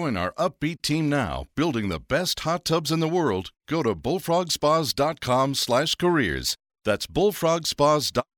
Join 0.00 0.16
our 0.16 0.32
upbeat 0.32 0.82
team 0.82 1.08
now, 1.08 1.44
building 1.54 1.88
the 1.88 2.00
best 2.00 2.40
hot 2.40 2.64
tubs 2.64 2.90
in 2.90 2.98
the 2.98 3.08
world. 3.08 3.50
Go 3.68 3.82
to 3.84 3.94
bullfrogspas.com 3.94 5.54
slash 5.54 5.94
careers. 5.94 6.56
That's 6.84 7.06
bullfrogspas.com. 7.06 8.33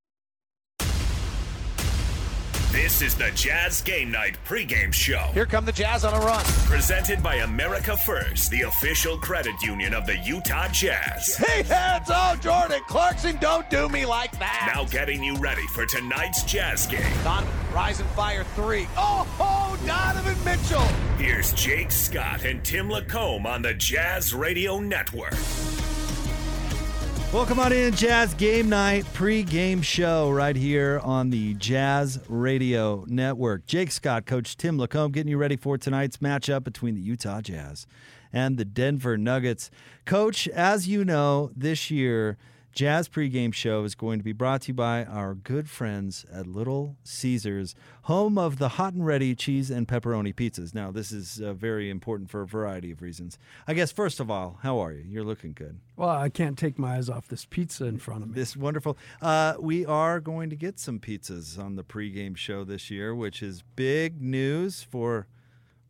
This 2.76 3.00
is 3.00 3.14
the 3.14 3.30
Jazz 3.34 3.80
Game 3.80 4.10
Night 4.10 4.36
pregame 4.44 4.92
show. 4.92 5.30
Here 5.32 5.46
come 5.46 5.64
the 5.64 5.72
Jazz 5.72 6.04
on 6.04 6.12
a 6.12 6.18
run. 6.18 6.44
Presented 6.66 7.22
by 7.22 7.36
America 7.36 7.96
First, 7.96 8.50
the 8.50 8.62
official 8.62 9.16
credit 9.16 9.54
union 9.62 9.94
of 9.94 10.04
the 10.04 10.18
Utah 10.18 10.68
Jazz. 10.68 11.36
Hey, 11.36 11.62
heads. 11.62 12.10
Oh, 12.12 12.36
Jordan 12.38 12.82
Clarkson, 12.86 13.38
don't 13.40 13.68
do 13.70 13.88
me 13.88 14.04
like 14.04 14.38
that. 14.40 14.70
Now 14.74 14.84
getting 14.84 15.24
you 15.24 15.38
ready 15.38 15.66
for 15.68 15.86
tonight's 15.86 16.42
Jazz 16.42 16.86
game. 16.86 17.00
Donovan, 17.24 17.50
rise 17.72 18.00
and 18.00 18.10
fire 18.10 18.44
three. 18.54 18.86
Oh, 18.98 19.27
oh, 19.40 19.78
Donovan 19.86 20.36
Mitchell. 20.44 20.86
Here's 21.16 21.54
Jake 21.54 21.90
Scott 21.90 22.44
and 22.44 22.62
Tim 22.62 22.90
Lacombe 22.90 23.46
on 23.46 23.62
the 23.62 23.72
Jazz 23.72 24.34
Radio 24.34 24.80
Network. 24.80 25.32
Welcome 27.37 27.61
on 27.61 27.70
in, 27.70 27.95
Jazz 27.95 28.33
Game 28.33 28.70
Night 28.70 29.05
pre-game 29.12 29.83
show 29.83 30.31
right 30.31 30.56
here 30.56 31.03
on 31.05 31.29
the 31.29 31.53
Jazz 31.53 32.19
Radio 32.31 33.05
Network. 33.09 33.67
Jake 33.67 33.91
Scott, 33.91 34.25
Coach 34.25 34.56
Tim 34.56 34.79
Lacombe, 34.79 35.12
getting 35.12 35.29
you 35.29 35.37
ready 35.37 35.57
for 35.57 35.77
tonight's 35.77 36.17
matchup 36.17 36.64
between 36.64 36.95
the 36.95 37.03
Utah 37.03 37.42
Jazz 37.42 37.87
and 38.33 38.57
the 38.57 38.64
Denver 38.64 39.19
Nuggets. 39.19 39.70
Coach, 40.07 40.48
as 40.48 40.89
you 40.89 41.05
know, 41.05 41.51
this 41.55 41.91
year 41.91 42.39
Jazz 42.77 43.08
pregame 43.08 43.55
show 43.55 43.84
is 43.84 43.94
going 43.94 44.19
to 44.19 44.22
be 44.22 44.34
brought 44.34 44.60
to 44.60 44.69
you 44.69 44.74
by 44.74 45.02
our 45.06 45.32
good 45.32 45.66
friends 45.70 46.27
at 46.30 46.46
Little 46.46 46.94
Caesars, 47.05 47.74
home 48.02 48.36
of 48.36 48.58
the 48.58 48.68
hot 48.68 48.92
and 48.92 49.06
ready 49.06 49.34
cheese 49.34 49.70
and 49.70 49.88
pepperoni 49.88 50.34
pizzas. 50.34 50.74
Now, 50.74 50.91
this 50.91 51.10
is 51.10 51.41
uh, 51.41 51.55
very 51.55 51.88
important 51.88 52.28
for 52.28 52.42
a 52.42 52.46
variety 52.46 52.91
of 52.91 53.00
reasons. 53.00 53.38
I 53.66 53.72
guess 53.72 53.92
first 53.92 54.20
of 54.20 54.30
all, 54.30 54.58
how 54.60 54.78
are 54.78 54.92
you? 54.92 55.06
You're 55.08 55.24
looking 55.24 55.55
good. 55.55 55.80
Well, 55.96 56.10
I 56.10 56.28
can't 56.28 56.58
take 56.58 56.78
my 56.78 56.96
eyes 56.96 57.08
off 57.08 57.28
this 57.28 57.46
pizza 57.46 57.86
in 57.86 57.96
front 57.96 58.24
of 58.24 58.28
me. 58.28 58.34
This 58.34 58.55
wonderful. 58.55 58.98
Uh, 59.22 59.55
we 59.58 59.86
are 59.86 60.20
going 60.20 60.50
to 60.50 60.56
get 60.56 60.78
some 60.78 61.00
pizzas 61.00 61.58
on 61.58 61.77
the 61.77 61.83
pregame 61.83 62.36
show 62.36 62.62
this 62.62 62.90
year, 62.90 63.14
which 63.14 63.42
is 63.42 63.64
big 63.74 64.20
news 64.20 64.83
for 64.83 65.28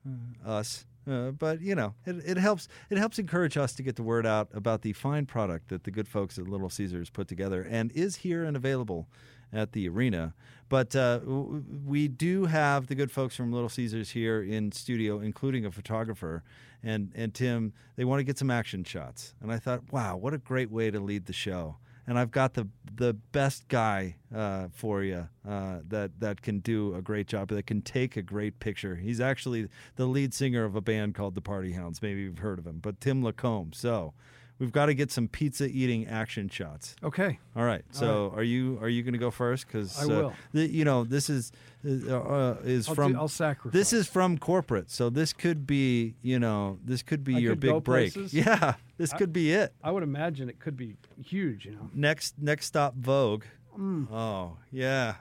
uh, 0.06 0.48
us. 0.48 0.87
Uh, 1.09 1.31
but 1.31 1.61
you 1.61 1.75
know, 1.75 1.95
it, 2.05 2.17
it 2.25 2.37
helps. 2.37 2.69
It 2.91 2.99
helps 2.99 3.19
encourage 3.19 3.57
us 3.57 3.73
to 3.75 3.83
get 3.83 3.97
the 3.97 4.03
word 4.03 4.27
out 4.27 4.49
about 4.53 4.83
the 4.83 4.93
fine 4.93 5.27
product 5.27 5.69
that 5.69 5.85
the 5.85 5.91
good 5.91 6.09
folks 6.09 6.39
at 6.39 6.49
Little 6.49 6.71
Caesars 6.71 7.11
put 7.11 7.29
together 7.29 7.67
and 7.69 7.93
is 7.93 8.17
here 8.17 8.45
and 8.45 8.57
available 8.57 9.09
at 9.53 9.73
the 9.73 9.89
arena. 9.89 10.34
But 10.69 10.97
uh, 10.97 11.19
w- 11.21 11.65
we 11.84 12.09
do 12.09 12.47
have 12.47 12.89
the 12.89 12.97
good 12.97 13.12
folks 13.12 13.37
from 13.37 13.53
Little 13.53 13.69
Caesars 13.69 14.11
here 14.11 14.43
in 14.43 14.73
studio, 14.73 15.21
including 15.21 15.65
a 15.65 15.71
photographer. 15.71 16.43
And 16.83 17.12
and 17.15 17.33
Tim, 17.33 17.73
they 17.95 18.05
want 18.05 18.21
to 18.21 18.25
get 18.25 18.39
some 18.39 18.51
action 18.51 18.83
shots. 18.83 19.34
And 19.41 19.53
I 19.53 19.59
thought, 19.59 19.93
wow, 19.93 20.17
what 20.17 20.34
a 20.34 20.39
great 20.39 20.71
way 20.71 20.91
to 20.91 20.99
lead 20.99 21.27
the 21.27 21.33
show 21.33 21.77
and 22.07 22.19
I've 22.19 22.31
got 22.31 22.55
the 22.55 22.69
the 22.95 23.12
best 23.12 23.69
guy 23.69 24.17
uh, 24.34 24.69
for 24.72 25.03
you 25.03 25.28
uh, 25.47 25.78
that 25.89 26.19
that 26.21 26.43
can 26.43 26.61
do 26.61 26.94
a 26.94 27.03
great 27.03 27.27
job, 27.27 27.49
that 27.49 27.67
can 27.67 27.83
take 27.83 28.17
a 28.17 28.22
great 28.22 28.59
picture. 28.61 28.97
He's 28.97 29.21
actually 29.21 29.69
the 29.97 30.06
lead 30.06 30.33
singer 30.33 30.65
of 30.65 30.77
a 30.77 30.81
band 30.81 31.15
called 31.15 31.34
the 31.34 31.41
Party 31.41 31.72
Hounds. 31.72 32.00
Maybe 32.00 32.22
you've 32.22 32.39
heard 32.39 32.59
of 32.59 32.67
him, 32.67 32.78
but 32.81 33.00
Tim 33.00 33.22
Lacombe. 33.22 33.72
So 33.72 34.15
we've 34.59 34.72
got 34.72 34.87
to 34.87 34.94
get 34.94 35.11
some 35.11 35.28
pizza 35.28 35.67
eating 35.67 36.06
action 36.06 36.49
shots. 36.49 36.97
Okay. 37.03 37.39
All 37.55 37.65
right. 37.65 37.84
So 37.91 38.33
are 38.34 38.43
you 38.43 38.78
are 38.81 38.89
you 38.89 39.03
going 39.03 39.12
to 39.15 39.19
go 39.19 39.31
first? 39.31 39.67
Because 39.67 40.00
I 40.00 40.06
will. 40.06 40.33
the, 40.53 40.67
you 40.67 40.84
know 40.84 41.05
this 41.05 41.28
is 41.31 41.53
uh, 41.87 42.17
uh, 42.19 42.56
is 42.65 42.89
I'll 42.89 42.94
from 42.94 43.12
do- 43.12 43.19
I'll 43.19 43.28
sacrifice. 43.28 43.72
this 43.78 43.93
is 43.93 44.06
from 44.09 44.39
corporate. 44.39 44.91
So 44.91 45.11
this 45.11 45.33
could 45.33 45.67
be 45.67 46.15
you 46.22 46.39
know 46.39 46.78
this 46.84 47.03
could 47.03 47.22
be 47.25 47.37
I 47.37 47.39
your 47.39 47.53
could 47.53 47.61
big 47.61 47.84
break. 47.84 48.12
places? 48.15 48.34
Yeah, 48.47 48.75
this 48.99 49.12
I- 49.12 49.19
could 49.19 49.33
be 49.33 49.53
it. 49.53 49.75
I 49.83 49.91
would 49.91 50.03
imagine 50.03 50.49
it 50.49 50.59
could 50.59 50.77
be 50.77 50.97
huge, 51.23 51.65
you 51.67 51.73
know. 51.73 51.91
Next 51.94 52.34
next 52.38 52.67
stop 52.67 52.94
Vogue. 52.97 53.44
Mm. 53.78 54.11
Oh 54.11 54.56
yeah. 54.73 55.17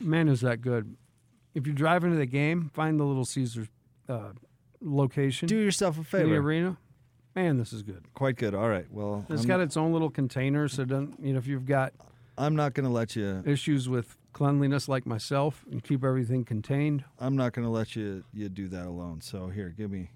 Man, 0.00 0.28
is 0.28 0.40
that 0.42 0.60
good. 0.60 0.96
If 1.54 1.66
you're 1.66 1.74
driving 1.74 2.10
to 2.10 2.16
the 2.16 2.26
game, 2.26 2.70
find 2.74 2.98
the 2.98 3.04
Little 3.04 3.24
Caesars 3.24 3.68
uh, 4.08 4.30
location 4.80 5.46
Do 5.48 5.56
yourself 5.56 5.96
a 5.96 6.00
in 6.00 6.02
the 6.02 6.06
favor. 6.10 6.36
arena. 6.36 6.76
Man, 7.34 7.58
this 7.58 7.72
is 7.72 7.82
good. 7.82 8.04
Quite 8.14 8.36
good. 8.36 8.54
All 8.54 8.68
right. 8.68 8.86
Well, 8.90 9.26
It's 9.28 9.42
I'm, 9.42 9.48
got 9.48 9.60
its 9.60 9.76
own 9.76 9.92
little 9.92 10.10
container, 10.10 10.68
so 10.68 10.84
don't 10.84 11.18
you 11.20 11.32
know 11.32 11.38
if 11.38 11.46
you've 11.46 11.66
got 11.66 11.92
I'm 12.38 12.54
not 12.56 12.74
going 12.74 12.86
to 12.86 12.92
let 12.92 13.16
you. 13.16 13.42
issues 13.46 13.88
with 13.88 14.16
cleanliness 14.32 14.88
like 14.88 15.06
myself 15.06 15.64
and 15.70 15.82
keep 15.82 16.04
everything 16.04 16.44
contained. 16.44 17.04
I'm 17.18 17.36
not 17.36 17.52
going 17.52 17.64
to 17.66 17.70
let 17.70 17.96
you 17.96 18.24
you 18.32 18.48
do 18.48 18.68
that 18.68 18.86
alone. 18.86 19.20
So 19.20 19.48
here, 19.48 19.70
give 19.76 19.90
me, 19.90 20.10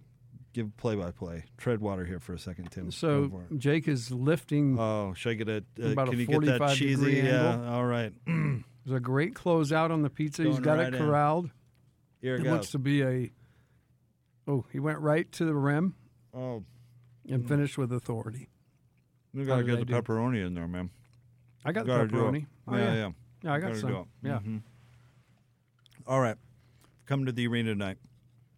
give 0.53 0.77
play 0.77 0.95
by 0.95 1.11
play. 1.11 1.45
Tread 1.57 1.81
water 1.81 2.05
here 2.05 2.21
for 2.21 2.35
a 2.35 2.39
second, 2.39 2.71
Tim. 2.71 2.91
So. 2.93 3.43
Jake 3.57 3.89
is 3.89 4.11
lifting. 4.13 4.79
Oh, 4.79 5.13
should 5.17 5.31
I 5.31 5.35
get 5.35 5.49
a? 5.49 5.65
Uh, 5.83 5.89
About 5.93 6.09
a 6.09 6.11
can 6.13 6.21
you 6.21 6.27
get 6.27 6.41
that 6.43 6.59
45 6.59 6.77
cheesy? 6.77 6.95
degree 7.05 7.23
Yeah. 7.29 7.53
angle. 7.55 7.69
All 7.69 7.85
right. 7.87 8.13
There's 8.27 8.97
a 8.97 9.01
great 9.01 9.35
closeout 9.35 9.91
on 9.91 10.03
the 10.03 10.11
pizza. 10.11 10.45
He's 10.45 10.61
got 10.61 10.79
right 10.79 10.89
it 10.89 10.95
in. 10.95 11.01
corralled. 11.05 11.51
Here 12.21 12.37
it 12.37 12.41
It 12.41 12.45
goes. 12.45 12.53
looks 12.53 12.71
to 12.71 12.79
be 12.79 13.03
a. 13.03 13.31
Oh, 14.47 14.65
he 14.73 14.79
went 14.79 14.99
right 15.01 15.31
to 15.33 15.45
the 15.45 15.55
rim 15.55 15.95
oh, 16.33 16.63
and 17.29 17.47
finish 17.47 17.77
with 17.79 17.93
authority. 17.93 18.49
you 19.33 19.45
gotta 19.45 19.63
get 19.65 19.79
the 19.79 19.85
do? 19.85 19.93
pepperoni 19.95 20.47
in 20.47 20.55
there, 20.55 20.69
man. 20.69 20.91
I 21.65 21.73
got 21.73 21.87
the 21.87 21.93
Gotta 21.93 22.09
pepperoni. 22.09 22.47
Oh, 22.67 22.77
yeah, 22.77 22.85
yeah, 22.85 22.95
yeah. 22.95 23.11
Yeah, 23.43 23.53
I 23.53 23.59
got 23.61 23.67
Gotta 23.69 23.81
some. 23.81 24.07
Yeah. 24.23 24.39
Mhm. 24.41 24.63
All 26.07 26.21
right. 26.21 26.37
Come 27.07 27.27
to 27.27 27.33
the 27.33 27.47
arena 27.47 27.71
tonight. 27.73 27.99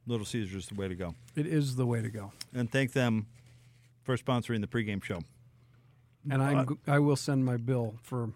Little 0.06 0.26
Caesars 0.26 0.64
is 0.64 0.69
the 0.69 0.75
way 0.75 0.88
to 0.88 0.94
go. 0.94 1.14
It 1.36 1.47
is 1.47 1.76
the 1.76 1.86
way 1.86 2.03
to 2.03 2.09
go. 2.09 2.32
And 2.54 2.70
thank 2.70 2.92
them 2.92 3.26
for 4.03 4.16
sponsoring 4.16 4.60
the 4.60 4.66
pregame 4.66 5.03
show. 5.03 5.20
And 6.28 6.42
I 6.42 6.66
I 6.86 6.98
will 6.98 7.16
send 7.16 7.44
my 7.44 7.56
bill 7.56 7.94
for 8.03 8.30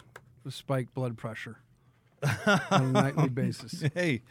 the 0.44 0.50
spiked 0.50 0.94
blood 0.94 1.16
pressure 1.16 1.58
on 2.22 2.60
a 2.70 2.92
nightly 2.92 3.28
basis. 3.42 3.82
Hey, 3.94 4.22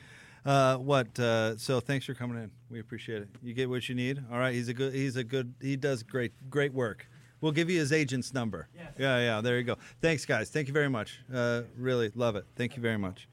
uh, 0.46 0.78
what? 0.78 1.18
Uh, 1.20 1.58
so 1.58 1.80
thanks 1.80 2.06
for 2.06 2.14
coming 2.14 2.38
in. 2.38 2.52
We 2.70 2.80
appreciate 2.80 3.22
it. 3.22 3.30
You 3.42 3.54
get 3.54 3.70
what 3.70 3.88
you 3.88 3.96
need. 3.96 4.24
All 4.32 4.40
right. 4.40 4.54
He's 4.54 4.68
a 4.68 4.74
good. 4.74 4.94
He's 4.94 5.16
a 5.16 5.24
good. 5.24 5.54
He 5.62 5.76
does 5.76 6.04
great. 6.04 6.34
Great 6.50 6.74
work. 6.74 7.08
We'll 7.42 7.52
give 7.52 7.70
you 7.70 7.78
his 7.78 7.92
agent's 7.92 8.34
number. 8.34 8.70
Yeah, 8.98 9.20
yeah. 9.20 9.42
There 9.42 9.58
you 9.58 9.66
go. 9.66 9.76
Thanks, 10.02 10.26
guys. 10.26 10.50
Thank 10.50 10.70
you 10.70 10.74
very 10.74 10.90
much. 10.90 11.20
Uh, 11.34 11.64
really 11.78 12.10
love 12.16 12.38
it. 12.38 12.46
Thank 12.56 12.78
you 12.78 12.82
very 12.82 12.98
much. 12.98 13.28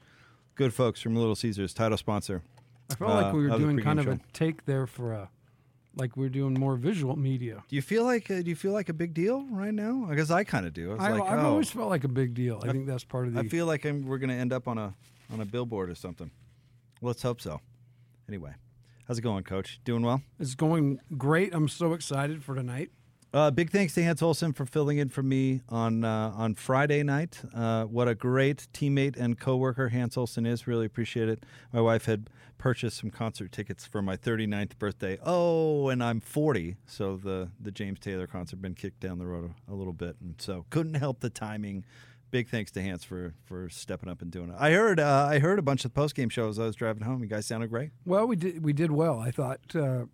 Good 0.55 0.73
folks 0.73 1.01
from 1.01 1.15
Little 1.15 1.35
Caesars, 1.35 1.73
title 1.73 1.97
sponsor. 1.97 2.43
I 2.91 2.95
felt 2.95 3.11
like 3.11 3.33
uh, 3.33 3.37
we 3.37 3.47
were 3.47 3.57
doing 3.57 3.79
kind 3.79 3.99
pregame 3.99 4.07
of 4.07 4.13
a 4.15 4.19
take 4.33 4.65
there 4.65 4.85
for 4.85 5.13
a, 5.13 5.29
like 5.95 6.17
we're 6.17 6.27
doing 6.27 6.53
more 6.53 6.75
visual 6.75 7.15
media. 7.15 7.63
Do 7.69 7.75
you 7.77 7.81
feel 7.81 8.03
like? 8.03 8.29
Uh, 8.29 8.41
do 8.41 8.49
you 8.49 8.55
feel 8.55 8.73
like 8.73 8.89
a 8.89 8.93
big 8.93 9.13
deal 9.13 9.45
right 9.49 9.73
now? 9.73 10.05
I 10.09 10.15
guess 10.15 10.29
I 10.29 10.43
kind 10.43 10.65
of 10.65 10.73
do. 10.73 10.91
I 10.91 10.93
was 10.95 11.03
I, 11.03 11.11
like, 11.11 11.31
I've 11.31 11.45
oh, 11.45 11.49
always 11.51 11.69
felt 11.69 11.89
like 11.89 12.03
a 12.03 12.09
big 12.09 12.33
deal. 12.33 12.59
I, 12.63 12.71
think 12.71 12.87
that's 12.87 13.05
part 13.05 13.27
of 13.27 13.33
the. 13.33 13.39
I 13.39 13.47
feel 13.47 13.65
like 13.65 13.85
I'm, 13.85 14.05
we're 14.05 14.17
going 14.17 14.29
to 14.29 14.35
end 14.35 14.51
up 14.51 14.67
on 14.67 14.77
a 14.77 14.93
on 15.31 15.39
a 15.39 15.45
billboard 15.45 15.89
or 15.89 15.95
something. 15.95 16.29
Let's 17.01 17.23
hope 17.23 17.41
so. 17.41 17.59
Anyway, 18.27 18.53
how's 19.07 19.17
it 19.17 19.21
going, 19.21 19.43
Coach? 19.43 19.79
Doing 19.83 20.03
well? 20.03 20.21
it's 20.39 20.55
going 20.55 20.99
great. 21.17 21.53
I'm 21.53 21.67
so 21.67 21.93
excited 21.93 22.43
for 22.43 22.53
tonight. 22.55 22.91
Uh, 23.33 23.49
big 23.49 23.71
thanks 23.71 23.93
to 23.93 24.03
Hans 24.03 24.21
Olsen 24.21 24.51
for 24.51 24.65
filling 24.65 24.97
in 24.97 25.07
for 25.07 25.23
me 25.23 25.61
on 25.69 26.03
uh, 26.03 26.33
on 26.35 26.53
Friday 26.53 27.01
night. 27.01 27.41
Uh, 27.55 27.85
what 27.85 28.09
a 28.09 28.13
great 28.13 28.67
teammate 28.73 29.17
and 29.17 29.39
coworker 29.39 29.87
Hans 29.89 30.17
Olsen 30.17 30.45
is. 30.45 30.67
Really 30.67 30.85
appreciate 30.85 31.29
it. 31.29 31.43
My 31.71 31.79
wife 31.79 32.05
had 32.05 32.29
purchased 32.57 32.97
some 32.97 33.09
concert 33.09 33.51
tickets 33.53 33.85
for 33.85 34.01
my 34.01 34.17
39th 34.17 34.77
birthday. 34.77 35.17
Oh, 35.25 35.87
and 35.87 36.03
I'm 36.03 36.19
40, 36.19 36.75
so 36.85 37.15
the 37.15 37.49
the 37.57 37.71
James 37.71 37.99
Taylor 37.99 38.27
concert 38.27 38.61
been 38.61 38.75
kicked 38.75 38.99
down 38.99 39.17
the 39.17 39.25
road 39.25 39.53
a, 39.67 39.71
a 39.71 39.75
little 39.75 39.93
bit, 39.93 40.17
and 40.21 40.35
so 40.37 40.65
couldn't 40.69 40.95
help 40.95 41.21
the 41.21 41.29
timing. 41.29 41.85
Big 42.31 42.47
thanks 42.49 42.71
to 42.71 42.81
Hans 42.81 43.03
for 43.03 43.33
for 43.43 43.69
stepping 43.69 44.09
up 44.09 44.21
and 44.21 44.31
doing 44.31 44.49
it. 44.49 44.55
I 44.57 44.71
heard 44.71 44.99
uh, 44.99 45.27
I 45.29 45.39
heard 45.39 45.59
a 45.59 45.61
bunch 45.61 45.83
of 45.85 45.93
post 45.93 46.15
game 46.15 46.29
shows. 46.29 46.57
I 46.59 46.65
was 46.65 46.75
driving 46.75 47.03
home. 47.03 47.21
You 47.21 47.27
guys 47.29 47.45
sounded 47.45 47.69
great. 47.69 47.91
Well, 48.05 48.25
we 48.25 48.35
did 48.37 48.63
we 48.63 48.71
did 48.73 48.91
well. 48.91 49.19
I 49.19 49.31
thought 49.31 49.59
uh, 49.75 50.05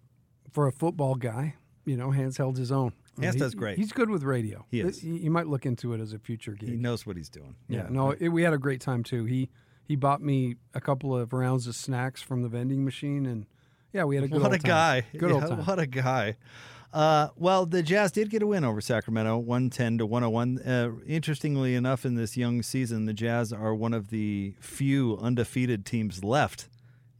for 0.51 0.67
a 0.67 0.71
football 0.71 1.15
guy, 1.15 1.55
you 1.85 1.95
know, 1.95 2.11
Hans 2.11 2.37
held 2.37 2.57
his 2.57 2.71
own. 2.71 2.93
Hans 3.21 3.35
he- 3.35 3.39
does 3.39 3.53
great. 3.55 3.77
He's 3.77 3.91
good 3.91 4.09
with 4.09 4.23
radio. 4.23 4.65
He 4.71 4.81
is. 4.81 5.03
You 5.03 5.29
might 5.31 5.47
look 5.47 5.65
into 5.65 5.93
it 5.93 6.01
as 6.01 6.11
a 6.13 6.19
future 6.19 6.53
gig. 6.53 6.69
He 6.69 6.75
knows 6.75 7.05
what 7.05 7.17
he's 7.17 7.29
doing. 7.29 7.55
Yeah, 7.69 7.87
no, 7.89 8.11
it, 8.11 8.29
we 8.29 8.41
had 8.43 8.53
a 8.53 8.57
great 8.57 8.81
time 8.81 9.03
too. 9.03 9.25
He 9.25 9.49
he 9.83 9.95
bought 9.95 10.21
me 10.21 10.55
a 10.73 10.81
couple 10.81 11.15
of 11.15 11.33
rounds 11.33 11.67
of 11.67 11.75
snacks 11.75 12.21
from 12.21 12.41
the 12.41 12.49
vending 12.49 12.83
machine, 12.83 13.25
and 13.27 13.45
yeah, 13.93 14.03
we 14.05 14.15
had 14.15 14.25
a 14.25 14.27
good 14.27 14.41
what 14.41 14.51
old 14.51 14.55
a 14.55 14.57
time. 14.59 14.67
guy! 14.69 15.05
Good 15.17 15.31
old 15.31 15.43
Yeah, 15.43 15.49
time. 15.49 15.65
What 15.65 15.79
a 15.79 15.85
guy! 15.87 16.35
Uh, 16.97 17.29
well, 17.35 17.67
the 17.67 17.83
Jazz 17.83 18.11
did 18.11 18.31
get 18.31 18.41
a 18.41 18.47
win 18.47 18.63
over 18.63 18.81
Sacramento, 18.81 19.37
110 19.37 19.99
to 19.99 20.05
101. 20.07 20.57
Uh, 20.57 20.91
interestingly 21.05 21.75
enough, 21.75 22.05
in 22.05 22.15
this 22.15 22.35
young 22.35 22.63
season, 22.63 23.05
the 23.05 23.13
Jazz 23.13 23.53
are 23.53 23.75
one 23.75 23.93
of 23.93 24.09
the 24.09 24.55
few 24.59 25.15
undefeated 25.21 25.85
teams 25.85 26.23
left, 26.23 26.67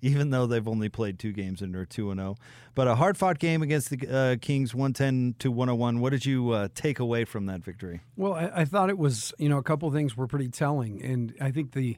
even 0.01 0.31
though 0.31 0.47
they've 0.47 0.68
only 0.68 0.89
played 0.89 1.19
two 1.19 1.31
games 1.31 1.62
and 1.62 1.75
are 1.75 1.85
2 1.85 2.12
0. 2.12 2.38
But 2.74 2.88
a 2.88 2.95
hard 2.95 3.18
fought 3.18 3.38
game 3.38 3.62
against 3.62 3.91
the 3.91 4.07
uh, 4.09 4.35
Kings, 4.41 4.74
110 4.74 5.35
to 5.38 5.51
101. 5.51 6.00
What 6.00 6.09
did 6.09 6.25
you 6.25 6.50
uh, 6.50 6.69
take 6.74 6.97
away 6.97 7.24
from 7.24 7.45
that 7.45 7.63
victory? 7.63 8.01
Well, 8.15 8.33
I, 8.33 8.50
I 8.56 8.65
thought 8.65 8.89
it 8.89 8.97
was, 8.97 9.31
you 9.38 9.47
know, 9.47 9.59
a 9.59 9.63
couple 9.63 9.91
things 9.91 10.18
were 10.18 10.25
pretty 10.25 10.50
telling. 10.50 11.03
And 11.03 11.35
I 11.39 11.51
think 11.51 11.74
the, 11.74 11.97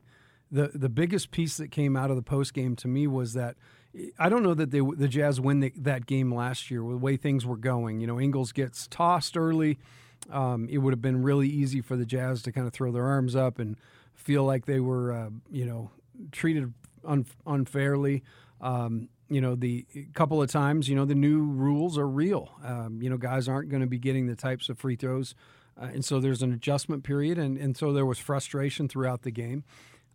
the, 0.52 0.72
the 0.76 0.90
biggest 0.90 1.32
piece 1.32 1.56
that 1.56 1.72
came 1.72 1.96
out 1.96 2.10
of 2.10 2.18
the 2.18 2.24
post 2.24 2.54
game 2.54 2.76
to 2.76 2.90
me 2.90 3.08
was 3.08 3.32
that 3.36 3.56
I 4.20 4.30
don't 4.30 4.44
know 4.44 4.54
that 4.54 4.72
they, 4.72 4.82
the 4.82 5.08
Jazz 5.08 5.42
win 5.42 5.62
the, 5.62 5.74
that 5.78 6.06
game 6.06 6.34
last 6.34 6.70
year 6.70 6.84
with 6.84 6.96
the 6.96 7.00
way 7.00 7.18
things 7.18 7.46
were 7.46 7.58
going. 7.58 8.00
You 8.00 8.08
know, 8.08 8.20
Ingles 8.20 8.52
gets 8.52 8.88
tossed 8.88 9.36
early. 9.36 9.80
Um, 10.30 10.68
it 10.70 10.80
would 10.80 10.94
have 10.94 11.02
been 11.02 11.24
really 11.24 11.48
easy 11.48 11.82
for 11.82 11.96
the 11.96 12.06
Jazz 12.06 12.42
to 12.44 12.52
kind 12.52 12.68
of 12.68 12.74
throw 12.74 12.92
their 12.92 13.06
arms 13.06 13.36
up 13.36 13.58
and 13.58 13.78
feel 14.14 14.44
like 14.44 14.66
they 14.66 14.80
were, 14.80 15.12
uh, 15.12 15.30
you 15.50 15.66
know, 15.66 15.90
treated 16.32 16.74
un- 17.06 17.26
unfairly. 17.48 18.24
Um, 18.62 19.10
you 19.30 19.42
know, 19.42 19.56
the 19.56 19.86
couple 20.14 20.42
of 20.42 20.52
times, 20.52 20.90
you 20.90 20.96
know, 20.96 21.06
the 21.06 21.16
new 21.16 21.42
rules 21.42 21.98
are 21.98 22.08
real. 22.08 22.52
Um, 22.64 23.02
you 23.02 23.10
know, 23.10 23.18
guys 23.18 23.48
aren't 23.48 23.70
going 23.70 23.82
to 23.82 23.88
be 23.88 24.00
getting 24.00 24.28
the 24.28 24.36
types 24.36 24.70
of 24.70 24.78
free 24.78 24.96
throws. 24.96 25.36
Uh, 25.80 25.86
and 25.86 26.04
so 26.04 26.20
there's 26.20 26.42
an 26.42 26.52
adjustment 26.52 27.04
period. 27.04 27.38
And, 27.38 27.58
and 27.58 27.78
so 27.78 27.94
there 27.94 28.06
was 28.06 28.20
frustration 28.20 28.88
throughout 28.88 29.22
the 29.22 29.32
game. 29.32 29.64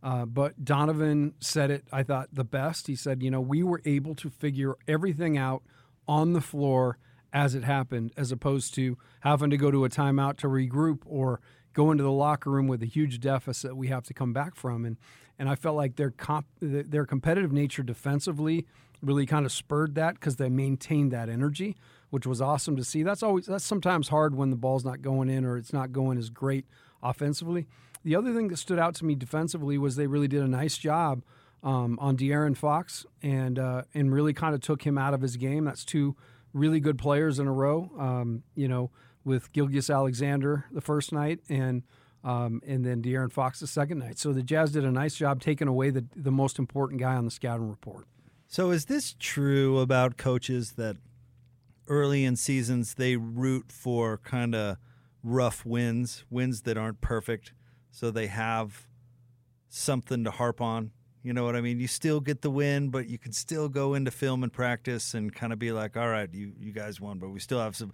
Uh, 0.05 0.27
but 0.27 0.63
Donovan 0.63 1.33
said 1.41 1.71
it, 1.71 1.87
I 1.91 2.03
thought, 2.03 2.29
the 2.31 2.45
best. 2.45 2.89
He 2.89 2.95
said, 2.95 3.23
you 3.23 3.31
know, 3.31 3.41
we 3.41 3.63
were 3.63 3.81
able 3.87 4.15
to 4.17 4.29
figure 4.29 4.77
everything 4.87 5.39
out 5.39 5.63
on 6.07 6.35
the 6.35 6.43
floor 6.43 6.99
as 7.33 7.55
it 7.55 7.65
happened, 7.65 8.13
as 8.15 8.31
opposed 8.31 8.75
to 8.75 8.99
having 9.21 9.49
to 9.49 9.57
go 9.57 9.71
to 9.71 9.87
a 9.87 9.89
timeout 9.89 10.37
to 10.37 10.47
regroup 10.47 10.99
or 11.07 11.41
go 11.73 11.91
into 11.91 12.05
the 12.05 12.13
locker 12.13 12.51
room 12.51 12.69
with 12.69 12.83
a 12.83 12.87
huge 12.87 13.19
deficit 13.19 13.77
we 13.77 13.89
have 13.89 14.05
to 14.05 14.13
come 14.13 14.35
back 14.35 14.55
from. 14.55 14.85
And 14.85 14.99
and 15.37 15.49
I 15.49 15.57
felt 15.57 15.75
like 15.75 15.97
their 15.97 16.11
comp, 16.11 16.47
their 16.61 17.07
competitive 17.07 17.51
nature 17.51 17.83
defensively 17.83 18.67
really 19.03 19.27
kind 19.27 19.45
of 19.45 19.53
spurred 19.53 19.97
that 19.97 20.15
because 20.15 20.37
they 20.37 20.49
maintained 20.49 21.11
that 21.13 21.29
energy, 21.29 21.77
which 22.11 22.27
was 22.27 22.41
awesome 22.41 22.77
to 22.77 22.85
see. 22.85 23.03
That's 23.03 23.23
always 23.23 23.47
that's 23.47 23.65
sometimes 23.65 24.09
hard 24.09 24.37
when 24.37 24.51
the 24.51 24.57
ball's 24.57 24.85
not 24.85 25.03
going 25.03 25.29
in 25.29 25.45
or 25.45 25.57
it's 25.57 25.73
not 25.73 25.93
going 25.93 26.19
as 26.19 26.31
great 26.31 26.67
offensively. 27.03 27.67
The 28.05 28.15
other 28.15 28.35
thing 28.35 28.49
that 28.49 28.59
stood 28.59 28.79
out 28.79 28.95
to 28.97 29.05
me 29.05 29.15
defensively 29.15 29.79
was 29.79 29.97
they 29.97 30.07
really 30.07 30.29
did 30.29 30.43
a 30.43 30.49
nice 30.49 30.77
job 30.77 31.23
um, 31.63 31.99
on 32.01 32.17
De'Aaron 32.17 32.57
Fox 32.57 33.07
and 33.23 33.59
uh, 33.59 33.83
and 33.95 34.13
really 34.13 34.35
kind 34.35 34.55
of 34.55 34.61
took 34.61 34.83
him 34.83 34.99
out 34.99 35.15
of 35.15 35.23
his 35.23 35.37
game. 35.37 35.65
That's 35.65 35.85
two 35.85 36.15
really 36.53 36.81
good 36.81 36.99
players 36.99 37.39
in 37.39 37.47
a 37.47 37.53
row. 37.53 37.91
Um, 37.99 38.43
you 38.55 38.69
know, 38.69 38.91
with 39.25 39.53
Gilgeous-Alexander 39.53 40.67
the 40.71 40.83
first 40.83 41.13
night 41.13 41.41
and 41.49 41.83
um, 42.23 42.61
and 42.67 42.85
then 42.85 43.03
De'Aaron 43.03 43.33
Fox 43.33 43.61
the 43.61 43.67
second 43.67 43.99
night. 43.99 44.19
So 44.19 44.33
the 44.33 44.43
Jazz 44.43 44.73
did 44.73 44.85
a 44.85 44.91
nice 44.91 45.15
job 45.15 45.41
taking 45.41 45.69
away 45.69 45.91
the 45.91 46.05
the 46.15 46.31
most 46.31 46.59
important 46.59 47.01
guy 47.01 47.15
on 47.15 47.25
the 47.25 47.31
scouting 47.31 47.69
report. 47.69 48.07
So 48.47 48.71
is 48.71 48.85
this 48.85 49.17
true 49.19 49.79
about 49.79 50.17
coaches 50.17 50.73
that 50.73 50.97
early 51.89 52.25
in 52.25 52.37
seasons 52.37 52.95
they 52.95 53.17
root 53.17 53.73
for 53.73 54.19
kind 54.19 54.55
of 54.55 54.77
rough 55.23 55.65
wins, 55.65 56.25
wins 56.31 56.63
that 56.63 56.77
aren't 56.77 57.01
perfect? 57.01 57.53
So 57.95 58.11
they 58.11 58.27
have 58.27 58.89
something 59.69 60.25
to 60.25 60.31
harp 60.33 60.61
on. 60.61 60.91
You 61.23 61.33
know 61.33 61.45
what 61.45 61.55
I 61.55 61.61
mean? 61.61 61.79
You 61.79 61.87
still 61.87 62.21
get 62.21 62.43
the 62.43 62.51
win, 62.51 62.91
but 62.91 63.09
you 63.09 63.19
can 63.19 63.33
still 63.33 63.69
go 63.69 63.95
into 63.95 64.11
film 64.11 64.43
and 64.43 64.53
practice 64.53 65.15
and 65.15 65.33
kind 65.33 65.53
of 65.53 65.59
be 65.59 65.73
like, 65.73 65.97
"All 65.97 66.09
right, 66.09 66.29
you 66.35 66.53
you 66.59 66.73
guys 66.73 67.01
won, 67.01 67.19
but 67.19 67.31
we 67.31 67.41
still 67.41 67.61
have 67.61 67.77
some 67.77 67.93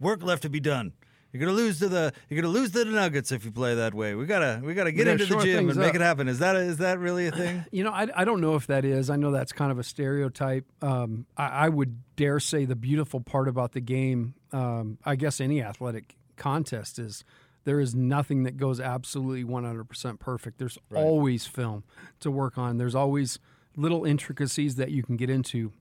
work 0.00 0.22
left 0.22 0.42
to 0.42 0.48
be 0.48 0.58
done." 0.58 0.94
You're 1.32 1.40
gonna 1.40 1.56
lose 1.56 1.78
to 1.80 1.88
the 1.88 2.14
you're 2.28 2.40
gonna 2.40 2.52
lose 2.52 2.70
to 2.70 2.84
the 2.84 2.90
Nuggets 2.90 3.30
if 3.30 3.44
you 3.44 3.52
play 3.52 3.74
that 3.74 3.94
way. 3.94 4.14
We 4.14 4.24
gotta 4.24 4.60
we 4.64 4.72
gotta 4.72 4.90
get 4.90 5.06
into 5.06 5.26
the 5.26 5.36
gym 5.42 5.68
and 5.68 5.78
make 5.78 5.94
it 5.94 6.00
happen. 6.00 6.28
Is 6.28 6.38
that 6.38 6.56
a, 6.56 6.60
is 6.60 6.78
that 6.78 6.98
really 6.98 7.26
a 7.26 7.30
thing? 7.30 7.64
You 7.70 7.84
know, 7.84 7.90
I, 7.90 8.08
I 8.14 8.24
don't 8.24 8.40
know 8.40 8.54
if 8.54 8.66
that 8.68 8.86
is. 8.86 9.10
I 9.10 9.16
know 9.16 9.30
that's 9.30 9.52
kind 9.52 9.70
of 9.70 9.78
a 9.78 9.84
stereotype. 9.84 10.64
Um, 10.80 11.26
I, 11.36 11.48
I, 11.48 11.68
would 11.68 12.16
dare 12.16 12.40
say 12.40 12.64
the 12.64 12.76
beautiful 12.76 13.20
part 13.20 13.48
about 13.48 13.72
the 13.72 13.80
game, 13.80 14.34
um, 14.52 14.98
I 15.04 15.16
guess 15.16 15.40
any 15.40 15.62
athletic 15.62 16.16
contest 16.36 16.98
is 16.98 17.22
there 17.66 17.80
is 17.80 17.96
nothing 17.96 18.44
that 18.44 18.56
goes 18.56 18.80
absolutely 18.80 19.44
100% 19.44 20.20
perfect. 20.20 20.58
There's 20.58 20.78
right. 20.88 21.02
always 21.02 21.46
film 21.46 21.82
to 22.20 22.30
work 22.30 22.56
on. 22.56 22.78
There's 22.78 22.94
always 22.94 23.40
little 23.76 24.04
intricacies 24.04 24.76
that 24.76 24.92
you 24.92 25.02
can 25.02 25.16
get 25.16 25.28
into. 25.28 25.72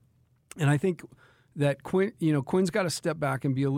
And 0.58 0.68
I 0.68 0.78
think 0.78 1.04
that 1.56 1.84
Quinn, 1.84 2.12
you 2.18 2.34
know, 2.34 2.42
Quinn's 2.42 2.72
got 2.72 2.84
to 2.84 2.90
step 2.90 3.20
back 3.20 3.46
and 3.46 3.54
be, 3.54 3.66
a, 3.66 3.70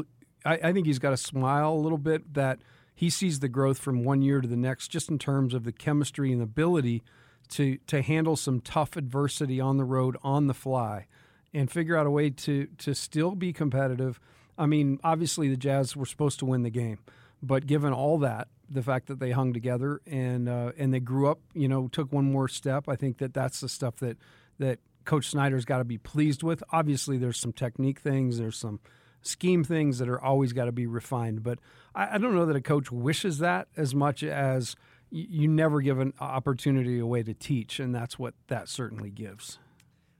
I, 0.45 0.69
I 0.69 0.73
think 0.73 0.87
he's 0.87 0.99
got 0.99 1.09
to 1.09 1.17
smile 1.17 1.73
a 1.73 1.75
little 1.75 1.97
bit 1.97 2.33
that 2.33 2.59
he 2.95 3.09
sees 3.09 3.41
the 3.41 3.49
growth 3.49 3.77
from 3.77 4.05
one 4.05 4.21
year 4.21 4.39
to 4.39 4.47
the 4.47 4.55
next, 4.55 4.87
just 4.87 5.09
in 5.09 5.19
terms 5.19 5.53
of 5.53 5.65
the 5.65 5.73
chemistry 5.73 6.31
and 6.31 6.41
ability 6.41 7.03
to, 7.49 7.77
to 7.87 8.01
handle 8.01 8.37
some 8.37 8.61
tough 8.61 8.95
adversity 8.95 9.59
on 9.59 9.75
the 9.75 9.83
road 9.83 10.15
on 10.23 10.47
the 10.47 10.53
fly 10.53 11.07
and 11.53 11.69
figure 11.69 11.97
out 11.97 12.07
a 12.07 12.11
way 12.11 12.29
to, 12.29 12.67
to 12.77 12.95
still 12.95 13.35
be 13.35 13.51
competitive. 13.51 14.17
I 14.57 14.65
mean, 14.65 14.97
obviously 15.03 15.49
the 15.49 15.57
Jazz 15.57 15.93
were 15.97 16.05
supposed 16.05 16.39
to 16.39 16.45
win 16.45 16.63
the 16.63 16.69
game. 16.69 16.99
But 17.41 17.67
given 17.67 17.93
all 17.93 18.17
that, 18.19 18.47
the 18.69 18.81
fact 18.81 19.07
that 19.07 19.19
they 19.19 19.31
hung 19.31 19.53
together 19.53 20.01
and 20.05 20.49
uh, 20.49 20.71
and 20.77 20.93
they 20.93 20.99
grew 20.99 21.29
up, 21.29 21.39
you 21.53 21.67
know, 21.67 21.87
took 21.87 22.11
one 22.11 22.31
more 22.31 22.47
step, 22.47 22.89
I 22.89 22.95
think 22.95 23.19
that 23.19 23.33
that's 23.33 23.59
the 23.59 23.69
stuff 23.69 23.97
that 23.97 24.17
that 24.59 24.79
Coach 25.05 25.29
Snyder's 25.29 25.65
got 25.65 25.77
to 25.77 25.85
be 25.85 25.97
pleased 25.97 26.43
with. 26.43 26.63
Obviously, 26.71 27.17
there's 27.17 27.39
some 27.39 27.53
technique 27.53 27.99
things, 27.99 28.37
there's 28.37 28.57
some 28.57 28.79
scheme 29.21 29.63
things 29.63 29.99
that 29.99 30.09
are 30.09 30.21
always 30.21 30.53
got 30.53 30.65
to 30.65 30.71
be 30.71 30.85
refined. 30.85 31.43
But 31.43 31.59
I, 31.95 32.15
I, 32.15 32.17
don't 32.17 32.35
know 32.35 32.45
that 32.45 32.55
a 32.55 32.61
coach 32.61 32.91
wishes 32.91 33.39
that 33.39 33.67
as 33.75 33.93
much 33.93 34.23
as 34.23 34.75
you 35.09 35.47
never 35.47 35.81
give 35.81 35.99
an 35.99 36.13
opportunity 36.19 36.99
away 36.99 37.23
to 37.23 37.33
teach, 37.33 37.79
and 37.79 37.95
that's 37.95 38.19
what 38.19 38.33
that 38.47 38.67
certainly 38.67 39.09
gives. 39.09 39.59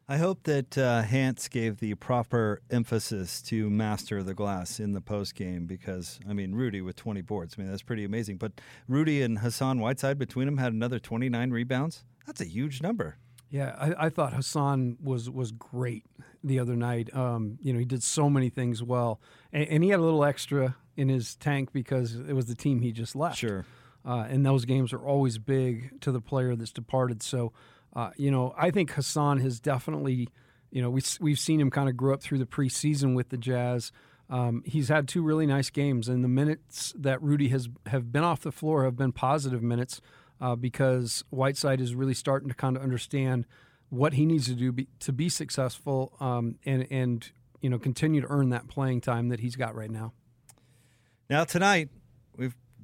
I 0.09 0.17
hope 0.17 0.43
that 0.43 0.77
uh, 0.77 1.01
Hans 1.01 1.49
gave 1.49 1.79
the 1.79 1.93
proper 1.95 2.61
emphasis 2.69 3.41
to 3.43 3.69
master 3.69 4.23
the 4.23 4.33
glass 4.33 4.79
in 4.79 4.93
the 4.93 5.01
post 5.01 5.35
game 5.35 5.65
because 5.65 6.21
I 6.27 6.31
mean 6.31 6.55
Rudy 6.55 6.79
with 6.79 6.95
20 6.95 7.21
boards. 7.21 7.55
I 7.57 7.61
mean 7.61 7.69
that's 7.69 7.83
pretty 7.83 8.05
amazing. 8.05 8.37
But 8.37 8.53
Rudy 8.87 9.21
and 9.21 9.39
Hassan 9.39 9.81
Whiteside 9.81 10.17
between 10.17 10.45
them 10.45 10.59
had 10.59 10.71
another 10.71 10.97
29 10.97 11.51
rebounds. 11.51 12.05
That's 12.25 12.39
a 12.39 12.45
huge 12.45 12.81
number. 12.81 13.17
Yeah, 13.49 13.75
I, 13.77 14.05
I 14.05 14.09
thought 14.09 14.33
Hassan 14.33 14.97
was 15.03 15.29
was 15.29 15.51
great 15.51 16.05
the 16.41 16.59
other 16.59 16.77
night. 16.77 17.13
Um, 17.13 17.57
you 17.61 17.73
know, 17.73 17.79
he 17.79 17.85
did 17.85 18.03
so 18.03 18.29
many 18.29 18.49
things 18.49 18.81
well, 18.81 19.19
and, 19.51 19.67
and, 19.67 19.83
he 19.83 19.89
had 19.89 19.99
a 19.99 20.03
little 20.03 20.25
extra 20.25 20.75
in 20.97 21.07
his 21.07 21.35
tank 21.35 21.71
because 21.71 22.15
it 22.15 22.33
was 22.33 22.47
the 22.47 22.55
team 22.55 22.81
he 22.81 22.91
just 22.91 23.15
left. 23.15 23.37
Sure. 23.37 23.65
Uh, 24.05 24.25
and 24.29 24.45
those 24.45 24.65
games 24.65 24.93
are 24.93 24.99
always 24.99 25.37
big 25.37 25.99
to 26.01 26.11
the 26.11 26.21
player 26.21 26.55
that's 26.55 26.71
departed. 26.71 27.21
So 27.21 27.51
uh, 27.95 28.11
you 28.17 28.31
know, 28.31 28.53
I 28.57 28.71
think 28.71 28.91
Hassan 28.91 29.39
has 29.39 29.59
definitely, 29.59 30.29
you 30.71 30.81
know, 30.81 30.89
we, 30.89 31.01
we've 31.19 31.39
seen 31.39 31.59
him 31.59 31.71
kind 31.71 31.89
of 31.89 31.97
grow 31.97 32.13
up 32.13 32.21
through 32.21 32.37
the 32.39 32.45
preseason 32.45 33.15
with 33.15 33.29
the 33.29 33.37
Jazz. 33.37 33.91
Um, 34.29 34.61
he's 34.65 34.89
had 34.89 35.07
two 35.07 35.21
really 35.21 35.45
nice 35.45 35.69
games, 35.69 36.09
and 36.09 36.23
the 36.23 36.27
minutes 36.27 36.93
that 36.97 37.21
Rudy 37.21 37.47
has 37.49 37.69
have 37.85 38.11
been 38.11 38.23
off 38.23 38.41
the 38.41 38.51
floor 38.51 38.83
have 38.83 38.97
been 38.97 39.13
positive 39.13 39.63
minutes 39.63 40.01
uh, 40.41 40.55
because 40.55 41.23
Whiteside 41.29 41.79
is 41.79 41.95
really 41.95 42.13
starting 42.13 42.49
to 42.49 42.55
kind 42.55 42.75
of 42.75 42.83
understand 42.83 43.45
what 43.89 44.13
he 44.13 44.25
needs 44.25 44.47
to 44.47 44.53
do 44.53 44.71
be, 44.71 44.87
to 44.99 45.13
be 45.13 45.29
successful 45.29 46.13
um, 46.19 46.57
and 46.65 46.87
and 46.91 47.31
you 47.61 47.69
know 47.69 47.79
continue 47.79 48.21
to 48.21 48.27
earn 48.29 48.49
that 48.49 48.67
playing 48.67 49.01
time 49.01 49.29
that 49.29 49.39
he's 49.39 49.55
got 49.55 49.75
right 49.75 49.91
now. 49.91 50.13
Now 51.29 51.45
tonight 51.45 51.89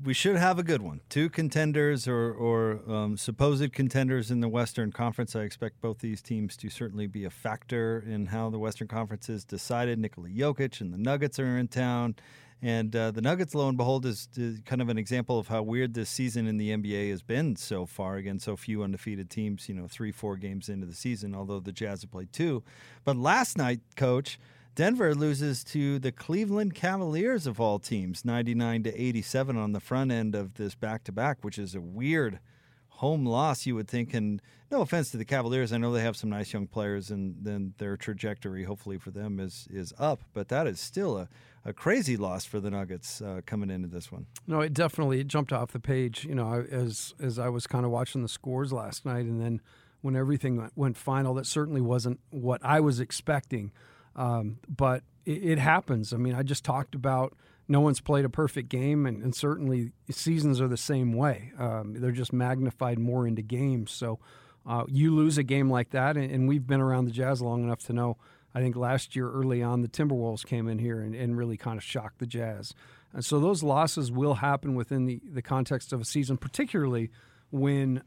we 0.02 0.14
should 0.14 0.36
have 0.36 0.60
a 0.60 0.64
good 0.64 0.82
one. 0.82 1.02
Two 1.10 1.30
contenders 1.30 2.08
or, 2.08 2.32
or 2.34 2.80
um, 2.92 3.18
supposed 3.18 3.72
contenders 3.74 4.32
in 4.32 4.40
the 4.40 4.50
Western 4.50 4.92
Conference. 4.92 5.36
I 5.36 5.42
expect 5.42 5.82
both 5.82 6.00
these 6.00 6.22
teams 6.22 6.58
to 6.58 6.70
certainly 6.70 7.08
be 7.08 7.26
a 7.26 7.30
factor 7.30 8.04
in 8.08 8.28
how 8.28 8.50
the 8.50 8.60
Western 8.60 8.88
Conference 8.88 9.30
is 9.30 9.46
decided. 9.46 10.00
Nikola 10.00 10.30
Jokic 10.30 10.82
and 10.82 10.94
the 10.94 10.98
Nuggets 10.98 11.40
are 11.40 11.58
in 11.58 11.68
town. 11.68 12.16
And 12.62 12.96
uh, 12.96 13.12
the 13.12 13.22
Nuggets, 13.22 13.54
lo 13.54 13.68
and 13.68 13.78
behold, 13.78 14.06
is, 14.06 14.30
is, 14.38 14.62
kind 14.66 14.82
of 14.82 14.88
an 14.88 14.98
example 14.98 15.38
of 15.38 15.50
how 15.50 15.62
weird 15.64 15.94
this 15.94 16.10
season 16.10 16.48
in 16.48 16.56
the 16.56 16.70
NBA 16.70 17.10
has 17.10 17.22
been 17.22 17.58
so 17.58 17.86
far. 17.86 18.16
Again, 18.16 18.40
so 18.40 18.56
few 18.56 18.84
undefeated 18.84 19.30
teams, 19.30 19.68
you 19.68 19.76
know, 19.76 19.86
three, 19.90 20.14
four 20.14 20.38
games 20.38 20.70
into 20.70 20.88
the 20.88 20.96
season, 20.96 21.36
although 21.36 21.60
the 21.60 21.74
Jazz 21.74 22.04
have 22.04 22.12
played 22.12 22.32
two. 22.32 22.64
But 23.04 23.18
last 23.18 23.58
night, 23.58 23.82
coach, 23.98 24.40
Denver 24.76 25.14
loses 25.14 25.64
to 25.66 26.00
the 26.00 26.12
Cleveland 26.12 26.74
Cavaliers 26.74 27.46
of 27.46 27.60
all 27.62 27.78
teams, 27.78 28.26
99 28.26 28.84
to 28.84 29.02
87 29.02 29.56
on 29.56 29.72
the 29.72 29.80
front 29.80 30.12
end 30.12 30.34
of 30.34 30.56
this 30.56 30.74
back 30.74 31.04
to 31.04 31.12
back, 31.12 31.44
which 31.44 31.60
is 31.60 31.76
a 31.76 31.82
weird 31.82 32.40
home 32.88 33.26
loss, 33.26 33.68
you 33.68 33.76
would 33.76 33.88
think. 33.88 34.16
And 34.16 34.42
no 34.72 34.82
offense 34.82 35.12
to 35.12 35.18
the 35.18 35.26
Cavaliers, 35.26 35.72
I 35.72 35.78
know 35.78 35.92
they 35.92 36.02
have 36.02 36.16
some 36.16 36.32
nice 36.32 36.54
young 36.54 36.66
players, 36.66 37.12
and 37.12 37.36
then 37.40 37.76
their 37.78 37.98
trajectory, 37.98 38.64
hopefully 38.64 38.98
for 38.98 39.12
them, 39.12 39.40
is 39.40 39.68
is 39.70 39.94
up. 40.00 40.24
But 40.34 40.48
that 40.48 40.66
is 40.66 40.80
still 40.80 41.18
a, 41.18 41.30
a 41.64 41.74
crazy 41.74 42.18
loss 42.18 42.46
for 42.46 42.60
the 42.60 42.72
Nuggets 42.72 43.22
uh, 43.22 43.42
coming 43.46 43.70
into 43.70 43.88
this 43.88 44.12
one. 44.12 44.26
No, 44.48 44.62
it 44.62 44.74
definitely 44.74 45.20
it 45.20 45.28
jumped 45.28 45.54
off 45.54 45.72
the 45.72 45.80
page. 45.80 46.26
You 46.26 46.34
know, 46.34 46.66
as 46.72 47.14
as 47.20 47.38
I 47.38 47.50
was 47.50 47.68
kind 47.68 47.86
of 47.86 47.92
watching 47.92 48.24
the 48.24 48.30
scores 48.30 48.74
last 48.74 49.06
night, 49.06 49.26
and 49.26 49.40
then 49.40 49.62
when 50.02 50.16
everything 50.16 50.58
went, 50.58 50.74
went 50.76 50.98
final, 50.98 51.36
that 51.36 51.46
certainly 51.46 51.82
wasn't 51.82 52.20
what 52.32 52.60
I 52.64 52.80
was 52.80 53.00
expecting. 53.00 53.72
Um, 54.16 54.60
but 54.68 55.04
it, 55.26 55.44
it, 55.44 55.60
happens. 55.60 56.14
I 56.14 56.18
mean, 56.18 56.36
I 56.36 56.44
just 56.44 56.64
talked 56.64 56.96
about 56.96 57.36
no 57.68 57.80
one's 57.80 58.00
played 58.00 58.26
a 58.26 58.30
perfect 58.30 58.70
game, 58.70 59.06
and, 59.06 59.24
and 59.24 59.36
certainly 59.36 59.92
seasons 60.12 60.62
are 60.62 60.68
the 60.68 60.78
same 60.78 61.14
way. 61.14 61.52
Um, 61.58 61.96
they're 61.98 62.12
just 62.12 62.34
magnified 62.34 63.00
more 63.00 63.28
into 63.28 63.42
games. 63.42 63.92
So 63.92 64.20
uh, 64.66 64.84
you 64.88 65.16
lose 65.16 65.38
a 65.38 65.44
game 65.44 65.70
like 65.70 65.92
that, 65.92 66.18
and, 66.18 66.32
and, 66.32 66.48
we've 66.48 66.66
been 66.66 66.82
around 66.82 67.06
the 67.06 67.12
Jazz 67.12 67.42
long 67.42 67.64
enough 67.64 67.84
to 67.86 67.94
know. 67.94 68.18
I 68.56 68.60
think 68.60 68.76
last 68.76 69.16
year, 69.16 69.30
early 69.30 69.64
on, 69.64 69.82
the 69.82 69.88
Timberwolves 69.88 70.46
came 70.46 70.68
in 70.68 70.78
here 70.78 71.02
and, 71.02 71.16
and 71.16 71.36
really 71.36 71.58
kind 71.58 71.78
of 71.78 71.84
shocked 71.84 72.20
the 72.20 72.28
Jazz. 72.28 72.74
And 73.12 73.26
so 73.26 73.40
those 73.40 73.64
losses 73.64 74.12
will 74.12 74.36
happen 74.36 74.76
within 74.76 75.06
the, 75.06 75.22
the 75.24 75.42
context 75.42 75.92
of 75.92 76.02
a 76.02 76.06
season, 76.06 76.38
particularly 76.38 77.10
when 77.52 78.04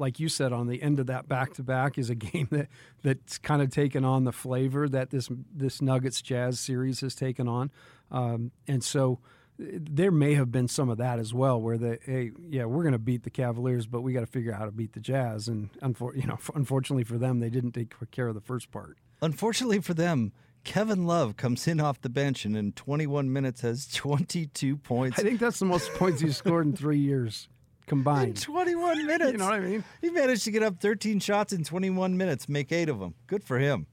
like 0.00 0.18
you 0.18 0.28
said, 0.28 0.52
on 0.52 0.66
the 0.66 0.82
end 0.82 0.98
of 0.98 1.06
that 1.06 1.28
back 1.28 1.54
to 1.54 1.62
back 1.62 1.98
is 1.98 2.10
a 2.10 2.14
game 2.16 2.48
that 2.50 2.68
that's 3.02 3.38
kind 3.38 3.62
of 3.62 3.70
taken 3.70 4.04
on 4.04 4.24
the 4.24 4.32
flavor 4.32 4.88
that 4.88 5.10
this 5.10 5.28
this 5.54 5.80
Nuggets 5.80 6.22
Jazz 6.22 6.58
series 6.58 7.00
has 7.00 7.14
taken 7.14 7.46
on, 7.46 7.70
um, 8.10 8.50
and 8.66 8.82
so 8.82 9.20
there 9.58 10.10
may 10.10 10.34
have 10.34 10.50
been 10.50 10.68
some 10.68 10.88
of 10.88 10.98
that 10.98 11.18
as 11.18 11.34
well, 11.34 11.60
where 11.60 11.76
the 11.76 11.98
hey, 12.04 12.30
yeah, 12.48 12.64
we're 12.64 12.82
going 12.82 12.92
to 12.92 12.98
beat 12.98 13.24
the 13.24 13.30
Cavaliers, 13.30 13.86
but 13.86 14.00
we 14.00 14.12
got 14.12 14.20
to 14.20 14.26
figure 14.26 14.52
out 14.52 14.58
how 14.58 14.64
to 14.64 14.72
beat 14.72 14.94
the 14.94 15.00
Jazz, 15.00 15.48
and 15.48 15.70
unfor- 15.80 16.16
you 16.16 16.26
know, 16.26 16.38
unfortunately 16.54 17.04
for 17.04 17.18
them, 17.18 17.40
they 17.40 17.50
didn't 17.50 17.72
take 17.72 17.92
care 18.10 18.28
of 18.28 18.34
the 18.34 18.40
first 18.40 18.70
part. 18.70 18.96
Unfortunately 19.22 19.80
for 19.80 19.92
them, 19.92 20.32
Kevin 20.64 21.06
Love 21.06 21.36
comes 21.36 21.68
in 21.68 21.78
off 21.78 22.00
the 22.00 22.08
bench 22.08 22.44
and 22.44 22.56
in 22.56 22.72
21 22.72 23.32
minutes 23.32 23.60
has 23.60 23.86
22 23.92 24.76
points. 24.78 25.18
I 25.18 25.22
think 25.22 25.40
that's 25.40 25.58
the 25.58 25.66
most 25.66 25.92
points 25.94 26.20
he's 26.20 26.36
scored 26.36 26.66
in 26.66 26.74
three 26.74 26.98
years 26.98 27.48
combined. 27.90 28.28
In 28.28 28.34
21 28.34 29.06
minutes. 29.06 29.32
you 29.32 29.38
know 29.38 29.46
what 29.46 29.54
I 29.54 29.60
mean? 29.60 29.84
He 30.00 30.10
managed 30.10 30.44
to 30.44 30.52
get 30.52 30.62
up 30.62 30.80
13 30.80 31.18
shots 31.18 31.52
in 31.52 31.64
21 31.64 32.16
minutes, 32.16 32.48
make 32.48 32.70
eight 32.70 32.88
of 32.88 33.00
them. 33.00 33.14
Good 33.26 33.42
for 33.42 33.58
him. 33.58 33.86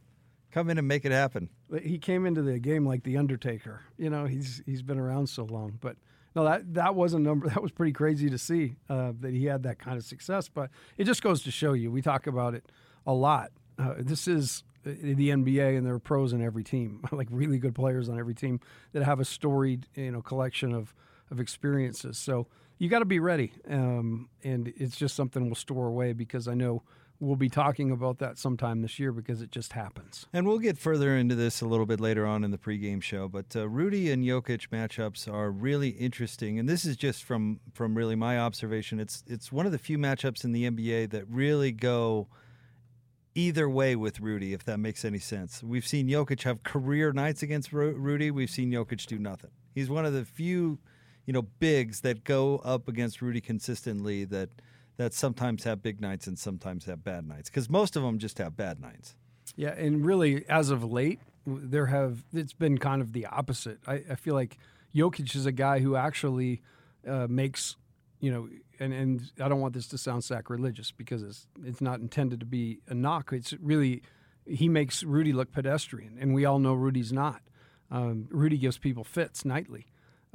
Come 0.52 0.70
in 0.70 0.78
and 0.78 0.88
make 0.88 1.04
it 1.04 1.12
happen. 1.12 1.50
He 1.82 1.98
came 1.98 2.26
into 2.26 2.44
the 2.44 2.60
game 2.60 2.86
like 2.86 3.04
the 3.04 3.18
Undertaker. 3.18 3.82
You 3.98 4.10
know, 4.10 4.26
he's 4.26 4.62
he's 4.66 4.82
been 4.82 4.98
around 5.00 5.28
so 5.28 5.44
long, 5.44 5.78
but 5.82 5.98
no, 6.36 6.46
that 6.46 6.74
that 6.76 6.96
was 6.96 7.14
a 7.14 7.20
number 7.20 7.50
that 7.54 7.62
was 7.62 7.72
pretty 7.72 7.92
crazy 7.92 8.30
to 8.30 8.38
see 8.38 8.76
uh, 8.90 9.12
that 9.20 9.34
he 9.34 9.46
had 9.46 9.64
that 9.64 9.80
kind 9.80 9.98
of 9.98 10.06
success. 10.06 10.48
But 10.48 10.70
it 10.98 11.04
just 11.04 11.22
goes 11.22 11.44
to 11.44 11.52
show 11.52 11.74
you. 11.74 11.92
We 11.92 12.02
talk 12.02 12.28
about 12.28 12.54
it 12.54 12.72
a 13.06 13.14
lot. 13.14 13.52
Uh, 13.78 13.96
this 13.98 14.28
is 14.28 14.64
the 14.84 15.30
NBA, 15.30 15.78
and 15.78 15.86
there 15.86 15.96
are 15.96 16.00
pros 16.00 16.32
in 16.34 16.42
every 16.42 16.64
team, 16.64 17.02
like 17.12 17.28
really 17.30 17.58
good 17.58 17.76
players 17.76 18.08
on 18.08 18.18
every 18.18 18.36
team 18.36 18.62
that 18.94 19.04
have 19.04 19.20
a 19.20 19.26
storied, 19.26 19.88
you 19.96 20.12
know, 20.12 20.22
collection 20.22 20.72
of 20.74 20.94
of 21.30 21.40
experiences. 21.40 22.18
So 22.18 22.48
you 22.78 22.90
got 22.90 23.00
to 23.00 23.06
be 23.06 23.20
ready. 23.20 23.54
Um, 23.70 24.30
and 24.44 24.74
it's 24.78 24.96
just 24.96 25.16
something 25.16 25.46
we'll 25.46 25.56
store 25.56 25.88
away 25.88 26.14
because 26.14 26.48
I 26.48 26.54
know 26.54 26.84
we'll 27.20 27.36
be 27.36 27.50
talking 27.50 27.92
about 27.92 28.20
that 28.20 28.38
sometime 28.38 28.82
this 28.82 29.00
year 29.00 29.12
because 29.12 29.42
it 29.42 29.52
just 29.52 29.74
happens. 29.74 30.28
And 30.34 30.46
we'll 30.48 30.60
get 30.60 30.78
further 30.78 31.16
into 31.16 31.36
this 31.36 31.62
a 31.62 31.66
little 31.66 31.86
bit 31.86 32.00
later 32.00 32.26
on 32.26 32.44
in 32.44 32.52
the 32.52 32.58
pregame 32.58 33.02
show. 33.02 33.28
But 33.28 33.56
uh, 33.56 33.68
Rudy 33.68 34.12
and 34.12 34.24
Jokic 34.24 34.70
matchups 34.70 35.32
are 35.32 35.50
really 35.50 35.90
interesting, 35.90 36.60
and 36.60 36.70
this 36.70 36.86
is 36.86 36.96
just 36.96 37.24
from 37.24 37.60
from 37.74 37.96
really 37.96 38.16
my 38.16 38.40
observation. 38.40 39.00
It's 39.00 39.24
it's 39.28 39.52
one 39.52 39.66
of 39.66 39.72
the 39.72 39.80
few 39.80 39.98
matchups 39.98 40.44
in 40.44 40.52
the 40.52 40.70
NBA 40.70 41.10
that 41.12 41.28
really 41.28 41.72
go 41.72 42.28
either 43.36 43.70
way 43.70 43.96
with 43.96 44.20
Rudy, 44.20 44.54
if 44.54 44.64
that 44.66 44.80
makes 44.80 45.06
any 45.06 45.20
sense. 45.20 45.62
We've 45.62 45.86
seen 45.86 46.08
Jokic 46.08 46.42
have 46.44 46.64
career 46.64 47.12
nights 47.14 47.44
against 47.44 47.72
Rudy. 47.72 48.32
We've 48.32 48.50
seen 48.50 48.72
Jokic 48.72 49.06
do 49.06 49.20
nothing. 49.20 49.52
He's 49.76 49.92
one 49.92 50.06
of 50.08 50.14
the 50.14 50.26
few 50.26 50.80
you 51.28 51.34
know 51.34 51.44
bigs 51.44 52.02
that 52.02 52.24
go 52.24 52.58
up 52.60 52.88
against 52.88 53.22
Rudy 53.22 53.42
consistently 53.42 54.26
that 54.26 54.50
that 54.96 55.14
sometimes 55.14 55.64
have 55.66 55.84
big 55.84 56.02
nights 56.02 56.26
and 56.26 56.40
sometimes 56.40 56.86
have 56.86 57.04
bad 57.04 57.28
nights 57.28 57.50
because 57.50 57.70
most 57.70 57.96
of 57.96 58.02
them 58.02 58.18
just 58.18 58.40
have 58.40 58.58
bad 58.58 58.82
nights. 58.82 59.14
Yeah, 59.56 59.70
and 59.70 60.04
really, 60.04 60.48
as 60.50 60.72
of 60.72 60.84
late, 60.84 61.20
there 61.46 61.86
have 61.86 62.24
it's 62.34 62.54
been 62.54 62.80
kind 62.80 63.02
of 63.02 63.14
the 63.14 63.28
opposite. 63.28 63.80
I, 63.86 64.04
I 64.10 64.16
feel 64.16 64.34
like 64.34 64.58
Jokic 64.96 65.36
is 65.36 65.46
a 65.46 65.52
guy 65.52 65.80
who 65.80 65.96
actually 65.96 66.62
uh, 67.08 67.28
makes 67.30 67.76
you 68.20 68.32
know, 68.32 68.50
and 68.80 68.94
and 68.94 69.32
I 69.40 69.48
don't 69.48 69.60
want 69.60 69.74
this 69.74 69.88
to 69.90 69.98
sound 69.98 70.24
sacrilegious 70.24 70.92
because 70.92 71.22
it's 71.22 71.48
it's 71.64 71.82
not 71.82 72.00
intended 72.00 72.40
to 72.40 72.46
be 72.46 72.80
a 72.88 72.94
knock. 72.94 73.32
It's 73.32 73.54
really 73.54 74.02
he 74.46 74.70
makes 74.70 75.04
Rudy 75.04 75.34
look 75.34 75.52
pedestrian, 75.52 76.18
and 76.20 76.34
we 76.34 76.46
all 76.46 76.60
know 76.60 76.74
Rudy's 76.74 77.12
not. 77.14 77.42
Um, 77.92 78.28
Rudy 78.32 78.58
gives 78.58 78.78
people 78.78 79.04
fits 79.04 79.46
nightly. 79.46 79.88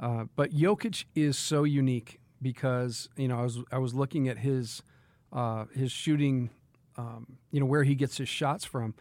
Uh, 0.03 0.25
but 0.35 0.51
Jokic 0.51 1.05
is 1.15 1.37
so 1.37 1.63
unique 1.63 2.19
because 2.41 3.07
you 3.15 3.29
know 3.29 3.39
I 3.39 3.43
was 3.43 3.59
I 3.71 3.77
was 3.77 3.93
looking 3.93 4.27
at 4.27 4.39
his 4.39 4.83
uh, 5.31 5.63
his 5.73 5.93
shooting, 5.93 6.49
um, 6.97 7.37
you 7.51 7.61
know 7.61 7.65
where 7.65 7.83
he 7.83 7.95
gets 7.95 8.17
his 8.17 8.27
shots 8.27 8.65
from, 8.65 8.95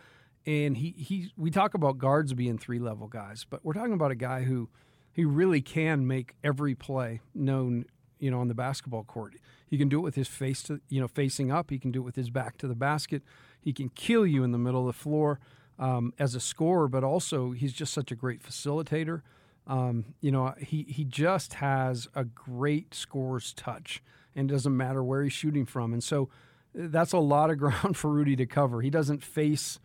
and 0.47 0.77
he 0.77 0.95
he 0.97 1.33
we 1.37 1.51
talk 1.51 1.75
about 1.75 1.99
guards 1.99 2.35
being 2.35 2.57
three 2.57 2.79
level 2.79 3.09
guys, 3.09 3.45
but 3.51 3.65
we're 3.65 3.73
talking 3.73 3.95
about 3.95 4.13
a 4.13 4.15
guy 4.15 4.45
who 4.45 4.69
he 5.13 5.25
really 5.25 5.61
can 5.61 6.07
make 6.07 6.35
every 6.45 6.77
play 6.77 7.21
known 7.35 7.85
you 8.21 8.31
know 8.31 8.39
on 8.39 8.47
the 8.47 8.55
basketball 8.55 9.03
court. 9.03 9.35
He 9.67 9.77
can 9.77 9.89
do 9.89 9.99
it 9.99 10.03
with 10.03 10.15
his 10.15 10.29
face 10.29 10.63
to 10.65 10.81
you 10.89 11.01
know 11.01 11.09
facing 11.09 11.51
up. 11.51 11.71
He 11.71 11.81
can 11.81 11.91
do 11.91 11.99
it 11.99 12.05
with 12.05 12.17
his 12.17 12.31
back 12.31 12.59
to 12.59 12.69
the 12.69 12.77
basket. 12.77 13.25
He 13.61 13.73
can 13.73 13.89
kill 13.89 14.25
you 14.25 14.45
in 14.45 14.53
the 14.53 14.59
middle 14.59 14.89
of 14.89 14.95
the 14.95 15.01
floor 15.01 15.41
um, 15.81 16.13
as 16.21 16.37
a 16.37 16.41
scorer, 16.41 16.87
but 16.87 17.03
also 17.03 17.51
he's 17.51 17.73
just 17.73 17.93
such 17.93 18.13
a 18.13 18.15
great 18.15 18.41
facilitator. 18.41 19.23
Um, 19.67 20.15
you 20.21 20.33
know, 20.33 20.55
he, 20.59 20.85
he 20.89 21.05
just 21.05 21.55
has 21.55 22.09
a 22.15 22.25
great 22.25 22.95
scores 22.95 23.53
touch 23.55 24.03
and 24.35 24.51
it 24.51 24.53
doesn't 24.53 24.77
matter 24.77 25.03
where 25.03 25.23
he's 25.23 25.33
shooting 25.33 25.67
from. 25.67 25.93
And 25.93 26.03
so 26.03 26.29
uh, 26.77 26.87
that's 26.89 27.13
a 27.13 27.19
lot 27.19 27.51
of 27.51 27.59
ground 27.59 27.97
for 27.97 28.11
Rudy 28.11 28.37
to 28.37 28.47
cover. 28.47 28.81
He 28.81 28.91
doesn't 28.91 29.23
face 29.23 29.79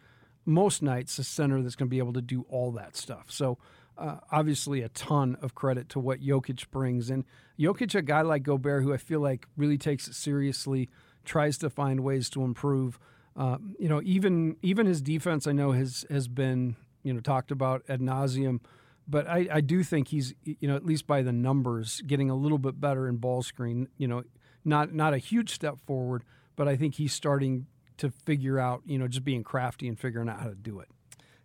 most 0.46 0.82
nights 0.82 1.20
a 1.20 1.24
center 1.24 1.62
that's 1.62 1.76
going 1.76 1.88
to 1.88 1.92
be 1.92 2.00
able 2.00 2.14
to 2.14 2.22
do 2.22 2.46
all 2.50 2.72
that 2.72 2.96
stuff. 2.96 3.26
So 3.30 3.58
uh, 3.98 4.18
obviously 4.32 4.82
a 4.82 4.90
ton 4.90 5.38
of 5.42 5.56
credit 5.56 5.90
to 5.90 6.00
what 6.00 6.22
Jokic 6.22 6.70
brings. 6.70 7.10
And 7.10 7.26
Jokic, 7.60 7.96
a 7.96 8.02
guy 8.02 8.22
like 8.22 8.44
Gobert, 8.44 8.84
who 8.84 8.94
I 8.94 8.98
feel 8.98 9.20
like 9.20 9.48
really 9.58 9.78
takes 9.78 10.08
it 10.08 10.14
seriously, 10.14 10.90
tries 11.26 11.58
to 11.60 11.70
find 11.70 12.02
ways 12.02 12.30
to 12.32 12.44
improve. 12.44 13.00
Uh, 13.36 13.58
you 13.78 13.90
know, 13.90 14.02
even 14.04 14.56
even 14.62 14.88
his 14.88 15.02
defense, 15.02 15.46
I 15.46 15.52
know 15.52 15.72
has 15.72 16.06
has 16.10 16.28
been 16.28 16.76
you 17.04 17.14
know 17.14 17.20
talked 17.20 17.52
about 17.52 17.84
ad 17.90 18.00
nauseum 18.00 18.62
but 19.08 19.28
I, 19.28 19.48
I 19.52 19.62
do 19.62 19.84
think 19.84 20.10
he's 20.10 20.34
you 20.44 20.68
know 20.68 20.76
at 20.76 20.86
least 20.86 21.08
by 21.08 21.22
the 21.22 21.32
numbers 21.32 22.02
getting 22.06 22.30
a 22.30 22.36
little 22.36 22.58
bit 22.58 22.80
better 22.80 23.08
in 23.08 23.18
ball 23.18 23.42
screen. 23.42 23.88
You 23.98 24.08
know, 24.08 24.24
not 24.66 24.94
not 24.94 25.14
a 25.14 25.18
huge 25.18 25.54
step 25.54 25.80
forward, 25.86 26.24
but 26.56 26.68
I 26.68 26.76
think 26.76 26.96
he's 26.96 27.14
starting 27.14 27.68
to 27.98 28.12
figure 28.12 28.60
out 28.60 28.82
you 28.86 28.98
know 28.98 29.08
just 29.08 29.24
being 29.24 29.44
crafty 29.44 29.88
and 29.88 30.00
figuring 30.00 30.30
out 30.30 30.40
how 30.40 30.50
to 30.50 30.56
do 30.56 30.80
it. 30.80 30.90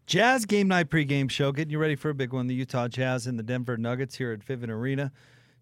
Jazz 0.07 0.45
game 0.45 0.69
night 0.69 0.91
pregame 0.91 1.31
show, 1.31 1.53
getting 1.53 1.71
you 1.71 1.79
ready 1.79 1.95
for 1.95 2.11
a 2.11 2.15
big 2.15 2.33
one. 2.33 2.49
The 2.49 2.55
Utah 2.55 2.89
Jazz 2.89 3.27
and 3.27 3.39
the 3.39 3.43
Denver 3.43 3.77
Nuggets 3.77 4.17
here 4.17 4.33
at 4.33 4.41
Vivint 4.41 4.69
Arena. 4.69 5.13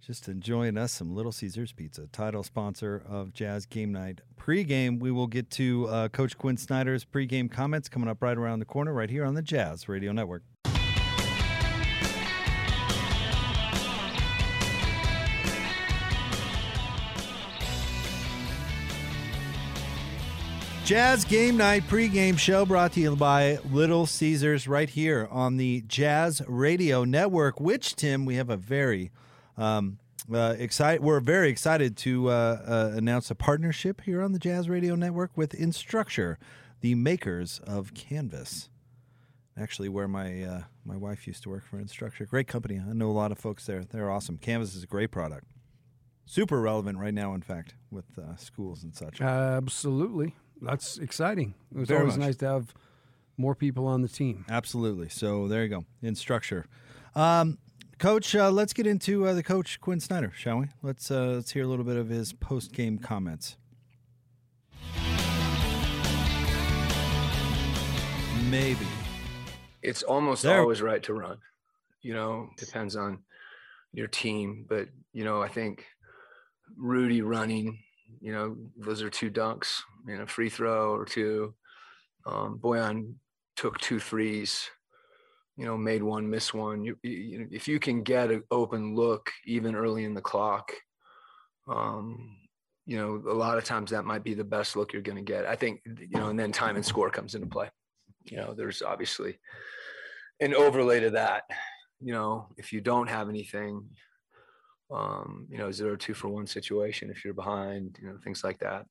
Just 0.01 0.29
enjoying 0.29 0.79
us 0.79 0.93
some 0.93 1.15
Little 1.15 1.31
Caesars 1.31 1.73
Pizza, 1.73 2.07
title 2.07 2.43
sponsor 2.43 3.03
of 3.07 3.35
Jazz 3.35 3.67
Game 3.67 3.93
Night 3.93 4.23
pregame. 4.39 4.99
We 4.99 5.11
will 5.11 5.27
get 5.27 5.51
to 5.53 5.87
uh, 5.89 6.09
Coach 6.09 6.39
Quinn 6.39 6.57
Snyder's 6.57 7.05
pregame 7.05 7.51
comments 7.51 7.91
coming 7.91 8.09
up 8.09 8.23
right 8.23 8.37
around 8.37 8.61
the 8.61 8.65
corner, 8.65 8.95
right 8.95 9.11
here 9.11 9.27
on 9.27 9.35
the 9.35 9.43
Jazz 9.43 9.91
Radio 9.91 10.11
Network. 10.11 10.43
Jazz 20.91 21.25
Game 21.25 21.57
Night 21.57 21.85
pregame 21.85 22.37
show 22.37 22.67
brought 22.67 22.95
to 22.95 23.01
you 23.01 23.15
by 23.15 23.61
Little 23.71 24.07
Caesars 24.07 24.67
right 24.67 24.91
here 24.91 25.29
on 25.31 25.57
the 25.57 25.83
Jazz 25.83 26.43
Radio 26.49 27.05
Network, 27.05 27.61
which, 27.61 27.95
Tim, 27.95 28.25
we 28.25 28.35
have 28.35 28.51
a 28.51 28.57
very 28.57 29.13
um, 29.57 30.01
uh, 30.35 30.57
excited. 30.59 31.01
We're 31.01 31.21
very 31.21 31.49
excited 31.49 31.97
to 31.99 32.31
uh, 32.31 32.33
uh, 32.33 32.97
announce 32.97 33.31
a 33.31 33.37
partnership 33.37 34.01
here 34.01 34.21
on 34.21 34.33
the 34.33 34.41
Jazz 34.41 34.69
Radio 34.69 34.97
Network 34.97 35.31
with 35.37 35.53
Instructure, 35.53 36.39
the 36.81 36.97
makers 36.97 37.61
of 37.65 37.95
Canvas. 37.95 38.69
Actually, 39.57 39.91
where 39.91 40.09
my 40.09 40.43
uh, 40.43 40.63
my 40.85 40.97
wife 40.97 41.25
used 41.25 41.45
to 41.45 41.51
work 41.51 41.65
for 41.65 41.77
Instructure, 41.77 42.27
great 42.27 42.49
company. 42.49 42.81
I 42.81 42.93
know 42.95 43.11
a 43.11 43.13
lot 43.13 43.31
of 43.31 43.39
folks 43.39 43.65
there. 43.65 43.85
They're 43.85 44.11
awesome. 44.11 44.39
Canvas 44.39 44.75
is 44.75 44.83
a 44.83 44.89
great 44.89 45.13
product, 45.13 45.47
super 46.27 46.61
relevant 46.61 46.99
right 46.99 47.15
now. 47.15 47.33
In 47.35 47.43
fact, 47.43 47.77
with 47.93 48.19
uh, 48.19 48.35
schools 48.35 48.83
and 48.83 48.93
such. 48.93 49.21
Absolutely 49.21 50.35
that's 50.61 50.99
exciting. 50.99 51.55
It 51.75 51.79
was 51.79 51.89
Very 51.89 52.01
always 52.01 52.17
much. 52.17 52.27
nice 52.27 52.37
to 52.37 52.47
have 52.47 52.75
more 53.37 53.55
people 53.55 53.87
on 53.87 54.03
the 54.03 54.09
team. 54.09 54.45
Absolutely. 54.49 55.09
So 55.09 55.49
there 55.49 55.63
you 55.63 55.69
go. 55.69 55.85
Instructure. 56.03 56.65
Um, 57.15 57.59
coach, 57.99 58.35
uh, 58.35 58.51
let's 58.51 58.73
get 58.73 58.87
into 58.87 59.27
uh, 59.27 59.35
the 59.35 59.43
coach 59.43 59.81
Quinn 59.81 60.01
Snyder, 60.01 60.33
shall 60.35 60.59
we? 60.59 60.67
Let's 60.83 61.11
uh, 61.11 61.33
let's 61.37 61.53
hear 61.53 61.65
a 61.65 61.67
little 61.67 61.85
bit 61.85 61.97
of 61.97 62.09
his 62.09 62.33
post 62.33 62.73
game 62.73 62.99
comments. 62.99 63.57
Maybe. 68.51 68.87
It's 69.83 70.03
almost 70.03 70.43
there. 70.43 70.61
always 70.61 70.83
right 70.83 71.03
to 71.05 71.15
run. 71.15 71.39
You 72.03 72.15
know, 72.15 72.51
depends 72.57 72.97
on 72.97 73.21
your 73.93 74.09
team, 74.09 74.67
but 74.69 74.89
you 75.13 75.25
know, 75.25 75.43
I 75.43 75.49
think 75.49 75.85
Rudy 76.77 77.23
running 77.23 77.79
you 78.21 78.33
know, 78.33 78.57
those 78.77 79.03
are 79.03 79.11
two 79.11 79.31
dunks, 79.31 79.81
you 80.07 80.19
know, 80.19 80.27
free 80.27 80.49
throw 80.49 80.93
or 80.95 81.05
two. 81.05 81.55
Um, 82.27 82.59
Bojan 82.59 83.15
took 83.57 83.79
two 83.79 84.01
threes 84.01 84.71
you 85.61 85.67
know, 85.67 85.77
made 85.77 86.03
one, 86.03 86.31
miss 86.31 86.55
one. 86.55 86.83
You, 86.83 86.97
you, 87.03 87.47
if 87.51 87.69
you 87.69 87.79
can 87.79 88.03
get 88.03 88.31
an 88.31 88.43
open 88.51 88.95
look 88.95 89.31
even 89.45 89.75
early 89.75 90.05
in 90.05 90.15
the 90.15 90.23
clock, 90.23 90.73
um, 91.69 92.35
you 92.87 92.97
know, 92.97 93.23
a 93.31 93.35
lot 93.35 93.59
of 93.59 93.65
times 93.65 93.91
that 93.91 94.07
might 94.07 94.25
be 94.25 94.33
the 94.33 94.43
best 94.43 94.75
look 94.75 94.95
you're 94.95 95.03
going 95.03 95.23
to 95.23 95.33
get. 95.33 95.45
I 95.45 95.57
think, 95.57 95.83
you 95.85 96.19
know, 96.19 96.31
and 96.31 96.41
then 96.41 96.51
time 96.51 96.77
and 96.77 96.85
score 96.85 97.11
comes 97.11 97.35
into 97.35 97.47
play. 97.47 97.69
You 98.25 98.39
know, 98.39 98.55
there's 98.55 98.81
obviously 98.81 99.39
an 100.41 100.55
overlay 100.55 101.01
to 101.01 101.11
that. 101.11 101.43
You 102.01 102.15
know, 102.15 102.47
if 102.57 102.73
you 102.73 102.81
don't 102.81 103.11
have 103.11 103.29
anything, 103.29 103.85
um, 104.91 105.47
you 105.51 105.59
know, 105.59 105.71
zero 105.71 105.95
two 105.95 106.15
for 106.15 106.29
one 106.29 106.47
situation, 106.47 107.11
if 107.11 107.23
you're 107.23 107.35
behind, 107.35 107.99
you 108.01 108.09
know, 108.09 108.17
things 108.25 108.43
like 108.43 108.61
that. 108.61 108.87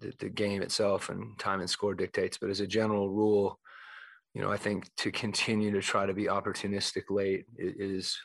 The, 0.00 0.12
the 0.18 0.28
game 0.28 0.62
itself 0.62 1.08
and 1.08 1.38
time 1.38 1.60
and 1.60 1.70
score 1.70 1.94
dictates. 1.94 2.38
But 2.38 2.50
as 2.50 2.60
a 2.60 2.66
general 2.66 3.10
rule, 3.10 3.58
you 4.34 4.42
know, 4.42 4.50
I 4.50 4.56
think 4.56 4.88
to 4.98 5.10
continue 5.10 5.70
to 5.72 5.80
try 5.80 6.06
to 6.06 6.14
be 6.14 6.24
opportunistic 6.24 7.04
late 7.10 7.46
is 7.56 8.16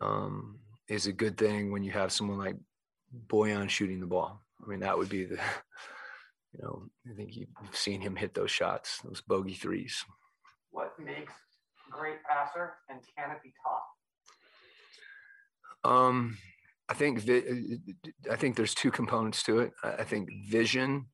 um, 0.00 0.58
is 0.88 1.06
a 1.06 1.12
good 1.12 1.36
thing 1.38 1.70
when 1.70 1.84
you 1.84 1.92
have 1.92 2.12
someone 2.12 2.38
like 2.38 2.56
Bojan 3.28 3.68
shooting 3.68 4.00
the 4.00 4.06
ball. 4.06 4.42
I 4.62 4.68
mean, 4.68 4.80
that 4.80 4.96
would 4.96 5.08
be 5.08 5.24
the, 5.24 5.36
you 6.52 6.62
know, 6.62 6.84
I 7.10 7.14
think 7.14 7.36
you've 7.36 7.48
seen 7.72 8.00
him 8.00 8.16
hit 8.16 8.34
those 8.34 8.50
shots, 8.50 8.98
those 9.04 9.20
bogey 9.20 9.54
threes. 9.54 10.04
What 10.70 10.98
makes 10.98 11.34
great 11.90 12.22
passer, 12.28 12.74
and 12.88 13.00
can 13.16 13.30
it 13.30 13.42
be 13.42 13.52
taught? 13.62 13.82
Um, 15.84 16.38
I 16.92 16.94
think 16.94 17.20
I 18.30 18.36
think 18.36 18.54
there's 18.54 18.74
two 18.74 18.90
components 18.90 19.42
to 19.44 19.60
it. 19.60 19.72
I 19.82 20.04
think 20.04 20.28
vision 20.50 21.06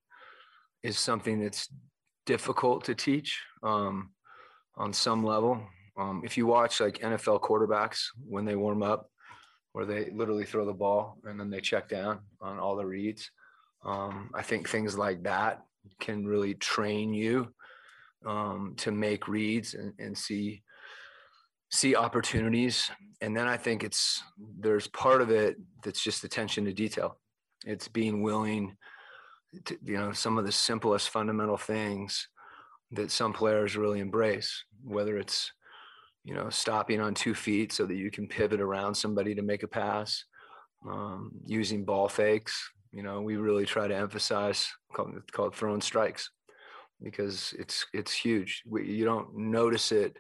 is 0.83 0.99
something 0.99 1.39
that's 1.39 1.69
difficult 2.27 2.85
to 2.87 2.97
teach 2.97 3.41
um, 3.63 4.11
on 4.77 4.93
some 4.93 5.25
level. 5.25 5.63
Um, 5.97 6.23
if 6.25 6.37
you 6.37 6.47
watch 6.47 6.81
like 6.81 6.99
NFL 6.99 7.43
quarterbacks 7.43 8.07
when 8.29 8.45
they 8.45 8.57
warm 8.57 8.83
up, 8.83 9.09
where 9.71 9.87
they 9.87 10.11
literally 10.11 10.45
throw 10.45 10.67
the 10.67 10.73
ball 10.73 11.17
and 11.23 11.39
then 11.39 11.49
they 11.49 11.61
check 11.61 11.89
down 11.89 12.23
on 12.41 12.59
all 12.59 12.75
the 12.75 12.85
reads, 12.85 13.31
um, 13.85 14.31
I 14.35 14.43
think 14.43 14.69
things 14.69 14.99
like 14.99 15.23
that 15.23 15.63
can 16.01 16.27
really 16.27 16.55
train 16.55 17.15
you 17.15 17.55
um, 18.27 18.75
to 18.79 18.91
make 18.91 19.29
reads 19.29 19.75
and, 19.75 19.93
and 20.01 20.19
see 20.19 20.65
see 21.71 21.95
opportunities 21.95 22.91
and 23.21 23.37
then 23.37 23.47
i 23.47 23.57
think 23.57 23.85
it's 23.85 24.23
there's 24.59 24.87
part 24.89 25.21
of 25.21 25.31
it 25.31 25.57
that's 25.83 26.03
just 26.03 26.25
attention 26.25 26.65
to 26.65 26.73
detail. 26.73 27.19
It's 27.65 27.89
being 27.89 28.23
willing 28.23 28.77
to, 29.65 29.79
you 29.83 29.97
know 29.97 30.13
some 30.13 30.39
of 30.39 30.45
the 30.45 30.53
simplest 30.53 31.11
fundamental 31.11 31.57
things 31.57 32.29
that 32.93 33.11
some 33.11 33.33
players 33.33 33.77
really 33.77 34.01
embrace 34.01 34.65
whether 34.85 35.17
it's 35.17 35.53
you 36.25 36.35
know 36.35 36.51
stopping 36.51 37.01
on 37.01 37.15
two 37.15 37.35
feet 37.35 37.73
so 37.73 37.87
that 37.87 37.97
you 37.97 38.11
can 38.11 38.29
pivot 38.29 38.61
around 38.61 38.95
somebody 38.95 39.35
to 39.35 39.43
make 39.43 39.63
a 39.63 39.69
pass 39.69 40.25
um, 40.89 41.33
using 41.47 41.85
ball 41.85 42.09
fakes. 42.09 42.71
You 42.93 43.03
know 43.03 43.21
we 43.23 43.37
really 43.37 43.67
try 43.67 43.89
to 43.89 43.97
emphasize 43.97 44.69
called, 44.93 45.15
called 45.33 45.55
throwing 45.55 45.81
strikes 45.81 46.31
because 47.03 47.55
it's 47.59 47.87
it's 47.93 48.13
huge. 48.13 48.63
We, 48.67 48.87
you 48.87 49.05
don't 49.05 49.37
notice 49.37 49.93
it 49.93 50.19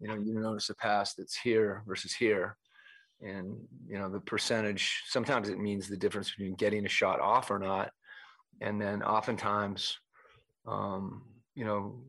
you 0.00 0.08
know 0.08 0.14
you 0.14 0.34
notice 0.34 0.70
a 0.70 0.74
pass 0.74 1.14
that's 1.14 1.36
here 1.36 1.82
versus 1.86 2.12
here. 2.12 2.56
And 3.20 3.56
you 3.86 3.98
know 3.98 4.08
the 4.08 4.20
percentage 4.20 5.02
sometimes 5.06 5.48
it 5.48 5.58
means 5.58 5.88
the 5.88 5.96
difference 5.96 6.30
between 6.30 6.54
getting 6.54 6.86
a 6.86 6.88
shot 6.88 7.20
off 7.20 7.50
or 7.50 7.58
not. 7.58 7.90
And 8.60 8.80
then 8.80 9.02
oftentimes 9.02 9.98
um, 10.66 11.22
you 11.54 11.64
know 11.64 12.00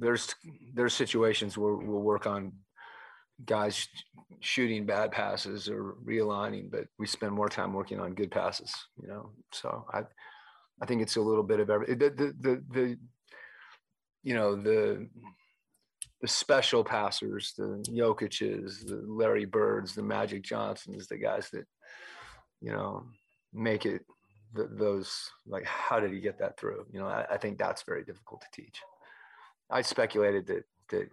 there's 0.00 0.34
there's 0.72 0.94
situations 0.94 1.58
where 1.58 1.74
we'll 1.74 2.00
work 2.00 2.26
on 2.26 2.52
guys 3.44 3.86
shooting 4.40 4.86
bad 4.86 5.10
passes 5.10 5.68
or 5.68 5.96
realigning 6.04 6.70
but 6.70 6.84
we 6.98 7.06
spend 7.06 7.32
more 7.32 7.48
time 7.48 7.72
working 7.72 8.00
on 8.00 8.14
good 8.14 8.30
passes 8.30 8.72
you 9.00 9.08
know? 9.08 9.30
So 9.52 9.84
i 9.92 10.02
i 10.80 10.86
think 10.86 11.02
it's 11.02 11.16
a 11.16 11.20
little 11.20 11.42
bit 11.42 11.60
of 11.60 11.68
every 11.68 11.94
the 11.94 12.10
the 12.10 12.34
the, 12.40 12.64
the 12.70 12.98
you 14.22 14.34
know 14.34 14.54
the 14.54 15.08
the 16.24 16.28
special 16.28 16.82
passers, 16.82 17.52
the 17.58 17.84
Jokic's, 17.90 18.82
the 18.82 19.04
Larry 19.06 19.44
Birds, 19.44 19.94
the 19.94 20.02
Magic 20.02 20.42
Johnsons, 20.42 21.06
the 21.06 21.18
guys 21.18 21.50
that, 21.50 21.66
you 22.62 22.72
know, 22.72 23.04
make 23.52 23.84
it 23.84 24.06
the, 24.54 24.66
those 24.72 25.30
like, 25.46 25.66
how 25.66 26.00
did 26.00 26.14
he 26.14 26.20
get 26.20 26.38
that 26.38 26.58
through? 26.58 26.86
You 26.90 27.00
know, 27.00 27.08
I, 27.08 27.26
I, 27.32 27.36
think 27.36 27.58
that's 27.58 27.82
very 27.82 28.04
difficult 28.04 28.40
to 28.40 28.62
teach. 28.62 28.80
I 29.68 29.82
speculated 29.82 30.46
that 30.46 30.64
that 30.92 31.10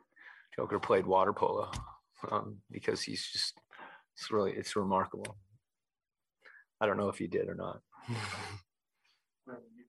Joker 0.56 0.80
played 0.80 1.06
water 1.06 1.34
polo 1.34 1.69
um, 2.32 2.60
because 2.71 3.02
he's 3.02 3.28
just 3.34 3.60
it's 4.15 4.32
really 4.32 4.54
it's 4.54 4.78
remarkable. 4.78 5.36
I 6.80 6.86
don't 6.86 6.95
know 6.95 7.10
if 7.10 7.17
he 7.17 7.28
did 7.28 7.50
or 7.50 7.56
not. 7.56 7.82
You've 8.08 8.17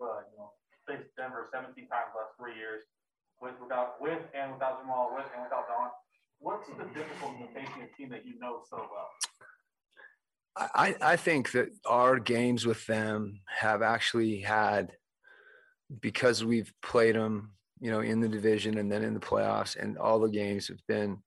uh, 0.00 0.18
you 0.32 0.36
know, 0.36 0.50
faced 0.88 1.14
Denver 1.16 1.48
17 1.52 1.86
times 1.86 2.10
last 2.12 2.34
three 2.36 2.56
years 2.56 2.82
with 3.42 3.54
without 3.60 4.00
with 4.00 4.22
and 4.34 4.52
without 4.52 4.80
Jamal, 4.80 5.10
with 5.14 5.26
and 5.34 5.42
without 5.42 5.66
Don. 5.68 5.90
What's 6.38 6.68
the 6.68 6.74
hmm. 6.74 6.94
difficulty 6.94 7.42
in 7.42 7.48
facing 7.48 7.82
a 7.82 7.96
team 7.96 8.08
that 8.10 8.24
you 8.24 8.38
know 8.38 8.60
so 8.68 8.76
well? 8.76 9.08
I, 10.56 10.94
I 11.00 11.16
think 11.16 11.52
that 11.52 11.70
our 11.86 12.18
games 12.18 12.66
with 12.66 12.86
them 12.86 13.40
have 13.46 13.80
actually 13.80 14.40
had 14.40 14.92
because 16.00 16.44
we've 16.44 16.72
played 16.82 17.14
them, 17.14 17.52
you 17.80 17.90
know, 17.90 18.00
in 18.00 18.20
the 18.20 18.28
division 18.28 18.76
and 18.76 18.92
then 18.92 19.02
in 19.02 19.14
the 19.14 19.20
playoffs, 19.20 19.76
and 19.76 19.96
all 19.96 20.18
the 20.18 20.28
games 20.28 20.68
have 20.68 20.80
been, 20.86 21.18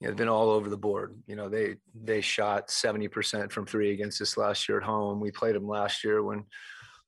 you 0.00 0.08
know, 0.08 0.14
been 0.14 0.28
all 0.28 0.50
over 0.50 0.70
the 0.70 0.78
board. 0.78 1.14
You 1.26 1.36
know, 1.36 1.48
they 1.48 1.76
they 1.94 2.20
shot 2.20 2.70
seventy 2.70 3.08
percent 3.08 3.52
from 3.52 3.66
three 3.66 3.92
against 3.92 4.22
us 4.22 4.36
last 4.36 4.68
year 4.68 4.78
at 4.78 4.84
home. 4.84 5.20
We 5.20 5.30
played 5.30 5.56
them 5.56 5.68
last 5.68 6.02
year 6.02 6.22
when, 6.22 6.44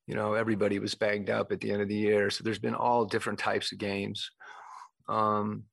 you 0.07 0.15
know, 0.15 0.35
everybody 0.35 0.79
was 0.79 0.95
banged 0.95 1.31
up 1.31 1.53
at 1.53 1.61
the 1.61 1.71
end 1.71 1.81
of 1.81 1.89
the 1.89 1.97
year. 1.97 2.29
So 2.29 2.45
there's 2.45 2.59
been 2.59 2.75
all 2.75 3.07
different 3.07 3.39
types 3.39 3.73
of 3.73 3.79
games. 3.79 4.31
Um, 5.09 5.65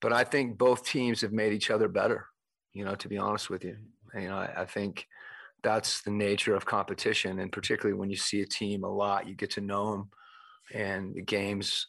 but 0.00 0.12
I 0.12 0.24
think 0.24 0.58
both 0.58 0.84
teams 0.84 1.20
have 1.22 1.32
made 1.32 1.52
each 1.52 1.70
other 1.70 1.88
better. 1.88 2.26
You 2.72 2.84
know, 2.84 2.94
to 2.96 3.08
be 3.08 3.18
honest 3.18 3.50
with 3.50 3.64
you, 3.64 3.76
you 4.14 4.28
know, 4.28 4.36
I, 4.36 4.62
I 4.62 4.64
think 4.64 5.06
that's 5.62 6.02
the 6.02 6.10
nature 6.10 6.54
of 6.54 6.66
competition, 6.66 7.40
and 7.40 7.50
particularly 7.50 7.98
when 7.98 8.10
you 8.10 8.16
see 8.16 8.40
a 8.42 8.46
team 8.46 8.84
a 8.84 8.88
lot, 8.88 9.26
you 9.26 9.34
get 9.34 9.50
to 9.52 9.60
know 9.60 9.92
them, 9.92 10.10
and 10.72 11.14
the 11.14 11.22
games. 11.22 11.88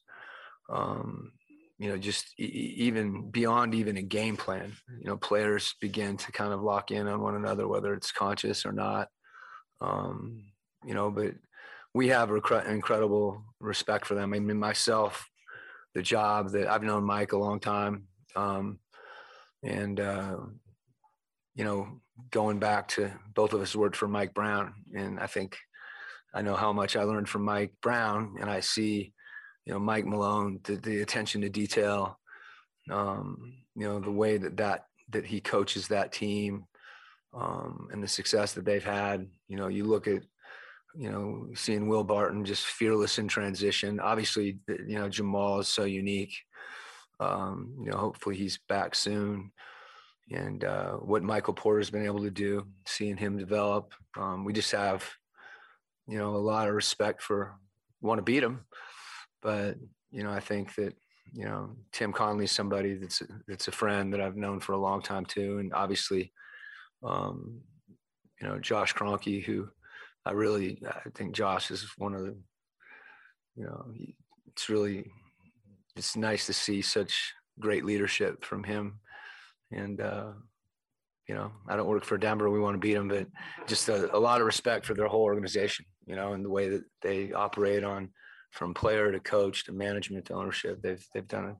Um, 0.70 1.32
you 1.80 1.90
know, 1.90 1.98
just 1.98 2.34
e- 2.38 2.76
even 2.78 3.32
beyond 3.32 3.74
even 3.74 3.98
a 3.98 4.02
game 4.02 4.36
plan, 4.36 4.74
you 5.00 5.06
know, 5.06 5.18
players 5.18 5.76
begin 5.80 6.18
to 6.18 6.32
kind 6.32 6.52
of 6.54 6.62
lock 6.62 6.92
in 6.92 7.08
on 7.08 7.22
one 7.22 7.36
another, 7.36 7.68
whether 7.68 7.94
it's 7.94 8.12
conscious 8.12 8.66
or 8.66 8.74
not. 8.74 9.08
Um, 9.80 10.44
you 10.86 10.94
know, 10.94 11.10
but 11.10 11.36
we 11.94 12.10
have 12.10 12.30
rec- 12.30 12.66
incredible 12.68 13.44
respect 13.60 14.06
for 14.06 14.14
them. 14.14 14.34
I 14.34 14.40
mean, 14.40 14.60
myself, 14.60 15.30
the 15.94 16.02
job 16.02 16.52
that 16.52 16.68
I've 16.68 16.84
known 16.84 17.04
Mike 17.04 17.32
a 17.32 17.38
long 17.38 17.60
time. 17.60 18.04
Um, 18.36 18.80
and, 19.64 20.00
uh, 20.00 20.38
you 21.56 21.66
know, 21.66 22.02
going 22.32 22.60
back 22.60 22.88
to 22.90 23.12
both 23.34 23.54
of 23.54 23.62
us 23.62 23.76
worked 23.76 23.96
for 23.96 24.08
Mike 24.08 24.34
Brown. 24.34 24.74
And 24.96 25.20
I 25.20 25.28
think 25.28 25.58
I 26.34 26.42
know 26.42 26.56
how 26.56 26.74
much 26.74 26.96
I 26.96 27.04
learned 27.04 27.30
from 27.30 27.44
Mike 27.44 27.74
Brown. 27.82 28.36
And 28.40 28.50
I 28.50 28.60
see, 28.60 29.14
you 29.66 29.74
know, 29.74 29.80
Mike 29.80 30.06
Malone, 30.06 30.60
the, 30.64 30.76
the 30.76 31.02
attention 31.02 31.42
to 31.42 31.50
detail, 31.50 32.20
um, 32.90 33.54
you 33.76 33.88
know, 33.88 34.00
the 34.00 34.12
way 34.12 34.38
that, 34.38 34.58
that, 34.58 34.86
that 35.10 35.26
he 35.26 35.42
coaches 35.42 35.88
that 35.88 36.12
team 36.12 36.66
um, 37.34 37.90
and 37.92 38.02
the 38.02 38.08
success 38.08 38.54
that 38.54 38.66
they've 38.66 38.84
had. 38.84 39.28
You 39.48 39.58
know, 39.58 39.68
you 39.68 39.86
look 39.86 40.08
at 40.08 40.22
you 40.96 41.12
know, 41.12 41.48
seeing 41.56 41.88
Will 41.88 42.04
Barton 42.04 42.44
just 42.46 42.66
fearless 42.66 43.20
in 43.20 43.28
transition. 43.28 44.00
Obviously, 44.00 44.60
you 44.68 44.98
know, 44.98 45.10
Jamal 45.10 45.60
is 45.60 45.68
so 45.68 45.84
unique. 45.84 46.36
Um, 47.20 47.76
you 47.84 47.92
know, 47.92 47.98
hopefully 47.98 48.36
he's 48.36 48.60
back 48.70 48.96
soon. 48.96 49.52
And 50.32 50.64
uh, 50.64 50.94
what 50.94 51.24
Michael 51.24 51.54
Porter's 51.54 51.90
been 51.90 52.06
able 52.06 52.22
to 52.22 52.32
do, 52.32 52.68
seeing 52.86 53.18
him 53.18 53.38
develop, 53.38 53.94
um, 54.18 54.46
we 54.46 54.54
just 54.54 54.72
have, 54.72 55.08
you 56.08 56.18
know, 56.18 56.36
a 56.36 56.38
lot 56.38 56.68
of 56.68 56.76
respect 56.76 57.22
for 57.22 57.56
want 58.02 58.20
to 58.20 58.24
beat 58.24 58.44
him. 58.44 58.66
But 59.42 59.76
you 60.12 60.24
know, 60.24 60.32
I 60.32 60.40
think 60.40 60.76
that 60.76 60.96
you 61.34 61.46
know 61.46 61.76
Tim 61.92 62.12
Connelly's 62.12 62.52
somebody 62.52 62.96
that's 62.96 63.22
that's 63.48 63.68
a 63.68 63.72
friend 63.72 64.14
that 64.14 64.22
I've 64.22 64.38
known 64.38 64.60
for 64.60 64.74
a 64.74 64.80
long 64.80 65.02
time 65.02 65.26
too, 65.26 65.60
and 65.60 65.74
obviously, 65.74 66.32
um, 67.04 67.62
you 68.42 68.48
know, 68.48 68.60
Josh 68.60 68.94
Kroenke, 68.94 69.44
who 69.44 69.70
I 70.26 70.32
really, 70.32 70.82
I 70.88 71.10
think 71.16 71.34
Josh 71.34 71.72
is 71.72 71.86
one 71.98 72.14
of 72.14 72.22
the, 72.22 72.38
you 73.56 73.64
know, 73.64 73.86
it's 74.48 74.70
really, 74.70 75.06
it's 75.96 76.16
nice 76.16 76.46
to 76.46 76.54
see 76.54 76.82
such 76.82 77.34
great 77.60 77.86
leadership 77.86 78.44
from 78.44 78.64
him. 78.64 79.00
And, 79.72 80.02
uh, 80.02 80.32
you 81.28 81.36
know, 81.36 81.52
I 81.68 81.76
don't 81.76 81.88
work 81.88 82.04
for 82.04 82.18
Denver. 82.18 82.50
We 82.50 82.60
want 82.60 82.76
to 82.76 82.80
beat 82.80 82.96
them, 82.96 83.08
but 83.08 83.28
just 83.68 83.88
a, 83.90 84.16
a 84.16 84.18
lot 84.18 84.42
of 84.42 84.48
respect 84.48 84.86
for 84.86 84.94
their 84.94 85.08
whole 85.08 85.24
organization, 85.24 85.86
you 86.06 86.16
know, 86.16 86.34
and 86.34 86.44
the 86.44 86.50
way 86.50 86.70
that 86.70 86.84
they 87.02 87.32
operate 87.34 87.84
on 87.84 88.10
from 88.52 88.74
player 88.74 89.12
to 89.12 89.20
coach 89.20 89.66
to 89.66 89.72
management 89.72 90.26
to 90.26 90.34
ownership. 90.34 90.82
They've, 90.82 91.06
they've 91.14 91.28
done 91.28 91.56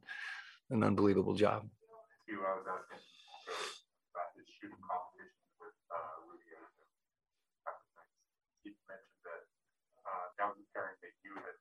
an 0.72 0.84
unbelievable 0.84 1.36
job. 1.36 1.70
I 2.30 2.34
was 2.34 2.66
asking 2.66 3.02
about 4.10 4.30
his 4.38 4.46
shooting 4.58 4.82
competition 4.86 5.38
with 5.62 5.78
uh, 5.90 6.26
Rudy 6.26 6.50
He 8.66 8.74
mentioned 8.90 9.22
that 9.26 9.42
uh, 10.06 10.26
that 10.38 10.46
was 10.50 10.58
a 10.62 10.68
pairing 10.74 10.98
that 11.02 11.14
you 11.22 11.38
had 11.38 11.58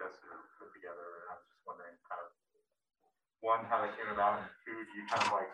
or 0.00 0.10
put 0.58 0.70
together, 0.74 1.06
and 1.22 1.26
I 1.30 1.34
was 1.38 1.46
just 1.50 1.62
wondering, 1.66 1.94
kind 2.06 2.22
of, 2.22 2.30
one, 3.42 3.62
how 3.66 3.82
that 3.82 3.94
came 3.98 4.10
about, 4.12 4.42
and 4.42 4.48
two, 4.62 4.74
do 4.74 4.92
you 4.94 5.04
kind 5.10 5.22
of 5.22 5.32
like 5.32 5.50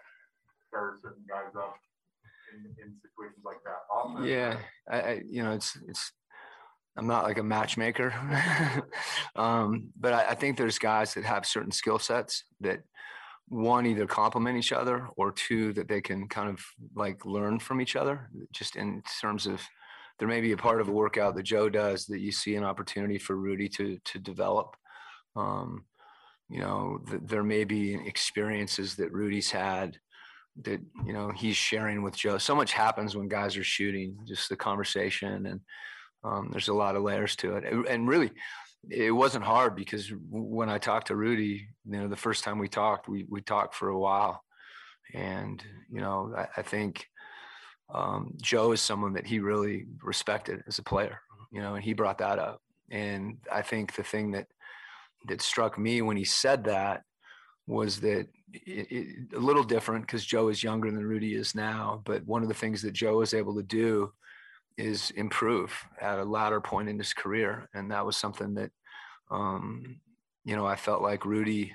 pair 0.73 0.97
certain 1.01 1.25
guys 1.29 1.53
up 1.57 1.77
in, 2.53 2.69
in 2.81 2.97
situations 3.01 3.45
like 3.45 3.61
that? 3.65 3.89
Often? 3.89 4.25
Yeah, 4.25 4.61
I, 4.89 4.99
I, 5.01 5.13
you 5.29 5.43
know, 5.43 5.53
it's 5.53 5.77
it's. 5.89 6.13
I'm 6.97 7.09
not 7.09 7.25
like 7.25 7.39
a 7.39 7.43
matchmaker, 7.43 8.15
um, 9.37 9.91
but 9.99 10.13
I, 10.13 10.27
I 10.31 10.35
think 10.37 10.57
there's 10.57 10.79
guys 10.79 11.15
that 11.15 11.25
have 11.25 11.45
certain 11.45 11.73
skill 11.73 11.99
sets 11.99 12.45
that 12.61 12.85
one 13.49 13.85
either 13.85 14.07
complement 14.07 14.57
each 14.57 14.73
other 14.73 15.09
or 15.17 15.33
two 15.33 15.73
that 15.73 15.89
they 15.89 16.01
can 16.01 16.29
kind 16.29 16.49
of 16.49 16.65
like 16.95 17.27
learn 17.27 17.59
from 17.59 17.81
each 17.81 17.97
other 17.97 18.31
just 18.53 18.77
in 18.77 19.03
terms 19.21 19.47
of 19.47 19.61
there 20.19 20.29
may 20.29 20.41
be 20.41 20.53
a 20.53 20.57
part 20.57 20.81
of 20.81 20.89
a 20.89 20.93
workout 20.93 21.35
that 21.35 21.43
joe 21.43 21.69
does 21.69 22.07
that 22.07 22.21
you 22.21 22.33
see 22.33 22.55
an 22.57 22.65
opportunity 22.65 23.19
for 23.19 23.37
rudy 23.37 23.69
to 23.69 23.99
to 24.05 24.19
develop. 24.19 24.77
Um, 25.37 25.85
you 26.49 26.61
know 26.61 27.01
th- 27.09 27.23
there 27.25 27.43
may 27.43 27.65
be 27.65 27.95
experiences 27.95 28.97
that 28.97 29.13
rudy's 29.13 29.51
had 29.51 29.99
that 30.63 30.81
you 31.05 31.13
know 31.13 31.31
he's 31.31 31.57
sharing 31.57 32.03
with 32.03 32.17
joe. 32.17 32.39
So 32.39 32.55
much 32.55 32.73
happens 32.73 33.17
when 33.17 33.29
guys 33.29 33.57
are 33.57 33.65
shooting 33.65 34.17
just 34.27 34.49
the 34.49 34.57
conversation 34.57 35.47
and 35.47 35.61
um, 36.23 36.49
there's 36.53 36.69
a 36.69 36.75
lot 36.75 36.97
of 36.97 37.03
layers 37.03 37.37
to 37.37 37.57
it. 37.57 37.65
And 37.89 38.09
really 38.09 38.33
it 38.91 39.11
wasn't 39.11 39.45
hard 39.45 39.77
because 39.77 40.13
when 40.31 40.69
I 40.69 40.79
talked 40.79 41.09
to 41.09 41.17
Rudy, 41.17 41.69
you 41.87 41.99
know, 41.99 42.09
the 42.09 42.17
first 42.17 42.45
time 42.45 42.59
we 42.59 42.69
talked, 42.69 43.09
we 43.09 43.27
we 43.29 43.41
talked 43.41 43.75
for 43.75 43.89
a 43.89 43.99
while, 43.99 44.43
and 45.15 45.63
you 45.91 46.01
know, 46.01 46.35
I, 46.37 46.49
I 46.59 46.63
think 46.63 47.07
um, 47.93 48.35
Joe 48.41 48.73
is 48.73 48.81
someone 48.81 49.13
that 49.15 49.27
he 49.27 49.39
really 49.41 49.87
respected 50.03 50.63
as 50.67 50.79
a 50.79 50.83
player, 50.83 51.21
you 51.51 51.61
know, 51.61 51.75
and 51.75 51.85
he 51.85 51.93
brought 51.93 52.19
that 52.19 52.39
up. 52.39 52.61
And 52.91 53.39
I 53.53 53.63
think 53.63 53.95
the 53.95 54.03
thing 54.03 54.33
that 54.33 54.47
that 55.27 55.41
struck 55.41 55.79
me 55.79 56.03
when 56.03 56.17
he 56.17 56.25
said 56.25 56.65
that 56.65 57.03
was 57.67 58.01
that 58.01 58.29
it, 58.53 58.87
it, 58.91 59.35
a 59.35 59.39
little 59.39 59.65
different 59.65 60.07
because 60.07 60.25
Joe 60.25 60.49
is 60.49 60.63
younger 60.63 60.91
than 60.91 61.05
Rudy 61.05 61.35
is 61.35 61.55
now. 61.55 62.03
But 62.05 62.27
one 62.27 62.43
of 62.43 62.49
the 62.49 62.55
things 62.55 62.83
that 62.83 62.93
Joe 62.93 63.19
was 63.19 63.35
able 63.35 63.55
to 63.55 63.63
do 63.63 64.13
is 64.77 65.11
improve 65.13 65.73
at 66.01 66.19
a 66.19 66.25
latter 66.25 66.61
point 66.61 66.89
in 66.89 66.99
his 66.99 67.13
career. 67.15 67.69
And 67.75 67.91
that 67.91 68.05
was 68.05 68.17
something 68.17 68.55
that, 68.55 68.71
um, 69.31 70.01
you 70.45 70.57
know, 70.57 70.67
I 70.67 70.77
felt 70.77 71.01
like 71.01 71.25
Rudy 71.25 71.75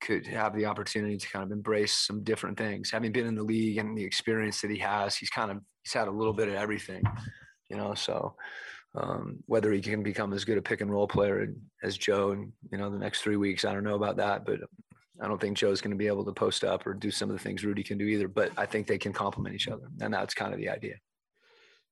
could 0.00 0.26
have 0.26 0.54
the 0.54 0.66
opportunity 0.66 1.16
to 1.16 1.28
kind 1.28 1.44
of 1.44 1.52
embrace 1.52 1.92
some 1.92 2.22
different 2.22 2.58
things. 2.58 2.90
Having 2.90 3.12
been 3.12 3.26
in 3.26 3.34
the 3.34 3.42
league 3.42 3.78
and 3.78 3.96
the 3.96 4.04
experience 4.04 4.60
that 4.60 4.70
he 4.70 4.78
has, 4.78 5.16
he's 5.16 5.30
kind 5.30 5.50
of, 5.50 5.58
he's 5.82 5.92
had 5.92 6.08
a 6.08 6.12
little 6.12 6.32
bit 6.32 6.48
of 6.48 6.54
everything, 6.54 7.02
you 7.70 7.76
know, 7.76 7.94
so 7.94 8.34
um, 8.96 9.38
whether 9.46 9.72
he 9.72 9.80
can 9.80 10.02
become 10.02 10.32
as 10.32 10.44
good 10.44 10.58
a 10.58 10.62
pick 10.62 10.80
and 10.80 10.90
roll 10.90 11.08
player 11.08 11.48
as 11.82 11.96
Joe 11.96 12.32
and 12.32 12.52
you 12.70 12.78
know, 12.78 12.90
the 12.90 12.98
next 12.98 13.22
three 13.22 13.36
weeks, 13.36 13.64
I 13.64 13.72
don't 13.72 13.84
know 13.84 13.96
about 13.96 14.16
that, 14.18 14.44
but 14.44 14.60
I 15.22 15.28
don't 15.28 15.40
think 15.40 15.56
Joe's 15.56 15.80
going 15.80 15.92
to 15.92 15.96
be 15.96 16.06
able 16.06 16.24
to 16.24 16.32
post 16.32 16.64
up 16.64 16.86
or 16.86 16.94
do 16.94 17.10
some 17.10 17.30
of 17.30 17.36
the 17.36 17.42
things 17.42 17.64
Rudy 17.64 17.82
can 17.82 17.98
do 17.98 18.06
either, 18.06 18.28
but 18.28 18.50
I 18.56 18.66
think 18.66 18.86
they 18.86 18.98
can 18.98 19.12
complement 19.12 19.54
each 19.54 19.68
other. 19.68 19.88
And 20.00 20.12
that's 20.12 20.34
kind 20.34 20.52
of 20.52 20.58
the 20.58 20.68
idea 20.68 20.96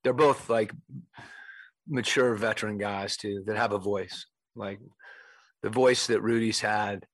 they're 0.02 0.12
both 0.12 0.48
like 0.48 0.72
mature 1.88 2.34
veteran 2.34 2.78
guys 2.78 3.16
too 3.16 3.42
that 3.46 3.56
have 3.56 3.72
a 3.72 3.78
voice 3.78 4.26
like 4.54 4.78
the 5.62 5.70
voice 5.70 6.06
that 6.06 6.20
rudy's 6.20 6.60
had 6.60 7.04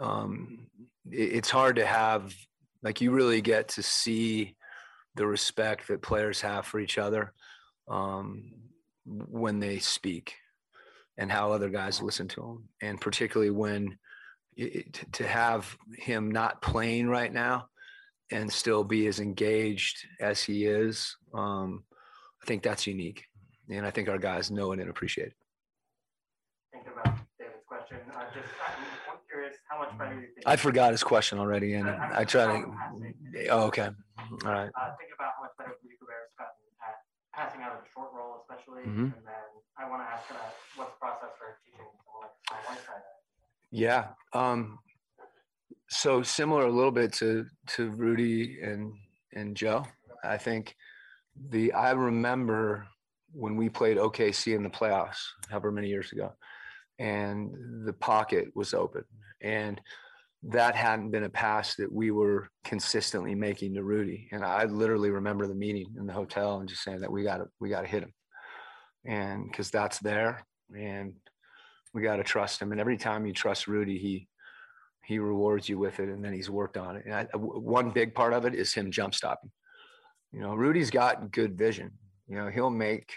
um, 0.00 0.66
it, 1.10 1.36
it's 1.36 1.50
hard 1.50 1.76
to 1.76 1.86
have 1.86 2.34
like 2.82 3.00
you 3.00 3.10
really 3.10 3.40
get 3.40 3.68
to 3.68 3.82
see 3.82 4.54
the 5.14 5.26
respect 5.26 5.88
that 5.88 6.02
players 6.02 6.40
have 6.40 6.66
for 6.66 6.78
each 6.78 6.98
other 6.98 7.32
um, 7.88 8.52
when 9.04 9.60
they 9.60 9.78
speak 9.78 10.34
and 11.18 11.32
how 11.32 11.52
other 11.52 11.70
guys 11.70 12.02
listen 12.02 12.28
to 12.28 12.40
them 12.40 12.68
and 12.82 13.00
particularly 13.00 13.50
when 13.50 13.96
it, 14.56 15.06
to 15.12 15.26
have 15.26 15.76
him 15.96 16.30
not 16.30 16.60
playing 16.60 17.08
right 17.08 17.32
now 17.32 17.66
and 18.30 18.52
still 18.52 18.84
be 18.84 19.06
as 19.06 19.20
engaged 19.20 20.06
as 20.20 20.42
he 20.42 20.66
is 20.66 21.16
um, 21.32 21.84
I 22.46 22.48
think 22.48 22.62
that's 22.62 22.86
unique. 22.86 23.24
And 23.68 23.84
I 23.84 23.90
think 23.90 24.08
our 24.08 24.18
guys 24.18 24.52
know 24.52 24.70
it 24.70 24.78
and 24.78 24.88
appreciate 24.88 25.28
it. 25.28 25.34
About 26.86 27.18
David's 27.40 27.64
question, 27.66 27.98
uh, 28.14 28.22
just 28.32 28.46
curious, 28.54 28.65
how 29.68 29.78
much 29.78 29.96
better 29.98 30.14
you 30.14 30.28
think? 30.34 30.46
I 30.46 30.56
forgot 30.56 30.92
his 30.92 31.02
question 31.02 31.38
already, 31.38 31.74
and 31.74 31.88
uh, 31.88 31.96
I 32.12 32.24
try 32.24 32.46
to. 32.46 32.72
Oh, 33.50 33.66
okay. 33.66 33.88
All 34.44 34.52
right. 34.52 34.70
Uh, 34.74 34.90
think 34.98 35.10
about 35.14 35.32
how 35.36 35.42
much 35.42 35.52
better 35.58 35.74
Rudy 35.82 35.96
Gobert 36.00 36.16
has 36.22 36.32
gotten 36.38 36.66
at 36.82 36.96
passing 37.34 37.62
out 37.62 37.72
of 37.72 37.78
the 37.82 37.88
short 37.94 38.10
roll, 38.14 38.42
especially. 38.42 38.82
Mm-hmm. 38.82 39.04
And 39.04 39.26
then 39.26 39.44
I 39.78 39.88
want 39.88 40.02
to 40.02 40.08
ask 40.08 40.30
about 40.30 40.54
what's 40.76 40.92
the 40.92 40.98
process 40.98 41.30
for 41.38 41.58
teaching 41.64 41.86
someone 42.04 42.30
like 42.50 42.68
Whiteside? 42.68 43.02
Yeah. 43.70 44.08
Um, 44.32 44.78
so 45.88 46.22
similar 46.22 46.66
a 46.66 46.72
little 46.72 46.92
bit 46.92 47.12
to 47.14 47.46
to 47.68 47.90
Rudy 47.90 48.58
and 48.62 48.92
and 49.34 49.56
Joe. 49.56 49.84
I 50.24 50.38
think 50.38 50.74
the 51.50 51.72
I 51.72 51.90
remember 51.92 52.86
when 53.32 53.56
we 53.56 53.68
played 53.68 53.98
OKC 53.98 54.54
in 54.54 54.62
the 54.62 54.70
playoffs, 54.70 55.18
however 55.50 55.70
many 55.70 55.88
years 55.88 56.12
ago, 56.12 56.32
and 56.98 57.86
the 57.86 57.92
pocket 57.92 58.48
was 58.54 58.74
open, 58.74 59.04
and 59.42 59.80
that 60.42 60.76
hadn't 60.76 61.10
been 61.10 61.24
a 61.24 61.28
pass 61.28 61.74
that 61.76 61.92
we 61.92 62.10
were 62.10 62.48
consistently 62.64 63.34
making 63.34 63.74
to 63.74 63.82
Rudy. 63.82 64.28
And 64.32 64.44
I 64.44 64.64
literally 64.64 65.10
remember 65.10 65.46
the 65.46 65.54
meeting 65.54 65.86
in 65.98 66.06
the 66.06 66.12
hotel 66.12 66.58
and 66.58 66.68
just 66.68 66.82
saying 66.82 67.00
that 67.00 67.10
we 67.10 67.22
got 67.22 67.38
to 67.38 67.46
we 67.60 67.68
got 67.68 67.82
to 67.82 67.88
hit 67.88 68.02
him, 68.02 68.12
and 69.04 69.50
because 69.50 69.70
that's 69.70 69.98
there, 69.98 70.44
and 70.76 71.14
we 71.94 72.02
got 72.02 72.16
to 72.16 72.24
trust 72.24 72.60
him. 72.60 72.72
And 72.72 72.80
every 72.80 72.96
time 72.96 73.26
you 73.26 73.32
trust 73.32 73.66
Rudy, 73.66 73.98
he 73.98 74.28
he 75.04 75.18
rewards 75.18 75.68
you 75.68 75.78
with 75.78 76.00
it, 76.00 76.08
and 76.08 76.24
then 76.24 76.32
he's 76.32 76.50
worked 76.50 76.76
on 76.76 76.96
it. 76.96 77.04
And 77.06 77.14
I, 77.14 77.26
one 77.36 77.90
big 77.90 78.14
part 78.14 78.32
of 78.32 78.44
it 78.44 78.54
is 78.54 78.74
him 78.74 78.90
jump 78.90 79.14
stopping. 79.14 79.50
You 80.32 80.40
know, 80.40 80.54
Rudy's 80.54 80.90
got 80.90 81.30
good 81.30 81.56
vision. 81.56 81.92
You 82.26 82.36
know, 82.36 82.48
he'll 82.48 82.70
make, 82.70 83.12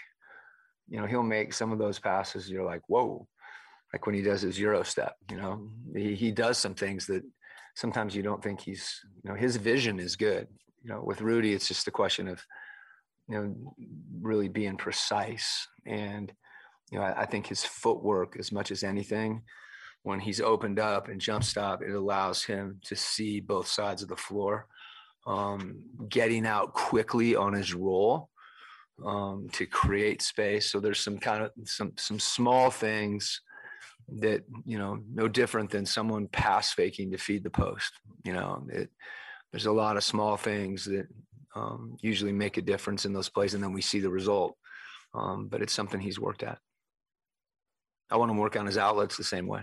you 0.88 1.00
know, 1.00 1.06
he'll 1.06 1.24
make 1.24 1.52
some 1.52 1.72
of 1.72 1.78
those 1.78 1.98
passes. 1.98 2.48
You're 2.48 2.64
like, 2.64 2.82
whoa, 2.86 3.26
like 3.92 4.06
when 4.06 4.14
he 4.14 4.22
does 4.22 4.42
his 4.42 4.58
Euro 4.58 4.82
step. 4.82 5.16
You 5.30 5.36
know, 5.36 5.68
he 5.94 6.14
he 6.14 6.30
does 6.30 6.58
some 6.58 6.74
things 6.74 7.06
that 7.06 7.22
sometimes 7.74 8.14
you 8.14 8.22
don't 8.22 8.42
think 8.42 8.60
he's. 8.60 9.00
You 9.22 9.30
know, 9.30 9.36
his 9.36 9.56
vision 9.56 9.98
is 9.98 10.16
good. 10.16 10.48
You 10.82 10.90
know, 10.90 11.02
with 11.04 11.20
Rudy, 11.20 11.52
it's 11.52 11.68
just 11.68 11.88
a 11.88 11.90
question 11.90 12.28
of, 12.28 12.42
you 13.28 13.36
know, 13.36 13.74
really 14.20 14.48
being 14.48 14.76
precise. 14.76 15.66
And 15.86 16.32
you 16.90 16.98
know, 16.98 17.04
I, 17.04 17.22
I 17.22 17.26
think 17.26 17.46
his 17.46 17.64
footwork, 17.64 18.36
as 18.38 18.50
much 18.52 18.70
as 18.70 18.82
anything, 18.82 19.42
when 20.02 20.20
he's 20.20 20.40
opened 20.40 20.78
up 20.78 21.08
and 21.08 21.20
jump 21.20 21.44
stop, 21.44 21.82
it 21.82 21.92
allows 21.92 22.42
him 22.44 22.80
to 22.84 22.96
see 22.96 23.40
both 23.40 23.66
sides 23.66 24.02
of 24.02 24.08
the 24.08 24.16
floor 24.16 24.66
um, 25.26 25.82
getting 26.08 26.46
out 26.46 26.72
quickly 26.72 27.36
on 27.36 27.52
his 27.52 27.74
roll 27.74 28.30
um, 29.04 29.48
to 29.52 29.66
create 29.66 30.22
space. 30.22 30.70
So 30.70 30.80
there's 30.80 31.00
some 31.00 31.18
kind 31.18 31.44
of 31.44 31.50
some 31.64 31.92
some 31.96 32.18
small 32.18 32.70
things 32.70 33.40
that 34.16 34.44
you 34.64 34.78
know 34.78 35.00
no 35.12 35.28
different 35.28 35.70
than 35.70 35.86
someone 35.86 36.28
pass 36.28 36.72
faking 36.72 37.10
to 37.10 37.18
feed 37.18 37.44
the 37.44 37.50
post. 37.50 37.92
You 38.24 38.32
know, 38.32 38.66
it, 38.68 38.90
there's 39.52 39.66
a 39.66 39.72
lot 39.72 39.96
of 39.96 40.04
small 40.04 40.36
things 40.36 40.84
that 40.84 41.06
um, 41.54 41.96
usually 42.00 42.32
make 42.32 42.56
a 42.56 42.62
difference 42.62 43.04
in 43.04 43.12
those 43.12 43.28
plays, 43.28 43.54
and 43.54 43.62
then 43.62 43.72
we 43.72 43.82
see 43.82 44.00
the 44.00 44.10
result. 44.10 44.56
Um, 45.12 45.48
but 45.48 45.60
it's 45.60 45.72
something 45.72 46.00
he's 46.00 46.20
worked 46.20 46.42
at. 46.42 46.58
I 48.10 48.16
want 48.16 48.30
him 48.30 48.36
to 48.36 48.42
work 48.42 48.56
on 48.56 48.66
his 48.66 48.78
outlets 48.78 49.16
the 49.16 49.24
same 49.24 49.46
way. 49.46 49.62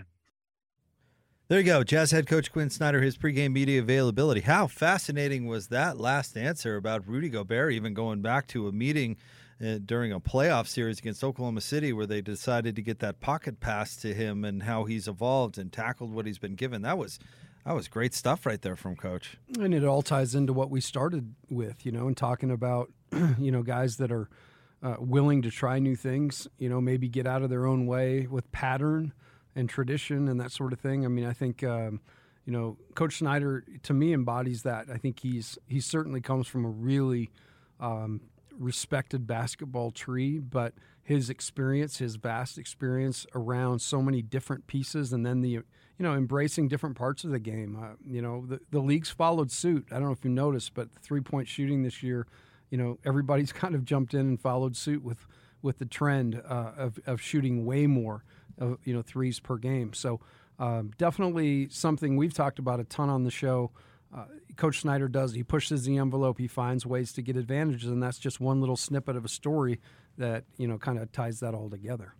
There 1.48 1.58
you 1.58 1.64
go. 1.64 1.82
Jazz 1.82 2.10
head 2.10 2.26
coach 2.26 2.52
quinn 2.52 2.68
Snyder, 2.68 3.00
his 3.00 3.16
pregame 3.16 3.52
media 3.52 3.80
availability. 3.80 4.42
How 4.42 4.66
fascinating 4.66 5.46
was 5.46 5.68
that 5.68 5.98
last 5.98 6.36
answer 6.36 6.76
about 6.76 7.08
Rudy 7.08 7.30
Gobert 7.30 7.72
even 7.72 7.94
going 7.94 8.20
back 8.20 8.46
to 8.48 8.68
a 8.68 8.72
meeting 8.72 9.16
uh, 9.64 9.78
during 9.84 10.12
a 10.12 10.20
playoff 10.20 10.66
series 10.66 10.98
against 10.98 11.24
Oklahoma 11.24 11.60
City 11.60 11.92
where 11.92 12.06
they 12.06 12.20
decided 12.20 12.76
to 12.76 12.82
get 12.82 13.00
that 13.00 13.20
pocket 13.20 13.60
pass 13.60 13.96
to 13.96 14.14
him 14.14 14.44
and 14.44 14.62
how 14.62 14.84
he's 14.84 15.08
evolved 15.08 15.58
and 15.58 15.72
tackled 15.72 16.12
what 16.12 16.26
he's 16.26 16.38
been 16.38 16.54
given. 16.54 16.82
That 16.82 16.98
was 16.98 17.18
that 17.64 17.74
was 17.74 17.88
great 17.88 18.14
stuff 18.14 18.46
right 18.46 18.62
there 18.62 18.76
from 18.76 18.96
coach. 18.96 19.36
And 19.60 19.74
it 19.74 19.84
all 19.84 20.02
ties 20.02 20.34
into 20.34 20.52
what 20.52 20.70
we 20.70 20.80
started 20.80 21.34
with, 21.50 21.84
you 21.84 21.92
know, 21.92 22.06
and 22.06 22.16
talking 22.16 22.50
about, 22.50 22.90
you 23.38 23.50
know, 23.50 23.62
guys 23.62 23.96
that 23.96 24.10
are 24.10 24.28
uh, 24.82 24.96
willing 24.98 25.42
to 25.42 25.50
try 25.50 25.78
new 25.78 25.96
things, 25.96 26.46
you 26.58 26.68
know, 26.68 26.80
maybe 26.80 27.08
get 27.08 27.26
out 27.26 27.42
of 27.42 27.50
their 27.50 27.66
own 27.66 27.86
way 27.86 28.26
with 28.26 28.50
pattern 28.52 29.12
and 29.54 29.68
tradition 29.68 30.28
and 30.28 30.40
that 30.40 30.52
sort 30.52 30.72
of 30.72 30.80
thing. 30.80 31.04
I 31.04 31.08
mean, 31.08 31.26
I 31.26 31.32
think 31.32 31.64
um, 31.64 32.00
you 32.44 32.52
know 32.52 32.78
Coach 32.94 33.18
Snyder 33.18 33.64
to 33.82 33.92
me 33.92 34.14
embodies 34.14 34.62
that. 34.62 34.86
I 34.90 34.96
think 34.96 35.20
he's 35.20 35.58
he 35.66 35.80
certainly 35.80 36.22
comes 36.22 36.46
from 36.46 36.64
a 36.64 36.70
really 36.70 37.30
um, 37.80 38.22
respected 38.58 39.26
basketball 39.26 39.90
tree, 39.90 40.38
but 40.38 40.74
his 41.02 41.30
experience, 41.30 41.98
his 41.98 42.16
vast 42.16 42.58
experience 42.58 43.26
around 43.34 43.80
so 43.80 44.02
many 44.02 44.20
different 44.20 44.66
pieces, 44.66 45.12
and 45.12 45.24
then 45.24 45.40
the 45.40 45.50
you 45.50 45.64
know 45.98 46.14
embracing 46.14 46.68
different 46.68 46.96
parts 46.96 47.24
of 47.24 47.30
the 47.30 47.38
game. 47.38 47.78
Uh, 47.80 47.94
you 48.06 48.20
know 48.20 48.44
the 48.46 48.60
the 48.70 48.80
leagues 48.80 49.10
followed 49.10 49.50
suit. 49.50 49.86
I 49.90 49.94
don't 49.94 50.04
know 50.04 50.12
if 50.12 50.24
you 50.24 50.30
noticed, 50.30 50.74
but 50.74 50.88
three 51.00 51.20
point 51.20 51.48
shooting 51.48 51.82
this 51.82 52.02
year, 52.02 52.26
you 52.70 52.78
know 52.78 52.98
everybody's 53.04 53.52
kind 53.64 53.74
of 53.74 53.84
jumped 53.84 54.14
in 54.14 54.20
and 54.20 54.40
followed 54.40 54.76
suit 54.76 55.02
with 55.02 55.26
with 55.62 55.78
the 55.78 55.86
trend 55.86 56.42
uh, 56.48 56.72
of 56.76 56.98
of 57.06 57.20
shooting 57.20 57.64
way 57.64 57.86
more 57.86 58.24
of 58.58 58.78
you 58.84 58.94
know 58.94 59.02
threes 59.02 59.40
per 59.40 59.56
game. 59.56 59.92
So 59.94 60.20
um, 60.58 60.90
definitely 60.98 61.68
something 61.70 62.16
we've 62.16 62.34
talked 62.34 62.58
about 62.58 62.80
a 62.80 62.84
ton 62.84 63.08
on 63.08 63.24
the 63.24 63.30
show. 63.30 63.70
Uh, 64.14 64.24
Coach 64.56 64.80
Snyder 64.80 65.08
does. 65.08 65.34
He 65.34 65.42
pushes 65.42 65.84
the 65.84 65.98
envelope. 65.98 66.38
He 66.38 66.48
finds 66.48 66.86
ways 66.86 67.12
to 67.12 67.22
get 67.22 67.36
advantages, 67.36 67.90
and 67.90 68.02
that's 68.02 68.18
just 68.18 68.40
one 68.40 68.60
little 68.60 68.76
snippet 68.76 69.16
of 69.16 69.24
a 69.24 69.28
story 69.28 69.80
that 70.16 70.44
you 70.56 70.66
know 70.66 70.78
kind 70.78 70.98
of 70.98 71.12
ties 71.12 71.40
that 71.40 71.54
all 71.54 71.68
together. 71.68 72.14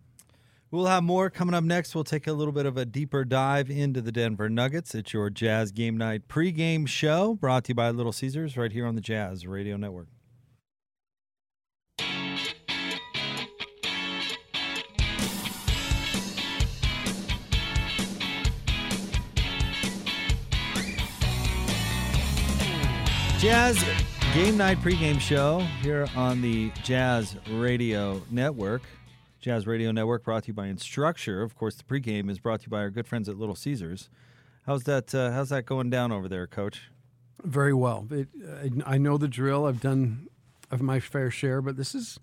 We'll 0.71 0.85
have 0.85 1.01
more 1.01 1.31
coming 1.31 1.55
up 1.55 1.63
next. 1.63 1.95
We'll 1.95 2.03
take 2.03 2.27
a 2.27 2.33
little 2.33 2.51
bit 2.51 2.67
of 2.67 2.77
a 2.77 2.85
deeper 2.85 3.25
dive 3.25 3.71
into 3.71 4.01
the 4.01 4.11
Denver 4.11 4.49
Nuggets. 4.49 4.93
It's 4.93 5.13
your 5.13 5.31
Jazz 5.31 5.71
Game 5.71 5.97
Night 5.97 6.27
pregame 6.27 6.87
show 6.87 7.33
brought 7.33 7.63
to 7.65 7.69
you 7.69 7.75
by 7.75 7.89
Little 7.89 8.13
Caesars 8.13 8.55
right 8.55 8.71
here 8.71 8.85
on 8.85 8.93
the 8.93 9.01
Jazz 9.01 9.47
Radio 9.47 9.77
Network. 9.77 10.09
Jazz 23.39 23.81
Game 24.33 24.57
Night 24.57 24.79
pregame 24.79 25.17
show 25.17 25.59
here 25.81 26.09
on 26.13 26.41
the 26.41 26.71
Jazz 26.83 27.37
Radio 27.51 28.21
Network. 28.29 28.81
Jazz 29.39 29.65
Radio 29.65 29.93
Network 29.93 30.25
brought 30.25 30.43
to 30.43 30.47
you 30.47 30.53
by 30.53 30.67
Instructure. 30.67 31.41
Of 31.41 31.55
course, 31.55 31.75
the 31.75 31.85
pregame 31.85 32.29
is 32.29 32.37
brought 32.37 32.59
to 32.59 32.65
you 32.65 32.69
by 32.69 32.79
our 32.79 32.89
good 32.89 33.07
friends 33.07 33.29
at 33.29 33.37
Little 33.37 33.55
Caesars. 33.55 34.09
How's 34.65 34.83
that? 34.83 35.15
Uh, 35.15 35.31
how's 35.31 35.47
that 35.49 35.65
going 35.65 35.89
down 35.89 36.11
over 36.11 36.27
there, 36.27 36.47
Coach? 36.47 36.89
Very 37.41 37.73
well. 37.73 38.05
It, 38.11 38.27
I, 38.85 38.95
I 38.95 38.97
know 38.97 39.17
the 39.17 39.29
drill. 39.29 39.65
I've 39.65 39.79
done 39.79 40.27
of 40.69 40.81
my 40.81 40.99
fair 40.99 41.31
share, 41.31 41.61
but 41.61 41.77
this 41.77 41.95
is 41.95 42.19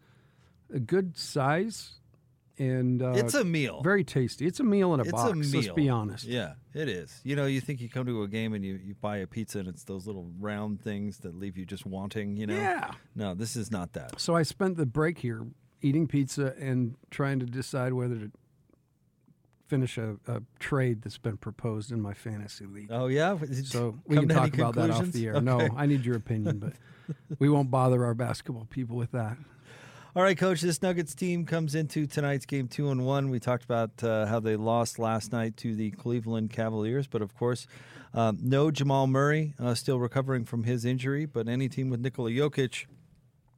a 0.70 0.78
good 0.78 1.16
size 1.16 1.94
and 2.58 3.02
uh, 3.02 3.12
it's 3.16 3.34
a 3.34 3.44
meal. 3.44 3.82
Very 3.82 4.04
tasty. 4.04 4.46
It's 4.46 4.60
a 4.60 4.64
meal 4.64 4.94
in 4.94 5.00
a 5.00 5.02
it's 5.02 5.12
box. 5.12 5.30
A 5.30 5.34
meal. 5.34 5.50
Let's 5.52 5.68
be 5.72 5.88
honest. 5.88 6.24
Yeah, 6.24 6.54
it 6.74 6.88
is. 6.88 7.20
You 7.24 7.36
know, 7.36 7.46
you 7.46 7.60
think 7.60 7.80
you 7.80 7.88
come 7.88 8.06
to 8.06 8.22
a 8.22 8.28
game 8.28 8.54
and 8.54 8.64
you, 8.64 8.80
you 8.82 8.94
buy 8.94 9.18
a 9.18 9.26
pizza 9.26 9.58
and 9.58 9.68
it's 9.68 9.84
those 9.84 10.06
little 10.06 10.30
round 10.38 10.80
things 10.80 11.18
that 11.18 11.38
leave 11.38 11.56
you 11.56 11.66
just 11.66 11.86
wanting. 11.86 12.36
You 12.36 12.46
know. 12.46 12.54
Yeah. 12.54 12.90
No, 13.14 13.34
this 13.34 13.56
is 13.56 13.70
not 13.70 13.92
that. 13.94 14.20
So 14.20 14.34
I 14.34 14.42
spent 14.42 14.76
the 14.76 14.86
break 14.86 15.18
here 15.18 15.46
eating 15.82 16.06
pizza 16.06 16.54
and 16.58 16.96
trying 17.10 17.38
to 17.40 17.46
decide 17.46 17.92
whether 17.92 18.16
to 18.16 18.30
finish 19.66 19.98
a, 19.98 20.16
a 20.26 20.42
trade 20.58 21.02
that's 21.02 21.18
been 21.18 21.36
proposed 21.36 21.90
in 21.90 22.00
my 22.00 22.14
fantasy 22.14 22.66
league. 22.66 22.88
Oh 22.90 23.08
yeah. 23.08 23.36
So 23.64 23.98
we 24.06 24.16
can 24.16 24.28
talk 24.28 24.54
about 24.54 24.74
that 24.76 24.90
off 24.90 25.06
the 25.06 25.26
air. 25.26 25.36
Okay. 25.36 25.44
No, 25.44 25.68
I 25.76 25.86
need 25.86 26.04
your 26.04 26.16
opinion, 26.16 26.58
but 26.58 26.72
we 27.38 27.48
won't 27.48 27.70
bother 27.70 28.04
our 28.04 28.14
basketball 28.14 28.66
people 28.70 28.96
with 28.96 29.12
that. 29.12 29.36
All 30.16 30.22
right, 30.22 30.38
coach. 30.38 30.62
This 30.62 30.80
Nuggets 30.80 31.14
team 31.14 31.44
comes 31.44 31.74
into 31.74 32.06
tonight's 32.06 32.46
game 32.46 32.68
two 32.68 32.88
and 32.88 33.04
one. 33.04 33.28
We 33.28 33.38
talked 33.38 33.64
about 33.64 34.02
uh, 34.02 34.24
how 34.24 34.40
they 34.40 34.56
lost 34.56 34.98
last 34.98 35.30
night 35.30 35.58
to 35.58 35.74
the 35.74 35.90
Cleveland 35.90 36.48
Cavaliers, 36.48 37.06
but 37.06 37.20
of 37.20 37.34
course, 37.34 37.66
um, 38.14 38.38
no 38.40 38.70
Jamal 38.70 39.06
Murray, 39.08 39.52
uh, 39.60 39.74
still 39.74 39.98
recovering 39.98 40.46
from 40.46 40.64
his 40.64 40.86
injury. 40.86 41.26
But 41.26 41.48
any 41.48 41.68
team 41.68 41.90
with 41.90 42.00
Nikola 42.00 42.30
Jokic 42.30 42.86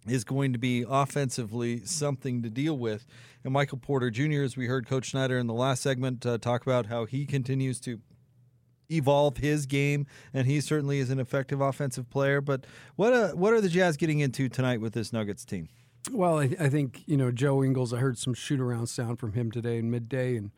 is 0.09 0.25
going 0.25 0.53
to 0.53 0.59
be 0.59 0.85
offensively 0.89 1.85
something 1.85 2.43
to 2.43 2.51
deal 2.51 2.77
with. 2.77 3.07
And 3.45 3.53
Michael 3.53 3.79
Porter 3.79 4.11
Jr., 4.11 4.43
as 4.43 4.57
we 4.57 4.67
heard 4.67 4.89
Coach 4.89 5.11
Snyder 5.11 5.39
in 5.39 5.47
the 5.47 5.55
last 5.55 5.81
segment 5.81 6.27
uh, 6.27 6.39
talk 6.39 6.63
about 6.63 6.87
how 6.87 7.05
he 7.05 7.25
continues 7.25 7.79
to 7.83 8.01
evolve 8.91 9.37
his 9.37 9.65
game, 9.65 10.09
and 10.35 10.49
he 10.49 10.61
certainly 10.61 10.99
is 10.99 11.11
an 11.11 11.21
effective 11.21 11.61
offensive 11.61 12.11
player. 12.11 12.41
But 12.41 12.67
what 12.97 13.13
uh, 13.13 13.29
what 13.35 13.53
are 13.53 13.61
the 13.61 13.69
Jazz 13.69 13.97
getting 13.97 14.19
into 14.19 14.49
tonight 14.49 14.81
with 14.81 14.95
this 14.95 15.13
Nuggets 15.13 15.45
team? 15.45 15.69
Well, 16.13 16.39
I, 16.39 16.51
I, 16.59 16.69
think 16.69 17.03
you 17.07 17.17
know 17.17 17.31
Joe 17.31 17.63
Ingles. 17.63 17.93
I 17.93 17.99
heard 17.99 18.19
some 18.19 18.35
shoot 18.35 18.61
around 18.61 18.87
sound 18.87 19.19
from 19.19 19.33
him 19.33 19.51
today 19.51 19.79
in 19.79 19.91
midday, 19.91 20.37
and 20.37 20.51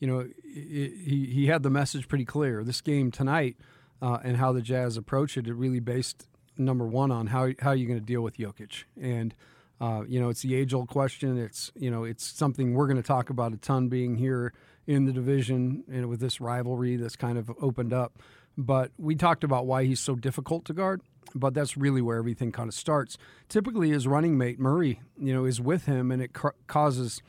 you 0.00 0.06
know 0.06 0.28
he 0.44 1.30
he 1.32 1.46
had 1.46 1.62
the 1.62 1.70
message 1.70 2.08
pretty 2.08 2.24
clear. 2.24 2.62
This 2.62 2.80
game 2.80 3.10
tonight 3.10 3.56
uh, 4.02 4.18
and 4.22 4.36
how 4.36 4.52
the 4.52 4.60
Jazz 4.62 4.96
approach 4.96 5.36
it, 5.36 5.46
it 5.46 5.54
really 5.54 5.80
based 5.80 6.26
number 6.56 6.86
one 6.86 7.10
on 7.10 7.28
how 7.28 7.50
how 7.60 7.72
you're 7.72 7.88
going 7.88 8.00
to 8.00 8.04
deal 8.04 8.22
with 8.22 8.36
Jokic, 8.36 8.84
and 9.00 9.34
uh, 9.80 10.02
you 10.06 10.20
know 10.20 10.28
it's 10.28 10.42
the 10.42 10.54
age 10.54 10.74
old 10.74 10.88
question. 10.88 11.38
It's 11.38 11.72
you 11.74 11.90
know 11.90 12.04
it's 12.04 12.24
something 12.24 12.74
we're 12.74 12.86
going 12.86 12.96
to 12.96 13.06
talk 13.06 13.30
about 13.30 13.52
a 13.52 13.56
ton 13.56 13.88
being 13.88 14.16
here 14.16 14.52
in 14.86 15.04
the 15.04 15.12
division 15.12 15.84
and 15.90 16.08
with 16.08 16.20
this 16.20 16.40
rivalry 16.40 16.96
that's 16.96 17.16
kind 17.16 17.38
of 17.38 17.50
opened 17.60 17.92
up. 17.92 18.18
But 18.56 18.90
we 18.98 19.14
talked 19.14 19.44
about 19.44 19.66
why 19.66 19.84
he's 19.84 20.00
so 20.00 20.16
difficult 20.16 20.64
to 20.64 20.72
guard 20.72 21.02
but 21.34 21.54
that's 21.54 21.76
really 21.76 22.02
where 22.02 22.16
everything 22.16 22.52
kind 22.52 22.68
of 22.68 22.74
starts. 22.74 23.18
Typically, 23.48 23.90
his 23.90 24.06
running 24.06 24.38
mate 24.38 24.58
Murray, 24.58 25.00
you 25.18 25.32
know, 25.32 25.44
is 25.44 25.60
with 25.60 25.86
him, 25.86 26.10
and 26.10 26.22
it 26.22 26.32
ca- 26.32 26.52
causes 26.66 27.22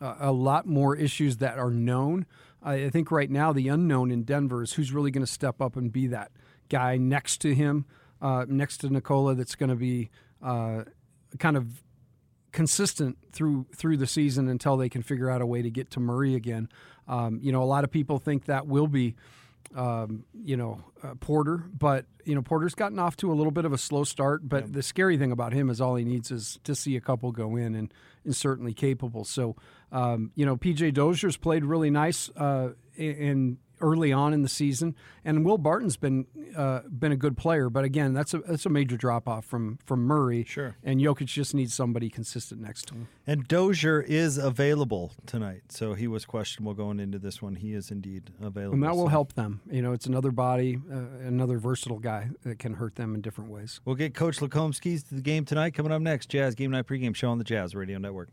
uh, 0.00 0.16
a 0.20 0.32
lot 0.32 0.66
more 0.66 0.96
issues 0.96 1.38
that 1.38 1.58
are 1.58 1.70
known. 1.70 2.26
I 2.62 2.90
think 2.90 3.10
right 3.10 3.30
now 3.30 3.52
the 3.52 3.68
unknown 3.68 4.10
in 4.10 4.24
Denver 4.24 4.62
is 4.62 4.74
who's 4.74 4.92
really 4.92 5.10
going 5.10 5.24
to 5.24 5.32
step 5.32 5.62
up 5.62 5.76
and 5.76 5.90
be 5.90 6.06
that 6.08 6.30
guy 6.68 6.96
next 6.96 7.38
to 7.38 7.54
him, 7.54 7.86
uh, 8.20 8.44
next 8.48 8.78
to 8.78 8.90
Nikola, 8.90 9.34
that's 9.34 9.54
going 9.54 9.70
to 9.70 9.76
be 9.76 10.10
uh, 10.42 10.84
kind 11.38 11.56
of 11.56 11.82
consistent 12.52 13.16
through 13.32 13.66
through 13.74 13.96
the 13.96 14.06
season 14.06 14.48
until 14.48 14.76
they 14.76 14.88
can 14.88 15.02
figure 15.02 15.30
out 15.30 15.40
a 15.40 15.46
way 15.46 15.62
to 15.62 15.70
get 15.70 15.90
to 15.92 16.00
Murray 16.00 16.34
again. 16.34 16.68
Um, 17.08 17.40
you 17.42 17.52
know, 17.52 17.62
a 17.62 17.64
lot 17.64 17.84
of 17.84 17.90
people 17.90 18.18
think 18.18 18.46
that 18.46 18.66
will 18.66 18.86
be 18.86 19.16
um, 19.74 20.24
you 20.44 20.56
know, 20.56 20.82
uh, 21.02 21.14
Porter. 21.20 21.64
But, 21.76 22.06
you 22.24 22.34
know, 22.34 22.42
Porter's 22.42 22.74
gotten 22.74 22.98
off 22.98 23.16
to 23.18 23.32
a 23.32 23.34
little 23.34 23.52
bit 23.52 23.64
of 23.64 23.72
a 23.72 23.78
slow 23.78 24.04
start. 24.04 24.48
But 24.48 24.72
the 24.72 24.82
scary 24.82 25.16
thing 25.16 25.32
about 25.32 25.52
him 25.52 25.70
is 25.70 25.80
all 25.80 25.96
he 25.96 26.04
needs 26.04 26.30
is 26.30 26.58
to 26.64 26.74
see 26.74 26.96
a 26.96 27.00
couple 27.00 27.32
go 27.32 27.56
in 27.56 27.74
and, 27.74 27.92
and 28.24 28.34
certainly 28.34 28.72
capable. 28.72 29.24
So, 29.24 29.56
um, 29.92 30.32
you 30.34 30.44
know, 30.44 30.56
PJ 30.56 30.94
Dozier's 30.94 31.36
played 31.36 31.64
really 31.64 31.90
nice 31.90 32.30
uh, 32.36 32.70
and 32.98 33.58
early 33.80 34.12
on 34.12 34.32
in 34.32 34.42
the 34.42 34.48
season, 34.48 34.94
and 35.24 35.44
Will 35.44 35.58
Barton's 35.58 35.96
been 35.96 36.26
uh, 36.56 36.80
been 36.88 37.12
a 37.12 37.16
good 37.16 37.36
player. 37.36 37.70
But 37.70 37.84
again, 37.84 38.12
that's 38.12 38.34
a 38.34 38.38
that's 38.38 38.66
a 38.66 38.68
major 38.68 38.96
drop 38.96 39.28
off 39.28 39.44
from 39.44 39.78
from 39.84 40.02
Murray. 40.02 40.44
Sure. 40.44 40.76
And 40.82 41.00
Jokic 41.00 41.26
just 41.26 41.54
needs 41.54 41.74
somebody 41.74 42.08
consistent 42.08 42.60
next 42.60 42.88
to 42.88 42.94
him. 42.94 43.08
And 43.26 43.46
Dozier 43.46 44.00
is 44.00 44.38
available 44.38 45.12
tonight, 45.26 45.62
so 45.68 45.94
he 45.94 46.06
was 46.06 46.24
questionable 46.24 46.74
going 46.74 47.00
into 47.00 47.18
this 47.18 47.40
one. 47.40 47.56
He 47.56 47.74
is 47.74 47.90
indeed 47.90 48.30
available, 48.42 48.74
and 48.74 48.82
that 48.82 48.96
will 48.96 49.04
so. 49.04 49.08
help 49.08 49.34
them. 49.34 49.60
You 49.70 49.82
know, 49.82 49.92
it's 49.92 50.06
another 50.06 50.30
body, 50.30 50.78
uh, 50.90 51.26
another 51.26 51.58
versatile 51.58 51.98
guy 51.98 52.30
that 52.44 52.58
can 52.58 52.74
hurt 52.74 52.96
them 52.96 53.14
in 53.14 53.20
different 53.20 53.50
ways. 53.50 53.80
We'll 53.84 53.96
get 53.96 54.14
Coach 54.14 54.38
Lacombe's 54.38 54.80
keys 54.80 55.02
to 55.04 55.14
the 55.14 55.22
game 55.22 55.44
tonight. 55.44 55.74
Coming 55.74 55.92
up 55.92 56.02
next, 56.02 56.28
Jazz 56.28 56.54
Game 56.54 56.70
Night 56.70 56.86
pregame 56.86 57.14
show 57.14 57.30
on 57.30 57.38
the 57.38 57.44
Jazz 57.44 57.74
Radio 57.74 57.98
Network. 57.98 58.30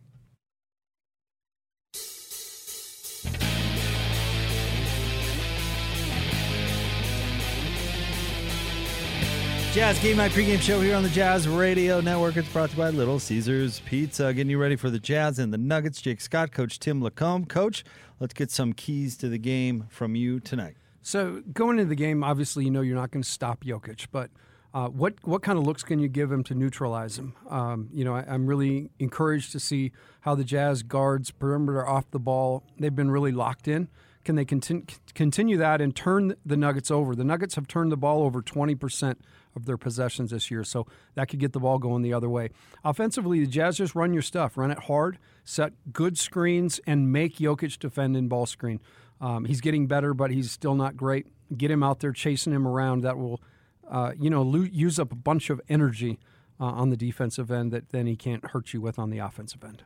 Jazz 9.77 9.99
Game 9.99 10.17
Night 10.17 10.31
pregame 10.31 10.59
show 10.59 10.81
here 10.81 10.95
on 10.95 11.03
the 11.03 11.09
Jazz 11.09 11.47
Radio 11.47 12.01
Network. 12.01 12.35
It's 12.35 12.51
brought 12.51 12.71
to 12.71 12.75
you 12.75 12.81
by 12.81 12.89
Little 12.89 13.19
Caesars 13.19 13.79
Pizza. 13.81 14.33
Getting 14.33 14.49
you 14.49 14.57
ready 14.57 14.75
for 14.75 14.89
the 14.89 14.97
Jazz 14.97 15.37
and 15.37 15.53
the 15.53 15.57
Nuggets. 15.59 16.01
Jake 16.01 16.19
Scott, 16.19 16.51
Coach 16.51 16.79
Tim 16.79 16.99
Lacombe. 16.99 17.45
Coach, 17.45 17.83
let's 18.19 18.33
get 18.33 18.49
some 18.49 18.73
keys 18.73 19.15
to 19.17 19.29
the 19.29 19.37
game 19.37 19.85
from 19.89 20.15
you 20.15 20.39
tonight. 20.39 20.77
So 21.03 21.43
going 21.53 21.77
into 21.77 21.89
the 21.89 21.95
game, 21.95 22.23
obviously 22.23 22.65
you 22.65 22.71
know 22.71 22.81
you're 22.81 22.95
not 22.95 23.11
going 23.11 23.21
to 23.21 23.29
stop 23.29 23.63
Jokic, 23.63 24.07
but 24.11 24.31
uh, 24.73 24.87
what 24.87 25.13
what 25.21 25.43
kind 25.43 25.59
of 25.59 25.63
looks 25.67 25.83
can 25.83 25.99
you 25.99 26.07
give 26.07 26.31
him 26.31 26.43
to 26.45 26.55
neutralize 26.55 27.19
him? 27.19 27.35
Um, 27.47 27.89
you 27.93 28.03
know, 28.03 28.15
I, 28.15 28.33
am 28.33 28.47
really 28.47 28.89
encouraged 28.97 29.51
to 29.51 29.59
see 29.59 29.91
how 30.21 30.33
the 30.33 30.43
Jazz 30.43 30.81
guards 30.81 31.29
perimeter 31.29 31.87
off 31.87 32.09
the 32.09 32.19
ball. 32.19 32.63
They've 32.79 32.95
been 32.95 33.11
really 33.11 33.31
locked 33.31 33.67
in. 33.67 33.89
Can 34.25 34.37
they 34.37 34.43
continue 34.43 34.85
continue 35.13 35.57
that 35.57 35.81
and 35.81 35.95
turn 35.95 36.33
the 36.43 36.57
Nuggets 36.57 36.89
over? 36.89 37.15
The 37.15 37.23
Nuggets 37.23 37.53
have 37.53 37.67
turned 37.67 37.91
the 37.91 37.97
ball 37.97 38.23
over 38.23 38.41
20 38.41 38.73
percent 38.73 39.21
of 39.57 39.65
their 39.65 39.77
possessions 39.77 40.31
this 40.31 40.49
year. 40.49 40.63
So 40.63 40.87
that 41.15 41.27
could 41.27 41.39
get 41.39 41.51
the 41.51 41.59
ball 41.59 41.79
going 41.79 42.01
the 42.01 42.13
other 42.13 42.29
way. 42.29 42.51
Offensively, 42.85 43.41
the 43.41 43.47
Jazz 43.47 43.75
just 43.75 43.93
run 43.93 44.13
your 44.13 44.21
stuff, 44.21 44.55
run 44.57 44.71
it 44.71 44.79
hard, 44.83 45.19
set 45.43 45.73
good 45.91 46.17
screens, 46.17 46.79
and 46.87 47.11
make 47.11 47.37
Jokic 47.37 47.77
defend 47.77 48.15
in 48.15 48.29
ball 48.29 48.45
screen. 48.45 48.79
Um, 49.19 49.43
he's 49.43 49.59
getting 49.59 49.87
better, 49.87 50.13
but 50.13 50.31
he's 50.31 50.51
still 50.51 50.75
not 50.75 50.95
great. 50.95 51.27
Get 51.55 51.69
him 51.71 51.83
out 51.83 51.99
there 51.99 52.13
chasing 52.13 52.53
him 52.53 52.65
around. 52.67 53.01
That 53.01 53.17
will, 53.17 53.41
uh, 53.89 54.13
you 54.17 54.29
know, 54.29 54.43
lo- 54.43 54.67
use 54.71 54.99
up 54.99 55.11
a 55.11 55.15
bunch 55.15 55.49
of 55.49 55.59
energy 55.67 56.19
uh, 56.59 56.65
on 56.65 56.89
the 56.89 56.97
defensive 56.97 57.51
end 57.51 57.71
that 57.71 57.89
then 57.89 58.05
he 58.05 58.15
can't 58.15 58.45
hurt 58.47 58.73
you 58.73 58.81
with 58.81 58.97
on 58.99 59.09
the 59.09 59.19
offensive 59.19 59.63
end. 59.63 59.83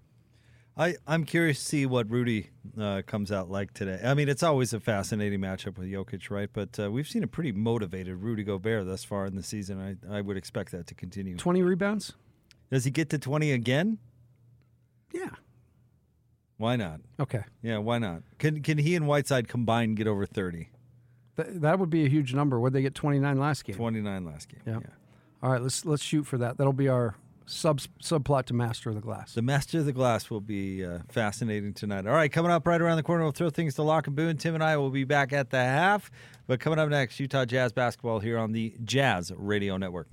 I, 0.78 0.96
I'm 1.06 1.26
curious 1.26 1.60
to 1.60 1.66
see 1.66 1.86
what 1.86 2.10
Rudy 2.10 2.50
uh, 2.80 3.02
comes 3.06 3.32
out 3.32 3.50
like 3.50 3.74
today. 3.74 4.00
I 4.04 4.14
mean, 4.14 4.30
it's 4.30 4.42
always 4.42 4.74
a 4.74 4.80
fascinating 4.80 5.40
matchup 5.42 5.78
with 5.78 5.88
Jokic, 5.88 6.30
right? 6.30 6.50
But 6.52 6.80
uh, 6.80 6.90
we've 6.90 7.08
seen 7.08 7.24
a 7.24 7.28
pretty 7.28 7.52
motivated 7.52 8.16
Rudy 8.16 8.44
Gobert 8.44 8.86
thus 8.86 9.04
far 9.04 9.26
in 9.26 9.36
the 9.36 9.44
season. 9.44 10.00
I, 10.10 10.18
I 10.18 10.22
would 10.22 10.38
expect 10.38 10.72
that 10.72 10.88
to 10.88 10.96
continue. 10.96 11.36
20 11.36 11.62
rebounds? 11.62 12.14
Does 12.72 12.86
he 12.86 12.92
get 12.92 13.10
to 13.10 13.20
20 13.20 13.52
again? 13.52 13.98
Yeah. 15.14 15.30
Why 16.58 16.78
not? 16.78 17.02
Okay. 17.20 17.44
Yeah, 17.62 17.80
why 17.80 17.98
not? 17.98 18.22
Can 18.38 18.62
can 18.62 18.78
he 18.78 18.96
and 18.96 19.08
Whiteside 19.08 19.48
combined 19.48 19.98
get 19.98 20.08
over 20.08 20.26
30? 20.26 20.70
Th- 21.36 21.48
that 21.54 21.80
would 21.80 21.90
be 21.90 22.06
a 22.06 22.08
huge 22.08 22.34
number. 22.34 22.60
Would 22.60 22.72
they 22.72 22.84
get 22.84 22.94
29 22.94 23.38
last 23.40 23.66
game? 23.66 23.76
29 23.76 24.26
last 24.26 24.48
game. 24.48 24.62
Yeah. 24.66 24.80
All 25.42 25.52
right, 25.52 25.62
let's 25.62 25.86
let's 25.86 26.04
shoot 26.04 26.26
for 26.28 26.38
that. 26.38 26.58
That'll 26.58 26.72
be 26.72 26.88
our 26.88 27.16
sub 27.52 27.80
subplot 28.02 28.46
to 28.46 28.54
Master 28.54 28.90
of 28.90 28.96
the 28.96 29.02
Glass. 29.02 29.34
The 29.34 29.42
Master 29.42 29.80
of 29.80 29.86
the 29.86 29.94
Glass 29.94 30.30
will 30.30 30.42
be 30.42 30.86
uh, 30.86 31.00
fascinating 31.10 31.74
tonight. 31.74 32.08
All 32.08 32.14
right, 32.14 32.32
coming 32.32 32.52
up 32.52 32.66
right 32.66 32.82
around 32.82 32.98
the 32.98 33.04
corner, 33.04 33.24
we'll 33.24 33.32
throw 33.32 33.50
things 33.50 33.76
to 33.76 33.84
Locke 33.84 34.08
and 34.08 34.16
Boone. 34.16 34.38
Tim 34.38 34.56
and 34.56 34.64
I 34.64 34.78
will 34.78 34.90
be 34.90 35.04
back 35.04 35.34
at 35.34 35.50
the 35.50 35.58
half. 35.58 36.10
But 36.48 36.60
coming 36.60 36.80
up 36.80 36.90
next, 36.90 37.20
Utah 37.20 37.46
Jazz 37.46 37.72
basketball 37.72 38.20
here 38.20 38.38
on 38.38 38.52
the 38.52 38.76
Jazz 38.84 39.32
Radio 39.36 39.78
Network. 39.78 40.08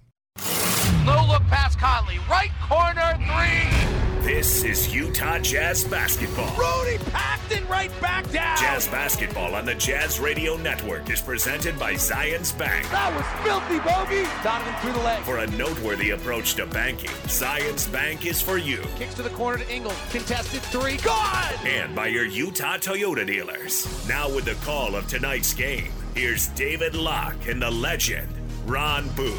No 1.05 1.25
look 1.27 1.43
past 1.45 1.79
Conley. 1.79 2.19
Right 2.31 2.51
corner 2.69 3.15
three. 3.17 4.25
This 4.27 4.63
is 4.63 4.95
Utah 4.95 5.39
Jazz 5.39 5.85
basketball. 5.85 6.55
Rudy 6.57 6.99
Paxton 7.13 7.58
right 7.79 8.01
back 8.01 8.29
down. 8.33 8.57
Jazz 8.59 8.89
basketball 8.89 9.55
on 9.55 9.65
the 9.65 9.75
Jazz 9.75 10.19
Radio 10.19 10.57
Network 10.57 11.11
is 11.11 11.21
presented 11.21 11.79
by 11.79 11.93
Zions 11.95 12.57
Bank. 12.59 12.89
That 12.91 13.15
was 13.15 13.25
filthy, 13.47 13.79
Bogey. 13.79 14.29
Donovan 14.43 14.75
through 14.81 14.95
the 14.95 15.07
leg. 15.07 15.23
For 15.23 15.39
a 15.39 15.47
noteworthy 15.47 16.11
approach 16.11 16.55
to 16.55 16.67
banking, 16.67 17.11
Zions 17.29 17.91
Bank 17.93 18.27
is 18.27 18.43
for 18.43 18.59
you. 18.59 18.79
Kicks 18.97 19.15
to 19.15 19.23
the 19.23 19.31
corner 19.31 19.63
to 19.63 19.73
Ingles. 19.73 19.97
Contested 20.11 20.61
three. 20.63 20.97
Gone. 20.97 21.55
And 21.65 21.95
by 21.95 22.09
your 22.09 22.25
Utah 22.25 22.79
Toyota 22.79 23.25
dealers. 23.25 24.09
Now 24.09 24.29
with 24.29 24.45
the 24.45 24.57
call 24.67 24.97
of 24.97 25.07
tonight's 25.07 25.55
game, 25.55 25.93
here's 26.17 26.49
David 26.49 26.97
Locke 26.97 27.47
and 27.47 27.63
the 27.63 27.71
legend, 27.71 28.29
Ron 28.67 29.09
Boone. 29.11 29.37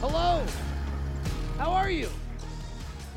Hello. 0.00 0.44
How 1.58 1.72
are 1.72 1.90
you? 1.90 2.08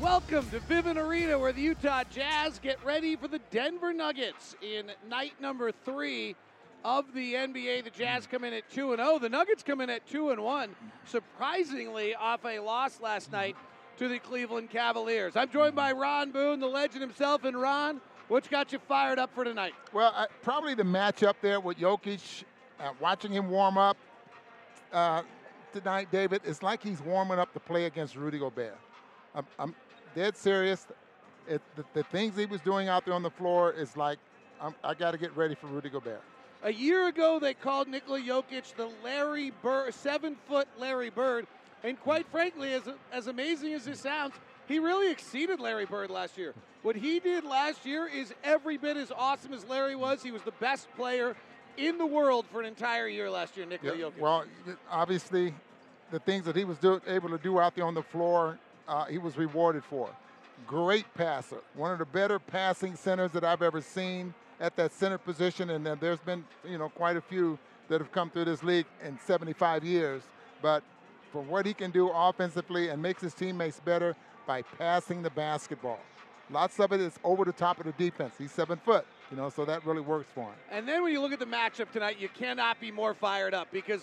Welcome 0.04 0.50
to 0.50 0.60
Vivint 0.60 0.98
Arena, 0.98 1.38
where 1.38 1.50
the 1.50 1.62
Utah 1.62 2.02
Jazz 2.10 2.58
get 2.58 2.76
ready 2.84 3.16
for 3.16 3.26
the 3.26 3.38
Denver 3.50 3.94
Nuggets 3.94 4.54
in 4.60 4.92
night 5.08 5.32
number 5.40 5.72
three 5.72 6.36
of 6.84 7.14
the 7.14 7.32
NBA. 7.32 7.84
The 7.84 7.90
Jazz 7.90 8.26
come 8.26 8.44
in 8.44 8.52
at 8.52 8.68
two 8.70 8.92
and 8.92 9.00
zero. 9.00 9.18
The 9.18 9.30
Nuggets 9.30 9.62
come 9.62 9.80
in 9.80 9.88
at 9.88 10.06
two 10.06 10.28
and 10.28 10.42
one. 10.42 10.76
Surprisingly, 11.06 12.14
off 12.14 12.44
a 12.44 12.58
loss 12.58 13.00
last 13.00 13.32
night 13.32 13.56
to 13.96 14.06
the 14.06 14.18
Cleveland 14.18 14.68
Cavaliers. 14.68 15.36
I'm 15.36 15.48
joined 15.48 15.74
by 15.74 15.92
Ron 15.92 16.32
Boone, 16.32 16.60
the 16.60 16.66
legend 16.66 17.00
himself, 17.00 17.44
and 17.44 17.58
Ron, 17.58 18.02
what's 18.28 18.46
got 18.46 18.72
you 18.72 18.80
fired 18.80 19.18
up 19.18 19.34
for 19.34 19.42
tonight? 19.42 19.72
Well, 19.94 20.12
uh, 20.14 20.26
probably 20.42 20.74
the 20.74 20.82
matchup 20.82 21.36
there 21.40 21.60
with 21.60 21.78
Jokic, 21.78 22.44
uh, 22.78 22.90
watching 23.00 23.32
him 23.32 23.48
warm 23.48 23.78
up 23.78 23.96
uh, 24.92 25.22
tonight, 25.72 26.08
David. 26.12 26.42
It's 26.44 26.62
like 26.62 26.82
he's 26.82 27.00
warming 27.00 27.38
up 27.38 27.54
to 27.54 27.60
play 27.60 27.86
against 27.86 28.16
Rudy 28.16 28.38
Gobert. 28.38 28.76
I'm, 29.34 29.46
I'm 29.58 29.74
dead 30.14 30.36
serious. 30.36 30.86
It, 31.48 31.60
the, 31.76 31.84
the, 31.92 32.02
things 32.04 32.36
he 32.36 32.46
was 32.46 32.60
doing 32.62 32.88
out 32.88 33.04
there 33.04 33.14
on 33.14 33.22
the 33.22 33.30
floor 33.30 33.72
is 33.72 33.96
like, 33.96 34.18
I'm, 34.60 34.74
i 34.82 34.94
got 34.94 35.10
to 35.10 35.18
get 35.18 35.36
ready 35.36 35.54
for 35.54 35.66
Rudy 35.66 35.90
Gobert. 35.90 36.22
A 36.62 36.72
year 36.72 37.08
ago, 37.08 37.38
they 37.38 37.52
called 37.52 37.88
Nikola 37.88 38.20
Jokic 38.20 38.74
the 38.76 38.90
Larry 39.02 39.52
Bird, 39.62 39.92
seven 39.92 40.36
foot 40.48 40.66
Larry 40.78 41.10
Bird. 41.10 41.46
And 41.82 42.00
quite 42.00 42.26
frankly, 42.30 42.72
as, 42.72 42.82
as 43.12 43.26
amazing 43.26 43.74
as 43.74 43.84
this 43.84 44.00
sounds, 44.00 44.34
he 44.66 44.78
really 44.78 45.10
exceeded 45.10 45.60
Larry 45.60 45.84
Bird 45.84 46.08
last 46.08 46.38
year. 46.38 46.54
What 46.82 46.96
he 46.96 47.20
did 47.20 47.44
last 47.44 47.84
year 47.84 48.06
is 48.06 48.32
every 48.42 48.78
bit 48.78 48.96
as 48.96 49.12
awesome 49.12 49.52
as 49.52 49.66
Larry 49.66 49.96
was. 49.96 50.22
He 50.22 50.30
was 50.30 50.40
the 50.42 50.52
best 50.52 50.88
player 50.96 51.36
in 51.76 51.98
the 51.98 52.06
world 52.06 52.46
for 52.50 52.60
an 52.60 52.66
entire 52.66 53.08
year 53.08 53.30
last 53.30 53.56
year, 53.56 53.66
Nikola 53.66 53.96
yeah, 53.96 54.04
Jokic. 54.04 54.18
Well, 54.18 54.44
obviously, 54.90 55.52
the 56.10 56.20
things 56.20 56.46
that 56.46 56.56
he 56.56 56.64
was 56.64 56.78
do, 56.78 57.02
able 57.06 57.28
to 57.28 57.38
do 57.38 57.60
out 57.60 57.74
there 57.74 57.84
on 57.84 57.92
the 57.92 58.02
floor, 58.02 58.58
uh, 58.88 59.04
he 59.06 59.18
was 59.18 59.36
rewarded 59.36 59.84
for. 59.84 60.08
Great 60.66 61.06
passer, 61.14 61.58
one 61.74 61.90
of 61.90 61.98
the 61.98 62.04
better 62.04 62.38
passing 62.38 62.94
centers 62.94 63.32
that 63.32 63.44
I've 63.44 63.62
ever 63.62 63.80
seen 63.80 64.32
at 64.60 64.76
that 64.76 64.92
center 64.92 65.18
position, 65.18 65.70
and 65.70 65.84
there's 66.00 66.20
been 66.20 66.44
you 66.64 66.78
know 66.78 66.88
quite 66.88 67.16
a 67.16 67.20
few 67.20 67.58
that 67.88 68.00
have 68.00 68.12
come 68.12 68.30
through 68.30 68.46
this 68.46 68.62
league 68.62 68.86
in 69.04 69.18
75 69.26 69.84
years. 69.84 70.22
But 70.62 70.82
for 71.34 71.42
what 71.42 71.66
he 71.66 71.74
can 71.74 71.90
do 71.90 72.10
offensively 72.10 72.90
and 72.90 73.02
makes 73.02 73.20
his 73.20 73.34
teammates 73.34 73.80
better 73.80 74.14
by 74.46 74.62
passing 74.62 75.20
the 75.20 75.30
basketball. 75.30 75.98
Lots 76.48 76.78
of 76.78 76.92
it 76.92 77.00
is 77.00 77.14
over 77.24 77.44
the 77.44 77.52
top 77.52 77.80
of 77.80 77.86
the 77.86 77.92
defense. 77.92 78.34
He's 78.38 78.52
seven 78.52 78.78
foot, 78.84 79.04
you 79.30 79.36
know, 79.36 79.48
so 79.48 79.64
that 79.64 79.84
really 79.84 80.00
works 80.02 80.28
for 80.32 80.44
him. 80.44 80.54
And 80.70 80.86
then 80.86 81.02
when 81.02 81.12
you 81.12 81.20
look 81.20 81.32
at 81.32 81.40
the 81.40 81.46
matchup 81.46 81.90
tonight, 81.90 82.20
you 82.20 82.28
cannot 82.28 82.80
be 82.80 82.92
more 82.92 83.14
fired 83.14 83.52
up 83.52 83.68
because 83.72 84.02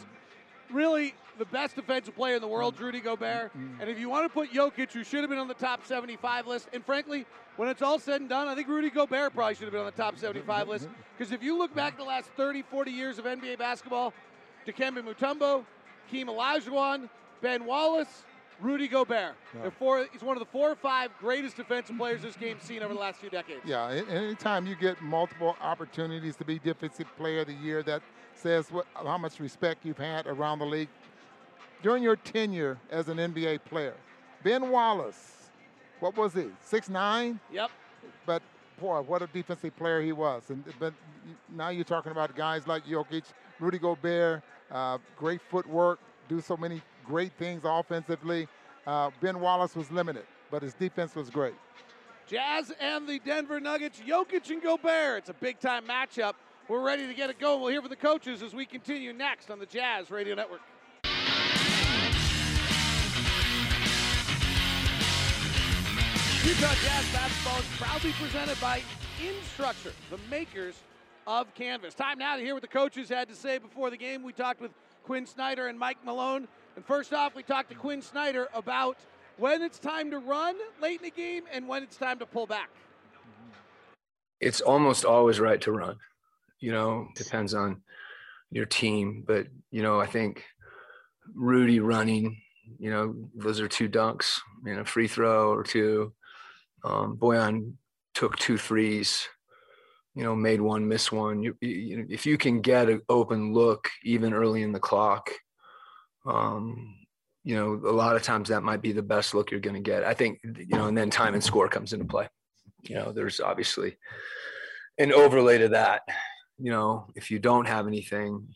really 0.69 1.13
the 1.37 1.45
best 1.45 1.75
defensive 1.75 2.15
player 2.15 2.35
in 2.35 2.41
the 2.41 2.47
world, 2.47 2.79
Rudy 2.79 2.99
Gobert. 2.99 3.51
And 3.79 3.89
if 3.89 3.99
you 3.99 4.09
want 4.09 4.25
to 4.25 4.29
put 4.29 4.51
Jokic, 4.51 4.91
who 4.91 5.03
should 5.03 5.21
have 5.21 5.29
been 5.29 5.39
on 5.39 5.47
the 5.47 5.53
top 5.53 5.85
75 5.85 6.47
list, 6.47 6.69
and 6.73 6.85
frankly, 6.85 7.25
when 7.57 7.69
it's 7.69 7.81
all 7.81 7.99
said 7.99 8.21
and 8.21 8.29
done, 8.29 8.47
I 8.47 8.55
think 8.55 8.67
Rudy 8.67 8.89
Gobert 8.89 9.33
probably 9.33 9.55
should 9.55 9.65
have 9.65 9.71
been 9.71 9.81
on 9.81 9.85
the 9.85 9.91
top 9.91 10.17
75 10.17 10.67
list. 10.67 10.87
Because 11.17 11.31
if 11.31 11.43
you 11.43 11.57
look 11.57 11.73
back 11.75 11.97
the 11.97 12.03
last 12.03 12.29
30, 12.37 12.63
40 12.63 12.91
years 12.91 13.19
of 13.19 13.25
NBA 13.25 13.57
basketball, 13.57 14.13
Dikembe 14.65 15.03
Mutombo, 15.03 15.65
Keem 16.11 16.25
Olajuwon, 16.25 17.09
Ben 17.41 17.65
Wallace, 17.65 18.23
Rudy 18.61 18.87
Gobert. 18.87 19.35
Yeah. 19.55 19.69
Four, 19.71 20.07
he's 20.11 20.21
one 20.21 20.37
of 20.37 20.39
the 20.39 20.49
four 20.51 20.69
or 20.69 20.75
five 20.75 21.11
greatest 21.19 21.57
defensive 21.57 21.97
players 21.97 22.21
this 22.21 22.35
game's 22.35 22.61
seen 22.63 22.83
over 22.83 22.93
the 22.93 22.99
last 22.99 23.19
few 23.19 23.29
decades. 23.29 23.61
Yeah, 23.65 23.87
anytime 24.09 24.67
you 24.67 24.75
get 24.75 25.01
multiple 25.01 25.55
opportunities 25.61 26.35
to 26.37 26.45
be 26.45 26.59
Defensive 26.59 27.07
Player 27.17 27.39
of 27.41 27.47
the 27.47 27.53
Year, 27.53 27.81
that 27.83 28.03
says 28.35 28.71
what, 28.71 28.85
how 28.95 29.17
much 29.17 29.39
respect 29.39 29.85
you've 29.85 29.97
had 29.97 30.27
around 30.27 30.59
the 30.59 30.65
league 30.65 30.89
during 31.81 32.03
your 32.03 32.15
tenure 32.15 32.77
as 32.89 33.09
an 33.09 33.17
NBA 33.17 33.63
player. 33.65 33.93
Ben 34.43 34.69
Wallace, 34.69 35.49
what 35.99 36.15
was 36.17 36.33
he? 36.33 36.47
Six 36.61 36.89
nine. 36.89 37.39
Yep. 37.51 37.71
But 38.25 38.41
boy, 38.79 39.01
what 39.01 39.21
a 39.21 39.27
defensive 39.27 39.75
player 39.75 40.01
he 40.01 40.11
was. 40.11 40.43
And 40.49 40.63
but 40.79 40.93
now 41.49 41.69
you're 41.69 41.83
talking 41.83 42.11
about 42.11 42.35
guys 42.35 42.67
like 42.67 42.85
Jokic, 42.85 43.23
Rudy 43.59 43.77
Gobert, 43.77 44.41
uh, 44.71 44.97
great 45.15 45.41
footwork, 45.49 45.99
do 46.27 46.41
so 46.41 46.57
many 46.57 46.81
great 47.05 47.33
things 47.33 47.63
offensively. 47.65 48.47
Uh, 48.87 49.11
ben 49.21 49.39
Wallace 49.39 49.75
was 49.75 49.91
limited, 49.91 50.25
but 50.49 50.63
his 50.63 50.73
defense 50.73 51.15
was 51.15 51.29
great. 51.29 51.53
Jazz 52.27 52.71
and 52.79 53.07
the 53.07 53.19
Denver 53.19 53.59
Nuggets, 53.59 53.99
Jokic 53.99 54.49
and 54.49 54.61
Gobert. 54.61 55.19
It's 55.19 55.29
a 55.29 55.33
big 55.33 55.59
time 55.59 55.85
matchup. 55.85 56.33
We're 56.67 56.81
ready 56.81 57.05
to 57.05 57.13
get 57.13 57.29
it 57.29 57.39
going. 57.39 57.59
We'll 57.59 57.71
hear 57.71 57.81
from 57.81 57.89
the 57.89 57.95
coaches 57.95 58.41
as 58.41 58.53
we 58.53 58.65
continue 58.65 59.11
next 59.11 59.51
on 59.51 59.59
the 59.59 59.65
Jazz 59.65 60.09
Radio 60.09 60.33
Network. 60.35 60.61
Utah 66.51 66.73
Jazz 66.83 67.13
basketball 67.13 67.59
is 67.59 67.65
proudly 67.77 68.11
presented 68.19 68.59
by 68.59 68.81
Instructure, 69.21 69.93
the 70.09 70.17
makers 70.29 70.75
of 71.25 71.53
Canvas. 71.55 71.93
Time 71.93 72.19
now 72.19 72.35
to 72.35 72.41
hear 72.41 72.53
what 72.53 72.61
the 72.61 72.67
coaches 72.67 73.07
had 73.07 73.29
to 73.29 73.35
say 73.35 73.57
before 73.57 73.89
the 73.89 73.95
game. 73.95 74.21
We 74.21 74.33
talked 74.33 74.59
with 74.59 74.71
Quinn 75.03 75.25
Snyder 75.25 75.67
and 75.67 75.79
Mike 75.79 76.03
Malone. 76.03 76.49
And 76.75 76.85
first 76.85 77.13
off, 77.13 77.35
we 77.35 77.43
talked 77.43 77.69
to 77.69 77.75
Quinn 77.75 78.01
Snyder 78.01 78.49
about 78.53 78.97
when 79.37 79.61
it's 79.61 79.79
time 79.79 80.11
to 80.11 80.19
run 80.19 80.57
late 80.81 80.99
in 80.99 81.05
the 81.05 81.11
game 81.11 81.43
and 81.53 81.69
when 81.69 81.83
it's 81.83 81.95
time 81.95 82.19
to 82.19 82.25
pull 82.25 82.47
back. 82.47 82.69
It's 84.41 84.59
almost 84.59 85.05
always 85.05 85.39
right 85.39 85.61
to 85.61 85.71
run. 85.71 85.95
You 86.59 86.73
know, 86.73 87.07
depends 87.15 87.53
on 87.53 87.81
your 88.51 88.65
team, 88.65 89.23
but 89.25 89.47
you 89.69 89.83
know, 89.83 90.01
I 90.01 90.05
think 90.05 90.43
Rudy 91.33 91.79
running, 91.79 92.41
you 92.77 92.89
know, 92.89 93.15
those 93.35 93.61
are 93.61 93.69
two 93.69 93.87
dunks, 93.87 94.41
you 94.65 94.75
know, 94.75 94.83
free 94.83 95.07
throw 95.07 95.53
or 95.53 95.63
two. 95.63 96.11
Um, 96.83 97.17
Bojan 97.17 97.73
took 98.13 98.37
two 98.37 98.57
threes, 98.57 99.27
you 100.15 100.23
know, 100.23 100.35
made 100.35 100.61
one, 100.61 100.87
missed 100.87 101.11
one. 101.11 101.43
You, 101.43 101.55
you, 101.61 102.05
if 102.09 102.25
you 102.25 102.37
can 102.37 102.61
get 102.61 102.89
an 102.89 103.01
open 103.07 103.53
look 103.53 103.87
even 104.03 104.33
early 104.33 104.63
in 104.63 104.71
the 104.71 104.79
clock, 104.79 105.31
um, 106.25 106.95
you 107.43 107.55
know, 107.55 107.73
a 107.89 107.93
lot 107.93 108.15
of 108.15 108.23
times 108.23 108.49
that 108.49 108.63
might 108.63 108.81
be 108.81 108.91
the 108.91 109.01
best 109.01 109.33
look 109.33 109.49
you're 109.49 109.59
going 109.59 109.75
to 109.75 109.81
get. 109.81 110.03
I 110.03 110.13
think, 110.13 110.39
you 110.43 110.77
know, 110.77 110.87
and 110.87 110.97
then 110.97 111.09
time 111.09 111.33
and 111.33 111.43
score 111.43 111.67
comes 111.67 111.93
into 111.93 112.05
play. 112.05 112.27
You 112.83 112.95
know, 112.95 113.11
there's 113.11 113.39
obviously 113.39 113.97
an 114.97 115.11
overlay 115.11 115.57
to 115.59 115.69
that. 115.69 116.01
You 116.59 116.71
know, 116.71 117.07
if 117.15 117.31
you 117.31 117.39
don't 117.39 117.67
have 117.67 117.87
anything, 117.87 118.47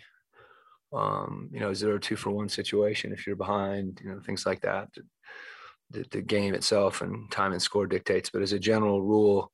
um, 0.94 1.50
you 1.52 1.60
know, 1.60 1.74
zero 1.74 1.98
two 1.98 2.16
for 2.16 2.30
one 2.30 2.50
situation, 2.50 3.12
if 3.12 3.26
you're 3.26 3.36
behind, 3.36 4.00
you 4.04 4.12
know, 4.12 4.20
things 4.20 4.46
like 4.46 4.62
that. 4.62 4.90
The, 5.96 6.06
the 6.12 6.22
game 6.22 6.54
itself 6.54 7.02
and 7.02 7.32
time 7.32 7.54
and 7.54 7.62
score 7.62 7.88
dictates. 7.88 8.30
But 8.30 8.42
as 8.42 8.54
a 8.54 8.60
general 8.60 9.02
rule, 9.02 9.52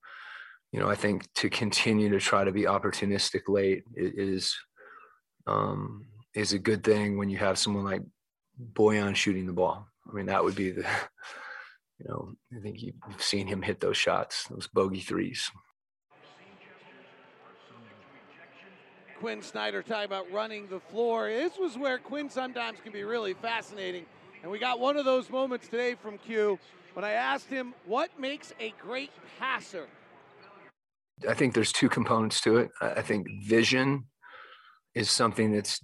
you 0.71 0.79
know, 0.79 0.89
I 0.89 0.95
think 0.95 1.31
to 1.35 1.49
continue 1.49 2.09
to 2.09 2.19
try 2.19 2.43
to 2.43 2.51
be 2.51 2.63
opportunistic 2.63 3.41
late 3.47 3.83
is 3.95 4.55
um, 5.47 6.05
is 6.33 6.53
a 6.53 6.59
good 6.59 6.83
thing 6.83 7.17
when 7.17 7.29
you 7.29 7.37
have 7.37 7.57
someone 7.57 7.83
like 7.83 8.01
Bojan 8.73 9.15
shooting 9.15 9.45
the 9.45 9.53
ball. 9.53 9.87
I 10.09 10.13
mean, 10.13 10.27
that 10.27 10.43
would 10.43 10.55
be 10.55 10.71
the, 10.71 10.81
you 11.99 12.05
know, 12.07 12.33
I 12.55 12.61
think 12.61 12.81
you've 12.81 12.95
seen 13.19 13.47
him 13.47 13.61
hit 13.61 13.79
those 13.79 13.97
shots, 13.97 14.47
those 14.47 14.67
bogey 14.67 15.01
threes. 15.01 15.49
Quinn 19.19 19.43
Snyder 19.43 19.83
talking 19.83 20.05
about 20.05 20.31
running 20.31 20.67
the 20.67 20.79
floor. 20.79 21.29
This 21.29 21.57
was 21.59 21.77
where 21.77 21.99
Quinn 21.99 22.27
sometimes 22.27 22.79
can 22.83 22.91
be 22.91 23.03
really 23.03 23.35
fascinating. 23.35 24.05
And 24.41 24.51
we 24.51 24.57
got 24.57 24.79
one 24.79 24.97
of 24.97 25.05
those 25.05 25.29
moments 25.29 25.67
today 25.67 25.95
from 25.95 26.17
Q 26.17 26.57
when 26.93 27.05
I 27.05 27.11
asked 27.11 27.47
him 27.47 27.73
what 27.85 28.19
makes 28.19 28.53
a 28.59 28.73
great 28.81 29.11
passer. 29.39 29.87
I 31.27 31.35
think 31.35 31.53
there's 31.53 31.71
two 31.71 31.89
components 31.89 32.41
to 32.41 32.57
it. 32.57 32.71
I 32.81 33.01
think 33.03 33.27
vision 33.43 34.05
is 34.95 35.09
something 35.11 35.51
that's 35.51 35.79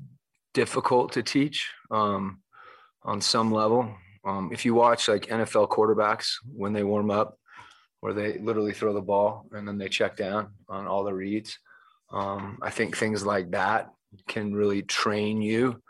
difficult 0.55 1.11
to 1.13 1.21
teach 1.21 1.69
um, 1.91 2.41
on 3.03 3.21
some 3.21 3.51
level. 3.51 3.93
Um, 4.25 4.49
if 4.51 4.65
you 4.65 4.73
watch 4.73 5.07
like 5.07 5.27
NFL 5.27 5.69
quarterbacks 5.69 6.27
when 6.51 6.73
they 6.73 6.83
warm 6.83 7.11
up, 7.11 7.37
where 7.99 8.13
they 8.13 8.37
literally 8.39 8.73
throw 8.73 8.93
the 8.93 9.01
ball 9.01 9.47
and 9.51 9.67
then 9.67 9.77
they 9.77 9.89
check 9.89 10.17
down 10.17 10.49
on 10.67 10.87
all 10.87 11.03
the 11.03 11.13
reads, 11.13 11.57
um, 12.11 12.57
I 12.61 12.71
think 12.71 12.97
things 12.97 13.25
like 13.25 13.51
that 13.51 13.89
can 14.27 14.53
really 14.53 14.81
train 14.81 15.41
you 15.41 15.81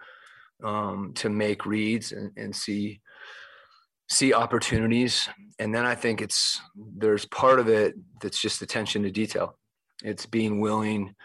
um, 0.63 1.13
to 1.15 1.29
make 1.29 1.65
reads 1.65 2.11
and, 2.11 2.31
and 2.37 2.55
see 2.55 3.01
see 4.09 4.33
opportunities. 4.33 5.27
And 5.59 5.73
then 5.73 5.85
i 5.85 5.95
think 5.95 6.21
it's 6.21 6.61
there's 6.75 7.25
part 7.25 7.59
of 7.59 7.67
it 7.67 7.95
that's 8.21 8.41
just 8.41 8.61
attention 8.61 9.03
to 9.03 9.11
detail. 9.11 9.57
It's 10.03 10.25
being 10.25 10.59
willing 10.61 11.15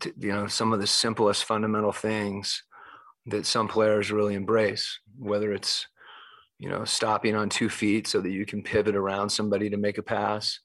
to, 0.00 0.12
you 0.18 0.32
know 0.32 0.46
some 0.46 0.72
of 0.72 0.80
the 0.80 0.86
simplest 0.86 1.44
fundamental 1.44 1.92
things 1.92 2.62
that 3.26 3.46
some 3.46 3.68
players 3.68 4.10
really 4.10 4.34
embrace 4.34 4.98
whether 5.18 5.52
it's 5.52 5.86
you 6.58 6.68
know 6.68 6.84
stopping 6.84 7.34
on 7.34 7.48
two 7.48 7.68
feet 7.68 8.06
so 8.06 8.20
that 8.20 8.30
you 8.30 8.46
can 8.46 8.62
pivot 8.62 8.96
around 8.96 9.30
somebody 9.30 9.70
to 9.70 9.76
make 9.76 9.98
a 9.98 10.02
pass 10.02 10.60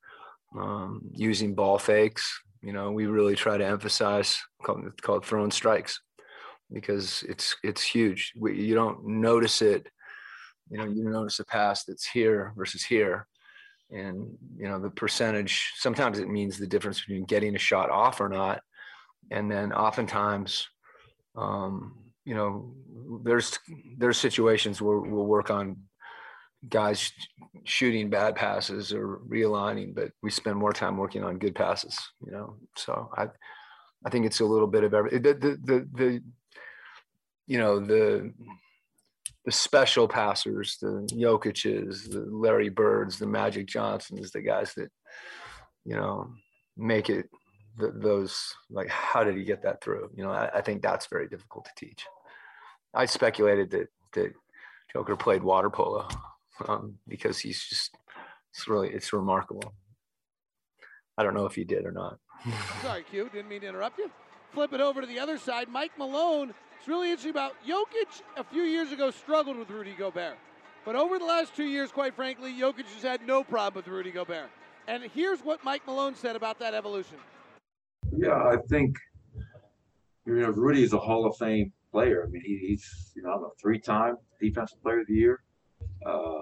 um, 0.57 1.01
using 1.13 1.53
ball 1.53 1.77
fakes. 1.77 2.41
You 2.61 2.73
know 2.73 2.91
we 2.91 3.05
really 3.05 3.35
try 3.35 3.57
to 3.57 3.65
emphasize 3.65 4.39
called, 4.63 5.01
called 5.01 5.25
throwing 5.25 5.51
strikes 5.51 5.99
because 6.71 7.23
it's 7.27 7.55
it's 7.63 7.81
huge. 7.83 8.33
We, 8.37 8.61
you 8.61 8.75
don't 8.75 9.05
notice 9.05 9.61
it. 9.61 9.87
You 10.69 10.77
know 10.77 10.85
you 10.85 11.09
notice 11.09 11.39
a 11.39 11.45
pass 11.45 11.83
that's 11.83 12.07
here 12.07 12.53
versus 12.55 12.83
here. 12.83 13.27
And 13.91 14.37
you 14.55 14.67
know 14.67 14.79
the 14.79 14.89
percentage 14.89 15.73
sometimes 15.77 16.19
it 16.19 16.29
means 16.29 16.57
the 16.57 16.67
difference 16.67 16.99
between 16.99 17.25
getting 17.25 17.55
a 17.55 17.59
shot 17.59 17.89
off 17.89 18.21
or 18.21 18.29
not. 18.29 18.61
And 19.31 19.49
then 19.49 19.73
oftentimes 19.73 20.67
um, 21.35 21.95
you 22.25 22.35
know 22.35 22.71
there's 23.23 23.57
there's 23.97 24.17
situations 24.17 24.81
where 24.81 24.99
we'll 24.99 25.25
work 25.25 25.49
on 25.49 25.77
guys 26.67 27.11
shooting 27.63 28.09
bad 28.09 28.35
passes 28.35 28.93
or 28.93 29.19
realigning 29.27 29.95
but 29.95 30.11
we 30.21 30.29
spend 30.29 30.57
more 30.57 30.73
time 30.73 30.97
working 30.97 31.23
on 31.23 31.39
good 31.39 31.55
passes 31.55 31.97
you 32.25 32.31
know? 32.31 32.57
So 32.75 33.09
i 33.17 33.27
i 34.05 34.09
think 34.09 34.25
it's 34.25 34.41
a 34.41 34.45
little 34.45 34.67
bit 34.67 34.83
of 34.83 34.93
every 34.93 35.17
the 35.17 35.33
the 35.33 35.57
the, 35.63 35.87
the 35.93 36.23
you 37.49 37.57
know 37.57 37.79
the 37.79 38.31
the 39.45 39.51
special 39.51 40.07
passers, 40.07 40.77
the 40.79 41.09
Jokic's, 41.11 42.07
the 42.07 42.27
Larry 42.29 42.69
Birds, 42.69 43.17
the 43.17 43.25
Magic 43.25 43.65
Johnsons, 43.65 44.31
the 44.31 44.41
guys 44.41 44.75
that, 44.75 44.91
you 45.85 45.95
know, 45.95 46.29
make 46.77 47.09
it 47.09 47.27
the, 47.77 47.91
those 47.95 48.53
like, 48.69 48.89
how 48.89 49.23
did 49.23 49.35
he 49.35 49.43
get 49.43 49.63
that 49.63 49.81
through? 49.81 50.11
You 50.13 50.23
know, 50.23 50.29
I, 50.29 50.57
I, 50.57 50.61
think 50.61 50.83
that's 50.83 51.07
very 51.07 51.27
difficult 51.27 51.65
to 51.65 51.71
teach. 51.85 52.05
I 52.93 53.05
speculated 53.05 53.71
that 53.71 53.87
that 54.13 54.33
Joker 54.93 55.15
played 55.15 55.41
water 55.41 55.71
polo 55.71 56.07
um, 56.67 56.99
because 57.07 57.39
he's 57.39 57.63
just 57.63 57.95
it's 58.53 58.67
really 58.67 58.89
it's 58.89 59.13
remarkable. 59.13 59.73
I 61.17 61.23
don't 61.23 61.33
know 61.33 61.47
if 61.47 61.55
he 61.55 61.63
did 61.63 61.85
or 61.85 61.91
not. 61.91 62.19
Sorry, 62.83 63.03
Q. 63.03 63.29
Didn't 63.33 63.49
mean 63.49 63.61
to 63.61 63.67
interrupt 63.67 63.97
you. 63.97 64.11
Flip 64.53 64.73
it 64.73 64.81
over 64.81 65.01
to 65.01 65.07
the 65.07 65.19
other 65.19 65.37
side. 65.39 65.69
Mike 65.69 65.97
Malone 65.97 66.53
it's 66.79 66.87
really 66.87 67.09
interesting 67.09 67.31
about 67.31 67.55
Jokic 67.67 68.21
a 68.37 68.43
few 68.43 68.63
years 68.63 68.93
ago 68.93 69.11
struggled 69.11 69.57
with 69.57 69.69
Rudy 69.69 69.93
Gobert. 69.97 70.37
But 70.85 70.95
over 70.95 71.19
the 71.19 71.25
last 71.25 71.53
two 71.53 71.65
years, 71.65 71.91
quite 71.91 72.15
frankly, 72.15 72.53
Jokic 72.53 72.85
has 72.93 73.03
had 73.03 73.27
no 73.27 73.43
problem 73.43 73.83
with 73.83 73.87
Rudy 73.93 74.11
Gobert. 74.11 74.49
And 74.87 75.03
here's 75.13 75.41
what 75.41 75.61
Mike 75.65 75.85
Malone 75.85 76.15
said 76.15 76.37
about 76.37 76.57
that 76.59 76.73
evolution. 76.73 77.17
Yeah, 78.15 78.33
I 78.33 78.55
think 78.69 78.95
you 80.25 80.39
know 80.39 80.49
Rudy 80.49 80.81
is 80.81 80.93
a 80.93 80.97
Hall 80.97 81.25
of 81.25 81.35
Fame 81.35 81.73
player. 81.91 82.23
I 82.25 82.31
mean, 82.31 82.43
he, 82.45 82.57
he's 82.69 83.11
you 83.13 83.23
know 83.23 83.31
a 83.31 83.49
three-time 83.61 84.15
Defensive 84.39 84.81
Player 84.81 85.01
of 85.01 85.07
the 85.07 85.13
Year. 85.13 85.43
Uh, 86.05 86.41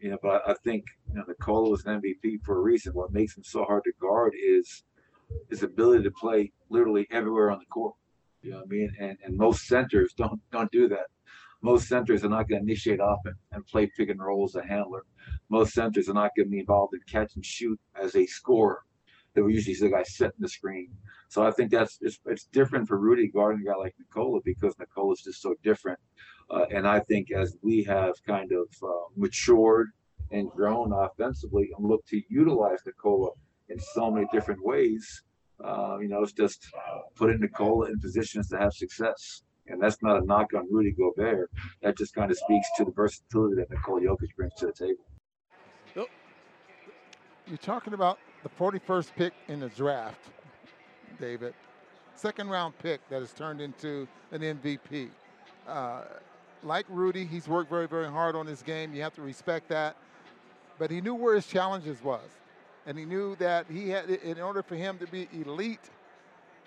you 0.00 0.10
know, 0.10 0.18
but 0.22 0.48
I 0.48 0.54
think 0.64 0.84
you 1.10 1.16
know 1.16 1.24
Nikola 1.28 1.68
was 1.68 1.84
an 1.84 2.00
MVP 2.00 2.42
for 2.42 2.56
a 2.56 2.60
reason. 2.62 2.94
What 2.94 3.12
makes 3.12 3.36
him 3.36 3.44
so 3.44 3.64
hard 3.64 3.84
to 3.84 3.92
guard 4.00 4.32
is 4.34 4.82
his 5.50 5.62
ability 5.62 6.04
to 6.04 6.10
play 6.10 6.52
literally 6.70 7.06
everywhere 7.10 7.50
on 7.50 7.58
the 7.58 7.66
court. 7.66 7.94
You 8.44 8.50
know 8.50 8.58
what 8.58 8.66
I 8.66 8.68
mean? 8.68 8.96
And 9.00 9.16
and 9.24 9.36
most 9.36 9.66
centers 9.66 10.12
don't 10.12 10.40
don't 10.52 10.70
do 10.70 10.86
that. 10.88 11.06
Most 11.62 11.88
centers 11.88 12.22
are 12.24 12.28
not 12.28 12.46
going 12.46 12.62
to 12.62 12.70
initiate 12.70 13.00
off 13.00 13.20
and, 13.24 13.66
play 13.66 13.90
pick 13.96 14.10
and 14.10 14.20
roll 14.20 14.44
as 14.44 14.54
a 14.54 14.62
handler. 14.62 15.04
Most 15.48 15.72
centers 15.72 16.10
are 16.10 16.14
not 16.14 16.32
going 16.36 16.48
to 16.48 16.50
be 16.50 16.58
involved 16.58 16.92
in 16.92 17.00
catch 17.10 17.36
and 17.36 17.44
shoot 17.44 17.80
as 17.94 18.14
a 18.14 18.26
scorer. 18.26 18.82
They 19.32 19.40
were 19.40 19.48
usually 19.48 19.74
the 19.74 19.88
guy 19.88 20.02
setting 20.02 20.40
the 20.40 20.48
screen. 20.48 20.90
So 21.28 21.42
I 21.42 21.50
think 21.52 21.70
that's 21.70 21.96
it's, 22.02 22.20
it's 22.26 22.44
different 22.44 22.86
for 22.86 22.98
Rudy 22.98 23.28
guarding 23.28 23.66
a 23.66 23.70
guy 23.70 23.76
like 23.76 23.94
Nikola 23.98 24.40
because 24.44 24.78
Nikola 24.78 25.14
is 25.14 25.22
just 25.22 25.40
so 25.40 25.54
different. 25.62 25.98
Uh, 26.50 26.66
and 26.70 26.86
I 26.86 27.00
think 27.00 27.32
as 27.32 27.56
we 27.62 27.82
have 27.84 28.12
kind 28.26 28.52
of 28.52 28.66
uh, 28.82 29.06
matured 29.16 29.88
and 30.30 30.50
grown 30.50 30.92
offensively 30.92 31.70
and 31.76 31.88
look 31.88 32.04
to 32.08 32.20
utilize 32.28 32.80
Nikola 32.84 33.30
in 33.70 33.78
so 33.94 34.10
many 34.10 34.26
different 34.32 34.62
ways, 34.62 35.22
uh, 35.62 35.98
you 36.00 36.08
know, 36.08 36.22
it's 36.22 36.32
just 36.32 36.66
putting 37.14 37.40
Nikola 37.40 37.86
in 37.90 38.00
positions 38.00 38.48
to 38.48 38.58
have 38.58 38.72
success. 38.72 39.42
And 39.66 39.80
that's 39.82 40.02
not 40.02 40.22
a 40.22 40.26
knock 40.26 40.52
on 40.54 40.66
Rudy 40.70 40.92
Gobert. 40.92 41.50
That 41.82 41.96
just 41.96 42.14
kind 42.14 42.30
of 42.30 42.36
speaks 42.36 42.68
to 42.76 42.84
the 42.84 42.90
versatility 42.90 43.56
that 43.56 43.70
Nikola 43.70 44.02
Jokic 44.02 44.34
brings 44.36 44.52
to 44.58 44.66
the 44.66 44.72
table. 44.72 45.04
You're 47.46 47.58
talking 47.58 47.92
about 47.92 48.18
the 48.42 48.48
41st 48.48 49.14
pick 49.16 49.34
in 49.48 49.60
the 49.60 49.68
draft, 49.68 50.20
David. 51.20 51.52
Second 52.14 52.48
round 52.48 52.78
pick 52.78 53.06
that 53.10 53.20
has 53.20 53.32
turned 53.32 53.60
into 53.60 54.08
an 54.32 54.40
MVP. 54.40 55.10
Uh, 55.68 56.02
like 56.62 56.86
Rudy, 56.88 57.26
he's 57.26 57.48
worked 57.48 57.68
very, 57.68 57.86
very 57.86 58.08
hard 58.08 58.34
on 58.34 58.46
his 58.46 58.62
game. 58.62 58.94
You 58.94 59.02
have 59.02 59.14
to 59.16 59.22
respect 59.22 59.68
that. 59.68 59.96
But 60.78 60.90
he 60.90 61.02
knew 61.02 61.14
where 61.14 61.34
his 61.34 61.46
challenges 61.46 62.02
was 62.02 62.28
and 62.86 62.98
he 62.98 63.04
knew 63.04 63.36
that 63.36 63.66
he 63.70 63.88
had, 63.88 64.08
in 64.10 64.40
order 64.40 64.62
for 64.62 64.76
him 64.76 64.98
to 64.98 65.06
be 65.06 65.28
elite, 65.32 65.90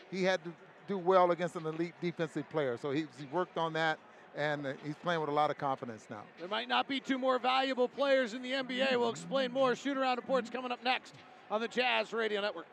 he 0.09 0.23
had 0.23 0.43
to 0.43 0.51
do 0.87 0.97
well 0.97 1.31
against 1.31 1.55
an 1.55 1.65
elite 1.65 1.93
defensive 2.01 2.49
player. 2.49 2.77
So 2.77 2.91
he, 2.91 3.07
he 3.19 3.25
worked 3.31 3.57
on 3.57 3.73
that, 3.73 3.99
and 4.35 4.75
he's 4.85 4.95
playing 5.03 5.19
with 5.19 5.29
a 5.29 5.33
lot 5.33 5.51
of 5.51 5.57
confidence 5.57 6.07
now. 6.09 6.21
There 6.39 6.47
might 6.47 6.67
not 6.67 6.87
be 6.87 6.99
two 6.99 7.17
more 7.17 7.39
valuable 7.39 7.87
players 7.87 8.33
in 8.33 8.41
the 8.41 8.51
NBA. 8.51 8.91
We'll 8.91 9.09
explain 9.09 9.51
more. 9.51 9.75
Shoot 9.75 9.97
around 9.97 10.17
reports 10.17 10.49
coming 10.49 10.71
up 10.71 10.83
next 10.83 11.13
on 11.51 11.61
the 11.61 11.67
Jazz 11.67 12.13
Radio 12.13 12.41
Network. 12.41 12.67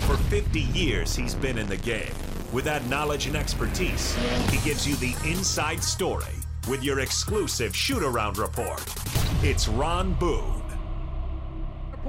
For 0.00 0.16
50 0.16 0.60
years, 0.60 1.14
he's 1.14 1.34
been 1.34 1.58
in 1.58 1.68
the 1.68 1.76
game. 1.76 2.12
With 2.52 2.64
that 2.64 2.84
knowledge 2.86 3.26
and 3.26 3.36
expertise, 3.36 4.14
he 4.50 4.58
gives 4.68 4.86
you 4.86 4.96
the 4.96 5.14
inside 5.30 5.82
story 5.82 6.34
with 6.68 6.82
your 6.82 7.00
exclusive 7.00 7.74
shoot 7.74 8.02
around 8.02 8.36
report. 8.36 8.84
It's 9.42 9.68
Ron 9.68 10.12
Boone 10.14 10.61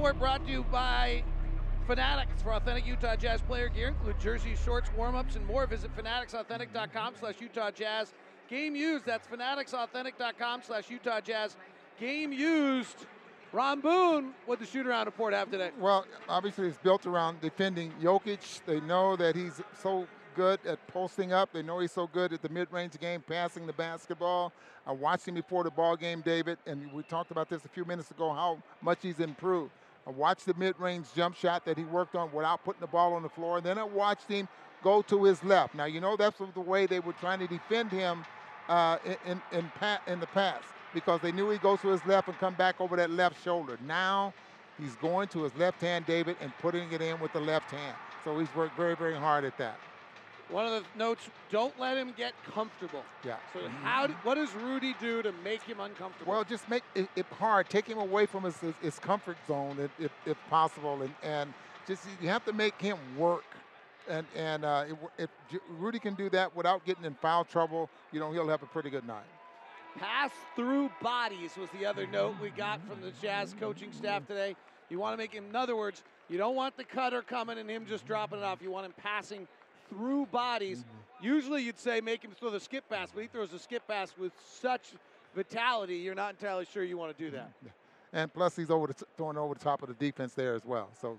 report 0.04 0.18
brought 0.18 0.44
to 0.44 0.52
you 0.52 0.62
by 0.64 1.22
Fanatics 1.86 2.42
for 2.42 2.52
authentic 2.52 2.86
Utah 2.86 3.16
Jazz 3.16 3.40
player 3.40 3.70
gear. 3.70 3.88
Include 3.88 4.20
jerseys, 4.20 4.60
shorts, 4.62 4.90
warm-ups, 4.94 5.34
and 5.34 5.46
more. 5.46 5.66
Visit 5.66 5.90
fanatics.authentic.com 5.96 7.14
slash 7.18 7.36
Utah 7.40 7.70
Jazz. 7.70 8.12
Game 8.50 8.76
used. 8.76 9.06
That's 9.06 9.26
fanatics.authentic.com 9.26 10.60
slash 10.62 10.90
Utah 10.90 11.22
Jazz. 11.22 11.56
Game 11.98 12.34
used. 12.34 13.06
Ron 13.50 13.80
Boone, 13.80 14.34
what 14.44 14.58
the 14.58 14.66
shoot 14.66 14.86
around 14.86 15.06
report 15.06 15.32
have 15.32 15.50
today? 15.50 15.70
Well, 15.80 16.04
obviously 16.28 16.68
it's 16.68 16.76
built 16.76 17.06
around 17.06 17.40
defending 17.40 17.90
Jokic. 18.02 18.60
They 18.66 18.80
know 18.80 19.16
that 19.16 19.34
he's 19.34 19.62
so 19.80 20.06
good 20.36 20.60
at 20.66 20.86
posting 20.88 21.32
up. 21.32 21.50
They 21.54 21.62
know 21.62 21.78
he's 21.78 21.92
so 21.92 22.08
good 22.08 22.34
at 22.34 22.42
the 22.42 22.50
mid-range 22.50 23.00
game, 23.00 23.24
passing 23.26 23.66
the 23.66 23.72
basketball. 23.72 24.52
I 24.86 24.92
watched 24.92 25.26
him 25.26 25.34
before 25.34 25.64
the 25.64 25.70
ball 25.70 25.96
game, 25.96 26.20
David, 26.20 26.58
and 26.66 26.92
we 26.92 27.04
talked 27.04 27.30
about 27.30 27.48
this 27.48 27.64
a 27.64 27.68
few 27.68 27.86
minutes 27.86 28.10
ago, 28.10 28.34
how 28.34 28.58
much 28.82 28.98
he's 29.00 29.18
improved. 29.18 29.70
I 30.06 30.10
watched 30.10 30.46
the 30.46 30.54
mid-range 30.54 31.06
jump 31.14 31.34
shot 31.34 31.64
that 31.64 31.78
he 31.78 31.84
worked 31.84 32.14
on 32.14 32.30
without 32.32 32.64
putting 32.64 32.80
the 32.80 32.86
ball 32.86 33.14
on 33.14 33.22
the 33.22 33.28
floor. 33.28 33.58
And 33.58 33.66
then 33.66 33.78
I 33.78 33.84
watched 33.84 34.28
him 34.28 34.48
go 34.82 35.02
to 35.02 35.24
his 35.24 35.42
left. 35.44 35.74
Now, 35.74 35.86
you 35.86 36.00
know 36.00 36.16
that's 36.16 36.38
the 36.54 36.60
way 36.60 36.86
they 36.86 37.00
were 37.00 37.14
trying 37.14 37.38
to 37.38 37.46
defend 37.46 37.90
him 37.90 38.24
uh, 38.68 38.98
in, 39.26 39.40
in, 39.52 39.70
in 40.06 40.20
the 40.20 40.26
past 40.26 40.64
because 40.92 41.20
they 41.20 41.32
knew 41.32 41.50
he 41.50 41.58
goes 41.58 41.80
to 41.80 41.88
his 41.88 42.04
left 42.06 42.28
and 42.28 42.38
come 42.38 42.54
back 42.54 42.80
over 42.80 42.96
that 42.96 43.10
left 43.10 43.42
shoulder. 43.42 43.78
Now 43.86 44.32
he's 44.78 44.94
going 44.96 45.28
to 45.28 45.42
his 45.42 45.54
left 45.56 45.80
hand, 45.80 46.06
David, 46.06 46.36
and 46.40 46.52
putting 46.60 46.92
it 46.92 47.00
in 47.00 47.18
with 47.20 47.32
the 47.32 47.40
left 47.40 47.70
hand. 47.70 47.96
So 48.24 48.38
he's 48.38 48.54
worked 48.54 48.76
very, 48.76 48.94
very 48.94 49.14
hard 49.14 49.44
at 49.44 49.56
that. 49.58 49.78
One 50.50 50.66
of 50.66 50.72
the 50.72 50.98
notes: 50.98 51.28
don't 51.50 51.78
let 51.80 51.96
him 51.96 52.12
get 52.16 52.34
comfortable. 52.44 53.02
Yeah. 53.24 53.36
So 53.52 53.60
how? 53.82 54.06
Do, 54.06 54.14
what 54.22 54.34
does 54.34 54.54
Rudy 54.54 54.94
do 55.00 55.22
to 55.22 55.32
make 55.42 55.62
him 55.62 55.80
uncomfortable? 55.80 56.32
Well, 56.32 56.44
just 56.44 56.68
make 56.68 56.82
it, 56.94 57.08
it 57.16 57.26
hard. 57.38 57.68
Take 57.68 57.86
him 57.86 57.98
away 57.98 58.26
from 58.26 58.44
his, 58.44 58.58
his, 58.58 58.74
his 58.82 58.98
comfort 58.98 59.36
zone, 59.46 59.78
if, 59.80 59.90
if, 59.98 60.12
if, 60.26 60.36
possible, 60.50 61.02
and 61.02 61.14
and 61.22 61.54
just 61.86 62.02
you 62.20 62.28
have 62.28 62.44
to 62.44 62.52
make 62.52 62.80
him 62.80 62.98
work. 63.16 63.44
And 64.08 64.26
and 64.36 64.64
uh, 64.64 64.84
if, 65.18 65.30
if 65.50 65.60
Rudy 65.78 65.98
can 65.98 66.14
do 66.14 66.28
that 66.30 66.54
without 66.54 66.84
getting 66.84 67.04
in 67.04 67.14
foul 67.14 67.44
trouble, 67.44 67.88
you 68.12 68.20
know 68.20 68.30
he'll 68.32 68.48
have 68.48 68.62
a 68.62 68.66
pretty 68.66 68.90
good 68.90 69.06
night. 69.06 69.24
Pass 69.98 70.32
through 70.56 70.90
bodies 71.00 71.56
was 71.56 71.68
the 71.78 71.86
other 71.86 72.06
note 72.06 72.34
we 72.42 72.50
got 72.50 72.80
from 72.86 73.00
the 73.00 73.12
Jazz 73.22 73.54
coaching 73.58 73.92
staff 73.92 74.26
today. 74.26 74.56
You 74.90 74.98
want 74.98 75.14
to 75.14 75.16
make 75.16 75.32
him, 75.32 75.44
in 75.48 75.56
other 75.56 75.76
words, 75.76 76.02
you 76.28 76.36
don't 76.36 76.56
want 76.56 76.76
the 76.76 76.84
cutter 76.84 77.22
coming 77.22 77.58
and 77.58 77.70
him 77.70 77.86
just 77.86 78.06
dropping 78.06 78.40
it 78.40 78.44
off. 78.44 78.60
You 78.60 78.70
want 78.70 78.86
him 78.86 78.94
passing 78.96 79.46
through 79.88 80.26
bodies. 80.26 80.78
Mm-hmm. 80.78 81.26
Usually 81.26 81.62
you'd 81.62 81.78
say 81.78 82.00
make 82.00 82.22
him 82.22 82.32
throw 82.32 82.50
the 82.50 82.60
skip 82.60 82.88
pass, 82.88 83.10
but 83.14 83.22
he 83.22 83.28
throws 83.28 83.52
a 83.52 83.58
skip 83.58 83.86
pass 83.88 84.12
with 84.18 84.32
such 84.60 84.82
vitality, 85.34 85.96
you're 85.96 86.14
not 86.14 86.30
entirely 86.30 86.66
sure 86.72 86.84
you 86.84 86.96
want 86.96 87.16
to 87.16 87.24
do 87.24 87.30
that. 87.32 87.50
And 88.16 88.32
plus, 88.32 88.54
he's 88.54 88.70
over 88.70 88.86
the 88.86 88.94
t- 88.94 89.04
throwing 89.16 89.36
over 89.36 89.54
the 89.54 89.60
top 89.60 89.82
of 89.82 89.88
the 89.88 89.94
defense 89.94 90.34
there 90.34 90.54
as 90.54 90.64
well. 90.64 90.88
So 91.00 91.18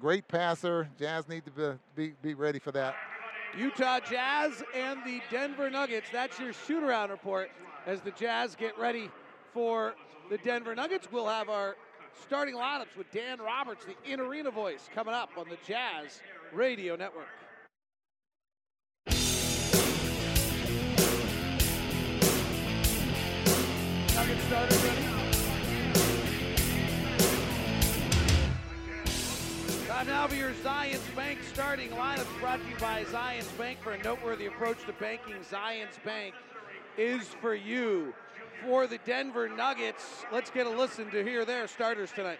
great 0.00 0.26
passer. 0.26 0.88
Jazz 0.98 1.28
need 1.28 1.44
to 1.44 1.78
be, 1.94 2.08
be, 2.08 2.14
be 2.20 2.34
ready 2.34 2.58
for 2.58 2.72
that. 2.72 2.96
Utah 3.56 4.00
Jazz 4.00 4.64
and 4.74 4.98
the 5.06 5.20
Denver 5.30 5.70
Nuggets. 5.70 6.08
That's 6.12 6.40
your 6.40 6.52
shoot 6.52 6.82
around 6.82 7.10
report 7.10 7.52
as 7.86 8.00
the 8.00 8.10
Jazz 8.10 8.56
get 8.56 8.76
ready 8.76 9.08
for 9.54 9.94
the 10.30 10.38
Denver 10.38 10.74
Nuggets. 10.74 11.06
We'll 11.12 11.28
have 11.28 11.48
our 11.48 11.76
starting 12.20 12.56
lineups 12.56 12.96
with 12.98 13.08
Dan 13.12 13.40
Roberts, 13.40 13.84
the 13.84 14.12
in 14.12 14.18
arena 14.18 14.50
voice, 14.50 14.88
coming 14.92 15.14
up 15.14 15.30
on 15.36 15.48
the 15.48 15.58
Jazz 15.64 16.22
Radio 16.52 16.96
Network. 16.96 17.28
Time 29.88 30.06
now 30.06 30.28
for 30.28 30.36
your 30.36 30.52
Zions 30.52 31.16
Bank 31.16 31.40
starting 31.52 31.90
lineups 31.90 32.38
brought 32.38 32.62
to 32.62 32.68
you 32.68 32.76
by 32.76 33.02
Zions 33.04 33.58
Bank 33.58 33.80
for 33.80 33.94
a 33.94 34.02
noteworthy 34.04 34.46
approach 34.46 34.84
to 34.86 34.92
banking. 34.92 35.34
Zions 35.50 36.00
Bank 36.04 36.36
is 36.96 37.34
for 37.40 37.56
you. 37.56 38.14
For 38.64 38.86
the 38.86 38.98
Denver 38.98 39.48
Nuggets, 39.48 40.24
let's 40.30 40.52
get 40.52 40.68
a 40.68 40.70
listen 40.70 41.10
to 41.10 41.24
hear 41.24 41.44
their 41.44 41.66
starters 41.66 42.12
tonight. 42.12 42.38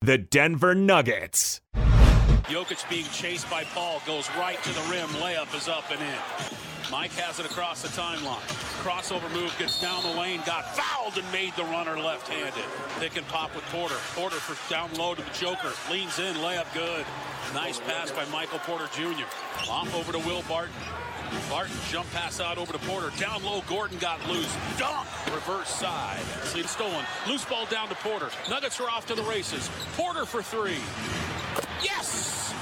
The 0.00 0.18
Denver 0.18 0.76
Nuggets. 0.76 1.60
Jokic 2.44 2.88
being 2.88 3.06
chased 3.06 3.50
by 3.50 3.64
Paul 3.64 4.00
goes 4.06 4.30
right 4.38 4.62
to 4.62 4.68
the 4.68 4.82
rim. 4.92 5.08
Layup 5.20 5.52
is 5.56 5.66
up 5.66 5.90
and 5.90 6.00
in. 6.00 6.73
Mike 6.94 7.10
has 7.14 7.40
it 7.40 7.46
across 7.46 7.82
the 7.82 7.88
timeline. 7.88 8.38
Crossover 8.86 9.28
move 9.34 9.52
gets 9.58 9.80
down 9.80 10.00
the 10.04 10.14
lane, 10.20 10.40
got 10.46 10.76
fouled 10.76 11.18
and 11.18 11.26
made 11.32 11.52
the 11.56 11.64
runner 11.64 11.98
left-handed. 11.98 12.64
Pick 13.00 13.16
and 13.16 13.26
pop 13.26 13.52
with 13.52 13.64
Porter. 13.64 13.96
Porter 14.14 14.36
for 14.36 14.54
down 14.72 14.94
low 14.94 15.12
to 15.12 15.20
the 15.20 15.30
Joker. 15.30 15.72
Leans 15.90 16.20
in, 16.20 16.36
layup 16.36 16.72
good. 16.72 17.04
Nice 17.52 17.80
pass 17.80 18.12
by 18.12 18.24
Michael 18.26 18.60
Porter 18.60 18.86
Jr. 18.94 19.26
Off 19.68 19.92
over 19.92 20.12
to 20.12 20.20
Will 20.20 20.42
Barton. 20.48 20.72
Barton 21.50 21.74
jump 21.90 22.08
pass 22.12 22.38
out 22.38 22.58
over 22.58 22.72
to 22.72 22.78
Porter. 22.86 23.10
Down 23.18 23.42
low, 23.42 23.62
Gordon 23.66 23.98
got 23.98 24.24
loose. 24.28 24.56
Dunk! 24.78 25.08
Reverse 25.34 25.70
side. 25.70 26.22
Sleep 26.44 26.68
stolen. 26.68 27.04
Loose 27.26 27.44
ball 27.44 27.66
down 27.66 27.88
to 27.88 27.96
Porter. 27.96 28.30
Nuggets 28.48 28.78
are 28.78 28.88
off 28.88 29.04
to 29.06 29.16
the 29.16 29.24
races. 29.24 29.68
Porter 29.96 30.26
for 30.26 30.44
three. 30.44 30.78
Yes! 31.82 32.54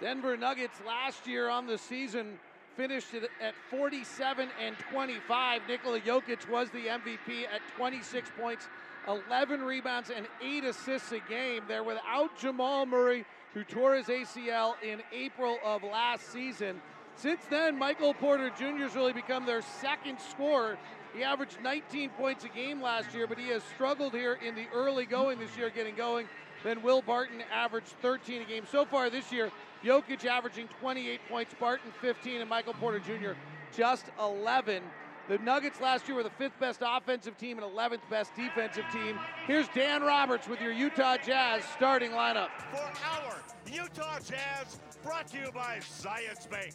Denver 0.00 0.38
Nuggets 0.38 0.80
last 0.86 1.26
year 1.26 1.50
on 1.50 1.66
the 1.66 1.76
season 1.76 2.38
finished 2.76 3.14
it 3.14 3.30
at 3.40 3.54
47 3.70 4.48
and 4.60 4.76
25. 4.90 5.62
Nikola 5.68 6.00
Jokic 6.00 6.48
was 6.48 6.70
the 6.70 6.86
MVP 6.86 7.44
at 7.52 7.60
26 7.76 8.30
points, 8.38 8.68
11 9.08 9.62
rebounds, 9.62 10.10
and 10.10 10.26
8 10.42 10.64
assists 10.64 11.12
a 11.12 11.20
game. 11.20 11.62
They're 11.68 11.84
without 11.84 12.38
Jamal 12.38 12.86
Murray, 12.86 13.24
who 13.54 13.64
tore 13.64 13.96
his 13.96 14.06
ACL 14.06 14.74
in 14.82 15.02
April 15.12 15.58
of 15.64 15.82
last 15.82 16.32
season. 16.32 16.80
Since 17.16 17.42
then, 17.50 17.78
Michael 17.78 18.14
Porter 18.14 18.50
Jr. 18.50 18.84
has 18.84 18.94
really 18.94 19.12
become 19.12 19.44
their 19.44 19.62
second 19.62 20.18
scorer. 20.18 20.78
He 21.14 21.22
averaged 21.22 21.60
19 21.62 22.10
points 22.10 22.44
a 22.44 22.48
game 22.48 22.80
last 22.80 23.14
year, 23.14 23.26
but 23.26 23.38
he 23.38 23.48
has 23.48 23.62
struggled 23.74 24.14
here 24.14 24.38
in 24.42 24.54
the 24.54 24.66
early 24.72 25.04
going 25.04 25.38
this 25.38 25.54
year, 25.58 25.68
getting 25.68 25.94
going. 25.94 26.26
Then 26.64 26.80
Will 26.80 27.02
Barton 27.02 27.42
averaged 27.52 27.88
13 28.00 28.42
a 28.42 28.44
game. 28.46 28.64
So 28.70 28.86
far 28.86 29.10
this 29.10 29.30
year, 29.30 29.50
Jokic 29.84 30.24
averaging 30.24 30.68
28 30.80 31.20
points, 31.28 31.54
Barton 31.58 31.90
15, 32.00 32.40
and 32.40 32.50
Michael 32.50 32.74
Porter 32.74 33.00
Jr. 33.00 33.32
just 33.74 34.06
11. 34.20 34.82
The 35.28 35.38
Nuggets 35.38 35.80
last 35.80 36.08
year 36.08 36.16
were 36.16 36.22
the 36.22 36.30
fifth 36.30 36.58
best 36.58 36.80
offensive 36.84 37.36
team 37.38 37.58
and 37.58 37.66
11th 37.66 38.00
best 38.10 38.34
defensive 38.34 38.84
team. 38.92 39.18
Here's 39.46 39.68
Dan 39.68 40.02
Roberts 40.02 40.48
with 40.48 40.60
your 40.60 40.72
Utah 40.72 41.16
Jazz 41.16 41.62
starting 41.76 42.10
lineup. 42.10 42.48
For 42.70 42.78
our 42.78 43.36
Utah 43.70 44.18
Jazz, 44.18 44.80
brought 45.02 45.28
to 45.28 45.38
you 45.38 45.52
by 45.52 45.78
Zions 45.78 46.50
Bank. 46.50 46.74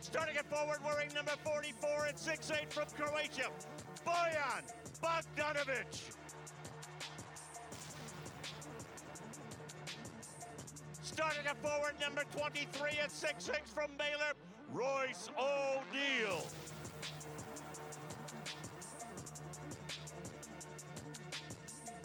Starting 0.00 0.36
at 0.36 0.48
forward, 0.48 0.78
wearing 0.84 1.12
number 1.12 1.32
44 1.44 2.06
and 2.06 2.16
6'8 2.16 2.72
from 2.72 2.84
Croatia, 2.96 3.48
Bojan 4.06 4.62
Bogdanovic. 5.02 6.12
Starting 11.12 11.46
at 11.46 11.62
forward, 11.62 11.92
number 12.00 12.22
23 12.34 12.90
and 13.02 13.12
6'6 13.12 13.68
from 13.74 13.90
Baylor, 13.98 14.32
Royce 14.72 15.28
O'Neale. 15.38 16.46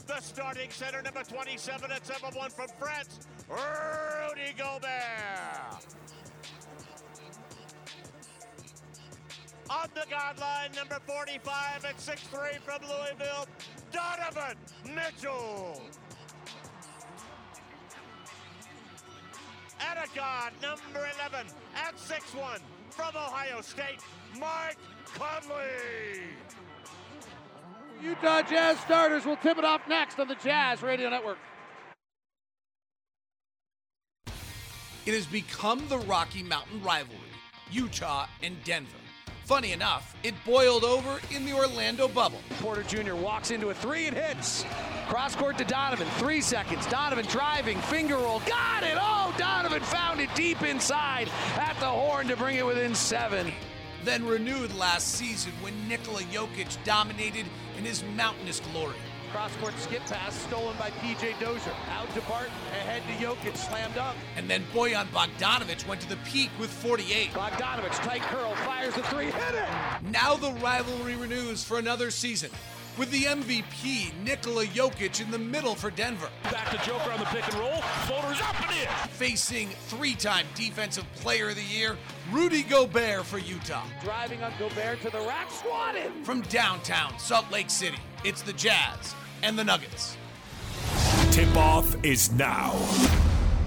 The 0.06 0.20
starting 0.20 0.70
center, 0.70 1.02
number 1.02 1.24
27 1.24 1.90
at 1.90 2.04
7-1 2.04 2.52
from 2.52 2.68
France, 2.78 3.20
Rudy 3.50 4.54
Gobert. 4.58 5.86
On 9.70 9.90
the 9.96 10.06
guard 10.10 10.40
line, 10.40 10.72
number 10.76 11.00
45 11.06 11.86
and 11.86 11.98
6'3 11.98 12.60
from 12.60 12.82
Louisville, 12.82 13.46
Donovan 13.92 14.58
Mitchell. 14.94 15.82
Anagon, 19.80 20.52
number 20.62 21.08
11, 21.30 21.48
at 21.76 21.96
6'1 21.98 22.60
from 22.90 23.16
Ohio 23.16 23.62
State, 23.62 24.02
Mike 24.40 24.78
Conley. 25.14 26.24
Utah 28.02 28.42
Jazz 28.42 28.80
starters 28.80 29.26
will 29.26 29.38
tip 29.38 29.58
it 29.58 29.66
off 29.66 29.82
next 29.88 30.20
on 30.20 30.28
the 30.28 30.36
Jazz 30.36 30.82
Radio 30.82 31.10
Network. 31.10 31.38
It 35.06 35.14
has 35.14 35.26
become 35.26 35.88
the 35.88 36.00
Rocky 36.00 36.44
Mountain 36.44 36.84
rivalry, 36.84 37.20
Utah 37.72 38.28
and 38.44 38.62
Denver. 38.64 38.98
Funny 39.46 39.72
enough, 39.72 40.14
it 40.24 40.34
boiled 40.46 40.84
over 40.84 41.22
in 41.34 41.46
the 41.46 41.54
Orlando 41.54 42.10
bubble. 42.10 42.42
Porter 42.60 42.84
Jr. 42.84 43.16
walks 43.16 43.50
into 43.50 43.70
a 43.70 43.74
three 43.74 44.08
and 44.08 44.18
hits. 44.18 44.66
Cross 45.08 45.38
court 45.38 45.58
to 45.58 45.64
Donovan, 45.64 46.08
three 46.18 46.42
seconds. 46.42 46.86
Donovan 46.88 47.26
driving, 47.28 47.78
finger 47.80 48.18
roll, 48.18 48.42
got 48.42 48.84
it! 48.84 48.98
Oh, 49.00 49.34
Donovan 49.38 49.82
found 49.82 50.20
it 50.20 50.30
deep 50.36 50.62
inside 50.64 51.30
at 51.56 51.78
the 51.80 51.86
horn 51.86 52.28
to 52.28 52.36
bring 52.36 52.58
it 52.58 52.66
within 52.66 52.94
seven. 52.94 53.54
Then 54.04 54.26
renewed 54.26 54.76
last 54.76 55.14
season 55.14 55.54
when 55.62 55.74
Nikola 55.88 56.24
Jokic 56.24 56.78
dominated 56.84 57.46
in 57.78 57.86
his 57.86 58.04
mountainous 58.18 58.60
glory. 58.72 58.98
Cross 59.32 59.56
court 59.58 59.74
skip 59.80 60.06
pass 60.08 60.36
stolen 60.36 60.76
by 60.78 60.90
PJ 60.90 61.40
Dozier. 61.40 61.74
Out 61.92 62.14
to 62.14 62.22
Barton, 62.22 62.52
ahead 62.72 63.02
to 63.04 63.26
Jokic, 63.26 63.56
slammed 63.56 63.98
up. 63.98 64.16
And 64.36 64.50
then 64.50 64.64
Bojan 64.74 65.06
Bogdanovic 65.08 65.88
went 65.88 66.02
to 66.02 66.10
the 66.10 66.18
peak 66.26 66.50
with 66.60 66.70
48. 66.70 67.32
Bogdanovic, 67.32 67.96
tight 68.04 68.22
curl, 68.24 68.54
fires 68.56 68.94
the 68.94 69.04
three, 69.04 69.26
hit 69.26 69.56
it! 69.56 70.12
Now 70.12 70.36
the 70.36 70.52
rivalry 70.54 71.16
renews 71.16 71.64
for 71.64 71.80
another 71.80 72.12
season. 72.12 72.52
With 72.98 73.12
the 73.12 73.26
MVP, 73.26 74.12
Nikola 74.24 74.66
Jokic 74.66 75.22
in 75.22 75.30
the 75.30 75.38
middle 75.38 75.76
for 75.76 75.92
Denver. 75.92 76.30
Back 76.46 76.72
to 76.72 76.78
Joker 76.84 77.12
on 77.12 77.20
the 77.20 77.26
pick 77.26 77.48
and 77.48 77.54
roll. 77.60 77.80
Floater's 78.08 78.42
up 78.42 78.60
and 78.60 78.72
in. 78.72 78.88
Facing 79.10 79.70
three 79.70 80.16
time 80.16 80.48
Defensive 80.56 81.06
Player 81.14 81.50
of 81.50 81.58
the 81.58 81.62
Year, 81.62 81.96
Rudy 82.32 82.64
Gobert 82.64 83.24
for 83.24 83.38
Utah. 83.38 83.86
Driving 84.04 84.42
on 84.42 84.52
Gobert 84.58 85.00
to 85.02 85.12
the 85.12 85.20
rack, 85.20 85.52
swatted. 85.52 86.12
From 86.24 86.42
downtown 86.44 87.20
Salt 87.20 87.52
Lake 87.52 87.70
City, 87.70 88.00
it's 88.24 88.42
the 88.42 88.54
Jazz 88.54 89.14
and 89.44 89.60
the 89.60 89.64
Nuggets. 89.64 90.18
Tip 91.30 91.56
off 91.56 92.04
is 92.04 92.32
now. 92.32 92.72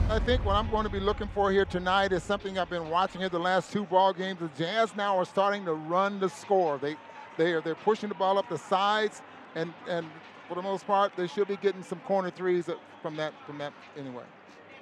I 0.08 0.18
think 0.18 0.44
what 0.44 0.56
I'm 0.56 0.68
going 0.72 0.82
to 0.82 0.90
be 0.90 0.98
looking 0.98 1.28
for 1.28 1.52
here 1.52 1.64
tonight 1.64 2.12
is 2.12 2.24
something 2.24 2.58
I've 2.58 2.68
been 2.68 2.90
watching 2.90 3.20
here 3.20 3.28
the 3.28 3.38
last 3.38 3.72
two 3.72 3.84
ball 3.84 4.12
games. 4.12 4.40
The 4.40 4.50
Jazz 4.58 4.96
now 4.96 5.16
are 5.16 5.24
starting 5.24 5.64
to 5.66 5.74
run 5.74 6.18
the 6.18 6.28
score. 6.28 6.78
They 6.78 6.96
they 7.40 7.52
are 7.52 7.60
they're 7.60 7.74
pushing 7.74 8.08
the 8.08 8.14
ball 8.14 8.38
up 8.38 8.48
the 8.48 8.58
sides, 8.58 9.22
and 9.54 9.72
and 9.88 10.06
for 10.48 10.54
the 10.54 10.62
most 10.62 10.86
part, 10.86 11.16
they 11.16 11.26
should 11.26 11.48
be 11.48 11.56
getting 11.56 11.82
some 11.82 12.00
corner 12.00 12.30
threes 12.30 12.68
from 13.02 13.16
that 13.16 13.32
from 13.46 13.58
that 13.58 13.72
anyway. 13.96 14.24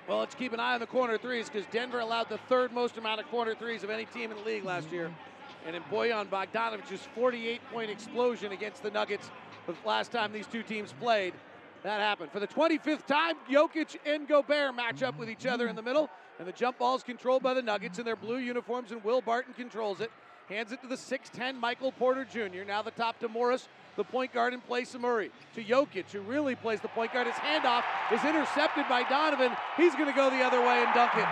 Well, 0.08 0.18
let's 0.18 0.34
keep 0.34 0.52
an 0.52 0.60
eye 0.60 0.74
on 0.74 0.80
the 0.80 0.86
corner 0.86 1.18
threes 1.18 1.48
because 1.48 1.66
Denver 1.70 2.00
allowed 2.00 2.30
the 2.30 2.38
third 2.48 2.72
most 2.72 2.96
amount 2.96 3.20
of 3.20 3.28
corner 3.28 3.54
threes 3.54 3.84
of 3.84 3.90
any 3.90 4.06
team 4.06 4.30
in 4.30 4.38
the 4.38 4.42
league 4.42 4.64
last 4.64 4.90
year. 4.90 5.08
Mm-hmm. 5.08 5.66
And 5.66 5.76
in 5.76 5.82
Bojan 5.84 6.28
Bogdanovic's 6.28 7.06
48-point 7.16 7.90
explosion 7.90 8.52
against 8.52 8.82
the 8.82 8.90
Nuggets 8.90 9.30
the 9.66 9.74
last 9.84 10.10
time 10.10 10.32
these 10.32 10.46
two 10.46 10.62
teams 10.62 10.94
played, 10.98 11.34
that 11.82 12.00
happened. 12.00 12.32
For 12.32 12.40
the 12.40 12.46
25th 12.46 13.04
time, 13.06 13.36
Jokic 13.50 13.96
and 14.06 14.26
Gobert 14.26 14.74
match 14.74 15.02
up 15.02 15.18
with 15.18 15.28
each 15.28 15.44
other 15.44 15.68
in 15.68 15.76
the 15.76 15.82
middle. 15.82 16.08
And 16.38 16.48
the 16.48 16.52
jump 16.52 16.78
ball 16.78 16.96
is 16.96 17.02
controlled 17.02 17.42
by 17.42 17.52
the 17.52 17.60
Nuggets 17.60 17.98
in 17.98 18.06
their 18.06 18.16
blue 18.16 18.38
uniforms, 18.38 18.92
and 18.92 19.04
Will 19.04 19.20
Barton 19.20 19.52
controls 19.52 20.00
it. 20.00 20.10
Hands 20.48 20.72
it 20.72 20.80
to 20.80 20.88
the 20.88 20.94
6'10 20.94 21.60
Michael 21.60 21.92
Porter 21.92 22.24
Jr. 22.24 22.64
Now 22.66 22.80
the 22.80 22.90
top 22.90 23.18
to 23.20 23.28
Morris, 23.28 23.68
the 23.96 24.04
point 24.04 24.32
guard 24.32 24.54
in 24.54 24.60
place 24.60 24.94
of 24.94 25.02
Murray. 25.02 25.30
To 25.54 25.62
Jokic, 25.62 26.10
who 26.10 26.20
really 26.20 26.54
plays 26.54 26.80
the 26.80 26.88
point 26.88 27.12
guard. 27.12 27.26
His 27.26 27.36
handoff 27.36 27.82
is 28.10 28.24
intercepted 28.24 28.88
by 28.88 29.02
Donovan. 29.02 29.52
He's 29.76 29.94
going 29.94 30.06
to 30.06 30.14
go 30.14 30.30
the 30.30 30.42
other 30.42 30.60
way 30.60 30.82
and 30.82 30.94
dunk 30.94 31.12
it. 31.16 31.26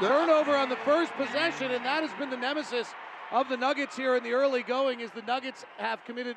Turnover 0.00 0.54
on 0.54 0.68
the 0.68 0.76
first 0.76 1.12
possession, 1.12 1.70
and 1.70 1.84
that 1.84 2.02
has 2.02 2.12
been 2.18 2.28
the 2.28 2.36
nemesis 2.36 2.88
of 3.30 3.48
the 3.48 3.56
Nuggets 3.56 3.96
here 3.96 4.16
in 4.16 4.24
the 4.24 4.32
early 4.32 4.62
going, 4.62 5.00
is 5.00 5.10
the 5.12 5.22
Nuggets 5.22 5.64
have 5.78 6.04
committed 6.04 6.36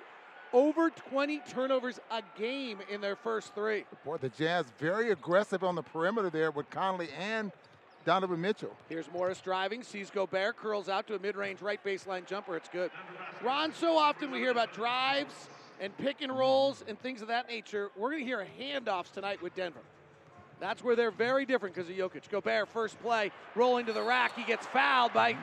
over 0.54 0.90
20 0.90 1.42
turnovers 1.50 2.00
a 2.12 2.22
game 2.38 2.80
in 2.90 3.02
their 3.02 3.16
first 3.18 3.54
three. 3.54 3.84
Boy, 4.06 4.18
the 4.18 4.30
Jazz 4.30 4.68
very 4.80 5.12
aggressive 5.12 5.64
on 5.64 5.76
the 5.76 5.82
perimeter 5.82 6.30
there 6.30 6.52
with 6.52 6.70
Conley 6.70 7.10
and 7.20 7.52
Donovan 8.06 8.40
Mitchell. 8.40 8.76
Here's 8.88 9.12
Morris 9.12 9.42
driving, 9.42 9.82
sees 9.82 10.12
Gobert, 10.12 10.58
curls 10.58 10.90
out 10.90 11.08
to 11.08 11.16
a 11.16 11.20
mid-range 11.20 11.62
right 11.64 11.84
baseline 11.84 12.26
jumper. 12.28 12.56
It's 12.56 12.70
good. 12.70 12.92
Ron, 13.44 13.74
so 13.74 13.98
often 13.98 14.30
we 14.30 14.38
hear 14.38 14.52
about 14.52 14.74
drives 14.74 15.34
and 15.82 15.96
pick 15.98 16.22
and 16.22 16.32
rolls 16.32 16.84
and 16.88 17.00
things 17.00 17.24
of 17.24 17.30
that 17.30 17.50
nature. 17.50 17.90
We're 17.98 18.12
going 18.12 18.22
to 18.22 18.26
hear 18.26 18.48
handoffs 18.60 19.12
tonight 19.12 19.42
with 19.42 19.56
Denver. 19.56 19.80
That's 20.60 20.84
where 20.84 20.96
they're 20.96 21.12
very 21.12 21.48
different 21.48 21.74
because 21.74 21.90
of 21.90 21.96
Jokic. 21.96 22.30
Gobert, 22.30 22.70
first 22.70 23.02
play, 23.02 23.32
rolling 23.56 23.88
to 23.88 23.94
the 23.94 24.04
rack. 24.04 24.36
He 24.36 24.44
gets 24.44 24.68
fouled 24.68 25.12
by 25.12 25.36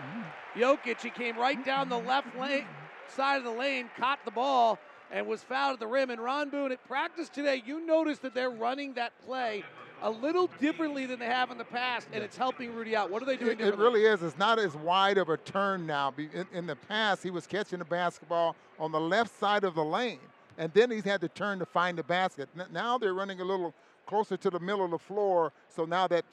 Jokic. 0.57 1.03
He 1.03 1.11
came 1.11 1.37
right 1.37 1.63
down 1.65 1.89
the 1.89 1.99
left 1.99 2.39
lane, 2.39 2.65
side 3.09 3.39
of 3.39 3.45
the 3.45 3.51
lane, 3.51 3.91
caught 3.99 4.21
the 4.25 4.31
ball, 4.31 4.79
and 5.11 5.27
was 5.27 5.43
fouled 5.43 5.75
at 5.75 5.81
the 5.81 5.87
rim. 5.89 6.11
And 6.11 6.21
Ron 6.21 6.49
Boone, 6.49 6.71
at 6.71 6.83
practice 6.87 7.29
today, 7.29 7.61
you 7.67 7.85
noticed 7.85 8.23
that 8.23 8.35
they're 8.35 8.51
running 8.51 8.95
that 8.95 9.13
play 9.27 9.65
a 10.03 10.11
little 10.11 10.51
differently 10.61 11.07
than 11.07 11.19
they 11.19 11.27
have 11.27 11.51
in 11.51 11.59
the 11.59 11.65
past, 11.65 12.09
and 12.13 12.23
it's 12.23 12.37
helping 12.37 12.75
Rudy 12.75 12.95
out. 12.95 13.11
What 13.11 13.23
are 13.23 13.27
they 13.27 13.37
doing 13.37 13.59
It, 13.59 13.69
it 13.69 13.79
really 13.79 14.05
is. 14.05 14.23
It's 14.23 14.37
not 14.37 14.59
as 14.59 14.75
wide 14.77 15.19
of 15.19 15.29
a 15.29 15.37
turn 15.39 15.87
now. 15.87 16.13
In, 16.19 16.47
in 16.53 16.67
the 16.67 16.77
past, 16.77 17.23
he 17.23 17.31
was 17.31 17.47
catching 17.47 17.79
the 17.79 17.85
basketball 17.85 18.57
on 18.79 18.93
the 18.93 19.01
left 19.01 19.39
side 19.39 19.65
of 19.65 19.75
the 19.75 19.85
lane, 19.85 20.19
and 20.59 20.73
then 20.75 20.91
he's 20.91 21.05
had 21.05 21.21
to 21.21 21.29
turn 21.29 21.59
to 21.61 21.67
find 21.67 21.97
the 21.97 22.03
basket. 22.03 22.49
Now 22.73 22.99
they're 22.99 23.15
running 23.15 23.41
a 23.41 23.45
little 23.45 23.73
closer 24.07 24.37
to 24.37 24.51
the 24.51 24.61
middle 24.61 24.85
of 24.85 24.91
the 24.91 24.99
floor, 24.99 25.53
so 25.69 25.85
now 25.85 26.09
that 26.09 26.25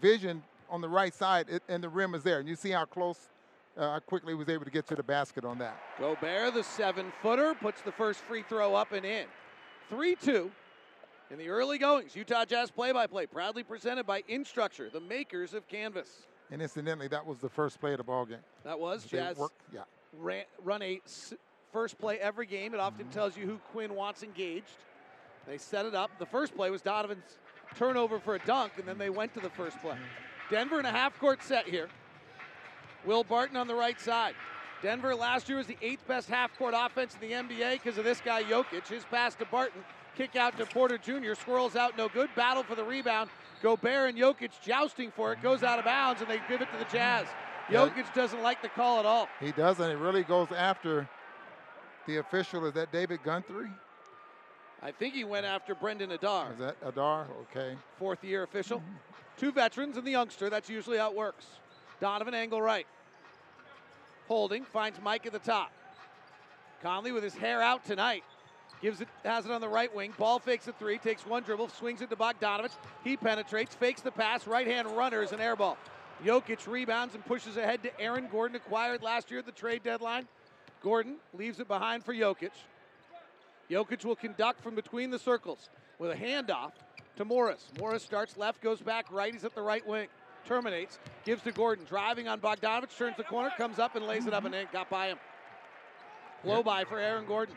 vision 0.00 0.42
on 0.68 0.80
the 0.80 0.88
right 0.88 1.14
side 1.14 1.46
it, 1.48 1.62
and 1.68 1.82
the 1.82 1.88
rim 1.88 2.14
is 2.14 2.22
there. 2.22 2.38
And 2.38 2.48
you 2.48 2.56
see 2.56 2.70
how 2.70 2.84
close, 2.84 3.18
uh, 3.78 4.00
quickly 4.00 4.34
was 4.34 4.48
able 4.48 4.64
to 4.64 4.70
get 4.70 4.86
to 4.88 4.94
the 4.94 5.02
basket 5.02 5.44
on 5.44 5.58
that. 5.58 5.78
Gobert, 5.98 6.54
the 6.54 6.62
seven 6.62 7.12
footer, 7.22 7.54
puts 7.54 7.80
the 7.80 7.92
first 7.92 8.20
free 8.20 8.42
throw 8.48 8.74
up 8.74 8.92
and 8.92 9.06
in. 9.06 9.26
3 9.88 10.16
2 10.16 10.50
in 11.30 11.38
the 11.38 11.48
early 11.48 11.78
goings. 11.78 12.14
Utah 12.14 12.44
Jazz 12.44 12.70
play 12.70 12.92
by 12.92 13.06
play, 13.06 13.26
proudly 13.26 13.62
presented 13.62 14.06
by 14.06 14.22
Instructure, 14.22 14.90
the 14.90 15.00
makers 15.00 15.54
of 15.54 15.66
Canvas. 15.68 16.26
And 16.50 16.62
incidentally, 16.62 17.08
that 17.08 17.26
was 17.26 17.38
the 17.38 17.48
first 17.48 17.80
play 17.80 17.92
of 17.92 17.98
the 17.98 18.04
ball 18.04 18.24
game. 18.24 18.38
That 18.64 18.78
was 18.78 19.04
They 19.04 19.18
Jazz. 19.18 19.40
yeah. 19.72 19.80
Ran, 20.16 20.44
run 20.62 20.82
a 20.82 21.00
s- 21.04 21.34
first 21.72 21.98
play 21.98 22.18
every 22.18 22.46
game. 22.46 22.72
It 22.72 22.80
often 22.80 23.06
mm-hmm. 23.06 23.12
tells 23.12 23.36
you 23.36 23.46
who 23.46 23.58
Quinn 23.72 23.94
wants 23.94 24.22
engaged. 24.22 24.78
They 25.46 25.58
set 25.58 25.86
it 25.86 25.94
up. 25.94 26.10
The 26.18 26.26
first 26.26 26.54
play 26.54 26.70
was 26.70 26.82
Donovan's 26.82 27.38
turnover 27.76 28.18
for 28.18 28.36
a 28.36 28.38
dunk, 28.40 28.72
and 28.78 28.86
then 28.86 28.98
they 28.98 29.10
went 29.10 29.34
to 29.34 29.40
the 29.40 29.50
first 29.50 29.78
play. 29.80 29.94
Mm-hmm. 29.94 30.54
Denver 30.54 30.78
in 30.78 30.86
a 30.86 30.92
half 30.92 31.18
court 31.18 31.42
set 31.42 31.68
here. 31.68 31.88
Will 33.04 33.24
Barton 33.24 33.56
on 33.56 33.66
the 33.66 33.74
right 33.74 34.00
side. 34.00 34.34
Denver 34.82 35.14
last 35.14 35.48
year 35.48 35.58
was 35.58 35.66
the 35.66 35.76
eighth 35.82 36.06
best 36.06 36.28
half 36.28 36.56
court 36.58 36.74
offense 36.76 37.16
in 37.20 37.28
the 37.28 37.34
NBA 37.34 37.72
because 37.82 37.98
of 37.98 38.04
this 38.04 38.20
guy 38.20 38.42
Jokic. 38.42 38.86
His 38.86 39.04
pass 39.04 39.34
to 39.36 39.44
Barton, 39.46 39.82
kick 40.16 40.36
out 40.36 40.56
to 40.58 40.66
Porter 40.66 40.98
Jr., 40.98 41.34
swirls 41.34 41.76
out 41.76 41.96
no 41.96 42.08
good. 42.08 42.30
Battle 42.34 42.62
for 42.62 42.74
the 42.74 42.84
rebound. 42.84 43.30
Gobert 43.62 44.10
and 44.10 44.18
Jokic 44.18 44.50
jousting 44.62 45.10
for 45.10 45.32
it, 45.32 45.42
goes 45.42 45.62
out 45.62 45.78
of 45.78 45.84
bounds, 45.84 46.20
and 46.20 46.30
they 46.30 46.40
give 46.48 46.60
it 46.60 46.68
to 46.72 46.78
the 46.78 46.84
Jazz. 46.90 47.26
Yeah. 47.70 47.86
Jokic 47.86 48.12
doesn't 48.14 48.42
like 48.42 48.62
the 48.62 48.68
call 48.68 49.00
at 49.00 49.06
all. 49.06 49.28
He 49.40 49.52
doesn't. 49.52 49.90
It 49.90 49.98
really 49.98 50.22
goes 50.22 50.48
after 50.56 51.08
the 52.06 52.18
official. 52.18 52.64
Is 52.66 52.74
that 52.74 52.92
David 52.92 53.20
Guthrie? 53.24 53.70
I 54.82 54.92
think 54.92 55.14
he 55.14 55.24
went 55.24 55.46
after 55.46 55.74
Brandon 55.74 56.12
Adair. 56.12 56.52
Is 56.52 56.58
that 56.58 56.76
Adair? 56.84 57.26
Okay. 57.50 57.76
fourth 57.98 58.22
year 58.22 58.42
official. 58.42 58.82
Two 59.36 59.50
veterans 59.50 59.96
and 59.96 60.06
the 60.06 60.12
youngster. 60.12 60.48
That's 60.48 60.68
usually 60.68 60.98
how 60.98 61.10
it 61.10 61.16
works. 61.16 61.46
Donovan 62.00 62.34
angle 62.34 62.62
right. 62.62 62.86
Holding 64.28 64.64
finds 64.64 65.00
Mike 65.02 65.26
at 65.26 65.32
the 65.32 65.38
top. 65.38 65.72
Conley 66.82 67.10
with 67.10 67.24
his 67.24 67.34
hair 67.34 67.62
out 67.62 67.84
tonight. 67.84 68.22
Gives 68.82 69.00
it, 69.00 69.08
has 69.24 69.46
it 69.46 69.50
on 69.50 69.60
the 69.60 69.68
right 69.68 69.94
wing. 69.94 70.12
Ball 70.18 70.38
fakes 70.38 70.68
a 70.68 70.72
three, 70.72 70.98
takes 70.98 71.24
one 71.24 71.42
dribble, 71.42 71.68
swings 71.70 72.02
it 72.02 72.10
to 72.10 72.16
Bogdanovic. 72.16 72.72
He 73.04 73.16
penetrates, 73.16 73.74
fakes 73.74 74.02
the 74.02 74.10
pass. 74.10 74.46
Right 74.46 74.66
hand 74.66 74.90
runner 74.90 75.22
is 75.22 75.32
an 75.32 75.40
air 75.40 75.56
ball. 75.56 75.78
Jokic 76.24 76.66
rebounds 76.66 77.14
and 77.14 77.24
pushes 77.24 77.56
ahead 77.56 77.82
to 77.82 78.00
Aaron 78.00 78.28
Gordon, 78.30 78.56
acquired 78.56 79.02
last 79.02 79.30
year 79.30 79.40
at 79.40 79.46
the 79.46 79.52
trade 79.52 79.82
deadline. 79.82 80.26
Gordon 80.82 81.16
leaves 81.34 81.58
it 81.58 81.68
behind 81.68 82.04
for 82.04 82.14
Jokic. 82.14 82.52
Jokic 83.70 84.04
will 84.04 84.16
conduct 84.16 84.62
from 84.62 84.74
between 84.74 85.10
the 85.10 85.18
circles 85.18 85.68
with 85.98 86.10
a 86.10 86.14
handoff 86.14 86.72
to 87.16 87.24
Morris. 87.24 87.68
Morris 87.78 88.02
starts 88.02 88.36
left, 88.36 88.60
goes 88.62 88.80
back 88.80 89.06
right. 89.10 89.32
He's 89.32 89.44
at 89.44 89.54
the 89.54 89.62
right 89.62 89.86
wing. 89.86 90.08
Terminates, 90.46 91.00
gives 91.24 91.42
to 91.42 91.50
Gordon. 91.50 91.84
Driving 91.88 92.28
on 92.28 92.40
Bogdanovic, 92.40 92.96
turns 92.96 93.16
the 93.16 93.24
corner, 93.24 93.50
comes 93.56 93.78
up 93.78 93.96
and 93.96 94.06
lays 94.06 94.26
it 94.26 94.34
up 94.34 94.44
and 94.44 94.54
in. 94.54 94.66
Got 94.72 94.88
by 94.88 95.08
him. 95.08 95.18
Blow 96.44 96.62
by 96.62 96.84
for 96.84 97.00
Aaron 97.00 97.26
Gordon. 97.26 97.56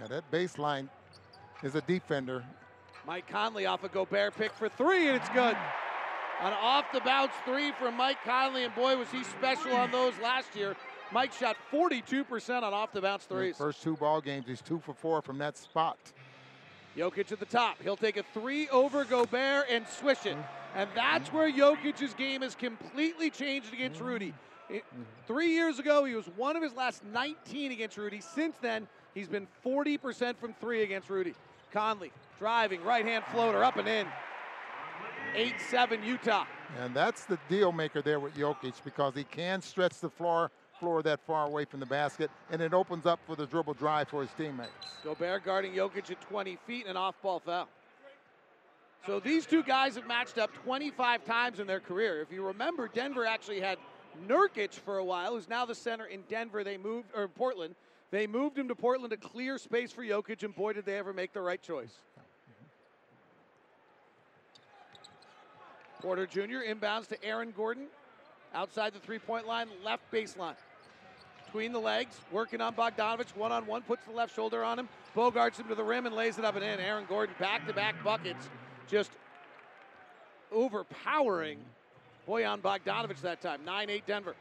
Yeah, 0.00 0.06
that 0.08 0.30
baseline 0.30 0.88
is 1.62 1.74
a 1.74 1.80
defender. 1.82 2.44
Mike 3.06 3.26
Conley 3.28 3.66
off 3.66 3.84
a 3.84 3.88
Gobert 3.88 4.36
pick 4.36 4.52
for 4.52 4.68
three, 4.68 5.08
and 5.08 5.16
it's 5.16 5.28
good. 5.30 5.56
An 6.42 6.52
off 6.52 6.84
the 6.92 7.00
bounce 7.00 7.32
three 7.44 7.72
from 7.72 7.96
Mike 7.96 8.18
Conley, 8.24 8.64
and 8.64 8.74
boy, 8.74 8.96
was 8.96 9.08
he 9.10 9.24
special 9.24 9.74
on 9.74 9.90
those 9.90 10.12
last 10.22 10.54
year. 10.54 10.76
Mike 11.12 11.32
shot 11.32 11.56
42% 11.72 12.62
on 12.62 12.74
off 12.74 12.92
the 12.92 13.00
bounce 13.00 13.24
threes. 13.24 13.56
first 13.56 13.82
two 13.82 13.96
ball 13.96 14.20
games, 14.20 14.44
he's 14.46 14.60
two 14.60 14.80
for 14.80 14.92
four 14.92 15.22
from 15.22 15.38
that 15.38 15.56
spot. 15.56 15.96
Jokic 16.96 17.30
at 17.30 17.38
the 17.38 17.46
top. 17.46 17.76
He'll 17.82 17.96
take 17.96 18.16
a 18.16 18.24
three 18.34 18.68
over 18.70 19.04
Gobert 19.04 19.66
and 19.70 19.86
swish 19.86 20.26
it. 20.26 20.36
And 20.74 20.90
that's 20.94 21.32
where 21.32 21.50
Jokic's 21.50 22.14
game 22.14 22.42
has 22.42 22.54
completely 22.54 23.30
changed 23.30 23.72
against 23.72 24.00
Rudy. 24.00 24.34
It- 24.68 24.84
three 25.26 25.52
years 25.52 25.78
ago, 25.78 26.04
he 26.04 26.14
was 26.14 26.26
one 26.36 26.56
of 26.56 26.62
his 26.62 26.74
last 26.74 27.04
19 27.04 27.70
against 27.72 27.96
Rudy. 27.96 28.20
Since 28.20 28.56
then, 28.58 28.88
he's 29.16 29.26
been 29.26 29.48
40% 29.64 30.36
from 30.36 30.52
three 30.60 30.84
against 30.84 31.10
Rudy. 31.10 31.34
Conley 31.72 32.12
driving, 32.38 32.84
right 32.84 33.04
hand 33.04 33.24
floater 33.32 33.64
up 33.64 33.76
and 33.76 33.88
in. 33.88 34.06
8 35.34 35.54
7 35.68 36.04
Utah. 36.04 36.44
And 36.80 36.94
that's 36.94 37.24
the 37.24 37.38
deal 37.48 37.72
maker 37.72 38.02
there 38.02 38.20
with 38.20 38.34
Jokic 38.36 38.74
because 38.84 39.14
he 39.14 39.24
can 39.24 39.60
stretch 39.60 39.98
the 40.00 40.10
floor 40.10 40.50
floor 40.78 41.02
that 41.02 41.18
far 41.26 41.46
away 41.46 41.64
from 41.64 41.80
the 41.80 41.86
basket, 41.86 42.30
and 42.50 42.60
it 42.60 42.74
opens 42.74 43.06
up 43.06 43.18
for 43.26 43.34
the 43.34 43.46
dribble 43.46 43.72
drive 43.72 44.08
for 44.08 44.20
his 44.20 44.30
teammates. 44.36 44.70
Gobert 45.02 45.42
guarding 45.42 45.72
Jokic 45.72 46.10
at 46.10 46.20
20 46.20 46.58
feet 46.66 46.82
and 46.82 46.90
an 46.90 46.96
off 46.98 47.14
ball 47.22 47.40
foul. 47.40 47.66
So 49.06 49.18
these 49.18 49.46
two 49.46 49.62
guys 49.62 49.94
have 49.94 50.06
matched 50.06 50.36
up 50.36 50.52
25 50.52 51.24
times 51.24 51.60
in 51.60 51.66
their 51.66 51.80
career. 51.80 52.20
If 52.20 52.30
you 52.30 52.44
remember, 52.44 52.88
Denver 52.88 53.24
actually 53.24 53.60
had 53.60 53.78
Nurkic 54.28 54.74
for 54.74 54.98
a 54.98 55.04
while, 55.04 55.34
who's 55.34 55.48
now 55.48 55.64
the 55.64 55.74
center 55.74 56.06
in 56.06 56.22
Denver. 56.28 56.62
They 56.62 56.76
moved, 56.76 57.08
or 57.14 57.28
Portland. 57.28 57.74
They 58.10 58.26
moved 58.26 58.58
him 58.58 58.68
to 58.68 58.74
Portland 58.74 59.10
to 59.10 59.16
clear 59.16 59.58
space 59.58 59.92
for 59.92 60.02
Jokic, 60.02 60.42
and 60.42 60.54
boy, 60.54 60.74
did 60.74 60.84
they 60.84 60.96
ever 60.96 61.12
make 61.12 61.32
the 61.32 61.40
right 61.40 61.60
choice. 61.60 61.98
Porter 66.00 66.26
Jr. 66.26 66.62
inbounds 66.68 67.08
to 67.08 67.24
Aaron 67.24 67.52
Gordon. 67.56 67.86
Outside 68.54 68.94
the 68.94 69.00
three 69.00 69.18
point 69.18 69.46
line, 69.46 69.68
left 69.84 70.02
baseline. 70.12 70.54
Between 71.46 71.72
the 71.72 71.80
legs, 71.80 72.16
working 72.30 72.60
on 72.60 72.74
Bogdanovic, 72.74 73.36
one 73.36 73.50
on 73.50 73.66
one, 73.66 73.82
puts 73.82 74.04
the 74.04 74.12
left 74.12 74.34
shoulder 74.34 74.62
on 74.62 74.78
him, 74.78 74.88
bogarts 75.16 75.58
him 75.58 75.68
to 75.68 75.74
the 75.74 75.82
rim 75.82 76.06
and 76.06 76.14
lays 76.14 76.38
it 76.38 76.44
up 76.44 76.54
and 76.54 76.64
in. 76.64 76.80
Aaron 76.80 77.06
Gordon 77.08 77.34
back 77.38 77.66
to 77.66 77.72
back 77.72 78.02
buckets, 78.04 78.48
just 78.88 79.10
overpowering 80.52 81.58
Bojan 82.28 82.60
Bogdanovic 82.60 83.20
that 83.22 83.40
time. 83.40 83.64
9 83.64 83.90
8 83.90 84.06
Denver. 84.06 84.34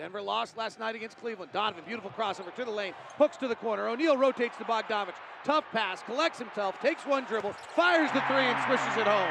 Denver 0.00 0.22
lost 0.22 0.56
last 0.56 0.78
night 0.78 0.94
against 0.94 1.18
Cleveland. 1.18 1.52
Donovan, 1.52 1.84
beautiful 1.86 2.10
crossover 2.10 2.54
to 2.54 2.64
the 2.64 2.70
lane, 2.70 2.94
hooks 3.18 3.36
to 3.36 3.46
the 3.46 3.54
corner. 3.54 3.86
O'Neale 3.86 4.16
rotates 4.16 4.56
to 4.56 4.64
Bogdanovic. 4.64 5.12
Tough 5.44 5.66
pass, 5.72 6.02
collects 6.04 6.38
himself, 6.38 6.80
takes 6.80 7.04
one 7.04 7.24
dribble, 7.24 7.52
fires 7.76 8.10
the 8.12 8.22
three, 8.22 8.36
and 8.36 8.58
swishes 8.64 8.96
it 8.96 9.06
home. 9.06 9.28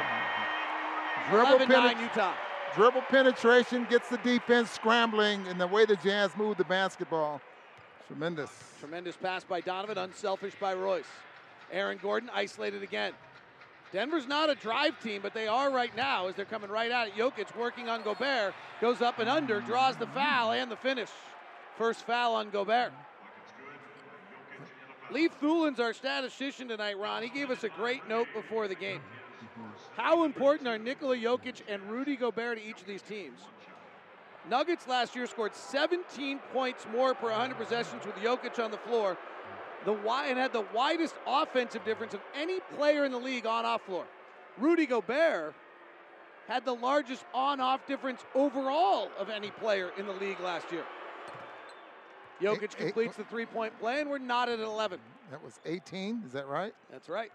Dribble 1.28 1.56
11 1.56 1.68
9 1.68 1.96
penet- 1.96 2.02
Utah. 2.02 2.34
Dribble 2.76 3.02
penetration 3.08 3.84
gets 3.90 4.08
the 4.10 4.18
defense 4.18 4.70
scrambling, 4.70 5.44
and 5.48 5.60
the 5.60 5.66
way 5.66 5.86
the 5.86 5.96
Jazz 5.96 6.36
move 6.36 6.56
the 6.56 6.62
basketball, 6.62 7.40
tremendous. 8.06 8.52
Tremendous 8.78 9.16
pass 9.16 9.42
by 9.42 9.60
Donovan, 9.60 9.98
unselfish 9.98 10.54
by 10.60 10.72
Royce. 10.74 11.10
Aaron 11.72 11.98
Gordon 12.00 12.30
isolated 12.32 12.84
again. 12.84 13.12
Denver's 13.92 14.26
not 14.26 14.50
a 14.50 14.54
drive 14.54 15.00
team, 15.00 15.20
but 15.22 15.34
they 15.34 15.48
are 15.48 15.70
right 15.70 15.94
now 15.96 16.28
as 16.28 16.36
they're 16.36 16.44
coming 16.44 16.70
right 16.70 16.90
at 16.90 17.08
it. 17.08 17.14
Jokic 17.14 17.56
working 17.56 17.88
on 17.88 18.02
Gobert, 18.02 18.54
goes 18.80 19.02
up 19.02 19.18
and 19.18 19.28
under, 19.28 19.60
draws 19.60 19.96
the 19.96 20.06
foul 20.08 20.52
and 20.52 20.70
the 20.70 20.76
finish. 20.76 21.10
First 21.76 22.06
foul 22.06 22.34
on 22.34 22.50
Gobert. 22.50 22.92
Leaf 25.10 25.32
Thulin's 25.40 25.80
our 25.80 25.92
statistician 25.92 26.68
tonight, 26.68 26.96
Ron. 26.98 27.22
He 27.22 27.28
gave 27.28 27.50
us 27.50 27.64
a 27.64 27.68
great 27.68 28.08
note 28.08 28.28
before 28.32 28.68
the 28.68 28.76
game. 28.76 29.00
How 29.96 30.24
important 30.24 30.68
are 30.68 30.78
Nikola 30.78 31.16
Jokic 31.16 31.62
and 31.68 31.82
Rudy 31.90 32.14
Gobert 32.14 32.58
to 32.58 32.64
each 32.64 32.80
of 32.80 32.86
these 32.86 33.02
teams? 33.02 33.40
Nuggets 34.48 34.86
last 34.86 35.16
year 35.16 35.26
scored 35.26 35.54
17 35.54 36.38
points 36.52 36.86
more 36.92 37.14
per 37.14 37.30
100 37.30 37.58
possessions 37.58 38.06
with 38.06 38.14
Jokic 38.16 38.62
on 38.62 38.70
the 38.70 38.78
floor, 38.78 39.18
the 39.84 39.92
and 39.92 40.38
had 40.38 40.52
the 40.52 40.64
widest 40.74 41.14
offensive 41.26 41.84
difference 41.84 42.14
of 42.14 42.20
any 42.34 42.60
player 42.76 43.04
in 43.04 43.12
the 43.12 43.18
league 43.18 43.46
on 43.46 43.64
off 43.64 43.82
floor. 43.82 44.04
Rudy 44.58 44.86
Gobert 44.86 45.54
had 46.48 46.64
the 46.64 46.74
largest 46.74 47.24
on 47.32 47.60
off 47.60 47.86
difference 47.86 48.24
overall 48.34 49.08
of 49.18 49.30
any 49.30 49.50
player 49.50 49.90
in 49.96 50.06
the 50.06 50.12
league 50.12 50.40
last 50.40 50.70
year. 50.72 50.84
Jokic 52.40 52.76
completes 52.76 53.14
oh. 53.18 53.22
the 53.22 53.28
three 53.28 53.46
point 53.46 53.78
play, 53.78 54.00
and 54.00 54.10
we're 54.10 54.18
not 54.18 54.48
at 54.48 54.58
11. 54.58 54.98
That 55.30 55.42
was 55.44 55.60
18, 55.64 56.24
is 56.26 56.32
that 56.32 56.48
right? 56.48 56.74
That's 56.90 57.08
right. 57.08 57.30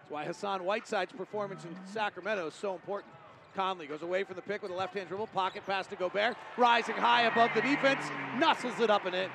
That's 0.00 0.10
why 0.10 0.24
Hassan 0.24 0.64
Whiteside's 0.64 1.12
performance 1.12 1.64
in 1.64 1.74
Sacramento 1.92 2.46
is 2.46 2.54
so 2.54 2.74
important. 2.74 3.12
Conley 3.56 3.86
goes 3.86 4.02
away 4.02 4.22
from 4.22 4.36
the 4.36 4.42
pick 4.42 4.62
with 4.62 4.70
a 4.70 4.74
left 4.74 4.94
hand 4.94 5.08
dribble, 5.08 5.26
pocket 5.28 5.64
pass 5.66 5.86
to 5.88 5.96
Gobert, 5.96 6.36
rising 6.56 6.94
high 6.94 7.22
above 7.22 7.50
the 7.54 7.62
defense, 7.62 8.04
nuzzles 8.36 8.78
it 8.80 8.90
up 8.90 9.06
and 9.06 9.14
in. 9.14 9.30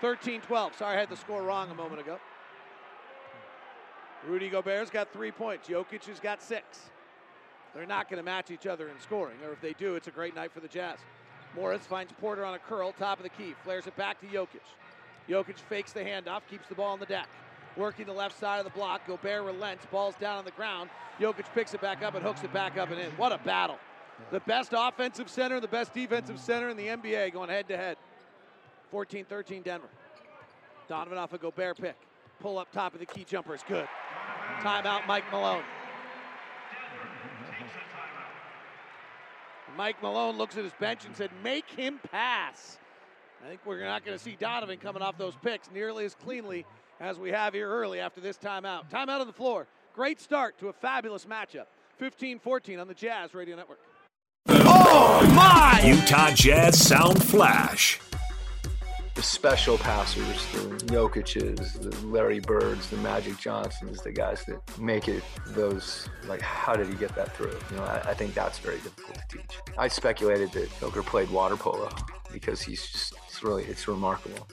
13 0.00 0.40
12. 0.40 0.76
Sorry, 0.76 0.96
I 0.96 1.00
had 1.00 1.08
the 1.08 1.16
score 1.16 1.42
wrong 1.42 1.70
a 1.70 1.74
moment 1.74 2.00
ago. 2.00 2.18
Rudy 4.26 4.48
Gobert's 4.48 4.90
got 4.90 5.12
three 5.12 5.30
points. 5.30 5.68
Jokic 5.68 6.04
has 6.06 6.20
got 6.20 6.42
six. 6.42 6.90
They're 7.74 7.86
not 7.86 8.08
going 8.08 8.18
to 8.18 8.24
match 8.24 8.50
each 8.50 8.66
other 8.66 8.88
in 8.88 8.98
scoring, 9.00 9.36
or 9.44 9.52
if 9.52 9.60
they 9.60 9.72
do, 9.74 9.94
it's 9.94 10.08
a 10.08 10.10
great 10.10 10.34
night 10.34 10.52
for 10.52 10.60
the 10.60 10.68
Jazz. 10.68 10.98
Morris 11.54 11.86
finds 11.86 12.12
Porter 12.20 12.44
on 12.44 12.54
a 12.54 12.58
curl, 12.58 12.92
top 12.92 13.18
of 13.18 13.22
the 13.22 13.28
key, 13.28 13.54
flares 13.62 13.86
it 13.86 13.96
back 13.96 14.20
to 14.20 14.26
Jokic. 14.26 14.64
Jokic 15.28 15.58
fakes 15.68 15.92
the 15.92 16.00
handoff, 16.00 16.42
keeps 16.50 16.68
the 16.68 16.74
ball 16.74 16.92
on 16.92 17.00
the 17.00 17.06
deck. 17.06 17.28
Working 17.76 18.06
the 18.06 18.12
left 18.12 18.38
side 18.38 18.58
of 18.58 18.64
the 18.64 18.70
block, 18.70 19.06
Gobert 19.06 19.44
relents, 19.44 19.86
ball's 19.86 20.16
down 20.16 20.38
on 20.38 20.44
the 20.44 20.50
ground. 20.52 20.90
Jokic 21.20 21.44
picks 21.54 21.74
it 21.74 21.80
back 21.80 22.02
up 22.02 22.14
and 22.14 22.24
hooks 22.24 22.42
it 22.42 22.52
back 22.52 22.76
up 22.76 22.90
and 22.90 22.98
in. 22.98 23.10
What 23.12 23.32
a 23.32 23.38
battle. 23.38 23.78
The 24.30 24.40
best 24.40 24.72
offensive 24.76 25.28
center, 25.28 25.60
the 25.60 25.68
best 25.68 25.94
defensive 25.94 26.40
center 26.40 26.70
in 26.70 26.76
the 26.76 26.86
NBA 26.86 27.32
going 27.32 27.50
head 27.50 27.68
to 27.68 27.76
head. 27.76 27.96
14 28.90 29.24
13 29.24 29.62
Denver. 29.62 29.88
Donovan 30.88 31.18
off 31.18 31.32
a 31.32 31.38
Gobert 31.38 31.78
pick. 31.78 31.96
Pull 32.40 32.58
up 32.58 32.70
top 32.72 32.94
of 32.94 33.00
the 33.00 33.06
key 33.06 33.24
jumper 33.24 33.54
is 33.54 33.62
good. 33.68 33.88
Timeout, 34.60 35.06
Mike 35.06 35.24
Malone. 35.30 35.62
Mike 39.76 40.02
Malone 40.02 40.36
looks 40.36 40.56
at 40.56 40.64
his 40.64 40.72
bench 40.80 41.04
and 41.04 41.14
said, 41.14 41.30
Make 41.44 41.68
him 41.70 42.00
pass. 42.10 42.78
I 43.44 43.48
think 43.48 43.60
we're 43.64 43.84
not 43.84 44.04
going 44.04 44.16
to 44.16 44.22
see 44.22 44.36
Donovan 44.38 44.78
coming 44.78 45.02
off 45.02 45.16
those 45.16 45.36
picks 45.36 45.70
nearly 45.70 46.04
as 46.04 46.14
cleanly 46.14 46.64
as 47.00 47.18
we 47.18 47.30
have 47.30 47.54
here 47.54 47.68
early 47.68 48.00
after 48.00 48.20
this 48.20 48.36
timeout. 48.36 48.90
Timeout 48.90 49.20
on 49.20 49.26
the 49.26 49.32
floor. 49.32 49.66
Great 49.94 50.20
start 50.20 50.58
to 50.58 50.68
a 50.68 50.72
fabulous 50.72 51.26
matchup. 51.26 51.66
15 51.98 52.38
14 52.38 52.80
on 52.80 52.88
the 52.88 52.94
Jazz 52.94 53.34
Radio 53.34 53.56
Network. 53.56 53.80
Oh, 54.48 55.30
my! 55.34 55.80
Utah 55.84 56.30
Jazz 56.30 56.80
Sound 56.80 57.22
Flash 57.22 58.00
the 59.18 59.24
special 59.24 59.76
passers, 59.78 60.46
the 60.52 60.60
Jokic's, 60.86 61.72
the 61.72 62.06
Larry 62.06 62.38
Birds, 62.38 62.88
the 62.88 62.98
Magic 62.98 63.36
Johnsons, 63.36 64.00
the 64.00 64.12
guys 64.12 64.44
that 64.44 64.78
make 64.78 65.08
it 65.08 65.24
those, 65.48 66.08
like, 66.28 66.40
how 66.40 66.74
did 66.74 66.86
he 66.86 66.94
get 66.94 67.16
that 67.16 67.36
through? 67.36 67.58
You 67.72 67.78
know, 67.78 67.82
I, 67.82 68.10
I 68.10 68.14
think 68.14 68.32
that's 68.32 68.60
very 68.60 68.76
difficult 68.76 69.16
to 69.16 69.38
teach. 69.38 69.58
I 69.76 69.88
speculated 69.88 70.52
that 70.52 70.70
Joker 70.78 71.02
played 71.02 71.28
water 71.30 71.56
polo 71.56 71.90
because 72.32 72.62
he's 72.62 72.86
just, 72.86 73.14
it's 73.26 73.42
really, 73.42 73.64
it's 73.64 73.88
remarkable. 73.88 74.46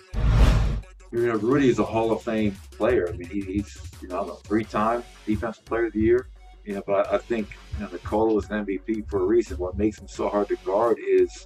You 1.11 1.28
know, 1.28 1.36
Rudy 1.36 1.70
is 1.70 1.78
a 1.78 1.86
Hall 1.86 2.11
of 2.11 2.24
Fame 2.24 2.57
player. 2.72 3.07
I 3.07 3.11
mean, 3.11 3.30
he, 3.30 3.41
he's, 3.41 3.80
you 4.01 4.07
know, 4.07 4.22
a 4.22 4.36
three-time 4.38 5.03
Defensive 5.28 5.63
Player 5.66 5.86
of 5.86 5.93
the 5.93 6.01
Year. 6.01 6.28
You 6.63 6.74
know, 6.74 6.84
but 6.88 7.07
I, 7.07 7.18
I 7.18 7.18
think, 7.20 7.49
you 7.76 7.86
know, 7.86 7.91
Nikola 7.91 8.34
was 8.34 8.49
an 8.49 8.66
MVP 8.66 9.07
for 9.11 9.22
a 9.22 9.26
reason. 9.28 9.59
What 9.59 9.78
makes 9.78 9.99
him 9.99 10.07
so 10.07 10.28
hard 10.28 10.47
to 10.47 10.55
guard 10.66 10.97
is 11.07 11.45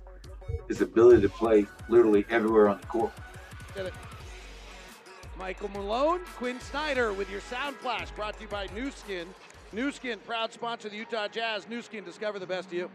his 0.68 0.82
ability 0.82 1.22
to 1.22 1.30
play 1.30 1.66
literally 1.89 2.26
everywhere 2.30 2.70
on 2.70 2.80
the 2.80 2.88
court. 2.88 3.12
Did 3.76 3.88
it. 3.88 3.93
Michael 5.38 5.70
Malone, 5.70 6.20
Quinn 6.36 6.60
Snyder 6.60 7.14
with 7.14 7.30
your 7.30 7.41
Sound 7.41 7.76
Flash 7.78 8.12
brought 8.12 8.36
to 8.36 8.41
you 8.41 8.47
by 8.50 8.68
Nu 8.76 8.91
Skin. 8.91 9.26
Nu 9.72 9.91
Skin, 9.91 10.20
proud 10.26 10.52
sponsor 10.52 10.88
of 10.88 10.91
the 10.91 10.97
Utah 10.97 11.28
Jazz. 11.28 11.68
Nu 11.70 11.82
Skin, 11.82 12.04
discover 12.04 12.39
the 12.39 12.45
best 12.45 12.68
of 12.68 12.74
you. 12.74 12.89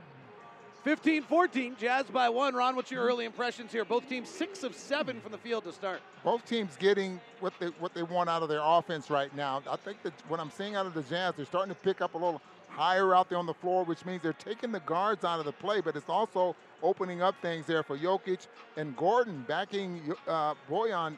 15 0.85 1.23
14, 1.23 1.77
Jazz 1.81 2.05
by 2.07 2.29
one. 2.29 2.55
Ron, 2.55 2.77
what's 2.77 2.91
your 2.91 3.03
early 3.03 3.25
impressions 3.25 3.73
here? 3.73 3.87
Both 3.87 4.07
teams 4.07 4.29
six 4.29 4.63
of 4.63 4.75
seven 4.75 5.19
from 5.23 5.33
the 5.33 5.39
field 5.39 5.65
to 5.65 5.73
start. 5.73 6.03
Both 6.23 6.45
teams 6.45 6.77
getting 6.77 7.19
what 7.41 7.55
they 7.59 7.69
what 7.79 7.95
they 7.95 8.03
want 8.03 8.29
out 8.29 8.43
of 8.43 8.51
their 8.51 8.61
offense 8.63 9.09
right 9.09 9.35
now. 9.35 9.63
I 9.71 9.77
think 9.77 10.03
that 10.03 10.13
what 10.29 10.41
I'm 10.41 10.51
seeing 10.51 10.77
out 10.77 10.85
of 10.85 10.93
the 10.93 11.03
Jazz, 11.03 11.35
they're 11.37 11.47
starting 11.47 11.75
to 11.75 11.81
pick 11.81 12.03
up 12.03 12.13
a 12.13 12.19
little 12.19 12.43
higher 12.75 13.15
out 13.15 13.29
there 13.29 13.39
on 13.39 13.47
the 13.47 13.55
floor, 13.55 13.85
which 13.85 14.05
means 14.05 14.23
they're 14.23 14.33
taking 14.33 14.73
the 14.73 14.81
guards 14.81 15.25
out 15.25 15.39
of 15.39 15.45
the 15.45 15.53
play, 15.53 15.81
but 15.81 15.97
it's 15.97 16.09
also 16.09 16.57
opening 16.83 17.23
up 17.23 17.35
things 17.41 17.67
there 17.67 17.83
for 17.83 17.97
Jokic 17.97 18.49
and 18.77 18.97
Gordon 18.97 19.45
backing 19.47 20.13
uh, 20.27 20.55
Bojan, 20.69 21.17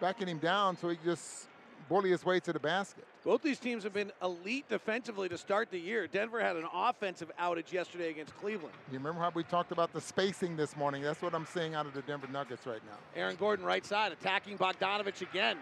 backing 0.00 0.28
him 0.28 0.38
down 0.38 0.76
so 0.76 0.88
he 0.88 0.98
just 1.04 1.48
bully 1.88 2.10
his 2.10 2.24
way 2.24 2.40
to 2.40 2.52
the 2.52 2.58
basket. 2.58 3.04
Both 3.24 3.42
these 3.42 3.58
teams 3.58 3.84
have 3.84 3.92
been 3.92 4.10
elite 4.22 4.68
defensively 4.68 5.28
to 5.28 5.38
start 5.38 5.70
the 5.70 5.78
year. 5.78 6.06
Denver 6.06 6.40
had 6.40 6.56
an 6.56 6.66
offensive 6.72 7.30
outage 7.38 7.70
yesterday 7.70 8.10
against 8.10 8.36
Cleveland. 8.36 8.74
You 8.90 8.98
remember 8.98 9.20
how 9.20 9.30
we 9.32 9.44
talked 9.44 9.70
about 9.70 9.92
the 9.92 10.00
spacing 10.00 10.56
this 10.56 10.76
morning? 10.76 11.02
That's 11.02 11.22
what 11.22 11.34
I'm 11.34 11.46
seeing 11.46 11.74
out 11.74 11.86
of 11.86 11.94
the 11.94 12.02
Denver 12.02 12.26
Nuggets 12.32 12.66
right 12.66 12.80
now. 12.84 12.96
Aaron 13.14 13.36
Gordon 13.36 13.64
right 13.64 13.84
side 13.84 14.10
attacking 14.10 14.58
Bogdanovic 14.58 15.20
again. 15.20 15.58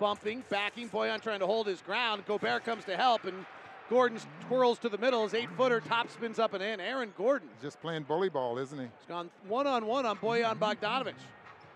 Bumping, 0.00 0.42
backing, 0.48 0.88
Bojan 0.88 1.20
trying 1.20 1.38
to 1.38 1.46
hold 1.46 1.68
his 1.68 1.80
ground. 1.82 2.24
Gobert 2.26 2.64
comes 2.64 2.84
to 2.86 2.96
help 2.96 3.24
and 3.24 3.46
Gordon 3.90 4.18
twirls 4.48 4.78
to 4.80 4.88
the 4.88 4.98
middle. 4.98 5.24
His 5.24 5.34
eight 5.34 5.50
footer 5.56 5.80
top 5.80 6.10
spins 6.10 6.38
up 6.38 6.54
and 6.54 6.62
in. 6.62 6.80
Aaron 6.80 7.12
Gordon. 7.16 7.48
Just 7.60 7.80
playing 7.80 8.04
bully 8.04 8.28
ball, 8.28 8.58
isn't 8.58 8.78
he? 8.78 8.84
He's 8.84 9.08
gone 9.08 9.30
one 9.46 9.66
on 9.66 9.86
one 9.86 10.06
on 10.06 10.16
Bojan 10.18 10.58
Bogdanovic. 10.58 11.14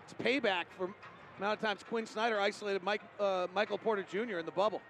It's 0.03 0.13
payback 0.21 0.65
for 0.77 0.89
amount 1.37 1.59
of 1.59 1.65
times 1.65 1.83
Quinn 1.83 2.05
Snyder 2.05 2.39
isolated 2.39 2.83
Mike, 2.83 3.01
uh, 3.19 3.47
Michael 3.53 3.77
Porter 3.77 4.03
Jr. 4.03 4.39
in 4.39 4.45
the 4.45 4.51
bubble. 4.51 4.81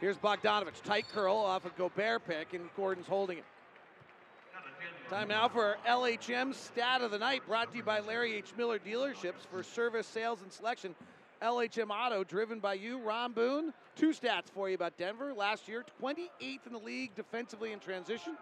Here's 0.00 0.18
Bogdanovic. 0.18 0.82
Tight 0.84 1.06
curl 1.12 1.36
off 1.36 1.64
a 1.64 1.70
Gobert 1.70 2.26
pick, 2.26 2.54
and 2.54 2.68
Gordon's 2.76 3.06
holding 3.06 3.38
it. 3.38 3.44
Time 5.08 5.28
now 5.28 5.48
for 5.48 5.76
LHM 5.86 6.54
stat 6.54 7.02
of 7.02 7.10
the 7.10 7.18
night, 7.18 7.42
brought 7.46 7.70
to 7.70 7.76
you 7.76 7.82
by 7.82 8.00
Larry 8.00 8.34
H. 8.34 8.52
Miller 8.56 8.78
Dealerships 8.78 9.46
for 9.50 9.62
service, 9.62 10.06
sales, 10.06 10.40
and 10.42 10.50
selection. 10.50 10.94
LHM 11.42 11.90
Auto, 11.90 12.22
driven 12.22 12.60
by 12.60 12.74
you, 12.74 12.98
Ron 12.98 13.32
Boone. 13.32 13.72
Two 13.96 14.10
stats 14.10 14.48
for 14.54 14.68
you 14.68 14.74
about 14.74 14.96
Denver. 14.96 15.34
Last 15.34 15.68
year, 15.68 15.84
28th 16.00 16.66
in 16.66 16.72
the 16.72 16.78
league 16.78 17.14
defensively 17.16 17.72
in 17.72 17.80
transition, 17.80 18.36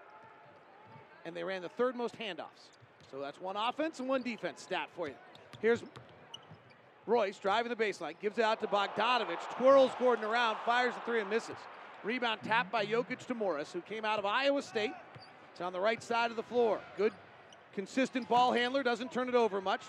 and 1.25 1.35
they 1.35 1.43
ran 1.43 1.63
the 1.63 1.69
third 1.71 1.97
most 1.97 2.19
handoffs. 2.19 2.69
So 3.11 3.21
that's 3.21 3.41
one 3.41 3.57
offense 3.57 3.99
and 4.01 4.09
one 4.09 4.23
defense 4.23 4.63
stat 4.63 4.89
for 4.95 5.09
you. 5.09 5.15
Here's 5.61 5.83
Royce 7.07 7.39
driving 7.39 7.71
the 7.71 7.77
baseline, 7.77 8.15
gives 8.21 8.39
it 8.39 8.45
out 8.45 8.61
to 8.61 8.67
Bogdanovic, 8.67 9.39
twirls 9.57 9.91
Gordon 9.99 10.25
around, 10.25 10.59
fires 10.65 10.95
the 10.95 11.01
three 11.01 11.21
and 11.21 11.31
misses. 11.31 11.57
Rebound 12.05 12.41
tapped 12.43 12.71
by 12.71 12.87
Jokic 12.87 13.27
to 13.27 13.35
Morris, 13.35 13.73
who 13.73 13.81
came 13.81 14.05
out 14.05 14.19
of 14.19 14.27
Iowa 14.27 14.63
State. 14.63 14.93
It's 15.53 15.61
on 15.61 15.73
the 15.73 15.81
right 15.81 16.03
side 16.03 16.31
of 16.31 16.37
the 16.37 16.43
floor. 16.43 16.81
Good, 16.97 17.13
consistent 17.75 18.29
ball 18.29 18.53
handler, 18.53 18.83
doesn't 18.83 19.11
turn 19.11 19.29
it 19.29 19.35
over 19.35 19.61
much. 19.61 19.83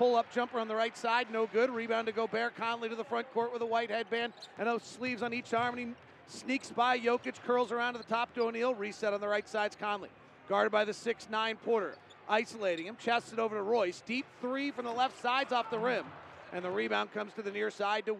Pull 0.00 0.16
up 0.16 0.32
jumper 0.32 0.58
on 0.58 0.66
the 0.66 0.74
right 0.74 0.96
side, 0.96 1.26
no 1.30 1.46
good. 1.46 1.68
Rebound 1.68 2.06
to 2.06 2.12
Gobert. 2.12 2.56
Conley 2.56 2.88
to 2.88 2.94
the 2.94 3.04
front 3.04 3.30
court 3.34 3.52
with 3.52 3.60
a 3.60 3.66
white 3.66 3.90
headband 3.90 4.32
and 4.58 4.66
those 4.66 4.82
sleeves 4.82 5.22
on 5.22 5.34
each 5.34 5.52
arm. 5.52 5.76
And 5.76 5.88
he 5.88 5.94
sneaks 6.26 6.70
by 6.70 6.98
Jokic, 6.98 7.34
curls 7.42 7.70
around 7.70 7.92
to 7.92 7.98
the 7.98 8.06
top 8.06 8.32
to 8.32 8.44
O'Neale. 8.44 8.74
Reset 8.74 9.12
on 9.12 9.20
the 9.20 9.28
right 9.28 9.46
side's 9.46 9.76
Conley. 9.76 10.08
Guarded 10.48 10.72
by 10.72 10.86
the 10.86 10.94
six-nine 10.94 11.56
Porter. 11.66 11.96
Isolating 12.30 12.86
him, 12.86 12.96
chests 12.98 13.34
it 13.34 13.38
over 13.38 13.56
to 13.56 13.62
Royce. 13.62 14.02
Deep 14.06 14.24
three 14.40 14.70
from 14.70 14.86
the 14.86 14.90
left 14.90 15.20
side's 15.20 15.52
off 15.52 15.70
the 15.70 15.78
rim. 15.78 16.06
And 16.54 16.64
the 16.64 16.70
rebound 16.70 17.12
comes 17.12 17.34
to 17.34 17.42
the 17.42 17.50
near 17.50 17.70
side 17.70 18.06
to 18.06 18.16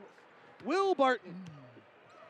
Will 0.66 0.94
Barton. 0.94 1.34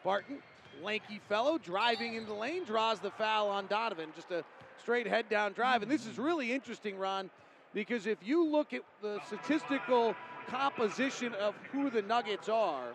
Barton, 0.05 0.39
lanky 0.81 1.21
fellow, 1.29 1.59
driving 1.59 2.15
into 2.15 2.29
the 2.29 2.35
lane, 2.35 2.63
draws 2.63 3.01
the 3.01 3.11
foul 3.11 3.49
on 3.49 3.67
Donovan. 3.67 4.11
Just 4.15 4.31
a 4.31 4.45
straight 4.81 5.09
head 5.09 5.29
down 5.29 5.55
drive. 5.55 5.83
And 5.83 5.91
this 5.91 6.07
is 6.07 6.19
really 6.21 6.53
interesting, 6.53 6.97
Ron, 6.97 7.31
because 7.75 8.07
if 8.07 8.19
you 8.23 8.45
look 8.45 8.73
at 8.73 8.83
the 9.03 9.21
statistical 9.27 10.15
composition 10.49 11.35
of 11.35 11.55
who 11.73 11.91
the 11.91 12.03
Nuggets 12.03 12.49
are, 12.49 12.89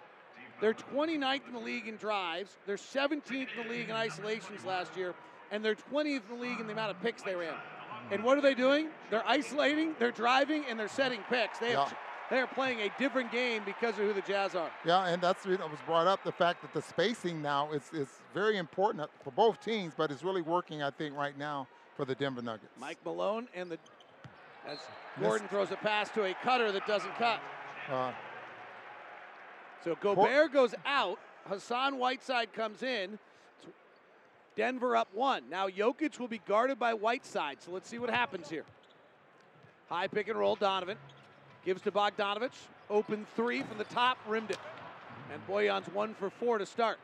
they're 0.61 0.73
29th 0.73 1.47
in 1.47 1.53
the 1.53 1.59
league 1.59 1.88
in 1.88 1.97
drives, 1.97 2.57
they're 2.65 2.78
17th 2.78 3.32
in 3.32 3.47
the 3.63 3.69
league 3.69 3.89
in 3.89 3.95
isolations 3.95 4.63
last 4.65 4.95
year, 4.95 5.13
and 5.51 5.63
they're 5.63 5.76
20th 5.76 6.21
in 6.30 6.38
the 6.38 6.41
league 6.41 6.59
in 6.59 6.67
the 6.67 6.73
amount 6.73 6.91
of 6.91 7.01
picks 7.01 7.21
they 7.23 7.36
ran. 7.36 7.53
And 8.11 8.23
what 8.23 8.38
are 8.38 8.41
they 8.41 8.53
doing? 8.53 8.89
They're 9.09 9.28
isolating, 9.28 9.95
they're 9.99 10.11
driving, 10.11 10.63
and 10.69 10.80
they're 10.80 10.88
setting 10.88 11.21
picks. 11.30 11.59
They 11.59 11.71
have, 11.71 11.95
they 12.30 12.39
are 12.39 12.47
playing 12.47 12.80
a 12.82 12.89
different 12.99 13.32
game 13.32 13.63
because 13.65 13.97
of 13.97 14.05
who 14.05 14.13
the 14.13 14.21
Jazz 14.21 14.55
are. 14.55 14.69
Yeah, 14.86 15.07
and 15.07 15.21
that's 15.21 15.45
what 15.45 15.59
was 15.59 15.80
brought 15.86 16.07
up 16.07 16.23
the 16.23 16.32
fact 16.32 16.61
that 16.61 16.73
the 16.73 16.82
spacing 16.82 17.41
now 17.41 17.71
is, 17.71 17.84
is 17.93 18.07
very 18.34 18.57
important 18.57 19.09
for 19.23 19.32
both 19.32 19.59
teams, 19.59 19.93
but 19.95 20.11
it's 20.11 20.23
really 20.23 20.41
working, 20.41 20.84
I 20.84 20.91
think, 20.91 21.15
right 21.15 21.38
now 21.38 21.67
for 21.95 22.05
the 22.05 22.15
Denver 22.15 22.41
Nuggets. 22.41 22.73
Mike 22.80 22.97
Malone 23.05 23.47
and 23.55 23.71
the 23.71 23.80
as 24.68 24.78
Gordon 25.20 25.47
throws 25.47 25.72
a 25.72 25.76
pass 25.76 26.09
to 26.11 26.24
a 26.24 26.34
cutter 26.43 26.72
that 26.72 26.86
doesn't 26.86 27.16
cut. 27.16 27.39
Uh, 27.89 28.11
so 29.84 29.95
Gobert 30.01 30.51
goes 30.51 30.74
out. 30.86 31.20
Hassan 31.47 31.97
Whiteside 31.97 32.51
comes 32.53 32.82
in. 32.82 33.20
Denver 34.55 34.95
up 34.95 35.09
one. 35.13 35.43
Now 35.49 35.68
Jokic 35.68 36.18
will 36.20 36.28
be 36.28 36.41
guarded 36.47 36.80
by 36.80 36.93
Whiteside, 36.93 37.61
so 37.61 37.72
let's 37.72 37.88
see 37.89 37.99
what 37.99 38.09
happens 38.09 38.49
here. 38.49 38.66
High 39.89 40.07
pick 40.07 40.28
and 40.28 40.39
roll, 40.39 40.55
Donovan. 40.55 40.97
Gives 41.63 41.82
to 41.84 41.91
Bogdanovic. 41.91 42.51
Open 42.89 43.26
three 43.36 43.61
from 43.63 43.78
the 43.78 43.84
top, 43.86 44.18
rimmed 44.28 44.51
it. 44.51 44.57
And 45.32 45.45
Bojan's 45.47 45.88
one 45.93 46.13
for 46.13 46.30
four 46.30 46.57
to 46.57 46.66
start. 46.66 46.97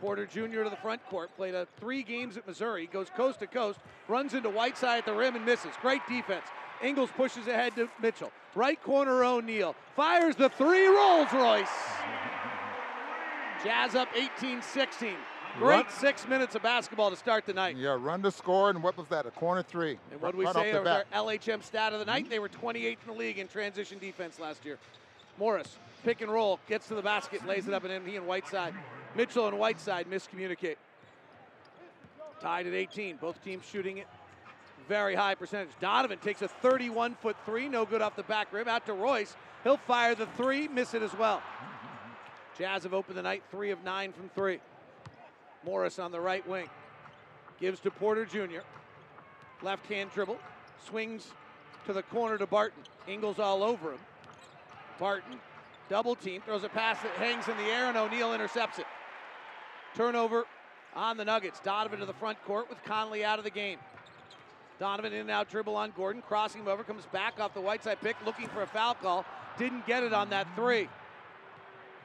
Porter 0.00 0.24
Jr. 0.26 0.64
to 0.64 0.70
the 0.70 0.76
front 0.76 1.04
court. 1.06 1.30
Played 1.36 1.54
a 1.54 1.66
three 1.78 2.02
games 2.02 2.36
at 2.36 2.46
Missouri. 2.46 2.88
Goes 2.90 3.08
coast 3.10 3.40
to 3.40 3.46
coast. 3.46 3.78
Runs 4.08 4.34
into 4.34 4.48
Whiteside 4.48 4.98
at 4.98 5.06
the 5.06 5.12
rim 5.12 5.36
and 5.36 5.44
misses. 5.44 5.72
Great 5.82 6.00
defense. 6.08 6.46
Ingles 6.82 7.10
pushes 7.16 7.46
ahead 7.46 7.74
to 7.76 7.88
Mitchell. 8.00 8.32
Right 8.54 8.82
corner 8.82 9.22
O'Neale. 9.24 9.74
Fires 9.94 10.36
the 10.36 10.48
three. 10.48 10.86
Rolls 10.86 11.32
Royce. 11.32 11.68
Jazz 13.62 13.94
up 13.94 14.08
18 14.14 14.62
16. 14.62 15.14
Great 15.58 15.68
Run- 15.68 15.84
six 15.90 16.26
minutes 16.28 16.54
of 16.54 16.62
basketball 16.62 17.10
to 17.10 17.16
start 17.16 17.44
the 17.44 17.52
night. 17.52 17.76
Yeah, 17.76 17.96
run 18.00 18.22
to 18.22 18.30
score, 18.30 18.70
and 18.70 18.82
what 18.82 18.96
was 18.96 19.08
that? 19.08 19.26
A 19.26 19.30
corner 19.32 19.62
three. 19.62 19.98
And 20.12 20.20
what 20.20 20.32
do 20.32 20.38
we 20.38 20.44
Right 20.44 20.54
say 20.54 20.70
of 20.70 20.86
our. 20.86 21.04
LHM 21.12 21.62
stat 21.62 21.92
of 21.92 21.98
the 21.98 22.04
night? 22.04 22.24
Mm-hmm. 22.24 22.30
They 22.30 22.38
were 22.38 22.48
28th 22.48 22.84
in 22.84 22.96
the 23.06 23.12
league 23.12 23.38
in 23.38 23.48
transition 23.48 23.98
defense 23.98 24.38
last 24.38 24.64
year. 24.64 24.78
Morris, 25.38 25.76
pick 26.04 26.20
and 26.20 26.30
roll, 26.30 26.60
gets 26.68 26.86
to 26.88 26.94
the 26.94 27.02
basket, 27.02 27.44
lays 27.46 27.66
it 27.66 27.74
up, 27.74 27.82
and 27.82 27.92
then 27.92 28.06
he 28.06 28.16
and 28.16 28.26
Whiteside. 28.26 28.74
Mitchell 29.16 29.48
and 29.48 29.58
Whiteside 29.58 30.08
miscommunicate. 30.08 30.76
Tied 32.40 32.66
at 32.66 32.72
18. 32.72 33.16
Both 33.16 33.42
teams 33.44 33.64
shooting 33.66 33.98
it 33.98 34.06
very 34.90 35.14
high 35.14 35.36
percentage. 35.36 35.70
Donovan 35.80 36.18
takes 36.18 36.42
a 36.42 36.48
31 36.48 37.14
foot 37.14 37.36
three, 37.46 37.68
no 37.68 37.86
good 37.86 38.02
off 38.02 38.16
the 38.16 38.24
back 38.24 38.52
rim. 38.52 38.66
Out 38.66 38.86
to 38.86 38.92
Royce. 38.92 39.36
He'll 39.62 39.76
fire 39.76 40.16
the 40.16 40.26
three, 40.36 40.66
miss 40.66 40.94
it 40.94 41.02
as 41.02 41.14
well. 41.14 41.40
Jazz 42.58 42.82
have 42.82 42.92
opened 42.92 43.16
the 43.16 43.22
night 43.22 43.44
three 43.52 43.70
of 43.70 43.84
nine 43.84 44.12
from 44.12 44.28
three. 44.30 44.58
Morris 45.64 46.00
on 46.00 46.10
the 46.10 46.20
right 46.20 46.46
wing. 46.48 46.68
Gives 47.60 47.78
to 47.80 47.92
Porter 47.92 48.24
Jr. 48.24 48.62
Left 49.62 49.86
hand 49.86 50.10
dribble. 50.12 50.38
Swings 50.84 51.28
to 51.86 51.92
the 51.92 52.02
corner 52.02 52.36
to 52.36 52.46
Barton. 52.46 52.82
Ingles 53.06 53.38
all 53.38 53.62
over 53.62 53.92
him. 53.92 54.00
Barton, 54.98 55.38
double 55.88 56.16
team, 56.16 56.42
throws 56.42 56.64
a 56.64 56.68
pass 56.68 57.00
that 57.02 57.12
hangs 57.12 57.46
in 57.46 57.56
the 57.58 57.70
air, 57.70 57.86
and 57.86 57.96
O'Neale 57.96 58.34
intercepts 58.34 58.80
it. 58.80 58.86
Turnover 59.94 60.46
on 60.96 61.16
the 61.16 61.24
Nuggets. 61.24 61.60
Donovan 61.60 62.00
to 62.00 62.06
the 62.06 62.12
front 62.14 62.42
court 62.44 62.68
with 62.68 62.82
Conley 62.82 63.24
out 63.24 63.38
of 63.38 63.44
the 63.44 63.50
game. 63.50 63.78
Donovan 64.80 65.12
in 65.12 65.20
and 65.20 65.30
out 65.30 65.50
dribble 65.50 65.76
on 65.76 65.92
Gordon, 65.94 66.22
crossing 66.26 66.62
him 66.62 66.68
over, 66.68 66.82
comes 66.82 67.04
back 67.12 67.38
off 67.38 67.52
the 67.52 67.60
Whiteside 67.60 68.00
pick, 68.00 68.16
looking 68.24 68.48
for 68.48 68.62
a 68.62 68.66
foul 68.66 68.94
call. 68.94 69.26
Didn't 69.58 69.86
get 69.86 70.02
it 70.02 70.14
on 70.14 70.30
that 70.30 70.46
three. 70.56 70.88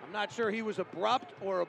I'm 0.06 0.12
not 0.12 0.32
sure 0.32 0.52
he 0.52 0.62
was 0.62 0.78
abrupt 0.78 1.34
or 1.42 1.68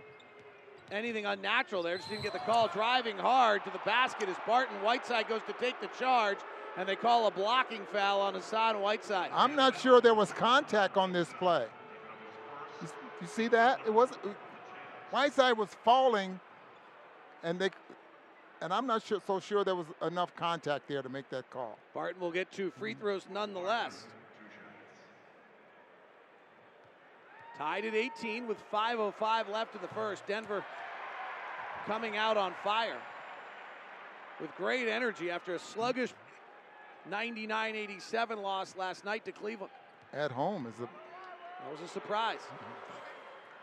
anything 0.90 1.24
unnatural 1.24 1.84
there. 1.84 1.96
Just 1.96 2.10
didn't 2.10 2.24
get 2.24 2.32
the 2.32 2.40
call. 2.40 2.68
Driving 2.68 3.16
hard 3.16 3.64
to 3.64 3.70
the 3.70 3.80
basket 3.86 4.28
as 4.28 4.36
Barton. 4.46 4.76
Whiteside 4.82 5.28
goes 5.28 5.42
to 5.46 5.52
take 5.54 5.80
the 5.80 5.88
charge, 5.98 6.38
and 6.76 6.88
they 6.88 6.96
call 6.96 7.28
a 7.28 7.30
blocking 7.30 7.86
foul 7.92 8.20
on 8.20 8.34
Hassan 8.34 8.80
Whiteside. 8.80 9.30
I'm 9.32 9.54
not 9.54 9.78
sure 9.78 10.00
there 10.00 10.14
was 10.14 10.32
contact 10.32 10.96
on 10.96 11.12
this 11.12 11.28
play. 11.38 11.66
You, 12.82 12.88
you 13.20 13.26
see 13.28 13.46
that? 13.48 13.78
It 13.86 13.94
wasn't. 13.94 14.20
Whiteside 15.12 15.56
was 15.56 15.68
falling, 15.84 16.40
and 17.44 17.60
they, 17.60 17.70
and 18.60 18.72
I'm 18.72 18.86
not 18.86 19.02
sure, 19.04 19.20
so 19.26 19.40
sure 19.40 19.64
there 19.64 19.76
was 19.76 19.86
enough 20.02 20.34
contact 20.34 20.88
there 20.88 21.02
to 21.02 21.08
make 21.08 21.28
that 21.30 21.48
call. 21.50 21.78
Barton 21.94 22.20
will 22.20 22.30
get 22.30 22.50
two 22.50 22.70
free 22.70 22.94
throws 22.94 23.26
nonetheless. 23.32 24.06
Tied 27.58 27.84
at 27.86 27.94
18 27.94 28.46
with 28.46 28.58
5.05 28.70 29.50
left 29.50 29.74
in 29.74 29.80
the 29.80 29.88
first. 29.88 30.26
Denver 30.26 30.64
coming 31.86 32.16
out 32.16 32.36
on 32.36 32.52
fire 32.62 32.98
with 34.40 34.54
great 34.56 34.88
energy 34.88 35.30
after 35.30 35.54
a 35.54 35.58
sluggish 35.58 36.12
99 37.08 37.76
87 37.76 38.42
loss 38.42 38.76
last 38.76 39.04
night 39.04 39.24
to 39.24 39.32
Cleveland. 39.32 39.72
At 40.12 40.30
home 40.30 40.66
is 40.66 40.74
a 40.80 40.82
That 40.82 41.72
was 41.72 41.80
a 41.80 41.88
surprise. 41.88 42.40
Mm-hmm. 42.40 42.95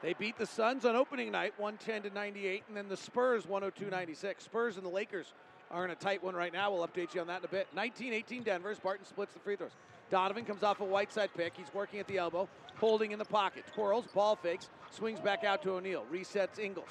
They 0.03 0.13
beat 0.13 0.37
the 0.37 0.45
Suns 0.45 0.83
on 0.83 0.97
opening 0.97 1.31
night 1.31 1.53
110 1.57 2.11
to 2.11 2.13
98, 2.13 2.65
and 2.67 2.75
then 2.75 2.89
the 2.89 2.97
Spurs 2.97 3.47
102 3.47 3.89
96. 3.89 4.43
Spurs 4.43 4.75
and 4.75 4.85
the 4.85 4.89
Lakers 4.89 5.33
are 5.71 5.85
in 5.85 5.91
a 5.91 5.95
tight 5.95 6.21
one 6.21 6.35
right 6.35 6.51
now. 6.51 6.73
We'll 6.73 6.85
update 6.85 7.15
you 7.15 7.21
on 7.21 7.27
that 7.27 7.39
in 7.39 7.45
a 7.45 7.47
bit. 7.47 7.67
19 7.73 8.11
18 8.11 8.43
Denver 8.43 8.75
Barton 8.83 9.05
splits 9.05 9.33
the 9.33 9.39
free 9.39 9.55
throws. 9.55 9.71
Donovan 10.11 10.43
comes 10.43 10.61
off 10.61 10.81
a 10.81 10.83
Whiteside 10.83 11.29
pick. 11.35 11.53
He's 11.55 11.73
working 11.73 12.01
at 12.01 12.07
the 12.07 12.17
elbow, 12.17 12.49
holding 12.75 13.13
in 13.13 13.17
the 13.17 13.25
pocket. 13.25 13.63
Twirls, 13.73 14.05
ball 14.13 14.35
fakes, 14.35 14.69
swings 14.91 15.21
back 15.21 15.45
out 15.45 15.63
to 15.63 15.71
O'Neale, 15.71 16.03
resets 16.11 16.59
Ingles. 16.59 16.85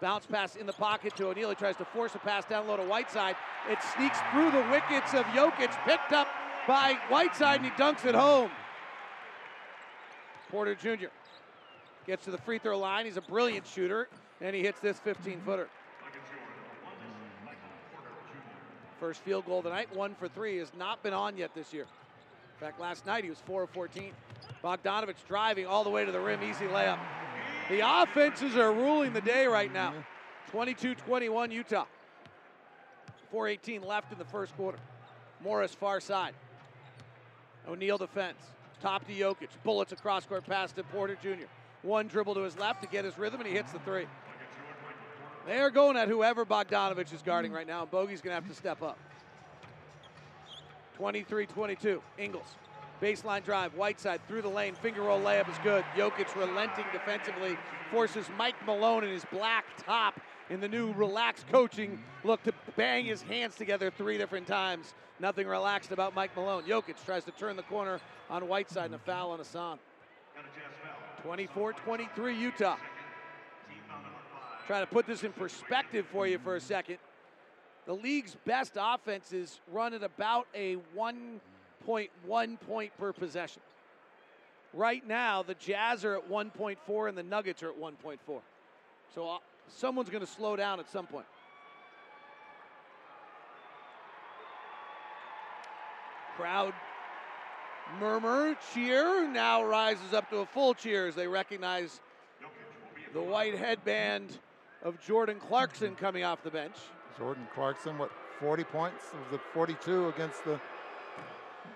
Bounce 0.00 0.24
pass 0.24 0.54
in 0.54 0.66
the 0.66 0.72
pocket 0.72 1.16
to 1.16 1.26
O'Neale. 1.26 1.50
He 1.50 1.56
tries 1.56 1.76
to 1.76 1.84
force 1.84 2.14
a 2.14 2.18
pass 2.18 2.44
down 2.44 2.68
low 2.68 2.76
to 2.76 2.84
Whiteside. 2.84 3.34
It 3.68 3.78
sneaks 3.96 4.18
through 4.30 4.52
the 4.52 4.64
wickets 4.70 5.12
of 5.12 5.24
Jokic, 5.26 5.72
picked 5.84 6.12
up 6.12 6.28
by 6.68 6.96
Whiteside, 7.08 7.62
and 7.62 7.64
he 7.64 7.72
dunks 7.72 8.04
it 8.04 8.14
home. 8.14 8.50
Porter 10.50 10.74
Jr. 10.74 11.06
gets 12.06 12.24
to 12.24 12.30
the 12.30 12.38
free 12.38 12.58
throw 12.58 12.78
line. 12.78 13.06
He's 13.06 13.16
a 13.16 13.22
brilliant 13.22 13.66
shooter, 13.66 14.08
and 14.40 14.54
he 14.54 14.62
hits 14.62 14.80
this 14.80 14.98
15 15.00 15.40
footer. 15.44 15.68
First 19.00 19.20
field 19.22 19.46
goal 19.46 19.58
of 19.58 19.64
the 19.64 19.70
night, 19.70 19.94
one 19.96 20.14
for 20.14 20.28
three, 20.28 20.58
has 20.58 20.70
not 20.78 21.02
been 21.02 21.12
on 21.12 21.36
yet 21.36 21.54
this 21.54 21.72
year. 21.72 21.82
In 21.82 22.66
fact, 22.66 22.80
last 22.80 23.04
night 23.04 23.24
he 23.24 23.30
was 23.30 23.40
4 23.46 23.64
of 23.64 23.70
14. 23.70 24.12
Bogdanovic 24.62 25.16
driving 25.26 25.66
all 25.66 25.82
the 25.82 25.90
way 25.90 26.04
to 26.04 26.12
the 26.12 26.20
rim, 26.20 26.40
easy 26.42 26.66
layup. 26.66 27.00
The 27.68 27.80
offenses 27.84 28.56
are 28.56 28.72
ruling 28.72 29.12
the 29.12 29.20
day 29.20 29.46
right 29.46 29.72
now. 29.72 29.94
22 30.50 30.94
21 30.94 31.50
Utah. 31.50 31.86
4.18 33.32 33.84
left 33.84 34.12
in 34.12 34.18
the 34.18 34.24
first 34.26 34.54
quarter. 34.56 34.78
Morris 35.42 35.74
far 35.74 36.00
side. 36.00 36.34
O'Neale 37.66 37.98
defense. 37.98 38.38
Top 38.80 39.06
to 39.06 39.12
Jokic. 39.12 39.48
Bullets 39.64 39.92
across 39.92 40.26
court 40.26 40.44
pass 40.46 40.72
to 40.72 40.82
Porter 40.84 41.16
Jr. 41.22 41.46
One 41.82 42.06
dribble 42.06 42.34
to 42.34 42.42
his 42.42 42.58
left 42.58 42.82
to 42.82 42.88
get 42.88 43.04
his 43.04 43.18
rhythm, 43.18 43.40
and 43.40 43.48
he 43.48 43.54
hits 43.54 43.72
the 43.72 43.78
three. 43.80 44.06
They 45.46 45.58
are 45.58 45.70
going 45.70 45.96
at 45.96 46.08
whoever 46.08 46.46
Bogdanovic 46.46 47.12
is 47.12 47.22
guarding 47.22 47.52
right 47.52 47.66
now, 47.66 47.82
and 47.82 47.90
Bogey's 47.90 48.20
going 48.20 48.30
to 48.30 48.40
have 48.40 48.48
to 48.48 48.54
step 48.54 48.82
up. 48.82 48.98
23 50.96 51.46
22. 51.46 52.02
Ingles. 52.18 52.46
Baseline 53.00 53.44
drive, 53.44 53.74
Whiteside 53.74 54.20
through 54.28 54.42
the 54.42 54.48
lane, 54.48 54.74
finger 54.74 55.02
roll 55.02 55.20
layup 55.20 55.50
is 55.50 55.56
good. 55.64 55.84
Jokic 55.96 56.32
relenting 56.36 56.84
defensively, 56.92 57.58
forces 57.90 58.26
Mike 58.38 58.54
Malone 58.64 59.02
in 59.02 59.10
his 59.10 59.24
black 59.32 59.64
top 59.78 60.20
in 60.50 60.60
the 60.60 60.68
new 60.68 60.92
relaxed 60.92 61.48
coaching 61.50 61.98
look 62.22 62.40
to 62.44 62.52
bang 62.76 63.04
his 63.04 63.22
hands 63.22 63.56
together 63.56 63.90
three 63.90 64.18
different 64.18 64.46
times. 64.46 64.94
Nothing 65.18 65.48
relaxed 65.48 65.90
about 65.90 66.14
Mike 66.14 66.36
Malone. 66.36 66.62
Jokic 66.62 67.04
tries 67.04 67.24
to 67.24 67.32
turn 67.32 67.56
the 67.56 67.64
corner 67.64 68.00
on 68.30 68.46
Whiteside 68.46 68.86
and 68.86 68.94
a 68.94 68.98
foul 68.98 69.32
on 69.32 69.38
Hassan. 69.38 69.80
24 71.22 71.72
23 71.72 72.36
Utah. 72.36 72.76
Trying 74.66 74.82
to 74.82 74.92
put 74.92 75.06
this 75.06 75.24
in 75.24 75.32
perspective 75.32 76.06
for 76.10 76.26
you 76.26 76.38
for 76.38 76.56
a 76.56 76.60
second. 76.60 76.98
The 77.86 77.94
league's 77.94 78.36
best 78.44 78.72
offenses 78.76 79.60
run 79.72 79.92
at 79.92 80.02
about 80.02 80.46
a 80.54 80.76
1.1 80.96 82.60
point 82.60 82.92
per 82.98 83.12
possession. 83.12 83.62
Right 84.72 85.06
now, 85.06 85.42
the 85.42 85.54
Jazz 85.54 86.04
are 86.04 86.16
at 86.16 86.30
1.4 86.30 87.08
and 87.08 87.18
the 87.18 87.22
Nuggets 87.22 87.62
are 87.62 87.70
at 87.70 87.78
1.4. 87.78 88.18
So 89.14 89.28
uh, 89.28 89.38
someone's 89.68 90.08
going 90.08 90.24
to 90.24 90.30
slow 90.30 90.56
down 90.56 90.80
at 90.80 90.90
some 90.90 91.06
point. 91.06 91.26
Crowd 96.36 96.72
murmur, 98.00 98.56
cheer, 98.72 99.28
now 99.28 99.64
rises 99.64 100.12
up 100.12 100.28
to 100.30 100.38
a 100.38 100.46
full 100.46 100.74
cheer 100.74 101.06
as 101.06 101.14
they 101.14 101.26
recognize 101.26 102.00
the 103.12 103.22
white 103.22 103.54
headband 103.54 104.38
of 104.82 105.00
Jordan 105.00 105.38
Clarkson 105.38 105.94
coming 105.94 106.24
off 106.24 106.42
the 106.42 106.50
bench. 106.50 106.76
Jordan 107.18 107.46
Clarkson, 107.54 107.98
what, 107.98 108.10
40 108.40 108.64
points? 108.64 109.04
Was 109.12 109.34
it 109.34 109.40
42 109.52 110.08
against 110.08 110.44
the 110.44 110.60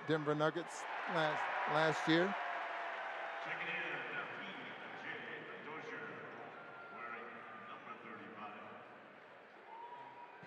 Denver 0.09 0.35
Nuggets 0.35 0.83
last, 1.15 1.41
last 1.73 2.09
year? 2.09 2.35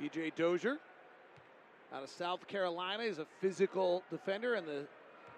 PJ 0.02 0.34
Dozier 0.36 0.80
out 1.94 2.04
of 2.04 2.10
South 2.10 2.48
Carolina 2.48 3.04
is 3.04 3.20
a 3.20 3.26
physical 3.42 4.04
defender, 4.10 4.54
and 4.54 4.66
the 4.68 4.86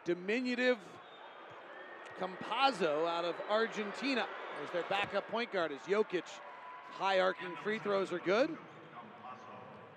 diminutive 0.05 0.77
Campazzo 2.19 3.07
out 3.07 3.25
of 3.25 3.35
Argentina 3.49 4.25
is 4.63 4.69
their 4.71 4.83
backup 4.89 5.29
point 5.31 5.51
guard. 5.51 5.71
Is 5.71 5.79
Jokic 5.87 6.23
high 6.91 7.19
arcing 7.19 7.55
free 7.63 7.79
throws 7.79 8.11
are 8.11 8.19
good. 8.19 8.55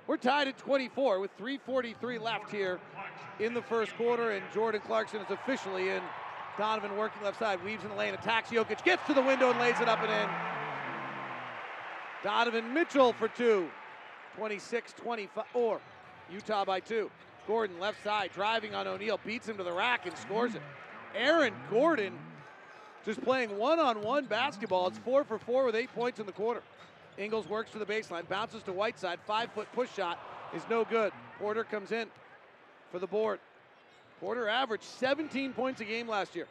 We're 0.06 0.16
tied 0.16 0.48
at 0.48 0.58
24 0.58 1.20
with 1.20 1.36
3:43 1.38 2.18
left 2.18 2.50
here 2.50 2.78
in 3.40 3.54
the 3.54 3.62
first 3.62 3.96
quarter, 3.96 4.30
and 4.32 4.44
Jordan 4.52 4.80
Clarkson 4.86 5.20
is 5.20 5.30
officially 5.30 5.90
in. 5.90 6.02
Donovan 6.56 6.96
working 6.96 7.22
left 7.22 7.38
side, 7.38 7.62
weaves 7.64 7.82
in 7.82 7.90
the 7.90 7.96
lane, 7.96 8.14
attacks 8.14 8.50
Jokic, 8.50 8.84
gets 8.84 9.04
to 9.06 9.14
the 9.14 9.22
window 9.22 9.50
and 9.50 9.58
lays 9.58 9.80
it 9.80 9.88
up 9.88 10.00
and 10.00 10.10
in. 10.10 10.28
Donovan 12.22 12.72
Mitchell 12.72 13.12
for 13.12 13.28
two. 13.28 13.68
26 14.36 14.92
24. 14.94 15.80
Utah 16.30 16.64
by 16.64 16.80
two. 16.80 17.10
Gordon 17.46 17.78
left 17.78 18.02
side 18.02 18.30
driving 18.34 18.74
on 18.74 18.86
O'Neale, 18.86 19.20
beats 19.24 19.48
him 19.48 19.56
to 19.56 19.62
the 19.62 19.72
rack 19.72 20.06
and 20.06 20.16
scores 20.18 20.54
it. 20.54 20.62
Aaron 21.14 21.54
Gordon 21.70 22.18
just 23.04 23.22
playing 23.22 23.56
one 23.58 23.78
on 23.78 24.02
one 24.02 24.24
basketball. 24.24 24.86
It's 24.88 24.98
four 24.98 25.24
for 25.24 25.38
four 25.38 25.64
with 25.64 25.76
eight 25.76 25.92
points 25.94 26.20
in 26.20 26.26
the 26.26 26.32
quarter. 26.32 26.62
Ingles 27.18 27.48
works 27.48 27.70
to 27.72 27.78
the 27.78 27.86
baseline, 27.86 28.28
bounces 28.28 28.62
to 28.64 28.72
Whiteside. 28.72 29.20
Five 29.26 29.52
foot 29.52 29.68
push 29.72 29.92
shot 29.94 30.18
is 30.54 30.62
no 30.70 30.84
good. 30.84 31.12
Porter 31.38 31.64
comes 31.64 31.92
in 31.92 32.08
for 32.90 32.98
the 32.98 33.06
board. 33.06 33.40
Porter 34.20 34.48
averaged 34.48 34.84
17 34.84 35.52
points 35.52 35.80
a 35.80 35.84
game 35.84 36.08
last 36.08 36.34
year. 36.34 36.46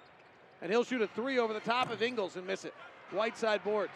And 0.62 0.72
he'll 0.72 0.84
shoot 0.84 1.02
a 1.02 1.08
three 1.08 1.40
over 1.40 1.54
the 1.54 1.60
top 1.60 1.92
of 1.92 2.02
Ingles 2.02 2.36
and 2.36 2.46
miss 2.48 2.66
it. 2.66 2.74
Whiteside 3.12 3.64
boards. 3.64 3.94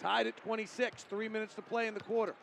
Tied 0.00 0.26
at 0.26 0.36
26, 0.38 1.04
three 1.04 1.28
minutes 1.28 1.54
to 1.54 1.62
play 1.62 1.86
in 1.86 1.94
the 1.94 2.00
quarter. 2.00 2.34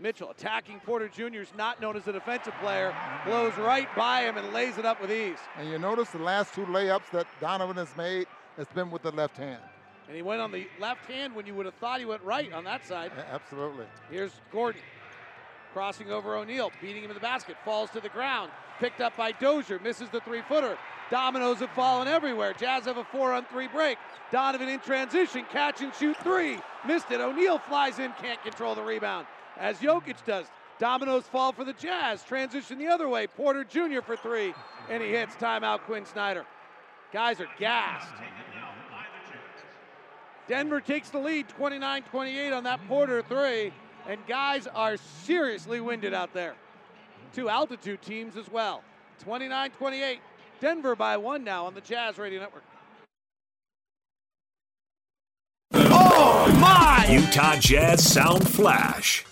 Mitchell 0.00 0.30
attacking 0.30 0.80
Porter 0.80 1.08
Jr. 1.08 1.40
is 1.40 1.52
not 1.56 1.80
known 1.80 1.94
as 1.94 2.08
a 2.08 2.12
defensive 2.12 2.54
player, 2.62 2.94
blows 3.26 3.56
right 3.58 3.88
by 3.94 4.22
him 4.22 4.38
and 4.38 4.52
lays 4.52 4.78
it 4.78 4.86
up 4.86 5.00
with 5.00 5.12
ease. 5.12 5.38
And 5.58 5.68
you 5.68 5.78
notice 5.78 6.08
the 6.10 6.18
last 6.18 6.54
two 6.54 6.64
layups 6.64 7.10
that 7.12 7.26
Donovan 7.40 7.76
has 7.76 7.94
made 7.96 8.26
has 8.56 8.66
been 8.68 8.90
with 8.90 9.02
the 9.02 9.10
left 9.10 9.36
hand. 9.36 9.60
And 10.06 10.16
he 10.16 10.22
went 10.22 10.40
on 10.40 10.50
the 10.50 10.66
left 10.80 11.04
hand 11.04 11.34
when 11.34 11.46
you 11.46 11.54
would 11.54 11.66
have 11.66 11.74
thought 11.74 12.00
he 12.00 12.06
went 12.06 12.22
right 12.22 12.50
on 12.52 12.64
that 12.64 12.86
side. 12.86 13.12
Absolutely. 13.30 13.84
Here's 14.10 14.32
Gordon 14.50 14.80
crossing 15.72 16.10
over 16.10 16.34
O'Neale, 16.34 16.72
beating 16.80 17.04
him 17.04 17.10
in 17.10 17.14
the 17.14 17.20
basket, 17.20 17.56
falls 17.64 17.90
to 17.90 18.00
the 18.00 18.08
ground, 18.08 18.50
picked 18.80 19.00
up 19.00 19.16
by 19.16 19.30
Dozier, 19.32 19.78
misses 19.78 20.08
the 20.08 20.20
three 20.20 20.42
footer. 20.48 20.76
Dominoes 21.10 21.58
have 21.58 21.70
fallen 21.70 22.08
everywhere. 22.08 22.54
Jazz 22.54 22.86
have 22.86 22.96
a 22.96 23.04
four 23.04 23.32
on 23.32 23.44
three 23.44 23.68
break. 23.68 23.98
Donovan 24.32 24.68
in 24.68 24.80
transition, 24.80 25.44
catch 25.52 25.80
and 25.80 25.94
shoot 25.94 26.16
three. 26.22 26.58
Missed 26.86 27.10
it. 27.10 27.20
O'Neale 27.20 27.58
flies 27.58 27.98
in, 27.98 28.12
can't 28.20 28.42
control 28.42 28.74
the 28.74 28.82
rebound. 28.82 29.26
As 29.60 29.78
Jokic 29.78 30.24
does. 30.24 30.46
Dominoes 30.78 31.24
fall 31.24 31.52
for 31.52 31.62
the 31.62 31.74
Jazz. 31.74 32.24
Transition 32.24 32.78
the 32.78 32.88
other 32.88 33.08
way. 33.08 33.26
Porter 33.26 33.62
Jr. 33.64 34.00
for 34.00 34.16
three. 34.16 34.54
And 34.88 35.02
he 35.02 35.10
hits 35.10 35.34
timeout 35.36 35.80
Quin 35.80 36.06
Snyder. 36.06 36.46
Guys 37.12 37.40
are 37.40 37.48
gassed. 37.58 38.14
Denver 40.48 40.80
takes 40.80 41.10
the 41.10 41.18
lead 41.18 41.48
29 41.50 42.02
28 42.04 42.52
on 42.52 42.64
that 42.64 42.80
Porter 42.88 43.22
three. 43.22 43.72
And 44.08 44.18
guys 44.26 44.66
are 44.66 44.96
seriously 44.96 45.80
winded 45.80 46.14
out 46.14 46.32
there. 46.32 46.54
Two 47.34 47.50
altitude 47.50 48.00
teams 48.00 48.36
as 48.36 48.50
well. 48.50 48.82
29 49.20 49.70
28. 49.72 50.18
Denver 50.60 50.96
by 50.96 51.16
one 51.18 51.44
now 51.44 51.66
on 51.66 51.74
the 51.74 51.80
Jazz 51.82 52.18
Radio 52.18 52.40
Network. 52.40 52.64
Oh 55.72 56.58
my! 56.60 57.06
Utah 57.10 57.56
Jazz 57.56 58.12
Sound 58.12 58.48
Flash. 58.48 59.24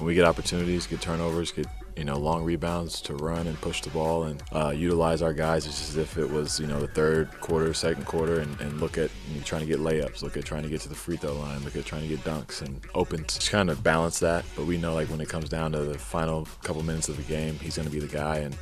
When 0.00 0.06
we 0.06 0.14
get 0.14 0.24
opportunities, 0.24 0.86
get 0.86 1.02
turnovers, 1.02 1.52
get 1.52 1.66
you 1.94 2.04
know 2.04 2.16
long 2.16 2.42
rebounds 2.42 3.02
to 3.02 3.14
run 3.16 3.46
and 3.46 3.60
push 3.60 3.82
the 3.82 3.90
ball 3.90 4.22
and 4.22 4.42
uh, 4.52 4.70
utilize 4.70 5.20
our 5.20 5.34
guys 5.34 5.66
it's 5.66 5.78
just 5.78 5.90
as 5.90 5.96
if 5.98 6.16
it 6.16 6.30
was 6.30 6.58
you 6.58 6.66
know 6.66 6.80
the 6.80 6.88
third 6.88 7.30
quarter, 7.40 7.74
second 7.74 8.06
quarter, 8.06 8.40
and, 8.40 8.58
and 8.62 8.80
look 8.80 8.96
at 8.96 9.10
you 9.28 9.36
know, 9.36 9.42
trying 9.42 9.60
to 9.60 9.66
get 9.66 9.78
layups, 9.78 10.22
look 10.22 10.38
at 10.38 10.46
trying 10.46 10.62
to 10.62 10.70
get 10.70 10.80
to 10.80 10.88
the 10.88 10.94
free 10.94 11.18
throw 11.18 11.34
line, 11.34 11.62
look 11.64 11.76
at 11.76 11.84
trying 11.84 12.00
to 12.00 12.08
get 12.08 12.20
dunks 12.20 12.62
and 12.62 12.80
open 12.94 13.24
Just 13.24 13.50
kind 13.50 13.68
of 13.68 13.82
balance 13.82 14.18
that. 14.20 14.46
But 14.56 14.64
we 14.64 14.78
know 14.78 14.94
like 14.94 15.10
when 15.10 15.20
it 15.20 15.28
comes 15.28 15.50
down 15.50 15.72
to 15.72 15.80
the 15.80 15.98
final 15.98 16.48
couple 16.62 16.82
minutes 16.82 17.10
of 17.10 17.18
the 17.18 17.22
game, 17.24 17.58
he's 17.58 17.76
going 17.76 17.86
to 17.86 17.92
be 17.92 18.00
the 18.00 18.06
guy 18.06 18.36
and 18.36 18.56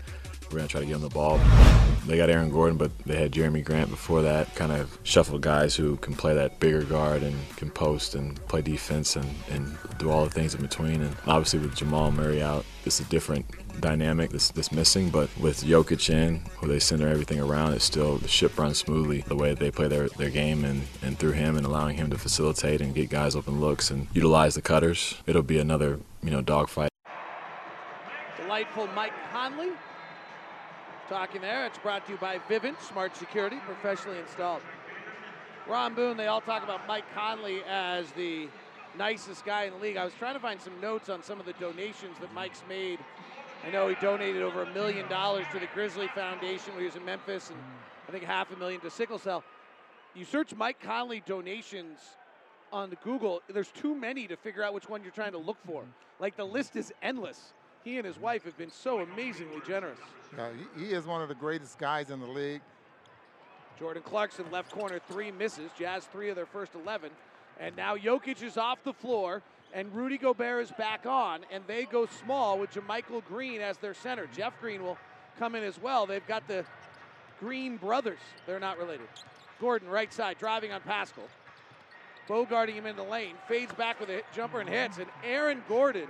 we're 0.51 0.59
going 0.59 0.69
to 0.69 0.73
try 0.73 0.81
to 0.81 0.87
get 0.87 0.97
him 0.97 1.03
the 1.03 1.09
ball. 1.09 1.39
They 2.07 2.17
got 2.17 2.31
Aaron 2.31 2.51
Gordon, 2.51 2.79
but 2.79 2.97
they 3.01 3.17
had 3.17 3.33
Jerami 3.33 3.63
Grant 3.63 3.91
before 3.91 4.23
that. 4.23 4.55
Kind 4.55 4.73
of 4.73 4.99
shuffle 5.03 5.39
guys 5.39 5.77
who 5.77 5.97
can 5.97 6.15
play 6.15 6.35
that 6.35 6.59
bigger 6.59 6.83
guard 6.83 7.23
and 7.23 7.37
can 7.57 7.71
post 7.71 8.15
and 8.15 8.37
play 8.49 8.63
defense 8.63 9.15
and, 9.15 9.29
and 9.51 9.77
do 9.99 10.11
all 10.11 10.25
the 10.25 10.31
things 10.31 10.55
in 10.55 10.63
between. 10.63 11.03
And 11.03 11.15
obviously 11.27 11.59
with 11.59 11.77
Jamal 11.77 12.11
Murray 12.11 12.43
out, 12.43 12.65
it's 12.87 13.01
a 13.01 13.05
different 13.05 13.45
dynamic 13.83 14.31
that's, 14.31 14.51
that's 14.51 14.73
missing. 14.73 15.11
But 15.11 15.29
with 15.39 15.65
Jokic 15.65 16.09
in, 16.09 16.41
who 16.57 16.69
they 16.69 16.79
center 16.79 17.09
everything 17.09 17.41
around, 17.41 17.75
it's 17.75 17.85
still 17.85 18.17
the 18.17 18.29
ship 18.29 18.59
runs 18.59 18.79
smoothly. 18.79 19.21
The 19.21 19.37
way 19.37 19.53
they 19.53 19.71
play 19.71 19.89
their, 19.89 20.09
their 20.09 20.31
game 20.31 20.65
and, 20.65 20.85
and 21.03 21.19
through 21.19 21.33
him 21.33 21.59
and 21.59 21.67
allowing 21.67 21.97
him 21.97 22.09
to 22.09 22.17
facilitate 22.17 22.81
and 22.81 22.95
get 22.95 23.11
guys 23.11 23.37
open 23.37 23.61
looks 23.61 23.91
and 23.91 24.07
utilize 24.15 24.55
the 24.55 24.63
cutters, 24.63 25.17
it'll 25.27 25.43
be 25.43 25.59
another 25.59 26.01
you 26.23 26.31
know 26.31 26.41
dogfight. 26.41 26.89
Delightful 28.39 28.87
Mike 28.95 29.13
Conley 29.31 29.73
talking 31.09 31.41
there. 31.41 31.65
It's 31.65 31.79
brought 31.79 32.05
to 32.07 32.13
you 32.13 32.19
by 32.19 32.39
Vivint 32.51 32.79
Smart 32.83 33.17
Security, 33.17 33.57
professionally 33.65 34.19
installed. 34.19 34.61
Ron 35.67 35.95
Boone, 35.95 36.19
they 36.19 36.27
all 36.27 36.43
talk 36.43 36.63
about 36.63 36.87
Mike 36.87 37.05
Conley 37.15 37.63
as 37.67 38.11
the 38.13 38.49
nicest 38.97 39.45
guy 39.47 39.65
in 39.65 39.73
the 39.73 39.79
league. 39.79 39.97
I 39.97 40.05
was 40.05 40.13
trying 40.19 40.35
to 40.35 40.41
find 40.41 40.61
some 40.61 40.79
notes 40.81 41.09
on 41.09 41.23
some 41.23 41.41
of 41.41 41.47
the 41.47 41.55
donations 41.55 42.19
that 42.21 42.33
Mike's 42.35 42.63
made. 42.69 42.99
I 43.67 43.71
know 43.71 43.89
he 43.89 43.95
donated 44.03 44.43
over 44.43 44.63
a 44.63 44.75
million 44.75 45.09
dollars 45.09 45.47
to 45.53 45.59
the 45.59 45.69
Grizzly 45.73 46.09
Foundation 46.09 46.75
when 46.75 46.81
he 46.81 46.87
was 46.87 46.97
in 46.97 47.05
Memphis, 47.07 47.49
and 47.49 47.59
I 48.07 48.13
think 48.13 48.25
half 48.25 48.53
a 48.53 48.57
million 48.57 48.81
to 48.83 48.91
Sickle 48.91 49.19
Cell. 49.19 49.43
You 50.15 50.27
search 50.27 50.55
Mike 50.55 50.79
Conley 50.81 51.23
donations 51.25 52.01
on 52.71 52.91
the 52.91 52.97
Google, 52.97 53.41
there's 53.49 53.71
too 53.71 53.95
many 53.95 54.27
to 54.27 54.37
figure 54.37 54.63
out 54.63 54.75
which 54.75 54.91
one 54.91 55.03
you're 55.03 55.13
trying 55.13 55.33
to 55.33 55.39
look 55.39 55.57
for. 55.67 55.85
Like 56.21 56.37
the 56.37 56.45
list 56.45 56.77
is 56.77 56.93
endless. 57.03 57.55
He 57.89 57.97
and 57.97 58.05
his 58.05 58.18
wife 58.18 58.45
have 58.45 58.59
been 58.59 58.70
so 58.70 59.01
amazingly 59.01 59.62
generous. 59.66 59.99
Yeah, 60.36 60.51
he, 60.76 60.93
is 60.93 61.07
one 61.07 61.22
of 61.22 61.30
the 61.30 61.34
greatest 61.34 61.78
guys 61.78 62.11
in 62.11 62.20
the 62.20 62.26
league. 62.26 62.61
Jordan 63.78 64.03
Clarkson, 64.03 64.45
left 64.51 64.70
corner, 64.72 65.01
three 65.09 65.30
misses. 65.30 65.70
Jazz, 65.78 66.05
three 66.05 66.28
of 66.28 66.36
their 66.36 66.45
first 66.45 66.74
11. 66.74 67.11
And 67.59 67.74
now 67.76 67.97
Jokic 67.97 68.43
is 68.43 68.59
off 68.59 68.84
the 68.84 68.93
floor, 68.93 69.43
and 69.72 69.91
Rudy 69.95 70.18
Gobert 70.18 70.64
is 70.64 70.70
back 70.72 71.07
on, 71.07 71.47
and 71.51 71.64
they 71.66 71.86
go 71.86 72.07
small 72.22 72.59
with 72.59 72.72
JaMychal 72.72 73.24
Green 73.24 73.62
as 73.62 73.78
their 73.78 73.95
center. 73.95 74.28
Jeff 74.36 74.53
Green 74.61 74.82
will 74.82 74.99
come 75.39 75.55
in 75.55 75.64
as 75.64 75.80
well. 75.80 76.05
They've 76.05 76.26
got 76.26 76.47
the 76.47 76.66
Green 77.41 77.78
brothers. 77.78 78.18
They're 78.47 78.61
not 78.61 78.76
related. 78.78 79.09
Gordon, 79.62 79.89
right 79.89 80.12
side, 80.12 80.36
driving 80.39 80.72
on 80.72 80.82
Paschall. 80.82 81.28
Bogarting 82.28 82.74
him 82.74 82.84
in 82.84 82.97
the 82.97 83.03
lane, 83.03 83.36
fades 83.49 83.72
back 83.72 83.99
with 83.99 84.11
a 84.11 84.20
jumper 84.34 84.61
and 84.61 84.68
hits. 84.68 84.99
And 84.99 85.07
Aaron 85.24 85.62
Gordon, 85.66 86.09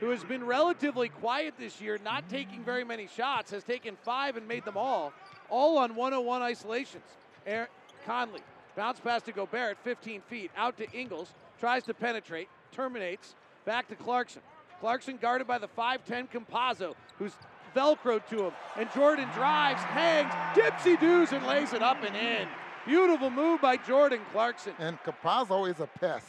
who 0.00 0.10
has 0.10 0.24
been 0.24 0.44
relatively 0.44 1.08
quiet 1.08 1.54
this 1.58 1.80
year, 1.80 1.98
not 2.04 2.28
taking 2.28 2.62
very 2.62 2.84
many 2.84 3.06
shots, 3.06 3.50
has 3.50 3.64
taken 3.64 3.96
five 4.04 4.36
and 4.36 4.46
made 4.46 4.64
them 4.64 4.76
all, 4.76 5.12
all 5.48 5.78
on 5.78 5.94
101 5.94 6.42
isolations. 6.42 7.04
Aaron, 7.46 7.68
Conley, 8.04 8.42
bounce 8.76 9.00
pass 9.00 9.22
to 9.22 9.32
Gobert 9.32 9.72
at 9.72 9.84
15 9.84 10.20
feet, 10.22 10.50
out 10.56 10.76
to 10.78 10.90
Ingles, 10.92 11.32
tries 11.58 11.84
to 11.84 11.94
penetrate, 11.94 12.48
terminates, 12.72 13.34
back 13.64 13.88
to 13.88 13.94
Clarkson. 13.94 14.42
Clarkson 14.80 15.16
guarded 15.16 15.46
by 15.46 15.58
the 15.58 15.68
5'10 15.68 16.28
Campazzo, 16.30 16.94
who's 17.18 17.32
velcroed 17.74 18.26
to 18.28 18.46
him. 18.46 18.52
And 18.76 18.88
Jordan 18.92 19.28
drives, 19.34 19.82
hangs, 19.82 20.32
dipsy 20.54 21.00
doos, 21.00 21.32
and 21.32 21.46
lays 21.46 21.72
it 21.72 21.82
up 21.82 22.02
and 22.02 22.14
in. 22.14 22.48
Beautiful 22.86 23.30
move 23.30 23.60
by 23.60 23.76
Jordan 23.78 24.20
Clarkson. 24.32 24.74
And 24.78 24.98
Campazzo 25.02 25.68
is 25.68 25.80
a 25.80 25.86
pest. 25.86 26.26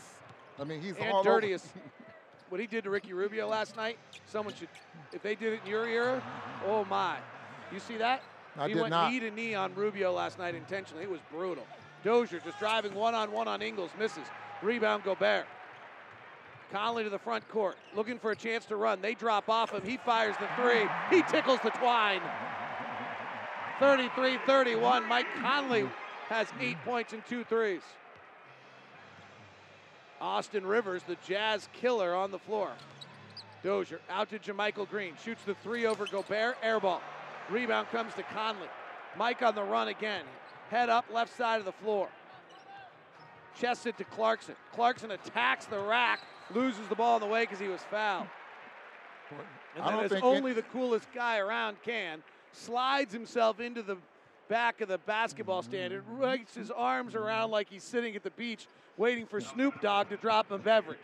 I 0.60 0.64
mean, 0.64 0.82
he's 0.82 0.96
and 0.96 1.12
all 1.12 1.24
dirtiest. 1.24 1.68
what 2.50 2.62
he 2.62 2.68
did 2.68 2.84
to 2.84 2.90
Ricky 2.90 3.14
Rubio 3.14 3.48
last 3.48 3.76
night, 3.76 3.98
someone 4.26 4.54
should, 4.56 4.70
if 5.14 5.22
they 5.22 5.36
did 5.36 5.54
it 5.54 5.62
in 5.66 5.72
your 5.72 5.88
era, 5.88 6.22
oh 6.66 6.86
my. 6.86 7.18
You 7.72 7.80
see 7.80 7.98
that? 7.98 8.24
I 8.58 8.68
he 8.68 8.74
did 8.74 8.82
went 8.82 8.92
not. 8.92 9.12
knee 9.12 9.20
to 9.20 9.32
knee 9.32 9.54
on 9.54 9.74
Rubio 9.76 10.12
last 10.14 10.40
night 10.40 10.56
intentionally. 10.56 11.04
It 11.04 11.10
was 11.10 11.20
brutal. 11.32 11.66
Dozier 12.04 12.40
just 12.44 12.60
driving 12.60 12.94
one 12.94 13.14
on 13.14 13.32
one 13.32 13.48
on 13.48 13.62
Ingles, 13.62 13.92
misses. 14.00 14.26
Rebound 14.62 15.04
Gobert. 15.04 15.46
Conley 16.72 17.04
to 17.04 17.10
the 17.10 17.20
front 17.20 17.48
court, 17.48 17.78
looking 17.96 18.20
for 18.20 18.32
a 18.32 18.36
chance 18.36 18.66
to 18.66 18.76
run. 18.76 19.02
They 19.02 19.14
drop 19.14 19.50
off 19.50 19.72
him. 19.72 19.82
He 19.84 19.98
fires 19.98 20.36
the 20.40 20.48
three. 20.62 20.88
He 21.10 21.24
tickles 21.24 21.60
the 21.64 21.70
twine. 21.70 22.22
33 23.80 24.38
31. 24.46 25.08
Mike 25.08 25.28
Conley 25.40 25.88
has 26.30 26.48
eight 26.60 26.78
points 26.84 27.14
and 27.14 27.26
two 27.26 27.44
threes. 27.44 27.84
Austin 30.22 30.66
Rivers, 30.66 31.04
the 31.04 31.18
Jazz 31.28 31.70
killer, 31.74 32.14
on 32.16 32.32
the 32.32 32.40
floor. 32.40 32.72
Dozier 33.64 34.00
out 34.10 34.30
to 34.30 34.40
JaMychal 34.40 34.90
Green. 34.90 35.14
Shoots 35.24 35.44
the 35.46 35.56
three 35.56 35.86
over 35.86 36.06
Gobert. 36.06 36.58
Air 36.62 36.80
ball. 36.80 37.02
Rebound 37.50 37.88
comes 37.92 38.14
to 38.16 38.24
Conley. 38.24 38.68
Mike 39.18 39.42
on 39.42 39.56
the 39.56 39.64
run 39.64 39.88
again. 39.88 40.24
Head 40.70 40.90
up, 40.90 41.06
left 41.14 41.36
side 41.36 41.60
of 41.60 41.66
the 41.66 41.72
floor. 41.72 42.10
Chests 43.60 43.86
it 43.86 43.98
to 43.98 44.04
Clarkson. 44.04 44.56
Clarkson 44.74 45.12
attacks 45.12 45.66
the 45.66 45.80
rack, 45.80 46.20
loses 46.54 46.88
the 46.88 46.96
ball 46.96 47.16
in 47.16 47.22
the 47.22 47.28
way 47.28 47.44
because 47.44 47.60
he 47.60 47.68
was 47.68 47.82
fouled. 47.90 48.28
And 49.76 49.86
then, 49.86 50.00
as 50.06 50.12
only 50.22 50.52
it- 50.52 50.56
the 50.56 50.62
coolest 50.64 51.12
guy 51.14 51.40
around 51.40 51.82
can, 51.84 52.24
slides 52.52 53.14
himself 53.14 53.60
into 53.60 53.82
the 53.82 53.98
back 54.48 54.80
of 54.82 54.88
the 54.88 54.98
basketball 55.00 55.62
stand 55.62 55.94
and 55.94 56.20
writes 56.20 56.56
his 56.56 56.72
arms 56.72 57.16
around 57.16 57.52
like 57.52 57.70
he's 57.70 57.84
sitting 57.84 58.16
at 58.16 58.24
the 58.24 58.32
beach 58.32 58.68
waiting 58.98 59.26
for 59.26 59.40
Snoop 59.40 59.80
Dogg 59.82 60.10
to 60.10 60.18
drop 60.18 60.50
him 60.50 60.56
a 60.56 60.64
beverage. 60.64 61.00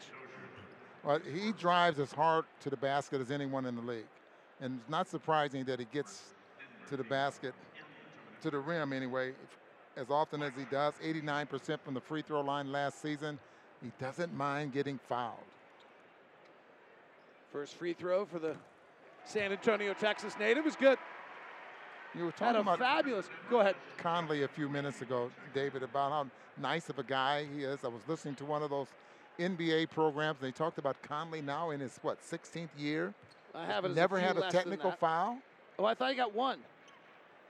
Well, 1.04 1.20
he 1.20 1.52
drives 1.52 2.00
as 2.00 2.12
hard 2.12 2.46
to 2.62 2.70
the 2.70 2.78
basket 2.78 3.22
as 3.22 3.30
anyone 3.30 3.66
in 3.66 3.76
the 3.76 3.82
league. 3.82 4.06
And 4.62 4.80
it's 4.80 4.90
not 4.90 5.08
surprising 5.08 5.66
that 5.66 5.80
he 5.80 5.86
gets 5.92 6.22
to 6.90 6.98
the 6.98 7.04
basket, 7.04 7.54
to 8.42 8.50
the 8.50 8.60
rim 8.60 8.94
anyway, 8.94 9.34
as 9.98 10.10
often 10.10 10.42
as 10.42 10.54
he 10.58 10.64
does. 10.72 10.94
89% 11.04 11.80
from 11.82 11.94
the 11.94 12.02
free 12.02 12.22
throw 12.22 12.42
line 12.42 12.72
last 12.72 13.02
season. 13.02 13.38
He 13.84 13.92
doesn't 14.00 14.34
mind 14.34 14.72
getting 14.72 14.98
fouled. 15.10 15.38
First 17.52 17.76
free 17.76 17.94
throw 17.94 18.26
for 18.26 18.40
the 18.40 18.56
San 19.26 19.52
Antonio, 19.52 19.94
Texas 19.94 20.36
native 20.40 20.66
is 20.66 20.76
good. 20.76 20.98
You 22.16 22.26
were 22.26 22.32
talking 22.32 22.62
about 22.62 22.80
fabulous. 22.80 23.28
Go 23.50 23.62
ahead. 23.62 23.76
Conley 23.98 24.44
a 24.44 24.48
few 24.48 24.70
minutes 24.70 25.02
ago, 25.02 25.32
David, 25.54 25.84
about 25.84 26.12
how 26.12 26.28
nice 26.62 26.90
of 26.90 27.00
a 27.00 27.04
guy 27.04 27.46
he 27.54 27.64
is. 27.64 27.84
I 27.84 27.88
was 27.88 28.02
listening 28.08 28.36
to 28.36 28.46
one 28.46 28.62
of 28.62 28.70
those 28.70 28.88
NBA 29.40 29.90
programs. 29.90 30.40
They 30.40 30.52
talked 30.52 30.78
about 30.78 31.02
Conley 31.02 31.42
now 31.42 31.72
in 31.72 31.80
his 31.80 31.98
what 32.02 32.20
16th 32.22 32.70
year. 32.78 33.14
I 33.56 33.66
have 33.66 33.86
it. 33.86 33.96
Never 33.96 34.20
had 34.20 34.38
a 34.38 34.50
technical 34.50 34.92
foul. 34.92 35.40
Oh, 35.80 35.86
I 35.86 35.94
thought 35.96 36.12
he 36.12 36.16
got 36.16 36.34
one. 36.34 36.60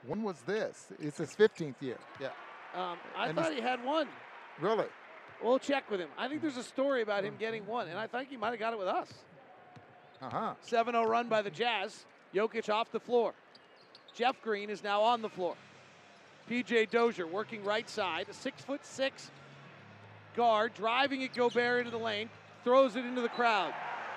When 0.06 0.24
was 0.24 0.42
this? 0.42 0.88
It's 1.00 1.18
his 1.18 1.34
15th 1.36 1.76
year. 1.82 1.98
Yeah. 2.20 2.28
Um, 2.76 2.98
I 3.18 3.28
And 3.28 3.38
thought 3.38 3.54
he 3.54 3.62
had 3.62 3.84
one. 3.84 4.08
Really? 4.60 4.88
We'll 5.42 5.60
check 5.60 5.90
with 5.92 6.00
him. 6.00 6.10
I 6.18 6.28
think 6.28 6.42
there's 6.42 6.58
a 6.58 6.64
story 6.64 7.02
about 7.02 7.24
him 7.24 7.36
getting 7.38 7.66
one, 7.66 7.88
and 7.90 7.98
I 7.98 8.08
think 8.08 8.30
he 8.30 8.38
might 8.38 8.52
have 8.52 8.60
got 8.60 8.74
it 8.74 8.80
with 8.80 8.88
us. 8.88 9.10
Uh 10.22 10.30
huh. 10.30 10.54
7 10.62 10.94
0 10.94 11.06
run 11.06 11.28
by 11.28 11.42
the 11.42 11.50
Jazz. 11.50 12.06
Jokic 12.34 12.70
off 12.70 12.92
the 12.92 13.00
floor. 13.00 13.34
Jeff 14.16 14.42
Green 14.42 14.70
is 14.70 14.84
now 14.84 15.02
on 15.02 15.22
the 15.22 15.30
floor. 15.30 15.56
PJ 16.50 16.90
Dozier 16.90 17.26
working 17.26 17.64
right 17.64 17.90
side, 17.90 18.28
a 18.30 18.34
six 18.34 18.62
foot 18.62 18.86
six 18.86 19.32
guard, 20.36 20.74
driving 20.74 21.24
at 21.24 21.34
Gobert 21.34 21.80
into 21.80 21.92
the 21.92 22.04
lane, 22.04 22.30
throws 22.64 22.96
it 22.96 23.06
into 23.06 23.22
the 23.22 23.30
crowd. 23.30 23.74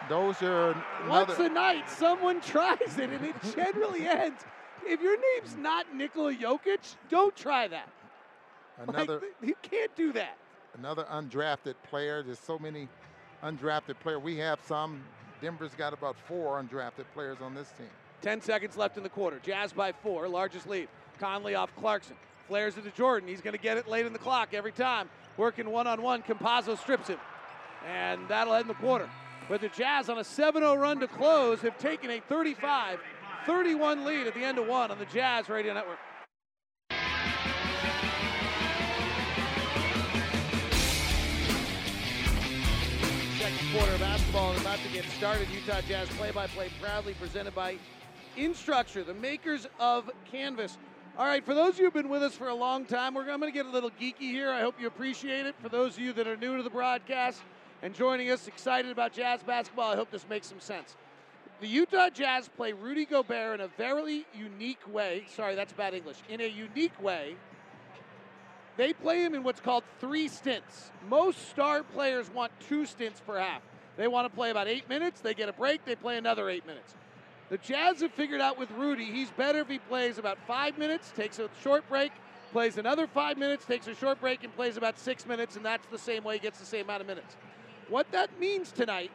Those 0.09 0.43
are 0.43 0.75
Once 1.09 1.39
a 1.39 1.49
night, 1.49 1.89
someone 1.89 2.41
tries 2.43 2.99
it, 2.99 3.11
and 3.11 3.25
it 3.25 3.35
generally 3.55 4.07
ends. 4.07 4.45
If 4.87 5.01
your 5.01 5.17
name's 5.17 5.57
not 5.57 5.95
Nikola 5.95 6.35
Jokic, 6.35 6.97
don't 7.11 7.35
try 7.35 7.67
that. 7.69 7.89
Another 8.79 9.15
Like, 9.15 9.23
you 9.43 9.55
can't 9.63 9.95
do 9.97 10.13
that. 10.13 10.37
another 10.79 11.05
undrafted 11.11 11.75
player. 11.89 12.23
There's 12.23 12.39
so 12.39 12.59
many 12.59 12.89
undrafted 13.43 13.99
players. 14.01 14.23
We 14.23 14.37
have 14.39 14.59
some. 14.67 15.03
Denver's 15.41 15.75
got 15.75 15.93
about 15.93 16.17
four 16.27 16.63
undrafted 16.63 17.05
players 17.15 17.39
on 17.41 17.55
this 17.55 17.71
team. 17.79 17.89
10 18.23 18.41
seconds 18.41 18.77
left 18.77 18.97
in 18.97 19.03
the 19.03 19.09
quarter. 19.09 19.41
Jazz 19.43 19.73
by 19.73 19.93
four, 19.93 20.29
largest 20.29 20.69
lead. 20.69 20.89
Conley 21.19 21.55
off 21.55 21.75
Clarkson. 21.77 22.17
Flares 22.49 22.77
it 22.77 22.85
to 22.85 22.91
Jordan. 22.91 23.29
He's 23.29 23.41
going 23.41 23.57
to 23.57 23.63
get 23.63 23.77
it 23.77 23.89
late 23.89 24.07
in 24.07 24.13
the 24.13 24.19
clock 24.19 24.55
every 24.55 24.73
time. 24.73 25.09
Working 25.37 25.71
one 25.71 25.87
on 25.87 26.03
one. 26.03 26.23
Campazzo 26.23 26.79
strips 26.79 27.09
him. 27.09 27.19
And 27.87 28.21
that'll 28.29 28.55
end 28.55 28.69
the 28.69 28.75
quarter. 28.75 29.09
But 29.49 29.61
the 29.61 29.69
Jazz 29.69 30.09
on 30.09 30.19
a 30.19 30.25
7 30.25 30.63
0 30.63 30.75
run 30.77 31.01
to 31.01 31.07
close 31.07 31.61
have 31.61 31.79
taken 31.79 32.11
a 32.11 32.21
35 32.21 32.99
31 33.47 34.05
lead 34.05 34.27
at 34.27 34.35
the 34.35 34.41
end 34.41 34.59
of 34.59 34.67
one 34.67 34.91
on 34.91 34.99
the 34.99 35.05
Jazz 35.07 35.49
Radio 35.49 35.73
Network. 35.73 35.99
Second 43.39 43.73
quarter 43.73 43.93
of 43.93 44.01
basketball 44.01 44.53
is 44.55 44.61
about 44.61 44.79
to 44.81 44.89
get 44.89 45.05
started. 45.05 45.47
Utah 45.55 45.81
Jazz 45.83 46.09
play-by-play 46.09 46.71
proudly 46.81 47.15
presented 47.15 47.55
by 47.55 47.77
Instructure, 48.37 49.05
the 49.05 49.15
makers 49.15 49.67
of 49.81 50.11
Canvas. 50.31 50.77
All 51.19 51.27
right, 51.27 51.45
for 51.45 51.55
those 51.55 51.75
of 51.75 51.79
you 51.79 51.85
who've 51.87 51.95
been 51.95 52.11
with 52.11 52.23
us 52.23 52.35
for 52.35 52.49
a 52.49 52.55
long 52.55 52.85
time, 52.85 53.15
we're 53.15 53.23
I'm 53.23 53.41
going 53.41 53.51
to 53.51 53.57
get 53.57 53.65
a 53.65 53.71
little 53.71 53.91
geeky 53.91 54.31
here. 54.31 54.51
I 54.51 54.61
hope 54.61 54.75
you 54.79 54.87
appreciate 54.87 55.47
it. 55.47 55.55
For 55.63 55.71
those 55.71 55.95
of 55.95 56.01
you 56.01 56.13
that 56.13 56.27
are 56.27 56.37
new 56.37 56.59
to 56.59 56.63
the 56.63 56.71
broadcast 56.71 57.41
and 57.83 57.95
joining 57.95 58.31
us, 58.31 58.47
excited 58.47 58.91
about 58.91 59.15
Jazz 59.15 59.43
basketball, 59.43 59.91
I 59.91 59.97
hope 59.97 60.11
this 60.11 60.27
makes 60.29 60.47
some 60.47 60.61
sense. 60.61 60.95
The 61.61 61.69
Utah 61.69 62.11
Jazz 62.11 62.49
play 62.49 62.75
Rudy 62.75 63.07
Gobert 63.07 63.61
in 63.61 63.65
a 63.65 63.69
very 63.79 64.27
unique 64.35 64.93
way. 64.93 65.25
Sorry, 65.35 65.55
that's 65.55 65.73
bad 65.73 65.95
English. 65.95 66.19
In 66.29 66.43
a 66.43 66.47
unique 66.47 67.03
way, 67.03 67.37
they 68.77 68.93
play 68.93 69.25
him 69.25 69.35
in 69.35 69.43
what's 69.43 69.61
called 69.61 69.85
three 69.99 70.29
stints. 70.29 70.91
Most 71.09 71.49
star 71.49 71.83
players 71.83 72.31
want 72.31 72.53
two 72.69 72.85
stints 72.85 73.21
per 73.21 73.39
half. 73.39 73.63
They 73.97 74.09
want 74.09 74.31
to 74.31 74.35
play 74.35 74.51
about 74.51 74.69
eight 74.69 74.87
minutes, 74.91 75.23
they 75.23 75.33
get 75.33 75.49
a 75.49 75.55
break, 75.55 75.87
they 75.87 75.97
play 75.97 76.19
another 76.19 76.51
eight 76.51 76.67
minutes. 76.67 76.95
The 77.49 77.59
Jazz 77.59 78.01
have 78.01 78.13
figured 78.13 78.41
out 78.41 78.59
with 78.59 78.71
Rudy, 78.73 79.05
he's 79.05 79.31
better 79.31 79.61
if 79.61 79.69
he 79.69 79.79
plays 79.79 80.19
about 80.19 80.37
five 80.49 80.79
minutes, 80.79 81.13
takes 81.15 81.39
a 81.39 81.49
short 81.63 81.89
break, 81.89 82.11
plays 82.51 82.77
another 82.77 83.07
five 83.07 83.39
minutes, 83.39 83.65
takes 83.65 83.87
a 83.87 83.95
short 83.95 84.21
break, 84.21 84.43
and 84.43 84.55
plays 84.57 84.77
about 84.77 84.99
six 84.99 85.25
minutes, 85.27 85.55
and 85.55 85.65
that's 85.65 85.87
the 85.87 85.99
same 85.99 86.25
way 86.25 86.35
he 86.35 86.41
gets 86.41 86.59
the 86.59 86.67
same 86.67 86.87
amount 86.87 87.03
of 87.03 87.07
minutes. 87.07 87.37
What 87.89 88.11
that 88.11 88.41
means 88.41 88.73
tonight 88.73 89.13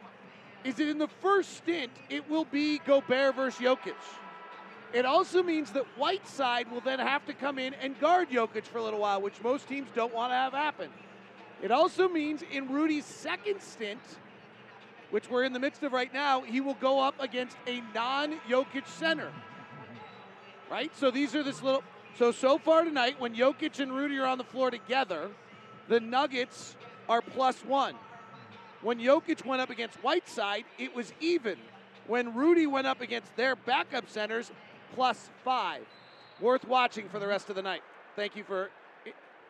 is 0.64 0.76
that 0.76 0.88
in 0.88 0.96
the 0.96 1.08
first 1.08 1.58
stint, 1.58 1.92
it 2.08 2.28
will 2.30 2.46
be 2.46 2.78
Gobert 2.86 3.34
versus 3.34 3.60
Jokic. 3.60 3.94
It 4.94 5.04
also 5.04 5.42
means 5.42 5.70
that 5.72 5.84
Whiteside 5.98 6.70
will 6.70 6.80
then 6.80 7.00
have 7.00 7.26
to 7.26 7.34
come 7.34 7.58
in 7.58 7.74
and 7.74 7.98
guard 8.00 8.30
Jokic 8.30 8.64
for 8.64 8.78
a 8.78 8.82
little 8.82 9.00
while, 9.00 9.20
which 9.20 9.42
most 9.42 9.68
teams 9.68 9.88
don't 9.94 10.14
want 10.14 10.30
to 10.30 10.36
have 10.36 10.52
happen. 10.54 10.88
It 11.62 11.70
also 11.70 12.08
means 12.08 12.42
in 12.50 12.70
Rudy's 12.70 13.04
second 13.04 13.60
stint, 13.60 14.00
which 15.12 15.28
we're 15.28 15.44
in 15.44 15.52
the 15.52 15.60
midst 15.60 15.82
of 15.82 15.92
right 15.92 16.12
now, 16.12 16.40
he 16.40 16.60
will 16.60 16.74
go 16.74 16.98
up 16.98 17.14
against 17.20 17.56
a 17.66 17.82
non 17.94 18.40
Jokic 18.48 18.88
center. 18.88 19.30
Right? 20.70 20.90
So 20.96 21.10
these 21.10 21.34
are 21.36 21.42
this 21.42 21.62
little. 21.62 21.84
So, 22.18 22.32
so 22.32 22.58
far 22.58 22.82
tonight, 22.82 23.20
when 23.20 23.34
Jokic 23.34 23.78
and 23.78 23.92
Rudy 23.92 24.18
are 24.18 24.26
on 24.26 24.38
the 24.38 24.44
floor 24.44 24.70
together, 24.70 25.30
the 25.88 26.00
Nuggets 26.00 26.76
are 27.08 27.20
plus 27.20 27.58
one. 27.60 27.94
When 28.80 28.98
Jokic 28.98 29.44
went 29.44 29.60
up 29.60 29.70
against 29.70 29.96
Whiteside, 30.02 30.64
it 30.78 30.94
was 30.94 31.12
even. 31.20 31.56
When 32.06 32.34
Rudy 32.34 32.66
went 32.66 32.86
up 32.86 33.00
against 33.02 33.36
their 33.36 33.54
backup 33.54 34.08
centers, 34.08 34.50
plus 34.94 35.30
five. 35.44 35.82
Worth 36.40 36.66
watching 36.66 37.08
for 37.10 37.18
the 37.18 37.26
rest 37.26 37.50
of 37.50 37.56
the 37.56 37.62
night. 37.62 37.82
Thank 38.16 38.34
you 38.34 38.44
for 38.44 38.70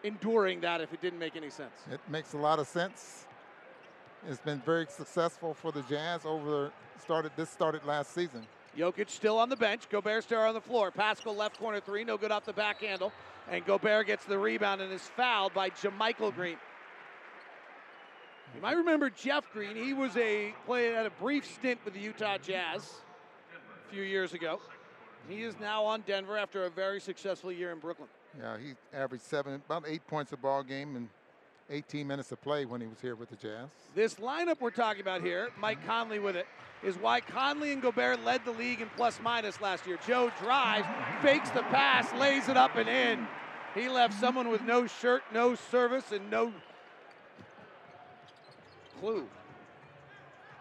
enduring 0.02 0.60
that 0.62 0.80
if 0.80 0.92
it 0.92 1.00
didn't 1.00 1.20
make 1.20 1.36
any 1.36 1.50
sense. 1.50 1.72
It 1.90 2.00
makes 2.08 2.32
a 2.32 2.38
lot 2.38 2.58
of 2.58 2.66
sense. 2.66 3.26
It's 4.28 4.40
been 4.40 4.60
very 4.60 4.86
successful 4.88 5.52
for 5.52 5.72
the 5.72 5.82
Jazz 5.82 6.24
over 6.24 6.70
started 7.02 7.32
this 7.36 7.50
started 7.50 7.84
last 7.84 8.14
season. 8.14 8.46
Jokic 8.78 9.10
still 9.10 9.38
on 9.38 9.48
the 9.48 9.56
bench. 9.56 9.88
Gobert 9.90 10.22
still 10.24 10.40
on 10.40 10.54
the 10.54 10.60
floor. 10.60 10.92
Paschall 10.92 11.36
left 11.36 11.58
corner 11.58 11.80
three, 11.80 12.04
no 12.04 12.16
good 12.16 12.30
off 12.30 12.44
the 12.44 12.52
back 12.52 12.80
handle. 12.80 13.12
And 13.50 13.64
Gobert 13.66 14.06
gets 14.06 14.24
the 14.24 14.38
rebound 14.38 14.80
and 14.80 14.92
is 14.92 15.02
fouled 15.02 15.52
by 15.52 15.70
JaMychal 15.70 16.34
Green. 16.34 16.56
You 18.54 18.60
might 18.62 18.76
remember 18.76 19.10
Jeff 19.10 19.50
Green. 19.52 19.74
He 19.74 19.92
was 19.92 20.16
a 20.16 20.54
played 20.66 20.94
had 20.94 21.06
a 21.06 21.10
brief 21.10 21.44
stint 21.44 21.80
with 21.84 21.94
the 21.94 22.00
Utah 22.00 22.38
Jazz 22.38 22.88
a 23.54 23.92
few 23.92 24.02
years 24.02 24.34
ago. 24.34 24.60
He 25.28 25.42
is 25.42 25.58
now 25.60 25.84
on 25.84 26.02
Denver 26.02 26.36
after 26.36 26.64
a 26.64 26.70
very 26.70 27.00
successful 27.00 27.50
year 27.50 27.72
in 27.72 27.78
Brooklyn. 27.78 28.08
Yeah, 28.38 28.56
he 28.58 28.74
averaged 28.94 29.24
seven, 29.24 29.54
about 29.54 29.84
eight 29.86 30.06
points 30.06 30.32
a 30.32 30.36
ball 30.36 30.62
game 30.62 30.96
and 30.96 31.08
18 31.72 32.06
minutes 32.06 32.30
of 32.32 32.40
play 32.42 32.64
when 32.66 32.80
he 32.80 32.86
was 32.86 33.00
here 33.00 33.16
with 33.16 33.30
the 33.30 33.36
Jazz. 33.36 33.68
This 33.94 34.16
lineup 34.16 34.60
we're 34.60 34.70
talking 34.70 35.00
about 35.00 35.22
here, 35.22 35.48
Mike 35.58 35.84
Conley 35.86 36.18
with 36.18 36.36
it, 36.36 36.46
is 36.82 36.96
why 36.96 37.20
Conley 37.20 37.72
and 37.72 37.80
Gobert 37.80 38.22
led 38.24 38.44
the 38.44 38.50
league 38.52 38.80
in 38.80 38.90
plus 38.96 39.18
minus 39.22 39.60
last 39.60 39.86
year. 39.86 39.98
Joe 40.06 40.30
drives, 40.40 40.86
fakes 41.22 41.51
the 41.51 41.62
pass, 41.62 42.12
lays 42.20 42.48
it 42.48 42.56
up 42.56 42.76
and 42.76 42.88
in. 42.88 43.26
He 43.74 43.88
left 43.88 44.18
someone 44.20 44.51
with 44.51 44.62
no 44.62 44.86
shirt, 44.86 45.22
no 45.32 45.55
service, 45.55 46.12
and 46.12 46.30
no 46.30 46.52
clue. 49.01 49.26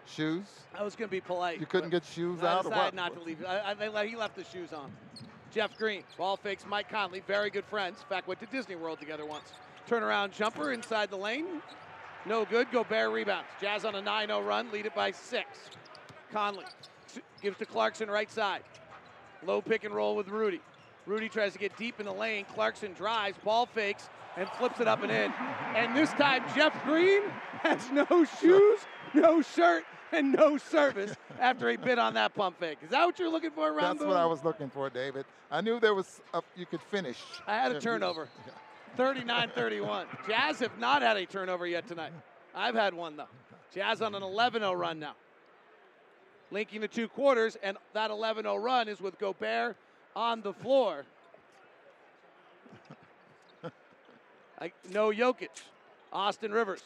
Shoes? 0.06 0.46
I 0.74 0.82
was 0.82 0.96
going 0.96 1.08
to 1.08 1.12
be 1.12 1.20
polite. 1.20 1.60
You 1.60 1.66
couldn't 1.66 1.90
get 1.90 2.04
shoes 2.04 2.42
I 2.42 2.52
out 2.52 2.64
or 2.64 2.70
decided 2.70 2.94
not 2.94 3.14
to 3.14 3.22
leave. 3.22 3.44
I, 3.44 3.74
I, 3.78 4.06
he 4.06 4.16
left 4.16 4.36
the 4.36 4.44
shoes 4.44 4.72
on. 4.72 4.90
Jeff 5.52 5.76
Green, 5.76 6.02
ball 6.16 6.38
fakes 6.38 6.64
Mike 6.66 6.88
Conley, 6.88 7.22
very 7.26 7.50
good 7.50 7.66
friends. 7.66 8.00
In 8.00 8.06
fact, 8.06 8.26
went 8.26 8.40
to 8.40 8.46
Disney 8.46 8.74
World 8.74 8.98
together 8.98 9.26
once. 9.26 9.52
Turnaround 9.88 10.32
jumper 10.32 10.72
inside 10.72 11.10
the 11.10 11.16
lane. 11.16 11.46
No 12.26 12.44
good. 12.44 12.70
Gobert 12.70 13.12
rebounds. 13.12 13.48
Jazz 13.60 13.84
on 13.84 13.94
a 13.94 14.02
9 14.02 14.28
0 14.28 14.42
run, 14.42 14.70
lead 14.70 14.86
it 14.86 14.94
by 14.94 15.10
six. 15.10 15.48
Conley 16.32 16.64
gives 17.42 17.58
to 17.58 17.66
Clarkson 17.66 18.10
right 18.10 18.30
side. 18.30 18.62
Low 19.44 19.60
pick 19.60 19.84
and 19.84 19.94
roll 19.94 20.14
with 20.16 20.28
Rudy. 20.28 20.60
Rudy 21.04 21.28
tries 21.28 21.52
to 21.52 21.58
get 21.58 21.76
deep 21.76 21.98
in 21.98 22.06
the 22.06 22.12
lane. 22.12 22.44
Clarkson 22.54 22.92
drives, 22.92 23.36
ball 23.44 23.66
fakes, 23.66 24.08
and 24.36 24.48
flips 24.50 24.80
it 24.80 24.86
up 24.86 25.02
and 25.02 25.10
in. 25.10 25.32
And 25.74 25.96
this 25.96 26.10
time, 26.10 26.44
Jeff 26.54 26.72
Green 26.84 27.22
has 27.62 27.90
no 27.90 28.24
shoes, 28.40 28.80
no 29.12 29.42
shirt, 29.42 29.84
and 30.12 30.32
no 30.32 30.58
service 30.58 31.14
after 31.40 31.68
he 31.70 31.76
bit 31.76 31.98
on 31.98 32.14
that 32.14 32.34
pump 32.34 32.58
fake. 32.60 32.78
Is 32.82 32.90
that 32.90 33.04
what 33.04 33.18
you're 33.18 33.30
looking 33.30 33.50
for, 33.50 33.72
Ron? 33.72 33.96
That's 33.96 34.06
what 34.06 34.16
I 34.16 34.26
was 34.26 34.44
looking 34.44 34.70
for, 34.70 34.88
David. 34.90 35.24
I 35.50 35.60
knew 35.60 35.80
there 35.80 35.94
was 35.94 36.20
a, 36.32 36.42
you 36.56 36.66
could 36.66 36.82
finish. 36.82 37.18
I 37.46 37.54
had 37.54 37.72
a 37.72 37.80
turnover. 37.80 38.28
39 38.96 39.50
31. 39.54 40.06
Jazz 40.28 40.58
have 40.60 40.78
not 40.78 41.02
had 41.02 41.16
a 41.16 41.26
turnover 41.26 41.66
yet 41.66 41.86
tonight. 41.88 42.12
I've 42.54 42.74
had 42.74 42.94
one, 42.94 43.16
though. 43.16 43.26
Jazz 43.74 44.02
on 44.02 44.14
an 44.14 44.22
11 44.22 44.62
0 44.62 44.72
run 44.72 44.98
now. 44.98 45.14
Linking 46.50 46.82
the 46.82 46.88
two 46.88 47.08
quarters, 47.08 47.56
and 47.62 47.78
that 47.94 48.10
11 48.10 48.44
0 48.44 48.56
run 48.56 48.88
is 48.88 49.00
with 49.00 49.18
Gobert 49.18 49.76
on 50.14 50.42
the 50.42 50.52
floor. 50.52 51.04
I, 54.60 54.72
no 54.90 55.10
Jokic. 55.10 55.48
Austin 56.12 56.52
Rivers, 56.52 56.82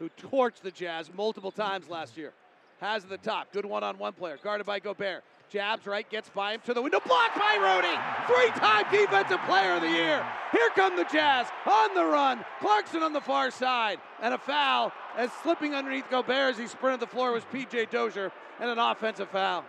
who 0.00 0.10
torched 0.20 0.62
the 0.62 0.72
Jazz 0.72 1.08
multiple 1.14 1.52
times 1.52 1.88
last 1.88 2.16
year, 2.16 2.32
has 2.80 3.04
at 3.04 3.10
the 3.10 3.18
top. 3.18 3.52
Good 3.52 3.64
one 3.64 3.84
on 3.84 3.96
one 3.96 4.12
player, 4.12 4.38
guarded 4.42 4.66
by 4.66 4.80
Gobert. 4.80 5.22
Jabs 5.50 5.86
right, 5.86 6.08
gets 6.08 6.28
by 6.30 6.54
him 6.54 6.60
to 6.64 6.72
the 6.72 6.80
window, 6.80 7.00
blocked 7.04 7.36
by 7.36 7.56
Rudy. 7.56 7.96
Three-time 8.26 8.84
defensive 8.90 9.40
player 9.46 9.74
of 9.74 9.82
the 9.82 9.88
year. 9.88 10.24
Here 10.52 10.70
come 10.76 10.96
the 10.96 11.04
Jazz 11.04 11.48
on 11.66 11.94
the 11.94 12.04
run. 12.04 12.44
Clarkson 12.60 13.02
on 13.02 13.12
the 13.12 13.20
far 13.20 13.50
side, 13.50 13.98
and 14.22 14.32
a 14.32 14.38
foul 14.38 14.92
as 15.16 15.30
slipping 15.42 15.74
underneath 15.74 16.08
Gobert 16.08 16.52
as 16.52 16.58
he 16.58 16.68
sprinted 16.68 17.00
the 17.00 17.06
floor 17.06 17.32
was 17.32 17.44
PJ 17.52 17.90
Dozier 17.90 18.30
and 18.60 18.70
an 18.70 18.78
offensive 18.78 19.28
foul. 19.28 19.64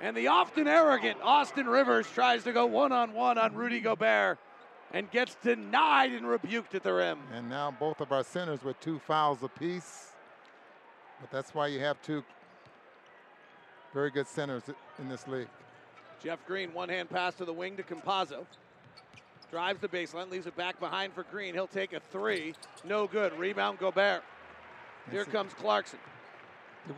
And 0.00 0.16
the 0.16 0.28
often 0.28 0.68
arrogant 0.68 1.18
Austin 1.22 1.66
Rivers 1.66 2.06
tries 2.14 2.44
to 2.44 2.52
go 2.52 2.66
one 2.66 2.92
on 2.92 3.12
one 3.14 3.36
on 3.36 3.54
Rudy 3.54 3.80
Gobert 3.80 4.38
and 4.92 5.10
gets 5.10 5.36
denied 5.42 6.12
and 6.12 6.26
rebuked 6.26 6.74
at 6.76 6.84
the 6.84 6.92
rim. 6.92 7.18
And 7.34 7.50
now 7.50 7.72
both 7.72 8.00
of 8.00 8.12
our 8.12 8.22
centers 8.22 8.62
with 8.62 8.78
two 8.80 9.00
fouls 9.00 9.42
apiece. 9.42 10.12
But 11.20 11.32
that's 11.32 11.52
why 11.52 11.66
you 11.66 11.80
have 11.80 12.00
two 12.00 12.22
very 13.92 14.10
good 14.10 14.26
centers 14.26 14.62
in 14.98 15.08
this 15.08 15.26
league. 15.26 15.48
Jeff 16.22 16.44
Green, 16.46 16.72
one 16.74 16.88
hand 16.88 17.08
pass 17.08 17.34
to 17.36 17.44
the 17.44 17.52
wing 17.52 17.76
to 17.76 17.82
Campazzo. 17.82 18.44
Drives 19.50 19.80
the 19.80 19.88
baseline, 19.88 20.30
leaves 20.30 20.46
it 20.46 20.56
back 20.56 20.78
behind 20.78 21.14
for 21.14 21.22
Green. 21.24 21.54
He'll 21.54 21.66
take 21.66 21.92
a 21.94 22.00
three. 22.00 22.54
No 22.84 23.06
good. 23.06 23.32
Rebound 23.38 23.78
Gobert. 23.78 24.22
Here 25.10 25.24
comes 25.24 25.54
Clarkson. 25.54 25.98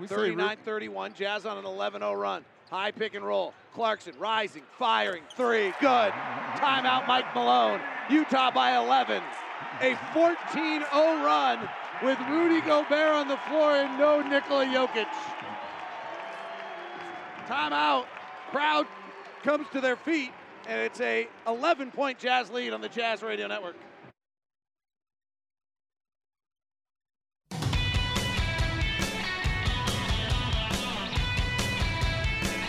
39 0.06 0.56
31. 0.64 1.14
Jazz 1.14 1.46
on 1.46 1.58
an 1.58 1.64
11 1.64 2.00
0 2.00 2.14
run. 2.14 2.44
High 2.70 2.90
pick 2.90 3.14
and 3.14 3.24
roll. 3.24 3.54
Clarkson 3.74 4.14
rising, 4.18 4.62
firing, 4.78 5.22
three, 5.36 5.72
good. 5.80 6.12
Timeout, 6.56 7.06
Mike 7.06 7.34
Malone. 7.34 7.80
Utah 8.08 8.50
by 8.50 8.76
11. 8.76 9.22
A 9.80 9.96
14 10.12 10.36
0 10.54 10.84
run 10.92 11.68
with 12.02 12.18
Rudy 12.28 12.60
Gobert 12.62 13.14
on 13.14 13.28
the 13.28 13.36
floor 13.48 13.72
and 13.76 13.98
no 13.98 14.20
Nikola 14.22 14.66
Jokic. 14.66 15.06
Timeout. 17.50 18.06
Crowd 18.52 18.86
comes 19.42 19.66
to 19.72 19.80
their 19.80 19.96
feet, 19.96 20.30
and 20.68 20.80
it's 20.80 21.00
a 21.00 21.26
11 21.48 21.90
point 21.90 22.16
Jazz 22.16 22.48
lead 22.48 22.72
on 22.72 22.80
the 22.80 22.88
Jazz 22.88 23.24
Radio 23.24 23.48
Network. 23.48 23.74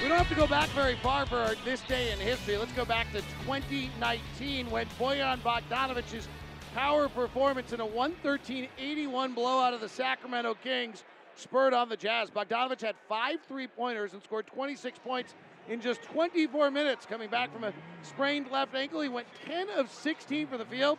We 0.02 0.08
don't 0.08 0.18
have 0.18 0.30
to 0.30 0.36
go 0.36 0.48
back 0.48 0.70
very 0.70 0.96
far 0.96 1.28
for 1.28 1.54
this 1.64 1.82
day 1.82 2.12
in 2.12 2.18
history. 2.18 2.58
Let's 2.58 2.72
go 2.72 2.84
back 2.84 3.12
to 3.12 3.22
2019 3.46 4.72
when 4.72 4.88
Bojan 5.00 5.38
Bogdanovic's 5.42 6.28
power 6.74 7.08
performance 7.08 7.72
in 7.72 7.82
a 7.82 7.88
113-81 7.88 9.36
blowout 9.36 9.76
of 9.76 9.82
the 9.82 9.90
Sacramento 9.90 10.56
Kings 10.56 11.04
spurred 11.42 11.74
on 11.74 11.90
the 11.90 11.98
Jazz. 11.98 12.30
Bogdanovic 12.30 12.82
had 12.82 12.96
five 13.10 13.40
three-pointers 13.48 14.14
and 14.14 14.24
scored 14.24 14.48
26 14.48 15.00
points 15.00 15.34
in 15.68 15.82
just 15.82 16.02
24 16.04 16.72
minutes. 16.72 17.06
Coming 17.06 17.30
back 17.30 17.54
from 17.54 17.64
a 17.64 17.74
sprained 18.04 18.50
left 18.52 18.76
ankle, 18.76 19.02
he 19.02 19.10
went 19.10 19.28
10 19.46 19.70
of 19.70 19.90
16 19.90 20.48
for 20.48 20.58
the 20.58 20.66
field, 20.66 20.98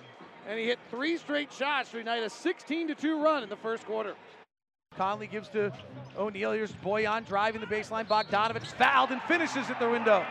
and 0.48 0.58
he 0.58 0.66
hit 0.66 0.78
three 0.90 1.16
straight 1.16 1.52
shots 1.52 1.90
to 1.90 1.98
ignite 1.98 2.22
a 2.22 2.26
16-2 2.26 3.22
run 3.22 3.42
in 3.42 3.48
the 3.48 3.56
first 3.56 3.84
quarter. 3.86 4.14
Conley 4.96 5.26
gives 5.26 5.48
to 5.48 5.72
O'Neale. 6.18 6.52
Here's 6.52 6.72
Bojan 6.72 7.26
driving 7.26 7.60
the 7.60 7.66
baseline. 7.66 8.06
Bogdanovic 8.06 8.66
fouled 8.66 9.10
and 9.10 9.22
finishes 9.22 9.70
at 9.70 9.78
the 9.80 9.88
window. 9.88 10.24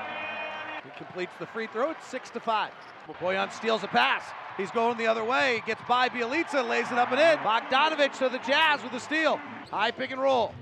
He 0.83 0.91
completes 0.97 1.33
the 1.39 1.47
free 1.47 1.67
throw. 1.67 1.91
It's 1.91 2.05
six 2.07 2.29
to 2.31 2.39
five. 2.39 2.71
Bojan 3.19 3.51
steals 3.51 3.83
a 3.83 3.87
pass. 3.87 4.23
He's 4.57 4.71
going 4.71 4.97
the 4.97 5.07
other 5.07 5.23
way. 5.23 5.63
Gets 5.65 5.81
by 5.87 6.09
Bjelica, 6.09 6.67
lays 6.67 6.91
it 6.91 6.97
up 6.97 7.11
and 7.11 7.19
in. 7.19 7.37
Bogdanovic 7.39 8.17
to 8.19 8.29
the 8.29 8.39
Jazz 8.39 8.83
with 8.83 8.91
the 8.91 8.99
steal. 8.99 9.39
High 9.69 9.91
pick 9.91 10.11
and 10.11 10.21
roll. 10.21 10.53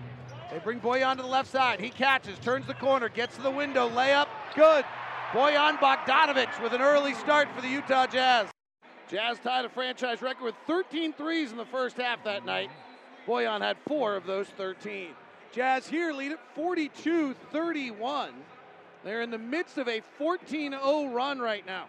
They 0.52 0.60
bring 0.60 0.80
Bojan 0.80 1.18
to 1.18 1.22
the 1.22 1.28
left 1.28 1.50
side. 1.52 1.80
He 1.80 1.90
catches, 1.90 2.38
turns 2.40 2.66
the 2.66 2.74
corner, 2.74 3.10
gets 3.10 3.36
to 3.36 3.42
the 3.42 3.52
window, 3.52 3.90
layup, 3.90 4.28
good. 4.56 4.86
Bojan 5.32 5.78
Bogdanovic 5.78 6.62
with 6.64 6.74
an 6.74 6.82
early 6.82 7.14
start 7.14 7.48
for 7.56 7.62
the 7.62 7.68
Utah 7.68 8.08
Jazz. 8.08 8.48
Jazz 9.10 9.40
tied 9.40 9.66
a 9.66 9.70
franchise 9.70 10.22
record 10.22 10.44
with 10.44 10.56
13 10.68 11.14
threes 11.14 11.52
in 11.52 11.58
the 11.58 11.66
first 11.66 11.98
half 11.98 12.24
that 12.24 12.46
night. 12.46 12.70
Bojan 13.28 13.62
had 13.62 13.78
four 13.88 14.16
of 14.16 14.26
those 14.26 14.48
13. 14.50 15.10
Jazz 15.52 15.88
here 15.88 16.14
lead 16.14 16.32
at 16.32 16.40
42 16.56 17.34
31. 17.52 18.34
They're 19.04 19.22
in 19.22 19.32
the 19.32 19.38
midst 19.38 19.78
of 19.78 19.88
a 19.88 20.02
14 20.18 20.72
0 20.72 21.08
run 21.08 21.40
right 21.40 21.66
now. 21.66 21.86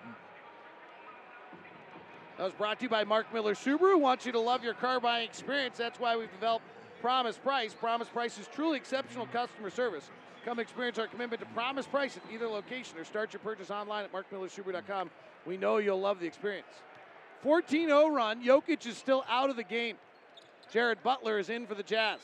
That 2.40 2.46
was 2.46 2.54
brought 2.54 2.78
to 2.78 2.84
you 2.84 2.88
by 2.88 3.04
Mark 3.04 3.30
Miller 3.34 3.54
Subaru. 3.54 4.00
Wants 4.00 4.24
you 4.24 4.32
to 4.32 4.40
love 4.40 4.64
your 4.64 4.72
car 4.72 4.98
buying 4.98 5.28
experience. 5.28 5.76
That's 5.76 6.00
why 6.00 6.16
we've 6.16 6.32
developed 6.32 6.64
Promise 7.02 7.36
Price. 7.36 7.74
Promise 7.74 8.08
Price 8.08 8.38
is 8.38 8.46
truly 8.46 8.78
exceptional 8.78 9.26
customer 9.26 9.68
service. 9.68 10.08
Come 10.46 10.58
experience 10.58 10.98
our 10.98 11.06
commitment 11.06 11.40
to 11.40 11.46
Promise 11.48 11.86
Price 11.88 12.16
at 12.16 12.22
either 12.32 12.46
location 12.46 12.96
or 12.96 13.04
start 13.04 13.34
your 13.34 13.40
purchase 13.40 13.70
online 13.70 14.04
at 14.04 14.12
markmillersubaru.com. 14.14 15.10
We 15.44 15.58
know 15.58 15.76
you'll 15.76 16.00
love 16.00 16.18
the 16.18 16.26
experience. 16.26 16.68
14 17.42 17.88
0 17.88 18.08
run. 18.08 18.42
Jokic 18.42 18.86
is 18.86 18.96
still 18.96 19.22
out 19.28 19.50
of 19.50 19.56
the 19.56 19.62
game. 19.62 19.96
Jared 20.72 21.02
Butler 21.02 21.38
is 21.38 21.50
in 21.50 21.66
for 21.66 21.74
the 21.74 21.82
Jazz. 21.82 22.20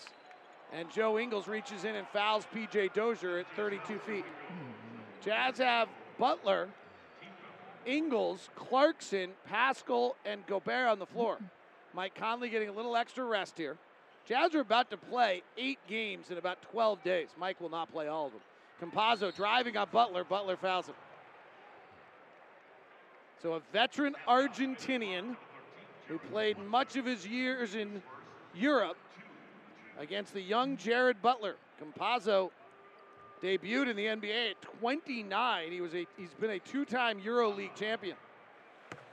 And 0.72 0.90
Joe 0.90 1.18
Ingles 1.18 1.46
reaches 1.46 1.84
in 1.84 1.94
and 1.94 2.08
fouls 2.08 2.46
PJ 2.54 2.94
Dozier 2.94 3.40
at 3.40 3.46
32 3.54 3.98
feet. 3.98 4.24
Jazz 5.22 5.58
have 5.58 5.90
Butler, 6.18 6.70
Ingles, 7.86 8.50
Clarkson, 8.56 9.30
Paschall, 9.50 10.12
and 10.24 10.46
Gobert 10.46 10.88
on 10.88 10.98
the 10.98 11.06
floor. 11.06 11.38
Mike 11.94 12.14
Conley 12.14 12.50
getting 12.50 12.68
a 12.68 12.72
little 12.72 12.96
extra 12.96 13.24
rest 13.24 13.56
here. 13.56 13.76
Jazz 14.26 14.54
are 14.54 14.60
about 14.60 14.90
to 14.90 14.96
play 14.96 15.42
eight 15.56 15.78
games 15.86 16.30
in 16.30 16.36
about 16.36 16.60
12 16.72 17.02
days. 17.04 17.28
Mike 17.38 17.60
will 17.60 17.70
not 17.70 17.90
play 17.92 18.08
all 18.08 18.26
of 18.26 18.32
them. 18.32 18.40
Campazzo 18.82 19.34
driving 19.34 19.76
on 19.76 19.88
Butler. 19.90 20.24
Butler 20.24 20.56
fouls 20.56 20.88
him. 20.88 20.94
So 23.40 23.54
a 23.54 23.60
veteran 23.72 24.16
Argentinian 24.28 25.36
who 26.08 26.18
played 26.18 26.58
much 26.58 26.96
of 26.96 27.04
his 27.04 27.26
years 27.26 27.74
in 27.74 28.02
Europe 28.54 28.96
against 29.98 30.34
the 30.34 30.40
young 30.40 30.76
Jared 30.76 31.22
Butler. 31.22 31.56
Campazzo 31.80 32.50
debuted 33.42 33.88
in 33.88 33.96
the 33.96 34.06
NBA 34.06 34.50
at 34.50 34.62
29. 34.80 35.72
He 35.72 35.80
was 35.80 35.94
a, 35.94 36.06
he's 36.16 36.34
been 36.40 36.50
a 36.50 36.58
two-time 36.58 37.20
EuroLeague 37.20 37.74
champion, 37.74 38.16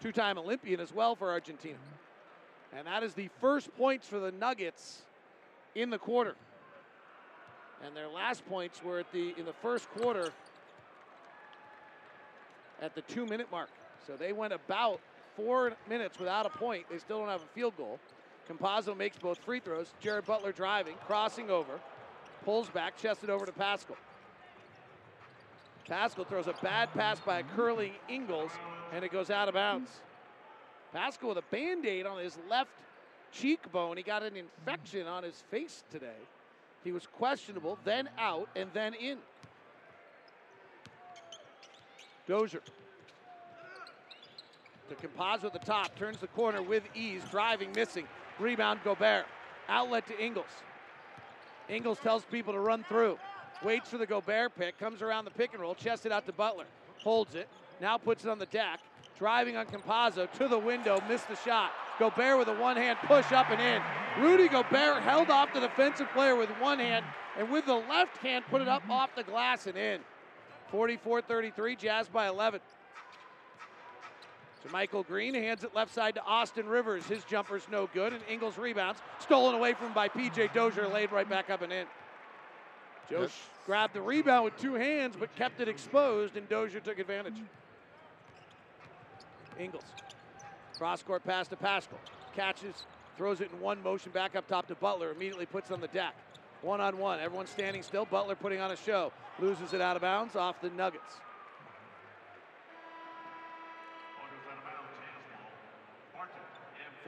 two-time 0.01 0.37
Olympian 0.37 0.79
as 0.79 0.93
well 0.93 1.15
for 1.15 1.31
Argentina. 1.31 1.77
And 2.75 2.87
that 2.87 3.03
is 3.03 3.13
the 3.13 3.29
first 3.39 3.75
points 3.77 4.07
for 4.07 4.19
the 4.19 4.31
Nuggets 4.31 5.03
in 5.75 5.89
the 5.89 5.97
quarter. 5.97 6.35
And 7.85 7.95
their 7.95 8.07
last 8.07 8.45
points 8.47 8.81
were 8.83 8.99
at 8.99 9.11
the 9.11 9.33
in 9.37 9.45
the 9.45 9.53
first 9.53 9.89
quarter 9.89 10.29
at 12.81 12.95
the 12.95 13.01
two-minute 13.01 13.47
mark. 13.51 13.69
So 14.07 14.15
they 14.15 14.31
went 14.31 14.53
about 14.53 14.99
four 15.35 15.73
minutes 15.89 16.17
without 16.17 16.45
a 16.45 16.49
point. 16.49 16.85
They 16.89 16.97
still 16.97 17.19
don't 17.19 17.29
have 17.29 17.41
a 17.41 17.53
field 17.53 17.75
goal. 17.77 17.99
Campazzo 18.49 18.95
makes 18.95 19.17
both 19.17 19.37
free 19.39 19.59
throws. 19.59 19.93
Jared 19.99 20.25
Butler 20.25 20.51
driving, 20.51 20.95
crossing 21.05 21.49
over, 21.49 21.79
pulls 22.43 22.69
back, 22.69 22.97
chested 22.97 23.29
over 23.29 23.45
to 23.45 23.51
Paschall. 23.51 23.95
Paschall 25.89 26.27
throws 26.27 26.47
a 26.47 26.53
bad 26.61 26.93
pass 26.93 27.19
by 27.19 27.43
curling 27.55 27.93
Ingles, 28.07 28.51
and 28.93 29.03
it 29.03 29.11
goes 29.11 29.29
out 29.29 29.47
of 29.47 29.53
bounds. 29.53 29.89
Paschall 30.95 31.29
with 31.29 31.37
a 31.37 31.43
band 31.51 31.85
aid 31.85 32.05
on 32.05 32.19
his 32.19 32.37
left 32.49 32.69
cheekbone. 33.31 33.97
He 33.97 34.03
got 34.03 34.23
an 34.23 34.35
infection 34.37 35.07
on 35.07 35.23
his 35.23 35.43
face 35.49 35.83
today. 35.91 36.21
He 36.83 36.91
was 36.91 37.07
questionable, 37.07 37.77
then 37.83 38.09
out, 38.17 38.49
and 38.55 38.69
then 38.73 38.93
in. 38.93 39.17
Dozier 42.27 42.61
to 44.89 45.07
Campazzo 45.07 45.45
at 45.45 45.53
the 45.53 45.59
top, 45.59 45.95
turns 45.97 46.17
the 46.17 46.27
corner 46.27 46.61
with 46.61 46.83
ease, 46.95 47.21
driving, 47.31 47.71
missing. 47.75 48.07
Rebound 48.39 48.79
Gobert. 48.83 49.25
Outlet 49.69 50.07
to 50.07 50.19
Ingles. 50.19 50.45
Ingles 51.69 51.99
tells 51.99 52.23
people 52.25 52.53
to 52.53 52.59
run 52.59 52.83
through. 52.83 53.17
Waits 53.63 53.89
for 53.89 53.97
the 53.97 54.05
Gobert 54.05 54.55
pick, 54.57 54.77
comes 54.77 55.01
around 55.01 55.25
the 55.25 55.31
pick 55.31 55.53
and 55.53 55.61
roll, 55.61 55.75
chests 55.75 56.05
it 56.05 56.11
out 56.11 56.25
to 56.25 56.33
Butler. 56.33 56.65
Holds 56.99 57.35
it, 57.35 57.47
now 57.81 57.97
puts 57.97 58.23
it 58.23 58.29
on 58.29 58.39
the 58.39 58.45
deck. 58.47 58.79
Driving 59.17 59.55
on 59.57 59.65
Campazzo 59.65 60.31
to 60.33 60.47
the 60.47 60.57
window, 60.57 61.01
missed 61.07 61.29
the 61.29 61.35
shot. 61.35 61.71
Gobert 61.99 62.39
with 62.39 62.47
a 62.47 62.55
one 62.55 62.75
hand 62.75 62.97
push 63.03 63.31
up 63.31 63.49
and 63.51 63.61
in. 63.61 63.81
Rudy 64.21 64.47
Gobert 64.47 65.03
held 65.03 65.29
off 65.29 65.53
the 65.53 65.59
defensive 65.59 66.09
player 66.13 66.35
with 66.35 66.49
one 66.59 66.79
hand 66.79 67.05
and 67.37 67.49
with 67.51 67.65
the 67.65 67.75
left 67.75 68.17
hand 68.17 68.43
put 68.49 68.61
it 68.61 68.67
up 68.67 68.87
off 68.89 69.15
the 69.15 69.23
glass 69.23 69.67
and 69.67 69.77
in. 69.77 70.01
44 70.71 71.21
33, 71.21 71.75
Jazz 71.75 72.07
by 72.07 72.27
11. 72.27 72.59
JaMychal 74.67 75.05
Green, 75.05 75.33
hands 75.33 75.63
it 75.63 75.75
left 75.75 75.93
side 75.93 76.15
to 76.15 76.23
Austin 76.23 76.67
Rivers. 76.67 77.05
His 77.05 77.23
jumper's 77.25 77.63
no 77.69 77.89
good, 77.93 78.13
and 78.13 78.21
Ingles 78.29 78.57
rebounds. 78.57 79.01
Stolen 79.19 79.55
away 79.55 79.73
from 79.73 79.93
by 79.93 80.07
PJ 80.07 80.53
Dozier, 80.53 80.87
laid 80.87 81.11
right 81.11 81.29
back 81.29 81.49
up 81.49 81.61
and 81.61 81.73
in. 81.73 81.85
Yep. 83.21 83.31
grabbed 83.65 83.93
the 83.93 84.01
rebound 84.01 84.45
with 84.45 84.57
two 84.57 84.73
hands, 84.73 85.15
but 85.19 85.35
kept 85.35 85.61
it 85.61 85.67
exposed, 85.67 86.35
and 86.35 86.47
Dozier 86.49 86.79
took 86.79 86.99
advantage. 86.99 87.41
Ingles. 89.59 89.83
Cross 90.77 91.03
court 91.03 91.23
pass 91.23 91.47
to 91.49 91.55
Paschall. 91.55 91.99
Catches, 92.35 92.85
throws 93.17 93.41
it 93.41 93.51
in 93.51 93.59
one 93.59 93.81
motion 93.83 94.11
back 94.11 94.35
up 94.35 94.47
top 94.47 94.67
to 94.67 94.75
Butler. 94.75 95.11
Immediately 95.11 95.45
puts 95.45 95.71
on 95.71 95.79
the 95.79 95.87
deck. 95.89 96.15
One 96.61 96.81
on 96.81 96.97
one. 96.97 97.19
Everyone's 97.19 97.49
standing 97.49 97.83
still. 97.83 98.05
Butler 98.05 98.35
putting 98.35 98.59
on 98.59 98.71
a 98.71 98.75
show. 98.75 99.11
Loses 99.39 99.73
it 99.73 99.81
out 99.81 99.95
of 99.95 100.01
bounds 100.01 100.35
off 100.35 100.59
the 100.61 100.69
Nuggets. 100.71 101.19